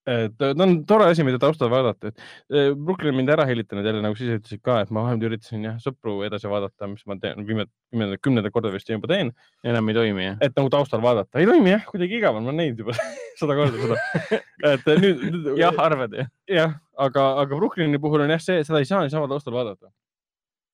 et 0.07 0.35
ta 0.39 0.53
on 0.63 0.77
tore 0.87 1.09
asi, 1.11 1.25
mida 1.27 1.39
taustal 1.43 1.71
vaadata, 1.73 2.13
et 2.13 2.21
eh, 2.55 2.69
Brooklyn 2.75 3.17
mind 3.17 3.31
ära 3.35 3.47
helitanud 3.49 3.87
jälle 3.87 4.03
nagu 4.05 4.19
sa 4.19 4.25
ise 4.25 4.39
ütlesid 4.39 4.63
ka, 4.65 4.79
et 4.85 4.93
ma 4.95 5.03
vahepeal 5.07 5.33
üritasin 5.33 5.67
jah 5.67 5.81
sõpru 5.83 6.21
edasi 6.27 6.51
vaadata, 6.51 6.89
mis 6.93 7.03
ma 7.11 7.17
teen, 7.23 7.43
viimane, 7.49 8.19
kümnendat 8.23 8.55
korda 8.55 8.71
vist 8.75 8.91
juba 8.91 9.11
teen. 9.11 9.33
enam 9.67 9.91
ei 9.91 9.99
toimi 9.99 10.29
jah? 10.29 10.39
et 10.47 10.55
nagu 10.59 10.71
taustal 10.73 11.03
vaadata, 11.03 11.43
ei 11.43 11.51
toimi 11.51 11.75
jah, 11.75 11.87
kuidagi 11.91 12.21
igav 12.21 12.39
on, 12.39 12.47
ma 12.47 12.53
olen 12.55 12.63
näinud 12.63 12.85
juba 12.85 12.97
sada 13.41 13.59
korda 13.59 13.83
seda. 13.83 14.41
et 14.73 14.91
nüüd, 15.03 15.25
nüüd. 15.27 15.53
jah, 15.65 15.83
arvad 15.89 16.15
jah? 16.23 16.31
jah, 16.51 16.79
aga, 17.09 17.29
aga 17.43 17.59
Brooklyni 17.59 18.03
puhul 18.03 18.27
on 18.27 18.35
jah 18.37 18.43
see, 18.43 18.63
seda 18.69 18.83
ei 18.83 18.89
saa 18.89 19.03
niisama 19.03 19.27
taustal 19.33 19.59
vaadata. 19.59 19.91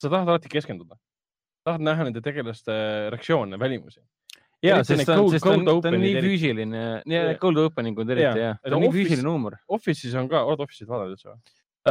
sa 0.02 0.10
tahad 0.10 0.28
alati 0.28 0.52
keskenduda, 0.52 1.00
tahad 1.64 1.88
näha 1.88 2.10
nende 2.10 2.20
tegelaste 2.20 2.74
reaktsioone, 3.14 3.56
välimusi 3.56 4.02
ja, 4.62 4.81
sest 4.86 5.07
ta 5.08 5.18
on, 5.18 5.28
sest 5.32 5.47
ta 5.47 5.55
on, 5.57 5.66
ta 5.66 5.91
on 5.91 5.99
nii 6.02 6.23
füüsiline, 6.23 6.86
nii 7.08 7.36
cold 7.42 7.60
opening 7.65 7.99
ud 7.99 8.15
eriti 8.15 8.47
jah, 8.47 8.58
ta 8.62 8.76
on 8.76 8.84
nii 8.86 8.94
füüsiline 8.94 9.28
huumor. 9.28 9.58
Office'is 9.78 10.16
on 10.18 10.31
ka, 10.31 10.44
oled 10.49 10.62
Office'it 10.65 10.91
vaadanud 10.91 11.16
üldse 11.16 11.32
või 11.32 11.39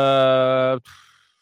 uh,? 0.02 1.00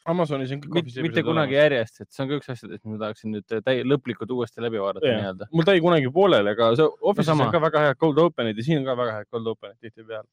Amazonis 0.09 0.49
on 0.55 0.61
kõik 0.63 0.87
Office'i 0.87 1.03
mitte 1.05 1.21
kunagi 1.25 1.57
järjest, 1.57 2.01
et 2.01 2.09
see 2.13 2.23
on 2.23 2.29
ka 2.31 2.37
üks 2.39 2.51
asjadest, 2.53 2.81
mida 2.87 3.01
tahaksin 3.03 3.35
nüüd 3.35 3.57
täi-, 3.65 3.83
lõplikult 3.85 4.31
uuesti 4.33 4.63
läbi 4.63 4.81
vaadata 4.81 5.05
nii-öelda. 5.05 5.49
mul 5.53 5.67
ta 5.67 5.75
jäi 5.75 5.83
kunagi 5.85 6.11
pooleli, 6.15 6.53
aga 6.55 6.71
see 6.79 6.87
Office'is 6.87 7.35
no, 7.35 7.45
on 7.45 7.53
ka 7.53 7.61
väga 7.67 7.83
head 7.85 7.99
cold 8.01 8.21
open'id 8.23 8.57
ja 8.57 8.65
siin 8.65 8.81
on 8.81 8.87
ka 8.87 8.95
väga 8.97 9.19
head 9.19 9.29
cold 9.29 9.51
open'id 9.53 9.77
tihtipeale. 9.83 10.25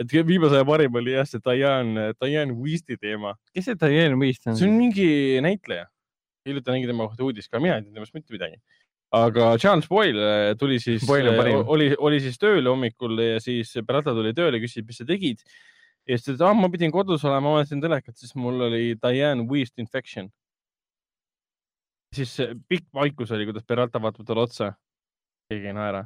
et 0.00 0.16
viimase 0.26 0.56
aja 0.56 0.66
parim 0.66 0.98
oli 0.98 1.14
jah 1.14 1.28
see 1.28 1.42
Diane, 1.46 2.10
Diane 2.16 2.56
Weasti 2.56 2.96
teema. 2.96 3.36
kes 3.54 3.70
see 3.70 3.78
Diane 3.84 4.18
Weast 4.18 4.48
on? 4.48 4.58
see 4.58 4.66
on 4.66 4.76
mingi 4.80 5.08
näitleja. 5.44 5.86
hiljuti 6.48 6.72
nägin 6.72 6.90
tema 6.90 7.06
kohta 7.06 7.28
uudist 7.28 7.52
ka, 7.52 7.60
mina 7.60 7.76
ei 7.76 7.86
tea 7.86 8.00
temast 8.00 8.16
mitte 8.16 8.32
midagi 8.34 8.56
aga 9.10 9.58
Charles 9.58 9.88
Boyle 9.88 10.50
äh, 10.50 10.56
tuli 10.56 10.78
siis, 10.80 11.02
äh, 11.02 11.66
oli, 11.66 11.94
oli 11.98 12.20
siis 12.20 12.38
tööl 12.38 12.66
hommikul 12.70 13.18
ja 13.18 13.40
siis 13.42 13.72
Peralta 13.86 14.14
tuli 14.14 14.32
tööle, 14.34 14.60
küsis, 14.62 14.86
mis 14.86 15.00
sa 15.02 15.06
tegid. 15.06 15.42
ja 16.06 16.16
siis 16.16 16.26
ta 16.26 16.32
ütles, 16.32 16.52
et 16.54 16.60
ma 16.62 16.70
pidin 16.70 16.94
kodus 16.94 17.24
olema, 17.26 17.56
vaatasin 17.56 17.82
telekat, 17.82 18.16
siis 18.16 18.36
mul 18.38 18.68
oli 18.68 18.94
Diane 19.02 19.46
Weist 19.50 19.78
infection. 19.78 20.30
siis 22.14 22.36
pikk 22.68 22.86
vaikus 22.94 23.30
oli, 23.34 23.48
kuidas 23.50 23.66
Peralta 23.66 24.02
vaatab 24.02 24.26
talle 24.26 24.46
otsa. 24.46 24.72
keegi 25.50 25.66
ei 25.66 25.74
naera. 25.74 26.04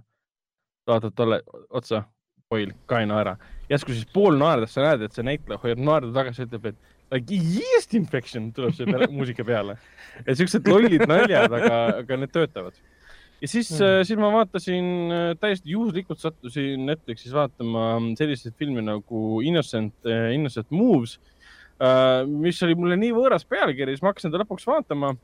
vaatab 0.89 1.15
talle 1.15 1.42
otsa, 1.70 2.05
Boyle 2.49 2.73
ka 2.86 3.00
ei 3.00 3.07
naera. 3.07 3.36
järsku 3.68 3.92
siis 3.92 4.08
pool 4.15 4.41
naerdes 4.41 4.73
sa 4.73 4.89
näed, 4.89 5.05
et 5.05 5.12
see 5.12 5.28
näitleja 5.28 5.60
hoiab 5.60 5.84
naerda 5.84 6.12
tagasi, 6.23 6.49
ütleb, 6.49 6.73
et 6.73 7.12
like 7.12 7.36
yeast 7.36 7.92
infection 7.94 8.49
tuleb 8.52 8.73
see 8.73 8.89
peale, 8.89 9.12
muusika 9.12 9.44
peale. 9.44 9.76
et 10.24 10.41
siuksed 10.41 10.73
lollid 10.73 11.05
naljad, 11.05 11.52
aga, 11.52 11.84
aga 12.00 12.20
need 12.24 12.33
töötavad 12.33 12.81
ja 13.42 13.50
siis 13.50 13.70
mm., 13.74 14.06
siis 14.08 14.20
ma 14.20 14.30
vaatasin, 14.34 14.88
äh, 15.12 15.28
täiesti 15.40 15.74
juhuslikult 15.74 16.22
sattusin 16.22 16.86
Netflixis 16.88 17.34
vaatama 17.34 17.98
selliseid 18.18 18.56
filme 18.60 18.84
nagu 18.84 19.40
Innocent, 19.44 19.94
äh, 20.08 20.32
Innocent 20.36 20.70
Moves, 20.74 21.18
mis 22.30 22.60
oli 22.62 22.76
mulle 22.78 22.94
nii 22.96 23.10
võõras 23.16 23.42
pealkiri, 23.50 23.96
siis 23.96 24.02
ma 24.04 24.12
hakkasin 24.12 24.30
ta 24.30 24.38
lõpuks 24.40 24.62
vaatama. 24.68 25.16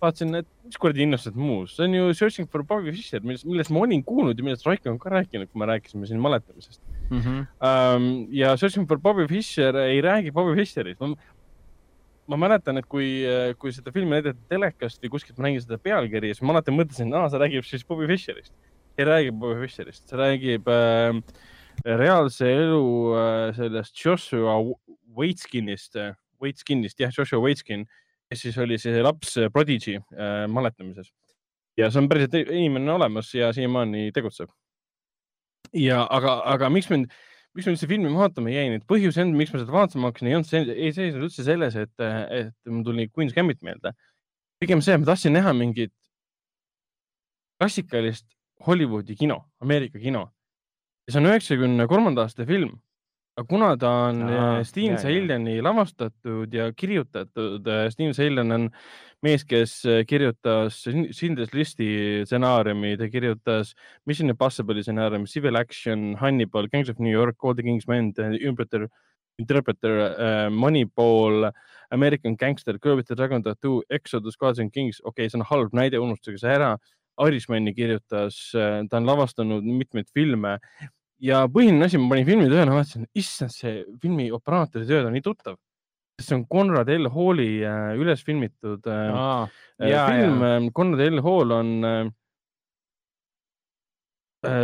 vaatasin, 0.00 0.30
et 0.38 0.46
mis 0.64 0.78
kuradi 0.80 1.02
Innocent 1.04 1.34
Moves, 1.36 1.74
see 1.76 1.84
on 1.84 1.94
ju 1.98 2.14
Searching 2.16 2.46
for 2.48 2.62
Bobby 2.64 2.94
Fischer, 2.94 3.20
millest, 3.20 3.44
millest 3.44 3.72
ma 3.74 3.82
olin 3.82 4.00
kuulnud 4.06 4.38
ja 4.38 4.46
millest 4.46 4.64
Raiko 4.64 4.88
on 4.88 5.00
ka 5.02 5.10
rääkinud, 5.12 5.50
kui 5.50 5.60
me 5.60 5.66
rääkisime 5.68 6.08
siin 6.08 6.22
maletamisest 6.24 6.80
mm. 7.10 7.20
-hmm. 7.20 8.24
ja 8.30 8.56
Searching 8.56 8.88
for 8.88 8.98
Bobby 8.98 9.26
Fischer 9.28 9.76
ei 9.76 10.00
räägi 10.00 10.32
Bobby 10.32 10.54
Fischerist 10.56 11.00
ma 11.00 11.12
mäletan, 12.28 12.78
et 12.78 12.86
kui, 12.90 13.22
kui 13.58 13.72
seda 13.72 13.92
filmi 13.94 14.16
näidati 14.16 14.42
telekast 14.50 15.00
või 15.02 15.14
kuskilt 15.16 15.38
ma 15.38 15.48
nägin 15.48 15.62
seda 15.64 15.78
pealkirja, 15.82 16.34
siis 16.34 16.44
ma 16.44 16.52
alati 16.54 16.74
mõtlesin, 16.74 17.14
aa, 17.16 17.30
see 17.30 17.40
räägib 17.40 17.66
siis 17.66 17.86
Bobby 17.88 18.06
Fischerist. 18.10 18.52
ei 18.98 19.06
räägi 19.08 19.32
Bobby 19.32 19.64
Fischerist, 19.64 20.04
see 20.08 20.18
räägib 20.20 20.68
äh, 20.68 21.16
reaalse 21.84 22.46
elu 22.52 23.14
äh, 23.14 23.54
sellest 23.56 24.04
Joshua 24.04 24.58
Waitskinist 25.16 25.96
äh,, 25.96 26.14
Waitskinist, 26.42 27.00
jah, 27.00 27.12
Joshua 27.16 27.40
Waitskin, 27.40 27.86
kes 28.30 28.44
siis 28.44 28.58
oli 28.58 28.78
see 28.78 29.02
laps 29.02 29.36
äh, 29.36 29.50
Prodigy 29.52 29.96
äh, 29.96 30.46
maletamises. 30.48 31.12
ja 31.78 31.88
see 31.90 32.00
on 32.02 32.08
päriselt 32.10 32.34
inimene 32.34 32.92
olemas 32.92 33.30
ja 33.34 33.52
siiamaani 33.52 34.10
tegutseb. 34.12 34.50
ja 35.72 36.06
aga, 36.10 36.42
aga 36.44 36.70
miks 36.70 36.90
mind 36.90 37.10
miks 37.56 37.66
ma 37.66 37.74
üldse 37.74 37.88
filmi 37.90 38.10
vaatama 38.14 38.52
jäin, 38.52 38.76
et 38.78 38.84
põhjus, 38.88 39.18
miks 39.34 39.52
ma 39.54 39.62
seda 39.62 39.74
vaatama 39.74 40.10
hakkasin, 40.10 40.30
ei 40.30 40.36
olnud 40.38 40.50
see, 40.50 40.62
ei 40.74 40.92
seisnud 40.94 41.26
üldse 41.26 41.46
selles, 41.46 41.76
et, 41.78 42.04
et 42.04 42.54
mul 42.70 42.84
tuli 42.86 43.08
Queen's 43.10 43.34
Gambit 43.36 43.62
meelde. 43.66 43.94
pigem 44.60 44.82
see, 44.84 44.94
et 44.94 45.00
ma 45.00 45.08
tahtsin 45.08 45.32
näha 45.32 45.54
mingit 45.56 45.94
klassikalist 47.60 48.26
Hollywoodi 48.66 49.16
kino, 49.16 49.42
Ameerika 49.60 49.98
kino. 49.98 50.28
ja 51.06 51.14
see 51.14 51.20
on 51.20 51.30
üheksakümne 51.32 51.86
kolmanda 51.88 52.26
aasta 52.26 52.46
film. 52.46 52.76
Aga 53.40 53.48
kuna 53.48 53.76
ta 53.80 53.90
on 54.10 54.22
Aa, 54.28 54.64
Steven 54.64 54.98
Saliani 55.00 55.60
lavastatud 55.64 56.52
ja 56.54 56.70
kirjutatud, 56.76 57.68
Steven 57.92 58.14
Salian 58.14 58.52
on 58.52 58.66
mees, 59.24 59.44
kes 59.48 59.78
äh, 59.88 60.02
kirjutas 60.08 60.82
Schindler's 60.84 61.54
Listi 61.56 61.88
stsenaariumi, 62.28 62.96
ta 63.00 63.08
kirjutas 63.08 63.72
Mission 64.06 64.32
Impossible'i 64.32 64.84
stsenaariumi, 64.84 65.28
Civil 65.28 65.56
Action, 65.56 66.14
Hannibal, 66.20 66.68
Gangs 66.68 66.92
of 66.92 67.00
New 67.00 67.12
York, 67.12 67.36
All 67.42 67.54
the 67.54 67.62
King's 67.62 67.88
Men, 67.88 68.12
Interpreter, 68.18 68.88
Interpreter 69.38 70.50
Moneyball, 70.52 71.50
American 71.90 72.36
Gangster, 72.36 72.78
with 72.94 73.06
the 73.06 73.14
Dragon 73.14 73.42
Tattoo, 73.42 73.82
Exodus, 73.90 74.36
Gods 74.36 74.58
and 74.58 74.72
Kings, 74.72 75.00
okei 75.00 75.24
okay,, 75.24 75.28
see 75.28 75.38
on 75.38 75.44
halb 75.44 75.72
näide, 75.72 75.98
unustage 75.98 76.38
see 76.40 76.48
ära. 76.48 76.76
Irishmani 77.20 77.74
kirjutas, 77.76 78.36
äh, 78.54 78.86
ta 78.88 78.96
on 78.96 79.04
lavastanud 79.04 79.64
mitmeid 79.64 80.08
filme 80.14 80.58
ja 81.20 81.44
põhiline 81.52 81.86
asi, 81.86 81.98
ma 82.00 82.14
panin 82.14 82.28
filmi 82.28 82.48
tööle, 82.50 82.70
vaatasin, 82.74 83.08
issand, 83.14 83.52
see 83.54 83.82
filmi 84.02 84.30
operaatori 84.32 84.88
tööd 84.88 85.08
on 85.08 85.16
nii 85.16 85.24
tuttav 85.24 85.58
see 86.20 86.36
on 86.36 86.46
Conrad 86.46 86.88
L. 86.88 87.08
Halli 87.12 87.50
äh, 87.64 87.92
üles 88.00 88.22
filmitud 88.26 88.86
Aa, 88.86 89.44
äh, 89.80 89.90
ja, 89.90 90.06
film. 90.08 90.70
Conrad 90.76 91.04
L. 91.06 91.20
Hall 91.24 91.54
on 91.56 91.70
äh, 91.84 92.10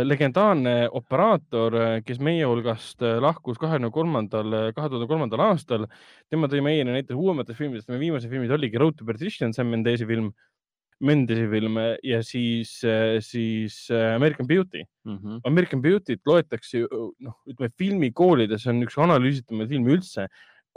legendaarne 0.07 0.87
operaator, 0.97 1.75
kes 2.05 2.17
meie 2.23 2.45
hulgast 2.49 3.03
lahkus 3.21 3.59
kahekümne 3.61 3.91
kolmandal, 3.93 4.55
kahe 4.73 4.89
tuhande 4.89 5.05
kolmandal 5.09 5.43
aastal. 5.51 5.85
tema 6.33 6.49
tõi 6.49 6.63
meieni 6.65 6.95
näiteks 6.95 7.13
uuematest 7.13 7.59
filmidest, 7.59 7.89
meie 7.91 8.01
viimased 8.01 8.31
filmid 8.31 8.53
oligi 8.57 8.81
Road 8.81 8.97
to 8.97 9.05
Perdition, 9.05 9.53
Sam 9.53 9.69
Mendesi 9.69 10.07
film, 10.09 10.31
Mendesi 10.99 11.45
film 11.51 11.77
ja 12.03 12.23
siis, 12.25 12.71
siis 13.21 13.75
American 13.91 14.47
Beauty 14.47 14.81
mm. 15.05 15.17
-hmm. 15.17 15.41
American 15.45 15.81
Beauty't 15.81 16.25
loetakse 16.25 16.79
ju, 16.83 17.11
noh, 17.19 17.35
ütleme 17.45 17.69
filmikoolides 17.77 18.65
on 18.67 18.81
üks 18.81 18.97
analüüsitumaid 18.97 19.69
filme 19.69 19.93
üldse 19.93 20.27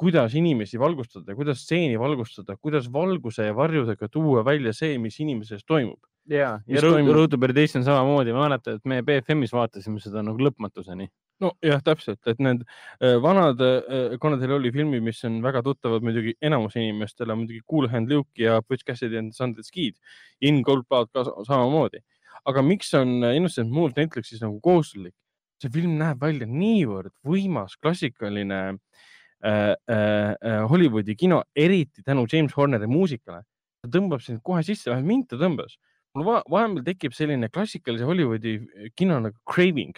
kuidas 0.00 0.34
inimesi 0.34 0.80
valgustada, 0.80 1.34
kuidas 1.36 1.60
stseeni 1.64 1.98
valgustada, 2.00 2.56
kuidas 2.56 2.88
valguse 2.92 3.44
ja 3.50 3.56
varjudega 3.56 4.08
tuua 4.08 4.44
välja 4.44 4.72
see, 4.76 4.96
mis 4.98 5.18
inimeses 5.20 5.64
toimub. 5.68 6.00
ja, 6.30 6.60
ja 6.66 6.80
Road 6.80 7.34
to 7.34 7.38
Perdition 7.38 7.84
samamoodi, 7.84 8.32
ma 8.32 8.46
mäletan, 8.46 8.78
et 8.78 8.88
me 8.88 9.02
BFM-is 9.04 9.52
vaatasime 9.52 10.00
seda 10.00 10.22
nagu 10.24 10.40
lõpmatuseni. 10.40 11.10
Nojah, 11.42 11.82
täpselt, 11.86 12.20
et 12.30 12.40
need 12.42 12.64
äh, 13.00 13.16
vanad 13.22 13.60
äh,, 13.64 14.16
Conrad 14.22 14.44
oli 14.56 14.72
filmid, 14.74 15.04
mis 15.06 15.22
on 15.28 15.40
väga 15.44 15.62
tuttavad 15.66 16.04
muidugi 16.06 16.36
enamus 16.42 16.76
inimestele, 16.76 17.36
muidugi 17.36 17.62
Cool 17.70 17.90
Hand 17.92 18.12
Luke 18.12 18.40
ja 18.40 18.60
Butch 18.62 18.86
Cassidy 18.86 19.18
and 19.18 19.36
Sundance 19.36 19.72
Kid. 19.72 19.96
In 20.40 20.62
Goldblatt 20.66 21.12
ka 21.12 21.24
samamoodi. 21.24 22.04
aga 22.48 22.62
miks 22.64 22.94
on 22.94 23.20
Innocent 23.24 23.70
Moves 23.70 23.96
Netflixis 23.96 24.40
nagu 24.40 24.60
kohustuslik? 24.60 25.14
see 25.60 25.68
film 25.68 25.98
näeb 26.00 26.22
välja 26.22 26.46
niivõrd 26.48 27.12
võimas, 27.28 27.74
klassikaline 27.76 28.60
äh, 28.70 29.00
Äh, 29.42 29.74
äh, 29.88 30.36
äh, 30.42 30.68
Hollywoodi 30.68 31.14
kino, 31.16 31.42
eriti 31.56 32.02
tänu 32.04 32.26
James 32.32 32.52
Horneri 32.56 32.86
muusikale. 32.86 33.42
ta 33.80 33.88
tõmbab 33.88 34.20
sind 34.20 34.42
kohe 34.44 34.60
sisse, 34.60 34.90
vähemalt 34.90 35.08
mind 35.08 35.28
ta 35.30 35.36
tõmbas. 35.40 35.78
mul 36.14 36.26
vahepeal 36.26 36.82
tekib 36.84 37.14
selline 37.16 37.48
klassikalise 37.48 38.04
Hollywoodi 38.04 38.58
kino 38.94 39.18
nagu 39.20 39.36
craving. 39.48 39.96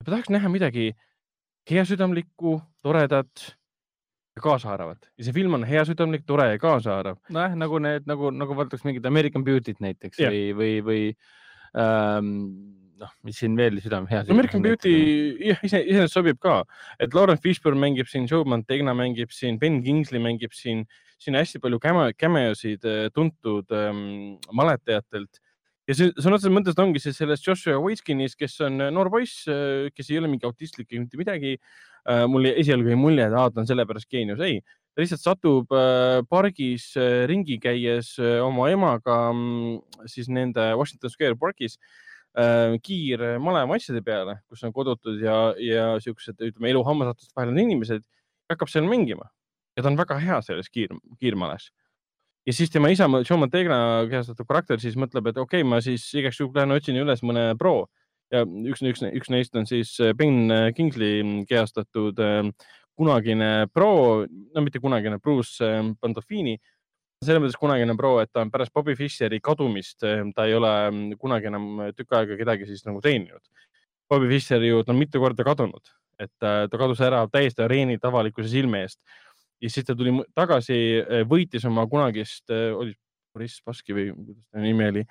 Ma 0.00 0.12
tahaks 0.14 0.32
näha 0.32 0.50
midagi 0.52 0.90
heasüdamlikku, 1.70 2.56
toredat 2.82 3.46
ja 4.36 4.42
kaasaarvat 4.44 5.10
ja 5.18 5.26
see 5.26 5.36
film 5.36 5.54
on 5.58 5.66
heasüdamlik, 5.68 6.24
tore 6.26 6.48
ja 6.52 6.58
kaasaarv. 6.60 7.18
nojah, 7.28 7.56
nagu 7.58 7.80
need 7.82 8.08
nagu, 8.08 8.32
nagu 8.34 8.56
vaataks 8.56 8.86
mingit 8.88 9.06
American 9.06 9.44
Beauty't 9.46 9.82
näiteks 9.84 10.22
ja. 10.22 10.30
või, 10.32 10.44
või, 10.56 10.76
või 10.86 11.02
ähm, 11.78 12.30
noh, 13.00 13.12
mis 13.26 13.40
siin 13.40 13.56
veel 13.58 13.80
südame 13.82 14.10
hea. 14.10 14.22
American 14.32 14.64
Beauty 14.64 14.94
jah, 15.50 15.60
ise, 15.66 15.82
iseenesest 15.82 16.16
sobib 16.16 16.40
ka, 16.42 16.60
et 17.00 17.14
Lauren 17.16 17.40
Fishburne 17.40 17.80
mängib 17.80 18.10
siin, 18.10 18.28
Joe 18.30 18.46
Mantegna 18.48 18.94
mängib 18.96 19.32
siin, 19.34 19.58
Ben 19.60 19.80
Kingsley 19.84 20.22
mängib 20.22 20.56
siin, 20.56 20.86
siin 21.20 21.36
hästi 21.38 21.60
palju 21.62 21.80
cameosid 21.82 22.88
äh, 22.88 23.06
tuntud 23.14 23.72
ähm, 23.76 24.38
maletajatelt 24.56 25.42
ja 25.90 25.96
see 25.98 26.12
sõna 26.16 26.38
otseses 26.38 26.54
mõttes 26.54 26.78
ongi 26.78 27.02
see 27.02 27.14
sellest 27.16 27.46
Joshua 27.46 27.80
Waitskinis, 27.82 28.36
kes 28.38 28.60
on 28.66 28.80
äh, 28.86 28.92
noor 28.94 29.10
poiss, 29.12 29.42
äh, 29.50 29.88
kes 29.94 30.12
ei 30.12 30.20
ole 30.22 30.30
mingi 30.30 30.46
autistlik 30.48 30.90
ega 30.90 31.02
mitte 31.04 31.20
midagi. 31.20 31.56
mul 32.32 32.46
esialgu 32.48 32.88
jäi 32.88 32.96
mulje, 32.96 33.26
et 33.28 33.34
aa, 33.36 33.50
ta 33.52 33.60
on 33.60 33.66
sellepärast 33.68 34.08
geenius, 34.08 34.38
ei, 34.40 34.62
ta 34.96 35.02
lihtsalt 35.02 35.20
satub 35.20 35.74
pargis 36.32 36.86
ringi 37.28 37.58
käies 37.60 38.14
oma 38.40 38.70
emaga 38.72 39.18
mm, 39.34 40.06
siis 40.08 40.30
nende 40.32 40.64
Washington 40.80 41.12
Square 41.12 41.36
pargis 41.36 41.76
Äh, 42.38 42.76
kiirmaleva 42.86 43.74
asjade 43.74 44.04
peale, 44.06 44.36
kus 44.46 44.60
on 44.62 44.70
kodutud 44.70 45.16
ja, 45.18 45.50
ja 45.58 45.86
siuksed, 45.98 46.36
ütleme, 46.38 46.68
elu 46.70 46.82
hammasrataste 46.86 47.34
vahel 47.34 47.50
on 47.50 47.58
inimesed, 47.58 48.04
hakkab 48.52 48.70
seal 48.70 48.86
mängima 48.86 49.26
ja 49.74 49.82
ta 49.82 49.90
on 49.90 49.98
väga 49.98 50.18
hea 50.22 50.36
selles 50.46 50.70
kiir, 50.70 50.94
kiirmales. 51.18 51.72
Ja 52.46 52.56
siis 52.56 52.72
tema 52.72 52.90
isa, 52.92 53.08
Joe 53.20 53.38
Mantegna 53.38 54.06
kehastatud 54.10 54.48
karakter 54.48 54.80
siis 54.82 54.96
mõtleb, 54.96 55.30
et 55.30 55.38
okei 55.38 55.62
okay,, 55.62 55.68
ma 55.68 55.80
siis 55.84 56.06
igaks 56.14 56.40
juhuks 56.40 56.56
lähen 56.56 56.76
otsin 56.76 57.00
üles 57.00 57.22
mõne 57.26 57.50
pro 57.60 57.88
ja 58.32 58.44
üks, 58.44 58.82
üks, 58.86 59.04
üks 59.10 59.32
neist 59.32 59.56
on 59.58 59.66
siis 59.66 59.96
Ben 60.16 60.48
Kingsley 60.76 61.44
kehastatud 61.50 62.20
äh, 62.22 62.50
kunagine 63.00 63.68
pro, 63.72 64.26
no 64.26 64.62
mitte 64.64 64.80
kunagine, 64.82 65.18
Bruce 65.22 65.64
Pandolfini 66.00 66.58
selles 67.20 67.42
mõttes 67.42 67.58
kunagine 67.60 67.92
pro, 67.98 68.14
et 68.22 68.30
ta 68.32 68.40
on 68.44 68.50
pärast 68.52 68.72
Bobby 68.72 68.94
Fisheri 68.96 69.42
kadumist, 69.44 69.98
eh, 70.08 70.22
ta 70.36 70.46
ei 70.48 70.54
ole 70.56 70.70
kunagi 71.20 71.50
enam 71.50 71.66
tükk 71.92 72.16
aega 72.16 72.38
kedagi 72.38 72.68
siis 72.68 72.86
nagu 72.86 73.02
teeninud. 73.04 73.42
Bobby 74.08 74.30
Fischer 74.30 74.62
ju, 74.64 74.80
ta 74.84 74.94
on 74.94 74.98
mitu 74.98 75.20
korda 75.20 75.44
kadunud, 75.44 75.92
et 76.18 76.32
ta, 76.40 76.64
ta 76.72 76.80
kadus 76.80 77.02
ära 77.04 77.26
täiesti 77.28 77.60
areenilt 77.66 78.04
avalikkuse 78.08 78.48
silme 78.48 78.86
eest. 78.86 78.98
Ja 79.60 79.70
siis 79.70 79.86
ta 79.86 79.96
tuli 79.96 80.12
tagasi, 80.36 80.78
eh, 81.00 81.22
võitis 81.28 81.66
oma 81.68 81.86
kunagist, 81.90 82.48
eh, 82.50 82.70
oli 82.74 82.94
Boris 83.34 83.60
Baski 83.66 83.94
või 83.94 84.08
kuidas 84.14 84.46
ta 84.50 84.62
nimi 84.62 84.88
oli, 84.88 85.04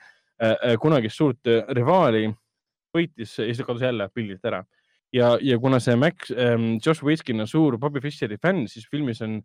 kunagist 0.79 1.19
suurt 1.19 1.47
rivaali, 1.75 2.29
võitis 2.95 3.33
ja 3.35 3.45
siis 3.47 3.57
ta 3.59 3.65
kadus 3.67 3.81
jälle 3.83 4.05
pildilt 4.15 4.45
ära. 4.47 4.61
ja, 5.11 5.37
ja 5.41 5.57
kuna 5.59 5.79
see 5.79 5.95
Max, 5.95 6.31
Josh 6.85 7.03
Whiskin 7.03 7.41
on 7.41 7.47
suur 7.47 7.77
Bobby 7.77 7.99
Fisheri 7.99 8.37
fänn, 8.37 8.67
siis 8.67 8.87
filmis 8.87 9.21
on 9.21 9.41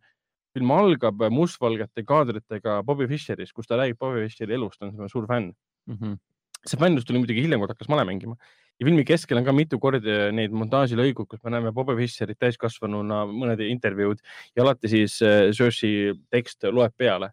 film 0.54 0.70
algab 0.70 1.22
mustvalgete 1.30 2.04
kaadritega 2.06 2.82
Bobby 2.86 3.08
Fischerist, 3.10 3.52
kus 3.52 3.66
ta 3.66 3.78
räägib 3.78 3.98
Bobby 3.98 4.28
Fischeri 4.28 4.54
elust, 4.54 4.82
on 4.82 5.08
suur 5.08 5.26
fänn 5.26 5.52
mm. 5.86 5.96
-hmm. 5.96 6.18
see 6.66 6.78
fännus 6.78 7.04
tuli 7.04 7.18
muidugi 7.18 7.42
hiljem, 7.42 7.60
kui 7.60 7.68
ta 7.68 7.74
hakkas 7.74 7.90
male 7.90 8.04
mängima 8.04 8.36
ja 8.80 8.86
filmi 8.88 9.04
keskel 9.06 9.38
on 9.38 9.46
ka 9.46 9.54
mitu 9.54 9.78
korda 9.82 10.32
neid 10.34 10.54
montaažilõigud, 10.54 11.28
kus 11.30 11.42
me 11.44 11.54
näeme 11.54 11.72
Bobby 11.74 11.96
Fischerit 12.00 12.40
täiskasvanuna, 12.42 13.24
mõned 13.30 13.62
intervjuud 13.68 14.20
ja 14.56 14.66
alati 14.66 14.90
siis 14.90 15.16
Cersei 15.20 16.12
tekst 16.34 16.66
loeb 16.70 16.94
peale 16.98 17.30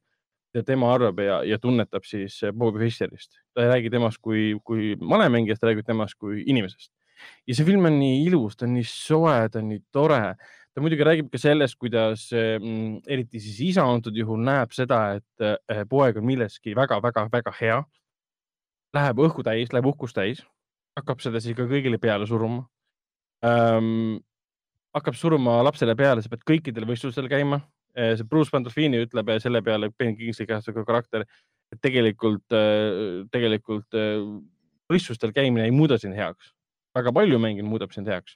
ja 0.54 0.64
tema 0.68 0.92
arvab 0.94 1.20
ja, 1.24 1.42
ja 1.48 1.60
tunnetab 1.60 2.06
siis 2.08 2.42
Bobby 2.54 2.86
Fischerist. 2.86 3.40
ta 3.54 3.66
ei 3.66 3.72
räägi 3.72 3.92
temast 3.92 4.22
kui, 4.22 4.56
kui 4.64 4.96
malemängijast, 5.00 5.62
ta 5.62 5.72
räägib 5.72 5.88
temast 5.88 6.20
kui 6.20 6.44
inimesest. 6.46 6.92
ja 7.48 7.56
see 7.56 7.66
film 7.66 7.86
on 7.86 8.00
nii 8.00 8.26
ilus, 8.28 8.58
ta 8.58 8.68
on 8.68 8.76
nii 8.78 8.88
soe, 8.88 9.38
ta 9.50 9.62
on 9.62 9.70
nii 9.72 9.84
tore 9.92 10.36
ta 10.72 10.82
muidugi 10.84 11.04
räägib 11.04 11.32
ka 11.32 11.40
sellest, 11.42 11.76
kuidas 11.80 12.30
mm, 12.32 13.02
eriti 13.08 13.42
siis 13.44 13.60
isa 13.74 13.84
antud 13.88 14.16
juhul 14.16 14.40
näeb 14.46 14.72
seda, 14.76 15.18
et 15.20 15.90
poeg 15.92 16.20
on 16.22 16.28
milleski 16.28 16.76
väga-väga-väga 16.78 17.54
hea. 17.60 17.82
Läheb 18.96 19.20
õhku 19.24 19.44
täis, 19.44 19.72
läheb 19.72 19.88
uhkust 19.92 20.16
täis, 20.16 20.42
hakkab 21.00 21.24
seda 21.24 21.42
siis 21.44 21.56
ka 21.58 21.68
kõigile 21.70 22.00
peale 22.02 22.28
suruma 22.30 22.66
ähm,. 23.46 24.20
hakkab 24.96 25.16
suruma 25.16 25.62
lapsele 25.64 25.96
peale, 25.96 26.22
sa 26.22 26.30
pead 26.30 26.44
kõikidel 26.44 26.84
võistlustel 26.84 27.30
käima. 27.32 27.62
Eh, 27.96 28.16
see 28.20 28.28
Bruce 28.28 28.52
Pandolfini 28.52 29.00
ütleb 29.06 29.30
selle 29.40 29.62
peale, 29.64 29.88
Ben 29.96 30.18
Kingsley 30.18 30.48
kehastusega 30.48 30.84
karakter, 30.88 31.24
et 31.72 31.80
tegelikult, 31.84 32.44
eh, 32.52 33.24
tegelikult 33.32 33.96
võistlustel 34.92 35.32
käimine 35.36 35.66
ei 35.68 35.72
muuda 35.76 35.98
sind 36.00 36.16
heaks. 36.16 36.52
väga 36.92 37.12
palju 37.16 37.38
mängimine 37.40 37.72
muudab 37.72 37.94
sind 37.96 38.10
heaks 38.12 38.36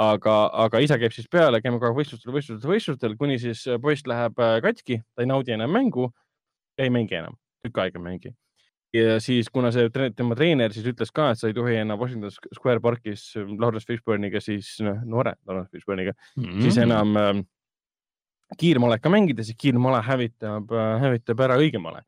aga, 0.00 0.34
aga 0.66 0.82
isa 0.82 0.98
käib 1.00 1.14
siis 1.14 1.28
peale, 1.30 1.60
käime 1.62 1.78
kogu 1.78 1.92
aeg 1.92 2.00
võistlustel, 2.00 2.34
võistlustel, 2.34 2.70
võistlustel, 2.70 3.16
kuni 3.18 3.38
siis 3.42 3.64
äh, 3.70 3.80
poiss 3.82 4.06
läheb 4.10 4.40
äh, 4.42 4.56
katki, 4.64 5.00
ta 5.14 5.24
ei 5.24 5.30
naudi 5.30 5.54
enam 5.54 5.72
mängu, 5.74 6.08
ei 6.78 6.90
mängi 6.92 7.18
enam, 7.20 7.38
tükk 7.64 7.84
aega 7.84 8.00
ei 8.00 8.06
mängi. 8.08 8.34
Ja 8.94 9.18
siis, 9.22 9.50
kuna 9.50 9.72
see 9.74 9.90
tema 9.90 10.36
treener 10.38 10.74
siis 10.74 10.86
ütles 10.90 11.10
ka, 11.14 11.32
et 11.32 11.40
sa 11.40 11.50
ei 11.50 11.56
tohi 11.56 11.76
enam 11.80 11.98
Washington 12.00 12.30
Square 12.30 12.82
Parkis 12.84 13.32
äh, 13.40 13.50
Lawrence 13.58 13.88
Fishburne'iga 13.90 14.42
siis, 14.44 14.76
noh, 14.84 15.02
noore 15.04 15.36
Lawrence 15.46 15.72
Fishburne'iga 15.74 16.14
mm, 16.14 16.44
-hmm. 16.44 16.62
siis 16.62 16.78
enam 16.78 17.16
äh, 17.16 17.44
kiirmaleka 18.58 19.10
mängida, 19.10 19.44
siis 19.44 19.58
kiirmale 19.58 20.02
hävitab 20.02 20.72
äh,, 20.72 21.00
hävitab 21.02 21.40
ära 21.40 21.58
õige 21.58 21.82
male 21.82 22.04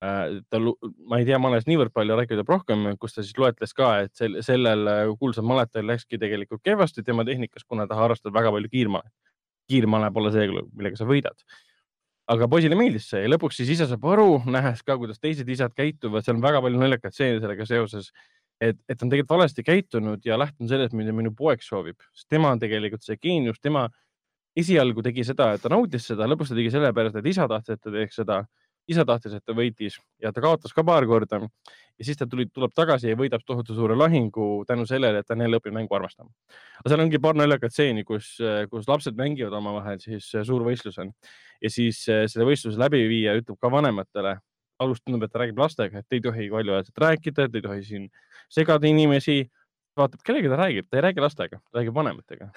Äh, 0.00 0.38
ta, 0.48 0.56
ma 1.04 1.18
ei 1.20 1.26
tea 1.28 1.36
malest 1.36 1.68
niivõrd 1.68 1.92
palju, 1.92 2.14
Raiko 2.16 2.36
teab 2.38 2.48
rohkem, 2.48 2.86
kus 3.00 3.12
ta 3.12 3.20
siis 3.20 3.36
loetles 3.36 3.74
ka, 3.76 3.90
et 4.06 4.14
sel, 4.16 4.38
sellel 4.46 4.88
äh, 4.88 5.00
kuulsal 5.20 5.44
maletajal 5.44 5.90
läkski 5.90 6.16
tegelikult 6.20 6.62
kehvasti 6.64 7.04
tema 7.04 7.26
tehnikas, 7.28 7.66
kuna 7.68 7.84
ta 7.88 7.98
harrastab 7.98 8.32
väga 8.32 8.52
palju 8.54 8.70
kiirmalet. 8.72 9.12
kiirmale 9.70 10.08
pole 10.10 10.32
see, 10.34 10.46
millega 10.48 10.96
sa 10.98 11.04
võidad. 11.06 11.44
Aga 12.30 12.48
poisile 12.50 12.78
meeldis 12.78 13.08
see. 13.10 13.24
Ja 13.24 13.30
lõpuks 13.32 13.58
siis 13.60 13.72
isa 13.76 13.88
saab 13.90 14.04
aru, 14.12 14.28
nähes 14.50 14.84
ka, 14.86 14.96
kuidas 15.00 15.18
teised 15.22 15.48
isad 15.50 15.74
käituvad, 15.76 16.24
seal 16.26 16.38
on 16.38 16.44
väga 16.44 16.60
palju 16.64 16.82
naljakaid 16.82 17.16
stseene 17.16 17.40
sellega 17.42 17.66
seoses, 17.68 18.10
et, 18.62 18.78
et 18.86 19.02
on 19.02 19.10
tegelikult 19.10 19.34
valesti 19.38 19.64
käitunud 19.66 20.26
ja 20.26 20.38
lähtun 20.40 20.70
sellest, 20.70 20.94
mida 20.98 21.14
minu 21.16 21.32
poeg 21.36 21.64
soovib, 21.64 21.98
sest 22.14 22.28
tema 22.30 22.52
on 22.54 22.62
tegelikult 22.62 23.06
see 23.06 23.18
geenius, 23.20 23.58
tema 23.62 23.88
esialgu 24.58 25.02
tegi 25.06 25.24
seda, 25.26 25.52
et 25.54 25.64
ta 25.64 25.72
nautis 25.72 26.06
seda, 26.10 26.28
lõpuks 26.30 26.52
ta 26.52 26.58
tegi 26.58 26.72
sellepärast, 26.74 27.18
et 27.20 27.30
isa 27.32 27.48
tahtis, 27.50 27.78
et 27.78 27.82
ta 27.82 27.94
teeks 27.94 28.20
seda 28.22 28.40
isa 28.88 29.04
tahtis, 29.06 29.34
et 29.36 29.44
ta 29.44 29.54
võitis 29.56 29.98
ja 30.22 30.32
ta 30.32 30.42
kaotas 30.44 30.72
ka 30.72 30.84
paar 30.84 31.06
korda. 31.06 31.40
ja 31.98 32.04
siis 32.04 32.16
ta 32.16 32.26
tuli, 32.26 32.46
tuleb 32.48 32.72
tagasi 32.74 33.10
ja 33.10 33.16
võidab 33.16 33.44
tohutu 33.46 33.74
suure 33.74 33.96
lahingu 33.96 34.64
tänu 34.66 34.86
sellele, 34.86 35.18
et 35.20 35.26
ta 35.26 35.36
jälle 35.36 35.60
õppinud 35.60 35.74
mängu 35.74 35.94
armastama. 35.94 36.30
aga 36.80 36.88
seal 36.88 37.00
ongi 37.00 37.18
paar 37.18 37.34
naljakat 37.34 37.72
stseeni, 37.72 38.04
kus, 38.04 38.36
kus 38.70 38.88
lapsed 38.88 39.16
mängivad 39.16 39.52
omavahel, 39.52 40.00
siis 40.00 40.30
suur 40.30 40.64
võistlus 40.64 40.98
on 40.98 41.12
ja 41.60 41.70
siis 41.70 42.02
selle 42.04 42.46
võistluse 42.48 42.80
läbiviija 42.80 43.36
ütleb 43.40 43.58
ka 43.60 43.70
vanematele, 43.70 44.38
alust 44.80 45.04
tundub, 45.04 45.26
et 45.26 45.32
ta 45.32 45.42
räägib 45.42 45.60
lastega, 45.60 46.00
et 46.00 46.16
ei 46.16 46.22
tohi 46.24 46.48
valjuhäälselt 46.52 46.98
rääkida, 47.04 47.46
et 47.46 47.56
ei 47.58 47.64
tohi 47.64 47.82
siin 47.84 48.06
segada 48.48 48.88
inimesi. 48.88 49.42
Vaatab, 49.98 50.22
kellega 50.26 50.52
ta 50.52 50.60
räägib, 50.62 50.86
ta 50.90 50.98
ei 50.98 51.04
räägi 51.08 51.24
lastega, 51.24 51.58
ta 51.58 51.80
räägib 51.80 51.96
vanematega. 51.96 52.50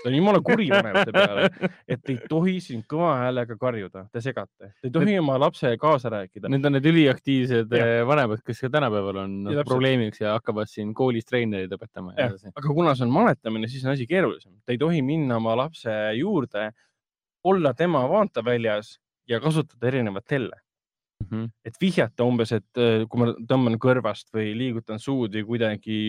Ta 0.00 0.08
on 0.08 0.14
jumala 0.16 0.40
kuri 0.40 0.70
vanemate 0.70 1.12
peale, 1.12 1.48
et 1.92 2.08
ei 2.08 2.16
tohi 2.28 2.54
siin 2.64 2.80
kõva 2.88 3.10
häälega 3.20 3.56
karjuda, 3.60 4.06
te 4.12 4.22
segate, 4.24 4.70
te 4.80 4.88
ei 4.88 4.94
tohi 4.94 5.10
need, 5.10 5.20
oma 5.20 5.36
lapse 5.42 5.74
kaasa 5.80 6.12
rääkida. 6.14 6.48
Need 6.52 6.64
on 6.64 6.76
need 6.78 6.88
üliaktiivsed 6.88 7.76
ja. 7.76 7.90
Eh, 7.98 8.04
vanemad, 8.08 8.40
kes 8.46 8.62
ka 8.64 8.70
tänapäeval 8.72 9.20
on 9.26 9.34
ja, 9.52 9.64
probleemiks 9.68 10.22
ja 10.22 10.38
hakkavad 10.38 10.72
siin 10.72 10.94
koolis 10.96 11.28
treenereid 11.28 11.76
õpetama. 11.76 12.16
aga 12.16 12.78
kuna 12.80 12.96
see 12.96 13.04
on 13.08 13.12
maletamine, 13.12 13.68
siis 13.68 13.84
on 13.84 13.92
asi 13.92 14.08
keerulisem, 14.08 14.56
te 14.64 14.76
ei 14.76 14.80
tohi 14.80 15.04
minna 15.04 15.36
oma 15.36 15.58
lapse 15.66 15.92
juurde, 16.16 16.70
olla 17.44 17.74
tema 17.76 18.06
vaateväljas 18.08 18.96
ja 19.28 19.40
kasutada 19.40 19.92
erinevat 19.92 20.24
telle 20.28 20.64
mm. 21.20 21.28
-hmm. 21.30 21.48
et 21.64 21.78
vihjata 21.80 22.24
umbes, 22.24 22.52
et 22.52 22.80
äh, 22.80 23.06
kui 23.08 23.22
ma 23.22 23.30
tõmban 23.52 23.78
kõrvast 23.78 24.32
või 24.34 24.52
liigutan 24.56 24.98
suud 24.98 25.34
või 25.34 25.46
kuidagi 25.46 26.00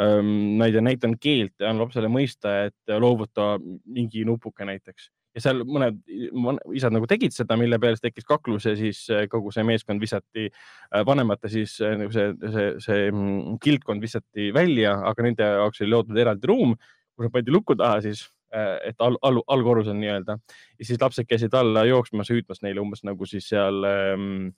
ähm,, 0.00 0.58
näitan 0.58 1.16
keelt 1.20 1.54
ja 1.60 1.70
annan 1.70 1.86
lapsele 1.86 2.08
mõista, 2.08 2.66
et 2.70 2.98
loovuta 2.98 3.56
mingi 3.86 4.24
nupuke 4.24 4.64
näiteks 4.64 5.10
ja 5.34 5.42
seal 5.44 5.62
mõned 5.66 6.00
isad 6.74 6.94
nagu 6.94 7.06
tegid 7.10 7.34
seda, 7.34 7.56
mille 7.58 7.78
peale 7.78 7.98
tekkis 8.00 8.26
kaklus 8.26 8.66
ja 8.66 8.74
siis 8.78 9.04
äh, 9.14 9.26
kogu 9.30 9.52
see 9.54 9.64
meeskond 9.66 10.02
visati, 10.02 10.48
äh, 10.50 11.04
vanemate 11.06 11.50
siis 11.52 11.76
nagu 11.80 12.10
see, 12.14 12.32
see, 12.40 12.66
see 12.82 13.06
mm, 13.12 13.60
kildkond 13.62 14.02
visati 14.02 14.50
välja, 14.54 14.96
aga 15.10 15.26
nende 15.26 15.46
jaoks 15.46 15.84
oli 15.84 15.94
loodud 15.94 16.18
eraldi 16.18 16.50
ruum, 16.50 16.74
kus 17.14 17.28
nad 17.28 17.34
pandi 17.34 17.54
luku 17.54 17.78
taha 17.78 18.02
siis 18.08 18.26
et 18.50 18.96
all, 18.98 19.18
all, 19.22 19.42
allkorrusel 19.46 19.94
nii-öelda 19.98 20.36
ja 20.40 20.86
siis 20.86 21.00
lapsed 21.00 21.28
käisid 21.28 21.54
alla 21.54 21.84
jooksmas, 21.86 22.32
hüüdmas 22.32 22.64
neile 22.64 22.82
umbes 22.82 23.04
nagu 23.06 23.28
siis 23.28 23.46
seal 23.52 23.84
ähm, 23.86 24.50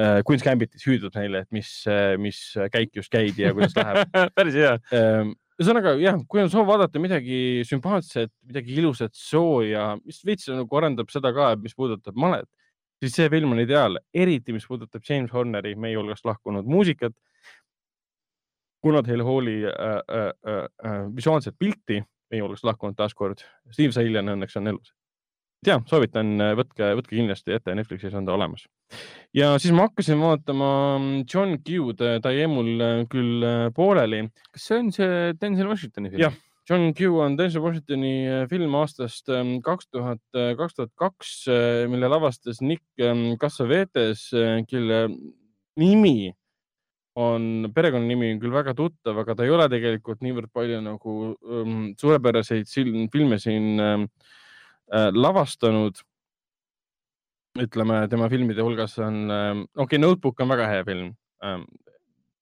äh, 0.00 0.20
Queen's 0.24 0.44
Gambitis 0.44 0.86
hüüdnud 0.88 1.16
neile, 1.18 1.44
et 1.44 1.52
mis, 1.54 1.70
äh, 1.90 2.16
mis 2.20 2.40
käik 2.72 2.96
just 2.96 3.12
käidi 3.12 3.44
ja 3.44 3.52
kuidas 3.56 3.76
läheb 3.76 4.16
päris 4.38 4.56
hea 4.58 4.76
ähm,. 4.96 5.34
ühesõnaga 5.60 5.92
jah, 6.00 6.16
kui 6.28 6.40
on 6.40 6.48
soov 6.52 6.68
vaadata 6.70 7.02
midagi 7.02 7.60
sümpaatset, 7.68 8.32
midagi 8.48 8.78
ilusat, 8.80 9.12
sooja, 9.12 9.90
mis 10.00 10.22
veits 10.24 10.48
nagu 10.48 10.78
arendab 10.80 11.12
seda 11.12 11.34
ka, 11.36 11.50
mis 11.60 11.76
puudutab 11.76 12.16
malet, 12.16 12.48
siis 13.00 13.16
see 13.16 13.28
film 13.32 13.52
on 13.52 13.60
ideaalne, 13.60 14.00
eriti 14.14 14.54
mis 14.56 14.64
puudutab 14.68 15.04
James 15.04 15.32
Horneri, 15.34 15.74
meie 15.76 15.98
hulgast 16.00 16.24
lahkunud 16.24 16.68
muusikat. 16.68 17.12
kuna 18.80 19.02
teil 19.04 19.20
oli 19.20 19.58
äh, 19.68 20.00
äh, 20.08 20.64
äh, 20.88 21.02
visuaalset 21.16 21.54
pilti 21.58 22.00
meie 22.32 22.44
hulgast 22.44 22.66
lahkunud 22.66 22.96
taaskord. 22.98 23.44
Steve 23.74 23.94
Salian 23.96 24.32
õnneks 24.34 24.58
on 24.60 24.72
elus. 24.72 24.92
ja 25.66 25.76
soovitan, 25.90 26.32
äh, 26.40 26.54
võtke, 26.56 26.94
võtke 26.96 27.16
kindlasti 27.18 27.52
ette, 27.52 27.74
Netflixis 27.76 28.14
on 28.16 28.28
ta 28.28 28.32
olemas. 28.32 28.64
ja 29.36 29.52
siis 29.60 29.74
ma 29.76 29.88
hakkasin 29.88 30.20
vaatama 30.20 30.70
mm, 30.98 31.24
John 31.28 31.58
Q-d, 31.60 32.14
ta 32.24 32.32
jäi 32.34 32.46
mul 32.50 32.70
äh, 32.80 33.02
küll 33.10 33.44
äh, 33.44 33.66
pooleli. 33.76 34.24
kas 34.54 34.70
see 34.70 34.78
on 34.78 34.94
see 34.94 35.34
Denzel 35.40 35.68
Washingtoni 35.68 36.14
film? 36.14 36.22
jah, 36.24 36.38
John 36.70 36.94
Q 36.96 37.12
on 37.20 37.36
Denzel 37.36 37.64
Washingtoni 37.64 38.46
film 38.50 38.74
aastast 38.78 39.28
kaks 39.66 39.90
tuhat, 39.90 40.22
kaks 40.32 40.76
tuhat 40.78 40.92
kaks, 40.94 41.32
mille 41.90 42.08
lavastas 42.08 42.60
Nick 42.62 42.84
ähm, 43.02 43.34
Cassavetes, 43.42 44.28
kelle 44.70 45.08
nimi 45.80 46.30
on, 47.18 47.70
perekonnanimi 47.74 48.34
on 48.34 48.40
küll 48.42 48.54
väga 48.54 48.74
tuttav, 48.78 49.18
aga 49.22 49.34
ta 49.34 49.46
ei 49.46 49.52
ole 49.54 49.66
tegelikult 49.72 50.22
niivõrd 50.24 50.50
palju 50.54 50.78
nagu 50.84 51.16
um, 51.34 51.90
suurepäraseid 51.98 52.70
filme 53.12 53.38
siin 53.42 53.82
um, 53.82 54.06
äh, 54.92 55.10
lavastanud. 55.14 56.00
ütleme, 57.58 58.04
tema 58.08 58.28
filmide 58.30 58.62
hulgas 58.62 58.98
on 59.02 59.24
um,, 59.26 59.62
okei 59.74 59.96
okay,, 59.96 59.98
Notebook 59.98 60.40
on 60.40 60.52
väga 60.52 60.68
hea 60.70 60.84
film 60.86 61.08
um, 61.42 61.64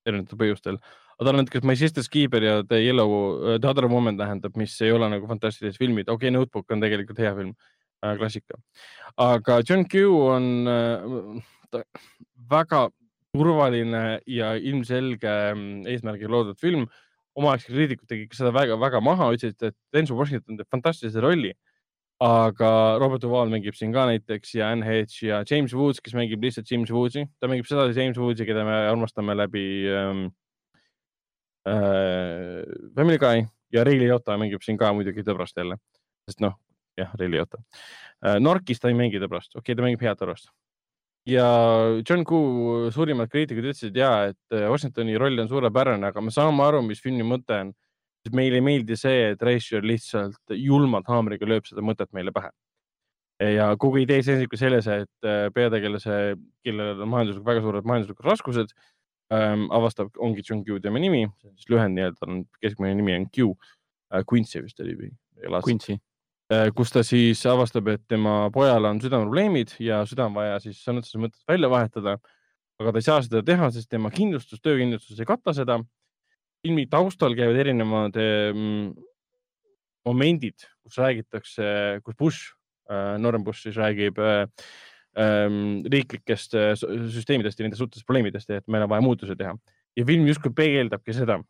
erinevatel 0.05 0.41
põhjustel, 0.43 0.77
aga 1.17 1.25
tal 1.25 1.33
on 1.33 1.41
näiteks 1.43 1.65
My 1.65 1.77
Sister's 1.81 2.11
Keeper 2.13 2.45
ja 2.45 2.61
The 2.63 2.83
Yellow, 2.85 3.15
äh, 3.41 3.57
The 3.59 3.71
Other 3.73 3.89
Woman 3.89 4.21
tähendab, 4.21 4.57
mis 4.61 4.77
ei 4.85 4.93
ole 4.93 5.09
nagu 5.09 5.27
fantastilised 5.31 5.81
filmid, 5.81 6.13
okei 6.13 6.29
okay,, 6.29 6.37
Notebook 6.37 6.77
on 6.77 6.85
tegelikult 6.85 7.25
hea 7.25 7.33
film 7.41 7.55
äh,, 8.05 8.15
klassika. 8.21 8.61
aga 9.17 9.63
John 9.65 9.89
Q 9.89 10.05
on 10.29 10.69
äh, 10.69 11.83
väga 12.53 12.91
turvaline 13.35 14.21
ja 14.29 14.53
ilmselge 14.57 15.35
mm, 15.55 15.87
eesmärgiga 15.93 16.33
loodud 16.33 16.59
film. 16.61 16.87
omaaegsed 17.39 17.71
kriitikud 17.71 18.09
tegid 18.11 18.33
seda 18.35 18.51
väga-väga 18.51 18.99
maha, 19.05 19.29
ütlesid, 19.37 19.61
et 19.63 19.77
Denzel 19.95 20.17
Washington 20.19 20.57
teeb 20.59 20.67
fantastilise 20.75 21.23
rolli. 21.23 21.53
aga 22.19 22.69
Robert 22.99 23.23
Duvall 23.23 23.53
mängib 23.53 23.77
siin 23.79 23.93
ka 23.95 24.09
näiteks 24.09 24.57
ja 24.57 24.73
Anne 24.73 24.83
Hedge 24.83 25.29
ja 25.29 25.45
James 25.47 25.71
Woods, 25.71 26.01
kes 26.03 26.17
mängib 26.19 26.43
lihtsalt 26.43 26.67
James 26.67 26.91
Woodsi, 26.91 27.23
ta 27.39 27.47
mängib 27.47 27.69
seda 27.71 27.85
James 27.95 28.19
Woodsi, 28.19 28.43
keda 28.49 28.65
me 28.67 28.75
armastame 28.89 29.37
läbi 29.39 29.63
ähm, 29.87 30.25
äh, 31.63 32.65
Family 32.97 33.21
Guy 33.23 33.47
ja 33.71 33.85
Ray 33.87 34.01
Liotta 34.03 34.35
mängib 34.35 34.67
siin 34.67 34.81
ka 34.81 34.91
muidugi 34.97 35.23
tõbrast 35.23 35.63
jälle, 35.63 35.79
sest 36.27 36.43
noh, 36.43 36.59
jah, 36.99 37.15
Ray 37.21 37.31
Liotta 37.37 37.63
äh,. 37.63 38.41
Norkis 38.43 38.83
ta 38.83 38.91
ei 38.91 38.99
mängi 38.99 39.23
tõbrast, 39.23 39.55
okei 39.55 39.61
okay,, 39.63 39.79
ta 39.79 39.87
mängib 39.87 40.03
head 40.03 40.19
tõbrast 40.19 40.51
ja 41.29 41.49
John 42.09 42.25
Koo 42.27 42.89
suurimad 42.95 43.31
kriitikud 43.33 43.67
ütlesid 43.67 43.97
ja, 43.99 44.31
et 44.31 44.57
äh, 44.57 44.69
Washingtoni 44.71 45.19
roll 45.21 45.39
on 45.43 45.51
suurepärane, 45.51 46.11
aga 46.11 46.23
me 46.25 46.33
saame 46.35 46.65
aru, 46.65 46.83
mis 46.87 47.03
filmi 47.05 47.27
mõte 47.27 47.63
on. 47.65 47.75
meile 48.35 48.59
ei 48.59 48.65
meeldi 48.65 48.97
see, 48.99 49.31
et 49.33 49.43
Ratio 49.43 49.79
lihtsalt 49.81 50.53
julmalt 50.53 51.07
haamriga 51.09 51.47
lööb 51.49 51.65
seda 51.65 51.81
mõtet 51.81 52.11
meile 52.13 52.33
pähe. 52.35 52.51
ja 53.41 53.71
kogu 53.79 54.01
idee 54.03 54.19
seisnebki 54.27 54.59
selles, 54.59 54.87
et 54.91 55.25
äh, 55.25 55.47
peategelase, 55.55 56.37
kellel 56.67 57.03
on 57.05 57.09
majanduslikult 57.09 57.47
väga 57.47 57.63
suured 57.63 57.87
majanduslikud 57.87 58.27
raskused, 58.27 58.75
ähm, 59.33 59.69
avastab, 59.71 60.11
ongi 60.19 60.43
John 60.43 60.65
Q 60.65 60.81
tema 60.83 60.99
nimi, 60.99 61.23
siis 61.55 61.71
lühend 61.71 61.95
nii-öelda 61.95 62.27
on, 62.27 62.43
keskmine 62.61 62.99
nimi 62.99 63.15
on 63.15 63.29
Q 63.31 63.55
äh,. 64.11 64.25
Quincy 64.27 64.65
vist 64.65 64.81
oli. 64.81 65.13
Quincy 65.65 65.93
äh,. 65.93 66.08
Kus 66.77 66.93
ta 66.95 67.03
siis 67.05 67.43
avastab, 67.45 67.91
et 67.93 68.03
tema 68.09 68.49
pojal 68.53 68.87
on 68.89 69.01
südameprobleemid 69.03 69.75
ja 69.85 70.01
süda 70.09 70.29
on 70.31 70.37
vaja 70.39 70.57
siis 70.65 70.79
sõna 70.81 71.03
otseses 71.03 71.21
mõttes 71.21 71.43
välja 71.49 71.69
vahetada. 71.69 72.17
aga 72.79 72.93
ta 72.93 73.01
ei 73.01 73.03
saa 73.05 73.23
seda 73.23 73.43
teha, 73.43 73.71
sest 73.75 73.91
tema 73.91 74.11
kindlustus, 74.11 74.61
töökindlustus 74.63 75.19
ei 75.21 75.27
kata 75.27 75.53
seda. 75.53 75.81
filmi 76.63 76.87
taustal 76.91 77.37
käivad 77.39 77.57
erinevad 77.57 78.17
ähm, 78.19 78.95
momendid, 80.07 80.65
kus 80.83 80.97
räägitakse, 80.99 82.01
kus 82.05 82.17
Bush 82.19 82.55
äh,, 82.91 83.19
noorem 83.19 83.45
Bush 83.45 83.63
siis 83.63 83.77
räägib 83.77 84.19
äh, 84.19 84.49
ähm, 85.19 85.85
riiklikest 85.85 86.55
äh, 86.55 86.73
süsteemidest 86.79 87.61
ja 87.61 87.67
nende 87.67 87.79
suhtes 87.79 88.05
probleemidest, 88.05 88.51
et 88.51 88.67
meil 88.69 88.87
on 88.87 88.91
vaja 88.91 89.05
muutusi 89.05 89.37
teha. 89.37 89.55
ja 89.97 90.05
film 90.07 90.27
justkui 90.27 90.53
peegeldabki 90.55 91.13
seda, 91.13 91.41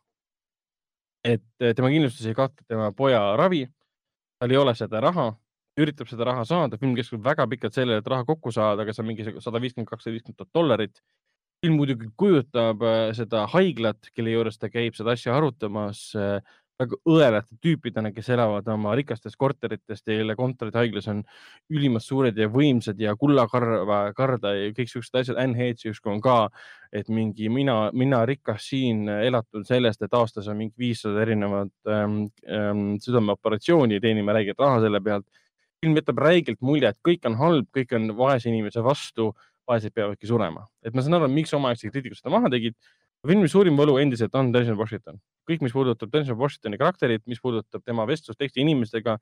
et 1.23 1.45
äh, 1.61 1.73
tema 1.75 1.91
kindlustus 1.93 2.25
ei 2.27 2.35
kata 2.35 2.65
tema 2.67 2.91
poja 2.91 3.21
ravi, 3.37 3.67
tal 4.39 4.51
ei 4.53 4.59
ole 4.59 4.75
seda 4.77 5.01
raha, 5.03 5.29
üritab 5.79 6.09
seda 6.11 6.27
raha 6.29 6.45
saada, 6.47 6.79
film 6.79 6.95
keskendub 6.97 7.27
väga 7.27 7.47
pikalt 7.51 7.75
sellele, 7.75 8.03
et 8.03 8.11
raha 8.11 8.25
kokku 8.27 8.53
saada, 8.55 8.83
aga 8.83 8.95
see 8.95 9.03
on 9.03 9.09
mingi 9.11 9.27
sada 9.43 9.61
viiskümmend, 9.63 9.89
kakssada 9.89 10.15
viiskümmend 10.15 10.39
tuhat 10.39 10.53
dollarit. 10.55 11.03
film 11.59 11.75
muidugi 11.75 12.07
kujutab 12.15 12.83
äh, 12.87 13.09
seda 13.17 13.43
haiglat, 13.51 14.11
kelle 14.15 14.31
juures 14.31 14.57
ta 14.57 14.69
käib 14.71 14.95
seda 14.95 15.11
asja 15.11 15.35
arutamas 15.35 16.05
väga 16.79 16.97
õelate 17.09 17.57
tüüpidena, 17.63 18.11
kes 18.15 18.29
elavad 18.31 18.67
oma 18.71 18.93
rikastes 18.97 19.35
korterites, 19.39 20.01
kelle 20.05 20.35
kontorid 20.39 20.75
haiglas 20.79 21.09
on 21.11 21.21
ülimalt 21.73 22.05
suured 22.05 22.37
ja 22.39 22.47
võimsad 22.51 22.99
ja 23.01 23.15
kullakarva, 23.19 24.01
karda 24.17 24.53
ja 24.55 24.69
kõik 24.77 24.91
siuksed 24.91 25.19
asjad. 25.21 25.41
Anne 25.41 25.59
Hedge 25.59 25.89
justkui 25.89 26.13
on 26.13 26.21
ka, 26.23 26.37
et 26.95 27.11
mingi 27.11 27.51
mina, 27.51 27.89
mina 27.91 28.21
rikas 28.29 28.69
siin 28.71 29.09
elatun 29.11 29.67
sellest, 29.67 30.05
et 30.05 30.15
aastas 30.15 30.47
on 30.47 30.59
mingi 30.61 30.73
viissada 30.79 31.21
erinevat 31.25 31.91
ähm, 31.91 32.21
ähm, 32.47 32.87
südameoperatsiooni, 33.03 33.99
teenime 34.03 34.35
räigelt 34.39 34.63
raha 34.63 34.79
selle 34.85 35.03
pealt. 35.03 35.27
film 35.79 35.95
jätab 35.95 36.17
räigelt 36.19 36.59
mulje, 36.59 36.89
et 36.91 36.97
kõik 37.07 37.27
on 37.27 37.37
halb, 37.39 37.67
kõik 37.75 37.93
on 37.95 38.09
vaese 38.17 38.49
inimese 38.49 38.81
vastu, 38.83 39.29
vaesed 39.67 39.93
peavadki 39.95 40.27
surema. 40.27 40.65
et 40.83 40.95
ma 40.95 41.01
saan 41.01 41.19
aru, 41.19 41.29
miks 41.31 41.53
omaaegsed 41.53 41.91
kriitikud 41.91 42.19
seda 42.19 42.33
maha 42.33 42.49
tegid 42.51 42.75
filmi 43.27 43.49
suurim 43.51 43.77
võlu 43.79 43.97
endiselt 44.01 44.35
on 44.39 44.53
Denzel 44.53 44.77
Washington, 44.79 45.19
kõik, 45.49 45.63
mis 45.65 45.75
puudutab 45.75 46.11
Denzel 46.13 46.37
Washingtoni 46.39 46.79
karakterit, 46.79 47.25
mis 47.27 47.41
puudutab 47.43 47.83
tema 47.85 48.05
vestlust 48.07 48.39
teiste 48.39 48.61
inimestega, 48.63 49.17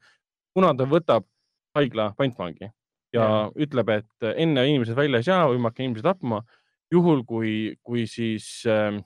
kuna 0.56 0.74
ta 0.77 0.88
võtab 0.90 1.26
haigla 1.77 2.11
pantvangi 2.17 2.67
ja, 2.67 2.72
ja 3.17 3.27
ütleb, 3.58 3.92
et 3.98 4.32
enne 4.35 4.66
inimesed 4.69 4.98
välja 4.98 5.22
ei 5.22 5.27
saa 5.27 5.50
või 5.50 5.61
ma 5.61 5.72
hakkan 5.72 5.88
inimesi 5.88 6.06
tapma, 6.06 6.42
juhul 6.93 7.24
kui, 7.27 7.53
kui 7.84 8.06
siis 8.09 8.48
äh, 8.69 9.00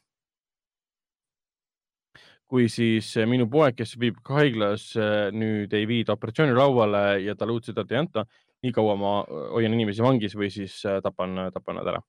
kui 2.51 2.67
siis 2.67 3.13
minu 3.31 3.47
poeg, 3.51 3.77
kes 3.79 3.95
viib 3.99 4.19
haiglas, 4.27 4.89
äh, 4.99 5.29
nüüd 5.31 5.71
ei 5.77 5.87
viida 5.87 6.17
operatsioonilauale 6.17 7.21
ja 7.23 7.35
talle 7.39 7.55
uut 7.55 7.69
südant 7.69 7.91
ei 7.93 8.01
anta, 8.03 8.25
nii 8.61 8.75
kaua 8.75 8.97
ma 8.99 9.13
hoian 9.55 9.73
inimesi 9.73 10.03
vangis 10.03 10.35
või 10.35 10.51
siis 10.53 10.81
äh, 10.85 10.99
tapan, 11.03 11.47
tapan 11.55 11.79
nad 11.79 11.95
ära 11.95 12.03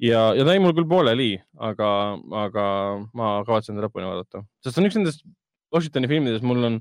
ja, 0.00 0.20
ja 0.36 0.46
ta 0.46 0.54
jäi 0.54 0.62
mul 0.62 0.74
küll 0.76 0.88
pooleli, 0.88 1.30
aga, 1.60 1.90
aga 2.44 2.64
ma 3.16 3.32
kavatsen 3.46 3.76
ta 3.76 3.84
lõpuni 3.84 4.08
vaadata, 4.08 4.44
sest 4.64 4.76
see 4.76 4.82
on 4.82 4.90
üks 4.90 4.98
nendest 4.98 5.26
Washingtoni 5.74 6.10
filmidest, 6.10 6.46
mul 6.46 6.66
on 6.66 6.78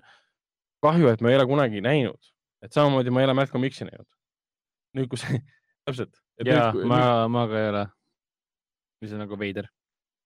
kahju, 0.85 1.09
et 1.11 1.21
ma 1.21 1.31
ei 1.31 1.37
ole 1.37 1.47
kunagi 1.49 1.83
näinud, 1.85 2.31
et 2.65 2.75
samamoodi 2.75 3.13
ma 3.13 3.21
ei 3.21 3.29
ole 3.29 3.35
Malcolm 3.37 3.67
X-i 3.69 3.87
näinud. 3.89 4.07
nüüd, 4.97 5.09
kui 5.11 5.19
see, 5.21 5.41
täpselt. 5.85 6.15
ja 6.41 6.69
nüüd, 6.71 6.87
ma, 6.89 7.01
ma 7.31 7.45
ka 7.49 7.59
ei 7.59 7.73
ole. 7.73 7.83
mis 9.03 9.13
on 9.15 9.21
nagu 9.23 9.37
veider. 9.39 9.69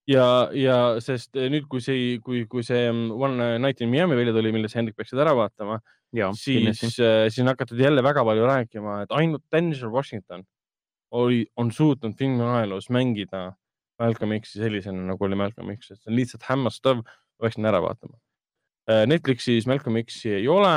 ja, 0.09 0.27
ja 0.55 0.77
sest 1.03 1.35
nüüd, 1.35 1.67
kui 1.71 1.83
see, 1.83 2.19
kui, 2.23 2.45
kui 2.49 2.63
see 2.65 2.87
One 2.91 3.57
Night 3.59 3.83
in 3.83 3.91
Miami 3.91 4.19
välja 4.19 4.35
tuli, 4.35 4.53
mille 4.55 4.71
sa 4.71 4.79
Hendrik 4.79 4.99
peaksid 4.99 5.19
ära 5.19 5.35
vaatama, 5.37 5.81
siis, 6.39 6.85
siis 6.85 7.41
on 7.43 7.51
hakatud 7.51 7.79
jälle 7.81 8.03
väga 8.05 8.23
palju 8.27 8.47
rääkima, 8.47 9.01
et 9.03 9.15
ainult 9.17 9.43
Denzel 9.51 9.91
Washington 9.91 10.45
oli, 11.13 11.45
on 11.57 11.71
suutnud 11.71 12.15
filmi 12.17 12.43
ajaloos 12.43 12.89
mängida 12.89 13.51
Malcolm 14.01 14.33
X-i 14.39 14.59
sellisena, 14.59 15.05
nagu 15.11 15.25
oli 15.25 15.37
Malcolm 15.37 15.73
X, 15.75 15.91
et 15.91 16.01
see 16.01 16.11
on 16.11 16.17
lihtsalt 16.17 16.45
hämmastav, 16.49 17.03
peaksin 17.41 17.69
ära 17.69 17.81
vaatama. 17.83 18.17
Äh, 18.89 19.05
Netflixis 19.07 19.67
Malcolm 19.69 19.99
X-i 20.01 20.33
ei 20.39 20.47
ole, 20.51 20.73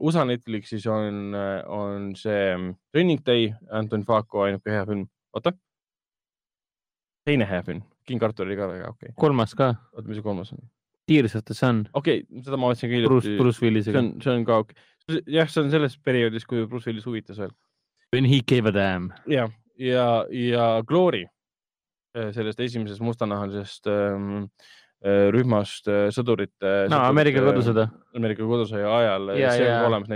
USA 0.00 0.24
Netflixis 0.26 0.86
on, 0.90 1.36
on 1.70 2.14
see 2.18 2.54
Training 2.92 3.20
Day, 3.26 3.50
Anton 3.70 4.02
Faco 4.08 4.46
ainuke 4.46 4.72
hea 4.72 4.86
film, 4.88 5.04
oota. 5.36 5.52
teine 7.24 7.46
hea 7.48 7.62
film, 7.64 7.84
King 8.08 8.24
Artur 8.24 8.48
oli 8.48 8.56
ka 8.56 8.68
väga 8.68 8.88
okei 8.88 9.10
okay.. 9.12 9.18
kolmas 9.20 9.54
ka. 9.56 9.74
oota, 9.92 10.08
mis 10.08 10.18
see 10.20 10.24
kolmas 10.24 10.52
on? 10.56 10.64
Tears 11.08 11.36
of 11.36 11.44
the 11.44 11.54
Sun. 11.54 11.84
okei 11.92 12.24
okay,, 12.24 12.42
seda 12.46 12.56
ma 12.56 12.72
vaatasin 12.72 12.90
ka 12.90 12.96
hiljuti. 12.96 13.36
Bruce, 13.38 13.60
Willisega. 13.62 14.00
see 14.00 14.08
on, 14.08 14.14
see 14.24 14.32
on 14.32 14.48
ka 14.48 14.62
okei 14.64 14.80
okay.. 14.80 15.20
jah, 15.36 15.52
see 15.52 15.62
on 15.62 15.70
selles 15.72 15.98
perioodis, 16.00 16.48
kui 16.48 16.64
Bruce 16.66 16.90
Willis 16.90 17.06
huvitas 17.06 17.38
veel. 17.38 17.52
When 18.16 18.26
he 18.30 18.40
gave 18.40 18.68
a 18.68 18.72
damn. 18.72 19.12
jah 19.28 19.52
ja, 19.80 20.24
ja 20.30 20.66
Glory 20.86 21.24
äh, 22.16 22.30
sellest 22.34 22.60
esimesest 22.60 23.02
mustanahalisest 23.04 23.88
ähm, 23.90 24.46
äh, 25.04 25.28
rühmast 25.34 25.88
äh, 25.90 26.08
sõdurite. 26.14 26.74
no 26.92 27.02
Ameerika 27.08 27.42
kodusõda. 27.44 27.88
Ameerika 28.16 28.46
kodusõja 28.48 28.90
ajal. 29.00 29.34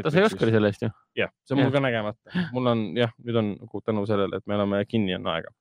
ta 0.06 0.14
sai 0.14 0.26
Oscari 0.28 0.54
selle 0.54 0.72
eest 0.72 0.86
ju. 0.86 0.92
jah, 1.18 1.32
see 1.44 1.56
on 1.56 1.62
ja. 1.62 1.68
mul 1.68 1.76
ka 1.76 1.84
nägemata, 1.84 2.44
mul 2.56 2.72
on 2.74 2.84
jah, 2.98 3.14
nüüd 3.24 3.40
on 3.42 3.54
tänu 3.84 4.06
sellele, 4.10 4.40
et 4.40 4.46
me 4.46 4.58
oleme 4.58 4.84
kinni, 4.88 5.16
on 5.18 5.30
aega. 5.34 5.54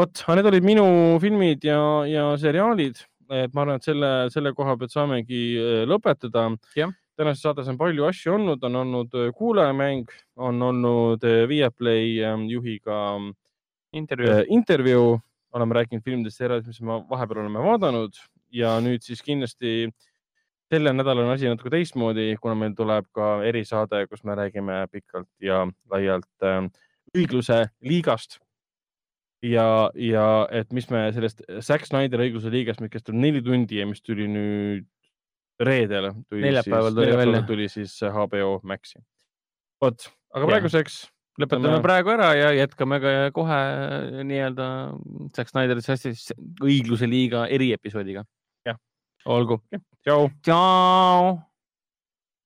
vot, 0.00 0.26
need 0.32 0.52
olid 0.52 0.66
minu 0.66 0.86
filmid 1.22 1.68
ja, 1.68 1.80
ja 2.08 2.30
seriaalid, 2.40 3.04
et 3.32 3.52
ma 3.54 3.66
arvan, 3.66 3.78
et 3.80 3.86
selle, 3.86 4.10
selle 4.34 4.52
koha 4.56 4.78
pealt 4.80 4.94
saamegi 4.94 5.44
lõpetada. 5.88 6.48
jah 6.78 6.92
tänases 7.16 7.42
saates 7.44 7.68
on 7.68 7.78
palju 7.80 8.06
asju 8.08 8.34
olnud, 8.36 8.62
on 8.64 8.76
olnud 8.82 9.16
äh, 9.18 9.32
kuulajamäng, 9.36 10.10
on 10.36 10.62
olnud 10.62 11.24
äh, 11.28 11.42
Viaplay 11.48 12.22
ähm, 12.24 12.46
juhiga 12.50 12.98
intervjuu, 13.92 14.38
äh, 14.38 14.44
intervjuu., 14.48 15.20
oleme 15.52 15.76
rääkinud 15.76 16.04
filmidest, 16.04 16.38
seriaalidest, 16.40 16.72
mis 16.72 16.86
me 16.88 17.02
vahepeal 17.10 17.42
oleme 17.42 17.60
vaadanud 17.60 18.16
ja 18.56 18.78
nüüd 18.80 19.04
siis 19.04 19.20
kindlasti 19.24 19.90
sellel 20.72 20.96
nädalal 20.96 21.26
on 21.26 21.34
asi 21.34 21.50
natuke 21.50 21.72
teistmoodi, 21.72 22.30
kuna 22.40 22.54
meil 22.56 22.72
tuleb 22.76 23.08
ka 23.16 23.34
erisaade, 23.44 24.06
kus 24.08 24.24
me 24.24 24.36
räägime 24.38 24.78
pikalt 24.92 25.28
ja 25.44 25.66
laialt 25.92 26.46
äh, 26.46 26.64
õigluse 27.16 27.66
liigast. 27.84 28.38
ja, 29.42 29.90
ja 29.98 30.46
et 30.54 30.72
mis 30.72 30.86
me 30.90 31.08
sellest 31.12 31.42
Zack 31.66 31.84
Snyderi 31.88 32.30
õigluse 32.30 32.50
liigast, 32.52 32.80
mis 32.80 32.92
kestab 32.92 33.16
neli 33.18 33.42
tundi 33.42 33.80
ja 33.80 33.86
mis 33.90 34.00
tuli 34.00 34.28
nüüd 34.30 34.86
reedel 35.64 36.10
tuli 36.28 36.46
neljapäeval 36.46 36.94
tuli 36.96 37.16
välja. 37.16 37.42
tuli 37.46 37.68
siis 37.68 37.96
HBO 38.02 38.60
Maxi. 38.62 39.00
vot, 39.82 40.08
aga 40.34 40.46
praeguseks 40.46 41.02
lõpetame 41.40 41.70
Tõmme... 41.70 41.82
praegu 41.84 42.12
ära 42.12 42.32
ja 42.36 42.50
jätkame 42.56 43.00
ka 43.02 43.14
kohe 43.36 43.60
nii-öelda 44.28 44.66
Zack 45.36 45.52
Snyder'i 45.52 46.14
õigluse 46.62 47.08
liiga 47.08 47.46
eriepisoodiga. 47.48 48.24
jah, 48.68 48.80
olgu. 49.26 49.62
tšau. 50.04 50.28
tšau. 50.42 51.38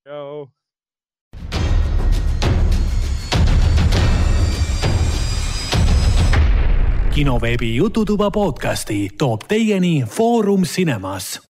tšau. 0.06 0.46
kinoveebi 7.16 7.70
Jututuba 7.78 8.28
podcasti 8.30 9.08
toob 9.16 9.46
teieni 9.48 10.04
Foorum 10.04 10.68
Cinemas 10.68 11.40